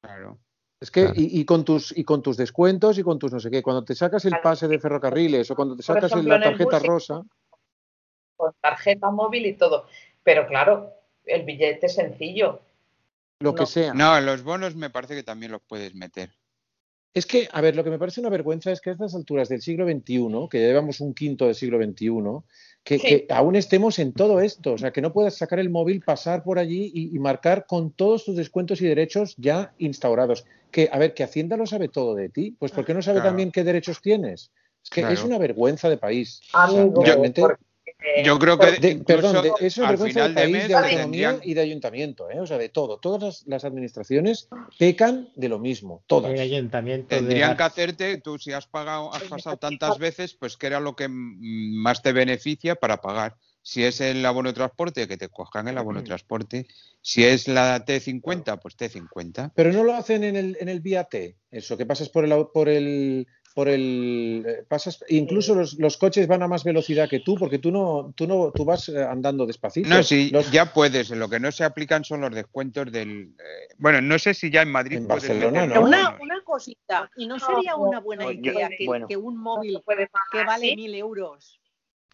Claro. 0.01 0.37
Es 0.81 0.91
que, 0.91 1.01
Claro. 1.01 1.15
y, 1.17 1.41
y 1.41 1.45
con 1.45 1.65
tus, 1.65 1.95
y 1.97 2.03
con 2.03 2.21
tus 2.21 2.37
descuentos 2.37 2.97
y 2.97 3.03
con 3.03 3.19
tus 3.19 3.33
no 3.33 3.39
sé 3.39 3.51
qué. 3.51 3.61
Cuando 3.61 3.83
te 3.83 3.95
sacas 3.95 4.23
el 4.25 4.39
pase 4.41 4.67
de 4.67 4.79
ferrocarriles 4.79 5.49
o 5.51 5.55
cuando 5.55 5.75
te 5.75 5.83
sacas 5.83 6.11
ejemplo, 6.11 6.29
la 6.29 6.35
el 6.37 6.43
tarjeta 6.43 6.79
bus 6.79 6.87
rosa, 6.87 7.21
Con 8.37 8.53
tarjeta 8.61 9.11
móvil 9.11 9.45
y 9.45 9.53
todo. 9.53 9.85
Pero 10.23 10.47
claro, 10.47 10.93
el 11.25 11.43
billete 11.43 11.87
es 11.87 11.95
sencillo. 11.95 12.61
lo 13.41 13.53
que 13.55 13.65
sea. 13.65 13.93
No, 13.93 14.19
los 14.21 14.43
bonos 14.43 14.75
me 14.75 14.89
parece 14.89 15.15
que 15.15 15.23
también 15.23 15.51
los 15.51 15.61
puedes 15.61 15.93
meter. 15.95 16.31
Es 17.13 17.25
que, 17.25 17.49
a 17.51 17.59
ver, 17.61 17.75
lo 17.75 17.83
que 17.83 17.89
me 17.89 17.97
parece 17.97 18.21
una 18.21 18.29
vergüenza 18.29 18.71
es 18.71 18.81
que 18.81 18.91
a 18.91 18.93
estas 18.93 19.15
alturas 19.15 19.49
del 19.49 19.61
siglo 19.61 19.85
XXI, 19.85 20.47
que 20.49 20.61
ya 20.61 20.67
llevamos 20.67 21.01
un 21.01 21.13
quinto 21.13 21.45
del 21.45 21.55
siglo 21.55 21.77
XXI, 21.83 22.11
que, 22.83 22.97
Sí. 22.99 23.07
que 23.07 23.27
aún 23.29 23.55
estemos 23.55 23.99
en 23.99 24.13
todo 24.13 24.39
esto. 24.39 24.73
O 24.73 24.77
sea, 24.77 24.91
que 24.91 25.01
no 25.01 25.13
puedas 25.13 25.35
sacar 25.37 25.59
el 25.59 25.69
móvil, 25.69 26.01
pasar 26.01 26.43
por 26.43 26.57
allí 26.59 26.91
y, 26.93 27.15
y 27.15 27.19
marcar 27.19 27.65
con 27.67 27.91
todos 27.91 28.25
tus 28.25 28.35
descuentos 28.35 28.81
y 28.81 28.85
derechos 28.87 29.35
ya 29.37 29.73
instaurados. 29.77 30.45
Que, 30.71 30.89
a 30.91 30.97
ver, 30.97 31.13
que 31.13 31.23
Hacienda 31.23 31.57
lo 31.57 31.65
sabe 31.65 31.87
todo 31.89 32.15
de 32.15 32.29
ti. 32.29 32.55
Pues 32.57 32.71
¿por 32.71 32.85
qué 32.85 32.93
no 32.93 33.01
sabe 33.01 33.17
Claro. 33.17 33.29
también 33.29 33.51
qué 33.51 33.63
derechos 33.63 34.01
tienes? 34.01 34.51
Es 34.83 34.89
que 34.89 35.01
es 35.11 35.23
una 35.23 35.37
vergüenza 35.37 35.89
de 35.89 35.97
país. 35.97 36.41
O 36.53 36.71
sea, 37.03 37.15
porque- 37.99 38.23
Yo 38.23 38.39
creo 38.39 38.57
que 38.57 38.71
de- 38.79 38.95
perdón, 39.03 39.43
de- 39.43 39.51
es 39.59 39.77
una 39.77 39.87
al 39.89 39.93
vergüenza 39.97 40.21
de 40.23 40.29
final 40.29 40.35
de 40.35 40.41
país, 40.41 40.53
mes 40.53 40.67
de 40.67 40.73
autonomía 40.75 41.01
tendrían, 41.31 41.39
y 41.43 41.53
de 41.53 41.61
ayuntamiento, 41.61 42.29
¿eh? 42.31 42.39
o 42.39 42.47
sea, 42.47 42.57
de 42.57 42.69
todo. 42.69 42.97
Todas 42.97 43.21
las, 43.21 43.43
las 43.47 43.65
administraciones 43.65 44.47
pecan 44.77 45.29
de 45.35 45.49
lo 45.49 45.59
mismo, 45.59 46.03
todas. 46.07 46.31
El 46.31 46.39
ayuntamiento 46.39 47.13
de 47.13 47.21
tendrían 47.21 47.57
que 47.57 47.63
hacerte, 47.63 48.17
tú 48.17 48.37
si 48.39 48.53
has 48.53 48.67
pagado, 48.67 49.13
has 49.13 49.23
pasado 49.23 49.57
tantas 49.57 49.97
veces, 49.97 50.33
pues 50.33 50.55
que 50.57 50.67
era 50.67 50.79
lo 50.79 50.95
que 50.95 51.07
mm, 51.09 51.75
más 51.81 52.01
te 52.01 52.13
beneficia 52.13 52.75
para 52.75 53.01
pagar. 53.01 53.35
Si 53.61 53.83
es 53.83 53.99
el 53.99 54.25
abono 54.25 54.49
de 54.49 54.53
transporte, 54.55 55.07
que 55.07 55.17
te 55.17 55.27
cojan 55.27 55.67
el 55.67 55.77
abono 55.77 55.99
de 55.99 56.05
transporte. 56.07 56.65
Si 57.01 57.25
es 57.25 57.47
la 57.49 57.85
T50, 57.85 58.57
pues 58.61 58.77
T50. 58.77 59.51
Pero 59.53 59.73
no 59.73 59.83
lo 59.83 59.93
hacen 59.95 60.23
en 60.23 60.37
el, 60.37 60.57
en 60.61 60.69
el 60.69 60.79
vía 60.79 61.03
T, 61.03 61.35
eso, 61.51 61.77
que 61.77 61.85
pasas 61.85 62.07
por 62.09 62.23
el, 62.23 62.47
por 62.53 62.69
el, 62.69 63.27
por 63.59 63.67
el 63.67 64.45
eh, 64.47 64.63
pasas 64.69 65.03
incluso 65.09 65.53
los, 65.53 65.73
los 65.79 65.97
coches 65.97 66.27
van 66.27 66.41
a 66.43 66.47
más 66.47 66.63
velocidad 66.63 67.09
que 67.09 67.19
tú 67.19 67.35
porque 67.35 67.59
tú 67.59 67.71
no 67.71 68.13
tú 68.15 68.25
no 68.25 68.53
tú 68.55 68.63
vas 68.63 68.87
eh, 68.87 69.03
andando 69.03 69.45
despacito. 69.45 69.89
No, 69.89 70.01
sí, 70.01 70.29
Los- 70.31 70.49
ya 70.49 70.71
puedes. 70.71 71.09
Lo 71.09 71.27
que 71.29 71.41
no 71.41 71.51
se 71.51 71.65
aplican 71.65 72.05
son 72.05 72.21
los 72.21 72.33
descuentos 72.33 72.89
del. 72.89 73.35
eh, 73.37 73.73
bueno, 73.77 73.99
no 73.99 74.17
sé 74.17 74.33
si 74.33 74.49
ya 74.49 74.61
en 74.61 74.71
Madrid. 74.71 74.95
En 74.95 75.07
puedes 75.07 75.23
Barcelona, 75.27 75.61
meter 75.65 75.75
¿no? 75.75 75.81
bonos. 75.81 75.99
Una, 75.99 76.17
una 76.21 76.41
cosita, 76.45 77.11
¿y 77.17 77.27
no 77.27 77.37
sería 77.37 77.75
una 77.75 77.99
buena 77.99 78.23
No, 78.23 78.31
yo- 78.31 78.39
idea 78.53 78.69
que, 78.69 78.85
bueno. 78.85 79.07
que 79.09 79.17
un 79.17 79.35
móvil 79.35 79.81
que 80.31 80.43
vale 80.45 80.77
mil 80.77 80.95
euros 80.95 81.59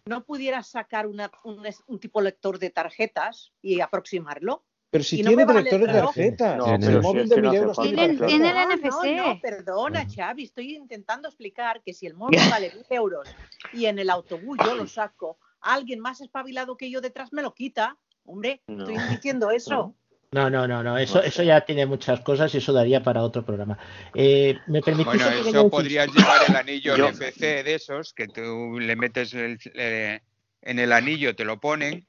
no 0.06 0.24
pudiera 0.24 0.64
sacar 0.64 1.06
una- 1.06 1.30
un 1.44 2.00
tipo 2.00 2.20
lector 2.20 2.58
de 2.58 2.70
tarjetas 2.70 3.52
y 3.62 3.78
aproximarlo? 3.80 4.64
Pero 4.90 5.04
si 5.04 5.22
no 5.22 5.28
tiene 5.28 5.44
me 5.46 5.52
vale 5.52 5.70
de 5.70 5.76
el 5.76 5.92
tarjetas, 5.92 6.56
No, 6.58 6.74
el 6.74 6.80
pero 6.80 7.00
si 7.02 7.06
móvil 7.06 7.22
es 7.22 7.28
de 7.28 7.34
que 7.34 7.40
mil 7.42 7.54
euros 7.54 7.76
tiene 7.80 7.96
Tiene- 7.96 8.24
el 8.24 8.32
el 8.32 8.42
No, 8.42 8.76
NFC. 8.76 9.16
no, 9.16 9.40
perdona. 9.40 10.06
Xavi, 10.08 10.44
estoy 10.44 10.74
intentando 10.76 11.28
explicar 11.28 11.82
que 11.84 11.92
si 11.92 12.06
el 12.06 12.14
móvil 12.14 12.40
vale 12.50 12.72
mil 12.74 12.86
euros 12.90 13.28
y 13.72 13.86
en 13.86 13.98
el 13.98 14.10
autobús 14.10 14.58
yo 14.64 14.74
lo 14.74 14.86
saco, 14.86 15.38
alguien 15.60 16.00
más 16.00 16.20
espabilado 16.20 16.76
que 16.76 16.90
yo 16.90 17.00
detrás 17.00 17.32
me 17.32 17.42
lo 17.42 17.52
quita. 17.54 17.96
Hombre, 18.24 18.62
No. 18.66 18.88
estoy 18.88 18.98
diciendo 19.14 19.50
eso. 19.50 19.94
No, 20.32 20.50
no, 20.50 20.66
no, 20.66 20.82
no. 20.82 20.98
Eso, 20.98 21.22
eso 21.22 21.42
ya 21.44 21.64
tiene 21.64 21.86
muchas 21.86 22.20
cosas 22.20 22.52
y 22.54 22.58
eso 22.58 22.72
daría 22.72 23.02
para 23.02 23.22
otro 23.22 23.44
programa. 23.44 23.78
Eh, 24.14 24.56
¿Me 24.66 24.80
permitís 24.82 25.06
Bueno, 25.06 25.26
un 25.28 25.32
eso 25.34 25.38
inciso? 25.48 25.70
podrías 25.70 26.08
llevar 26.12 26.38
el 26.48 26.56
anillo 26.56 26.96
Yo- 26.96 27.08
NFC 27.08 27.62
de 27.62 27.74
esos, 27.74 28.12
que 28.12 28.26
tú 28.26 28.78
le 28.80 28.96
metes 28.96 29.32
el- 29.34 29.58
eh, 29.74 30.20
en 30.62 30.78
el 30.80 30.92
anillo, 30.92 31.34
te 31.36 31.44
lo 31.44 31.60
ponen. 31.60 32.06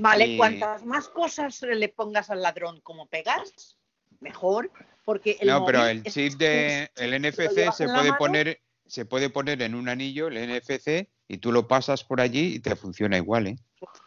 Vale, 0.00 0.26
Y- 0.26 0.36
cuantas 0.36 0.84
más 0.84 1.08
cosas 1.08 1.60
le 1.62 1.88
pongas 1.88 2.30
al 2.30 2.42
ladrón 2.42 2.80
como 2.80 3.06
pegas, 3.06 3.76
mejor, 4.20 4.70
porque 5.04 5.36
el 5.40 5.48
No, 5.48 5.64
pero 5.64 5.86
el 5.86 6.02
chip 6.04 6.34
de 6.34 6.90
el 6.96 7.14
NFC 7.14 7.72
se 7.72 7.88
puede 7.88 8.10
mano, 8.10 8.18
poner 8.18 8.60
se 8.86 9.04
puede 9.04 9.30
poner 9.30 9.62
en 9.62 9.74
un 9.74 9.88
anillo 9.88 10.28
el 10.28 10.36
NFC 10.36 11.08
y 11.28 11.38
tú 11.38 11.50
lo 11.50 11.66
pasas 11.66 12.04
por 12.04 12.20
allí 12.20 12.54
y 12.54 12.60
te 12.60 12.76
funciona 12.76 13.16
igual, 13.16 13.48
¿eh? 13.48 13.56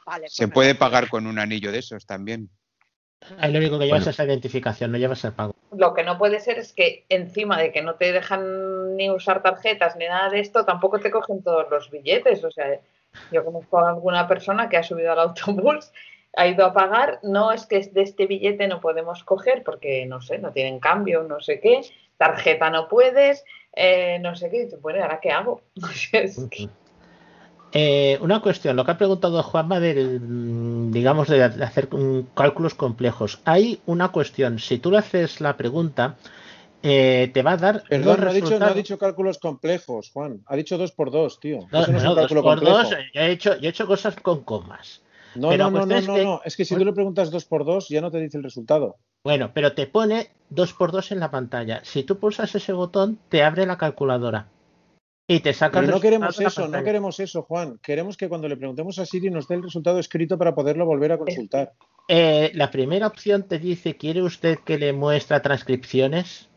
Vale, 0.05 0.21
pues 0.21 0.33
Se 0.33 0.47
puede 0.47 0.73
pagar 0.73 1.09
con 1.09 1.27
un 1.27 1.37
anillo 1.37 1.71
de 1.71 1.79
esos 1.79 2.05
también. 2.05 2.49
Ahí 3.37 3.51
lo 3.51 3.59
único 3.59 3.77
que 3.77 3.85
llevas 3.85 4.01
Bueno. 4.01 4.11
es 4.11 4.17
la 4.17 4.25
identificación, 4.25 4.91
no 4.91 4.97
llevas 4.97 5.23
el 5.25 5.33
pago. 5.33 5.53
Lo 5.71 5.93
que 5.93 6.03
no 6.03 6.17
puede 6.17 6.39
ser 6.39 6.57
es 6.57 6.71
que 6.73 7.05
encima 7.09 7.59
de 7.59 7.71
que 7.71 7.81
no 7.81 7.95
te 7.95 8.11
dejan 8.13 8.95
ni 8.95 9.09
usar 9.09 9.43
tarjetas 9.43 9.97
ni 9.97 10.05
nada 10.05 10.29
de 10.29 10.39
esto, 10.39 10.65
tampoco 10.65 10.99
te 10.99 11.11
cogen 11.11 11.43
todos 11.43 11.69
los 11.69 11.91
billetes. 11.91 12.43
O 12.43 12.51
sea, 12.51 12.79
yo 13.31 13.43
conozco 13.45 13.79
a 13.79 13.89
alguna 13.89 14.27
persona 14.27 14.69
que 14.69 14.77
ha 14.77 14.83
subido 14.83 15.11
al 15.11 15.19
autobús, 15.19 15.91
ha 16.35 16.47
ido 16.47 16.65
a 16.65 16.73
pagar, 16.73 17.19
no 17.23 17.51
es 17.51 17.65
que 17.65 17.79
de 17.79 18.01
este 18.01 18.27
billete 18.27 18.67
no 18.67 18.79
podemos 18.81 19.23
coger 19.23 19.63
porque, 19.63 20.05
no 20.05 20.21
sé, 20.21 20.37
no 20.37 20.51
tienen 20.51 20.79
cambio, 20.79 21.23
no 21.23 21.39
sé 21.41 21.59
qué, 21.59 21.81
tarjeta 22.17 22.69
no 22.69 22.87
puedes, 22.87 23.43
eh, 23.73 24.19
no 24.19 24.35
sé 24.35 24.49
qué. 24.49 24.69
Bueno, 24.81 24.99
¿y 24.99 25.01
¿ahora 25.01 25.19
qué 25.19 25.31
hago? 25.31 25.61
Es 26.13 26.37
Eh, 27.71 28.17
una 28.21 28.41
cuestión, 28.41 28.75
lo 28.75 28.83
que 28.83 28.91
ha 28.91 28.97
preguntado 28.97 29.43
Juanma 29.43 29.79
del, 29.79 30.19
mm, 30.19 30.91
digamos, 30.91 31.27
de 31.27 31.43
hacer 31.43 31.87
cálculos 32.33 32.73
complejos. 32.73 33.41
Hay 33.45 33.79
una 33.85 34.09
cuestión, 34.09 34.59
si 34.59 34.79
tú 34.79 34.91
le 34.91 34.97
haces 34.97 35.39
la 35.39 35.55
pregunta, 35.55 36.15
eh, 36.83 37.29
te 37.33 37.41
va 37.43 37.51
a 37.51 37.57
dar 37.57 37.73
dos 37.75 37.83
Perdón, 37.89 38.21
no 38.21 38.29
ha, 38.29 38.33
dicho, 38.33 38.59
no 38.59 38.65
ha 38.65 38.73
dicho 38.73 38.97
cálculos 38.97 39.37
complejos, 39.37 40.11
Juan. 40.11 40.41
Ha 40.45 40.55
dicho 40.55 40.77
dos 40.77 40.91
por 40.91 41.11
dos, 41.11 41.39
tío. 41.39 41.67
No, 41.71 41.81
Eso 41.81 41.91
no, 41.91 41.97
es 41.97 42.03
no, 42.03 42.09
un 42.11 42.15
dos 42.15 42.21
cálculo 42.23 42.43
por 42.43 42.55
complejo. 42.55 42.77
dos, 42.77 42.89
yo 43.13 43.21
he 43.21 43.31
hecho, 43.31 43.55
yo 43.57 43.67
he 43.67 43.69
hecho 43.69 43.87
cosas 43.87 44.15
con 44.15 44.43
comas. 44.43 45.01
No, 45.35 45.49
pero 45.49 45.65
no, 45.65 45.71
no, 45.71 45.85
no, 45.85 45.85
no, 45.87 45.95
es 45.97 46.07
que- 46.07 46.23
no. 46.23 46.41
Es 46.43 46.55
que 46.55 46.65
si 46.65 46.75
tú 46.75 46.83
le 46.85 46.93
preguntas 46.93 47.29
dos 47.31 47.45
por 47.45 47.65
dos, 47.65 47.89
ya 47.89 48.01
no 48.01 48.09
te 48.11 48.19
dice 48.19 48.37
el 48.37 48.43
resultado. 48.43 48.97
Bueno, 49.23 49.51
pero 49.53 49.73
te 49.73 49.85
pone 49.85 50.29
dos 50.49 50.73
por 50.73 50.91
dos 50.91 51.11
en 51.11 51.19
la 51.19 51.29
pantalla. 51.29 51.81
Si 51.83 52.03
tú 52.03 52.17
pulsas 52.17 52.55
ese 52.55 52.73
botón, 52.73 53.19
te 53.29 53.43
abre 53.43 53.65
la 53.65 53.77
calculadora 53.77 54.47
y 55.27 55.41
te 55.41 55.53
saca 55.53 55.73
Pero 55.73 55.81
el 55.81 55.87
no 55.91 55.97
resultado 55.97 56.01
queremos 56.01 56.39
eso, 56.41 56.67
no 56.67 56.83
queremos 56.83 57.19
eso, 57.19 57.43
Juan. 57.43 57.77
Queremos 57.83 58.17
que 58.17 58.27
cuando 58.29 58.47
le 58.47 58.57
preguntemos 58.57 58.97
a 58.97 59.05
Siri 59.05 59.29
nos 59.29 59.47
dé 59.47 59.55
el 59.55 59.63
resultado 59.63 59.99
escrito 59.99 60.37
para 60.37 60.55
poderlo 60.55 60.85
volver 60.85 61.11
a 61.11 61.17
consultar. 61.19 61.73
Eh, 62.07 62.49
la 62.55 62.71
primera 62.71 63.05
opción 63.05 63.43
te 63.43 63.59
dice, 63.59 63.95
¿quiere 63.97 64.23
usted 64.23 64.57
que 64.65 64.79
le 64.79 64.93
muestre 64.93 65.39
transcripciones? 65.41 66.48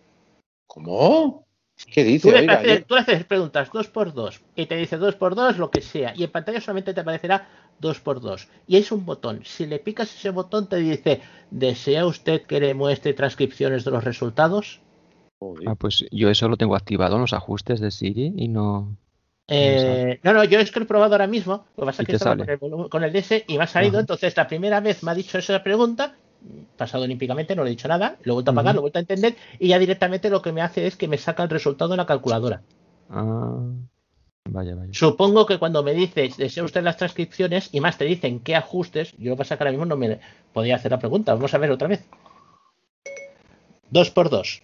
¿Cómo? 0.72 1.44
¿Qué 1.92 2.02
dice? 2.02 2.28
Tú 2.28 2.32
le, 2.32 2.40
Oiga, 2.40 2.54
haces, 2.54 2.80
yo- 2.80 2.86
tú 2.86 2.94
le 2.94 3.00
haces 3.02 3.24
preguntas 3.24 3.68
dos 3.72 3.88
por 3.88 4.14
dos 4.14 4.40
y 4.56 4.64
te 4.66 4.76
dice 4.76 4.96
dos 4.96 5.16
por 5.16 5.34
dos 5.34 5.58
lo 5.58 5.70
que 5.70 5.82
sea 5.82 6.14
y 6.16 6.24
en 6.24 6.30
pantalla 6.30 6.60
solamente 6.62 6.94
te 6.94 7.00
aparecerá 7.00 7.46
dos 7.78 8.00
por 8.00 8.20
dos 8.22 8.48
y 8.66 8.76
es 8.78 8.90
un 8.90 9.04
botón. 9.04 9.40
Si 9.44 9.66
le 9.66 9.80
picas 9.80 10.14
ese 10.14 10.30
botón 10.30 10.68
te 10.68 10.76
dice 10.76 11.20
¿desea 11.50 12.06
usted 12.06 12.42
que 12.46 12.58
le 12.60 12.72
muestre 12.72 13.12
transcripciones 13.12 13.84
de 13.84 13.90
los 13.90 14.02
resultados? 14.02 14.80
Ah, 15.66 15.74
pues 15.74 16.06
yo 16.10 16.30
eso 16.30 16.48
lo 16.48 16.56
tengo 16.56 16.74
activado 16.76 17.16
en 17.16 17.22
los 17.22 17.32
ajustes 17.34 17.80
de 17.80 17.90
Siri 17.90 18.32
y 18.36 18.48
no. 18.48 18.96
Eh, 19.48 20.20
no, 20.22 20.32
no, 20.32 20.44
yo 20.44 20.58
es 20.58 20.70
que 20.70 20.80
lo 20.80 20.84
he 20.84 20.88
probado 20.88 21.12
ahora 21.14 21.26
mismo. 21.26 21.66
Lo 21.76 21.82
que 21.82 21.86
pasa 21.86 22.02
es 22.02 22.06
que 22.06 22.12
estaba 22.12 22.30
sale. 22.30 22.44
con 22.44 22.50
el, 22.54 22.60
volumen- 22.60 22.88
con 22.88 23.04
el 23.04 23.12
DS 23.12 23.44
y 23.48 23.58
me 23.58 23.64
ha 23.64 23.66
salido. 23.66 23.94
Ajá. 23.96 24.00
Entonces, 24.00 24.34
la 24.36 24.46
primera 24.46 24.80
vez 24.80 25.02
me 25.02 25.10
ha 25.10 25.14
dicho 25.14 25.36
esa 25.36 25.62
pregunta, 25.62 26.14
pasado 26.77 27.05
olímpicamente, 27.05 27.55
no 27.55 27.64
le 27.64 27.70
he 27.70 27.77
dicho 27.77 27.89
nada, 27.89 28.16
lo 28.23 28.32
he 28.32 28.35
vuelto 28.35 28.51
a 28.51 28.55
pagar, 28.55 28.73
Ujú. 28.73 28.77
lo 28.77 28.81
he 28.81 28.82
vuelto 28.82 28.98
a 28.98 29.01
entender 29.01 29.36
y 29.59 29.69
ya 29.69 29.78
directamente 29.78 30.31
lo 30.31 30.43
que 30.43 30.52
me 30.52 30.62
hace 30.62 30.86
es 30.86 30.97
que 30.97 31.09
me 31.09 31.19
saca 31.19 31.43
el 31.43 31.51
resultado 31.51 31.93
en 31.93 31.98
la 31.98 32.06
calculadora. 32.06 32.62
Ah, 33.10 33.59
vaya, 34.48 34.74
vaya. 34.74 34.93
Supongo 34.93 35.47
que 35.47 35.59
cuando 35.59 35.82
me 35.82 35.93
dices, 35.94 36.36
desea 36.36 36.64
usted 36.64 36.82
las 36.82 36.97
transcripciones 36.97 37.69
y 37.73 37.81
más 37.81 37.98
te 37.98 38.05
dicen 38.05 38.40
qué 38.40 38.56
ajustes, 38.56 39.12
yo 39.19 39.31
lo 39.31 39.36
que 39.36 39.40
pasa 39.40 39.56
que 39.56 39.64
ahora 39.64 39.73
mismo 39.73 39.86
no 39.86 39.97
me 39.97 40.20
podía 40.52 40.77
hacer 40.77 40.90
la 40.90 40.98
pregunta. 40.98 41.35
Vamos 41.35 41.52
a 41.55 41.59
ver 41.59 41.70
otra 41.70 41.89
vez. 41.89 42.05
Dos 43.90 44.10
por 44.10 44.31
dos. 44.31 44.62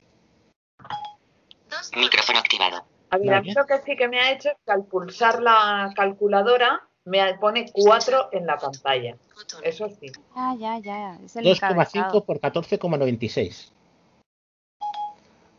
Micrófono 1.97 2.39
activado. 2.39 2.85
A 3.11 3.19
ver, 3.19 3.35
a 3.35 3.41
mí 3.43 3.53
lo 3.55 3.67
que 3.67 3.79
sí 3.79 3.97
que 3.97 4.09
me 4.09 4.19
ha 4.21 4.33
hecho 4.33 4.51
es 4.51 4.57
que 4.65 4.73
al 4.73 4.85
pulsar 4.85 5.43
la 5.43 5.93
calculadora 5.95 6.88
me 7.09 7.35
pone 7.39 7.71
4 7.73 8.29
en 8.33 8.47
la 8.47 8.57
pantalla. 8.59 9.17
Eso 9.63 9.89
sí. 10.01 10.13
Ah, 10.35 10.55
ya, 10.59 10.79
ya. 10.79 11.19
Es 11.25 11.37
el 11.37 11.45
2,5 11.45 11.57
encabezado. 11.57 12.25
por 12.25 12.41
14,96. 12.41 13.71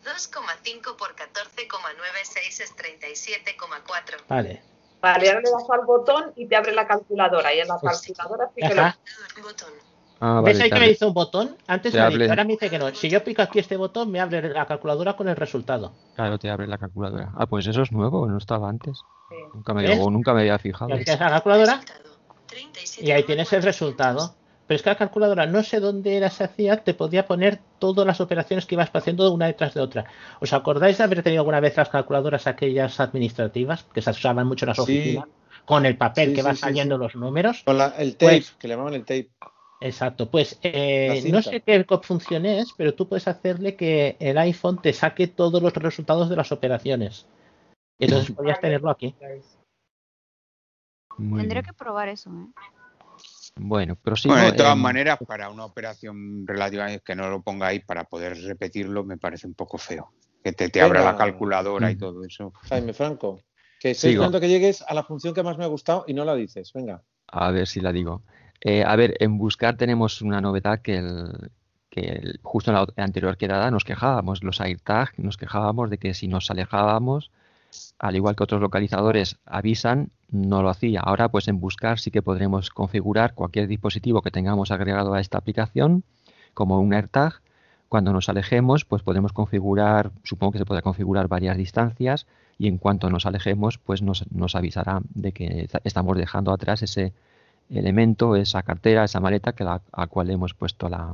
2,5 0.03 0.95
por 0.95 1.15
14,96 1.15 2.61
es 2.61 2.75
37,4. 2.75 4.27
Vale. 4.27 4.61
Vale, 5.01 5.29
ahora 5.29 5.41
le 5.41 5.49
das 5.49 5.69
al 5.69 5.85
botón 5.85 6.33
y 6.35 6.45
te 6.47 6.55
abre 6.55 6.73
la 6.73 6.85
calculadora. 6.85 7.53
Y 7.53 7.59
en 7.59 7.67
la 7.69 7.77
Pues, 7.79 8.01
calculadora 8.01 8.51
sí 8.53 8.61
que 8.61 8.75
lo... 8.75 8.83
Botón. 9.43 9.73
Ah, 10.21 10.41
¿Ves 10.43 10.57
vale, 10.57 10.63
ahí 10.65 10.69
que 10.69 10.79
me 10.79 10.87
dice 10.89 11.05
un 11.05 11.13
botón? 11.13 11.55
Antes 11.67 11.93
te 11.93 11.97
me 11.97 12.03
abre- 12.03 12.29
ahora 12.29 12.43
me 12.43 12.53
dice 12.53 12.69
que 12.69 12.77
no. 12.77 12.93
Si 12.93 13.09
yo 13.09 13.23
pico 13.23 13.41
aquí 13.41 13.59
este 13.59 13.77
botón, 13.77 14.11
me 14.11 14.19
abre 14.19 14.49
la 14.49 14.65
calculadora 14.65 15.15
con 15.15 15.29
el 15.29 15.35
resultado. 15.35 15.93
Claro, 16.15 16.37
te 16.37 16.49
abre 16.49 16.67
la 16.67 16.77
calculadora. 16.77 17.31
Ah, 17.37 17.45
pues 17.45 17.65
eso 17.67 17.81
es 17.81 17.91
nuevo, 17.91 18.27
no 18.27 18.37
estaba 18.37 18.67
antes. 18.69 18.99
Sí. 19.29 19.35
Nunca 19.53 19.73
me, 19.73 19.99
o 19.99 20.09
nunca 20.09 20.33
me 20.33 20.41
había 20.41 20.59
fijado. 20.59 20.91
Y 20.99 21.05
la 21.05 21.17
calculadora 21.17 21.75
Resultado. 21.81 22.09
37,4. 22.47 23.01
y 23.07 23.11
ahí 23.11 23.23
tienes 23.23 23.53
el 23.53 23.63
resultado. 23.63 24.35
Pero 24.67 24.75
es 24.75 24.83
que 24.83 24.89
la 24.91 24.97
calculadora, 24.97 25.45
no 25.47 25.63
sé 25.63 25.79
dónde 25.79 26.15
era 26.17 26.29
se 26.29 26.43
hacía, 26.43 26.83
te 26.83 26.93
podía 26.93 27.25
poner 27.25 27.59
todas 27.79 28.05
las 28.05 28.21
operaciones 28.21 28.67
que 28.67 28.75
ibas 28.75 28.91
haciendo 28.93 29.31
una 29.33 29.47
detrás 29.47 29.73
de 29.73 29.81
otra. 29.81 30.05
¿Os 30.41 30.53
acordáis 30.53 30.97
de 30.99 31.03
haber 31.05 31.23
tenido 31.23 31.41
alguna 31.41 31.59
vez 31.59 31.75
las 31.75 31.89
calculadoras 31.89 32.45
aquellas 32.45 32.99
administrativas 32.99 33.85
que 33.93 34.01
se 34.03 34.11
usaban 34.11 34.45
mucho 34.45 34.65
en 34.65 34.67
las 34.69 34.77
Sí. 34.77 34.81
oficinas? 34.83 35.25
Con 35.65 35.85
el 35.87 35.97
papel 35.97 36.29
Sí, 36.29 36.35
que 36.35 36.41
sí, 36.41 36.47
va 36.47 36.53
sí, 36.53 36.59
saliendo 36.61 36.97
sí. 36.97 37.01
los 37.03 37.15
números. 37.15 37.63
Con 37.65 37.77
la- 37.79 37.95
el 37.97 38.15
tape, 38.15 38.31
Pues- 38.37 38.51
que 38.59 38.67
le 38.67 38.73
llamaban 38.75 38.93
el 38.93 39.01
tape. 39.01 39.29
Exacto, 39.81 40.29
pues 40.29 40.59
eh, 40.61 41.23
no 41.31 41.41
sé 41.41 41.61
qué 41.61 41.85
función 42.03 42.45
es, 42.45 42.73
pero 42.75 42.93
tú 42.93 43.07
puedes 43.07 43.27
hacerle 43.29 43.75
que 43.75 44.17
el 44.19 44.37
iPhone 44.37 44.81
te 44.81 44.91
saque 44.91 45.27
todos 45.27 45.61
los 45.61 45.73
resultados 45.73 46.29
de 46.29 46.35
las 46.35 46.51
operaciones. 46.51 47.27
Y 47.97 48.05
entonces 48.05 48.35
podrías 48.35 48.59
tenerlo 48.59 48.89
aquí. 48.89 49.15
Muy 51.17 51.41
Tendré 51.41 51.61
bien. 51.61 51.65
que 51.65 51.73
probar 51.73 52.09
eso, 52.09 52.29
¿eh? 52.29 52.47
Bueno, 53.55 53.95
prosigo. 53.95 54.33
Bueno, 54.33 54.51
de 54.51 54.57
todas 54.57 54.77
maneras, 54.77 55.17
para 55.27 55.49
una 55.49 55.65
operación 55.65 56.47
relativamente 56.47 57.03
que 57.05 57.15
no 57.15 57.29
lo 57.29 57.41
pongáis 57.41 57.83
para 57.83 58.05
poder 58.05 58.37
repetirlo, 58.41 59.03
me 59.03 59.17
parece 59.17 59.47
un 59.47 59.53
poco 59.53 59.77
feo. 59.77 60.11
Que 60.43 60.53
te, 60.53 60.69
te 60.69 60.81
abra 60.81 61.03
la 61.03 61.17
calculadora 61.17 61.91
y 61.91 61.97
todo 61.97 62.23
eso. 62.23 62.53
Jaime 62.69 62.93
Franco, 62.93 63.41
que 63.79 63.91
estoy 63.91 64.11
Sigo. 64.11 64.23
esperando 64.23 64.39
que 64.39 64.47
llegues 64.47 64.81
a 64.81 64.93
la 64.93 65.03
función 65.03 65.33
que 65.33 65.43
más 65.43 65.57
me 65.57 65.65
ha 65.65 65.67
gustado 65.67 66.05
y 66.07 66.13
no 66.13 66.23
la 66.23 66.35
dices. 66.35 66.71
Venga. 66.73 67.03
A 67.27 67.51
ver 67.51 67.67
si 67.67 67.81
la 67.81 67.91
digo. 67.91 68.23
Eh, 68.61 68.83
a 68.83 68.95
ver, 68.95 69.15
en 69.19 69.37
buscar 69.37 69.77
tenemos 69.77 70.21
una 70.21 70.41
novedad 70.41 70.79
que, 70.81 70.97
el, 70.97 71.51
que 71.89 72.01
el- 72.01 72.39
justo 72.43 72.71
en 72.71 72.75
la 72.75 72.87
anterior 73.03 73.37
quedada 73.37 73.71
nos 73.71 73.83
quejábamos, 73.85 74.43
los 74.43 74.59
AirTag, 74.61 75.11
nos 75.17 75.37
quejábamos 75.37 75.89
de 75.89 75.97
que 75.97 76.13
si 76.13 76.27
nos 76.27 76.51
alejábamos, 76.51 77.31
al 77.99 78.15
igual 78.15 78.35
que 78.35 78.43
otros 78.43 78.61
localizadores 78.61 79.37
avisan, 79.45 80.09
no 80.29 80.61
lo 80.61 80.69
hacía. 80.69 81.01
Ahora, 81.01 81.29
pues 81.29 81.47
en 81.47 81.59
buscar 81.59 81.99
sí 81.99 82.11
que 82.11 82.21
podremos 82.21 82.69
configurar 82.69 83.33
cualquier 83.33 83.67
dispositivo 83.67 84.21
que 84.21 84.31
tengamos 84.31 84.71
agregado 84.71 85.13
a 85.13 85.21
esta 85.21 85.37
aplicación 85.37 86.03
como 86.53 86.79
un 86.79 86.93
AirTag. 86.93 87.41
Cuando 87.87 88.13
nos 88.13 88.29
alejemos, 88.29 88.85
pues 88.85 89.01
podemos 89.03 89.33
configurar, 89.33 90.11
supongo 90.23 90.51
que 90.51 90.59
se 90.59 90.65
podrá 90.65 90.81
configurar 90.83 91.27
varias 91.27 91.57
distancias 91.57 92.27
y 92.59 92.67
en 92.67 92.77
cuanto 92.77 93.09
nos 93.09 93.25
alejemos, 93.25 93.77
pues 93.79 94.01
nos, 94.03 94.29
nos 94.31 94.55
avisará 94.55 95.01
de 95.15 95.31
que 95.31 95.61
esta- 95.61 95.81
estamos 95.83 96.15
dejando 96.17 96.51
atrás 96.51 96.83
ese 96.83 97.13
elemento, 97.69 98.35
esa 98.35 98.63
cartera, 98.63 99.03
esa 99.03 99.19
maleta 99.19 99.53
que 99.53 99.63
la, 99.63 99.81
a 99.91 100.07
cual 100.07 100.29
hemos 100.29 100.53
puesto 100.53 100.89
la 100.89 101.13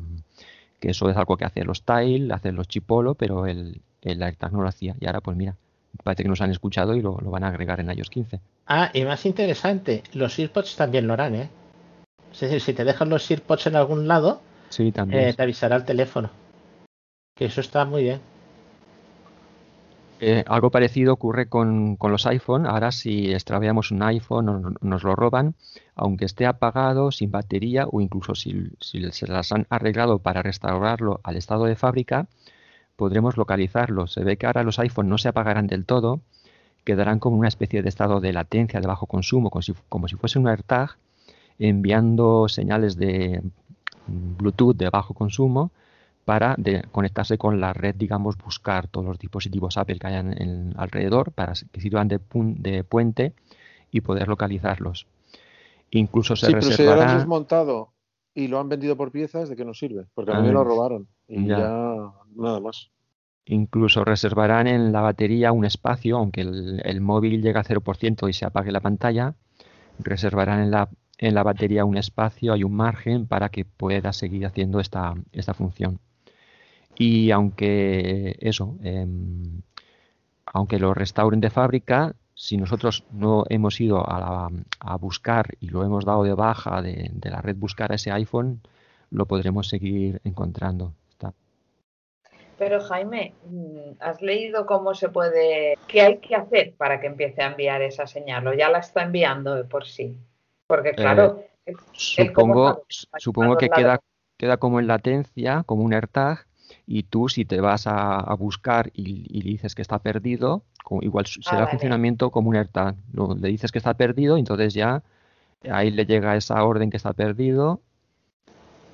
que 0.80 0.92
eso 0.92 1.10
es 1.10 1.18
algo 1.18 1.38
que 1.38 1.46
hacen 1.46 1.66
los 1.68 1.84
Tile, 1.84 2.34
hacen 2.34 2.56
los 2.56 2.68
Chipolo, 2.68 3.16
pero 3.16 3.46
el, 3.48 3.82
el 4.02 4.22
AirTag 4.24 4.52
no 4.54 4.62
lo 4.62 4.68
hacía. 4.68 4.96
Y 5.00 5.06
ahora 5.08 5.22
pues 5.22 5.36
mira, 5.38 5.56
parece 6.04 6.24
que 6.24 6.30
nos 6.30 6.42
han 6.42 6.52
escuchado 6.52 6.96
y 6.96 7.02
lo, 7.02 7.18
lo 7.22 7.32
van 7.32 7.44
a 7.44 7.48
agregar 7.48 7.80
en 7.80 7.90
iOS 7.92 8.10
15. 8.10 8.40
Ah, 8.68 8.92
y 8.94 9.04
más 9.06 9.26
interesante, 9.26 10.04
los 10.14 10.38
earpods 10.38 10.76
también 10.76 11.08
lo 11.08 11.14
harán, 11.14 11.36
¿eh? 11.36 11.50
Es 12.34 12.42
decir, 12.42 12.60
si 12.62 12.74
te 12.74 12.84
dejan 12.84 13.10
los 13.10 13.30
earpods 13.32 13.68
en 13.68 13.76
algún 13.78 14.08
lado, 14.08 14.42
Sí, 14.70 14.92
también. 14.92 15.30
eh, 15.30 15.34
te 15.34 15.44
avisará 15.44 15.78
el 15.78 15.86
teléfono. 15.86 16.30
Que 17.36 17.46
eso 17.46 17.62
está 17.62 17.86
muy 17.86 18.04
bien. 18.04 18.20
Eh, 20.18 20.46
algo 20.48 20.72
parecido 20.72 21.12
ocurre 21.14 21.50
con, 21.50 21.98
con 21.98 22.12
los 22.12 22.26
iPhone. 22.26 22.66
Ahora 22.66 22.92
si 22.92 23.34
extraviamos 23.34 23.92
un 23.92 24.02
iPhone 24.04 24.50
o 24.50 24.60
no- 24.60 24.74
nos 24.82 25.04
lo 25.04 25.16
roban, 25.16 25.56
aunque 25.96 26.24
esté 26.26 26.46
apagado, 26.46 27.12
sin 27.12 27.32
batería 27.32 27.86
o 27.92 28.00
incluso 28.02 28.34
si, 28.36 28.70
si 28.80 29.12
se 29.12 29.28
las 29.28 29.52
han 29.52 29.68
arreglado 29.70 30.20
para 30.20 30.42
restaurarlo 30.42 31.20
al 31.24 31.36
estado 31.36 31.66
de 31.66 31.76
fábrica, 31.76 32.28
podremos 32.98 33.38
localizarlo. 33.38 34.08
Se 34.08 34.24
ve 34.24 34.38
que 34.38 34.48
ahora 34.48 34.64
los 34.64 34.80
iPhone 34.80 35.10
no 35.10 35.18
se 35.20 35.30
apagarán 35.30 35.68
del 35.68 35.86
todo, 35.86 36.22
quedarán 36.86 37.20
como 37.20 37.38
una 37.38 37.48
especie 37.50 37.82
de 37.84 37.90
estado 37.90 38.22
de 38.22 38.34
latencia 38.34 38.82
de 38.82 38.88
bajo 38.88 39.08
consumo, 39.08 39.50
como 39.52 39.62
si, 39.64 39.74
como 39.90 40.08
si 40.08 40.16
fuese 40.18 40.40
un 40.40 40.48
AirTag, 40.48 40.98
enviando 41.60 42.48
señales 42.50 42.98
de 42.98 43.42
mm, 44.08 44.38
Bluetooth 44.38 44.76
de 44.78 44.90
bajo 44.90 45.14
consumo 45.14 45.72
para 46.26 46.56
de- 46.58 46.84
conectarse 46.92 47.38
con 47.38 47.62
la 47.62 47.74
red, 47.74 47.96
digamos, 47.96 48.38
buscar 48.38 48.88
todos 48.88 49.06
los 49.08 49.20
dispositivos 49.20 49.78
Apple 49.78 50.00
que 50.00 50.08
hayan 50.08 50.42
en- 50.42 50.74
alrededor 50.78 51.32
para 51.34 51.54
que 51.72 51.82
sirvan 51.82 52.08
de, 52.10 52.20
pun- 52.20 52.58
de 52.58 52.84
puente 52.84 53.34
y 53.92 54.02
poder 54.02 54.28
localizarlos. 54.30 55.08
Incluso 55.92 56.36
se 56.38 56.48
Sí, 56.48 56.56
pero 56.56 56.72
si 56.72 56.84
lo 56.84 56.92
han 56.94 57.08
desmontado 57.08 57.94
y 58.34 58.48
lo 58.48 58.60
han 58.60 58.70
vendido 58.70 58.96
por 58.98 59.12
piezas, 59.12 59.50
¿de 59.50 59.56
qué 59.56 59.66
nos 59.66 59.80
sirve? 59.80 60.06
Porque 60.14 60.32
a 60.32 60.36
mí 60.36 60.50
Ah, 60.50 60.52
lo 60.52 60.64
robaron 60.64 61.08
y 61.28 61.46
ya. 61.48 61.56
ya, 61.56 62.12
nada 62.36 62.60
más. 62.60 62.92
Incluso 63.48 64.06
reservarán 64.06 64.68
en 64.68 64.92
la 64.92 65.02
batería 65.02 65.52
un 65.52 65.66
espacio, 65.66 66.18
aunque 66.18 66.42
el, 66.42 66.80
el 66.86 67.02
móvil 67.02 67.42
llegue 67.42 67.58
a 67.58 67.64
0% 67.64 68.30
y 68.30 68.34
se 68.34 68.46
apague 68.46 68.72
la 68.72 68.82
pantalla, 68.82 69.34
reservarán 70.00 70.62
en 70.62 70.72
la, 70.72 70.90
en 71.20 71.36
la 71.36 71.44
batería 71.44 71.86
un 71.86 71.98
espacio, 71.98 72.54
hay 72.54 72.64
un 72.64 72.76
margen 72.76 73.28
para 73.28 73.50
que 73.50 73.66
pueda 73.66 74.14
seguir 74.14 74.46
haciendo 74.48 74.80
esta, 74.80 75.16
esta 75.34 75.54
función. 75.56 76.00
Y 76.98 77.32
aunque 77.32 78.38
eso, 78.40 78.76
em, 78.84 79.62
aunque 80.46 80.80
lo 80.80 80.94
restauren 80.94 81.42
de 81.42 81.50
fábrica, 81.50 82.16
si 82.34 82.58
nosotros 82.58 83.04
no 83.12 83.44
hemos 83.50 83.80
ido 83.82 84.08
a, 84.10 84.20
la- 84.20 84.52
a 84.80 84.98
buscar 84.98 85.48
y 85.60 85.70
lo 85.70 85.84
hemos 85.84 86.06
dado 86.06 86.24
de 86.24 86.34
baja 86.34 86.82
de, 86.82 87.10
de 87.14 87.30
la 87.30 87.42
red 87.42 87.56
buscar 87.56 87.92
a 87.92 87.96
ese 87.96 88.12
iPhone, 88.12 88.62
lo 89.12 89.26
podremos 89.26 89.68
seguir 89.68 90.22
encontrando. 90.24 90.94
Está- 91.10 91.34
Pero 92.58 92.80
Jaime, 92.82 93.34
mm, 93.50 93.92
¿has 94.00 94.22
leído 94.22 94.66
cómo 94.66 94.94
se 94.94 95.10
puede, 95.10 95.78
qué 95.88 96.02
hay 96.02 96.18
que 96.20 96.36
hacer 96.36 96.74
para 96.76 97.00
que 97.02 97.08
empiece 97.08 97.42
a 97.42 97.48
enviar 97.48 97.82
esa 97.82 98.08
señal? 98.08 98.48
¿O 98.48 98.54
ya 98.54 98.70
la 98.70 98.80
está 98.80 99.04
enviando 99.04 99.56
de 99.56 99.66
por 99.66 99.86
sí? 99.86 100.16
Porque 100.68 100.94
claro, 100.94 101.40
él 101.66 101.76
cómo 101.76 101.92
Supongo, 101.94 102.84
supongo 103.18 103.58
que 103.58 103.70
queda, 103.70 104.00
queda 104.38 104.58
como 104.58 104.80
en 104.80 104.88
latencia, 104.88 105.64
como 105.66 105.84
un 105.84 105.94
AirTag, 105.94 106.46
y 106.88 107.04
tú 107.04 107.30
si 107.30 107.46
te 107.46 107.60
vas 107.62 107.88
a, 107.88 108.20
a 108.20 108.34
buscar 108.36 108.92
y, 108.94 109.26
y 109.30 109.42
le 109.42 109.50
dices 109.52 109.76
que 109.76 109.82
está 109.82 110.00
perdido, 110.00 110.64
como- 110.84 111.02
igual 111.04 111.26
Ah, 111.28 111.40
será 111.42 111.58
vale. 111.66 111.72
funcionamiento 111.72 112.32
como 112.32 112.50
un 112.50 112.56
AirTag. 112.56 112.96
Le 113.40 113.48
dices 113.50 113.72
que 113.72 113.78
está 113.80 113.94
perdido, 113.96 114.38
entonces 114.38 114.74
ya 114.74 115.04
ahí 115.70 115.92
le 115.92 116.06
llega 116.06 116.36
esa 116.36 116.64
orden 116.64 116.90
que 116.90 116.98
está 116.98 117.14
perdido, 117.14 117.82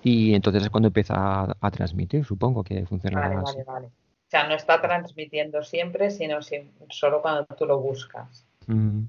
y 0.03 0.33
entonces 0.33 0.63
es 0.63 0.69
cuando 0.69 0.87
empieza 0.87 1.13
a, 1.15 1.57
a 1.59 1.71
transmitir, 1.71 2.25
supongo 2.25 2.63
que 2.63 2.85
funcionará 2.85 3.27
Vale, 3.27 3.41
así. 3.41 3.57
vale, 3.57 3.63
vale. 3.65 3.87
O 3.87 4.29
sea, 4.31 4.47
no 4.47 4.55
está 4.55 4.81
transmitiendo 4.81 5.61
siempre, 5.63 6.09
sino 6.09 6.41
si- 6.41 6.71
solo 6.89 7.21
cuando 7.21 7.45
tú 7.57 7.65
lo 7.65 7.79
buscas. 7.79 8.45
Mm. 8.67 9.01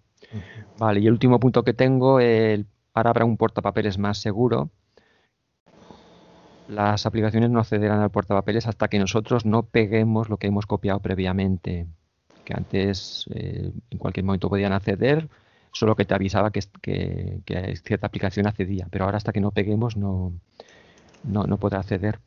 Vale, 0.78 1.00
y 1.00 1.06
el 1.06 1.12
último 1.12 1.38
punto 1.38 1.62
que 1.62 1.72
tengo, 1.74 2.18
el, 2.20 2.66
ahora 2.94 3.10
habrá 3.10 3.24
un 3.24 3.36
portapapeles 3.36 3.98
más 3.98 4.18
seguro. 4.18 4.70
Las 6.66 7.06
aplicaciones 7.06 7.50
no 7.50 7.60
accederán 7.60 8.00
al 8.00 8.10
portapapeles 8.10 8.66
hasta 8.66 8.88
que 8.88 8.98
nosotros 8.98 9.44
no 9.46 9.64
peguemos 9.64 10.28
lo 10.28 10.38
que 10.38 10.46
hemos 10.46 10.66
copiado 10.66 11.00
previamente. 11.00 11.86
Que 12.44 12.54
antes 12.54 13.26
eh, 13.34 13.72
en 13.90 13.98
cualquier 13.98 14.24
momento 14.24 14.48
podían 14.48 14.72
acceder, 14.72 15.28
solo 15.72 15.96
que 15.96 16.04
te 16.04 16.14
avisaba 16.14 16.50
que, 16.52 16.60
que- 16.82 17.76
cierta 17.84 18.06
aplicación 18.06 18.46
accedía. 18.46 18.88
Pero 18.90 19.04
ahora 19.04 19.16
hasta 19.18 19.32
que 19.32 19.40
no 19.40 19.50
peguemos 19.52 19.96
no, 19.96 20.32
no, 21.22 21.44
no 21.44 21.58
podrá 21.58 21.80
acceder. 21.80 22.20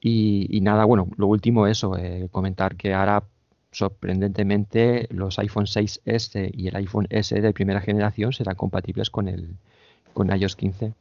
Y, 0.00 0.48
y 0.56 0.60
nada, 0.62 0.84
bueno, 0.86 1.08
lo 1.16 1.26
último 1.28 1.66
eso, 1.66 1.96
eh, 1.98 2.28
comentar 2.30 2.76
que 2.76 2.94
ahora 2.94 3.24
sorprendentemente 3.72 5.08
los 5.10 5.38
iPhone 5.38 5.66
6S 5.66 6.50
y 6.54 6.68
el 6.68 6.76
iPhone 6.76 7.06
S 7.10 7.40
de 7.40 7.52
primera 7.54 7.80
generación 7.80 8.32
serán 8.32 8.56
compatibles 8.56 9.10
con 9.10 9.28
el 9.28 9.58
con 10.14 10.30
iOS 10.36 10.56
15. 10.56 10.94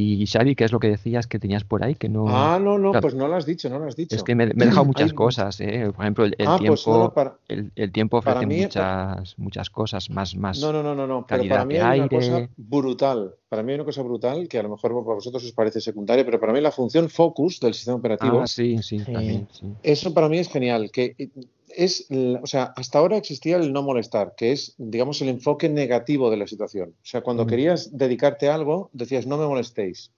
Y 0.00 0.26
Xavi, 0.28 0.54
¿qué 0.54 0.62
es 0.62 0.70
lo 0.70 0.78
que 0.78 0.86
decías 0.90 1.26
que 1.26 1.40
tenías 1.40 1.64
por 1.64 1.82
ahí? 1.82 1.96
Que 1.96 2.08
no. 2.08 2.28
Ah, 2.28 2.60
no, 2.62 2.78
no, 2.78 2.92
Claro, 2.92 3.02
pues 3.02 3.14
no 3.14 3.26
lo 3.26 3.34
has 3.34 3.44
dicho, 3.46 3.68
no 3.68 3.80
lo 3.80 3.86
has 3.86 3.96
dicho. 3.96 4.14
es 4.14 4.22
que 4.22 4.36
me, 4.36 4.46
me 4.46 4.62
he 4.64 4.66
dejado 4.66 4.84
muchas 4.86 5.12
cosas, 5.12 5.60
¿eh? 5.60 5.90
Por 5.92 6.04
ejemplo, 6.04 6.24
el, 6.24 6.36
el 6.38 6.46
Ah, 6.46 6.56
tiempo, 6.56 6.74
pues 6.74 6.86
no, 6.86 6.98
no, 7.04 7.12
para- 7.12 7.36
el, 7.48 7.72
el 7.74 7.90
tiempo 7.90 8.20
para 8.22 8.38
ofrece 8.38 8.46
mí- 8.46 8.62
muchas, 8.62 9.36
muchas 9.38 9.70
cosas, 9.70 10.08
más, 10.10 10.36
más 10.36 10.60
No, 10.60 10.72
no, 10.72 10.84
no, 10.84 10.94
no, 10.94 11.04
no, 11.08 11.26
pero 11.26 11.42
para 11.48 11.64
mí 11.64 11.74
de 11.74 11.80
hay 11.80 11.98
una 11.98 12.04
aire. 12.08 12.16
cosa 12.16 12.48
brutal. 12.56 13.34
Para 13.48 13.64
mí 13.64 13.72
hay 13.72 13.74
una 13.74 13.84
cosa 13.86 14.02
brutal 14.02 14.46
que 14.46 14.58
a 14.60 14.62
lo 14.62 14.68
mejor 14.68 14.92
para 15.04 15.16
vosotros 15.16 15.44
os 15.44 15.52
parece 15.52 15.80
secundaria, 15.80 16.24
pero 16.24 16.38
para 16.38 16.52
mí 16.52 16.60
la 16.60 16.70
función 16.70 17.08
focus 17.08 17.58
del 17.58 17.74
sistema 17.74 17.96
operativo, 17.96 18.40
Ah, 18.42 18.46
sí, 18.46 18.80
sí, 18.82 18.98
también, 19.04 19.48
sí. 19.50 19.66
eso 19.82 20.14
para 20.14 20.28
mí 20.28 20.38
es 20.38 20.48
genial. 20.48 20.92
Que 20.92 21.16
eh, 21.18 21.28
es, 21.78 22.08
o 22.42 22.46
sea, 22.46 22.72
hasta 22.76 22.98
ahora 22.98 23.16
existía 23.16 23.56
el 23.56 23.72
no 23.72 23.82
molestar, 23.82 24.34
que 24.36 24.50
es, 24.50 24.74
digamos, 24.78 25.22
el 25.22 25.28
enfoque 25.28 25.68
negativo 25.68 26.28
de 26.28 26.36
la 26.36 26.46
situación. 26.48 26.90
O 26.90 27.06
sea, 27.06 27.20
cuando 27.20 27.44
Mm. 27.44 27.48
querías 27.48 27.96
dedicarte 27.96 28.48
a 28.48 28.54
algo, 28.56 28.90
decías 28.92 29.26
no 29.26 29.38
me 29.38 29.46
molestéis. 29.46 30.10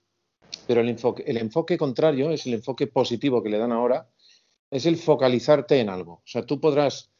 Pero 0.66 0.80
el 0.80 0.88
enfoque, 0.88 1.22
el 1.26 1.36
enfoque 1.36 1.76
contrario 1.76 2.30
es 2.30 2.46
el 2.46 2.54
enfoque 2.54 2.86
positivo 2.86 3.42
que 3.42 3.50
le 3.50 3.58
dan 3.58 3.72
ahora, 3.72 4.08
es 4.70 4.86
el 4.86 4.96
focalizarte 4.96 5.78
en 5.80 5.90
algo. 5.90 6.14
O 6.14 6.22
sea, 6.26 6.46
tú 6.46 6.60
podrás, 6.60 7.10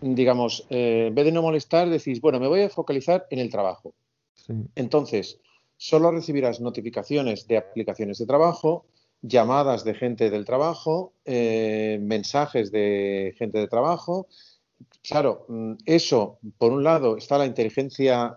digamos, 0.00 0.66
eh, 0.70 1.06
en 1.08 1.14
vez 1.14 1.24
de 1.24 1.32
no 1.32 1.42
molestar, 1.42 1.90
decís, 1.90 2.20
bueno, 2.20 2.38
me 2.38 2.46
voy 2.46 2.60
a 2.62 2.70
focalizar 2.70 3.26
en 3.30 3.40
el 3.40 3.50
trabajo. 3.50 3.94
Sí. 4.34 4.52
Entonces, 4.76 5.40
solo 5.76 6.12
recibirás 6.12 6.60
notificaciones 6.60 7.46
de 7.48 7.56
aplicaciones 7.58 8.18
de 8.18 8.26
trabajo, 8.26 8.86
llamadas 9.22 9.84
de 9.84 9.94
gente 9.94 10.30
del 10.30 10.44
trabajo, 10.44 11.12
eh, 11.24 11.98
mensajes 12.02 12.70
de 12.70 13.34
gente 13.38 13.58
de 13.58 13.68
trabajo. 13.68 14.28
Claro, 15.02 15.44
mm, 15.48 15.74
eso, 15.86 16.38
por 16.58 16.72
un 16.72 16.84
lado, 16.84 17.16
está 17.16 17.38
la 17.38 17.46
inteligencia 17.46 18.36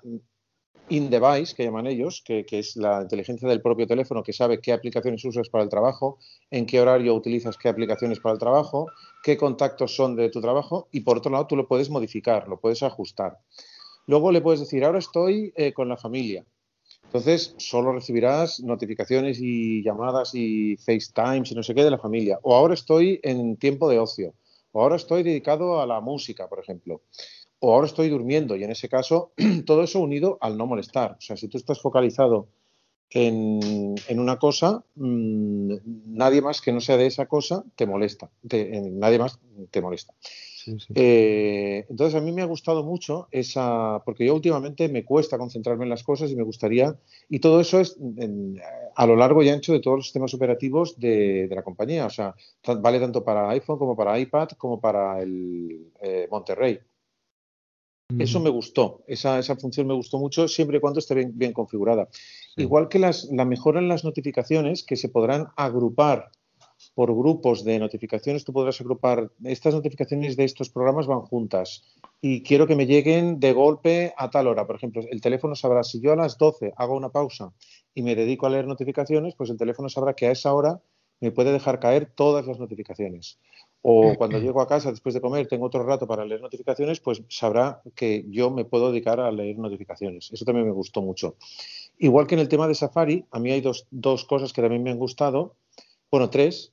in-device, 0.90 1.56
que 1.56 1.64
llaman 1.64 1.88
ellos, 1.88 2.22
que, 2.26 2.46
es 2.50 2.76
la 2.76 3.02
inteligencia 3.02 3.48
del 3.48 3.62
propio 3.62 3.88
teléfono 3.88 4.24
que 4.24 4.34
sabe 4.34 4.60
qué 4.60 4.74
aplicaciones 4.74 5.24
usas 5.24 5.50
para 5.50 5.64
el 5.64 5.70
trabajo, 5.70 6.20
en 6.52 6.66
qué 6.66 6.82
horario 6.82 7.16
utilizas 7.16 7.58
qué 7.58 7.70
aplicaciones 7.70 8.20
para 8.20 8.34
el 8.34 8.40
trabajo, 8.40 8.88
qué 9.24 9.38
contactos 9.38 9.96
son 9.96 10.16
de 10.16 10.30
tu 10.30 10.42
trabajo 10.42 10.90
y 10.92 11.02
por 11.02 11.18
otro 11.18 11.32
lado 11.32 11.48
tú 11.48 11.56
lo 11.56 11.68
puedes 11.68 11.90
modificar, 11.90 12.48
lo 12.48 12.60
puedes 12.60 12.84
ajustar. 12.84 13.40
Luego 14.06 14.32
le 14.32 14.42
puedes 14.42 14.60
decir, 14.60 14.84
ahora 14.84 15.00
estoy 15.00 15.54
eh, 15.56 15.74
con 15.74 15.88
la 15.88 15.98
familia. 15.98 16.46
Entonces, 17.14 17.54
solo 17.60 17.94
recibirás 17.94 18.60
notificaciones 18.62 19.38
y 19.40 19.84
llamadas 19.84 20.34
y 20.34 20.78
FaceTime 20.78 21.44
y 21.48 21.54
no 21.54 21.62
sé 21.62 21.76
qué 21.76 21.84
de 21.84 21.92
la 21.92 22.00
familia. 22.00 22.40
O 22.42 22.56
ahora 22.56 22.74
estoy 22.74 23.20
en 23.22 23.56
tiempo 23.58 23.88
de 23.88 24.00
ocio. 24.00 24.34
O 24.72 24.82
ahora 24.82 24.96
estoy 24.96 25.22
dedicado 25.22 25.80
a 25.80 25.86
la 25.86 26.02
música, 26.02 26.50
por 26.50 26.60
ejemplo. 26.60 27.04
O 27.60 27.72
ahora 27.72 27.86
estoy 27.86 28.10
durmiendo. 28.10 28.56
Y 28.56 28.64
en 28.64 28.72
ese 28.72 28.90
caso, 28.90 29.32
todo 29.68 29.84
eso 29.84 30.00
unido 30.00 30.40
al 30.42 30.58
no 30.58 30.66
molestar. 30.66 31.12
O 31.12 31.22
sea, 31.22 31.38
si 31.38 31.48
tú 31.48 31.60
estás 31.60 31.80
focalizado 31.80 32.48
en, 33.12 33.94
en 34.08 34.20
una 34.20 34.40
cosa, 34.40 34.84
mmm, 34.96 35.76
nadie 36.08 36.42
más 36.42 36.62
que 36.62 36.72
no 36.72 36.82
sea 36.82 36.98
de 36.98 37.06
esa 37.06 37.28
cosa 37.28 37.64
te 37.76 37.86
molesta. 37.86 38.32
Te, 38.48 38.76
eh, 38.76 38.82
nadie 38.90 39.20
más 39.20 39.38
te 39.70 39.82
molesta. 39.84 40.16
Sí, 40.64 40.80
sí. 40.80 40.94
Eh, 40.96 41.86
entonces 41.90 42.16
a 42.16 42.24
mí 42.24 42.32
me 42.32 42.42
ha 42.42 42.46
gustado 42.46 42.86
mucho 42.86 43.28
esa, 43.32 44.02
porque 44.06 44.26
yo 44.26 44.34
últimamente 44.34 44.88
me 44.88 45.04
cuesta 45.04 45.38
concentrarme 45.38 45.84
en 45.84 45.90
las 45.90 46.04
cosas 46.04 46.32
y 46.32 46.38
me 46.38 46.44
gustaría, 46.44 46.96
y 47.28 47.40
todo 47.40 47.60
eso 47.60 47.82
es 47.82 47.98
en, 48.00 48.62
a 48.96 49.06
lo 49.06 49.18
largo 49.18 49.44
y 49.44 49.50
ancho 49.50 49.74
de 49.74 49.82
todos 49.82 49.98
los 49.98 50.06
sistemas 50.06 50.34
operativos 50.34 50.98
de, 50.98 51.50
de 51.50 51.56
la 51.56 51.64
compañía, 51.64 52.06
o 52.06 52.10
sea, 52.10 52.34
vale 52.80 53.02
tanto 53.02 53.26
para 53.26 53.50
iPhone 53.50 53.78
como 53.78 53.98
para 53.98 54.18
iPad 54.18 54.50
como 54.58 54.80
para 54.80 55.22
el 55.22 55.92
eh, 56.02 56.30
Monterrey. 56.32 56.80
Eso 58.18 58.40
me 58.40 58.50
gustó, 58.50 59.04
esa, 59.08 59.40
esa, 59.40 59.56
función 59.58 59.88
me 59.88 59.96
gustó 59.96 60.18
mucho 60.18 60.48
siempre 60.48 60.78
y 60.78 60.80
cuando 60.80 61.00
esté 61.00 61.16
bien, 61.16 61.32
bien 61.36 61.52
configurada. 61.52 62.08
Sí. 62.12 62.62
Igual 62.62 62.88
que 62.88 63.00
las, 63.00 63.26
la 63.32 63.44
mejora 63.44 63.80
en 63.80 63.88
las 63.90 64.06
notificaciones 64.06 64.84
que 64.84 64.96
se 64.96 65.10
podrán 65.10 65.48
agrupar 65.58 66.32
por 66.96 67.14
grupos 67.16 67.64
de 67.64 67.80
notificaciones, 67.80 68.44
tú 68.44 68.54
podrás 68.54 68.80
agrupar, 68.80 69.32
estas 69.44 69.74
notificaciones 69.74 70.38
de 70.38 70.44
estos 70.44 70.70
programas 70.70 71.08
van 71.08 71.22
juntas 71.22 71.84
y 72.22 72.44
quiero 72.44 72.68
que 72.68 72.76
me 72.76 72.86
lleguen 72.86 73.40
de 73.40 73.54
golpe 73.54 74.14
a 74.18 74.30
tal 74.30 74.48
hora. 74.48 74.68
Por 74.68 74.76
ejemplo, 74.76 75.02
el 75.10 75.22
teléfono 75.22 75.56
sabrá, 75.56 75.84
si 75.84 76.00
yo 76.00 76.14
a 76.14 76.16
las 76.16 76.38
12 76.38 76.74
hago 76.78 76.96
una 76.96 77.10
pausa 77.10 77.52
y 77.96 78.04
me 78.04 78.16
dedico 78.16 78.46
a 78.46 78.50
leer 78.50 78.68
notificaciones, 78.68 79.36
pues 79.36 79.50
el 79.50 79.58
teléfono 79.58 79.90
sabrá 79.90 80.14
que 80.14 80.28
a 80.28 80.32
esa 80.32 80.54
hora 80.54 80.82
me 81.20 81.32
puede 81.32 81.52
dejar 81.52 81.80
caer 81.80 82.12
todas 82.14 82.46
las 82.46 82.60
notificaciones. 82.60 83.40
O 83.82 84.16
cuando 84.18 84.40
llego 84.40 84.62
a 84.62 84.68
casa 84.68 84.92
después 84.92 85.14
de 85.14 85.20
comer, 85.20 85.48
tengo 85.48 85.66
otro 85.66 85.84
rato 85.84 86.08
para 86.08 86.26
leer 86.26 86.42
notificaciones, 86.42 87.02
pues 87.02 87.22
sabrá 87.28 87.82
que 87.96 88.26
yo 88.30 88.50
me 88.50 88.64
puedo 88.64 88.92
dedicar 88.92 89.20
a 89.20 89.32
leer 89.32 89.58
notificaciones. 89.58 90.32
Eso 90.32 90.46
también 90.46 90.66
me 90.66 90.72
gustó 90.72 91.02
mucho. 91.02 91.36
Igual 91.98 92.28
que 92.28 92.36
en 92.36 92.40
el 92.40 92.48
tema 92.48 92.68
de 92.68 92.76
Safari, 92.76 93.26
a 93.32 93.40
mí 93.40 93.52
hay 93.52 93.62
dos, 93.62 93.88
dos 93.92 94.24
cosas 94.26 94.54
que 94.54 94.62
también 94.62 94.84
me 94.84 94.92
han 94.92 94.98
gustado. 94.98 95.56
Bueno, 96.10 96.30
tres. 96.30 96.72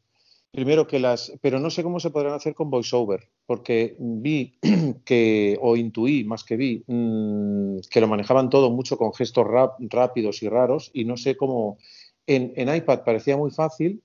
Primero 0.53 0.87
que 0.89 0.99
las, 0.99 1.33
pero 1.41 1.61
no 1.61 1.71
sé 1.71 1.85
cómo 1.85 2.01
se 2.01 2.11
podrán 2.11 2.35
hacer 2.35 2.55
con 2.55 2.71
VoiceOver, 2.71 3.29
porque 3.47 3.95
vi 3.99 4.59
que, 5.05 5.57
o 5.61 5.77
intuí 5.77 6.25
más 6.25 6.43
que 6.43 6.57
vi, 6.57 6.83
mm, 6.87 7.79
que 7.89 8.01
lo 8.01 8.09
manejaban 8.09 8.51
todo 8.51 8.71
mucho 8.71 8.99
con 8.99 9.15
gestos 9.15 9.47
rápidos 9.79 10.43
y 10.43 10.49
raros, 10.49 10.91
y 10.93 11.05
no 11.05 11.17
sé 11.17 11.37
cómo. 11.37 11.79
En, 12.27 12.53
en 12.57 12.75
iPad 12.75 13.03
parecía 13.05 13.37
muy 13.37 13.51
fácil, 13.51 14.03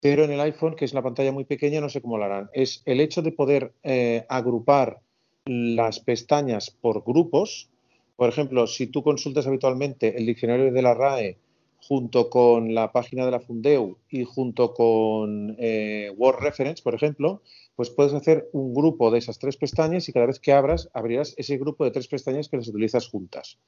pero 0.00 0.24
en 0.24 0.30
el 0.30 0.40
iPhone, 0.40 0.76
que 0.76 0.84
es 0.84 0.92
una 0.92 1.02
pantalla 1.02 1.32
muy 1.32 1.44
pequeña, 1.44 1.80
no 1.80 1.88
sé 1.88 2.00
cómo 2.00 2.18
lo 2.18 2.24
harán. 2.24 2.48
Es 2.52 2.82
el 2.84 3.00
hecho 3.00 3.22
de 3.22 3.32
poder 3.32 3.72
eh, 3.82 4.24
agrupar 4.28 5.00
las 5.46 5.98
pestañas 6.00 6.70
por 6.70 7.02
grupos. 7.04 7.68
Por 8.16 8.28
ejemplo, 8.28 8.66
si 8.66 8.86
tú 8.86 9.02
consultas 9.02 9.46
habitualmente 9.46 10.16
el 10.16 10.26
diccionario 10.26 10.72
de 10.72 10.82
la 10.82 10.94
RAE 10.94 11.38
junto 11.80 12.28
con 12.28 12.74
la 12.74 12.92
página 12.92 13.24
de 13.24 13.30
la 13.30 13.40
Fundeu 13.40 13.98
y 14.10 14.24
junto 14.24 14.74
con 14.74 15.56
eh, 15.58 16.12
Word 16.16 16.40
Reference, 16.40 16.82
por 16.82 16.94
ejemplo, 16.94 17.42
pues 17.76 17.90
puedes 17.90 18.12
hacer 18.12 18.48
un 18.52 18.74
grupo 18.74 19.10
de 19.10 19.18
esas 19.18 19.38
tres 19.38 19.56
pestañas 19.56 20.08
y 20.08 20.12
cada 20.12 20.26
vez 20.26 20.40
que 20.40 20.52
abras, 20.52 20.90
abrirás 20.92 21.34
ese 21.36 21.56
grupo 21.56 21.84
de 21.84 21.92
tres 21.92 22.08
pestañas 22.08 22.48
que 22.48 22.56
las 22.56 22.68
utilizas 22.68 23.08
juntas. 23.08 23.58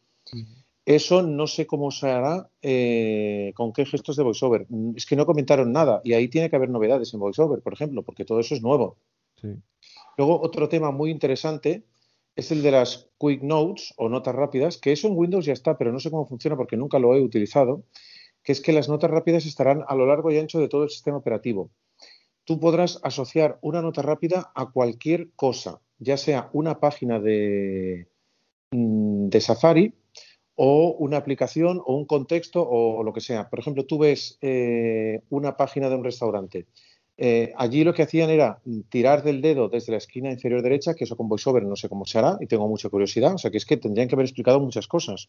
Eso 0.84 1.22
no 1.22 1.46
sé 1.46 1.66
cómo 1.66 1.90
se 1.90 2.10
hará, 2.10 2.50
eh, 2.62 3.52
con 3.54 3.72
qué 3.72 3.86
gestos 3.86 4.16
de 4.16 4.24
VoiceOver. 4.24 4.66
Es 4.96 5.06
que 5.06 5.14
no 5.14 5.26
comentaron 5.26 5.72
nada 5.72 6.00
y 6.02 6.14
ahí 6.14 6.28
tiene 6.28 6.50
que 6.50 6.56
haber 6.56 6.70
novedades 6.70 7.14
en 7.14 7.20
VoiceOver, 7.20 7.62
por 7.62 7.72
ejemplo, 7.72 8.02
porque 8.02 8.24
todo 8.24 8.40
eso 8.40 8.54
es 8.54 8.62
nuevo. 8.62 8.96
Luego, 10.16 10.40
otro 10.42 10.68
tema 10.68 10.90
muy 10.90 11.10
interesante 11.10 11.84
es 12.36 12.50
el 12.50 12.62
de 12.62 12.70
las 12.70 13.08
Quick 13.18 13.42
Notes 13.42 13.92
o 13.96 14.08
notas 14.08 14.34
rápidas, 14.34 14.78
que 14.78 14.92
eso 14.92 15.08
en 15.08 15.16
Windows 15.16 15.44
ya 15.44 15.52
está, 15.52 15.76
pero 15.76 15.92
no 15.92 16.00
sé 16.00 16.10
cómo 16.10 16.26
funciona 16.26 16.56
porque 16.56 16.76
nunca 16.76 16.98
lo 16.98 17.14
he 17.14 17.20
utilizado, 17.20 17.84
que 18.42 18.52
es 18.52 18.60
que 18.60 18.72
las 18.72 18.88
notas 18.88 19.10
rápidas 19.10 19.46
estarán 19.46 19.84
a 19.86 19.94
lo 19.94 20.06
largo 20.06 20.30
y 20.30 20.38
ancho 20.38 20.58
de 20.58 20.68
todo 20.68 20.84
el 20.84 20.90
sistema 20.90 21.18
operativo. 21.18 21.70
Tú 22.44 22.58
podrás 22.58 23.00
asociar 23.02 23.58
una 23.60 23.82
nota 23.82 24.02
rápida 24.02 24.50
a 24.54 24.70
cualquier 24.70 25.30
cosa, 25.36 25.80
ya 25.98 26.16
sea 26.16 26.50
una 26.52 26.80
página 26.80 27.20
de, 27.20 28.08
mm, 28.72 29.28
de 29.28 29.40
Safari, 29.40 29.94
o 30.62 30.94
una 30.98 31.16
aplicación 31.16 31.80
o 31.86 31.96
un 31.96 32.04
contexto 32.04 32.62
o, 32.68 33.02
lo 33.02 33.14
que 33.14 33.22
sea. 33.22 33.48
Por 33.48 33.60
ejemplo, 33.60 33.86
tú 33.86 33.98
ves 33.98 34.36
eh, 34.42 35.22
una 35.30 35.56
página 35.56 35.88
de 35.88 35.94
un 35.94 36.04
restaurante. 36.04 36.66
Eh, 37.22 37.52
allí 37.58 37.84
lo 37.84 37.92
que 37.92 38.04
hacían 38.04 38.30
era 38.30 38.62
tirar 38.88 39.22
del 39.22 39.42
dedo 39.42 39.68
desde 39.68 39.92
la 39.92 39.98
esquina 39.98 40.30
inferior 40.30 40.62
derecha, 40.62 40.94
que 40.94 41.04
eso 41.04 41.18
con 41.18 41.28
VoiceOver 41.28 41.62
no 41.64 41.76
sé 41.76 41.86
cómo 41.86 42.06
se 42.06 42.18
hará 42.18 42.38
y 42.40 42.46
tengo 42.46 42.66
mucha 42.66 42.88
curiosidad. 42.88 43.34
O 43.34 43.38
sea, 43.38 43.50
que 43.50 43.58
es 43.58 43.66
que 43.66 43.76
tendrían 43.76 44.08
que 44.08 44.14
haber 44.14 44.24
explicado 44.24 44.58
muchas 44.58 44.86
cosas. 44.86 45.28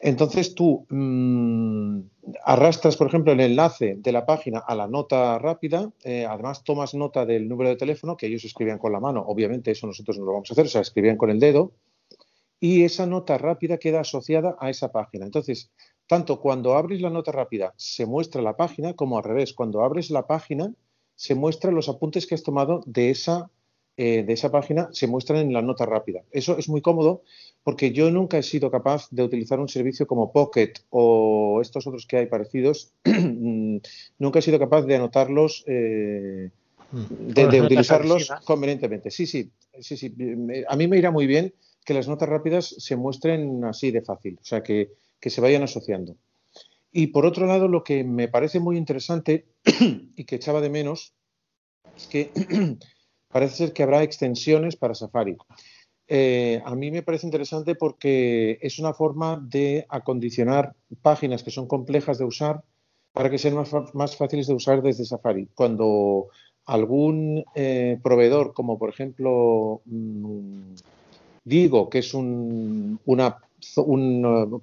Entonces 0.00 0.56
tú 0.56 0.84
mm, 0.90 2.00
arrastras, 2.44 2.96
por 2.96 3.06
ejemplo, 3.06 3.32
el 3.32 3.38
enlace 3.38 3.94
de 3.96 4.10
la 4.10 4.26
página 4.26 4.58
a 4.58 4.74
la 4.74 4.88
nota 4.88 5.38
rápida, 5.38 5.92
eh, 6.02 6.26
además 6.28 6.64
tomas 6.64 6.94
nota 6.94 7.24
del 7.24 7.48
número 7.48 7.70
de 7.70 7.76
teléfono 7.76 8.16
que 8.16 8.26
ellos 8.26 8.44
escribían 8.44 8.78
con 8.78 8.90
la 8.90 8.98
mano, 8.98 9.22
obviamente 9.24 9.70
eso 9.70 9.86
nosotros 9.86 10.18
no 10.18 10.24
lo 10.24 10.32
vamos 10.32 10.50
a 10.50 10.54
hacer, 10.54 10.66
o 10.66 10.68
sea, 10.68 10.80
escribían 10.80 11.16
con 11.16 11.30
el 11.30 11.38
dedo, 11.38 11.70
y 12.58 12.82
esa 12.82 13.06
nota 13.06 13.38
rápida 13.38 13.78
queda 13.78 14.00
asociada 14.00 14.56
a 14.58 14.70
esa 14.70 14.90
página. 14.90 15.24
Entonces, 15.26 15.70
tanto 16.06 16.40
cuando 16.40 16.74
abres 16.74 17.00
la 17.00 17.10
nota 17.10 17.32
rápida 17.32 17.74
se 17.76 18.06
muestra 18.06 18.42
la 18.42 18.56
página, 18.56 18.94
como 18.94 19.18
al 19.18 19.24
revés, 19.24 19.52
cuando 19.52 19.82
abres 19.82 20.10
la 20.10 20.26
página 20.26 20.72
se 21.14 21.34
muestran 21.34 21.74
los 21.74 21.88
apuntes 21.88 22.26
que 22.26 22.34
has 22.34 22.42
tomado 22.42 22.82
de 22.86 23.10
esa, 23.10 23.50
eh, 23.96 24.24
de 24.24 24.32
esa 24.32 24.50
página, 24.50 24.88
se 24.92 25.06
muestran 25.06 25.40
en 25.40 25.52
la 25.52 25.62
nota 25.62 25.86
rápida. 25.86 26.22
Eso 26.30 26.58
es 26.58 26.68
muy 26.68 26.80
cómodo 26.80 27.22
porque 27.62 27.92
yo 27.92 28.10
nunca 28.10 28.38
he 28.38 28.42
sido 28.42 28.70
capaz 28.70 29.08
de 29.10 29.22
utilizar 29.22 29.60
un 29.60 29.68
servicio 29.68 30.06
como 30.06 30.32
Pocket 30.32 30.72
o 30.90 31.60
estos 31.62 31.86
otros 31.86 32.06
que 32.06 32.16
hay 32.16 32.26
parecidos, 32.26 32.92
nunca 33.04 34.38
he 34.38 34.42
sido 34.42 34.58
capaz 34.58 34.82
de 34.82 34.96
anotarlos. 34.96 35.64
Eh, 35.66 36.50
de, 36.92 37.46
de 37.46 37.62
utilizarlos 37.62 38.30
convenientemente. 38.44 39.10
Sí, 39.10 39.26
sí, 39.26 39.50
sí, 39.80 39.96
sí. 39.96 40.14
A 40.68 40.76
mí 40.76 40.88
me 40.88 40.98
irá 40.98 41.10
muy 41.10 41.26
bien 41.26 41.54
que 41.84 41.94
las 41.94 42.08
notas 42.08 42.28
rápidas 42.28 42.74
se 42.78 42.96
muestren 42.96 43.64
así 43.64 43.90
de 43.90 44.02
fácil, 44.02 44.38
o 44.40 44.44
sea, 44.44 44.62
que, 44.62 44.90
se 45.30 45.40
vayan 45.40 45.62
asociando. 45.62 46.16
Y 46.92 47.08
por 47.08 47.24
otro 47.24 47.46
lado, 47.46 47.68
lo 47.68 47.84
que 47.84 48.04
me 48.04 48.28
parece 48.28 48.60
muy 48.60 48.76
interesante 48.76 49.46
y 50.16 50.24
que 50.24 50.36
echaba 50.36 50.60
de 50.60 50.70
menos 50.70 51.14
es 51.96 52.06
que 52.06 52.30
parece 53.28 53.56
ser 53.56 53.72
que 53.72 53.82
habrá 53.82 54.02
extensiones 54.02 54.76
para 54.76 54.94
Safari. 54.94 55.36
Eh, 56.08 56.60
a 56.64 56.74
mí 56.74 56.90
me 56.90 57.02
parece 57.02 57.26
interesante 57.26 57.74
porque 57.74 58.58
es 58.60 58.78
una 58.78 58.92
forma 58.92 59.42
de 59.42 59.86
acondicionar 59.88 60.74
páginas 61.00 61.42
que 61.42 61.50
son 61.50 61.66
complejas 61.66 62.18
de 62.18 62.24
usar 62.24 62.62
para 63.12 63.30
que 63.30 63.38
sean 63.38 63.54
más, 63.94 64.16
fáciles 64.16 64.46
de 64.46 64.54
usar 64.54 64.82
desde 64.82 65.06
Safari. 65.06 65.48
Cuando 65.54 66.28
algún 66.66 67.44
eh, 67.54 67.98
proveedor, 68.02 68.52
como 68.52 68.78
por 68.78 68.90
ejemplo 68.90 69.80
mm, 69.86 70.74
digo 71.44 71.88
que 71.88 71.98
es 71.98 72.14
un, 72.14 73.00
una 73.06 73.38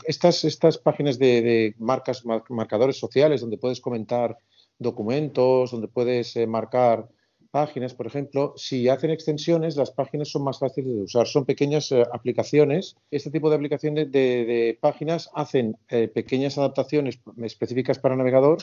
estas, 0.06 0.44
estas 0.44 0.78
páginas 0.78 1.18
de, 1.18 1.74
marcas, 1.78 2.24
marcadores 2.50 2.98
sociales 2.98 3.42
donde 3.42 3.58
puedes 3.58 3.82
comentar 3.82 4.38
documentos, 4.78 5.72
donde 5.72 5.88
puedes 5.88 6.36
eh, 6.36 6.48
marcar 6.48 7.08
páginas, 7.52 7.96
por 7.96 8.08
ejemplo, 8.08 8.54
si 8.56 8.90
hacen 8.90 9.10
extensiones, 9.10 9.76
las 9.76 9.92
páginas 9.92 10.30
son 10.30 10.44
más 10.44 10.60
fáciles 10.60 10.96
de 10.96 11.02
usar. 11.04 11.28
Son 11.28 11.46
pequeñas 11.46 11.92
eh, 11.92 12.06
aplicaciones. 12.14 12.96
Este 13.10 13.32
tipo 13.32 13.50
de 13.50 13.56
aplicaciones 13.56 14.12
de, 14.12 14.78
páginas 14.80 15.30
hacen 15.34 15.76
eh, 15.90 16.08
pequeñas 16.08 16.58
adaptaciones 16.58 17.20
específicas 17.42 18.00
para 18.00 18.16
navegador 18.16 18.60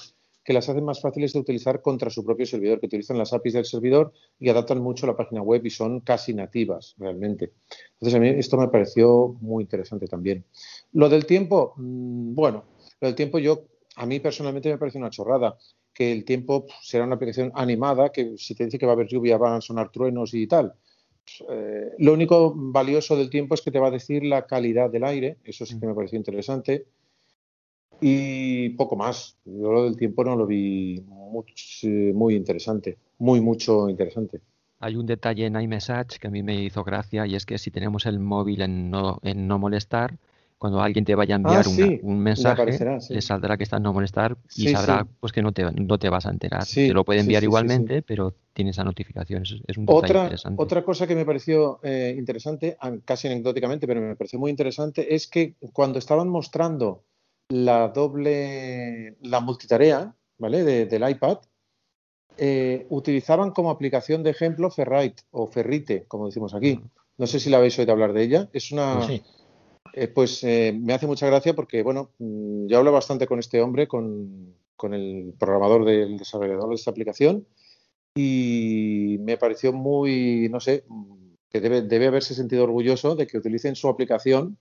que 0.46 0.52
las 0.52 0.68
hacen 0.68 0.84
más 0.84 1.00
fáciles 1.00 1.32
de 1.32 1.40
utilizar 1.40 1.82
contra 1.82 2.08
su 2.08 2.24
propio 2.24 2.46
servidor, 2.46 2.78
que 2.78 2.86
utilizan 2.86 3.18
las 3.18 3.32
APIs 3.32 3.54
del 3.54 3.64
servidor 3.64 4.12
y 4.38 4.48
adaptan 4.48 4.80
mucho 4.80 5.04
la 5.04 5.16
página 5.16 5.42
web 5.42 5.66
y 5.66 5.70
son 5.70 6.00
casi 6.00 6.34
nativas 6.34 6.94
realmente. 6.98 7.52
Entonces 7.94 8.14
a 8.14 8.20
mí 8.20 8.28
esto 8.28 8.56
me 8.56 8.68
pareció 8.68 9.36
muy 9.40 9.64
interesante 9.64 10.06
también. 10.06 10.44
Lo 10.92 11.08
del 11.08 11.26
tiempo, 11.26 11.74
mm, 11.76 12.32
bueno, 12.32 12.62
lo 13.00 13.08
del 13.08 13.16
tiempo 13.16 13.40
yo, 13.40 13.64
a 13.96 14.06
mí 14.06 14.20
personalmente 14.20 14.70
me 14.70 14.78
parece 14.78 14.98
una 14.98 15.10
chorrada, 15.10 15.58
que 15.92 16.12
el 16.12 16.24
tiempo 16.24 16.66
será 16.80 17.04
una 17.04 17.16
aplicación 17.16 17.50
animada, 17.56 18.10
que 18.12 18.38
si 18.38 18.54
te 18.54 18.66
dice 18.66 18.78
que 18.78 18.86
va 18.86 18.92
a 18.92 18.94
haber 18.94 19.08
lluvia 19.08 19.38
van 19.38 19.54
a 19.54 19.60
sonar 19.60 19.90
truenos 19.90 20.32
y 20.32 20.46
tal. 20.46 20.74
Eh, 21.48 21.90
lo 21.98 22.12
único 22.12 22.52
valioso 22.54 23.16
del 23.16 23.30
tiempo 23.30 23.56
es 23.56 23.62
que 23.62 23.72
te 23.72 23.80
va 23.80 23.88
a 23.88 23.90
decir 23.90 24.22
la 24.22 24.46
calidad 24.46 24.90
del 24.90 25.02
aire, 25.02 25.38
eso 25.42 25.66
sí 25.66 25.80
que 25.80 25.86
me 25.86 25.94
pareció 25.94 26.16
interesante 26.16 26.86
y 28.00 28.70
poco 28.70 28.96
más. 28.96 29.36
Yo 29.44 29.72
lo 29.72 29.84
del 29.84 29.96
tiempo 29.96 30.24
no 30.24 30.36
lo 30.36 30.46
vi 30.46 31.02
muy 32.14 32.34
interesante, 32.34 32.98
muy 33.18 33.40
mucho 33.40 33.88
interesante. 33.88 34.40
Hay 34.80 34.96
un 34.96 35.06
detalle 35.06 35.46
en 35.46 35.58
iMessage 35.58 36.18
que 36.18 36.26
a 36.28 36.30
mí 36.30 36.42
me 36.42 36.62
hizo 36.62 36.84
gracia 36.84 37.26
y 37.26 37.34
es 37.34 37.46
que 37.46 37.58
si 37.58 37.70
tenemos 37.70 38.06
el 38.06 38.18
móvil 38.18 38.60
en 38.60 38.90
no, 38.90 39.18
en 39.22 39.48
no 39.48 39.58
molestar, 39.58 40.18
cuando 40.58 40.80
alguien 40.80 41.04
te 41.04 41.14
vaya 41.14 41.34
a 41.34 41.36
enviar 41.36 41.64
ah, 41.66 41.98
un 42.02 42.18
mensaje, 42.18 42.64
le, 43.10 43.20
saldrá 43.20 43.58
que 43.58 43.64
está 43.64 43.76
en 43.76 43.82
no 43.82 43.92
molestar 43.92 44.38
y 44.54 44.68
sabrá 44.68 45.06
pues 45.20 45.32
que 45.32 45.42
no 45.42 45.52
te, 45.52 45.64
no 45.70 45.98
te 45.98 46.08
vas 46.08 46.24
a 46.24 46.30
enterar. 46.30 46.64
te 46.64 46.94
lo 46.94 47.04
puede 47.04 47.20
enviar 47.20 47.42
igualmente, 47.42 48.02
pero 48.02 48.34
tiene 48.54 48.70
esa 48.70 48.82
notificación. 48.82 49.42
Es, 49.42 49.52
un 49.76 49.84
detalle 49.84 49.98
otra, 49.98 50.22
interesante. 50.24 50.62
Otra 50.62 50.82
cosa 50.82 51.06
que 51.06 51.14
me 51.14 51.26
pareció 51.26 51.78
eh, 51.82 52.14
interesante, 52.16 52.78
casi 53.04 53.28
anecdóticamente, 53.28 53.86
pero 53.86 54.00
me 54.00 54.16
pareció 54.16 54.38
muy 54.38 54.50
interesante, 54.50 55.14
es 55.14 55.26
que 55.26 55.54
cuando 55.72 55.98
estaban 55.98 56.28
mostrando 56.28 57.02
la 57.48 57.88
doble, 57.88 59.16
la 59.20 59.40
multitarea, 59.40 60.14
¿vale? 60.38 60.64
del 60.64 61.08
iPad, 61.08 61.38
eh, 62.38 62.86
utilizaban 62.90 63.50
como 63.52 63.70
aplicación 63.70 64.22
de 64.22 64.30
ejemplo 64.30 64.70
Ferrite 64.70 65.22
o 65.30 65.46
Ferrite, 65.46 66.04
como 66.06 66.26
decimos 66.26 66.54
aquí. 66.54 66.80
No 67.18 67.26
sé 67.26 67.40
si 67.40 67.48
la 67.48 67.58
habéis 67.58 67.78
oído 67.78 67.92
hablar 67.92 68.12
de 68.12 68.22
ella. 68.22 68.50
Es 68.52 68.72
una. 68.72 68.96
Pues, 69.06 69.22
eh, 69.94 70.08
pues 70.08 70.44
eh, 70.44 70.78
me 70.78 70.92
hace 70.92 71.06
mucha 71.06 71.26
gracia 71.26 71.54
porque, 71.54 71.82
bueno, 71.82 72.10
mm, 72.18 72.66
yo 72.66 72.78
hablo 72.78 72.92
bastante 72.92 73.26
con 73.26 73.38
este 73.38 73.62
hombre, 73.62 73.88
con, 73.88 74.54
con 74.76 74.92
el 74.92 75.32
programador 75.38 75.86
del 75.86 76.18
desarrollador 76.18 76.68
de 76.68 76.74
esta 76.74 76.90
aplicación, 76.90 77.46
y 78.14 79.16
me 79.20 79.38
pareció 79.38 79.72
muy, 79.72 80.48
no 80.50 80.60
sé, 80.60 80.84
que 81.48 81.60
debe, 81.60 81.82
debe 81.82 82.08
haberse 82.08 82.34
sentido 82.34 82.64
orgulloso 82.64 83.14
de 83.14 83.26
que 83.26 83.38
utilicen 83.38 83.76
su 83.76 83.88
aplicación 83.88 84.58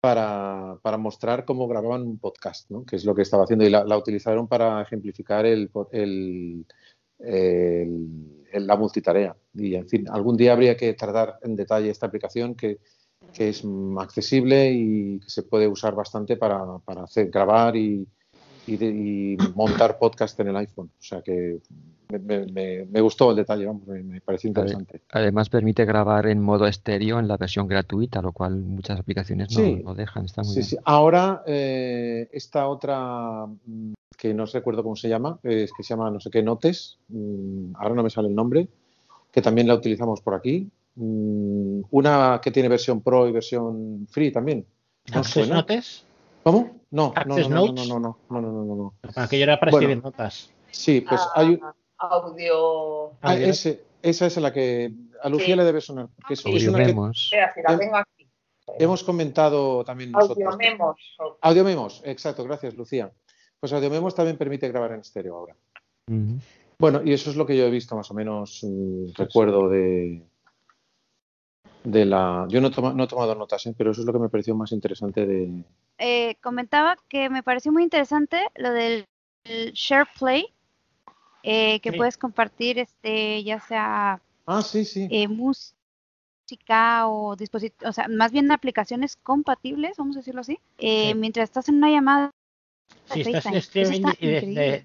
para, 0.00 0.78
mostrar 0.98 1.44
cómo 1.44 1.66
grababan 1.68 2.02
un 2.02 2.18
podcast, 2.18 2.70
¿no? 2.70 2.84
que 2.84 2.96
es 2.96 3.04
lo 3.04 3.14
que 3.14 3.22
estaba 3.22 3.44
haciendo. 3.44 3.64
Y 3.64 3.70
la, 3.70 3.96
utilizaron 3.96 4.46
para 4.46 4.82
ejemplificar 4.82 5.46
el, 5.46 5.70
la 8.52 8.76
multitarea. 8.76 9.36
Y, 9.54 9.74
en 9.74 9.88
fin, 9.88 10.06
algún 10.10 10.36
día 10.36 10.52
habría 10.52 10.76
que 10.76 10.94
tratar 10.94 11.38
en 11.42 11.56
detalle 11.56 11.90
esta 11.90 12.06
aplicación 12.06 12.54
que, 12.54 12.78
es 13.38 13.64
accesible 13.98 14.72
y 14.72 15.18
que 15.20 15.28
se 15.28 15.42
puede 15.42 15.68
usar 15.68 15.94
bastante 15.94 16.38
para, 16.38 16.62
hacer 17.02 17.28
grabar 17.28 17.76
y, 17.76 18.06
y, 18.66 18.84
y 18.84 19.36
montar 19.54 19.98
podcast 19.98 20.38
en 20.40 20.48
el 20.48 20.56
iPhone. 20.56 20.90
O 20.98 21.02
sea 21.02 21.20
que 21.20 21.58
me, 22.08 22.18
me- 22.18 22.46
me- 22.46 22.84
me 22.86 23.00
gustó 23.00 23.30
el 23.30 23.36
detalle, 23.36 23.66
vamos, 23.66 23.86
me, 23.86 24.02
me 24.02 24.20
pareció 24.20 24.48
interesante. 24.48 25.02
Además 25.12 25.48
permite 25.48 25.84
grabar 25.84 26.26
en 26.26 26.40
modo 26.40 26.66
estéreo 26.66 27.18
en 27.18 27.28
la 27.28 27.36
versión 27.36 27.66
gratuita, 27.66 28.22
lo 28.22 28.32
cual 28.32 28.56
muchas 28.56 28.98
aplicaciones 29.00 29.50
no 29.52 29.64
Sí. 29.64 29.82
lo 29.84 29.94
dejan. 29.94 30.24
Está 30.24 30.42
muy 30.42 30.50
Sí, 30.50 30.60
bien. 30.60 30.66
sí. 30.70 30.76
Ahora, 30.84 31.42
eh, 31.46 32.28
esta 32.32 32.68
otra, 32.68 33.46
mm, 33.46 33.94
que 34.16 34.32
no 34.34 34.46
recuerdo 34.46 34.82
cómo 34.82 34.96
se 34.96 35.08
llama, 35.08 35.38
es 35.42 35.72
que 35.76 35.82
se 35.82 35.90
llama 35.94 36.10
no 36.10 36.20
sé 36.20 36.30
qué 36.30 36.42
Notes, 36.42 36.98
mm, 37.08 37.72
ahora 37.74 37.94
no 37.94 38.02
me 38.02 38.10
sale 38.10 38.28
el 38.28 38.34
nombre, 38.34 38.68
que 39.32 39.42
también 39.42 39.66
la 39.68 39.74
utilizamos 39.74 40.20
por 40.20 40.34
aquí. 40.34 40.70
Mm, 40.94 41.80
una 41.90 42.40
que 42.42 42.50
tiene 42.50 42.68
versión 42.70 43.02
Pro 43.02 43.28
y 43.28 43.32
versión 43.32 44.06
Free 44.08 44.30
también. 44.32 44.64
¿No 45.12 45.18
Access 45.20 45.32
suena? 45.46 45.56
Notes. 45.56 46.04
¿Cómo? 46.42 46.76
No, 46.90 47.12
no, 47.26 47.36
no, 47.36 47.48
no, 47.48 47.66
no, 47.66 47.72
no, 47.72 47.84
no, 47.84 47.98
no, 47.98 48.40
no, 48.40 48.40
no, 48.40 48.64
no, 48.64 48.74
no. 48.76 48.94
Aquello 49.16 49.42
era 49.42 49.58
para 49.60 49.72
Bueno, 49.72 49.84
escribir 49.88 50.02
notas. 50.04 50.50
Sí, 50.70 51.00
pues 51.02 51.20
hay 51.34 51.48
un- 51.50 51.60
Audio. 51.98 53.12
ah, 53.22 53.34
ese- 53.36 53.84
esa 54.02 54.26
es 54.26 54.36
la 54.36 54.52
que 54.52 54.92
a 55.22 55.28
Lucía 55.28 55.46
Sí. 55.46 55.56
le 55.56 55.64
debe 55.64 55.80
sonar. 55.80 56.08
porque 56.16 56.34
es, 56.34 56.40
es 56.40 56.46
Audio 56.46 56.70
una 56.70 56.78
que 56.78 56.84
memos. 56.86 57.24
Espera, 57.32 57.54
si 57.54 57.62
la 57.62 57.78
tengo 57.78 57.96
aquí. 57.96 58.28
hemos 58.78 59.02
comentado 59.04 59.84
también 59.84 60.12
nosotros. 60.12 60.38
Audio 60.38 60.56
memos. 60.58 61.16
Audio 61.40 61.64
Memos, 61.64 62.02
exacto, 62.04 62.44
gracias 62.44 62.74
Lucía. 62.74 63.10
Pues 63.60 63.72
Audio 63.72 63.88
Memos 63.90 64.14
también 64.14 64.36
permite 64.36 64.68
grabar 64.68 64.92
en 64.92 65.00
estéreo 65.00 65.36
ahora. 65.36 65.56
Bueno, 66.78 67.00
y 67.04 67.12
eso 67.12 67.30
es 67.30 67.36
lo 67.36 67.46
que 67.46 67.56
yo 67.56 67.64
he 67.64 67.70
visto 67.70 67.96
más 67.96 68.10
o 68.10 68.14
menos, 68.14 68.60
mm, 68.62 69.12
recuerdo 69.16 69.68
de, 69.70 70.22
de 71.84 72.04
la... 72.04 72.46
Yo 72.50 72.60
no, 72.60 72.68
he 72.68 72.70
toma- 72.70 72.92
no 72.92 73.04
he 73.04 73.08
tomado 73.08 73.34
notas, 73.34 73.64
¿eh? 73.66 73.74
pero 73.76 73.92
eso 73.92 74.02
es 74.02 74.06
lo 74.06 74.12
que 74.12 74.18
me 74.18 74.28
pareció 74.28 74.54
más 74.54 74.72
interesante 74.72 75.24
de... 75.26 75.64
Eh, 75.98 76.36
comentaba 76.42 76.96
que 77.08 77.30
me 77.30 77.42
pareció 77.42 77.72
muy 77.72 77.82
interesante 77.82 78.40
lo 78.56 78.72
del 78.72 79.06
el 79.44 79.72
Share 79.72 80.08
Play, 80.18 80.52
eh, 81.46 81.80
que 81.80 81.92
Sí. 81.92 81.96
puedes 81.96 82.18
compartir 82.18 82.78
este, 82.78 83.42
ya 83.44 83.60
sea 83.60 84.20
Ah, 84.46 84.62
sí, 84.62 84.84
sí. 84.84 85.08
eh, 85.10 85.28
música 85.28 87.08
o 87.08 87.36
dispositivos, 87.36 87.88
o 87.88 87.92
sea, 87.92 88.08
más 88.08 88.32
bien 88.32 88.50
aplicaciones 88.52 89.16
compatibles, 89.22 89.96
vamos 89.96 90.16
a 90.16 90.20
decirlo 90.20 90.40
así, 90.42 90.58
eh, 90.78 91.12
Sí. 91.12 91.18
mientras 91.18 91.44
estás 91.44 91.68
en 91.68 91.76
una 91.76 91.90
llamada 91.90 92.30
Si 93.12 93.20
estás 93.20 93.46
en 93.46 93.54
streaming 93.54 94.02
y 94.20 94.26
desde, 94.26 94.84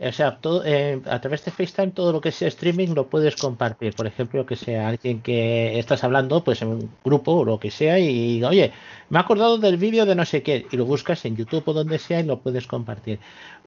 o 0.00 0.12
sea, 0.12 0.38
todo, 0.38 0.62
eh, 0.64 1.00
a 1.06 1.20
través 1.20 1.44
de 1.44 1.50
FaceTime 1.50 1.92
todo 1.92 2.12
lo 2.12 2.20
que 2.20 2.32
sea 2.32 2.48
streaming 2.48 2.88
lo 2.94 3.06
puedes 3.06 3.36
compartir. 3.36 3.94
Por 3.94 4.06
ejemplo, 4.06 4.44
que 4.46 4.56
sea 4.56 4.88
alguien 4.88 5.20
que 5.22 5.78
estás 5.78 6.02
hablando, 6.04 6.42
pues 6.42 6.60
en 6.62 6.68
un 6.68 6.90
grupo 7.04 7.32
o 7.32 7.44
lo 7.44 7.60
que 7.60 7.70
sea, 7.70 7.98
y 7.98 8.42
oye, 8.42 8.72
me 9.10 9.18
he 9.18 9.20
acordado 9.22 9.58
del 9.58 9.76
vídeo 9.76 10.04
de 10.06 10.14
no 10.14 10.24
sé 10.24 10.42
qué, 10.42 10.66
y 10.72 10.76
lo 10.76 10.86
buscas 10.86 11.24
en 11.24 11.36
YouTube 11.36 11.62
o 11.68 11.72
donde 11.72 11.98
sea 11.98 12.20
y 12.20 12.24
lo 12.24 12.40
puedes 12.40 12.66
compartir. 12.66 13.18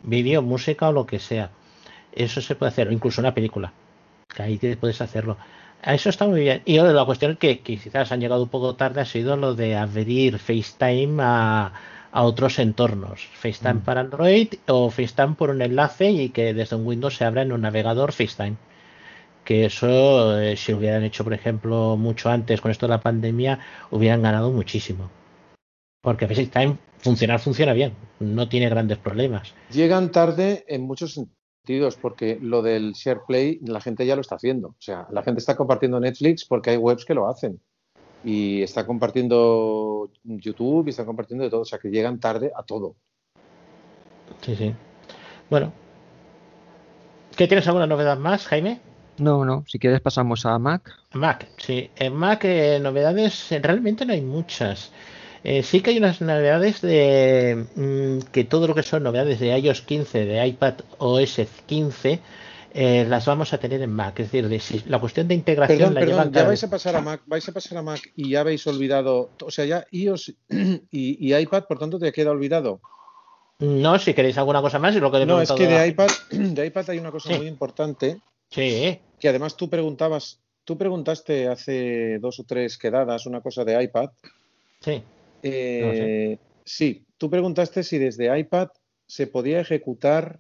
Vídeo, 0.04 0.42
música 0.42 0.90
o 0.90 0.92
lo 0.92 1.06
que 1.06 1.20
sea. 1.20 1.52
Eso 2.16 2.42
se 2.42 2.56
puede 2.56 2.70
hacer, 2.70 2.92
incluso 2.92 3.22
una 3.22 3.34
película. 3.34 3.74
Que 4.34 4.44
ahí 4.44 4.58
te 4.58 4.78
puedes 4.78 5.02
hacerlo. 5.02 5.38
Eso 5.84 6.10
está 6.10 6.28
muy 6.28 6.42
bien. 6.42 6.62
Y 6.66 6.78
ahora 6.78 6.94
la 6.94 7.06
cuestión 7.06 7.36
que, 7.36 7.60
que 7.60 7.78
quizás 7.78 8.12
han 8.12 8.20
llegado 8.20 8.44
un 8.44 8.50
poco 8.50 8.76
tarde 8.76 9.02
ha 9.02 9.06
sido 9.06 9.38
lo 9.38 9.54
de 9.54 9.76
abrir 9.76 10.40
FaceTime 10.40 11.22
a, 11.22 11.74
a 12.12 12.24
otros 12.24 12.60
entornos. 12.60 13.28
FaceTime 13.34 13.82
para 13.82 14.02
Android 14.02 14.48
o 14.68 14.90
FaceTime 14.90 15.36
por 15.36 15.50
un 15.50 15.62
enlace 15.62 16.10
y 16.10 16.30
que 16.30 16.54
desde 16.54 16.76
un 16.76 16.88
Windows 16.88 17.18
se 17.18 17.26
abra 17.26 17.42
en 17.42 17.52
un 17.52 17.62
navegador 17.62 18.14
FaceTime. 18.14 18.56
Que 19.44 19.66
eso, 19.66 20.40
eh, 20.40 20.56
si 20.56 20.72
lo 20.72 20.80
hubieran 20.80 21.04
hecho, 21.04 21.24
por 21.24 21.34
ejemplo, 21.34 21.98
mucho 21.98 22.30
antes 22.30 22.62
con 22.62 22.72
esto 22.72 22.88
de 22.88 22.92
la 22.92 23.02
pandemia, 23.02 23.60
hubieran 23.92 24.24
ganado 24.24 24.50
muchísimo. 24.50 25.12
Porque 26.02 26.28
FaceTime 26.28 26.78
funcionar 26.98 27.40
funciona 27.40 27.74
bien, 27.74 27.94
no 28.20 28.48
tiene 28.50 28.70
grandes 28.70 28.98
problemas. 28.98 29.54
Llegan 29.72 30.12
tarde 30.12 30.66
en 30.68 30.82
muchos 30.82 31.20
sentidos, 31.66 31.98
porque 32.00 32.38
lo 32.40 32.62
del 32.62 32.94
share 32.94 33.22
play 33.28 33.60
la 33.64 33.82
gente 33.82 34.06
ya 34.06 34.16
lo 34.16 34.22
está 34.22 34.36
haciendo. 34.36 34.70
O 34.70 34.76
sea, 34.80 35.08
la 35.10 35.24
gente 35.24 35.40
está 35.40 35.56
compartiendo 35.56 36.00
Netflix 36.00 36.46
porque 36.46 36.70
hay 36.70 36.78
webs 36.78 37.06
que 37.06 37.16
lo 37.16 37.28
hacen. 37.28 37.60
Y 38.24 38.62
está 38.62 38.86
compartiendo 38.86 40.10
YouTube 40.24 40.88
y 40.88 40.92
está 40.92 41.06
compartiendo 41.06 41.44
de 41.44 41.50
todo. 41.50 41.62
O 41.62 41.66
sea, 41.66 41.80
que 41.80 41.90
llegan 41.90 42.20
tarde 42.20 42.52
a 42.56 42.64
todo. 42.64 42.96
Sí, 44.42 44.56
sí. 44.56 44.74
Bueno. 45.50 45.74
¿Qué 47.36 47.48
tienes 47.48 47.68
alguna 47.68 47.88
novedad 47.88 48.18
más, 48.18 48.46
Jaime? 48.46 48.80
No, 49.18 49.44
no. 49.44 49.64
Si 49.68 49.80
quieres 49.80 50.02
pasamos 50.02 50.46
a 50.46 50.58
Mac. 50.60 50.92
Mac, 51.14 51.48
sí. 51.58 51.90
En 51.96 52.14
Mac 52.16 52.46
eh, 52.46 52.80
novedades 52.80 53.50
realmente 53.62 54.06
no 54.06 54.14
hay 54.14 54.22
muchas. 54.22 54.92
Eh, 55.48 55.62
sí 55.62 55.82
que 55.82 55.92
hay 55.92 55.98
unas 56.00 56.22
novedades 56.22 56.82
de 56.82 57.66
mm, 57.76 58.32
que 58.32 58.44
todo 58.46 58.68
lo 58.68 58.74
que 58.74 58.82
son 58.82 59.04
novedades 59.04 59.40
de 59.40 59.56
iOS 59.60 59.82
15, 59.84 60.26
de 60.26 60.48
iPad 60.48 60.74
OS 60.98 61.40
15, 61.68 62.20
eh, 62.74 63.06
las 63.08 63.28
vamos 63.28 63.54
a 63.54 63.60
tener 63.60 63.80
en 63.84 63.92
Mac. 63.92 64.20
Es 64.20 64.32
decir, 64.32 64.50
de 64.50 64.60
si- 64.60 64.82
la 64.88 65.00
cuestión 65.00 65.28
de 65.28 65.36
integración 65.36 65.78
Perdón, 65.78 65.94
la 65.94 66.00
perdón, 66.00 66.14
llevan 66.16 66.28
ya 66.30 66.34
cada 66.34 66.48
vais 66.48 66.64
a 66.64 66.70
pasar 66.70 66.96
a 66.96 67.02
Mac, 67.02 67.22
vais 67.28 67.48
a 67.48 67.52
pasar 67.52 67.78
a 67.78 67.84
Mac 67.84 68.02
y 68.16 68.32
ya 68.32 68.40
habéis 68.42 68.66
olvidado, 68.66 69.30
o 69.40 69.52
sea, 69.52 69.66
ya 69.66 69.86
iOS 69.92 70.34
y, 70.50 71.30
y 71.30 71.36
iPad, 71.36 71.66
por 71.66 71.78
tanto, 71.78 72.00
te 72.00 72.12
queda 72.12 72.32
olvidado. 72.32 72.82
No, 73.60 73.98
si 74.00 74.14
queréis 74.16 74.38
alguna 74.40 74.62
cosa 74.62 74.80
más, 74.80 74.96
y 74.96 75.00
lo 75.00 75.12
que 75.12 75.20
he 75.22 75.26
No, 75.28 75.40
es 75.42 75.52
que 75.52 75.68
a- 75.68 75.82
de 75.84 75.88
iPad, 75.90 76.08
de 76.32 76.66
iPad 76.66 76.90
hay 76.90 76.98
una 76.98 77.12
cosa 77.12 77.30
Sí. 77.30 77.38
muy 77.38 77.48
importante. 77.48 78.20
Sí. 78.50 79.00
Que 79.20 79.30
además 79.30 79.56
tú 79.56 79.70
preguntabas, 79.70 80.40
tú 80.64 80.76
preguntaste 80.78 81.48
hace 81.48 82.18
dos 82.20 82.40
o 82.40 82.44
tres 82.46 82.78
quedadas 82.80 83.28
una 83.28 83.42
cosa 83.42 83.64
de 83.64 83.82
iPad. 83.84 84.10
Sí. 84.82 85.04
Eh, 85.48 86.40
Sí, 86.68 87.06
tú 87.18 87.30
preguntaste 87.30 87.84
si 87.84 88.00
desde 88.00 88.38
iPad 88.40 88.70
se 89.08 89.28
podía 89.28 89.60
ejecutar. 89.60 90.40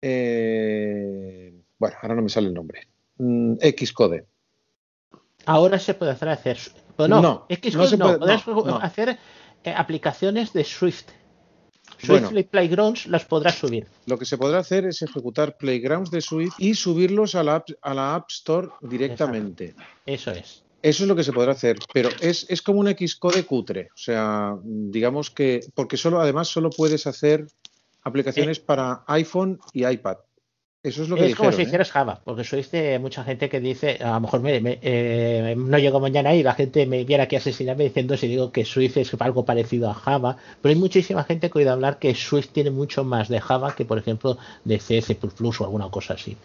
eh, 0.00 1.52
bueno, 1.78 1.96
ahora 2.00 2.14
no 2.14 2.22
me 2.22 2.28
sale 2.28 2.48
el 2.48 2.54
nombre. 2.54 2.86
Mm, 3.18 3.54
Xcode. 3.60 4.24
Ahora 5.46 5.78
se 5.78 5.94
puede 5.94 6.12
hacer. 6.12 6.28
hacer 6.28 6.58
bueno, 6.96 7.20
No, 7.20 7.46
es 7.48 7.58
que 7.58 7.70
no 7.70 7.86
se 7.86 7.96
no, 7.96 8.06
puede- 8.06 8.18
podrás 8.18 8.46
no, 8.46 8.64
no. 8.64 8.76
hacer 8.76 9.18
eh, 9.64 9.74
aplicaciones 9.76 10.52
de 10.52 10.64
Swift. 10.64 11.08
Bueno. 12.06 12.28
Swift 12.28 12.48
Playgrounds 12.48 13.06
las 13.06 13.24
podrás 13.24 13.54
subir. 13.56 13.86
Lo 14.06 14.18
que 14.18 14.24
se 14.26 14.36
podrá 14.38 14.58
hacer 14.58 14.86
es 14.86 15.02
ejecutar 15.02 15.56
Playgrounds 15.56 16.10
de 16.10 16.20
Swift 16.20 16.54
y 16.58 16.74
subirlos 16.74 17.34
a 17.34 17.42
la 17.42 17.56
App, 17.56 17.68
a 17.80 17.94
la 17.94 18.14
App 18.14 18.30
Store 18.30 18.68
directamente. 18.82 19.74
Eso 20.04 20.30
es. 20.32 20.62
Eso 20.90 21.02
es 21.02 21.08
lo 21.08 21.16
que 21.16 21.24
se 21.24 21.32
podrá 21.32 21.50
hacer, 21.52 21.76
pero 21.92 22.10
es, 22.20 22.46
es 22.48 22.62
como 22.62 22.78
un 22.78 22.86
Xcode 22.88 23.42
cutre. 23.44 23.88
O 23.92 23.98
sea, 23.98 24.56
digamos 24.62 25.30
que, 25.30 25.60
porque 25.74 25.96
solo, 25.96 26.20
además, 26.20 26.46
solo 26.46 26.70
puedes 26.70 27.08
hacer 27.08 27.46
aplicaciones 28.02 28.60
para 28.60 29.02
iPhone 29.08 29.58
y 29.72 29.84
iPad. 29.84 30.18
Eso 30.84 31.02
es 31.02 31.08
lo 31.08 31.16
que 31.16 31.26
es 31.26 31.34
como 31.34 31.50
si 31.50 31.62
¿eh? 31.62 31.64
hicieras 31.64 31.90
Java, 31.90 32.20
porque 32.24 32.44
sois 32.44 32.70
de 32.70 33.00
mucha 33.00 33.24
gente 33.24 33.48
que 33.48 33.58
dice, 33.58 33.98
a 34.00 34.12
lo 34.14 34.20
mejor 34.20 34.40
me- 34.42 34.60
me- 34.60 34.78
eh, 34.80 35.54
no 35.58 35.78
llego 35.78 35.98
mañana 35.98 36.32
y 36.36 36.44
la 36.44 36.54
gente 36.54 36.86
me 36.86 37.02
viene 37.02 37.24
aquí 37.24 37.34
a 37.34 37.40
asesinarme 37.40 37.82
diciendo 37.82 38.16
si 38.16 38.28
digo 38.28 38.52
que 38.52 38.64
Swift 38.64 38.96
es 38.98 39.12
algo 39.18 39.44
parecido 39.44 39.90
a 39.90 39.94
Java, 39.94 40.36
pero 40.62 40.72
hay 40.72 40.78
muchísima 40.78 41.24
gente 41.24 41.50
que 41.50 41.58
oído 41.58 41.72
hablar 41.72 41.98
que 41.98 42.14
Swift 42.14 42.50
tiene 42.52 42.70
mucho 42.70 43.02
más 43.02 43.28
de 43.28 43.40
Java 43.40 43.74
que, 43.74 43.84
por 43.84 43.98
ejemplo, 43.98 44.38
de 44.62 44.78
C, 44.78 45.02
C++ 45.02 45.18
o 45.20 45.64
alguna 45.64 45.90
cosa 45.90 46.14
así. 46.14 46.36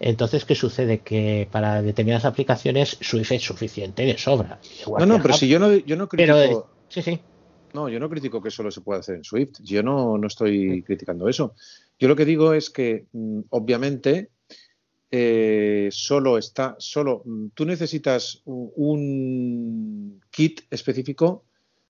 Entonces, 0.00 0.44
¿qué 0.44 0.54
sucede? 0.54 1.00
Que 1.00 1.48
para 1.50 1.82
determinadas 1.82 2.24
aplicaciones 2.24 2.98
Swift 3.00 3.32
es 3.32 3.42
suficiente 3.42 4.04
de 4.04 4.18
sobra. 4.18 4.60
Igual 4.82 5.08
No, 5.08 5.16
no, 5.16 5.22
pero 5.22 5.34
si 5.34 5.48
yo 5.48 5.58
no, 5.58 5.74
yo 5.74 5.96
no 5.96 6.08
critico. 6.08 6.36
Pero, 6.36 6.70
sí, 6.88 7.02
sí. 7.02 7.20
No, 7.72 7.88
yo 7.88 8.00
no 8.00 8.08
critico 8.08 8.42
que 8.42 8.50
solo 8.50 8.70
se 8.70 8.80
pueda 8.80 9.00
hacer 9.00 9.16
en 9.16 9.24
Swift. 9.24 9.60
Yo 9.62 9.82
no, 9.82 10.16
no 10.18 10.26
estoy 10.26 10.82
criticando 10.82 11.28
eso. 11.28 11.54
Yo 11.98 12.08
lo 12.08 12.16
que 12.16 12.24
digo 12.24 12.52
es 12.54 12.70
que, 12.70 13.06
mm, 13.12 13.40
obviamente, 13.50 14.30
eh, 15.10 15.88
solo 15.92 16.36
está, 16.38 16.76
solo 16.78 17.22
mm, 17.24 17.48
tú 17.54 17.64
necesitas 17.64 18.42
un 18.44 20.20
kit 20.30 20.62
específico 20.70 21.44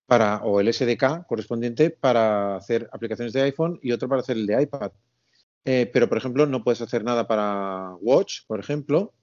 para, 0.05 0.37
o 0.43 0.59
el 0.61 0.71
SDK 0.73 1.25
correspondiente 1.27 1.89
para 1.89 2.55
hacer 2.55 2.89
aplicaciones 2.91 3.33
de 3.33 3.41
iPhone 3.41 3.79
y 3.81 3.91
otro 3.91 4.07
para 4.07 4.21
hacer 4.21 4.37
el 4.37 4.47
de 4.47 4.61
iPad. 4.63 4.91
Eh, 5.65 5.89
pero, 5.91 6.07
por 6.09 6.17
ejemplo, 6.17 6.45
no 6.45 6.63
puedes 6.63 6.81
hacer 6.81 7.03
nada 7.03 7.27
para 7.27 7.95
Watch, 8.01 8.41
por 8.47 8.59
ejemplo, 8.59 9.13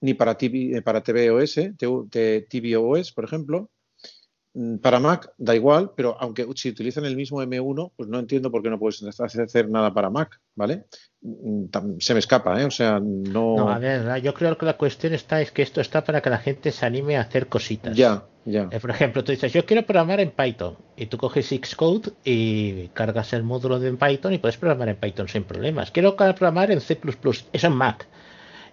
ni 0.00 0.14
para, 0.14 0.36
TV, 0.36 0.78
eh, 0.78 0.82
para 0.82 1.02
tvOS, 1.02 1.60
tvOS, 1.78 3.12
por 3.12 3.24
ejemplo. 3.24 3.70
Mm, 4.54 4.76
Para 4.76 5.00
Mac 5.00 5.32
da 5.36 5.54
igual, 5.54 5.90
pero 5.96 6.16
aunque 6.20 6.46
si 6.54 6.68
utilizan 6.70 7.04
el 7.04 7.16
mismo 7.16 7.42
M1, 7.42 7.92
pues 7.96 8.08
no 8.08 8.20
entiendo 8.20 8.50
por 8.52 8.62
qué 8.62 8.70
no 8.70 8.78
puedes 8.78 9.02
hacer 9.20 9.68
nada 9.68 9.92
para 9.92 10.10
Mac, 10.10 10.40
¿vale? 10.54 10.84
Mm, 11.22 11.64
Se 11.98 12.12
me 12.14 12.20
escapa, 12.20 12.60
¿eh? 12.62 12.64
O 12.64 12.70
sea, 12.70 13.00
no... 13.00 13.56
No, 13.56 13.68
a 13.68 13.78
ver, 13.80 14.22
yo 14.22 14.32
creo 14.32 14.56
que 14.56 14.64
la 14.64 14.76
cuestión 14.76 15.12
está 15.12 15.40
es 15.40 15.50
que 15.50 15.62
esto 15.62 15.80
está 15.80 16.04
para 16.04 16.20
que 16.22 16.30
la 16.30 16.38
gente 16.38 16.70
se 16.70 16.86
anime 16.86 17.16
a 17.16 17.22
hacer 17.22 17.48
cositas. 17.48 17.96
Ya, 17.96 18.24
ya. 18.44 18.68
Eh, 18.70 18.78
por 18.78 18.90
ejemplo, 18.90 19.24
tú 19.24 19.32
dices, 19.32 19.52
yo 19.52 19.66
quiero 19.66 19.84
programar 19.84 20.20
en 20.20 20.30
Python 20.30 20.76
y 20.96 21.06
tú 21.06 21.18
coges 21.18 21.48
Xcode 21.48 22.12
y 22.24 22.88
cargas 22.88 23.32
el 23.32 23.42
módulo 23.42 23.80
de 23.80 23.92
Python 23.94 24.34
y 24.34 24.38
puedes 24.38 24.56
programar 24.56 24.88
en 24.88 24.96
Python 24.96 25.26
sin 25.26 25.42
problemas. 25.42 25.90
Quiero 25.90 26.14
programar 26.14 26.70
en 26.70 26.80
C++, 26.80 26.96
eso 27.52 27.66
en 27.66 27.72
Mac. 27.72 28.06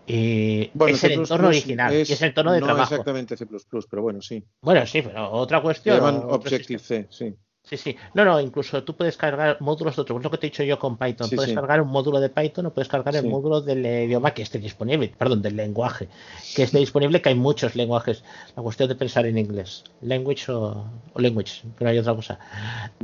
Y 0.08 0.72
Bueno, 0.74 0.96
es 0.96 1.04
el 1.04 1.12
entorno 1.14 1.48
original 1.50 1.94
es- 1.94 2.10
y 2.10 2.14
es 2.14 2.22
el 2.22 2.30
entorno 2.30 2.52
de 2.54 2.60
no 2.60 2.66
trabajo. 2.68 2.94
exactamente 2.96 3.38
C++, 3.38 3.46
pero 3.90 4.02
bueno, 4.02 4.22
sí. 4.22 4.44
Bueno, 4.62 4.86
sí, 4.86 5.02
pero 5.02 5.32
otra 5.32 5.62
cuestión. 5.62 5.98
llaman 5.98 6.18
otro 6.18 6.36
Objective-C, 6.36 7.08
sí. 7.10 7.36
Sí, 7.64 7.78
sí. 7.78 7.96
No, 8.16 8.26
no, 8.26 8.42
incluso 8.42 8.84
tú 8.84 8.96
puedes 8.98 9.16
cargar 9.18 9.58
módulos 9.62 9.96
de 9.96 10.02
otro, 10.02 10.18
es 10.18 10.24
lo 10.24 10.32
que 10.32 10.40
te 10.40 10.48
he 10.48 10.50
dicho 10.50 10.64
yo 10.64 10.80
con 10.80 10.98
Python. 10.98 11.28
Sí, 11.30 11.36
puedes 11.36 11.50
sí. 11.52 11.56
cargar 11.56 11.80
un 11.80 11.90
módulo 11.90 12.20
de 12.20 12.30
Python 12.30 12.66
o 12.66 12.74
puedes 12.74 12.88
cargar 12.90 13.16
el 13.16 13.28
módulo 13.28 13.62
del 13.62 13.86
idioma 13.86 14.34
que 14.34 14.42
esté 14.42 14.58
disponible, 14.58 15.14
perdón, 15.16 15.44
del 15.44 15.56
lenguaje 15.56 16.10
que 16.56 16.64
esté 16.64 16.80
disponible, 16.80 17.22
que 17.22 17.30
hay 17.30 17.36
muchos 17.36 17.76
lenguajes. 17.76 18.24
La 18.56 18.64
cuestión 18.64 18.90
de 18.90 18.96
pensar 18.96 19.28
en 19.28 19.38
inglés, 19.38 19.84
language 20.02 20.52
o, 20.52 20.86
o 21.14 21.20
language, 21.22 21.62
que 21.78 21.84
no 21.84 21.92
hay 21.92 22.00
otra 22.00 22.16
cosa. 22.16 22.40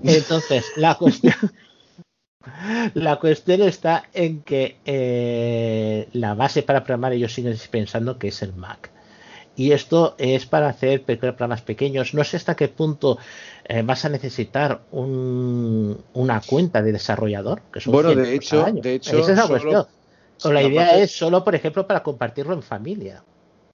Entonces, 0.03 0.65
la 0.75 0.95
cuestión. 0.95 1.35
La 2.93 3.17
cuestión 3.17 3.61
está 3.61 4.03
en 4.13 4.41
que 4.41 4.77
eh, 4.85 6.07
la 6.13 6.33
base 6.33 6.63
para 6.63 6.83
programar 6.83 7.13
ellos 7.13 7.33
siguen 7.33 7.55
pensando 7.71 8.17
que 8.17 8.29
es 8.29 8.41
el 8.41 8.53
Mac. 8.53 8.91
Y 9.55 9.71
esto 9.71 10.13
es 10.19 10.45
para 10.45 10.67
hacer 10.69 11.03
programas 11.03 11.61
pequeños. 11.63 12.13
No 12.13 12.23
sé 12.23 12.37
hasta 12.37 12.55
qué 12.55 12.67
punto 12.67 13.17
eh, 13.67 13.81
vas 13.83 14.05
a 14.05 14.09
necesitar 14.09 14.81
un- 14.91 15.99
una 16.13 16.41
cuenta 16.41 16.83
de 16.83 16.91
desarrollador. 16.91 17.61
Que 17.73 17.79
son 17.81 17.93
Bueno, 17.93 18.09
100 18.11 18.23
de 18.23 18.35
hecho- 18.35 18.65
de 18.71 18.93
hecho, 18.95 19.17
Esa 19.17 19.31
es 19.31 19.37
la 19.37 19.43
solo- 19.47 19.59
cuestión. 19.61 19.85
O 20.43 20.53
la 20.53 20.61
la 20.61 20.67
idea 20.67 20.85
parte- 20.85 21.01
es 21.03 21.11
solo, 21.17 21.43
por 21.43 21.55
ejemplo, 21.55 21.87
para 21.87 22.03
compartirlo 22.03 22.53
en 22.53 22.61
familia. 22.61 23.23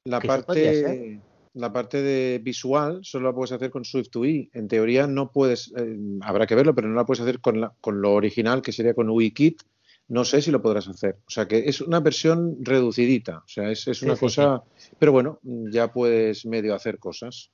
La 0.06 0.22
parte, 0.22 1.20
la 1.54 1.72
parte 1.72 2.02
de 2.02 2.40
visual 2.40 3.00
solo 3.04 3.30
la 3.30 3.36
puedes 3.36 3.52
hacer 3.52 3.70
con 3.70 3.84
Swift2E. 3.84 4.50
En 4.54 4.68
teoría 4.68 5.06
no 5.08 5.32
puedes, 5.32 5.72
eh, 5.78 5.98
habrá 6.22 6.48
que 6.48 6.56
verlo, 6.56 6.74
pero 6.74 6.88
no 6.88 6.96
la 6.96 7.06
puedes 7.06 7.22
hacer 7.22 7.40
con, 7.42 7.62
la- 7.62 7.74
con 7.82 8.02
lo 8.02 8.14
original, 8.14 8.62
que 8.62 8.72
sería 8.72 8.94
con 8.94 9.10
UIKit. 9.10 9.62
No 10.10 10.26
sé 10.26 10.42
si 10.42 10.52
lo 10.52 10.62
podrás 10.62 10.88
hacer. 10.90 11.18
O 11.26 11.30
sea 11.30 11.48
que 11.48 11.60
es 11.70 11.80
una 11.80 12.00
versión 12.02 12.58
reducidita. 12.60 13.38
O 13.38 13.48
sea, 13.48 13.70
es, 13.72 13.88
es 13.88 14.00
Sí, 14.00 14.06
una 14.06 14.16
sí, 14.16 14.20
cosa. 14.20 14.64
Pero 15.00 15.12
bueno, 15.14 15.40
ya 15.44 15.94
puedes 15.94 16.46
medio 16.46 16.76
hacer 16.76 17.00
cosas. 17.00 17.52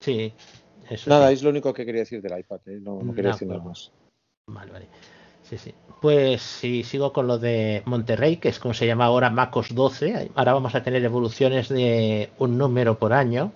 Sí, 0.00 0.32
eso 0.90 1.08
Nada, 1.10 1.30
es 1.30 1.42
lo 1.44 1.50
único 1.50 1.72
que 1.72 1.84
quería 1.86 2.00
decir 2.00 2.20
del 2.20 2.38
iPad. 2.40 2.60
¿eh? 2.66 2.80
No, 2.82 3.00
no 3.02 3.14
quería 3.14 3.30
De 3.30 3.34
decir 3.34 3.46
nada 3.48 3.60
acuerdo. 3.60 3.68
más. 3.68 3.92
Vale, 4.48 4.72
vale. 4.72 4.88
Sí, 5.52 5.58
sí. 5.58 5.74
Pues 6.00 6.40
si 6.40 6.82
sigo 6.82 7.12
con 7.12 7.26
lo 7.26 7.38
de 7.38 7.82
Monterrey, 7.84 8.38
que 8.38 8.48
es 8.48 8.58
como 8.58 8.72
se 8.72 8.86
llama 8.86 9.04
ahora 9.04 9.28
MacOS 9.28 9.74
12, 9.74 10.30
ahora 10.34 10.54
vamos 10.54 10.74
a 10.74 10.82
tener 10.82 11.04
evoluciones 11.04 11.68
de 11.68 12.30
un 12.38 12.56
número 12.56 12.98
por 12.98 13.12
año. 13.12 13.52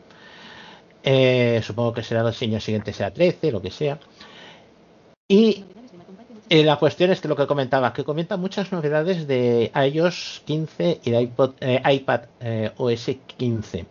Eh, 1.02 1.62
supongo 1.65 1.94
que 1.94 2.02
será 2.02 2.20
el 2.20 2.26
año 2.26 2.60
siguiente 2.60 2.92
será 2.92 3.15
13, 3.15 3.50
lo 3.50 3.62
que 3.62 3.70
sea. 3.70 3.99
Y 5.26 5.65
eh, 6.50 6.65
la 6.65 6.76
cuestión 6.76 7.10
es 7.12 7.23
que 7.23 7.28
lo 7.28 7.36
que 7.36 7.47
comentaba, 7.47 7.94
que 7.94 8.05
comenta 8.05 8.36
muchas 8.36 8.73
novedades 8.73 9.26
de 9.26 9.73
iOS 9.75 10.42
15 10.44 11.00
y 11.02 11.10
de 11.12 11.23
iPod, 11.23 11.55
eh, 11.60 11.81
iPad 11.83 12.25
OS 12.76 13.10
15. 13.39 13.86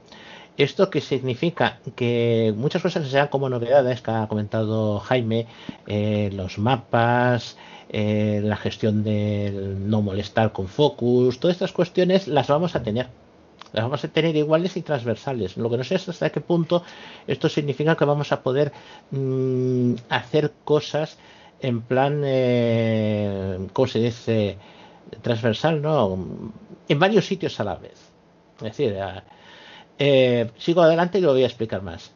¿Esto 0.57 0.89
qué 0.89 1.01
significa? 1.01 1.79
Que 1.95 2.53
muchas 2.55 2.81
cosas 2.81 3.03
que 3.03 3.09
sean 3.09 3.27
como 3.27 3.49
novedades 3.49 4.01
que 4.01 4.11
ha 4.11 4.27
comentado 4.27 4.99
Jaime, 4.99 5.47
eh, 5.85 6.29
los 6.33 6.57
mapas, 6.59 7.57
eh, 7.89 8.39
la 8.43 8.55
gestión 8.55 9.03
del 9.03 9.89
no 9.89 10.01
molestar 10.01 10.53
con 10.53 10.67
Focus, 10.67 11.39
todas 11.39 11.55
estas 11.55 11.73
cuestiones 11.73 12.27
las 12.27 12.47
vamos 12.47 12.75
a 12.75 12.83
tener. 12.83 13.07
Las 13.73 13.83
vamos 13.83 14.05
a 14.05 14.07
tener 14.07 14.33
iguales 14.37 14.77
y 14.77 14.81
transversales. 14.81 15.57
Lo 15.57 15.69
que 15.69 15.77
no 15.77 15.83
sé 15.83 15.95
es 15.95 16.07
hasta 16.07 16.29
qué 16.29 16.39
punto 16.39 16.83
esto 17.27 17.49
significa 17.49 17.97
que 17.97 18.05
vamos 18.05 18.31
a 18.31 18.41
poder 18.41 18.71
mm, 19.11 19.95
hacer 20.07 20.53
cosas 20.63 21.17
en 21.59 21.81
plan, 21.81 22.21
eh, 22.23 23.67
¿cómo 23.73 23.87
se 23.87 23.99
dice? 23.99 24.57
Transversal, 25.21 25.81
¿no? 25.81 26.17
En 26.87 26.99
varios 26.99 27.25
sitios 27.25 27.59
a 27.59 27.63
la 27.65 27.75
vez. 27.75 27.99
Es 28.57 28.63
decir, 28.63 28.93
eh, 28.97 29.21
eh, 29.99 30.49
sigo 30.57 30.81
adelante 30.81 31.19
y 31.19 31.21
lo 31.21 31.33
voy 31.33 31.43
a 31.43 31.47
explicar 31.47 31.81
más. 31.81 32.11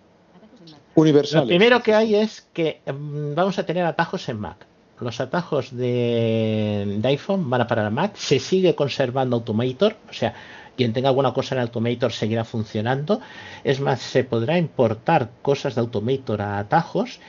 Universales. 0.96 1.44
Lo 1.44 1.48
primero 1.48 1.82
que 1.82 1.94
hay 1.94 2.16
es 2.16 2.48
que 2.54 2.82
mm, 2.86 3.36
vamos 3.36 3.58
a 3.60 3.66
tener 3.66 3.86
atajos 3.86 4.28
en 4.30 4.40
Mac. 4.40 4.66
Los 5.00 5.22
atajos 5.22 5.76
de, 5.76 6.98
de 7.00 7.08
iPhone 7.08 7.50
van 7.50 7.62
a 7.62 7.68
parar 7.68 7.86
a 7.86 7.90
Mac. 7.90 8.16
Se 8.16 8.40
sigue 8.40 8.76
conservando 8.76 9.38
Automator. 9.38 9.96
O 10.10 10.14
sea, 10.14 10.34
quien 10.80 10.94
tenga 10.94 11.10
alguna 11.10 11.34
cosa 11.34 11.56
en 11.56 11.62
Automator 11.62 12.14
seguirá 12.14 12.46
funcionando. 12.46 13.20
Es 13.66 13.82
más, 13.82 14.02
se 14.02 14.24
podrá 14.24 14.58
importar 14.58 15.30
cosas 15.42 15.76
de 15.76 15.82
Automator 15.82 16.42
a 16.42 16.58
atajos. 16.60 17.20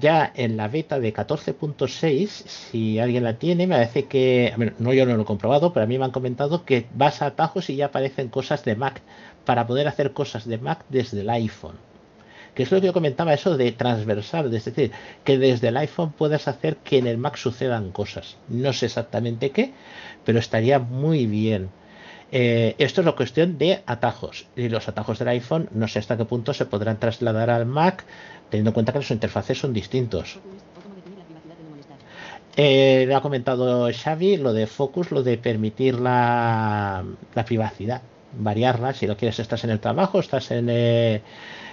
Ya 0.00 0.32
en 0.34 0.56
la 0.56 0.68
beta 0.68 0.98
de 0.98 1.12
14.6, 1.12 2.26
si 2.26 2.98
alguien 2.98 3.22
la 3.24 3.34
tiene, 3.34 3.66
me 3.66 3.76
parece 3.76 4.06
que, 4.06 4.54
no 4.78 4.94
yo 4.94 5.04
no 5.04 5.16
lo 5.16 5.22
he 5.22 5.26
comprobado, 5.26 5.74
pero 5.74 5.84
a 5.84 5.86
mí 5.86 5.98
me 5.98 6.06
han 6.06 6.12
comentado 6.12 6.64
que 6.64 6.86
vas 6.94 7.20
a 7.20 7.26
atajos 7.26 7.68
y 7.68 7.76
ya 7.76 7.86
aparecen 7.86 8.28
cosas 8.28 8.64
de 8.64 8.74
Mac 8.74 9.02
para 9.44 9.66
poder 9.66 9.88
hacer 9.88 10.12
cosas 10.12 10.46
de 10.46 10.58
Mac 10.58 10.84
desde 10.88 11.20
el 11.20 11.30
iPhone 11.30 11.76
que 12.54 12.62
es 12.62 12.70
lo 12.70 12.80
que 12.80 12.86
yo 12.86 12.92
comentaba, 12.92 13.34
eso 13.34 13.56
de 13.56 13.72
transversal, 13.72 14.52
es 14.54 14.64
decir, 14.64 14.92
que 15.24 15.38
desde 15.38 15.68
el 15.68 15.76
iPhone 15.76 16.12
puedas 16.12 16.46
hacer 16.48 16.76
que 16.76 16.98
en 16.98 17.06
el 17.06 17.18
Mac 17.18 17.36
sucedan 17.36 17.90
cosas. 17.90 18.36
No 18.48 18.72
sé 18.72 18.86
exactamente 18.86 19.50
qué, 19.50 19.72
pero 20.24 20.38
estaría 20.38 20.78
muy 20.78 21.26
bien. 21.26 21.70
Eh, 22.30 22.74
esto 22.78 23.00
es 23.00 23.04
la 23.06 23.12
cuestión 23.12 23.58
de 23.58 23.82
atajos. 23.86 24.46
Y 24.56 24.68
los 24.68 24.88
atajos 24.88 25.18
del 25.18 25.28
iPhone 25.28 25.68
no 25.72 25.88
sé 25.88 25.98
hasta 25.98 26.16
qué 26.16 26.24
punto 26.24 26.54
se 26.54 26.66
podrán 26.66 26.98
trasladar 26.98 27.50
al 27.50 27.66
Mac, 27.66 28.04
teniendo 28.50 28.70
en 28.70 28.74
cuenta 28.74 28.92
que 28.92 28.98
las 29.00 29.10
interfaces 29.10 29.58
son 29.58 29.72
distintos. 29.72 30.38
Eh, 32.56 33.04
le 33.08 33.14
ha 33.14 33.20
comentado 33.20 33.90
Xavi 33.92 34.36
lo 34.36 34.52
de 34.52 34.68
Focus, 34.68 35.10
lo 35.10 35.24
de 35.24 35.38
permitir 35.38 35.98
la, 35.98 37.04
la 37.34 37.44
privacidad, 37.44 38.00
variarla, 38.38 38.92
si 38.94 39.06
lo 39.06 39.16
quieres 39.16 39.38
estás 39.38 39.64
en 39.64 39.70
el 39.70 39.80
trabajo, 39.80 40.20
estás 40.20 40.50
en, 40.50 40.68
eh, 40.70 41.22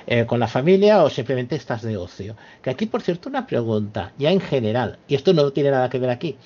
eh, 0.08 0.26
con 0.26 0.40
la 0.40 0.48
familia 0.48 1.04
o 1.04 1.10
simplemente 1.10 1.56
estás 1.56 1.82
de 1.82 1.98
ocio. 1.98 2.36
Que 2.62 2.70
aquí, 2.70 2.86
por 2.86 3.02
cierto, 3.02 3.30
una 3.30 3.46
pregunta, 3.48 4.14
ya 4.18 4.32
en 4.32 4.42
general, 4.42 5.00
y 5.08 5.16
esto 5.16 5.34
no 5.34 5.52
tiene 5.52 5.72
nada 5.72 5.90
que 5.90 6.00
ver 6.00 6.10
aquí, 6.10 6.38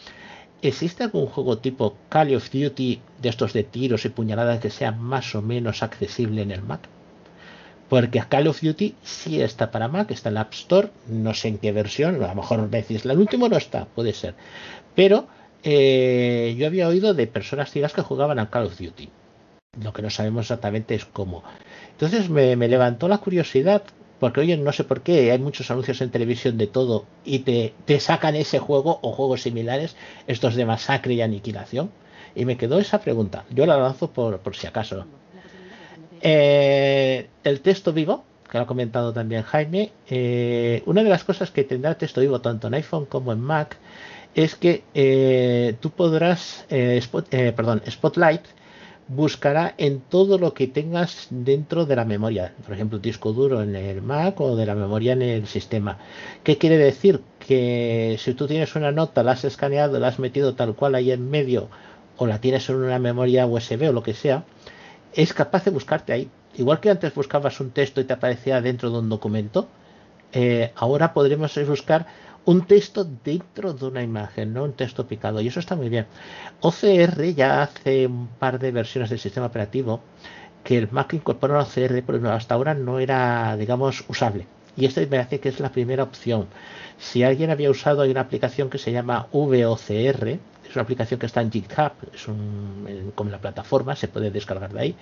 ¿existe 0.62 1.04
algún 1.04 1.28
juego 1.28 1.58
tipo 1.58 1.96
Call 2.10 2.36
of 2.36 2.50
Duty 2.52 3.02
de 3.22 3.30
estos 3.30 3.54
de 3.54 3.64
tiros 3.64 4.06
y 4.06 4.10
puñaladas 4.10 4.60
que 4.60 4.70
sea 4.70 4.92
más 4.92 5.36
o 5.36 5.42
menos 5.42 5.84
accesible 5.84 6.42
en 6.42 6.52
el 6.52 6.62
Mac? 6.62 6.82
Porque 7.90 8.24
Call 8.28 8.48
of 8.48 8.62
Duty 8.62 8.96
sí 9.04 9.42
está 9.42 9.72
para 9.72 9.88
Mac, 9.88 10.10
está 10.12 10.30
en 10.30 10.36
la 10.36 10.42
App 10.42 10.54
Store, 10.54 10.90
no 11.08 11.34
sé 11.34 11.50
en 11.50 11.58
qué 11.60 11.72
versión, 11.72 12.24
a 12.24 12.30
lo 12.30 12.36
mejor 12.36 12.62
me 12.62 12.82
decís, 12.82 13.06
el 13.06 13.18
último 13.20 13.48
no 13.48 13.58
está, 13.58 13.86
puede 13.86 14.14
ser. 14.14 14.34
Pero 14.96 15.28
eh, 15.64 16.56
yo 16.58 16.68
había 16.68 16.88
oído 16.88 17.14
de 17.14 17.28
personas 17.28 17.72
ciegas 17.72 17.94
que 17.94 18.02
jugaban 18.02 18.40
a 18.40 18.50
Call 18.50 18.66
of 18.66 18.78
Duty. 18.80 19.10
Lo 19.84 19.92
que 19.94 20.02
no 20.02 20.10
sabemos 20.10 20.46
exactamente 20.46 20.96
es 20.96 21.06
cómo. 21.06 21.44
Entonces 21.92 22.30
me, 22.30 22.56
me 22.56 22.68
levantó 22.68 23.08
la 23.08 23.18
curiosidad, 23.18 23.84
porque 24.20 24.40
oye, 24.42 24.58
no 24.58 24.72
sé 24.72 24.84
por 24.84 25.02
qué, 25.02 25.32
hay 25.32 25.40
muchos 25.40 25.70
anuncios 25.72 26.00
en 26.02 26.10
televisión 26.12 26.58
de 26.58 26.68
todo 26.68 27.06
y 27.26 27.40
te, 27.40 27.74
sacan 28.00 28.36
ese 28.36 28.60
juego 28.60 29.00
o 29.02 29.12
juegos 29.12 29.42
similares, 29.42 29.96
estos 30.28 30.56
de 30.56 30.66
masacre 30.66 31.14
y 31.16 31.22
aniquilación. 31.22 31.92
Y 32.36 32.46
me 32.46 32.58
quedó 32.58 32.80
esa 32.80 33.00
pregunta. 33.00 33.46
Yo 33.50 33.66
la 33.66 33.78
lanzo 33.78 34.12
por, 34.12 34.40
si 34.56 34.68
acaso. 34.68 35.06
Eh, 36.22 37.28
el 37.44 37.62
texto 37.62 37.94
vivo, 37.94 38.24
que 38.50 38.58
lo 38.58 38.64
ha 38.64 38.68
comentado 38.68 39.14
también 39.14 39.44
Jaime, 39.44 39.92
eh, 40.10 40.82
una 40.86 41.04
de 41.04 41.10
las 41.10 41.24
cosas 41.24 41.52
que 41.52 41.64
tendrá 41.64 41.96
texto 41.98 42.22
vivo 42.22 42.42
tanto 42.42 42.68
en 42.68 42.74
iPhone 42.76 43.06
como 43.06 43.32
en 43.34 43.40
Mac 43.42 43.78
es 44.34 44.56
que 44.56 44.84
eh, 44.94 45.76
tú 45.80 45.92
podrás, 45.92 46.66
eh, 46.70 46.98
Spot- 47.02 47.28
eh, 47.32 47.54
perdón, 47.54 47.82
Spotlight 47.90 48.42
buscará 49.08 49.76
en 49.78 50.00
todo 50.02 50.38
lo 50.38 50.54
que 50.54 50.68
tengas 50.68 51.28
dentro 51.30 51.86
de 51.86 51.96
la 51.96 52.06
memoria, 52.06 52.54
por 52.64 52.74
ejemplo, 52.74 52.98
disco 52.98 53.34
duro 53.34 53.62
en 53.62 53.76
el 53.76 54.02
Mac 54.02 54.40
o 54.42 54.56
de 54.56 54.66
la 54.66 54.76
memoria 54.76 55.14
en 55.14 55.22
el 55.22 55.48
sistema. 55.48 56.00
¿Qué 56.44 56.58
quiere 56.58 56.78
decir? 56.78 57.22
Que 57.40 58.18
si 58.20 58.34
tú 58.34 58.48
tienes 58.48 58.76
una 58.76 58.92
nota, 58.92 59.22
la 59.22 59.34
has 59.34 59.46
escaneado, 59.46 60.00
la 60.00 60.08
has 60.08 60.20
metido 60.20 60.56
tal 60.56 60.76
cual 60.76 60.96
ahí 60.96 61.12
en 61.12 61.30
medio 61.30 61.70
o 62.18 62.26
la 62.26 62.42
tienes 62.42 62.68
en 62.70 62.78
una 62.78 62.98
memoria 62.98 63.46
USB 63.46 63.90
o 63.90 63.94
lo 63.94 64.02
que 64.02 64.14
sea, 64.14 64.44
es 65.14 65.34
capaz 65.34 65.66
de 65.66 65.72
buscarte 65.72 66.14
ahí. 66.14 66.30
Igual 66.58 66.80
que 66.80 66.90
antes 66.90 67.14
buscabas 67.14 67.60
un 67.60 67.72
texto 67.72 68.02
y 68.02 68.06
te 68.06 68.14
aparecía 68.14 68.62
dentro 68.62 68.90
de 68.90 69.00
un 69.00 69.10
documento, 69.10 69.68
eh, 70.32 70.72
ahora 70.76 71.14
podremos 71.14 71.54
buscar 71.68 72.08
un 72.46 72.66
texto 72.66 73.04
dentro 73.04 73.74
de 73.74 73.86
una 73.86 74.04
imagen, 74.04 74.54
no 74.54 74.64
un 74.64 74.74
texto 74.74 75.08
picado. 75.08 75.42
Y 75.42 75.48
eso 75.48 75.60
está 75.60 75.76
muy 75.76 75.90
bien. 75.90 76.06
OCR 76.62 77.24
ya 77.36 77.64
hace 77.64 78.08
un 78.08 78.28
par 78.28 78.60
de 78.60 78.72
versiones 78.72 79.10
del 79.10 79.20
sistema 79.20 79.48
operativo 79.48 80.02
que 80.64 80.78
el 80.78 80.90
Mac 80.92 81.14
incorpora 81.14 81.56
un 81.56 81.62
OCR, 81.62 82.04
pero 82.06 82.32
hasta 82.32 82.56
ahora 82.56 82.74
no 82.74 83.00
era, 83.00 83.56
digamos, 83.58 84.04
usable. 84.08 84.48
Y 84.76 84.86
esta 84.86 85.02
me 85.02 85.08
parece 85.08 85.40
que 85.40 85.50
es 85.50 85.60
la 85.60 85.72
primera 85.72 86.04
opción. 86.04 86.48
Si 86.98 87.24
alguien 87.24 87.50
había 87.50 87.70
usado, 87.70 88.02
hay 88.02 88.12
una 88.12 88.22
aplicación 88.22 88.70
que 88.70 88.78
se 88.78 88.92
llama 88.92 89.28
VOCR, 89.32 90.28
es 90.68 90.76
una 90.76 90.82
aplicación 90.82 91.20
que 91.20 91.28
está 91.28 91.42
en 91.42 91.52
GitHub, 91.52 91.94
es 92.14 92.28
un, 92.28 93.12
como 93.16 93.30
la 93.30 93.40
plataforma, 93.40 93.96
se 93.96 94.08
puede 94.08 94.32
descargar 94.32 94.74
de 94.74 94.80
ahí. 94.80 94.96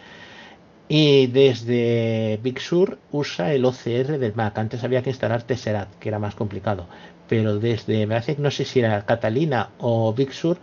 Y 0.89 1.27
desde 1.27 2.39
Big 2.43 2.59
Sur 2.59 2.99
usa 3.11 3.53
el 3.53 3.65
OCR 3.65 4.19
del 4.19 4.35
Mac. 4.35 4.57
Antes 4.57 4.83
había 4.83 5.01
que 5.01 5.09
instalar 5.09 5.43
Tesseract, 5.43 5.97
que 5.97 6.09
era 6.09 6.19
más 6.19 6.35
complicado. 6.35 6.88
Pero 7.33 7.57
desde, 7.57 8.05
me 8.05 8.21
que 8.21 8.35
no 8.37 8.51
sé 8.51 8.63
si 8.63 8.79
era 8.81 9.03
Catalina 9.07 9.71
o 9.79 10.13
Big 10.13 10.31
Sur, 10.31 10.59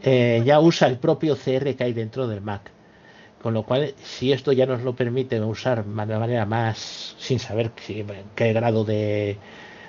eh, 0.00 0.44
ya 0.46 0.60
usa 0.60 0.86
el 0.86 0.96
propio 0.96 1.32
OCR 1.32 1.74
que 1.74 1.82
hay 1.82 1.92
dentro 1.92 2.28
del 2.28 2.40
Mac. 2.40 2.70
Con 3.42 3.52
lo 3.52 3.64
cual, 3.64 3.94
si 4.00 4.30
esto 4.30 4.52
ya 4.52 4.64
nos 4.64 4.82
lo 4.82 4.94
permite 4.94 5.40
usar 5.40 5.84
de 5.84 5.90
manera 5.92 6.46
más, 6.46 7.16
sin 7.18 7.40
saber 7.40 7.72
qué 8.36 8.52
grado 8.52 8.84
de, 8.84 9.38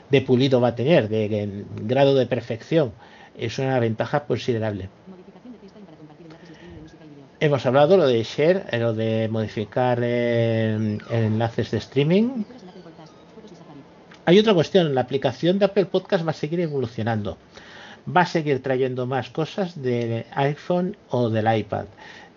de 0.09 0.21
pulido 0.21 0.59
va 0.59 0.69
a 0.69 0.75
tener, 0.75 1.09
de, 1.09 1.29
de 1.29 1.65
grado 1.83 2.15
de 2.15 2.25
perfección. 2.25 2.91
Es 3.37 3.59
una 3.59 3.79
ventaja 3.79 4.25
considerable. 4.25 4.89
Hemos 7.39 7.63
hablado 7.67 7.97
lo 7.97 8.07
de 8.07 8.23
share, 8.23 8.65
eh, 8.71 8.79
lo 8.79 8.95
de 8.95 9.27
modificar 9.29 9.99
eh, 10.01 10.97
enlaces 11.11 11.69
de 11.69 11.77
streaming. 11.77 12.45
Hay 14.27 14.39
otra 14.39 14.55
cuestión, 14.55 14.95
la 14.95 15.01
aplicación 15.01 15.59
de 15.59 15.65
Apple 15.65 15.85
Podcast 15.85 16.25
va 16.25 16.31
a 16.31 16.33
seguir 16.33 16.59
evolucionando. 16.59 17.37
Va 18.09 18.21
a 18.21 18.25
seguir 18.25 18.63
trayendo 18.63 19.05
más 19.05 19.29
cosas 19.29 19.79
del 19.79 20.25
iPhone 20.31 20.97
o 21.09 21.29
del 21.29 21.55
iPad. 21.55 21.85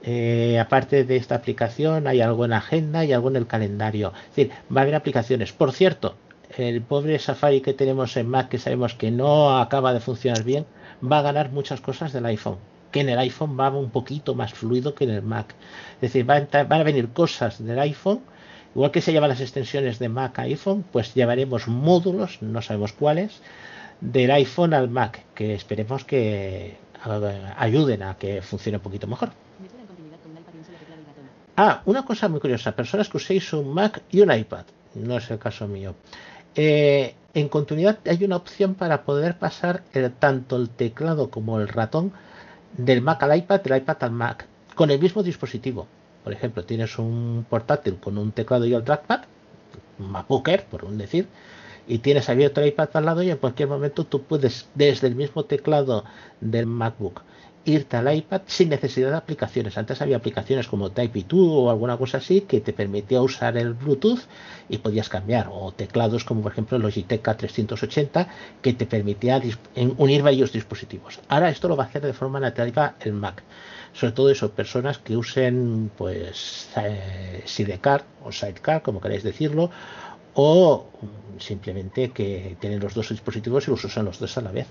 Eh, 0.02 0.58
aparte 0.60 1.04
de 1.04 1.16
esta 1.16 1.36
aplicación, 1.36 2.06
hay 2.06 2.20
algo 2.20 2.44
en 2.44 2.52
agenda 2.52 3.06
y 3.06 3.14
algo 3.14 3.30
en 3.30 3.36
el 3.36 3.46
calendario. 3.46 4.12
Es 4.30 4.36
decir, 4.36 4.52
va 4.74 4.82
a 4.82 4.82
haber 4.82 4.96
aplicaciones. 4.96 5.54
Por 5.54 5.72
cierto, 5.72 6.14
el 6.58 6.82
pobre 6.82 7.18
Safari 7.18 7.62
que 7.62 7.72
tenemos 7.72 8.18
en 8.18 8.28
Mac, 8.28 8.50
que 8.50 8.58
sabemos 8.58 8.92
que 8.92 9.10
no 9.10 9.58
acaba 9.58 9.94
de 9.94 10.00
funcionar 10.00 10.44
bien, 10.44 10.66
va 11.02 11.20
a 11.20 11.22
ganar 11.22 11.52
muchas 11.52 11.80
cosas 11.80 12.12
del 12.12 12.26
iPhone 12.26 12.58
que 12.92 13.00
en 13.00 13.08
el 13.10 13.18
iPhone 13.18 13.58
va 13.58 13.68
un 13.70 13.90
poquito 13.90 14.34
más 14.34 14.54
fluido 14.54 14.94
que 14.94 15.04
en 15.04 15.10
el 15.10 15.22
Mac. 15.22 15.54
Es 15.96 16.12
decir, 16.12 16.24
van 16.24 16.48
a 16.52 16.82
venir 16.82 17.10
cosas 17.10 17.62
del 17.62 17.78
iPhone, 17.78 18.20
igual 18.74 18.90
que 18.90 19.00
se 19.00 19.12
llevan 19.12 19.30
las 19.30 19.40
extensiones 19.40 19.98
de 19.98 20.08
Mac 20.08 20.38
a 20.38 20.42
iPhone, 20.42 20.84
pues 20.92 21.14
llevaremos 21.14 21.68
módulos, 21.68 22.42
no 22.42 22.62
sabemos 22.62 22.92
cuáles, 22.92 23.40
del 24.00 24.30
iPhone 24.30 24.74
al 24.74 24.88
Mac, 24.88 25.24
que 25.34 25.54
esperemos 25.54 26.04
que 26.04 26.76
ayuden 27.56 28.02
a 28.02 28.16
que 28.16 28.42
funcione 28.42 28.78
un 28.78 28.82
poquito 28.82 29.06
mejor. 29.06 29.30
Ah, 31.56 31.82
una 31.86 32.04
cosa 32.04 32.28
muy 32.28 32.38
curiosa, 32.38 32.72
personas 32.72 33.08
que 33.08 33.16
uséis 33.16 33.52
un 33.52 33.74
Mac 33.74 34.02
y 34.10 34.20
un 34.20 34.32
iPad, 34.32 34.64
no 34.94 35.16
es 35.16 35.30
el 35.30 35.38
caso 35.38 35.66
mío. 35.66 35.94
Eh, 36.54 37.14
en 37.34 37.48
continuidad 37.48 37.98
hay 38.06 38.24
una 38.24 38.36
opción 38.36 38.74
para 38.74 39.02
poder 39.02 39.38
pasar 39.38 39.82
el, 39.92 40.12
tanto 40.12 40.56
el 40.56 40.70
teclado 40.70 41.30
como 41.30 41.60
el 41.60 41.68
ratón 41.68 42.12
del 42.76 43.02
Mac 43.02 43.22
al 43.22 43.36
iPad, 43.36 43.60
del 43.60 43.78
iPad 43.78 43.96
al 44.00 44.10
Mac, 44.12 44.46
con 44.74 44.90
el 44.90 45.00
mismo 45.00 45.22
dispositivo. 45.22 45.88
Por 46.28 46.34
ejemplo, 46.34 46.62
tienes 46.62 46.98
un 46.98 47.46
portátil 47.48 47.96
con 47.96 48.18
un 48.18 48.32
teclado 48.32 48.66
y 48.66 48.74
el 48.74 48.84
trackpad, 48.84 49.22
un 49.98 50.10
MacBook 50.10 50.46
Air, 50.48 50.66
por 50.66 50.84
un 50.84 50.98
decir, 50.98 51.26
y 51.86 52.00
tienes 52.00 52.28
abierto 52.28 52.60
el 52.60 52.68
iPad 52.68 52.90
al 52.92 53.06
lado 53.06 53.22
y 53.22 53.30
en 53.30 53.38
cualquier 53.38 53.70
momento 53.70 54.04
tú 54.04 54.24
puedes 54.24 54.68
desde 54.74 55.06
el 55.06 55.14
mismo 55.14 55.46
teclado 55.46 56.04
del 56.42 56.66
MacBook 56.66 57.22
irte 57.64 57.96
al 57.96 58.14
iPad 58.14 58.42
sin 58.44 58.68
necesidad 58.68 59.10
de 59.10 59.16
aplicaciones. 59.16 59.78
Antes 59.78 60.02
había 60.02 60.18
aplicaciones 60.18 60.68
como 60.68 60.90
Type2 60.90 61.32
o 61.32 61.70
alguna 61.70 61.96
cosa 61.96 62.18
así 62.18 62.42
que 62.42 62.60
te 62.60 62.74
permitía 62.74 63.22
usar 63.22 63.56
el 63.56 63.72
Bluetooth 63.72 64.20
y 64.68 64.76
podías 64.76 65.08
cambiar. 65.08 65.48
O 65.50 65.72
teclados 65.72 66.24
como 66.24 66.42
por 66.42 66.52
ejemplo 66.52 66.78
Logitech 66.78 67.22
K380 67.22 68.26
que 68.60 68.74
te 68.74 68.84
permitía 68.84 69.40
unir 69.96 70.22
varios 70.22 70.52
dispositivos. 70.52 71.20
Ahora 71.28 71.48
esto 71.48 71.68
lo 71.68 71.76
va 71.76 71.84
a 71.84 71.86
hacer 71.86 72.02
de 72.02 72.12
forma 72.12 72.38
nativa 72.38 72.96
el 73.00 73.14
Mac. 73.14 73.42
Sobre 73.92 74.12
todo 74.12 74.30
eso, 74.30 74.50
personas 74.50 74.98
que 74.98 75.16
usen 75.16 75.90
pues 75.96 76.68
eh, 76.76 77.42
Sidecar 77.44 78.04
o 78.24 78.32
Sidecar, 78.32 78.82
como 78.82 79.00
queráis 79.00 79.22
decirlo, 79.22 79.70
o 80.34 80.86
simplemente 81.38 82.10
que 82.10 82.56
tienen 82.60 82.80
los 82.80 82.94
dos 82.94 83.08
dispositivos 83.08 83.66
y 83.66 83.70
los 83.70 83.84
usan 83.84 84.04
los 84.04 84.18
dos 84.18 84.38
a 84.38 84.42
la 84.42 84.52
vez. 84.52 84.66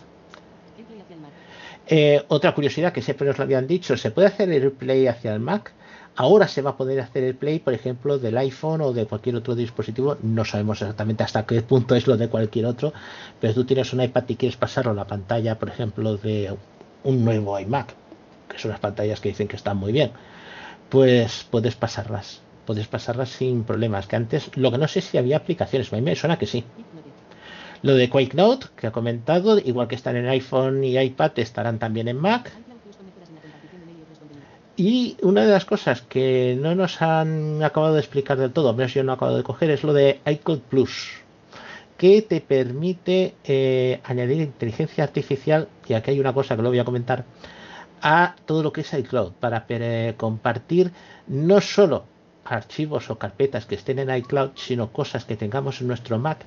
Eh, 1.90 2.24
otra 2.28 2.54
curiosidad 2.54 2.92
que 2.92 3.02
siempre 3.02 3.28
nos 3.28 3.38
lo 3.38 3.46
habían 3.46 3.66
dicho, 3.66 3.96
se 3.96 4.12
puede 4.12 4.28
hacer 4.28 4.52
el 4.52 4.72
play 4.72 5.08
hacia 5.08 5.34
el 5.34 5.40
Mac. 5.40 5.72
Ahora 6.16 6.48
se 6.48 6.62
va 6.62 6.72
a 6.72 6.78
poder 6.78 7.00
hacer 7.00 7.24
el 7.24 7.36
play, 7.36 7.60
por 7.60 7.74
ejemplo, 7.74 8.18
del 8.18 8.38
iPhone 8.38 8.82
o 8.82 8.92
de 8.92 9.06
cualquier 9.06 9.36
otro 9.36 9.56
dispositivo. 9.56 10.18
No 10.24 10.44
sabemos 10.46 10.82
exactamente 10.82 11.24
hasta 11.24 11.46
qué 11.46 11.62
punto 11.62 11.96
es 11.96 12.08
lo 12.08 12.18
de 12.18 12.28
cualquier 12.28 12.66
otro, 12.66 12.92
pero 13.40 13.54
tú 13.54 13.66
tienes 13.66 13.94
un 13.94 14.02
iPad 14.02 14.24
y 14.28 14.36
quieres 14.36 14.58
pasarlo 14.58 14.92
a 14.92 14.96
la 14.96 15.06
pantalla, 15.06 15.60
por 15.60 15.70
ejemplo, 15.70 16.18
de 16.18 16.56
un 17.04 17.24
nuevo 17.24 17.60
iMac, 17.60 17.94
que 18.50 18.60
son 18.60 18.72
las 18.72 18.80
pantallas 18.80 19.20
que 19.20 19.30
dicen 19.30 19.48
que 19.48 19.56
están 19.56 19.78
muy 19.78 19.92
bien, 19.92 20.12
pues 20.90 21.46
puedes 21.50 21.76
pasarlas. 21.76 22.42
Puedes 22.66 22.88
pasarlas 22.88 23.30
sin 23.30 23.64
problemas. 23.64 24.08
Que 24.08 24.16
antes, 24.18 24.52
lo 24.56 24.72
que 24.72 24.78
no 24.78 24.88
sé 24.88 25.02
si 25.02 25.18
había 25.18 25.38
aplicaciones, 25.38 25.92
a 25.92 25.96
mí 25.96 26.02
me 26.02 26.16
suena 26.16 26.38
que 26.38 26.46
sí. 26.46 26.66
Lo 27.82 27.96
de 27.96 28.10
Quake 28.10 28.36
Note, 28.36 28.68
que 28.76 28.88
ha 28.88 28.92
comentado, 28.92 29.60
igual 29.60 29.88
que 29.88 29.96
están 29.96 30.16
en 30.18 30.28
iPhone 30.28 30.84
y 30.84 30.98
iPad, 30.98 31.32
estarán 31.38 31.80
también 31.80 32.08
en 32.08 32.18
Mac. 32.18 32.52
Y 34.76 35.18
una 35.24 35.44
de 35.44 35.52
las 35.52 35.66
cosas 35.66 36.02
que 36.02 36.56
no 36.60 36.76
nos 36.76 37.02
han 37.02 37.64
acabado 37.64 37.96
de 37.96 38.00
explicar 38.00 38.38
del 38.38 38.52
todo, 38.52 38.74
menos 38.74 38.94
yo 38.94 39.04
no 39.04 39.12
he 39.12 39.16
acabado 39.16 39.38
de 39.38 39.44
coger, 39.44 39.72
es 39.72 39.84
lo 39.84 39.92
de 39.92 40.20
iCloud 40.24 40.60
Plus, 40.60 41.14
que 41.98 42.22
te 42.22 42.42
permite 42.42 43.34
eh, 43.44 44.00
añadir 44.04 44.40
inteligencia 44.40 45.04
artificial, 45.04 45.68
y 45.88 45.94
aquí 45.94 46.12
hay 46.12 46.20
una 46.20 46.32
cosa 46.32 46.56
que 46.56 46.62
lo 46.62 46.70
voy 46.70 46.78
a 46.78 46.86
comentar, 46.86 47.26
a 48.02 48.36
todo 48.46 48.64
lo 48.64 48.74
que 48.74 48.82
es 48.82 48.94
iCloud, 48.94 49.34
para 49.34 49.66
compartir 50.18 50.92
no 51.28 51.62
solo 51.62 52.06
archivos 52.46 53.10
o 53.10 53.18
carpetas 53.18 53.66
que 53.66 53.76
estén 53.76 54.00
en 54.00 54.16
iCloud, 54.16 54.52
sino 54.56 54.92
cosas 54.92 55.26
que 55.26 55.36
tengamos 55.36 55.82
en 55.82 55.88
nuestro 55.88 56.18
Mac, 56.18 56.46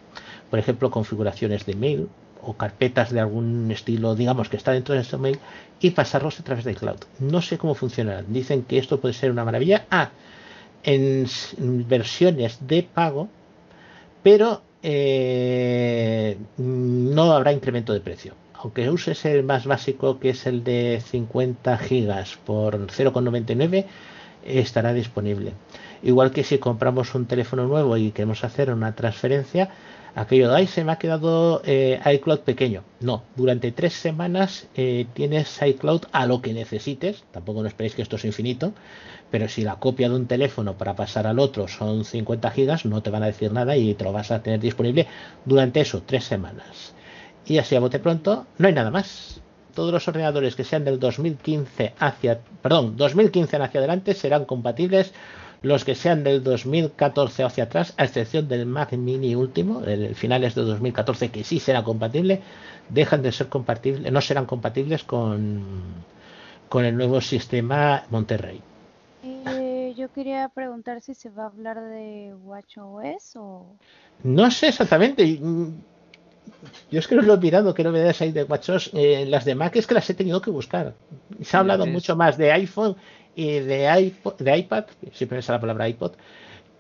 por 0.49 0.59
ejemplo, 0.59 0.91
configuraciones 0.91 1.67
de 1.67 1.75
mail 1.75 2.09
o 2.43 2.55
carpetas 2.55 3.11
de 3.11 3.21
algún 3.21 3.71
estilo, 3.71 4.15
digamos, 4.15 4.49
que 4.49 4.57
está 4.57 4.73
dentro 4.73 4.95
de 4.95 5.01
nuestro 5.01 5.19
mail 5.19 5.39
y 5.81 5.91
pasarlos 5.91 6.41
a 6.41 6.45
través 6.45 6.65
de 6.65 6.73
iCloud. 6.73 7.01
No 7.19 7.43
sé 7.43 7.59
cómo 7.59 7.75
funcionará. 7.75 8.23
Dicen 8.27 8.63
que 8.63 8.79
esto 8.79 9.01
puede 9.01 9.15
ser 9.15 9.31
una 9.31 9.45
maravilla. 9.45 9.87
Ah, 9.91 10.11
en 10.83 11.27
versiones 11.87 12.59
de 12.67 12.83
pago, 12.83 13.29
pero 14.23 14.63
eh, 14.83 16.39
no 16.57 17.33
habrá 17.33 17.53
incremento 17.53 17.93
de 17.93 18.01
precio. 18.01 18.35
Aunque 18.63 18.91
uses 18.91 19.25
el 19.25 19.43
más 19.43 19.65
básico, 19.65 20.19
que 20.21 20.31
es 20.31 20.47
el 20.47 20.65
de 20.65 21.03
50 21.03 21.79
gigas 21.79 22.39
por 22.45 22.87
0,99, 22.89 23.87
estará 24.45 24.93
disponible. 24.93 25.55
Igual 26.03 26.31
que 26.31 26.45
si 26.45 26.59
compramos 26.59 27.15
un 27.15 27.25
teléfono 27.25 27.67
nuevo 27.67 27.97
y 27.97 28.11
queremos 28.11 28.45
hacer 28.45 28.71
una 28.71 28.95
transferencia, 28.95 29.71
aquello 30.15 30.51
de, 30.51 30.57
ay, 30.57 30.67
se 30.67 30.85
me 30.85 30.93
ha 30.93 30.97
quedado 30.97 31.63
eh, 31.65 32.01
iCloud 32.05 32.41
pequeño. 32.41 32.85
No, 33.01 33.23
durante 33.35 33.73
tres 33.73 33.95
semanas 33.95 34.69
eh, 34.75 35.07
tienes 35.15 35.59
iCloud 35.63 36.03
a 36.13 36.27
lo 36.27 36.43
que 36.43 36.53
necesites. 36.53 37.25
Tampoco 37.31 37.63
no 37.63 37.69
esperéis 37.69 37.95
que 37.95 38.03
esto 38.03 38.17
es 38.17 38.27
infinito, 38.27 38.75
pero 39.31 39.49
si 39.49 39.63
la 39.63 39.77
copia 39.77 40.11
de 40.11 40.17
un 40.17 40.27
teléfono 40.27 40.77
para 40.77 40.97
pasar 40.97 41.27
al 41.27 41.39
otro 41.39 41.67
son 41.67 42.05
50 42.05 42.51
gigas, 42.51 42.85
no 42.85 43.03
te 43.03 43.09
van 43.09 43.23
a 43.23 43.27
decir 43.27 43.53
nada 43.53 43.75
y 43.79 43.95
te 43.95 44.05
lo 44.05 44.13
vas 44.13 44.31
a 44.31 44.43
tener 44.43 44.61
disponible 44.61 45.07
durante 45.47 45.81
eso, 45.81 46.03
tres 46.05 46.25
semanas. 46.25 46.95
Y 47.51 47.59
así 47.59 47.75
a 47.75 47.81
bote 47.81 47.99
pronto, 47.99 48.47
no 48.59 48.69
hay 48.69 48.73
nada 48.73 48.93
más. 48.93 49.41
Todos 49.75 49.93
los 49.93 50.07
ordenadores 50.07 50.55
que 50.55 50.63
sean 50.63 50.85
del 50.85 51.01
2015 51.01 51.95
hacia, 51.99 52.39
perdón, 52.63 52.97
2015 52.97 53.57
hacia 53.57 53.81
adelante 53.81 54.15
serán 54.15 54.45
compatibles 54.45 55.13
los 55.61 55.85
que 55.85 55.97
sean 55.97 56.23
del 56.23 56.45
2014 56.45 57.43
hacia 57.43 57.65
atrás, 57.65 57.93
a 57.97 58.05
excepción 58.05 58.47
del 58.47 58.67
Mac 58.67 58.93
Mini 58.93 59.35
último, 59.35 59.83
el 59.83 60.15
finales 60.15 60.55
de 60.55 60.63
2014, 60.63 61.33
que 61.33 61.43
sí 61.43 61.59
será 61.59 61.83
compatible, 61.83 62.41
dejan 62.89 63.21
de 63.21 63.33
ser 63.33 63.49
compatibles, 63.49 64.13
no 64.13 64.21
serán 64.21 64.47
compatibles 64.47 65.03
con, 65.03 65.65
con 66.69 66.85
el 66.85 66.97
nuevo 66.97 67.21
sistema 67.21 68.05
Monterrey. 68.11 68.61
Eh, 69.25 69.93
yo 69.97 70.13
quería 70.13 70.49
preguntar 70.51 71.01
si 71.01 71.15
se 71.15 71.31
va 71.31 71.43
a 71.43 71.47
hablar 71.47 71.81
de 71.81 72.33
WatchOS 72.45 73.35
o... 73.35 73.67
No 74.23 74.53
sé 74.53 74.69
exactamente. 74.69 75.41
Yo 76.91 76.99
es 76.99 77.07
que 77.07 77.15
no 77.15 77.23
lo 77.23 77.35
he 77.35 77.39
mirado 77.39 77.75
qué 77.75 77.85
novedades 77.85 78.21
hay 78.21 78.33
de 78.33 78.45
WatchOS. 78.45 78.91
Eh, 78.95 79.25
las 79.27 79.45
de 79.45 79.55
Mac 79.55 79.77
es 79.77 79.87
que 79.87 79.95
las 79.95 80.09
he 80.11 80.15
tenido 80.15 80.41
que 80.41 80.51
buscar. 80.51 80.95
Se 81.43 81.57
ha 81.57 81.61
hablado 81.61 81.87
mucho 81.87 82.17
más 82.17 82.37
de 82.37 82.53
iPhone 82.53 82.97
y 83.35 83.61
de, 83.61 84.01
iPod, 84.01 84.35
de 84.39 84.59
iPad, 84.59 84.85
siempre 85.13 85.37
me 85.37 85.43
sale 85.43 85.57
la 85.57 85.61
palabra 85.61 85.89
iPod, 85.89 86.13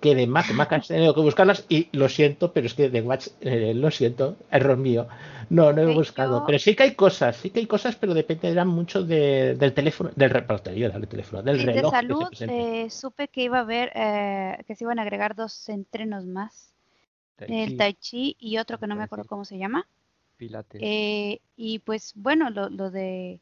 que 0.00 0.14
de 0.14 0.26
Mac. 0.26 0.52
Mac 0.52 0.72
has 0.72 0.88
tenido 0.88 1.14
que 1.14 1.20
buscarlas 1.20 1.64
y 1.68 1.88
lo 1.92 2.08
siento, 2.08 2.52
pero 2.52 2.66
es 2.66 2.74
que 2.74 2.90
de 2.90 3.02
Watch, 3.02 3.28
eh, 3.40 3.72
lo 3.74 3.90
siento, 3.90 4.36
error 4.50 4.76
mío. 4.76 5.06
No, 5.48 5.72
no 5.72 5.82
he 5.82 5.94
buscado. 5.94 6.44
Pero 6.46 6.58
sí 6.58 6.74
que 6.74 6.84
hay 6.84 6.94
cosas, 6.94 7.36
sí 7.36 7.50
que 7.50 7.60
hay 7.60 7.66
cosas, 7.66 7.96
pero 7.96 8.14
dependerán 8.14 8.68
mucho 8.68 9.02
de, 9.02 9.54
del 9.54 9.72
teléfono, 9.72 10.10
del 10.14 10.30
reportería, 10.30 10.90
del 10.90 11.08
teléfono, 11.08 11.42
del 11.42 11.60
reloj. 11.60 11.92
De 11.92 11.98
salud, 11.98 12.28
eh, 12.40 12.90
supe 12.90 13.28
que 13.28 13.42
iba 13.42 13.58
a 13.58 13.62
haber, 13.62 13.92
eh, 13.94 14.62
que 14.66 14.74
se 14.74 14.84
iban 14.84 14.98
a 14.98 15.02
agregar 15.02 15.34
dos 15.34 15.68
entrenos 15.68 16.26
más. 16.26 16.69
El 17.48 17.76
Tai 17.76 17.94
Chi 17.94 18.36
y 18.38 18.58
otro 18.58 18.78
que 18.78 18.86
no 18.86 18.96
me 18.96 19.04
acuerdo 19.04 19.24
cómo 19.24 19.44
se 19.44 19.58
llama. 19.58 19.86
Pilates. 20.36 20.80
y 21.56 21.78
pues 21.80 22.12
bueno, 22.16 22.50
lo, 22.50 22.70
lo 22.70 22.90
de 22.90 23.40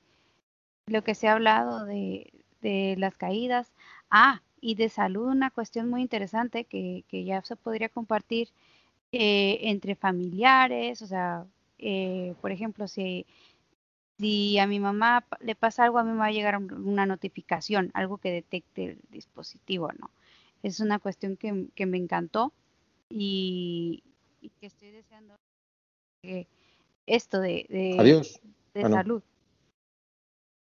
lo 0.86 1.02
que 1.04 1.14
se 1.14 1.28
ha 1.28 1.34
hablado 1.34 1.84
de, 1.84 2.32
de 2.60 2.96
las 2.98 3.16
caídas. 3.16 3.72
Ah, 4.10 4.42
y 4.60 4.74
de 4.74 4.88
salud, 4.88 5.28
una 5.28 5.50
cuestión 5.50 5.88
muy 5.88 6.02
interesante 6.02 6.64
que, 6.64 7.04
que 7.08 7.24
ya 7.24 7.42
se 7.42 7.56
podría 7.56 7.88
compartir 7.88 8.48
eh, 9.12 9.58
entre 9.62 9.94
familiares, 9.94 11.00
o 11.02 11.06
sea, 11.06 11.46
eh, 11.78 12.34
por 12.40 12.50
ejemplo, 12.50 12.88
si, 12.88 13.24
si 14.18 14.58
a 14.58 14.66
mi 14.66 14.80
mamá 14.80 15.24
le 15.40 15.54
pasa 15.54 15.84
algo, 15.84 15.98
a 15.98 16.04
mí 16.04 16.10
me 16.10 16.18
va 16.18 16.26
a 16.26 16.32
llegar 16.32 16.56
una 16.56 17.06
notificación, 17.06 17.90
algo 17.94 18.18
que 18.18 18.32
detecte 18.32 18.84
el 18.84 19.00
dispositivo, 19.10 19.90
¿no? 19.98 20.10
Es 20.62 20.80
una 20.80 20.98
cuestión 20.98 21.36
que, 21.36 21.68
que 21.74 21.86
me 21.86 21.98
encantó 21.98 22.52
y, 23.10 24.02
y 24.40 24.50
que 24.50 24.66
estoy 24.66 24.90
deseando 24.90 25.34
esto 27.06 27.40
de, 27.40 27.66
de, 27.68 27.96
Adiós. 27.98 28.40
de 28.74 28.82
no. 28.82 28.90
salud. 28.90 29.22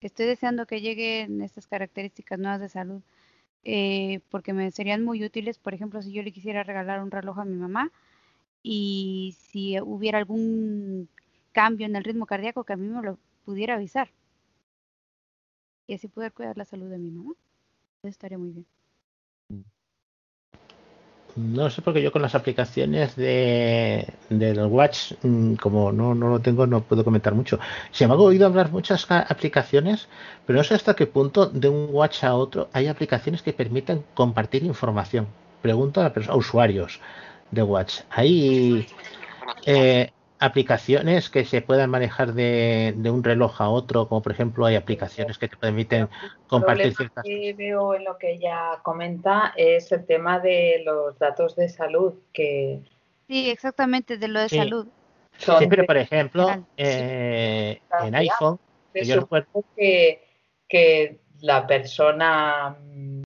Estoy 0.02 0.26
deseando 0.26 0.66
que 0.66 0.82
lleguen 0.82 1.42
estas 1.42 1.68
características 1.68 2.40
nuevas 2.40 2.60
de 2.60 2.70
salud 2.70 3.02
eh, 3.64 4.22
porque 4.30 4.54
me 4.54 4.72
serían 4.72 5.04
muy 5.04 5.24
útiles, 5.24 5.60
por 5.60 5.74
ejemplo, 5.74 6.02
si 6.02 6.12
yo 6.12 6.24
le 6.24 6.32
quisiera 6.32 6.64
regalar 6.64 7.04
un 7.04 7.12
reloj 7.12 7.40
a 7.40 7.46
mi 7.46 7.56
mamá 7.56 7.92
y 8.64 9.36
si 9.38 9.80
hubiera 9.80 10.18
algún 10.18 11.10
cambio 11.52 11.86
en 11.86 11.96
el 11.96 12.04
ritmo 12.04 12.26
cardíaco 12.26 12.64
que 12.64 12.74
a 12.74 12.78
mí 12.78 12.88
me 12.88 13.04
lo 13.04 13.20
pudiera 13.46 13.76
avisar 13.76 14.10
y 15.88 15.94
así 15.94 16.08
poder 16.08 16.32
cuidar 16.34 16.58
la 16.58 16.66
salud 16.66 16.90
de 16.90 16.98
mi 16.98 17.12
mamá. 17.12 17.34
Eso 18.02 18.10
estaría 18.10 18.38
muy 18.38 18.52
bien. 18.52 18.66
No 21.36 21.70
sé 21.70 21.82
porque 21.82 22.02
yo 22.02 22.12
con 22.12 22.22
las 22.22 22.36
aplicaciones 22.36 23.16
de 23.16 24.06
del 24.30 24.66
Watch, 24.66 25.14
mm, 25.24 25.56
como 25.56 25.92
no, 25.92 26.14
no 26.14 26.30
lo 26.30 26.40
tengo, 26.40 26.68
no 26.68 26.82
puedo 26.82 27.04
comentar 27.04 27.34
mucho. 27.34 27.60
Se 27.92 28.06
me 28.08 28.14
ha 28.14 28.18
oído 28.18 28.46
hablar 28.46 28.72
muchas 28.72 29.10
aplicaciones, 29.10 30.10
pero 30.46 30.58
no 30.58 30.64
sé 30.64 30.76
hasta 30.76 30.96
qué 30.96 31.08
punto 31.08 31.46
de 31.48 31.70
un 31.70 31.88
Watch 31.92 32.24
a 32.24 32.36
otro 32.36 32.70
hay 32.74 32.88
aplicaciones 32.88 33.42
que 33.42 33.54
permiten 33.54 34.04
compartir 34.14 34.64
información. 34.64 35.28
Pregunto 35.62 36.02
a, 36.02 36.12
a 36.28 36.36
usuarios 36.36 37.00
de 37.52 37.64
Watch. 37.64 38.02
¿Hay 38.10 38.88
eh, 39.66 40.12
aplicaciones 40.42 41.30
que 41.30 41.46
se 41.46 41.62
puedan 41.62 41.90
manejar 41.90 42.34
de, 42.34 42.94
de 42.98 43.10
un 43.12 43.24
reloj 43.24 43.62
a 43.62 43.70
otro? 43.70 44.08
Como 44.08 44.22
por 44.22 44.32
ejemplo 44.32 44.66
hay 44.66 44.76
aplicaciones 44.76 45.38
que 45.38 45.48
te 45.48 45.56
permiten 45.56 46.10
compartir 46.48 46.94
ciertas 46.96 47.24
que 47.24 47.54
veo 47.54 47.94
en 47.94 48.04
lo 48.04 48.18
que 48.18 48.34
ella 48.34 48.80
comenta 48.84 49.54
es 49.56 49.92
el 49.92 50.06
tema 50.06 50.40
de 50.40 50.82
los 50.84 51.18
datos 51.20 51.56
de 51.56 51.70
salud, 51.70 52.16
que 52.34 52.82
Sí, 53.28 53.50
exactamente, 53.50 54.18
de 54.18 54.28
lo 54.28 54.42
de 54.42 54.50
Sí. 54.50 54.58
salud. 54.58 54.88
son 55.38 55.60
Sí, 55.60 55.68
pero 55.68 55.86
por 55.86 55.98
ejemplo, 55.98 56.50
sí. 56.50 56.66
eh, 56.76 57.82
en 58.04 58.16
iPhone, 58.16 58.60
que 58.94 59.06
yo 59.06 59.22
recuerdo, 59.22 59.64
que, 59.78 60.28
que 60.68 61.22
la 61.40 61.66
persona 61.66 62.76
mm, 62.82 63.22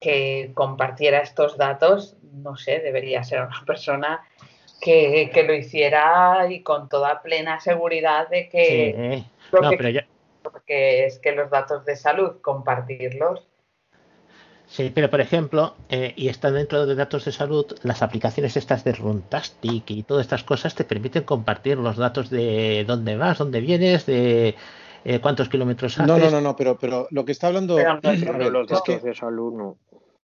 que 0.00 0.52
compartiera 0.54 1.18
estos 1.18 1.56
datos, 1.56 2.16
no 2.22 2.56
sé, 2.56 2.78
debería 2.78 3.24
ser 3.24 3.42
una 3.42 3.64
persona 3.66 4.24
que, 4.80 5.30
que 5.32 5.42
lo 5.44 5.54
hiciera 5.54 6.46
y 6.50 6.62
con 6.62 6.88
toda 6.88 7.22
plena 7.22 7.60
seguridad 7.60 8.28
de 8.28 8.48
que 8.48 9.16
sí, 9.16 9.58
no, 9.60 9.70
que 9.70 9.76
pero 9.76 10.00
porque 10.42 11.06
es 11.06 11.18
que 11.18 11.32
los 11.32 11.50
datos 11.50 11.84
de 11.84 11.96
salud, 11.96 12.40
compartirlos, 12.40 13.46
sí, 14.66 14.90
pero 14.94 15.10
por 15.10 15.20
ejemplo, 15.20 15.74
eh, 15.88 16.14
y 16.16 16.28
está 16.28 16.50
dentro 16.50 16.86
de 16.86 16.94
datos 16.94 17.24
de 17.24 17.32
salud, 17.32 17.66
las 17.82 18.02
aplicaciones 18.02 18.56
estas 18.56 18.84
de 18.84 18.92
Runtastic 18.92 19.90
y 19.90 20.02
todas 20.04 20.24
estas 20.26 20.44
cosas 20.44 20.74
te 20.74 20.84
permiten 20.84 21.24
compartir 21.24 21.78
los 21.78 21.96
datos 21.96 22.30
de 22.30 22.84
dónde 22.86 23.16
vas, 23.16 23.38
dónde 23.38 23.60
vienes, 23.60 24.06
de 24.06 24.54
eh, 25.04 25.20
cuántos 25.20 25.48
kilómetros 25.48 25.98
haces. 25.98 26.06
No, 26.06 26.18
no, 26.18 26.30
no, 26.30 26.40
no, 26.40 26.56
pero, 26.56 26.78
pero 26.78 27.08
lo 27.10 27.24
que 27.24 27.32
está 27.32 27.48
hablando. 27.48 27.76
Pero 27.76 27.94
no, 27.94 28.00
Pero 28.02 28.50
los 28.50 28.64
es 28.66 28.70
datos 28.78 28.82
que, 28.82 28.98
de 29.00 29.14
salud 29.14 29.52
no. 29.54 29.76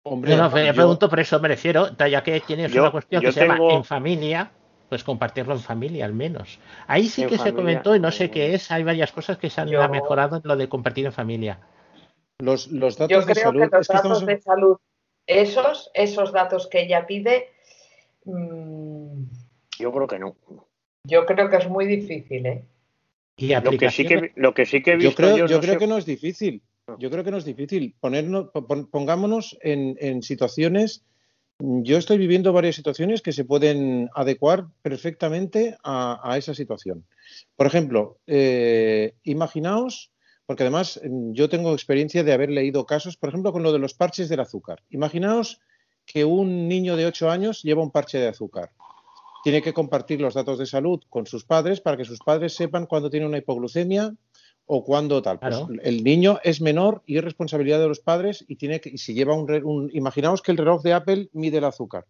Hombre, 0.04 0.36
No, 0.36 0.44
no, 0.50 0.50
me 0.56 0.66
yo- 0.68 0.74
pregunto, 0.74 1.10
por 1.10 1.20
eso 1.20 1.40
me 1.40 1.48
refiero, 1.48 1.90
ya 1.98 2.24
que 2.24 2.40
tienes 2.42 2.72
Yo- 2.72 2.82
una 2.82 2.92
cuestión 2.92 3.22
yo 3.22 3.30
que 3.30 3.34
se 3.34 3.48
llama 3.48 3.74
en 3.74 3.84
familia, 3.84 4.52
pues 4.90 5.04
compartirlo 5.04 5.54
en 5.54 5.60
familia 5.62 6.06
al 6.06 6.14
menos. 6.14 6.60
Ahí 6.88 7.08
sí 7.08 7.24
En 7.24 7.30
que 7.30 7.38
se 7.38 7.54
comentó 7.54 7.96
y 7.96 8.00
no 8.00 8.12
sé 8.12 8.26
eh, 8.26 8.32
qué 8.32 8.54
es, 8.54 8.72
hay 8.72 8.84
varias 8.84 9.12
cosas 9.12 9.38
que 9.38 9.50
se 9.50 9.62
han 9.62 9.70
Yo- 9.70 9.88
mejorado 9.90 10.38
en 10.38 10.42
lo 10.46 10.56
de 10.56 10.68
compartir 10.68 11.06
en 11.06 11.14
familia. 11.14 11.60
los, 12.40 12.68
los 12.72 12.98
datos 12.98 13.10
yo 13.12 13.26
de 13.26 13.34
creo 13.34 13.46
salud. 13.46 13.62
que 13.62 13.66
los 13.68 13.82
es 13.82 13.88
que 13.88 13.94
estamos 13.98 14.20
datos 14.22 14.26
de 14.26 14.42
salud, 14.42 14.78
esos, 15.28 15.92
esos 15.94 16.32
datos 16.34 16.68
que 16.68 16.82
ella 16.82 17.06
pide, 17.06 17.50
mm, 18.26 19.24
Yo 19.80 19.92
creo 19.92 20.08
que 20.08 20.20
no. 20.20 20.36
yo 21.08 21.26
creo 21.26 21.50
que 21.50 21.58
es 21.58 21.70
muy 21.70 21.86
difícil, 21.86 22.46
¿eh? 22.48 22.66
Y 23.38 23.56
Lo 23.56 23.72
que 23.72 23.90
sí 23.90 24.06
que, 24.06 24.32
lo 24.36 24.54
que, 24.54 24.66
sí 24.66 24.82
que 24.84 24.92
he 24.92 24.94
Yo 24.96 25.10
visto 25.10 25.16
creo, 25.24 25.38
yo, 25.38 25.46
yo 25.48 25.56
no 25.56 25.62
creo 25.62 25.74
sé- 25.74 25.80
que 25.80 25.88
no 25.88 25.98
es 25.98 26.06
difícil. 26.06 26.62
Yo 27.00 27.10
creo 27.10 27.24
que 27.24 27.32
no 27.32 27.38
es 27.38 27.46
difícil. 27.46 27.96
Ponernos, 28.00 28.50
pon- 28.52 28.88
pongámonos 28.88 29.58
en, 29.62 30.22
situaciones. 30.24 31.04
Yo 31.60 31.98
estoy 31.98 32.18
viviendo 32.18 32.54
varias 32.54 32.76
situaciones 32.76 33.22
que 33.22 33.32
se 33.32 33.46
pueden 33.46 34.10
adecuar 34.16 34.66
perfectamente 34.82 35.78
a, 35.84 36.20
a 36.24 36.38
esa 36.38 36.54
situación. 36.56 37.06
Por 37.56 37.68
ejemplo, 37.68 38.18
eh, 38.26 39.14
imaginaos, 39.24 40.12
porque 40.48 40.64
además 40.64 41.00
mm, 41.04 41.34
yo 41.34 41.50
tengo 41.50 41.74
experiencia 41.74 42.24
de 42.24 42.34
haber 42.34 42.50
leído 42.50 42.86
casos, 42.86 43.16
por 43.16 43.30
ejemplo, 43.30 43.52
con 43.54 43.64
lo 43.64 43.72
de 43.72 43.80
los 43.80 43.94
parches 43.94 44.28
del 44.28 44.40
azúcar. 44.40 44.82
Imaginaos 44.90 45.62
que 46.06 46.26
un 46.26 46.68
niño 46.68 46.96
de 46.96 47.06
8 47.06 47.30
años 47.30 47.62
lleva 47.62 47.84
un 47.84 47.92
parche 47.92 48.18
de 48.18 48.28
azúcar 48.28 48.72
tiene 49.44 49.62
que 49.62 49.74
compartir 49.74 50.22
los 50.22 50.36
datos 50.36 50.60
de 50.60 50.66
salud 50.68 51.02
con 51.10 51.26
sus 51.26 51.46
padres 51.46 51.82
para 51.82 51.98
que 51.98 52.06
sus 52.06 52.20
padres 52.20 52.54
sepan 52.54 52.86
cuándo 52.86 53.10
tiene 53.10 53.26
una 53.26 53.40
hipoglucemia 53.40 54.14
o 54.74 54.86
cuándo 54.86 55.22
tal. 55.22 55.38
Pues 55.38 55.58
Claro. 55.58 55.68
el 55.84 56.02
niño 56.02 56.40
es 56.46 56.62
menor 56.62 57.02
y 57.06 57.18
es 57.18 57.24
responsabilidad 57.26 57.80
de 57.82 57.90
los 57.90 58.00
padres 58.00 58.46
y 58.48 58.56
tiene 58.56 58.80
que, 58.80 58.90
y 58.90 58.98
si 59.00 59.14
lleva 59.14 59.34
un, 59.36 59.52
un- 59.66 59.90
imaginaos 59.94 60.42
que 60.42 60.52
el 60.54 60.58
reloj 60.58 60.82
de 60.82 60.94
Apple 60.94 61.30
mide 61.34 61.58
el 61.58 61.66
azúcar, 61.66 62.06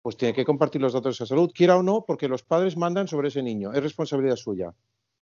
pues 0.00 0.16
tiene 0.16 0.32
que 0.32 0.46
compartir 0.46 0.80
los 0.80 0.94
datos 0.94 1.18
de 1.18 1.26
salud, 1.26 1.52
quiera 1.54 1.76
o 1.76 1.82
no, 1.82 2.04
porque 2.06 2.26
los 2.26 2.42
padres 2.42 2.74
mandan 2.78 3.06
sobre 3.06 3.28
ese 3.28 3.42
niño, 3.42 3.70
es 3.74 3.82
responsabilidad 3.82 4.36
suya. 4.36 4.72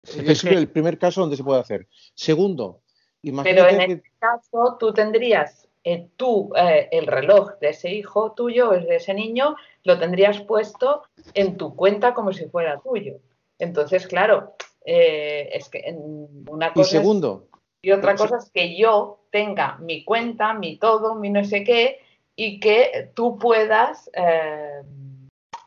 Es 0.02 0.44
el 0.44 0.68
primer 0.68 0.98
caso 0.98 1.22
donde 1.22 1.36
se 1.38 1.44
puede 1.44 1.60
hacer. 1.60 1.86
Segundo, 2.14 2.82
Pero 3.22 3.32
imagínate 3.32 3.72
en 3.72 3.78
que 3.86 3.92
este 3.94 4.10
caso 4.18 4.76
tú 4.78 4.92
tendrías 4.92 5.66
eh, 5.84 6.10
tú 6.16 6.52
eh, 6.56 6.88
el 6.92 7.06
reloj 7.06 7.52
de 7.60 7.70
ese 7.70 7.90
hijo 7.94 8.32
tuyo, 8.32 8.70
de 8.70 8.96
ese 8.96 9.14
niño, 9.14 9.56
lo 9.84 9.98
tendrías 9.98 10.40
puesto 10.42 11.04
en 11.32 11.56
tu 11.56 11.74
cuenta 11.74 12.12
como 12.12 12.32
si 12.34 12.44
fuera 12.50 12.78
tuyo. 12.80 13.14
Entonces, 13.58 14.06
claro, 14.06 14.56
eh, 14.84 15.48
es 15.52 15.68
que 15.68 15.78
en 15.80 16.44
una 16.48 16.68
y 16.68 16.70
cosa 16.74 16.82
es- 16.82 16.90
segundo, 16.90 17.48
y 17.82 17.90
otra 17.90 18.14
cosa 18.14 18.36
es 18.36 18.50
que 18.50 18.76
yo 18.76 19.24
tenga 19.30 19.76
mi 19.78 20.04
cuenta, 20.04 20.54
mi 20.54 20.76
todo, 20.78 21.14
mi 21.16 21.30
no 21.30 21.42
sé 21.44 21.64
qué, 21.64 21.98
y 22.36 22.60
que 22.60 23.10
tú 23.14 23.38
puedas 23.38 24.08
eh, 24.14 24.82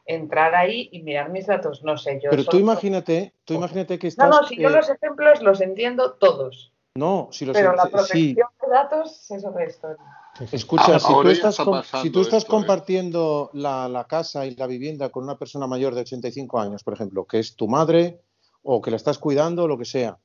entrar 0.05 0.55
ahí 0.55 0.89
y 0.91 1.01
mirar 1.01 1.29
mis 1.29 1.47
datos. 1.47 1.83
No 1.83 1.97
sé, 1.97 2.19
yo 2.23 2.29
pero 2.29 2.45
tú 2.45 2.57
imagínate, 2.57 3.33
tú 3.43 3.53
imagínate 3.55 3.99
que 3.99 4.07
No, 4.07 4.27
estás 4.27 4.29
no, 4.29 4.47
si 4.47 4.57
yo 4.57 4.69
eh, 4.69 4.71
los 4.71 4.89
ejemplos 4.89 5.41
los 5.41 5.61
entiendo 5.61 6.13
todos, 6.13 6.71
no, 6.95 7.27
si 7.31 7.45
los 7.45 7.55
pero 7.55 7.75
la 7.75 7.83
sí, 7.83 7.89
protección 7.89 8.47
de 8.61 8.69
datos 8.69 9.31
es 9.31 9.45
otra 9.45 9.65
historia. 9.65 10.05
Escucha, 10.51 10.99
si, 10.99 11.13
tú 11.13 11.29
estás, 11.29 11.57
está 11.59 12.01
si 12.01 12.09
tú 12.09 12.21
estás 12.21 12.43
esto, 12.43 12.51
¿eh? 12.53 12.59
compartiendo 12.59 13.49
la, 13.53 13.87
la 13.87 14.05
casa 14.05 14.45
y 14.45 14.53
la 14.55 14.67
vivienda 14.67 15.09
con 15.09 15.23
una 15.23 15.37
persona 15.37 15.65
mayor 15.65 15.95
de 15.95 16.01
85 16.01 16.59
años, 16.59 16.83
por 16.83 16.93
ejemplo, 16.93 17.25
que 17.25 17.39
es 17.39 17.55
tu 17.55 17.67
madre 17.69 18.21
o 18.65 18.81
que 18.81 18.91
la 18.91 18.97
estás 18.97 19.17
cuidando 19.17 19.63
o 19.63 19.67
lo 19.67 19.77
que 19.77 19.85
sea, 19.85 20.17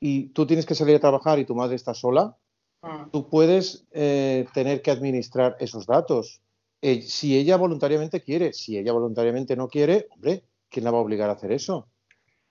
y 0.00 0.28
tú 0.28 0.46
tienes 0.46 0.64
que 0.64 0.74
salir 0.74 0.96
a 0.96 1.00
trabajar 1.00 1.38
y 1.38 1.44
tu 1.44 1.54
madre 1.54 1.76
está 1.76 1.92
sola, 1.92 2.36
Mm. 2.82 3.10
tú 3.10 3.28
puedes 3.28 3.86
eh, 3.90 4.46
tener 4.54 4.82
que 4.82 4.90
administrar 4.90 5.56
esos 5.58 5.86
datos. 5.86 6.40
Eh, 6.80 7.02
si 7.02 7.36
ella 7.36 7.56
voluntariamente 7.56 8.22
quiere, 8.22 8.52
si 8.52 8.78
ella 8.78 8.92
voluntariamente 8.92 9.56
no 9.56 9.68
quiere, 9.68 10.06
hombre, 10.10 10.44
¿quién 10.68 10.84
la 10.84 10.92
va 10.92 10.98
a 10.98 11.02
obligar 11.02 11.28
a 11.28 11.32
hacer 11.32 11.50
eso? 11.50 11.88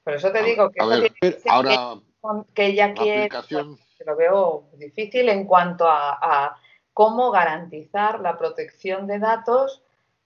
Por 0.04 0.16
eso 0.16 0.32
te 0.32 0.44
digo 0.44 0.70
que 0.70 0.84
a 0.84 0.86
ver, 0.86 1.14
que 1.14 1.32
Pero 1.32 1.38
Ahora, 1.50 1.96
que, 2.22 2.54
que 2.54 2.66
ella 2.68 2.88
la 2.88 2.94
quiere, 2.94 3.20
aplicación, 3.24 3.78
que 3.98 4.06
lo 4.06 4.16
veo 4.18 4.70
difícil 4.74 5.30
en 5.30 5.46
cuanto 5.46 5.88
a, 5.88 6.18
a 6.22 6.58
cómo 6.94 7.32
garantizar 7.32 8.20
la 8.20 8.38
protección 8.38 9.08
de 9.08 9.20
datos 9.20 9.82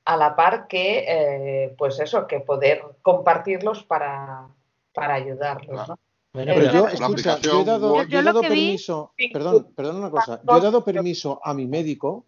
a 0.05 0.17
la 0.17 0.35
par 0.35 0.67
que, 0.67 1.05
eh, 1.07 1.75
pues 1.77 1.99
eso, 1.99 2.25
que 2.25 2.39
poder 2.39 2.81
compartirlos 3.03 3.83
para, 3.83 4.47
para 4.93 5.15
ayudarlos, 5.15 5.87
¿no? 5.87 5.99
Bueno, 6.33 6.53
Pero 6.55 6.71
yo, 6.71 6.87
escucha, 6.87 7.37
he 7.43 7.65
dado, 7.65 8.05
yo 8.05 8.19
he 8.19 8.23
vi- 8.23 8.39
permiso, 8.41 9.13
perdón, 9.33 9.67
perdón 9.75 9.97
una 9.97 10.09
cosa, 10.11 10.41
yo 10.45 10.57
he 10.57 10.61
dado 10.61 10.83
permiso 10.83 11.41
a 11.43 11.53
mi 11.53 11.67
médico 11.67 12.25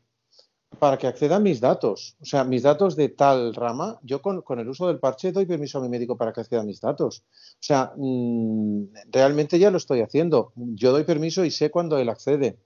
para 0.79 0.97
que 0.97 1.07
acceda 1.07 1.37
a 1.37 1.39
mis 1.39 1.61
datos, 1.61 2.17
o 2.19 2.25
sea, 2.25 2.43
mis 2.43 2.63
datos 2.63 2.95
de 2.97 3.09
tal 3.09 3.53
rama, 3.53 3.99
yo 4.01 4.21
con, 4.21 4.41
con 4.41 4.59
el 4.59 4.67
uso 4.67 4.87
del 4.87 4.99
parche 4.99 5.31
doy 5.31 5.45
permiso 5.45 5.77
a 5.77 5.81
mi 5.81 5.87
médico 5.87 6.17
para 6.17 6.33
que 6.33 6.41
acceda 6.41 6.61
a 6.61 6.65
mis 6.65 6.81
datos. 6.81 7.23
O 7.29 7.57
sea, 7.61 7.93
mm, 7.95 8.85
realmente 9.11 9.57
ya 9.59 9.69
lo 9.71 9.77
estoy 9.77 10.01
haciendo. 10.01 10.51
Yo 10.55 10.91
doy 10.91 11.03
permiso 11.03 11.45
y 11.45 11.51
sé 11.51 11.69
cuándo 11.69 11.97
él 11.97 12.09
accede. 12.09 12.57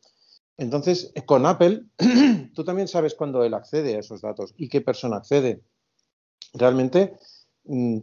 Entonces, 0.58 1.14
con 1.26 1.46
Apple, 1.46 1.84
tú 2.56 2.64
también 2.64 2.88
sabes 2.88 3.14
cuándo 3.14 3.44
él 3.44 3.54
accede 3.54 3.96
a 3.96 4.00
esos 4.00 4.22
datos 4.22 4.54
y 4.58 4.70
qué 4.70 4.82
persona 4.82 5.18
accede. 5.18 5.62
Realmente, 6.54 7.18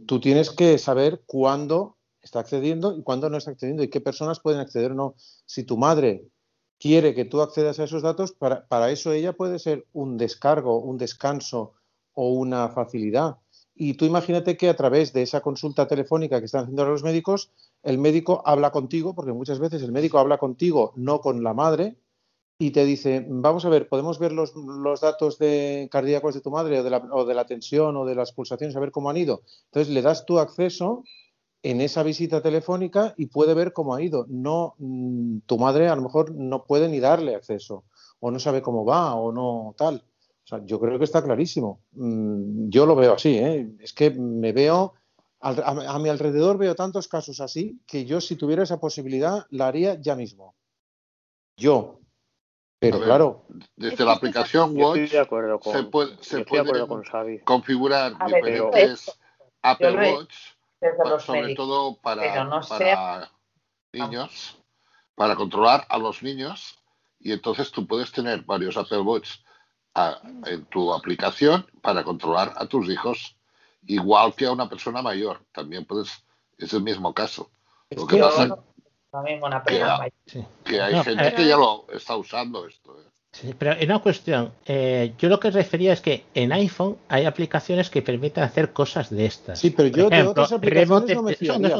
tú 0.05 0.19
tienes 0.19 0.51
que 0.51 0.77
saber 0.77 1.23
cuándo 1.25 1.97
está 2.21 2.39
accediendo 2.39 2.97
y 2.97 3.03
cuándo 3.03 3.29
no 3.29 3.37
está 3.37 3.51
accediendo 3.51 3.83
y 3.83 3.89
qué 3.89 4.01
personas 4.01 4.39
pueden 4.39 4.59
acceder 4.59 4.91
o 4.91 4.95
no. 4.95 5.15
Si 5.45 5.63
tu 5.63 5.77
madre 5.77 6.27
quiere 6.79 7.13
que 7.13 7.25
tú 7.25 7.41
accedas 7.41 7.79
a 7.79 7.85
esos 7.85 8.01
datos, 8.01 8.33
para, 8.33 8.91
eso 8.91 9.11
ella 9.11 9.33
puede 9.33 9.59
ser 9.59 9.85
un 9.93 10.17
descargo, 10.17 10.79
un 10.79 10.97
descanso 10.97 11.73
o 12.13 12.29
una 12.29 12.69
facilidad. 12.69 13.37
Y 13.73 13.95
tú 13.95 14.05
imagínate 14.05 14.55
que 14.55 14.69
a 14.69 14.75
través 14.75 15.13
de 15.13 15.21
esa 15.21 15.41
consulta 15.41 15.87
telefónica 15.87 16.39
que 16.39 16.45
están 16.45 16.63
haciendo 16.63 16.85
los 16.85 17.03
médicos, 17.03 17.51
el 17.83 17.97
médico 17.97 18.41
habla 18.45 18.71
contigo, 18.71 19.13
porque 19.13 19.33
muchas 19.33 19.59
veces 19.59 19.81
el 19.83 19.91
médico 19.91 20.17
habla 20.17 20.37
contigo, 20.37 20.93
no 20.95 21.19
con 21.19 21.43
la 21.43 21.53
madre, 21.53 21.97
y 22.57 22.71
te 22.71 22.85
dice, 22.85 23.25
vamos 23.27 23.65
a 23.65 23.69
ver, 23.69 23.89
podemos 23.89 24.17
ver 24.17 24.31
los, 24.31 24.55
los 24.55 25.01
datos 25.01 25.37
de 25.37 25.89
cardíacos 25.91 26.33
de 26.35 26.41
tu 26.41 26.51
madre 26.51 26.79
o 26.79 26.83
de, 26.83 26.89
la, 26.89 26.97
o 27.11 27.25
de 27.25 27.35
la 27.35 27.45
tensión 27.45 27.97
o 27.97 28.05
de 28.05 28.15
las 28.15 28.31
pulsaciones, 28.31 28.75
a 28.75 28.79
ver 28.79 28.91
cómo 28.91 29.09
han 29.09 29.17
ido. 29.17 29.41
Entonces 29.65 29.93
le 29.93 30.01
das 30.01 30.25
tu 30.25 30.39
acceso 30.39 31.03
en 31.63 31.81
esa 31.81 32.03
visita 32.03 32.41
telefónica 32.41 33.13
y 33.17 33.25
puede 33.25 33.53
ver 33.53 33.73
cómo 33.73 33.93
ha 33.93 34.01
ido. 34.01 34.25
No, 34.29 34.75
mm, 34.77 35.39
tu 35.45 35.57
madre 35.57 35.89
a 35.89 35.95
lo 35.95 36.03
mejor 36.03 36.33
no 36.33 36.63
puede 36.63 36.87
ni 36.87 36.99
darle 36.99 37.35
acceso 37.35 37.83
o 38.19 38.31
no 38.31 38.39
sabe 38.39 38.61
cómo 38.61 38.85
va 38.85 39.15
o 39.15 39.31
no 39.33 39.73
tal. 39.77 39.95
O 40.45 40.47
sea, 40.47 40.63
yo 40.63 40.79
creo 40.79 40.97
que 40.97 41.05
está 41.05 41.23
clarísimo. 41.23 41.81
Mm, 41.93 42.69
Yo 42.69 42.85
lo 42.85 42.95
veo 42.95 43.13
así, 43.15 43.35
¿eh? 43.37 43.75
Es 43.79 43.93
que 43.93 44.11
me 44.11 44.53
veo, 44.53 44.93
a 45.41 45.99
mi 45.99 46.09
alrededor 46.09 46.57
veo 46.57 46.75
tantos 46.75 47.07
casos 47.07 47.41
así 47.41 47.81
que 47.85 48.05
yo 48.05 48.21
si 48.21 48.35
tuviera 48.35 48.63
esa 48.63 48.79
posibilidad 48.79 49.45
la 49.49 49.67
haría 49.67 49.99
ya 49.99 50.15
mismo. 50.15 50.55
Yo. 51.57 51.99
Pero 52.91 52.99
ver, 52.99 53.07
claro, 53.07 53.45
Desde 53.75 54.05
la 54.05 54.13
aplicación 54.13 54.75
Watch 54.77 55.11
de 55.11 55.19
acuerdo 55.19 55.59
con, 55.59 55.73
se 55.73 55.83
puede, 55.83 56.09
se 56.21 56.39
estoy 56.41 56.57
de 56.57 56.61
acuerdo 56.61 56.87
pueden 56.87 56.87
con 56.87 57.03
Xavi. 57.03 57.39
configurar 57.39 58.13
A 58.19 58.25
diferentes 58.25 59.19
Apple 59.61 59.87
he 60.07 60.13
Watch, 60.13 60.35
desde 60.81 60.97
pa- 60.97 61.09
los 61.09 61.23
sobre 61.23 61.41
médicos, 61.41 61.65
todo 61.65 61.95
para, 62.01 62.43
no 62.45 62.61
para 62.61 63.31
niños, 63.93 64.57
para 65.15 65.35
controlar 65.35 65.85
a 65.89 65.97
los 65.97 66.21
niños. 66.23 66.77
Y 67.19 67.31
entonces 67.31 67.71
tú 67.71 67.87
puedes 67.87 68.11
tener 68.11 68.41
varios 68.43 68.77
Apple 68.77 68.99
Watch 68.99 69.39
a- 69.95 70.19
en 70.45 70.65
tu 70.65 70.93
aplicación 70.93 71.65
para 71.81 72.03
controlar 72.03 72.53
a 72.55 72.65
tus 72.67 72.89
hijos, 72.89 73.37
igual 73.85 74.33
que 74.35 74.45
a 74.45 74.51
una 74.51 74.69
persona 74.69 75.01
mayor. 75.01 75.43
También 75.51 75.85
puedes, 75.85 76.23
es 76.57 76.73
el 76.73 76.83
mismo 76.83 77.13
caso. 77.13 77.49
Lo 77.89 78.05
que 78.05 78.17
pasa 78.17 78.47
no- 78.47 78.63
una 79.41 79.63
que, 79.63 79.83
hay 79.83 80.93
No, 80.93 81.03
gente 81.03 81.27
eh, 81.27 81.33
que 81.35 81.47
ya 81.47 81.57
lo 81.57 81.85
está 81.93 82.15
usando 82.15 82.67
esto. 82.67 82.93
¿eh? 82.99 83.05
Sí, 83.31 83.53
pero 83.57 83.73
en 83.73 83.89
una 83.89 83.99
cuestión, 83.99 84.53
eh, 84.65 85.13
yo 85.17 85.27
lo 85.27 85.39
que 85.41 85.51
refería 85.51 85.91
es 85.93 85.99
que 86.01 86.23
en 86.33 86.53
iPhone 86.53 86.97
hay 87.09 87.25
aplicaciones 87.25 87.89
que 87.89 88.01
permiten 88.01 88.43
hacer 88.43 88.71
cosas 88.71 89.09
de 89.09 89.25
estas. 89.25 89.59
sí, 89.59 89.71
pero 89.71 89.89
Por 89.89 89.97
yo 89.99 90.09
de 90.09 90.15
ejemplo, 90.15 90.31
otras 90.43 90.51
Remo 90.51 90.97
aplicaciones 90.97 91.05
te, 91.07 91.15
no 91.15 91.23
me 91.23 91.35
fiaría. 91.35 91.75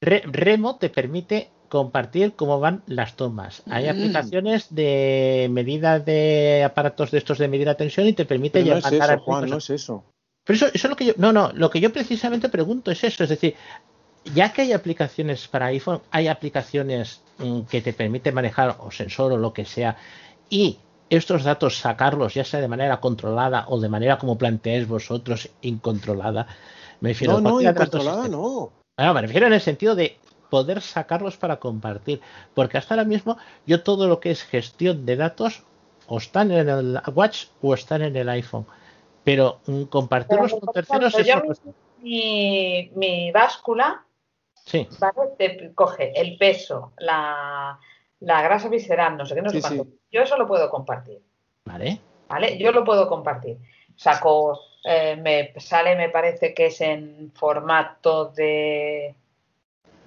Re- 0.00 0.22
Remo 0.24 0.76
te 0.76 0.88
permite 0.88 1.50
compartir 1.68 2.32
cómo 2.32 2.58
van 2.58 2.82
las 2.86 3.14
tomas. 3.14 3.62
Hay 3.70 3.84
Mm. 3.84 3.90
aplicaciones 3.90 4.74
de 4.74 5.48
medida 5.52 5.98
de 6.00 6.64
aparatos 6.64 7.10
de 7.10 7.18
estos 7.18 7.36
de 7.38 7.48
medida 7.48 7.70
de 7.72 7.76
tensión 7.76 8.06
y 8.06 8.14
te 8.14 8.24
permite 8.24 8.60
Pero 8.62 8.74
no 8.76 8.80
ya 8.80 8.88
es 8.88 8.92
eso, 8.94 9.18
Juan, 9.18 9.50
no 9.50 9.58
es 9.58 9.70
eso. 9.70 10.04
Pero 10.44 10.56
eso, 10.56 10.66
eso 10.68 10.86
es 10.86 10.90
lo 10.90 10.96
que 10.96 11.04
yo. 11.04 11.12
No, 11.18 11.32
no, 11.32 11.52
lo 11.52 11.68
que 11.70 11.80
yo 11.80 11.92
precisamente 11.92 12.48
pregunto 12.48 12.90
es 12.90 13.04
eso. 13.04 13.22
Es 13.22 13.28
decir, 13.30 13.54
ya 14.24 14.52
que 14.52 14.62
hay 14.62 14.72
aplicaciones 14.72 15.48
para 15.48 15.66
iPhone, 15.66 16.00
hay 16.10 16.28
aplicaciones 16.28 17.22
mm, 17.38 17.62
que 17.62 17.80
te 17.80 17.92
permiten 17.92 18.34
manejar 18.34 18.76
o 18.78 18.90
sensor 18.90 19.32
o 19.32 19.36
lo 19.36 19.52
que 19.52 19.64
sea, 19.64 19.96
y 20.48 20.78
estos 21.10 21.44
datos 21.44 21.78
sacarlos, 21.78 22.34
ya 22.34 22.44
sea 22.44 22.60
de 22.60 22.68
manera 22.68 23.00
controlada 23.00 23.64
o 23.68 23.80
de 23.80 23.88
manera 23.88 24.18
como 24.18 24.38
planteáis 24.38 24.86
vosotros, 24.86 25.50
incontrolada. 25.60 26.46
Me 27.00 27.10
refiero 27.10 27.40
No, 27.40 27.48
a 27.48 27.52
no, 27.52 27.60
incontrolada 27.60 28.28
no. 28.28 28.72
Ah, 28.96 29.12
me 29.12 29.22
refiero 29.22 29.46
en 29.46 29.54
el 29.54 29.60
sentido 29.60 29.94
de 29.94 30.18
poder 30.50 30.80
sacarlos 30.82 31.36
para 31.36 31.58
compartir. 31.58 32.20
Porque 32.54 32.78
hasta 32.78 32.94
ahora 32.94 33.04
mismo 33.04 33.38
yo 33.66 33.82
todo 33.82 34.06
lo 34.06 34.20
que 34.20 34.30
es 34.30 34.44
gestión 34.44 35.04
de 35.04 35.16
datos 35.16 35.64
o 36.06 36.18
están 36.18 36.52
en 36.52 36.68
el 36.68 37.00
Watch 37.14 37.46
o 37.60 37.74
están 37.74 38.02
en 38.02 38.14
el 38.16 38.28
iPhone. 38.28 38.66
Pero 39.24 39.60
mm, 39.66 39.84
compartirlos 39.84 40.52
Pero, 40.52 40.60
con 40.60 40.74
terceros 40.74 41.14
es 41.14 41.60
mi, 42.02 42.90
mi 42.94 43.32
báscula 43.32 44.04
Sí, 44.64 44.86
¿vale? 44.98 45.30
Te 45.38 45.72
coge 45.74 46.12
el 46.20 46.36
peso, 46.38 46.92
la, 46.98 47.78
la 48.20 48.42
grasa 48.42 48.68
visceral, 48.68 49.16
no 49.16 49.26
sé 49.26 49.34
qué, 49.34 49.42
no 49.42 49.50
sé 49.50 49.56
Sí, 49.56 49.62
cuánto. 49.62 49.84
sí. 49.84 49.98
Yo 50.12 50.22
eso 50.22 50.36
lo 50.36 50.46
puedo 50.46 50.68
compartir, 50.70 51.20
vale. 51.64 52.00
¿vale? 52.28 52.58
Yo 52.58 52.72
lo 52.72 52.84
puedo 52.84 53.08
compartir. 53.08 53.58
Saco, 53.96 54.58
eh, 54.84 55.16
me 55.16 55.52
sale, 55.60 55.94
me 55.96 56.08
parece 56.08 56.54
que 56.54 56.66
es 56.66 56.80
en 56.80 57.32
formato 57.34 58.26
de, 58.30 59.14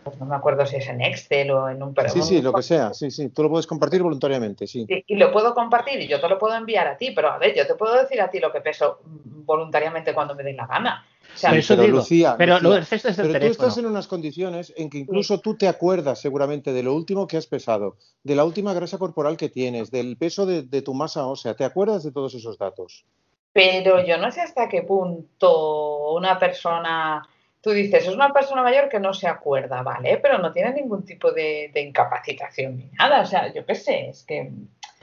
pues 0.03 0.19
no 0.19 0.25
me 0.25 0.35
acuerdo 0.35 0.65
si 0.65 0.77
es 0.77 0.88
en 0.88 1.01
Excel 1.01 1.51
o 1.51 1.69
en 1.69 1.82
un... 1.83 1.95
Sí, 2.07 2.22
sí, 2.22 2.41
lo 2.41 2.53
que 2.53 2.64
sea. 2.64 2.93
Sí, 2.93 3.11
sí. 3.11 3.30
Tú 3.30 3.43
lo 3.43 3.49
puedes 3.49 3.67
compartir 3.67 4.01
voluntariamente, 4.01 4.65
sí. 4.67 4.85
Sí, 4.88 5.03
y 5.07 5.15
lo 5.15 5.32
puedo 5.32 5.53
compartir 5.53 6.01
y 6.01 6.07
yo 6.07 6.19
te 6.19 6.27
lo 6.27 6.38
puedo 6.40 6.56
enviar 6.56 6.88
a 6.88 6.98
ti, 6.98 7.11
pero 7.11 7.30
a 7.32 7.38
ver, 7.38 7.56
yo 7.56 7.67
te 7.67 7.75
puedo 7.75 7.95
decir 8.01 8.19
a 8.22 8.30
ti 8.30 8.40
lo 8.40 8.51
que 8.51 8.61
peso 8.61 8.99
voluntariamente 9.03 10.14
cuando 10.14 10.35
me 10.35 10.43
dé 10.43 10.53
la 10.53 10.65
gana. 10.67 11.06
O 11.34 11.38
sea, 11.38 11.50
Pero 11.50 11.60
eso 11.60 11.74
pero 11.76 11.84
digo, 11.84 11.98
Lucía, 11.98 12.36
pero 12.38 12.53
Lucía, 12.56 12.70
lo 12.70 12.76
haces 12.76 13.03
desde 13.03 13.24
el 13.24 13.32
pero 13.32 13.45
tú 13.45 13.52
estás 13.52 13.78
en 13.78 13.86
unas 13.86 14.08
condiciones 14.08 14.74
en 14.78 14.90
que 14.90 15.00
incluso 15.00 15.40
tú 15.40 15.56
te 15.58 15.68
acuerdas 15.68 16.22
seguramente 16.22 16.74
de 16.74 16.84
lo 16.84 16.94
último 16.94 17.28
que 17.28 17.38
has 17.38 17.48
pesado, 17.48 17.98
de 18.24 18.36
la 18.36 18.45
última 18.45 18.74
grasa 18.74 18.98
corporal 18.98 19.36
que 19.38 19.50
tienes, 19.50 19.90
del 19.90 20.18
peso 20.18 20.45
de, 20.45 20.62
de 20.64 20.82
tu 20.82 20.94
masa 20.94 21.26
ósea, 21.26 21.56
te 21.56 21.64
acuerdas 21.66 22.03
de 22.03 22.12
todos 22.12 22.36
esos 22.36 22.58
datos. 22.58 23.06
Pero 23.53 24.03
yo 24.03 24.18
no 24.18 24.32
sé 24.32 24.42
hasta 24.42 24.68
qué 24.68 24.82
punto 24.82 26.14
una 26.14 26.40
persona, 26.40 27.22
tú 27.62 27.70
dices, 27.70 28.08
es 28.08 28.14
una 28.14 28.34
persona 28.34 28.64
mayor 28.64 28.90
que 28.90 29.00
no 29.00 29.14
se 29.14 29.28
acuerda, 29.28 29.84
¿vale? 29.84 30.18
Pero 30.18 30.40
no 30.40 30.52
tiene 30.52 30.74
ningún 30.74 31.06
tipo 31.06 31.32
de, 31.32 31.70
de 31.72 31.82
incapacitación 31.82 32.78
ni 32.78 32.86
nada. 32.98 33.22
O 33.22 33.26
sea, 33.26 33.53
yo 33.53 33.64
qué 33.64 33.76
sé, 33.76 34.10
es 34.10 34.24
que, 34.24 34.52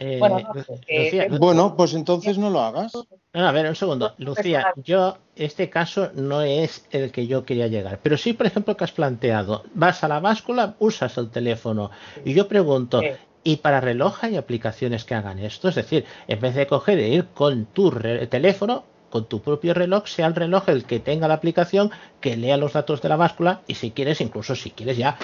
Eh, 0.00 0.16
bueno, 0.18 0.40
no 0.54 0.62
sé, 0.64 0.80
que- 0.86 0.98
Lucía, 1.04 1.28
que- 1.28 1.38
Bueno, 1.38 1.76
pues 1.76 1.94
entonces 1.94 2.38
no 2.38 2.48
lo 2.50 2.60
hagas. 2.60 2.92
A 3.34 3.52
ver, 3.52 3.66
un 3.68 3.76
segundo. 3.76 4.14
Lucía, 4.18 4.72
yo, 4.76 5.18
este 5.36 5.68
caso 5.70 6.10
no 6.14 6.40
es 6.42 6.86
el 6.90 7.12
que 7.12 7.26
yo 7.26 7.44
quería 7.44 7.66
llegar. 7.68 8.00
Pero 8.02 8.16
sí, 8.16 8.32
por 8.32 8.46
ejemplo, 8.46 8.76
que 8.76 8.84
has 8.84 8.92
planteado, 8.92 9.62
vas 9.74 10.02
a 10.02 10.08
la 10.08 10.18
báscula, 10.18 10.74
usas 10.78 11.16
el 11.18 11.30
teléfono. 11.30 11.90
Y 12.24 12.34
yo 12.34 12.48
pregunto. 12.48 13.00
¿y 13.42 13.56
para 13.56 13.80
reloj 13.80 14.22
hay 14.24 14.36
aplicaciones 14.36 15.04
que 15.04 15.14
hagan 15.14 15.38
esto? 15.38 15.70
Es 15.70 15.74
decir, 15.74 16.04
en 16.28 16.40
vez 16.40 16.54
de 16.54 16.66
coger 16.66 16.98
e 16.98 17.08
ir 17.08 17.24
con 17.32 17.64
tu 17.64 17.90
re- 17.90 18.26
teléfono, 18.26 18.84
con 19.08 19.24
tu 19.30 19.40
propio 19.40 19.72
reloj, 19.72 20.06
sea 20.08 20.26
el 20.26 20.34
reloj 20.34 20.68
el 20.68 20.84
que 20.84 21.00
tenga 21.00 21.26
la 21.26 21.34
aplicación, 21.34 21.90
que 22.20 22.36
lea 22.36 22.58
los 22.58 22.74
datos 22.74 23.00
de 23.00 23.08
la 23.08 23.16
báscula 23.16 23.62
y 23.66 23.76
si 23.76 23.92
quieres, 23.92 24.20
incluso 24.20 24.54
si 24.54 24.70
quieres 24.72 24.98
ya, 24.98 25.16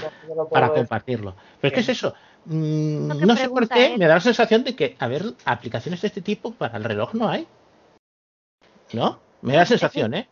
para 0.51 0.69
compartirlo. 0.79 1.35
Pero 1.61 1.75
¿qué 1.75 1.81
es 1.81 1.89
eso? 1.91 2.15
Mm, 2.47 3.27
no 3.27 3.37
sé 3.37 3.49
por 3.49 3.69
qué, 3.69 3.97
me 3.99 4.07
da 4.07 4.15
la 4.15 4.21
sensación 4.21 4.63
de 4.65 4.77
que, 4.77 4.97
a 4.99 5.09
ver, 5.09 5.25
aplicaciones 5.45 6.01
de 6.01 6.09
este 6.09 6.23
tipo 6.23 6.53
para 6.53 6.79
el 6.79 6.85
reloj 6.85 7.15
no 7.15 7.29
hay. 7.29 7.47
¿No? 8.93 9.19
Me 9.43 9.55
da 9.55 9.61
la 9.61 9.67
sensación, 9.67 10.15
¿eh? 10.15 10.29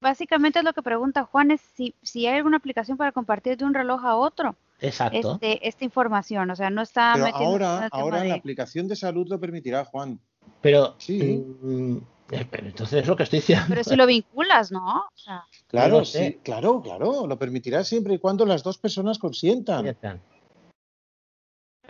Básicamente 0.00 0.62
lo 0.62 0.72
que 0.72 0.82
pregunta 0.82 1.24
Juan 1.24 1.50
es 1.50 1.60
si, 1.60 1.94
si 2.02 2.26
hay 2.26 2.36
alguna 2.36 2.58
aplicación 2.58 2.96
para 2.96 3.10
compartir 3.10 3.56
de 3.56 3.64
un 3.64 3.74
reloj 3.74 4.04
a 4.04 4.14
otro 4.14 4.54
Exacto. 4.80 5.32
este, 5.34 5.66
esta 5.66 5.84
información. 5.84 6.48
O 6.50 6.56
sea, 6.56 6.70
no 6.70 6.82
está 6.82 7.14
Pero 7.14 7.26
ahora, 7.34 7.88
ahora 7.90 8.20
de- 8.22 8.28
la 8.28 8.34
aplicación 8.36 8.86
de 8.86 8.94
salud 8.94 9.26
lo 9.28 9.40
permitirá, 9.40 9.84
Juan. 9.84 10.20
Pero, 10.60 10.94
Sí. 10.98 11.44
mm, 11.60 11.96
eh, 12.30 12.46
pero 12.48 12.68
entonces 12.68 13.02
es 13.02 13.08
lo 13.08 13.16
que 13.16 13.24
estoy 13.24 13.40
diciendo. 13.40 13.66
Pero 13.68 13.82
si 13.82 13.96
lo 13.96 14.06
vinculas, 14.06 14.70
¿no? 14.70 14.98
O 15.00 15.18
sea, 15.18 15.44
Claro, 15.66 16.04
sé. 16.04 16.18
sí, 16.26 16.40
claro, 16.44 16.80
claro, 16.80 17.26
lo 17.26 17.36
permitirá 17.36 17.82
siempre 17.82 18.14
y 18.14 18.18
cuando 18.18 18.46
las 18.46 18.62
dos 18.62 18.78
personas 18.78 19.18
consientan. 19.18 19.96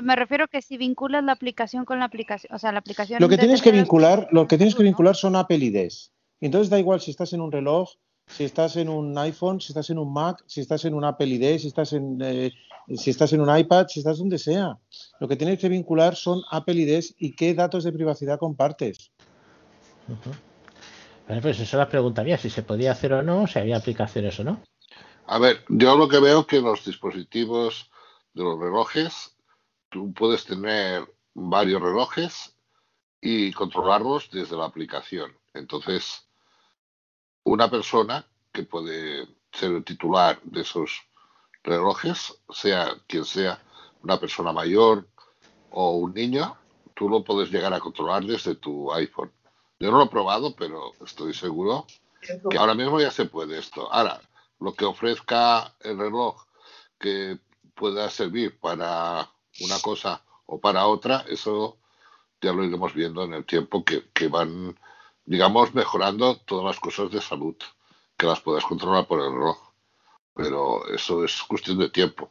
Me 0.03 0.17
refiero 0.17 0.49
que 0.49 0.63
si 0.63 0.77
vinculas 0.77 1.25
la 1.25 1.33
aplicación 1.33 1.85
con 1.85 1.99
la 1.99 2.05
aplicación, 2.05 2.55
o 2.55 2.59
sea, 2.59 2.73
la 2.73 2.79
aplicación 2.79 3.21
Lo 3.21 3.29
que 3.29 3.39
tienes 3.39 3.63
que 3.63 3.73
vincular, 3.73 4.29
lo 4.31 4.47
que 4.47 4.57
tienes 4.57 4.75
que 4.75 4.83
vincular 4.83 5.17
son 5.17 5.37
Apple 5.37 5.59
IDs. 5.59 6.13
Entonces 6.41 6.71
da 6.71 6.79
igual 6.79 7.01
si 7.01 7.11
estás 7.11 7.33
en 7.33 7.41
un 7.41 7.51
reloj, 7.51 7.91
si 8.27 8.45
estás 8.45 8.77
en 8.77 8.89
un 8.89 9.17
iPhone, 9.19 9.61
si 9.61 9.73
estás 9.73 9.91
en 9.91 9.99
un 9.99 10.13
Mac, 10.13 10.45
si 10.47 10.61
estás 10.61 10.85
en 10.85 10.95
un 10.95 11.05
Apple 11.05 11.27
ID, 11.27 11.59
si 11.59 11.69
estás 11.69 11.93
en, 11.93 12.19
eh, 12.23 12.53
si 12.95 13.11
estás 13.11 13.33
en 13.33 13.41
un 13.41 13.57
iPad, 13.57 13.87
si 13.89 14.01
estás 14.01 14.19
donde 14.19 14.39
sea. 14.39 14.79
Lo 15.19 15.27
que 15.27 15.37
tienes 15.37 15.59
que 15.59 15.69
vincular 15.69 16.15
son 16.15 16.43
Apple 16.51 16.75
IDs 16.75 17.15
y 17.19 17.35
qué 17.35 17.55
datos 17.55 17.85
de 17.85 17.93
privacidad 17.93 18.39
compartes. 18.39 19.11
Bueno, 21.27 21.43
pues 21.43 21.59
eso 21.61 21.77
la 21.77 21.89
preguntaría, 21.89 22.39
si 22.39 22.51
se 22.51 22.63
podía 22.63 22.93
hacer 22.93 23.13
o 23.13 23.23
no, 23.23 23.47
si 23.47 23.59
había 23.59 23.77
aplicaciones 23.77 24.39
o 24.41 24.45
no. 24.45 24.63
A 25.27 25.39
ver, 25.39 25.65
yo 25.69 25.97
lo 25.97 26.09
que 26.09 26.21
veo 26.21 26.47
que 26.47 26.61
los 26.61 26.85
dispositivos 26.85 27.91
de 28.33 28.45
los 28.45 28.59
relojes, 28.59 29.37
tú 29.91 30.13
puedes 30.13 30.45
tener 30.45 31.13
varios 31.35 31.81
relojes 31.81 32.55
y 33.21 33.53
controlarlos 33.53 34.31
desde 34.31 34.57
la 34.57 34.67
aplicación. 34.67 35.37
Entonces, 35.55 36.29
una 37.45 37.71
persona 37.71 38.27
que 38.53 38.63
puede 38.63 39.29
ser 39.53 39.73
el 39.73 39.85
titular 39.85 40.41
de 40.43 40.61
esos 40.61 41.03
relojes, 41.63 42.41
sea 42.51 42.97
quien 43.07 43.25
sea, 43.25 43.63
una 44.03 44.19
persona 44.19 44.53
mayor 44.53 45.09
o 45.71 45.97
un 45.97 46.15
niño, 46.15 46.57
tú 46.95 47.09
lo 47.09 47.25
puedes 47.25 47.51
llegar 47.51 47.73
a 47.73 47.81
controlar 47.81 48.25
desde 48.25 48.55
tu 48.55 48.93
iPhone. 48.93 49.33
Yo 49.81 49.91
no 49.91 49.99
lo 49.99 50.05
he 50.05 50.09
probado, 50.09 50.55
pero 50.57 50.93
estoy 51.05 51.35
seguro 51.35 51.87
que 52.51 52.59
ahora 52.59 52.75
mismo 52.75 53.01
ya 53.01 53.11
se 53.11 53.27
puede 53.27 53.59
esto. 53.59 53.93
Ahora, 53.93 54.21
lo 54.61 54.75
que 54.75 54.85
ofrezca 54.85 55.75
el 55.81 55.99
reloj 55.99 56.45
que 56.99 57.39
pueda 57.75 58.11
servir 58.11 58.59
para 58.59 59.31
una 59.61 59.79
cosa 59.81 60.23
o 60.47 60.61
para 60.61 60.87
otra, 60.87 61.25
eso 61.29 61.79
ya 62.41 62.53
lo 62.53 62.65
iremos 62.65 62.95
viendo 62.95 63.25
en 63.25 63.35
el 63.35 63.45
tiempo 63.45 63.85
que, 63.85 64.05
que 64.13 64.29
van, 64.29 64.79
digamos, 65.25 65.75
mejorando 65.75 66.39
todas 66.39 66.65
las 66.65 66.81
cosas 66.81 67.11
de 67.11 67.21
salud, 67.21 67.57
que 68.17 68.27
las 68.27 68.41
puedas 68.41 68.65
controlar 68.65 69.07
por 69.07 69.21
el 69.21 69.33
reloj. 69.33 69.59
Pero 70.35 70.87
eso 70.89 71.25
es 71.25 71.43
cuestión 71.43 71.79
de 71.79 71.91
tiempo. 71.91 72.31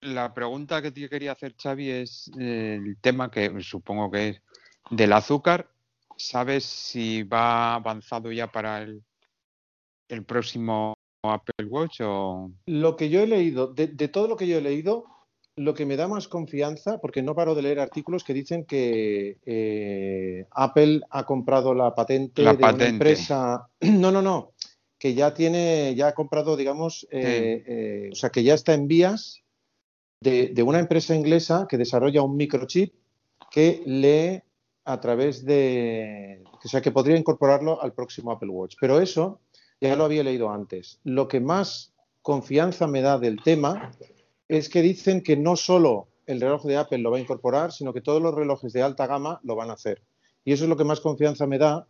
la 0.00 0.32
pregunta 0.32 0.80
que 0.80 0.90
te 0.90 1.08
quería 1.08 1.32
hacer, 1.32 1.54
Xavi, 1.56 1.90
es 1.90 2.30
eh, 2.38 2.80
el 2.82 2.96
tema 3.00 3.30
que 3.30 3.60
supongo 3.62 4.10
que 4.10 4.28
es 4.28 4.42
del 4.90 5.12
azúcar. 5.12 5.70
¿Sabes 6.16 6.64
si 6.64 7.22
va 7.24 7.74
avanzado 7.74 8.32
ya 8.32 8.50
para 8.50 8.82
el, 8.82 9.04
el 10.08 10.24
próximo 10.24 10.94
Apple 11.22 11.66
Watch 11.66 12.00
o 12.02 12.50
Lo 12.66 12.96
que 12.96 13.10
yo 13.10 13.20
he 13.20 13.26
leído, 13.26 13.66
de, 13.66 13.88
de 13.88 14.08
todo 14.08 14.28
lo 14.28 14.36
que 14.36 14.46
yo 14.46 14.56
he 14.56 14.62
leído, 14.62 15.04
lo 15.56 15.72
que 15.72 15.86
me 15.86 15.96
da 15.96 16.06
más 16.06 16.28
confianza, 16.28 16.98
porque 16.98 17.22
no 17.22 17.34
paro 17.34 17.54
de 17.54 17.62
leer 17.62 17.80
artículos 17.80 18.24
que 18.24 18.34
dicen 18.34 18.66
que 18.66 19.38
eh, 19.46 20.46
Apple 20.50 21.00
ha 21.10 21.24
comprado 21.24 21.72
la 21.74 21.94
patente 21.94 22.42
La 22.42 22.54
de 22.54 22.64
una 22.64 22.86
empresa. 22.86 23.68
No, 23.80 24.10
no, 24.10 24.20
no. 24.20 24.52
Que 24.98 25.14
ya 25.14 25.32
tiene, 25.34 25.94
ya 25.94 26.08
ha 26.08 26.14
comprado, 26.14 26.56
digamos, 26.56 27.06
eh, 27.10 27.64
eh, 27.66 28.10
o 28.12 28.14
sea, 28.14 28.30
que 28.30 28.42
ya 28.42 28.54
está 28.54 28.74
en 28.74 28.88
vías 28.88 29.42
de, 30.20 30.48
de 30.48 30.62
una 30.62 30.78
empresa 30.78 31.14
inglesa 31.14 31.66
que 31.68 31.78
desarrolla 31.78 32.22
un 32.22 32.36
microchip 32.36 32.94
que 33.50 33.82
lee 33.86 34.42
a 34.84 35.00
través 35.00 35.44
de, 35.44 36.42
o 36.64 36.68
sea, 36.68 36.80
que 36.80 36.92
podría 36.92 37.16
incorporarlo 37.16 37.82
al 37.82 37.92
próximo 37.92 38.30
Apple 38.32 38.50
Watch. 38.50 38.76
Pero 38.80 39.00
eso 39.00 39.40
ya 39.80 39.96
lo 39.96 40.04
había 40.04 40.22
leído 40.22 40.50
antes. 40.50 41.00
Lo 41.04 41.28
que 41.28 41.40
más 41.40 41.92
confianza 42.22 42.86
me 42.86 43.02
da 43.02 43.18
del 43.18 43.42
tema 43.42 43.92
es 44.48 44.68
que 44.68 44.82
dicen 44.82 45.22
que 45.22 45.36
no 45.36 45.56
solo 45.56 46.08
el 46.26 46.40
reloj 46.40 46.64
de 46.64 46.76
Apple 46.76 46.98
lo 46.98 47.10
va 47.10 47.18
a 47.18 47.20
incorporar, 47.20 47.72
sino 47.72 47.92
que 47.92 48.00
todos 48.00 48.20
los 48.20 48.34
relojes 48.34 48.72
de 48.72 48.82
alta 48.82 49.06
gama 49.06 49.40
lo 49.44 49.56
van 49.56 49.70
a 49.70 49.74
hacer. 49.74 50.02
Y 50.44 50.52
eso 50.52 50.64
es 50.64 50.70
lo 50.70 50.76
que 50.76 50.84
más 50.84 51.00
confianza 51.00 51.46
me 51.46 51.58
da 51.58 51.86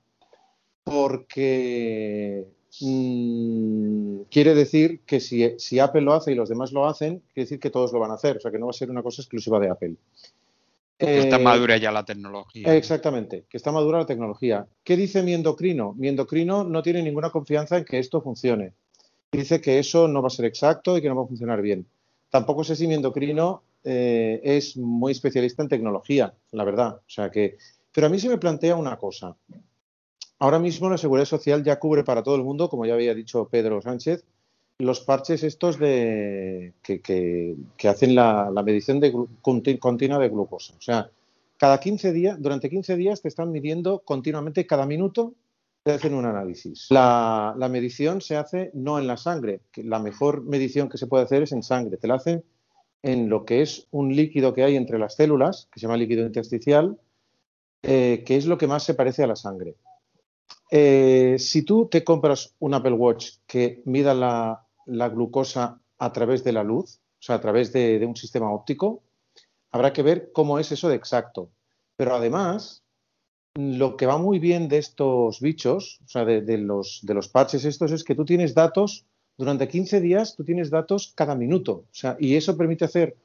porque 0.85 2.47
mm, 2.81 4.20
quiere 4.31 4.55
decir 4.55 5.01
que 5.05 5.20
si, 5.20 5.59
si 5.59 5.78
Apple 5.78 6.02
lo 6.02 6.15
hace 6.15 6.33
y 6.33 6.35
los 6.35 6.49
demás 6.49 6.73
lo 6.73 6.86
hacen, 6.86 7.23
quiere 7.33 7.44
decir 7.44 7.60
que 7.60 7.70
todos 7.70 7.93
lo 7.93 7.99
van 7.99 8.12
a 8.12 8.15
hacer. 8.15 8.36
O 8.36 8.41
sea, 8.41 8.51
que 8.51 8.59
no 8.59 8.67
va 8.67 8.70
a 8.70 8.75
ser 8.75 8.91
una 8.91 9.02
cosa 9.02 9.23
exclusiva 9.23 9.59
de 9.59 9.68
Apple. 9.68 9.97
que 10.99 11.18
está 11.18 11.36
Eh, 11.36 11.43
madura 11.43 11.76
ya 11.76 11.91
la 11.93 12.05
tecnología? 12.05 12.75
Exactamente, 12.75 13.44
que 13.49 13.57
está 13.57 13.73
madura 13.73 13.99
la 13.99 14.07
tecnología. 14.07 14.67
¿Qué 14.85 14.97
dice 14.97 15.23
mi 15.23 15.35
endocrino? 15.35 15.94
Mi 15.94 16.09
endocrino 16.09 16.65
no 16.65 16.83
tiene 16.83 17.02
ninguna 17.02 17.31
confianza 17.31 17.78
en 17.78 17.85
que 17.85 17.99
esto 17.99 18.23
funcione. 18.23 18.75
Dice 19.33 19.60
que 19.60 19.78
eso 19.78 20.09
no 20.09 20.23
va 20.23 20.28
a 20.28 20.31
ser 20.31 20.44
exacto 20.47 20.97
y 20.97 21.02
que 21.02 21.09
no 21.09 21.17
va 21.17 21.25
a 21.25 21.28
funcionar 21.28 21.60
bien. 21.60 21.86
Tampoco 22.31 22.65
sé 22.65 22.77
si 22.77 22.87
mi 22.87 22.95
endocrino 22.95 23.63
eh, 23.85 24.41
es 24.43 24.77
muy 24.77 25.13
especialista 25.13 25.63
en 25.63 25.69
tecnología, 25.69 26.35
la 26.53 26.65
verdad. 26.65 26.97
O 26.97 27.09
sea 27.09 27.31
que, 27.31 27.57
pero 27.93 28.09
a 28.09 28.11
mí 28.11 28.19
se 28.19 28.29
me 28.29 28.39
plantea 28.39 28.77
una 28.77 28.97
cosa. 28.99 29.37
Ahora 30.39 30.59
mismo 30.59 30.91
la 30.91 30.99
seguridad 30.99 31.25
social 31.25 31.65
ya 31.65 31.79
cubre 31.79 32.05
para 32.05 32.23
todo 32.23 32.37
el 32.37 32.43
mundo, 32.43 32.69
como 32.69 32.85
ya 32.85 32.95
había 32.95 33.15
dicho 33.15 33.49
Pedro 33.49 33.81
Sánchez, 33.81 34.25
los 34.79 35.01
parches 35.01 35.43
estos 35.43 35.79
de 35.79 36.75
que, 36.83 37.57
hacen 37.89 38.15
la, 38.15 38.51
medición 38.65 39.01
de 39.01 39.15
continua 39.41 40.19
de 40.19 40.29
glucosa. 40.29 40.75
O 40.77 40.83
sea, 40.83 41.11
cada 41.57 41.81
15 41.81 42.13
días, 42.13 42.43
durante 42.43 42.69
15 42.69 42.97
días 42.97 43.23
te 43.23 43.29
están 43.29 43.51
midiendo 43.51 44.01
continuamente, 44.01 44.67
cada 44.67 44.85
minuto 44.85 45.33
te 45.87 45.93
hacen 45.93 46.15
un 46.15 46.25
análisis. 46.25 46.89
La, 46.91 47.55
medición 47.71 48.21
se 48.21 48.37
hace 48.37 48.73
no 48.75 48.99
en 48.99 49.07
la 49.07 49.17
sangre, 49.17 49.61
que 49.71 49.85
la 49.85 50.01
mejor 50.01 50.43
medición 50.43 50.89
que 50.89 50.99
se 50.99 51.07
puede 51.07 51.23
hacer 51.23 51.45
es 51.45 51.53
en 51.53 51.63
sangre. 51.63 51.97
Te 51.97 52.09
la 52.09 52.17
hacen 52.17 52.45
en 53.05 53.29
lo 53.29 53.45
que 53.45 53.63
es 53.63 53.87
un 53.93 54.17
líquido 54.17 54.53
que 54.53 54.65
hay 54.65 54.75
entre 54.75 54.99
las 54.99 55.15
células, 55.15 55.69
que 55.71 55.79
se 55.79 55.87
llama 55.87 55.97
líquido 55.97 56.27
intersticial, 56.27 56.99
eh, 57.85 58.25
que 58.27 58.35
es 58.37 58.47
lo 58.47 58.59
que 58.59 58.67
más 58.67 58.83
se 58.83 58.95
parece 58.95 59.23
a 59.23 59.29
la 59.29 59.37
sangre. 59.37 59.77
Eh, 60.73 61.37
si 61.39 61.63
tú 61.63 61.87
te 61.87 62.03
compras 62.03 62.57
un 62.59 62.75
Apple 62.75 62.95
Watch 62.95 63.35
que 63.47 63.81
mida 63.85 64.13
la, 64.13 64.67
glucosa 64.87 65.79
a 65.99 66.13
través 66.13 66.43
de 66.43 66.51
la 66.51 66.65
luz, 66.65 66.97
o 66.97 67.23
sea, 67.23 67.37
a 67.37 67.41
través 67.41 67.73
de 67.73 68.05
un 68.05 68.17
sistema 68.17 68.51
óptico, 68.51 69.05
habrá 69.71 69.93
que 69.93 70.03
ver 70.03 70.33
cómo 70.33 70.59
es 70.59 70.73
eso 70.73 70.89
de 70.89 70.97
exacto. 70.97 71.49
Pero 71.95 72.17
además, 72.17 72.83
lo 73.57 73.97
que 73.97 74.07
va 74.07 74.18
muy 74.18 74.39
bien 74.39 74.68
de 74.68 74.78
estos 74.78 75.41
bichos, 75.41 76.01
o 76.05 76.09
sea, 76.09 76.25
de, 76.25 76.59
los, 76.59 77.01
de 77.02 77.15
los 77.15 77.28
parches 77.28 77.65
estos, 77.65 77.91
es 77.91 78.05
que 78.05 78.15
tú 78.15 78.25
tienes 78.25 78.55
datos, 78.55 79.07
durante 79.39 79.68
15 79.68 80.01
días 80.01 80.36
tú 80.36 80.44
tienes 80.44 80.70
datos 80.70 81.12
cada 81.15 81.35
minuto. 81.35 81.73
O 81.73 81.94
sea, 81.94 82.17
y 82.20 82.36
eso 82.36 82.57
permite 82.57 82.85
hacer 82.85 83.17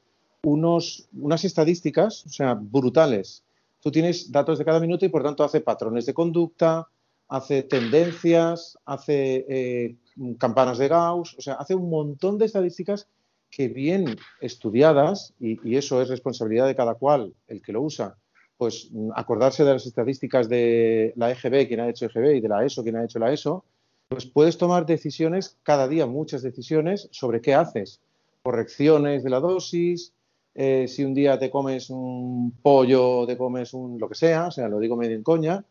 unos, 0.42 1.08
unas 1.12 1.44
estadísticas, 1.44 2.24
o 2.26 2.30
sea, 2.30 2.54
brutales. 2.54 3.44
Tú 3.80 3.90
tienes 3.90 4.32
datos 4.32 4.58
de 4.58 4.64
cada 4.64 4.80
minuto 4.80 5.04
y 5.04 5.10
por 5.10 5.22
tanto 5.22 5.44
hace 5.44 5.60
patrones 5.60 6.06
de 6.06 6.14
conducta, 6.14 6.88
hace 7.28 7.62
tendencias, 7.62 8.78
hace 8.86 9.46
eh, 9.48 9.96
campanas 10.38 10.78
de 10.78 10.88
Gauss, 10.88 11.34
o 11.38 11.42
sea, 11.42 11.54
hace 11.54 11.74
un 11.74 11.90
montón 11.90 12.38
de 12.38 12.46
estadísticas 12.46 13.06
que 13.50 13.68
bien 13.68 14.16
estudiadas, 14.40 15.34
y 15.38 15.76
eso 15.76 16.00
es 16.00 16.08
responsabilidad 16.08 16.66
de 16.66 16.74
cada 16.74 16.94
cual, 16.94 17.34
el 17.48 17.60
que 17.60 17.72
lo 17.72 17.82
usa, 17.82 18.16
pues 18.62 18.90
mm, 18.92 19.10
acordarse 19.16 19.64
de 19.64 19.72
las 19.72 19.86
estadísticas 19.86 20.48
de 20.48 21.12
la 21.16 21.32
EGB, 21.32 21.66
quien 21.66 21.80
ha 21.80 21.88
hecho 21.88 22.06
EGB, 22.06 22.36
y 22.36 22.40
de 22.40 22.48
la 22.48 22.64
ESO, 22.64 22.84
quien 22.84 22.94
ha 22.94 23.04
hecho 23.04 23.18
la 23.18 23.32
ESO, 23.32 23.64
pues 24.08 24.24
puedes 24.24 24.56
tomar 24.56 24.86
decisiones 24.86 25.58
cada 25.64 25.88
día, 25.88 26.06
muchas 26.06 26.42
decisiones 26.42 27.08
sobre 27.10 27.40
qué 27.40 27.54
haces. 27.54 28.00
Correcciones 28.44 29.24
de 29.24 29.30
la 29.30 29.40
dosis, 29.40 30.12
eh, 30.54 30.86
si 30.86 31.02
un 31.02 31.12
día 31.12 31.40
te 31.40 31.50
comes 31.50 31.90
un 31.90 32.52
pollo, 32.62 33.26
te 33.26 33.36
comes 33.36 33.74
un 33.74 33.98
lo 33.98 34.08
que 34.08 34.14
sea, 34.14 34.46
o 34.46 34.50
sea, 34.52 34.68
lo 34.68 34.78
digo 34.78 34.94
medio 34.94 35.16
en 35.16 35.24
coña, 35.24 35.64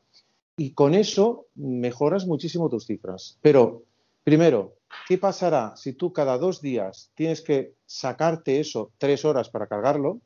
y 0.58 0.72
con 0.72 0.94
eso 0.94 1.46
mejoras 1.56 2.28
muchísimo 2.28 2.68
tus 2.68 2.86
cifras. 2.86 3.38
Pero, 3.42 3.84
primero, 4.26 4.74
¿qué 5.08 5.18
pasará 5.18 5.78
si 5.78 5.94
tú 5.94 6.12
cada 6.12 6.38
dos 6.38 6.60
días 6.60 7.10
tienes 7.16 7.40
que 7.40 7.74
sacarte 7.86 8.60
eso 8.60 8.92
tres 8.98 9.24
horas 9.24 9.48
para 9.48 9.68
cargarlo? 9.68 10.20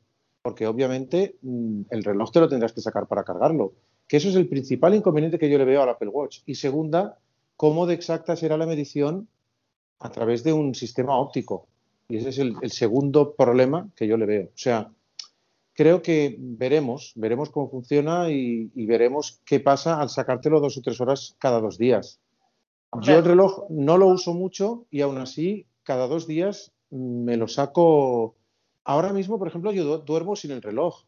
Porque 0.46 0.68
obviamente 0.68 1.38
mm, 1.42 1.80
el 1.90 2.04
reloj 2.04 2.30
te 2.30 2.38
lo 2.38 2.48
tendrás 2.48 2.72
que 2.72 2.80
sacar 2.80 3.08
para 3.08 3.24
cargarlo. 3.24 3.72
Que 4.06 4.18
eso 4.18 4.28
es 4.28 4.36
el 4.36 4.48
principal 4.48 4.94
inconveniente 4.94 5.40
que 5.40 5.50
yo 5.50 5.58
le 5.58 5.64
veo 5.64 5.82
al 5.82 5.88
Apple 5.88 6.06
Watch. 6.06 6.42
Y 6.46 6.54
segunda, 6.54 7.18
cómo 7.56 7.84
de 7.84 7.94
exacta 7.94 8.36
será 8.36 8.56
la 8.56 8.64
medición 8.64 9.26
a 9.98 10.12
través 10.12 10.44
de 10.44 10.52
un 10.52 10.76
sistema 10.76 11.18
óptico. 11.18 11.66
Y 12.08 12.18
ese 12.18 12.28
es 12.28 12.38
el, 12.38 12.54
segundo 12.70 13.34
problema 13.34 13.90
que 13.96 14.06
yo 14.06 14.16
le 14.16 14.26
veo. 14.26 14.44
O 14.44 14.58
sea, 14.58 14.92
creo 15.72 16.00
que 16.00 16.36
veremos, 16.38 17.12
veremos 17.16 17.50
cómo 17.50 17.68
funciona 17.68 18.30
y, 18.30 18.70
y 18.72 18.86
veremos 18.86 19.40
qué 19.44 19.58
pasa 19.58 20.00
al 20.00 20.10
sacártelo 20.10 20.60
dos 20.60 20.78
o 20.78 20.82
tres 20.82 21.00
horas 21.00 21.34
cada 21.40 21.60
dos 21.60 21.76
días. 21.76 22.20
Yo 23.02 23.18
el 23.18 23.24
reloj 23.24 23.64
no 23.68 23.98
lo 23.98 24.06
uso 24.06 24.32
mucho 24.32 24.86
y 24.92 25.00
aún 25.00 25.18
así 25.18 25.66
cada 25.82 26.06
dos 26.06 26.28
días 26.28 26.72
mm, 26.90 27.24
me 27.24 27.36
lo 27.36 27.48
saco. 27.48 28.36
Ahora 28.86 29.12
mismo, 29.12 29.38
por 29.38 29.48
ejemplo, 29.48 29.72
yo 29.72 29.84
du- 29.84 30.04
duermo 30.04 30.36
sin 30.36 30.52
el 30.52 30.62
reloj 30.62 31.02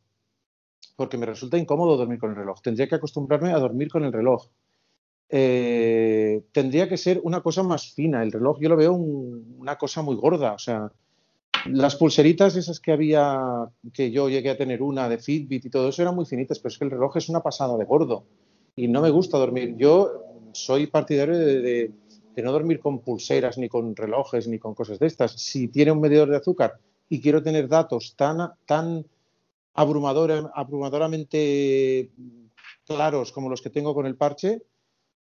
porque 0.96 1.16
me 1.16 1.26
resulta 1.26 1.56
incómodo 1.58 1.96
dormir 1.96 2.18
con 2.18 2.30
el 2.30 2.36
reloj. 2.36 2.60
Tendría 2.60 2.88
que 2.88 2.96
acostumbrarme 2.96 3.52
a 3.52 3.58
dormir 3.58 3.88
con 3.88 4.04
el 4.04 4.12
reloj. 4.12 4.46
Eh, 5.30 6.42
tendría 6.52 6.88
que 6.88 6.96
ser 6.96 7.20
una 7.22 7.40
cosa 7.40 7.62
más 7.62 7.92
fina. 7.92 8.22
El 8.22 8.32
reloj 8.32 8.58
yo 8.60 8.68
lo 8.68 8.76
veo 8.76 8.92
un- 8.92 9.56
una 9.58 9.76
cosa 9.76 10.02
muy 10.02 10.16
gorda. 10.16 10.54
O 10.54 10.58
sea, 10.58 10.90
las 11.66 11.96
pulseritas 11.96 12.56
esas 12.56 12.80
que 12.80 12.92
había, 12.92 13.40
que 13.92 14.10
yo 14.10 14.28
llegué 14.28 14.50
a 14.50 14.56
tener 14.58 14.82
una 14.82 15.08
de 15.08 15.18
Fitbit 15.18 15.66
y 15.66 15.70
todo 15.70 15.88
eso 15.90 16.02
eran 16.02 16.16
muy 16.16 16.26
finitas, 16.26 16.58
pero 16.58 16.72
es 16.72 16.78
que 16.78 16.84
el 16.86 16.90
reloj 16.92 17.16
es 17.16 17.28
una 17.28 17.40
pasada 17.42 17.76
de 17.76 17.84
gordo 17.84 18.24
y 18.76 18.88
no 18.88 19.02
me 19.02 19.10
gusta 19.10 19.38
dormir. 19.38 19.76
Yo 19.76 20.10
soy 20.52 20.86
partidario 20.88 21.38
de, 21.38 21.60
de- 21.60 21.92
de 22.34 22.42
no 22.42 22.52
dormir 22.52 22.80
con 22.80 23.00
pulseras, 23.00 23.58
ni 23.58 23.68
con 23.68 23.94
relojes, 23.96 24.48
ni 24.48 24.58
con 24.58 24.74
cosas 24.74 24.98
de 25.00 25.06
estas. 25.08 25.32
Si 25.32 25.68
tiene 25.68 25.92
un 25.92 26.00
medidor 26.00 26.30
de 26.30 26.36
azúcar 26.36 26.78
y 27.08 27.20
quiero 27.20 27.42
tener 27.42 27.68
datos 27.68 28.14
tan, 28.16 28.52
tan 28.66 29.04
abrumadora- 29.74 30.50
abrumadoramente 30.54 32.10
claros 32.86 33.32
como 33.32 33.48
los 33.48 33.62
que 33.62 33.70
tengo 33.70 33.94
con 33.94 34.06
el 34.06 34.16
parche, 34.16 34.62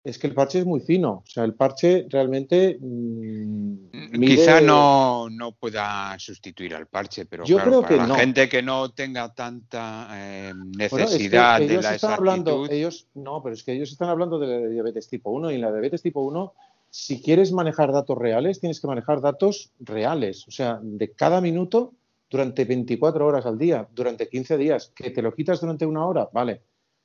es 0.03 0.19
que 0.19 0.27
el 0.27 0.33
parche 0.33 0.59
es 0.59 0.65
muy 0.65 0.81
fino. 0.81 1.23
O 1.25 1.25
sea, 1.25 1.45
el 1.45 1.53
parche 1.53 2.05
realmente 2.09 2.77
mm, 2.79 3.73
mide- 4.17 4.35
Quizá 4.35 4.59
no, 4.59 5.29
no 5.29 5.53
pueda 5.53 6.13
sustituir 6.19 6.75
al 6.75 6.87
parche, 6.87 7.25
pero 7.25 7.45
Yo 7.45 7.55
claro, 7.55 7.69
creo 7.71 7.81
para 7.83 7.93
que 7.93 7.97
la 7.99 8.07
no. 8.07 8.15
gente 8.15 8.49
que 8.49 8.61
no 8.61 8.91
tenga 8.91 9.33
tanta 9.33 10.09
eh, 10.11 10.51
Bueno, 10.53 10.65
es 10.75 10.89
que 10.91 10.97
necesidad 11.07 11.57
de 11.59 11.65
ellos 11.65 11.83
la 11.85 11.95
están 11.95 12.11
exactitud, 12.11 12.51
hablando, 12.53 12.65
ellos, 12.69 13.07
no, 13.13 13.41
pero 13.41 13.55
es 13.55 13.63
que 13.63 13.71
ellos 13.73 13.91
están 13.93 14.09
hablando 14.09 14.39
de 14.39 14.47
la 14.47 14.67
diabetes 14.67 15.07
tipo 15.07 15.31
1 15.31 15.51
y 15.51 15.55
en 15.55 15.61
la 15.61 15.71
diabetes 15.71 16.01
tipo 16.01 16.21
1, 16.21 16.53
si 16.93 17.23
quieres 17.23 17.51
manejar 17.51 17.91
datos 17.91 18.15
reales, 18.15 18.59
tienes 18.59 18.79
que 18.79 18.85
manejar 18.85 19.19
datos 19.19 19.71
reales, 19.79 20.47
o 20.47 20.51
sea, 20.51 20.79
de 20.79 21.11
cada 21.11 21.41
minuto 21.41 21.95
durante 22.29 22.65
24 22.65 23.25
horas 23.25 23.47
al 23.47 23.57
día, 23.57 23.87
durante 23.95 24.29
15 24.29 24.57
días, 24.57 24.91
que 24.95 25.09
te 25.09 25.23
lo 25.23 25.33
quitas 25.33 25.59
durante 25.59 25.87
una 25.87 26.05
hora, 26.05 26.29
vale, 26.31 26.61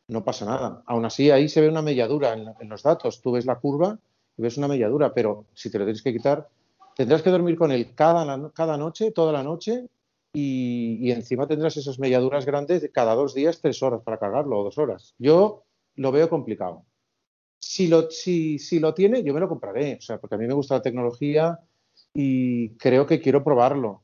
no 0.08 0.22
pasa 0.22 0.44
nada. 0.44 0.82
Aún 0.84 1.06
así, 1.06 1.30
ahí 1.30 1.48
se 1.48 1.62
ve 1.62 1.70
una 1.70 1.80
melladura 1.80 2.34
en, 2.34 2.68
los 2.68 2.82
datos, 2.82 3.22
tú 3.22 3.32
ves 3.32 3.46
la 3.46 3.60
curva 3.60 3.98
y 4.36 4.42
ves 4.42 4.58
una 4.58 4.68
melladura, 4.68 5.14
pero 5.14 5.46
si 5.54 5.70
te 5.70 5.78
lo 5.78 5.86
tienes 5.86 6.02
que 6.02 6.12
quitar, 6.12 6.50
tendrás 6.94 7.22
que 7.22 7.30
dormir 7.30 7.56
con 7.56 7.72
él 7.72 7.94
cada 7.94 8.76
noche, 8.76 9.10
toda 9.12 9.32
la 9.32 9.42
noche, 9.42 9.86
y, 10.34 10.98
y 11.00 11.12
encima 11.12 11.46
tendrás 11.46 11.78
esas 11.78 11.98
melladuras 11.98 12.44
grandes 12.44 12.82
de 12.82 12.90
cada 12.90 13.14
dos 13.14 13.32
días, 13.32 13.62
tres 13.62 13.82
horas 13.82 14.02
para 14.02 14.18
cargarlo 14.18 14.58
o 14.58 14.64
dos 14.64 14.76
horas. 14.76 15.14
Yo 15.18 15.62
lo 15.94 16.12
veo 16.12 16.28
complicado. 16.28 16.84
Si 17.60 17.88
lo, 17.88 18.10
si, 18.10 18.58
si 18.58 18.78
lo 18.80 18.94
tiene, 18.94 19.22
yo 19.22 19.34
me 19.34 19.40
lo 19.40 19.48
compraré, 19.48 19.96
o 19.96 20.00
sea, 20.00 20.18
porque 20.18 20.36
a 20.36 20.38
mí 20.38 20.46
me 20.46 20.54
gusta 20.54 20.74
la 20.76 20.82
tecnología 20.82 21.58
y 22.14 22.70
creo 22.76 23.06
que 23.06 23.20
quiero 23.20 23.42
probarlo. 23.44 24.02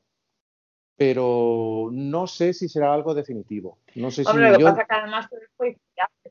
pero 0.97 1.89
no 1.93 2.27
sé 2.29 2.53
si 2.53 2.69
será 2.69 2.95
algo 2.95 3.15
definitivo. 3.15 3.79
No 3.97 4.11
sé 4.13 4.23
Hombre, 4.27 4.47
si 4.47 4.53
lo 4.53 4.59
que 4.59 4.63
yo... 4.63 4.71
pasa 4.71 4.85
que 4.85 4.95
además 4.95 5.29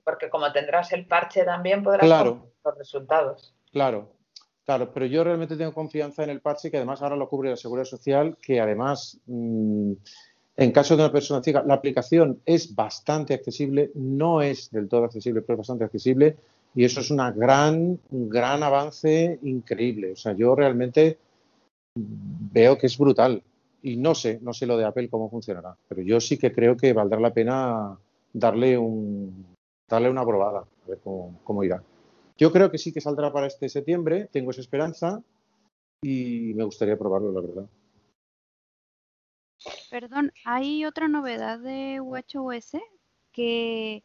porque 0.05 0.29
como 0.29 0.51
tendrás 0.53 0.91
el 0.93 1.05
parche 1.05 1.43
también 1.43 1.83
podrás 1.83 2.05
Claro. 2.05 2.47
los 2.63 2.77
resultados. 2.77 3.53
Claro, 3.71 4.13
claro, 4.65 4.91
pero 4.93 5.05
yo 5.05 5.23
realmente 5.23 5.57
tengo 5.57 5.73
confianza 5.73 6.23
en 6.23 6.29
el 6.29 6.39
parche 6.41 6.71
que 6.71 6.77
además 6.77 7.01
ahora 7.01 7.15
lo 7.17 7.27
cubre 7.27 7.49
la 7.49 7.57
Seguridad 7.57 7.85
Social, 7.85 8.37
que 8.41 8.61
además, 8.61 9.19
mm, 9.25 9.91
en 10.57 10.71
caso 10.71 10.95
de 10.95 11.03
una 11.03 11.11
persona 11.11 11.43
ciega, 11.43 11.63
la 11.65 11.73
aplicación 11.73 12.39
es 12.45 12.73
bastante 12.73 13.33
accesible, 13.33 13.91
no 13.95 14.41
es 14.41 14.69
del 14.71 14.87
todo 14.87 15.03
accesible, 15.05 15.41
pero 15.41 15.55
es 15.55 15.59
bastante 15.59 15.83
accesible 15.85 16.37
y 16.75 16.85
eso 16.85 17.01
es 17.01 17.11
una 17.11 17.31
gran, 17.31 17.99
un 18.09 18.29
gran 18.29 18.63
avance 18.63 19.39
increíble. 19.43 20.13
O 20.13 20.15
sea, 20.15 20.33
yo 20.33 20.55
realmente 20.55 21.19
veo 21.95 22.77
que 22.77 22.87
es 22.87 22.97
brutal 22.97 23.43
y 23.81 23.97
no 23.97 24.15
sé, 24.15 24.39
no 24.41 24.53
sé 24.53 24.65
lo 24.65 24.77
de 24.77 24.85
Apple 24.85 25.09
cómo 25.09 25.29
funcionará, 25.29 25.75
pero 25.87 26.01
yo 26.01 26.19
sí 26.19 26.37
que 26.37 26.51
creo 26.51 26.75
que 26.77 26.93
valdrá 26.93 27.19
la 27.19 27.33
pena 27.33 27.97
darle 28.31 28.77
un, 28.77 29.45
darle 29.89 30.09
una 30.09 30.25
probada, 30.25 30.61
a 30.61 30.89
ver 30.89 30.99
cómo, 31.03 31.39
cómo 31.43 31.63
irá. 31.63 31.83
Yo 32.37 32.51
creo 32.51 32.71
que 32.71 32.77
sí 32.77 32.91
que 32.91 33.01
saldrá 33.01 33.31
para 33.31 33.47
este 33.47 33.69
septiembre, 33.69 34.27
tengo 34.31 34.51
esa 34.51 34.61
esperanza 34.61 35.21
y 36.01 36.53
me 36.55 36.63
gustaría 36.63 36.97
probarlo, 36.97 37.31
la 37.31 37.41
verdad. 37.41 37.69
Perdón, 39.91 40.31
hay 40.43 40.85
otra 40.85 41.07
novedad 41.07 41.59
de 41.59 42.01
WatchOS 42.01 42.77
que 43.31 44.03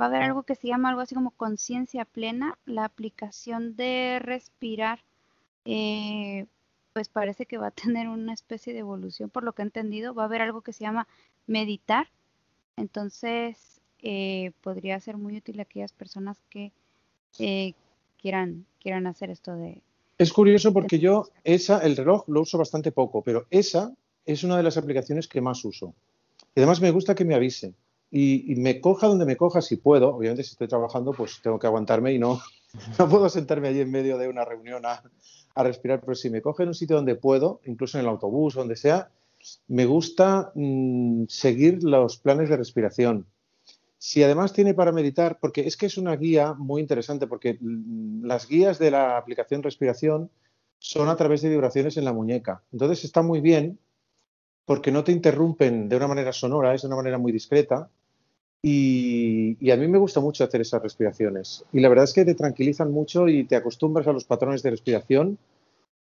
va 0.00 0.06
a 0.06 0.08
haber 0.08 0.22
algo 0.22 0.44
que 0.44 0.54
se 0.54 0.68
llama 0.68 0.88
algo 0.88 1.02
así 1.02 1.14
como 1.14 1.30
conciencia 1.32 2.04
plena. 2.04 2.58
La 2.64 2.84
aplicación 2.84 3.76
de 3.76 4.18
respirar, 4.20 5.00
eh, 5.64 6.46
pues 6.92 7.08
parece 7.08 7.46
que 7.46 7.58
va 7.58 7.68
a 7.68 7.70
tener 7.98 8.08
una 8.08 8.32
especie 8.32 8.72
de 8.72 8.80
evolución, 8.80 9.30
por 9.30 9.44
lo 9.44 9.52
que 9.52 9.62
he 9.62 9.64
entendido. 9.64 10.14
Va 10.14 10.22
a 10.22 10.26
haber 10.26 10.42
algo 10.42 10.62
que 10.62 10.72
se 10.72 10.84
llama 10.84 11.06
meditar. 11.46 12.08
Entonces, 12.76 13.80
eh, 14.02 14.52
podría 14.62 14.98
ser 15.00 15.16
muy 15.18 15.36
útil 15.36 15.58
a 15.58 15.64
aquellas 15.64 15.92
personas 15.92 16.38
que 16.48 16.72
eh, 17.38 17.74
quieran, 18.20 18.64
quieran 18.80 19.06
hacer 19.06 19.30
esto 19.30 19.54
de... 19.54 19.82
Es 20.16 20.32
curioso 20.32 20.72
porque 20.72 20.98
yo 20.98 21.28
esa, 21.44 21.80
el 21.80 21.96
reloj 21.96 22.24
lo 22.28 22.40
uso 22.40 22.56
bastante 22.56 22.92
poco, 22.92 23.22
pero 23.22 23.46
esa 23.50 23.92
es 24.24 24.44
una 24.44 24.56
de 24.56 24.62
las 24.62 24.76
aplicaciones 24.76 25.28
que 25.28 25.40
más 25.40 25.64
uso. 25.64 25.94
Y 26.54 26.60
además 26.60 26.80
me 26.80 26.90
gusta 26.90 27.14
que 27.14 27.24
me 27.24 27.34
avise. 27.34 27.74
Y, 28.10 28.54
me 28.56 28.80
coja 28.80 29.06
donde 29.06 29.24
me 29.24 29.36
coja 29.36 29.62
si 29.62 29.76
puedo. 29.76 30.14
Obviamente 30.14 30.42
si 30.42 30.52
estoy 30.52 30.68
trabajando 30.68 31.12
pues 31.12 31.40
tengo 31.42 31.58
que 31.58 31.66
aguantarme 31.66 32.12
y 32.12 32.18
no, 32.18 32.40
no 32.98 33.08
puedo 33.08 33.28
sentarme 33.28 33.68
allí 33.68 33.80
en 33.80 33.90
medio 33.90 34.18
de 34.18 34.28
una 34.28 34.44
reunión 34.44 34.84
a, 34.84 35.02
a 35.54 35.62
respirar. 35.62 36.00
Pero 36.00 36.14
si 36.14 36.30
me 36.30 36.42
coge 36.42 36.64
en 36.64 36.70
un 36.70 36.74
sitio 36.74 36.96
donde 36.96 37.14
puedo, 37.14 37.60
incluso 37.64 37.98
en 37.98 38.04
el 38.04 38.10
autobús, 38.10 38.54
donde 38.54 38.76
sea, 38.76 39.10
me 39.68 39.86
gusta 39.86 40.52
mm, 40.54 41.24
seguir 41.28 41.82
los 41.82 42.18
planes 42.18 42.48
de 42.48 42.56
respiración. 42.56 43.26
Si 43.98 44.22
además 44.22 44.52
tiene 44.52 44.74
para 44.74 44.92
meditar, 44.92 45.38
porque 45.40 45.66
es 45.66 45.76
que 45.76 45.86
es 45.86 45.98
una 45.98 46.16
guía 46.16 46.54
muy 46.54 46.80
interesante, 46.80 47.26
porque 47.26 47.58
mm, 47.60 48.24
las 48.24 48.48
guías 48.48 48.78
de 48.78 48.90
la 48.90 49.16
aplicación 49.16 49.62
respiración 49.62 50.30
son 50.78 51.08
a 51.08 51.16
través 51.16 51.42
de 51.42 51.50
vibraciones 51.50 51.96
en 51.96 52.04
la 52.04 52.12
muñeca. 52.12 52.62
Entonces 52.72 53.04
está 53.04 53.22
muy 53.22 53.40
bien 53.40 53.78
porque 54.64 54.90
no 54.92 55.04
te 55.04 55.12
interrumpen 55.12 55.88
de 55.88 55.96
una 55.96 56.08
manera 56.08 56.32
sonora, 56.32 56.74
es 56.74 56.82
de 56.82 56.88
una 56.88 56.96
manera 56.96 57.18
muy 57.18 57.32
discreta. 57.32 57.90
Y, 58.62 59.56
y 59.58 59.70
a 59.70 59.76
mí 59.76 59.88
me 59.88 59.98
gusta 59.98 60.20
mucho 60.20 60.44
hacer 60.44 60.60
esas 60.60 60.82
respiraciones. 60.82 61.64
Y 61.72 61.80
la 61.80 61.88
verdad 61.88 62.04
es 62.04 62.12
que 62.12 62.24
te 62.24 62.34
tranquilizan 62.34 62.90
mucho 62.92 63.26
y 63.28 63.44
te 63.44 63.56
acostumbras 63.56 64.06
a 64.06 64.12
los 64.12 64.24
patrones 64.24 64.62
de 64.62 64.70
respiración. 64.70 65.38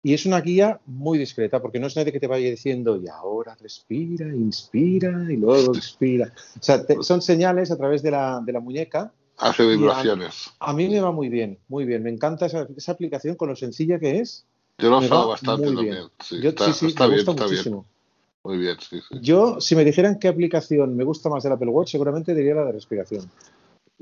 Y 0.01 0.13
es 0.13 0.25
una 0.25 0.39
guía 0.39 0.79
muy 0.85 1.17
discreta, 1.17 1.61
porque 1.61 1.77
no 1.79 1.87
es 1.87 1.95
nadie 1.97 2.13
que 2.13 2.21
te 2.21 2.27
vaya 2.27 2.49
diciendo, 2.49 2.95
y 2.95 3.09
ahora 3.09 3.55
respira, 3.59 4.27
inspira 4.33 5.25
y 5.29 5.35
luego 5.35 5.75
expira. 5.75 6.31
O 6.57 6.63
sea, 6.63 6.85
te- 6.85 7.03
son 7.03 7.21
señales 7.21 7.69
a 7.69 7.77
través 7.77 8.01
de 8.01 8.11
la, 8.11 8.41
de 8.43 8.53
la 8.53 8.61
muñeca. 8.61 9.11
Hace 9.37 9.63
Y 9.63 9.65
a- 9.65 9.71
vibraciones. 9.77 10.51
A, 10.59 10.71
mí 10.73 10.87
me 10.87 11.01
va 11.01 11.11
muy 11.11 11.27
bien, 11.27 11.59
muy 11.67 11.83
bien. 11.83 12.01
Me 12.01 12.09
encanta 12.09 12.45
esa, 12.45 12.65
esa 12.77 12.93
aplicación 12.93 13.35
con 13.35 13.49
lo 13.49 13.55
sencilla 13.57 13.99
que 13.99 14.19
es. 14.19 14.45
Yo 14.77 14.89
lo 14.89 15.01
he 15.01 15.05
usado 15.05 15.27
bastante 15.27 15.65
también. 15.65 15.97
Sí, 16.23 16.39
Yo- 16.41 16.49
está, 16.49 16.65
sí, 16.67 16.73
sí, 16.73 16.85
está 16.87 17.03
me 17.03 17.15
bien, 17.15 17.25
gusta 17.25 17.31
está 17.31 17.43
muchísimo. 17.45 17.81
bien. 17.83 17.98
Muy 18.43 18.57
bien, 18.57 18.77
sí, 18.79 19.01
sí. 19.01 19.19
Yo, 19.21 19.59
si 19.59 19.75
me 19.75 19.83
dijeran 19.83 20.19
qué 20.19 20.27
aplicación 20.27 20.95
me 20.95 21.03
gusta 21.03 21.29
más 21.29 21.43
del 21.43 21.53
Apple 21.53 21.69
Watch, 21.69 21.91
seguramente 21.91 22.33
diría 22.33 22.55
la 22.55 22.65
de 22.65 22.71
respiración. 22.71 23.29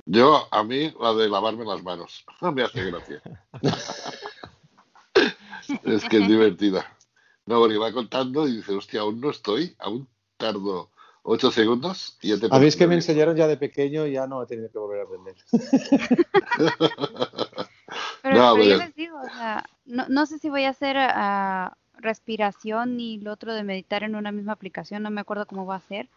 Yo, 0.05 0.47
a 0.51 0.63
mí, 0.63 0.93
la 0.99 1.13
de 1.13 1.27
lavarme 1.27 1.65
las 1.65 1.83
manos. 1.83 2.23
Me 2.53 2.63
hace 2.63 2.85
gracia. 2.85 3.21
es 5.83 6.03
que 6.05 6.17
es 6.17 6.27
divertida. 6.27 6.85
No, 7.45 7.59
porque 7.59 7.77
va 7.77 7.91
contando 7.91 8.47
y 8.47 8.57
dice, 8.57 8.73
hostia, 8.73 9.01
aún 9.01 9.19
no 9.19 9.31
estoy, 9.31 9.75
aún 9.79 10.07
tardo 10.37 10.91
ocho 11.23 11.51
segundos 11.51 12.17
y 12.21 12.29
ya 12.29 12.39
te 12.39 12.47
A 12.49 12.59
mí 12.59 12.67
es 12.67 12.77
que 12.77 12.87
me 12.87 12.95
enseñaron 12.95 13.35
ya 13.35 13.47
de 13.47 13.57
pequeño 13.57 14.07
y 14.07 14.13
ya 14.13 14.27
no 14.27 14.41
he 14.41 14.45
tenido 14.45 14.71
que 14.71 14.79
volver 14.79 15.01
a 15.01 15.03
aprender. 15.03 15.35
Pero, 18.21 18.35
No, 18.35 18.53
pero 18.55 18.65
yo 18.65 18.77
les 18.77 18.95
digo, 18.95 19.17
o 19.21 19.29
sea, 19.29 19.65
no, 19.85 20.05
no 20.09 20.25
sé 20.25 20.39
si 20.39 20.49
voy 20.49 20.65
a 20.65 20.69
hacer 20.69 20.97
ah, 20.97 21.77
respiración 21.97 22.99
y 22.99 23.19
lo 23.19 23.31
otro 23.33 23.53
de 23.53 23.63
meditar 23.63 24.03
en 24.03 24.15
una 24.15 24.31
misma 24.31 24.53
aplicación, 24.53 25.03
no 25.03 25.09
me 25.11 25.21
acuerdo 25.21 25.45
cómo 25.47 25.65
va 25.65 25.75
a 25.75 25.81
ser, 25.81 26.09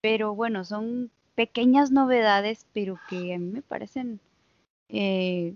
pero 0.00 0.34
bueno, 0.34 0.64
son 0.64 1.10
pequeñas 1.34 1.90
novedades, 1.90 2.66
pero 2.72 2.98
que 3.08 3.34
a 3.34 3.38
mí 3.38 3.50
me 3.50 3.62
parecen 3.62 4.20
eh, 4.88 5.54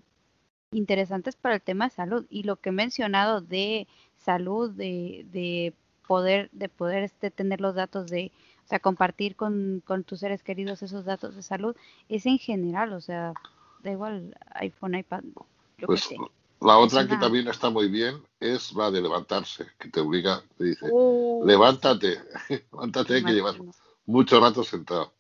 interesantes 0.72 1.36
para 1.36 1.56
el 1.56 1.62
tema 1.62 1.86
de 1.86 1.90
salud. 1.94 2.26
Y 2.30 2.42
lo 2.44 2.56
que 2.56 2.70
he 2.70 2.72
mencionado 2.72 3.40
de 3.40 3.86
salud, 4.16 4.70
de, 4.72 5.26
de 5.32 5.74
poder, 6.06 6.50
de 6.52 6.68
poder 6.68 7.02
este, 7.05 7.30
tener 7.30 7.60
los 7.60 7.74
datos 7.74 8.08
de, 8.10 8.32
o 8.64 8.68
sea, 8.68 8.80
compartir 8.80 9.36
con, 9.36 9.82
con 9.86 10.05
tus 10.05 10.20
seres 10.20 10.42
queridos 10.42 10.82
esos 10.82 11.05
datos 11.05 11.36
de 11.36 11.42
salud, 11.42 11.76
es 12.08 12.26
en 12.26 12.38
general, 12.38 12.92
o 12.92 13.00
sea, 13.00 13.34
da 13.82 13.92
igual 13.92 14.36
iPhone, 14.55 14.94
iPad, 14.94 15.24
yo 15.78 15.86
Pues 15.86 16.00
sé. 16.05 16.16
La 16.60 16.78
otra 16.78 17.06
que 17.06 17.16
también 17.16 17.48
está 17.48 17.70
muy 17.70 17.88
bien 17.88 18.22
es 18.40 18.72
la 18.72 18.90
de 18.90 19.00
levantarse, 19.00 19.66
que 19.78 19.88
te 19.90 20.00
obliga, 20.00 20.42
te 20.56 20.64
dice, 20.64 20.86
Oh, 20.92 21.42
levántate, 21.44 22.20
levántate 22.72 23.24
que 23.24 23.32
llevas 23.32 23.56
mucho 24.06 24.40
rato 24.40 24.64
sentado 24.64 25.14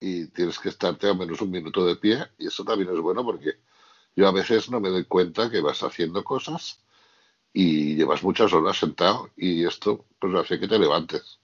y 0.00 0.26
tienes 0.28 0.58
que 0.58 0.68
estarte 0.68 1.08
al 1.08 1.18
menos 1.18 1.40
un 1.40 1.50
minuto 1.50 1.84
de 1.84 1.96
pie 1.96 2.18
y 2.38 2.46
eso 2.46 2.64
también 2.64 2.90
es 2.90 3.00
bueno 3.00 3.24
porque 3.24 3.58
yo 4.16 4.26
a 4.26 4.32
veces 4.32 4.70
no 4.70 4.80
me 4.80 4.88
doy 4.88 5.04
cuenta 5.04 5.50
que 5.50 5.60
vas 5.60 5.82
haciendo 5.82 6.24
cosas 6.24 6.82
y 7.52 7.94
llevas 7.96 8.22
muchas 8.22 8.52
horas 8.52 8.78
sentado 8.78 9.30
y 9.36 9.64
esto 9.64 10.06
pues 10.18 10.34
hace 10.34 10.58
que 10.60 10.68
te 10.68 10.78
levantes. 10.78 11.40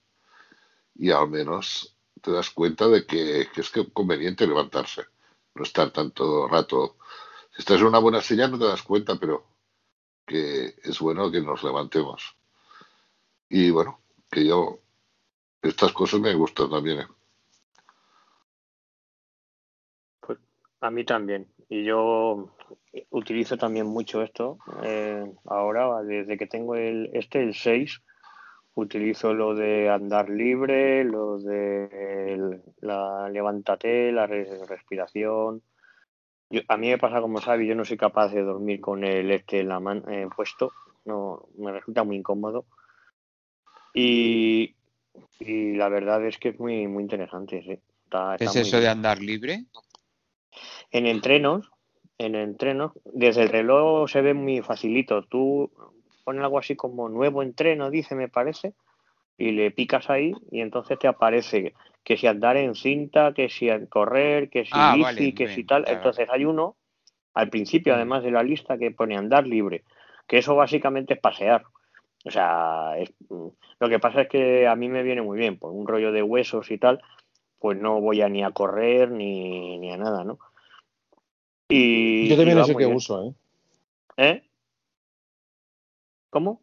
Y 0.95 1.11
al 1.11 1.29
menos 1.29 1.95
te 2.21 2.31
das 2.31 2.49
cuenta 2.49 2.87
de 2.87 3.05
que, 3.05 3.49
que 3.53 3.61
es 3.61 3.69
que 3.69 3.91
conveniente 3.91 4.47
levantarse, 4.47 5.03
no 5.55 5.63
estar 5.63 5.91
tanto 5.91 6.47
rato. 6.47 6.97
Estás 7.57 7.79
en 7.81 7.87
una 7.87 7.99
buena 7.99 8.21
silla 8.21 8.47
no 8.47 8.59
te 8.59 8.65
das 8.65 8.83
cuenta, 8.83 9.15
pero 9.19 9.45
que 10.25 10.75
es 10.83 10.99
bueno 10.99 11.31
que 11.31 11.41
nos 11.41 11.63
levantemos. 11.63 12.35
Y 13.49 13.69
bueno, 13.69 13.99
que 14.29 14.45
yo 14.45 14.79
estas 15.61 15.93
cosas 15.93 16.19
me 16.19 16.33
gustan 16.33 16.69
también. 16.69 16.99
¿eh? 17.01 17.07
Pues 20.19 20.39
a 20.81 20.91
mí 20.91 21.05
también. 21.05 21.47
Y 21.69 21.83
yo 21.83 22.49
utilizo 23.11 23.57
también 23.57 23.87
mucho 23.87 24.21
esto. 24.21 24.57
eh, 24.83 25.31
ahora, 25.45 26.01
desde 26.03 26.37
que 26.37 26.47
tengo 26.47 26.75
el 26.75 27.09
este, 27.13 27.41
el 27.41 27.53
6, 27.53 28.01
utilizo 28.75 29.33
lo 29.33 29.55
de 29.55 29.89
andar 29.89 30.29
libre, 30.29 31.03
lo 31.03 31.37
de 31.39 32.59
la 32.81 33.29
levántate, 33.29 34.11
la 34.11 34.27
re- 34.27 34.65
respiración. 34.67 35.61
Yo- 36.49 36.61
a 36.67 36.77
mí 36.77 36.89
me 36.89 36.97
pasa 36.97 37.21
como 37.21 37.41
sabe, 37.41 37.65
yo 37.65 37.75
no 37.75 37.85
soy 37.85 37.97
capaz 37.97 38.29
de 38.29 38.43
dormir 38.43 38.81
con 38.81 39.03
el 39.03 39.31
este 39.31 39.59
en 39.61 39.69
la 39.69 39.79
mano 39.79 40.03
puesto. 40.35 40.71
No, 41.05 41.47
me 41.57 41.71
resulta 41.71 42.03
muy 42.03 42.17
incómodo. 42.17 42.65
Y, 43.93 44.75
y 45.39 45.73
la 45.75 45.89
verdad 45.89 46.25
es 46.25 46.37
que 46.37 46.49
es 46.49 46.59
muy, 46.59 46.87
muy 46.87 47.03
interesante, 47.03 47.61
sí. 47.63 47.79
Está, 48.03 48.35
¿Qué 48.37 48.45
está 48.45 48.51
es 48.59 48.63
muy 48.63 48.67
eso 48.67 48.79
de 48.79 48.89
andar 48.89 49.19
libre? 49.21 49.65
En 50.91 51.05
entrenos, 51.05 51.71
en 52.17 52.35
entrenos, 52.35 52.91
desde 53.05 53.43
el 53.43 53.49
reloj 53.49 54.09
se 54.09 54.21
ve 54.21 54.33
muy 54.33 54.61
facilito. 54.61 55.23
Tú 55.23 55.71
pones 56.23 56.43
algo 56.43 56.59
así 56.59 56.75
como 56.75 57.09
nuevo 57.09 57.43
entreno, 57.43 57.89
dice, 57.89 58.15
me 58.15 58.29
parece, 58.29 58.73
y 59.37 59.51
le 59.51 59.71
picas 59.71 60.09
ahí 60.09 60.33
y 60.51 60.61
entonces 60.61 60.97
te 60.99 61.07
aparece 61.07 61.73
que 62.05 62.15
si 62.17 62.27
andar 62.27 62.55
en 62.55 62.75
cinta, 62.75 63.33
que 63.33 63.49
si 63.49 63.67
correr, 63.89 64.49
que 64.49 64.63
si 64.63 64.71
Ah, 64.73 64.93
bici, 64.93 65.03
vale, 65.03 65.33
que 65.33 65.45
bien, 65.45 65.55
si 65.55 65.63
tal. 65.65 65.83
Entonces 65.87 66.29
hay 66.31 66.45
uno 66.45 66.77
al 67.33 67.49
principio, 67.49 67.93
Mm. 67.93 67.95
además 67.97 68.23
de 68.23 68.31
la 68.31 68.43
lista, 68.43 68.77
que 68.77 68.91
pone 68.91 69.17
andar 69.17 69.45
libre, 69.47 69.83
que 70.27 70.37
eso 70.37 70.55
básicamente 70.55 71.15
es 71.15 71.19
pasear. 71.19 71.63
O 72.23 72.31
sea, 72.31 72.93
es- 72.97 73.11
mm, 73.29 73.47
lo 73.79 73.89
que 73.89 73.99
pasa 73.99 74.21
es 74.21 74.29
que 74.29 74.67
a 74.67 74.75
mí 74.75 74.87
me 74.87 75.03
viene 75.03 75.21
muy 75.23 75.37
bien, 75.37 75.57
por 75.57 75.71
un 75.71 75.87
rollo 75.87 76.11
de 76.11 76.21
huesos 76.23 76.69
y 76.71 76.77
tal, 76.77 77.01
pues 77.59 77.77
no 77.77 77.99
voy 77.99 78.21
a 78.21 78.29
ni 78.29 78.43
a 78.43 78.51
correr 78.51 79.09
ni, 79.09 79.79
ni 79.79 79.91
a 79.91 79.97
nada, 79.97 80.23
¿no? 80.23 80.37
Y, 81.67 82.29
Yo 82.29 82.37
también 82.37 82.57
va 82.59 82.61
es 82.61 82.67
el 82.69 82.73
muy 82.75 82.81
que 82.81 82.85
bien. 82.85 82.95
uso, 82.97 83.23
¿eh? 83.25 83.33
¿Eh? 84.17 84.43
¿Cómo? 86.29 86.61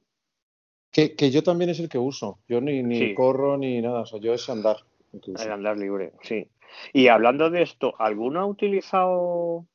Que, 0.93 1.17
que 1.17 1.31
yo 1.31 1.43
también 1.43 1.71
es 1.71 1.81
el 1.81 1.89
que 1.89 1.99
uso. 1.99 2.39
Yo 2.49 2.61
ni, 2.61 2.83
ni 2.83 2.99
Sí. 2.99 3.15
corro 3.15 3.57
ni 3.59 3.81
nada. 3.81 4.03
O 4.03 4.07
sea, 4.07 4.21
yo 4.21 4.33
es 4.35 4.49
andar. 4.49 4.77
El 5.13 5.53
andar 5.53 5.77
libre, 5.77 6.13
sí. 6.23 6.51
Y 6.93 7.09
hablando 7.09 7.51
de 7.51 7.63
esto, 7.63 7.95
¿alguno 7.99 8.41
ha 8.41 8.47
utilizado 8.47 9.67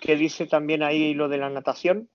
que 0.00 0.16
dice 0.16 0.46
también 0.46 0.82
ahí 0.82 1.14
lo 1.14 1.28
de 1.28 1.38
la 1.38 1.50
natación? 1.50 2.10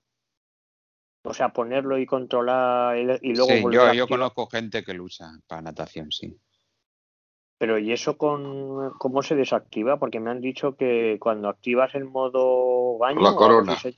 O 1.23 1.33
sea, 1.33 1.49
ponerlo 1.49 1.97
y 1.97 2.05
controlar 2.05 2.95
el- 2.95 3.19
y 3.21 3.33
luego 3.33 3.53
sí, 3.53 3.61
volver 3.61 3.79
yo, 3.81 3.87
a 3.87 3.93
yo 3.93 4.07
conozco 4.07 4.47
gente 4.47 4.83
que 4.83 4.93
lo 4.93 5.03
usa 5.03 5.31
para 5.47 5.61
natación, 5.61 6.11
sí. 6.11 6.37
Pero 7.57 7.77
¿y 7.77 7.91
eso 7.91 8.17
con 8.17 8.91
cómo 8.97 9.21
se 9.21 9.35
desactiva? 9.35 9.99
Porque 9.99 10.21
me 10.21 10.29
han 10.31 10.39
dicho 10.39 10.77
que 10.77 11.17
cuando 11.19 11.49
activas 11.49 11.93
el 11.93 12.05
modo 12.05 12.97
baño 12.97 13.21
la 13.21 13.35
corona. 13.35 13.77
se- 13.77 13.97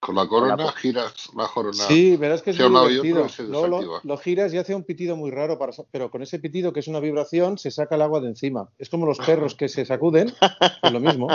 Con 0.00 0.14
la 0.14 0.26
Con 0.26 0.48
la 0.48 0.56
corona 0.56 0.64
co- 0.64 0.78
giras 0.78 1.28
la 1.36 1.46
corona. 1.46 1.74
Sí, 1.76 2.16
verás 2.16 2.40
que 2.40 2.50
es 2.50 2.58
muy 2.58 2.88
divertido. 3.02 4.00
lo, 4.02 4.16
giras 4.16 4.52
y 4.54 4.58
hace 4.58 4.74
un 4.74 4.82
pitido 4.84 5.14
muy 5.14 5.30
raro, 5.30 5.58
para, 5.58 5.72
pero 5.90 6.10
con 6.10 6.22
ese 6.22 6.38
pitido 6.38 6.72
que 6.72 6.80
es 6.80 6.88
una 6.88 7.00
vibración 7.00 7.58
se 7.58 7.70
saca 7.70 7.96
el 7.96 8.02
agua 8.02 8.20
de 8.20 8.28
encima. 8.28 8.70
Es 8.78 8.88
como 8.88 9.04
los 9.04 9.18
perros 9.18 9.54
que 9.54 9.68
se 9.68 9.84
sacuden, 9.84 10.32
pues 10.80 10.92
lo 10.92 11.00
mismo. 11.00 11.28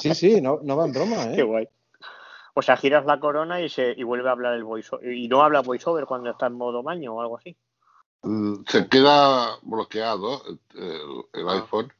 Sí, 0.00 0.14
sí, 0.14 0.40
no, 0.40 0.58
no 0.64 0.76
va 0.76 0.84
en 0.86 0.92
broma, 0.92 1.30
Qué 1.32 1.40
¿eh? 1.40 1.44
guay. 1.44 1.68
O 2.54 2.62
sea, 2.62 2.76
giras 2.76 3.04
la 3.06 3.20
corona 3.20 3.60
y 3.60 3.68
se 3.68 3.92
y 3.96 4.02
vuelve 4.02 4.28
a 4.28 4.32
hablar 4.32 4.54
el 4.54 4.64
voiceover. 4.64 5.12
Y 5.12 5.28
no 5.28 5.42
habla 5.42 5.60
voiceover 5.60 6.06
cuando 6.06 6.30
está 6.30 6.46
en 6.46 6.54
modo 6.54 6.82
baño 6.82 7.14
o 7.14 7.20
algo 7.20 7.36
así. 7.38 7.56
Mm, 8.22 8.64
Se 8.66 8.88
queda 8.88 9.58
bloqueado 9.62 10.42
el, 10.74 11.48
Ah. 11.48 11.52
iPhone 11.52 11.92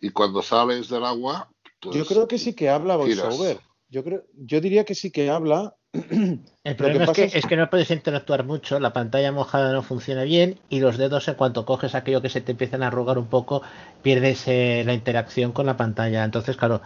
y 0.00 0.10
cuando 0.10 0.42
sales 0.42 0.88
del 0.88 1.04
agua, 1.04 1.48
pues, 1.80 1.94
Yo 1.94 2.04
creo 2.04 2.26
que 2.26 2.38
sí 2.38 2.54
que 2.54 2.68
habla 2.68 2.98
giras. 3.04 3.28
VoiceOver. 3.28 3.60
Yo, 3.90 4.04
creo, 4.04 4.22
yo 4.36 4.60
diría 4.60 4.84
que 4.84 4.94
sí 4.94 5.10
que 5.10 5.30
habla. 5.30 5.74
El 5.92 6.76
problema 6.76 7.04
es 7.04 7.10
que, 7.12 7.24
es- 7.24 7.34
es 7.34 7.46
que 7.46 7.56
no 7.56 7.68
puedes 7.68 7.90
interactuar 7.90 8.44
mucho, 8.44 8.78
la 8.78 8.92
pantalla 8.92 9.32
mojada 9.32 9.72
no 9.72 9.82
funciona 9.82 10.22
bien 10.22 10.60
y 10.68 10.80
los 10.80 10.96
dedos 10.96 11.26
en 11.28 11.34
cuanto 11.34 11.64
coges 11.64 11.94
aquello 11.94 12.22
que 12.22 12.28
se 12.28 12.40
te 12.40 12.52
empiezan 12.52 12.82
a 12.82 12.86
arrugar 12.88 13.18
un 13.18 13.26
poco, 13.26 13.62
pierdes 14.02 14.46
eh, 14.46 14.82
la 14.86 14.94
interacción 14.94 15.52
con 15.52 15.66
la 15.66 15.76
pantalla. 15.76 16.22
Entonces, 16.24 16.56
claro, 16.56 16.80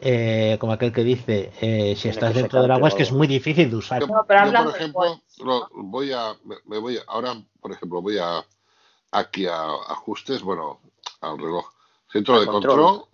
eh, 0.00 0.56
como 0.60 0.72
aquel 0.72 0.92
que 0.92 1.04
dice, 1.04 1.52
eh, 1.60 1.94
si 1.96 2.08
estás 2.08 2.34
dentro 2.34 2.62
del 2.62 2.70
agua 2.70 2.88
es 2.88 2.94
que 2.94 3.02
es 3.02 3.12
muy 3.12 3.26
difícil 3.26 3.68
de 3.70 3.76
usar. 3.76 4.00
Yo, 4.00 4.06
No, 4.06 4.24
pero 4.26 4.50
yo, 4.50 4.64
por 4.64 4.74
ejemplo, 4.74 5.20
lo- 5.44 5.68
voy 5.74 6.12
a, 6.12 6.34
me, 6.44 6.56
me 6.64 6.78
voy 6.78 6.96
a- 6.96 7.02
ahora, 7.08 7.34
por 7.60 7.72
ejemplo, 7.72 8.00
voy 8.00 8.16
a 8.18 8.44
aquí 9.12 9.46
a 9.46 9.64
ajustes, 9.88 10.42
bueno, 10.42 10.80
al 11.20 11.38
reloj, 11.38 11.66
centro 12.10 12.40
de 12.40 12.46
control. 12.46 12.76
control, 12.76 13.08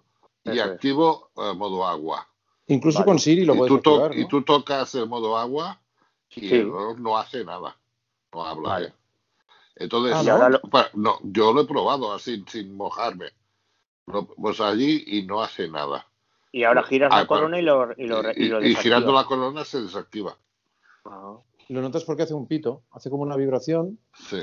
y 0.44 0.58
Eso 0.58 0.64
activo 0.64 1.30
eh, 1.36 1.54
modo 1.54 1.86
agua. 1.86 2.28
Incluso 2.72 2.98
Vale. 3.00 3.06
con 3.06 3.18
Siri 3.18 3.44
lo 3.44 3.54
y, 3.54 3.58
puedes 3.58 3.82
tú 3.82 3.90
activar, 3.90 4.18
y 4.18 4.26
tú 4.28 4.42
tocas 4.42 4.94
el 4.94 5.08
modo 5.08 5.36
agua 5.36 5.78
y 6.30 6.40
Sí. 6.48 6.54
el 6.54 6.64
reloj 6.72 6.98
no 6.98 7.18
hace 7.18 7.44
nada, 7.44 7.76
no 8.32 8.44
habla. 8.44 8.68
Vale. 8.68 8.86
¿eh? 8.88 8.92
Entonces, 9.76 10.14
Ah, 10.28 10.48
lo- 10.48 10.60
no, 10.94 11.18
yo 11.22 11.52
lo 11.52 11.62
he 11.62 11.66
probado 11.66 12.12
así, 12.12 12.44
sin 12.46 12.76
mojarme. 12.76 13.30
Lo- 14.06 14.26
pues 14.26 14.60
allí 14.60 15.04
y 15.06 15.22
no 15.24 15.42
hace 15.42 15.68
nada. 15.68 16.06
Y 16.52 16.64
ahora 16.64 16.82
giras 16.82 17.10
Ah, 17.12 17.20
la 17.20 17.26
corona 17.26 17.58
y 17.58 17.62
lo, 17.62 17.92
y 17.96 18.06
lo, 18.06 18.20
Y, 18.32 18.44
y 18.44 18.48
lo 18.48 18.62
y 18.64 18.74
girando 18.76 19.12
la 19.12 19.24
corona 19.24 19.64
se 19.64 19.80
desactiva. 19.80 20.36
Ah. 21.04 21.36
Lo 21.68 21.80
notas 21.80 22.04
porque 22.04 22.24
hace 22.24 22.34
un 22.34 22.46
pito, 22.46 22.82
hace 22.90 23.08
como 23.10 23.22
una 23.22 23.36
vibración. 23.36 23.98
Sí. 24.28 24.38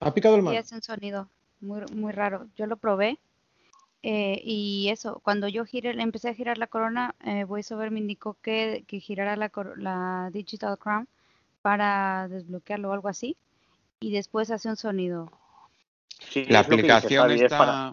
Ha 0.00 0.12
picado 0.12 0.34
el 0.34 0.42
Sí, 0.42 0.44
mar. 0.44 0.56
hace 0.56 0.74
un 0.74 0.82
sonido 0.82 1.28
muy, 1.60 1.80
muy 1.94 2.12
raro. 2.12 2.46
Yo 2.56 2.66
lo 2.66 2.76
probé 2.76 3.18
eh, 4.04 4.40
y 4.44 4.88
eso, 4.90 5.20
cuando 5.24 5.48
yo 5.48 5.64
giré, 5.64 5.90
empecé 6.00 6.28
a 6.30 6.34
girar 6.34 6.58
la 6.58 6.68
corona, 6.68 7.14
eh, 7.24 7.44
VoiceOver 7.44 7.90
me 7.90 8.00
indicó 8.00 8.36
que, 8.42 8.84
que 8.86 9.00
girara 9.00 9.36
la, 9.36 9.48
cor- 9.48 9.78
la 9.80 10.30
Digital 10.32 10.78
Crown 10.78 11.08
para 11.62 12.28
desbloquearlo 12.28 12.90
o 12.90 12.92
algo 12.92 13.08
así. 13.08 13.36
Y 14.00 14.12
después 14.12 14.50
hace 14.50 14.68
un 14.68 14.76
sonido. 14.76 15.30
Sí, 16.30 16.44
La 16.48 16.60
es 16.60 16.68
dice 16.68 16.76
aplicación 16.76 17.30
está 17.32 17.58
para- 17.58 17.90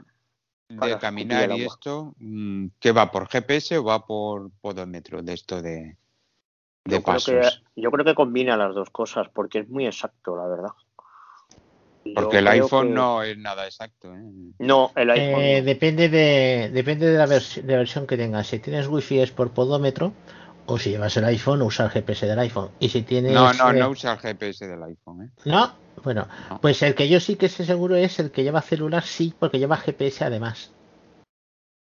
de 0.70 0.76
para 0.78 1.00
caminar 1.00 1.52
y 1.52 1.64
esto, 1.64 2.14
mm, 2.18 2.68
¿qué 2.80 2.92
va 2.92 3.12
por 3.12 3.28
GPS 3.28 3.78
o 3.78 3.84
va 3.84 4.06
por 4.06 4.52
podómetro 4.62 5.22
de 5.22 5.34
esto 5.34 5.62
de, 5.62 5.98
de 6.86 6.96
yo, 6.98 7.02
creo 7.02 7.16
pasos? 7.16 7.62
que, 7.76 7.82
yo 7.82 7.92
creo 7.92 8.06
que 8.06 8.16
combina 8.16 8.58
las 8.58 8.76
dos 8.76 8.90
cosas 8.90 9.30
porque 9.30 9.60
es 9.60 9.70
muy 9.70 9.86
exacto, 9.86 10.36
la 10.36 10.48
verdad. 10.48 10.72
Yo 12.04 12.14
Porque 12.16 12.40
el 12.40 12.48
iPhone 12.48 12.88
que- 12.88 12.94
no 12.94 13.24
es 13.24 13.38
nada 13.38 13.66
exacto. 13.66 14.14
¿eh? 14.14 14.20
No, 14.60 14.92
el 14.96 15.10
iPhone. 15.12 15.42
Eh, 15.44 15.60
no. 15.60 15.66
depende 15.66 16.10
de 16.10 16.70
depende 16.74 17.08
de 17.08 17.18
la, 17.18 17.28
vers- 17.28 17.62
de 17.62 17.72
la 17.72 17.78
versión 17.80 18.08
que 18.08 18.18
tengas. 18.18 18.48
Si 18.48 18.60
tienes 18.60 18.88
wifi 18.88 19.20
es 19.20 19.32
por 19.32 19.52
podómetro 19.52 20.14
o 20.66 20.78
si 20.80 20.90
llevas 20.92 21.16
el 21.18 21.26
iPhone 21.26 21.62
usa 21.62 21.86
el 21.86 21.92
GPS 21.92 22.26
del 22.26 22.40
iPhone. 22.40 22.70
Y 22.80 22.90
si 22.90 23.04
tienes 23.04 23.34
No, 23.34 23.54
no, 23.54 23.72
eh, 23.72 23.80
no 23.80 23.90
usa 23.90 24.14
el 24.14 24.20
GPS 24.20 24.68
del 24.68 24.82
iPhone. 24.84 25.24
¿eh? 25.26 25.30
¿No? 25.46 25.74
Bueno, 26.04 26.28
No. 26.50 26.60
pues 26.62 26.82
el 26.82 26.96
que 26.96 27.08
yo 27.08 27.20
sí 27.20 27.36
que 27.36 27.50
sé 27.50 27.66
seguro 27.66 27.96
es 27.96 28.20
el 28.20 28.32
que 28.32 28.44
lleva 28.44 28.62
celular, 28.62 29.04
sí, 29.04 29.34
porque 29.38 29.60
lleva 29.60 29.78
GPS 29.78 30.24
además. 30.26 30.72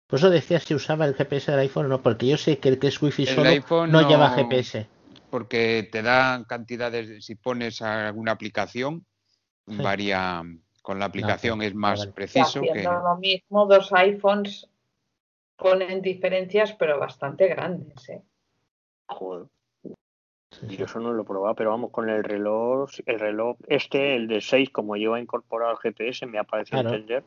Por 0.09 0.19
eso 0.19 0.31
decía 0.31 0.59
si 0.59 0.75
usaba 0.75 1.05
el 1.05 1.15
GPS 1.15 1.51
del 1.53 1.61
iPhone 1.61 1.87
o 1.87 1.89
no, 1.91 2.03
porque 2.03 2.27
yo 2.27 2.37
sé 2.39 2.59
que 2.59 2.71
el 2.71 2.79
que 2.79 2.89
es 2.89 3.01
wifi 3.01 3.23
El 3.25 3.35
solo 3.35 3.51
iPhone 3.51 3.93
no, 3.93 4.01
no- 4.03 4.09
lleva 4.09 4.31
GPS. 4.31 4.89
Porque 5.31 5.87
te 5.93 6.03
da 6.03 6.43
cantidades, 6.49 7.09
de- 7.09 7.21
si 7.21 7.35
pones 7.35 7.83
alguna 7.83 8.33
aplicación, 8.33 9.05
Sí. 9.69 9.83
varía. 9.83 10.43
Con 10.83 10.99
la 10.99 11.05
aplicación 11.05 11.61
es 11.63 11.75
más 11.75 11.99
vale. 12.01 12.13
Preciso 12.13 12.61
haciendo 12.61 12.93
lo 13.01 13.17
mismo, 13.19 13.67
dos 13.67 13.93
iPhones 13.93 14.69
ponen 15.57 16.01
diferencias, 16.01 16.73
pero 16.73 16.99
bastante 16.99 17.47
grandes. 17.49 18.09
¿eh? 18.09 18.23
Joder, 19.07 19.47
Sí, 20.51 20.77
yo 20.79 20.87
eso 20.87 20.99
no 20.99 21.13
lo 21.13 21.23
he 21.23 21.27
probado, 21.27 21.55
pero 21.55 21.71
vamos, 21.71 21.91
con 21.91 22.09
el 22.09 22.25
reloj, 22.25 22.89
el 23.05 23.21
reloj 23.21 23.59
este, 23.69 24.17
el 24.17 24.29
de 24.29 24.41
6, 24.41 24.71
como 24.71 24.97
lleva 24.97 25.21
incorporado 25.21 25.73
el 25.73 25.79
GPS, 25.79 26.25
me 26.27 26.39
ha 26.39 26.45
parecido 26.45 26.81
Claro. 26.81 26.97
entender. 26.97 27.23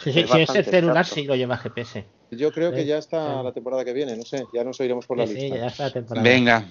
sí, 0.00 0.12
sí, 0.12 0.20
es 0.20 0.26
si 0.30 0.32
es 0.32 0.32
el 0.32 0.38
bastante 0.46 0.70
celular, 0.70 0.96
exacto. 0.96 1.14
sí 1.14 1.24
lo 1.26 1.36
lleva 1.36 1.56
GPS. 1.56 2.04
Yo 2.32 2.50
creo 2.52 2.72
que 2.72 2.84
ya 2.84 2.98
está 2.98 3.38
sí. 3.38 3.44
la 3.44 3.52
temporada 3.52 3.84
que 3.84 3.92
viene, 3.92 4.16
no 4.16 4.24
sé, 4.24 4.44
ya 4.52 4.64
nos 4.64 4.80
oiremos 4.80 5.06
por 5.06 5.18
la 5.18 5.26
Sí, 5.28 5.34
sí, 5.34 5.40
lista. 5.42 5.56
ya 5.58 5.66
está 5.66 5.84
la 5.84 5.92
temporada. 5.92 6.24
Venga, 6.28 6.64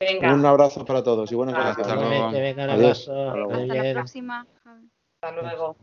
Venga, 0.00 0.34
Un 0.34 0.44
abrazo 0.46 0.84
para 0.84 1.02
todos 1.04 1.30
y 1.30 1.34
buenas 1.34 1.54
Hasta 1.54 1.94
luego. 1.94 2.30
Venga, 2.32 2.64
un 2.64 2.70
abrazo, 2.70 3.30
Hasta 3.30 3.74
la 3.74 3.92
próxima. 3.92 4.46
Hasta 5.22 5.40
luego. 5.40 5.76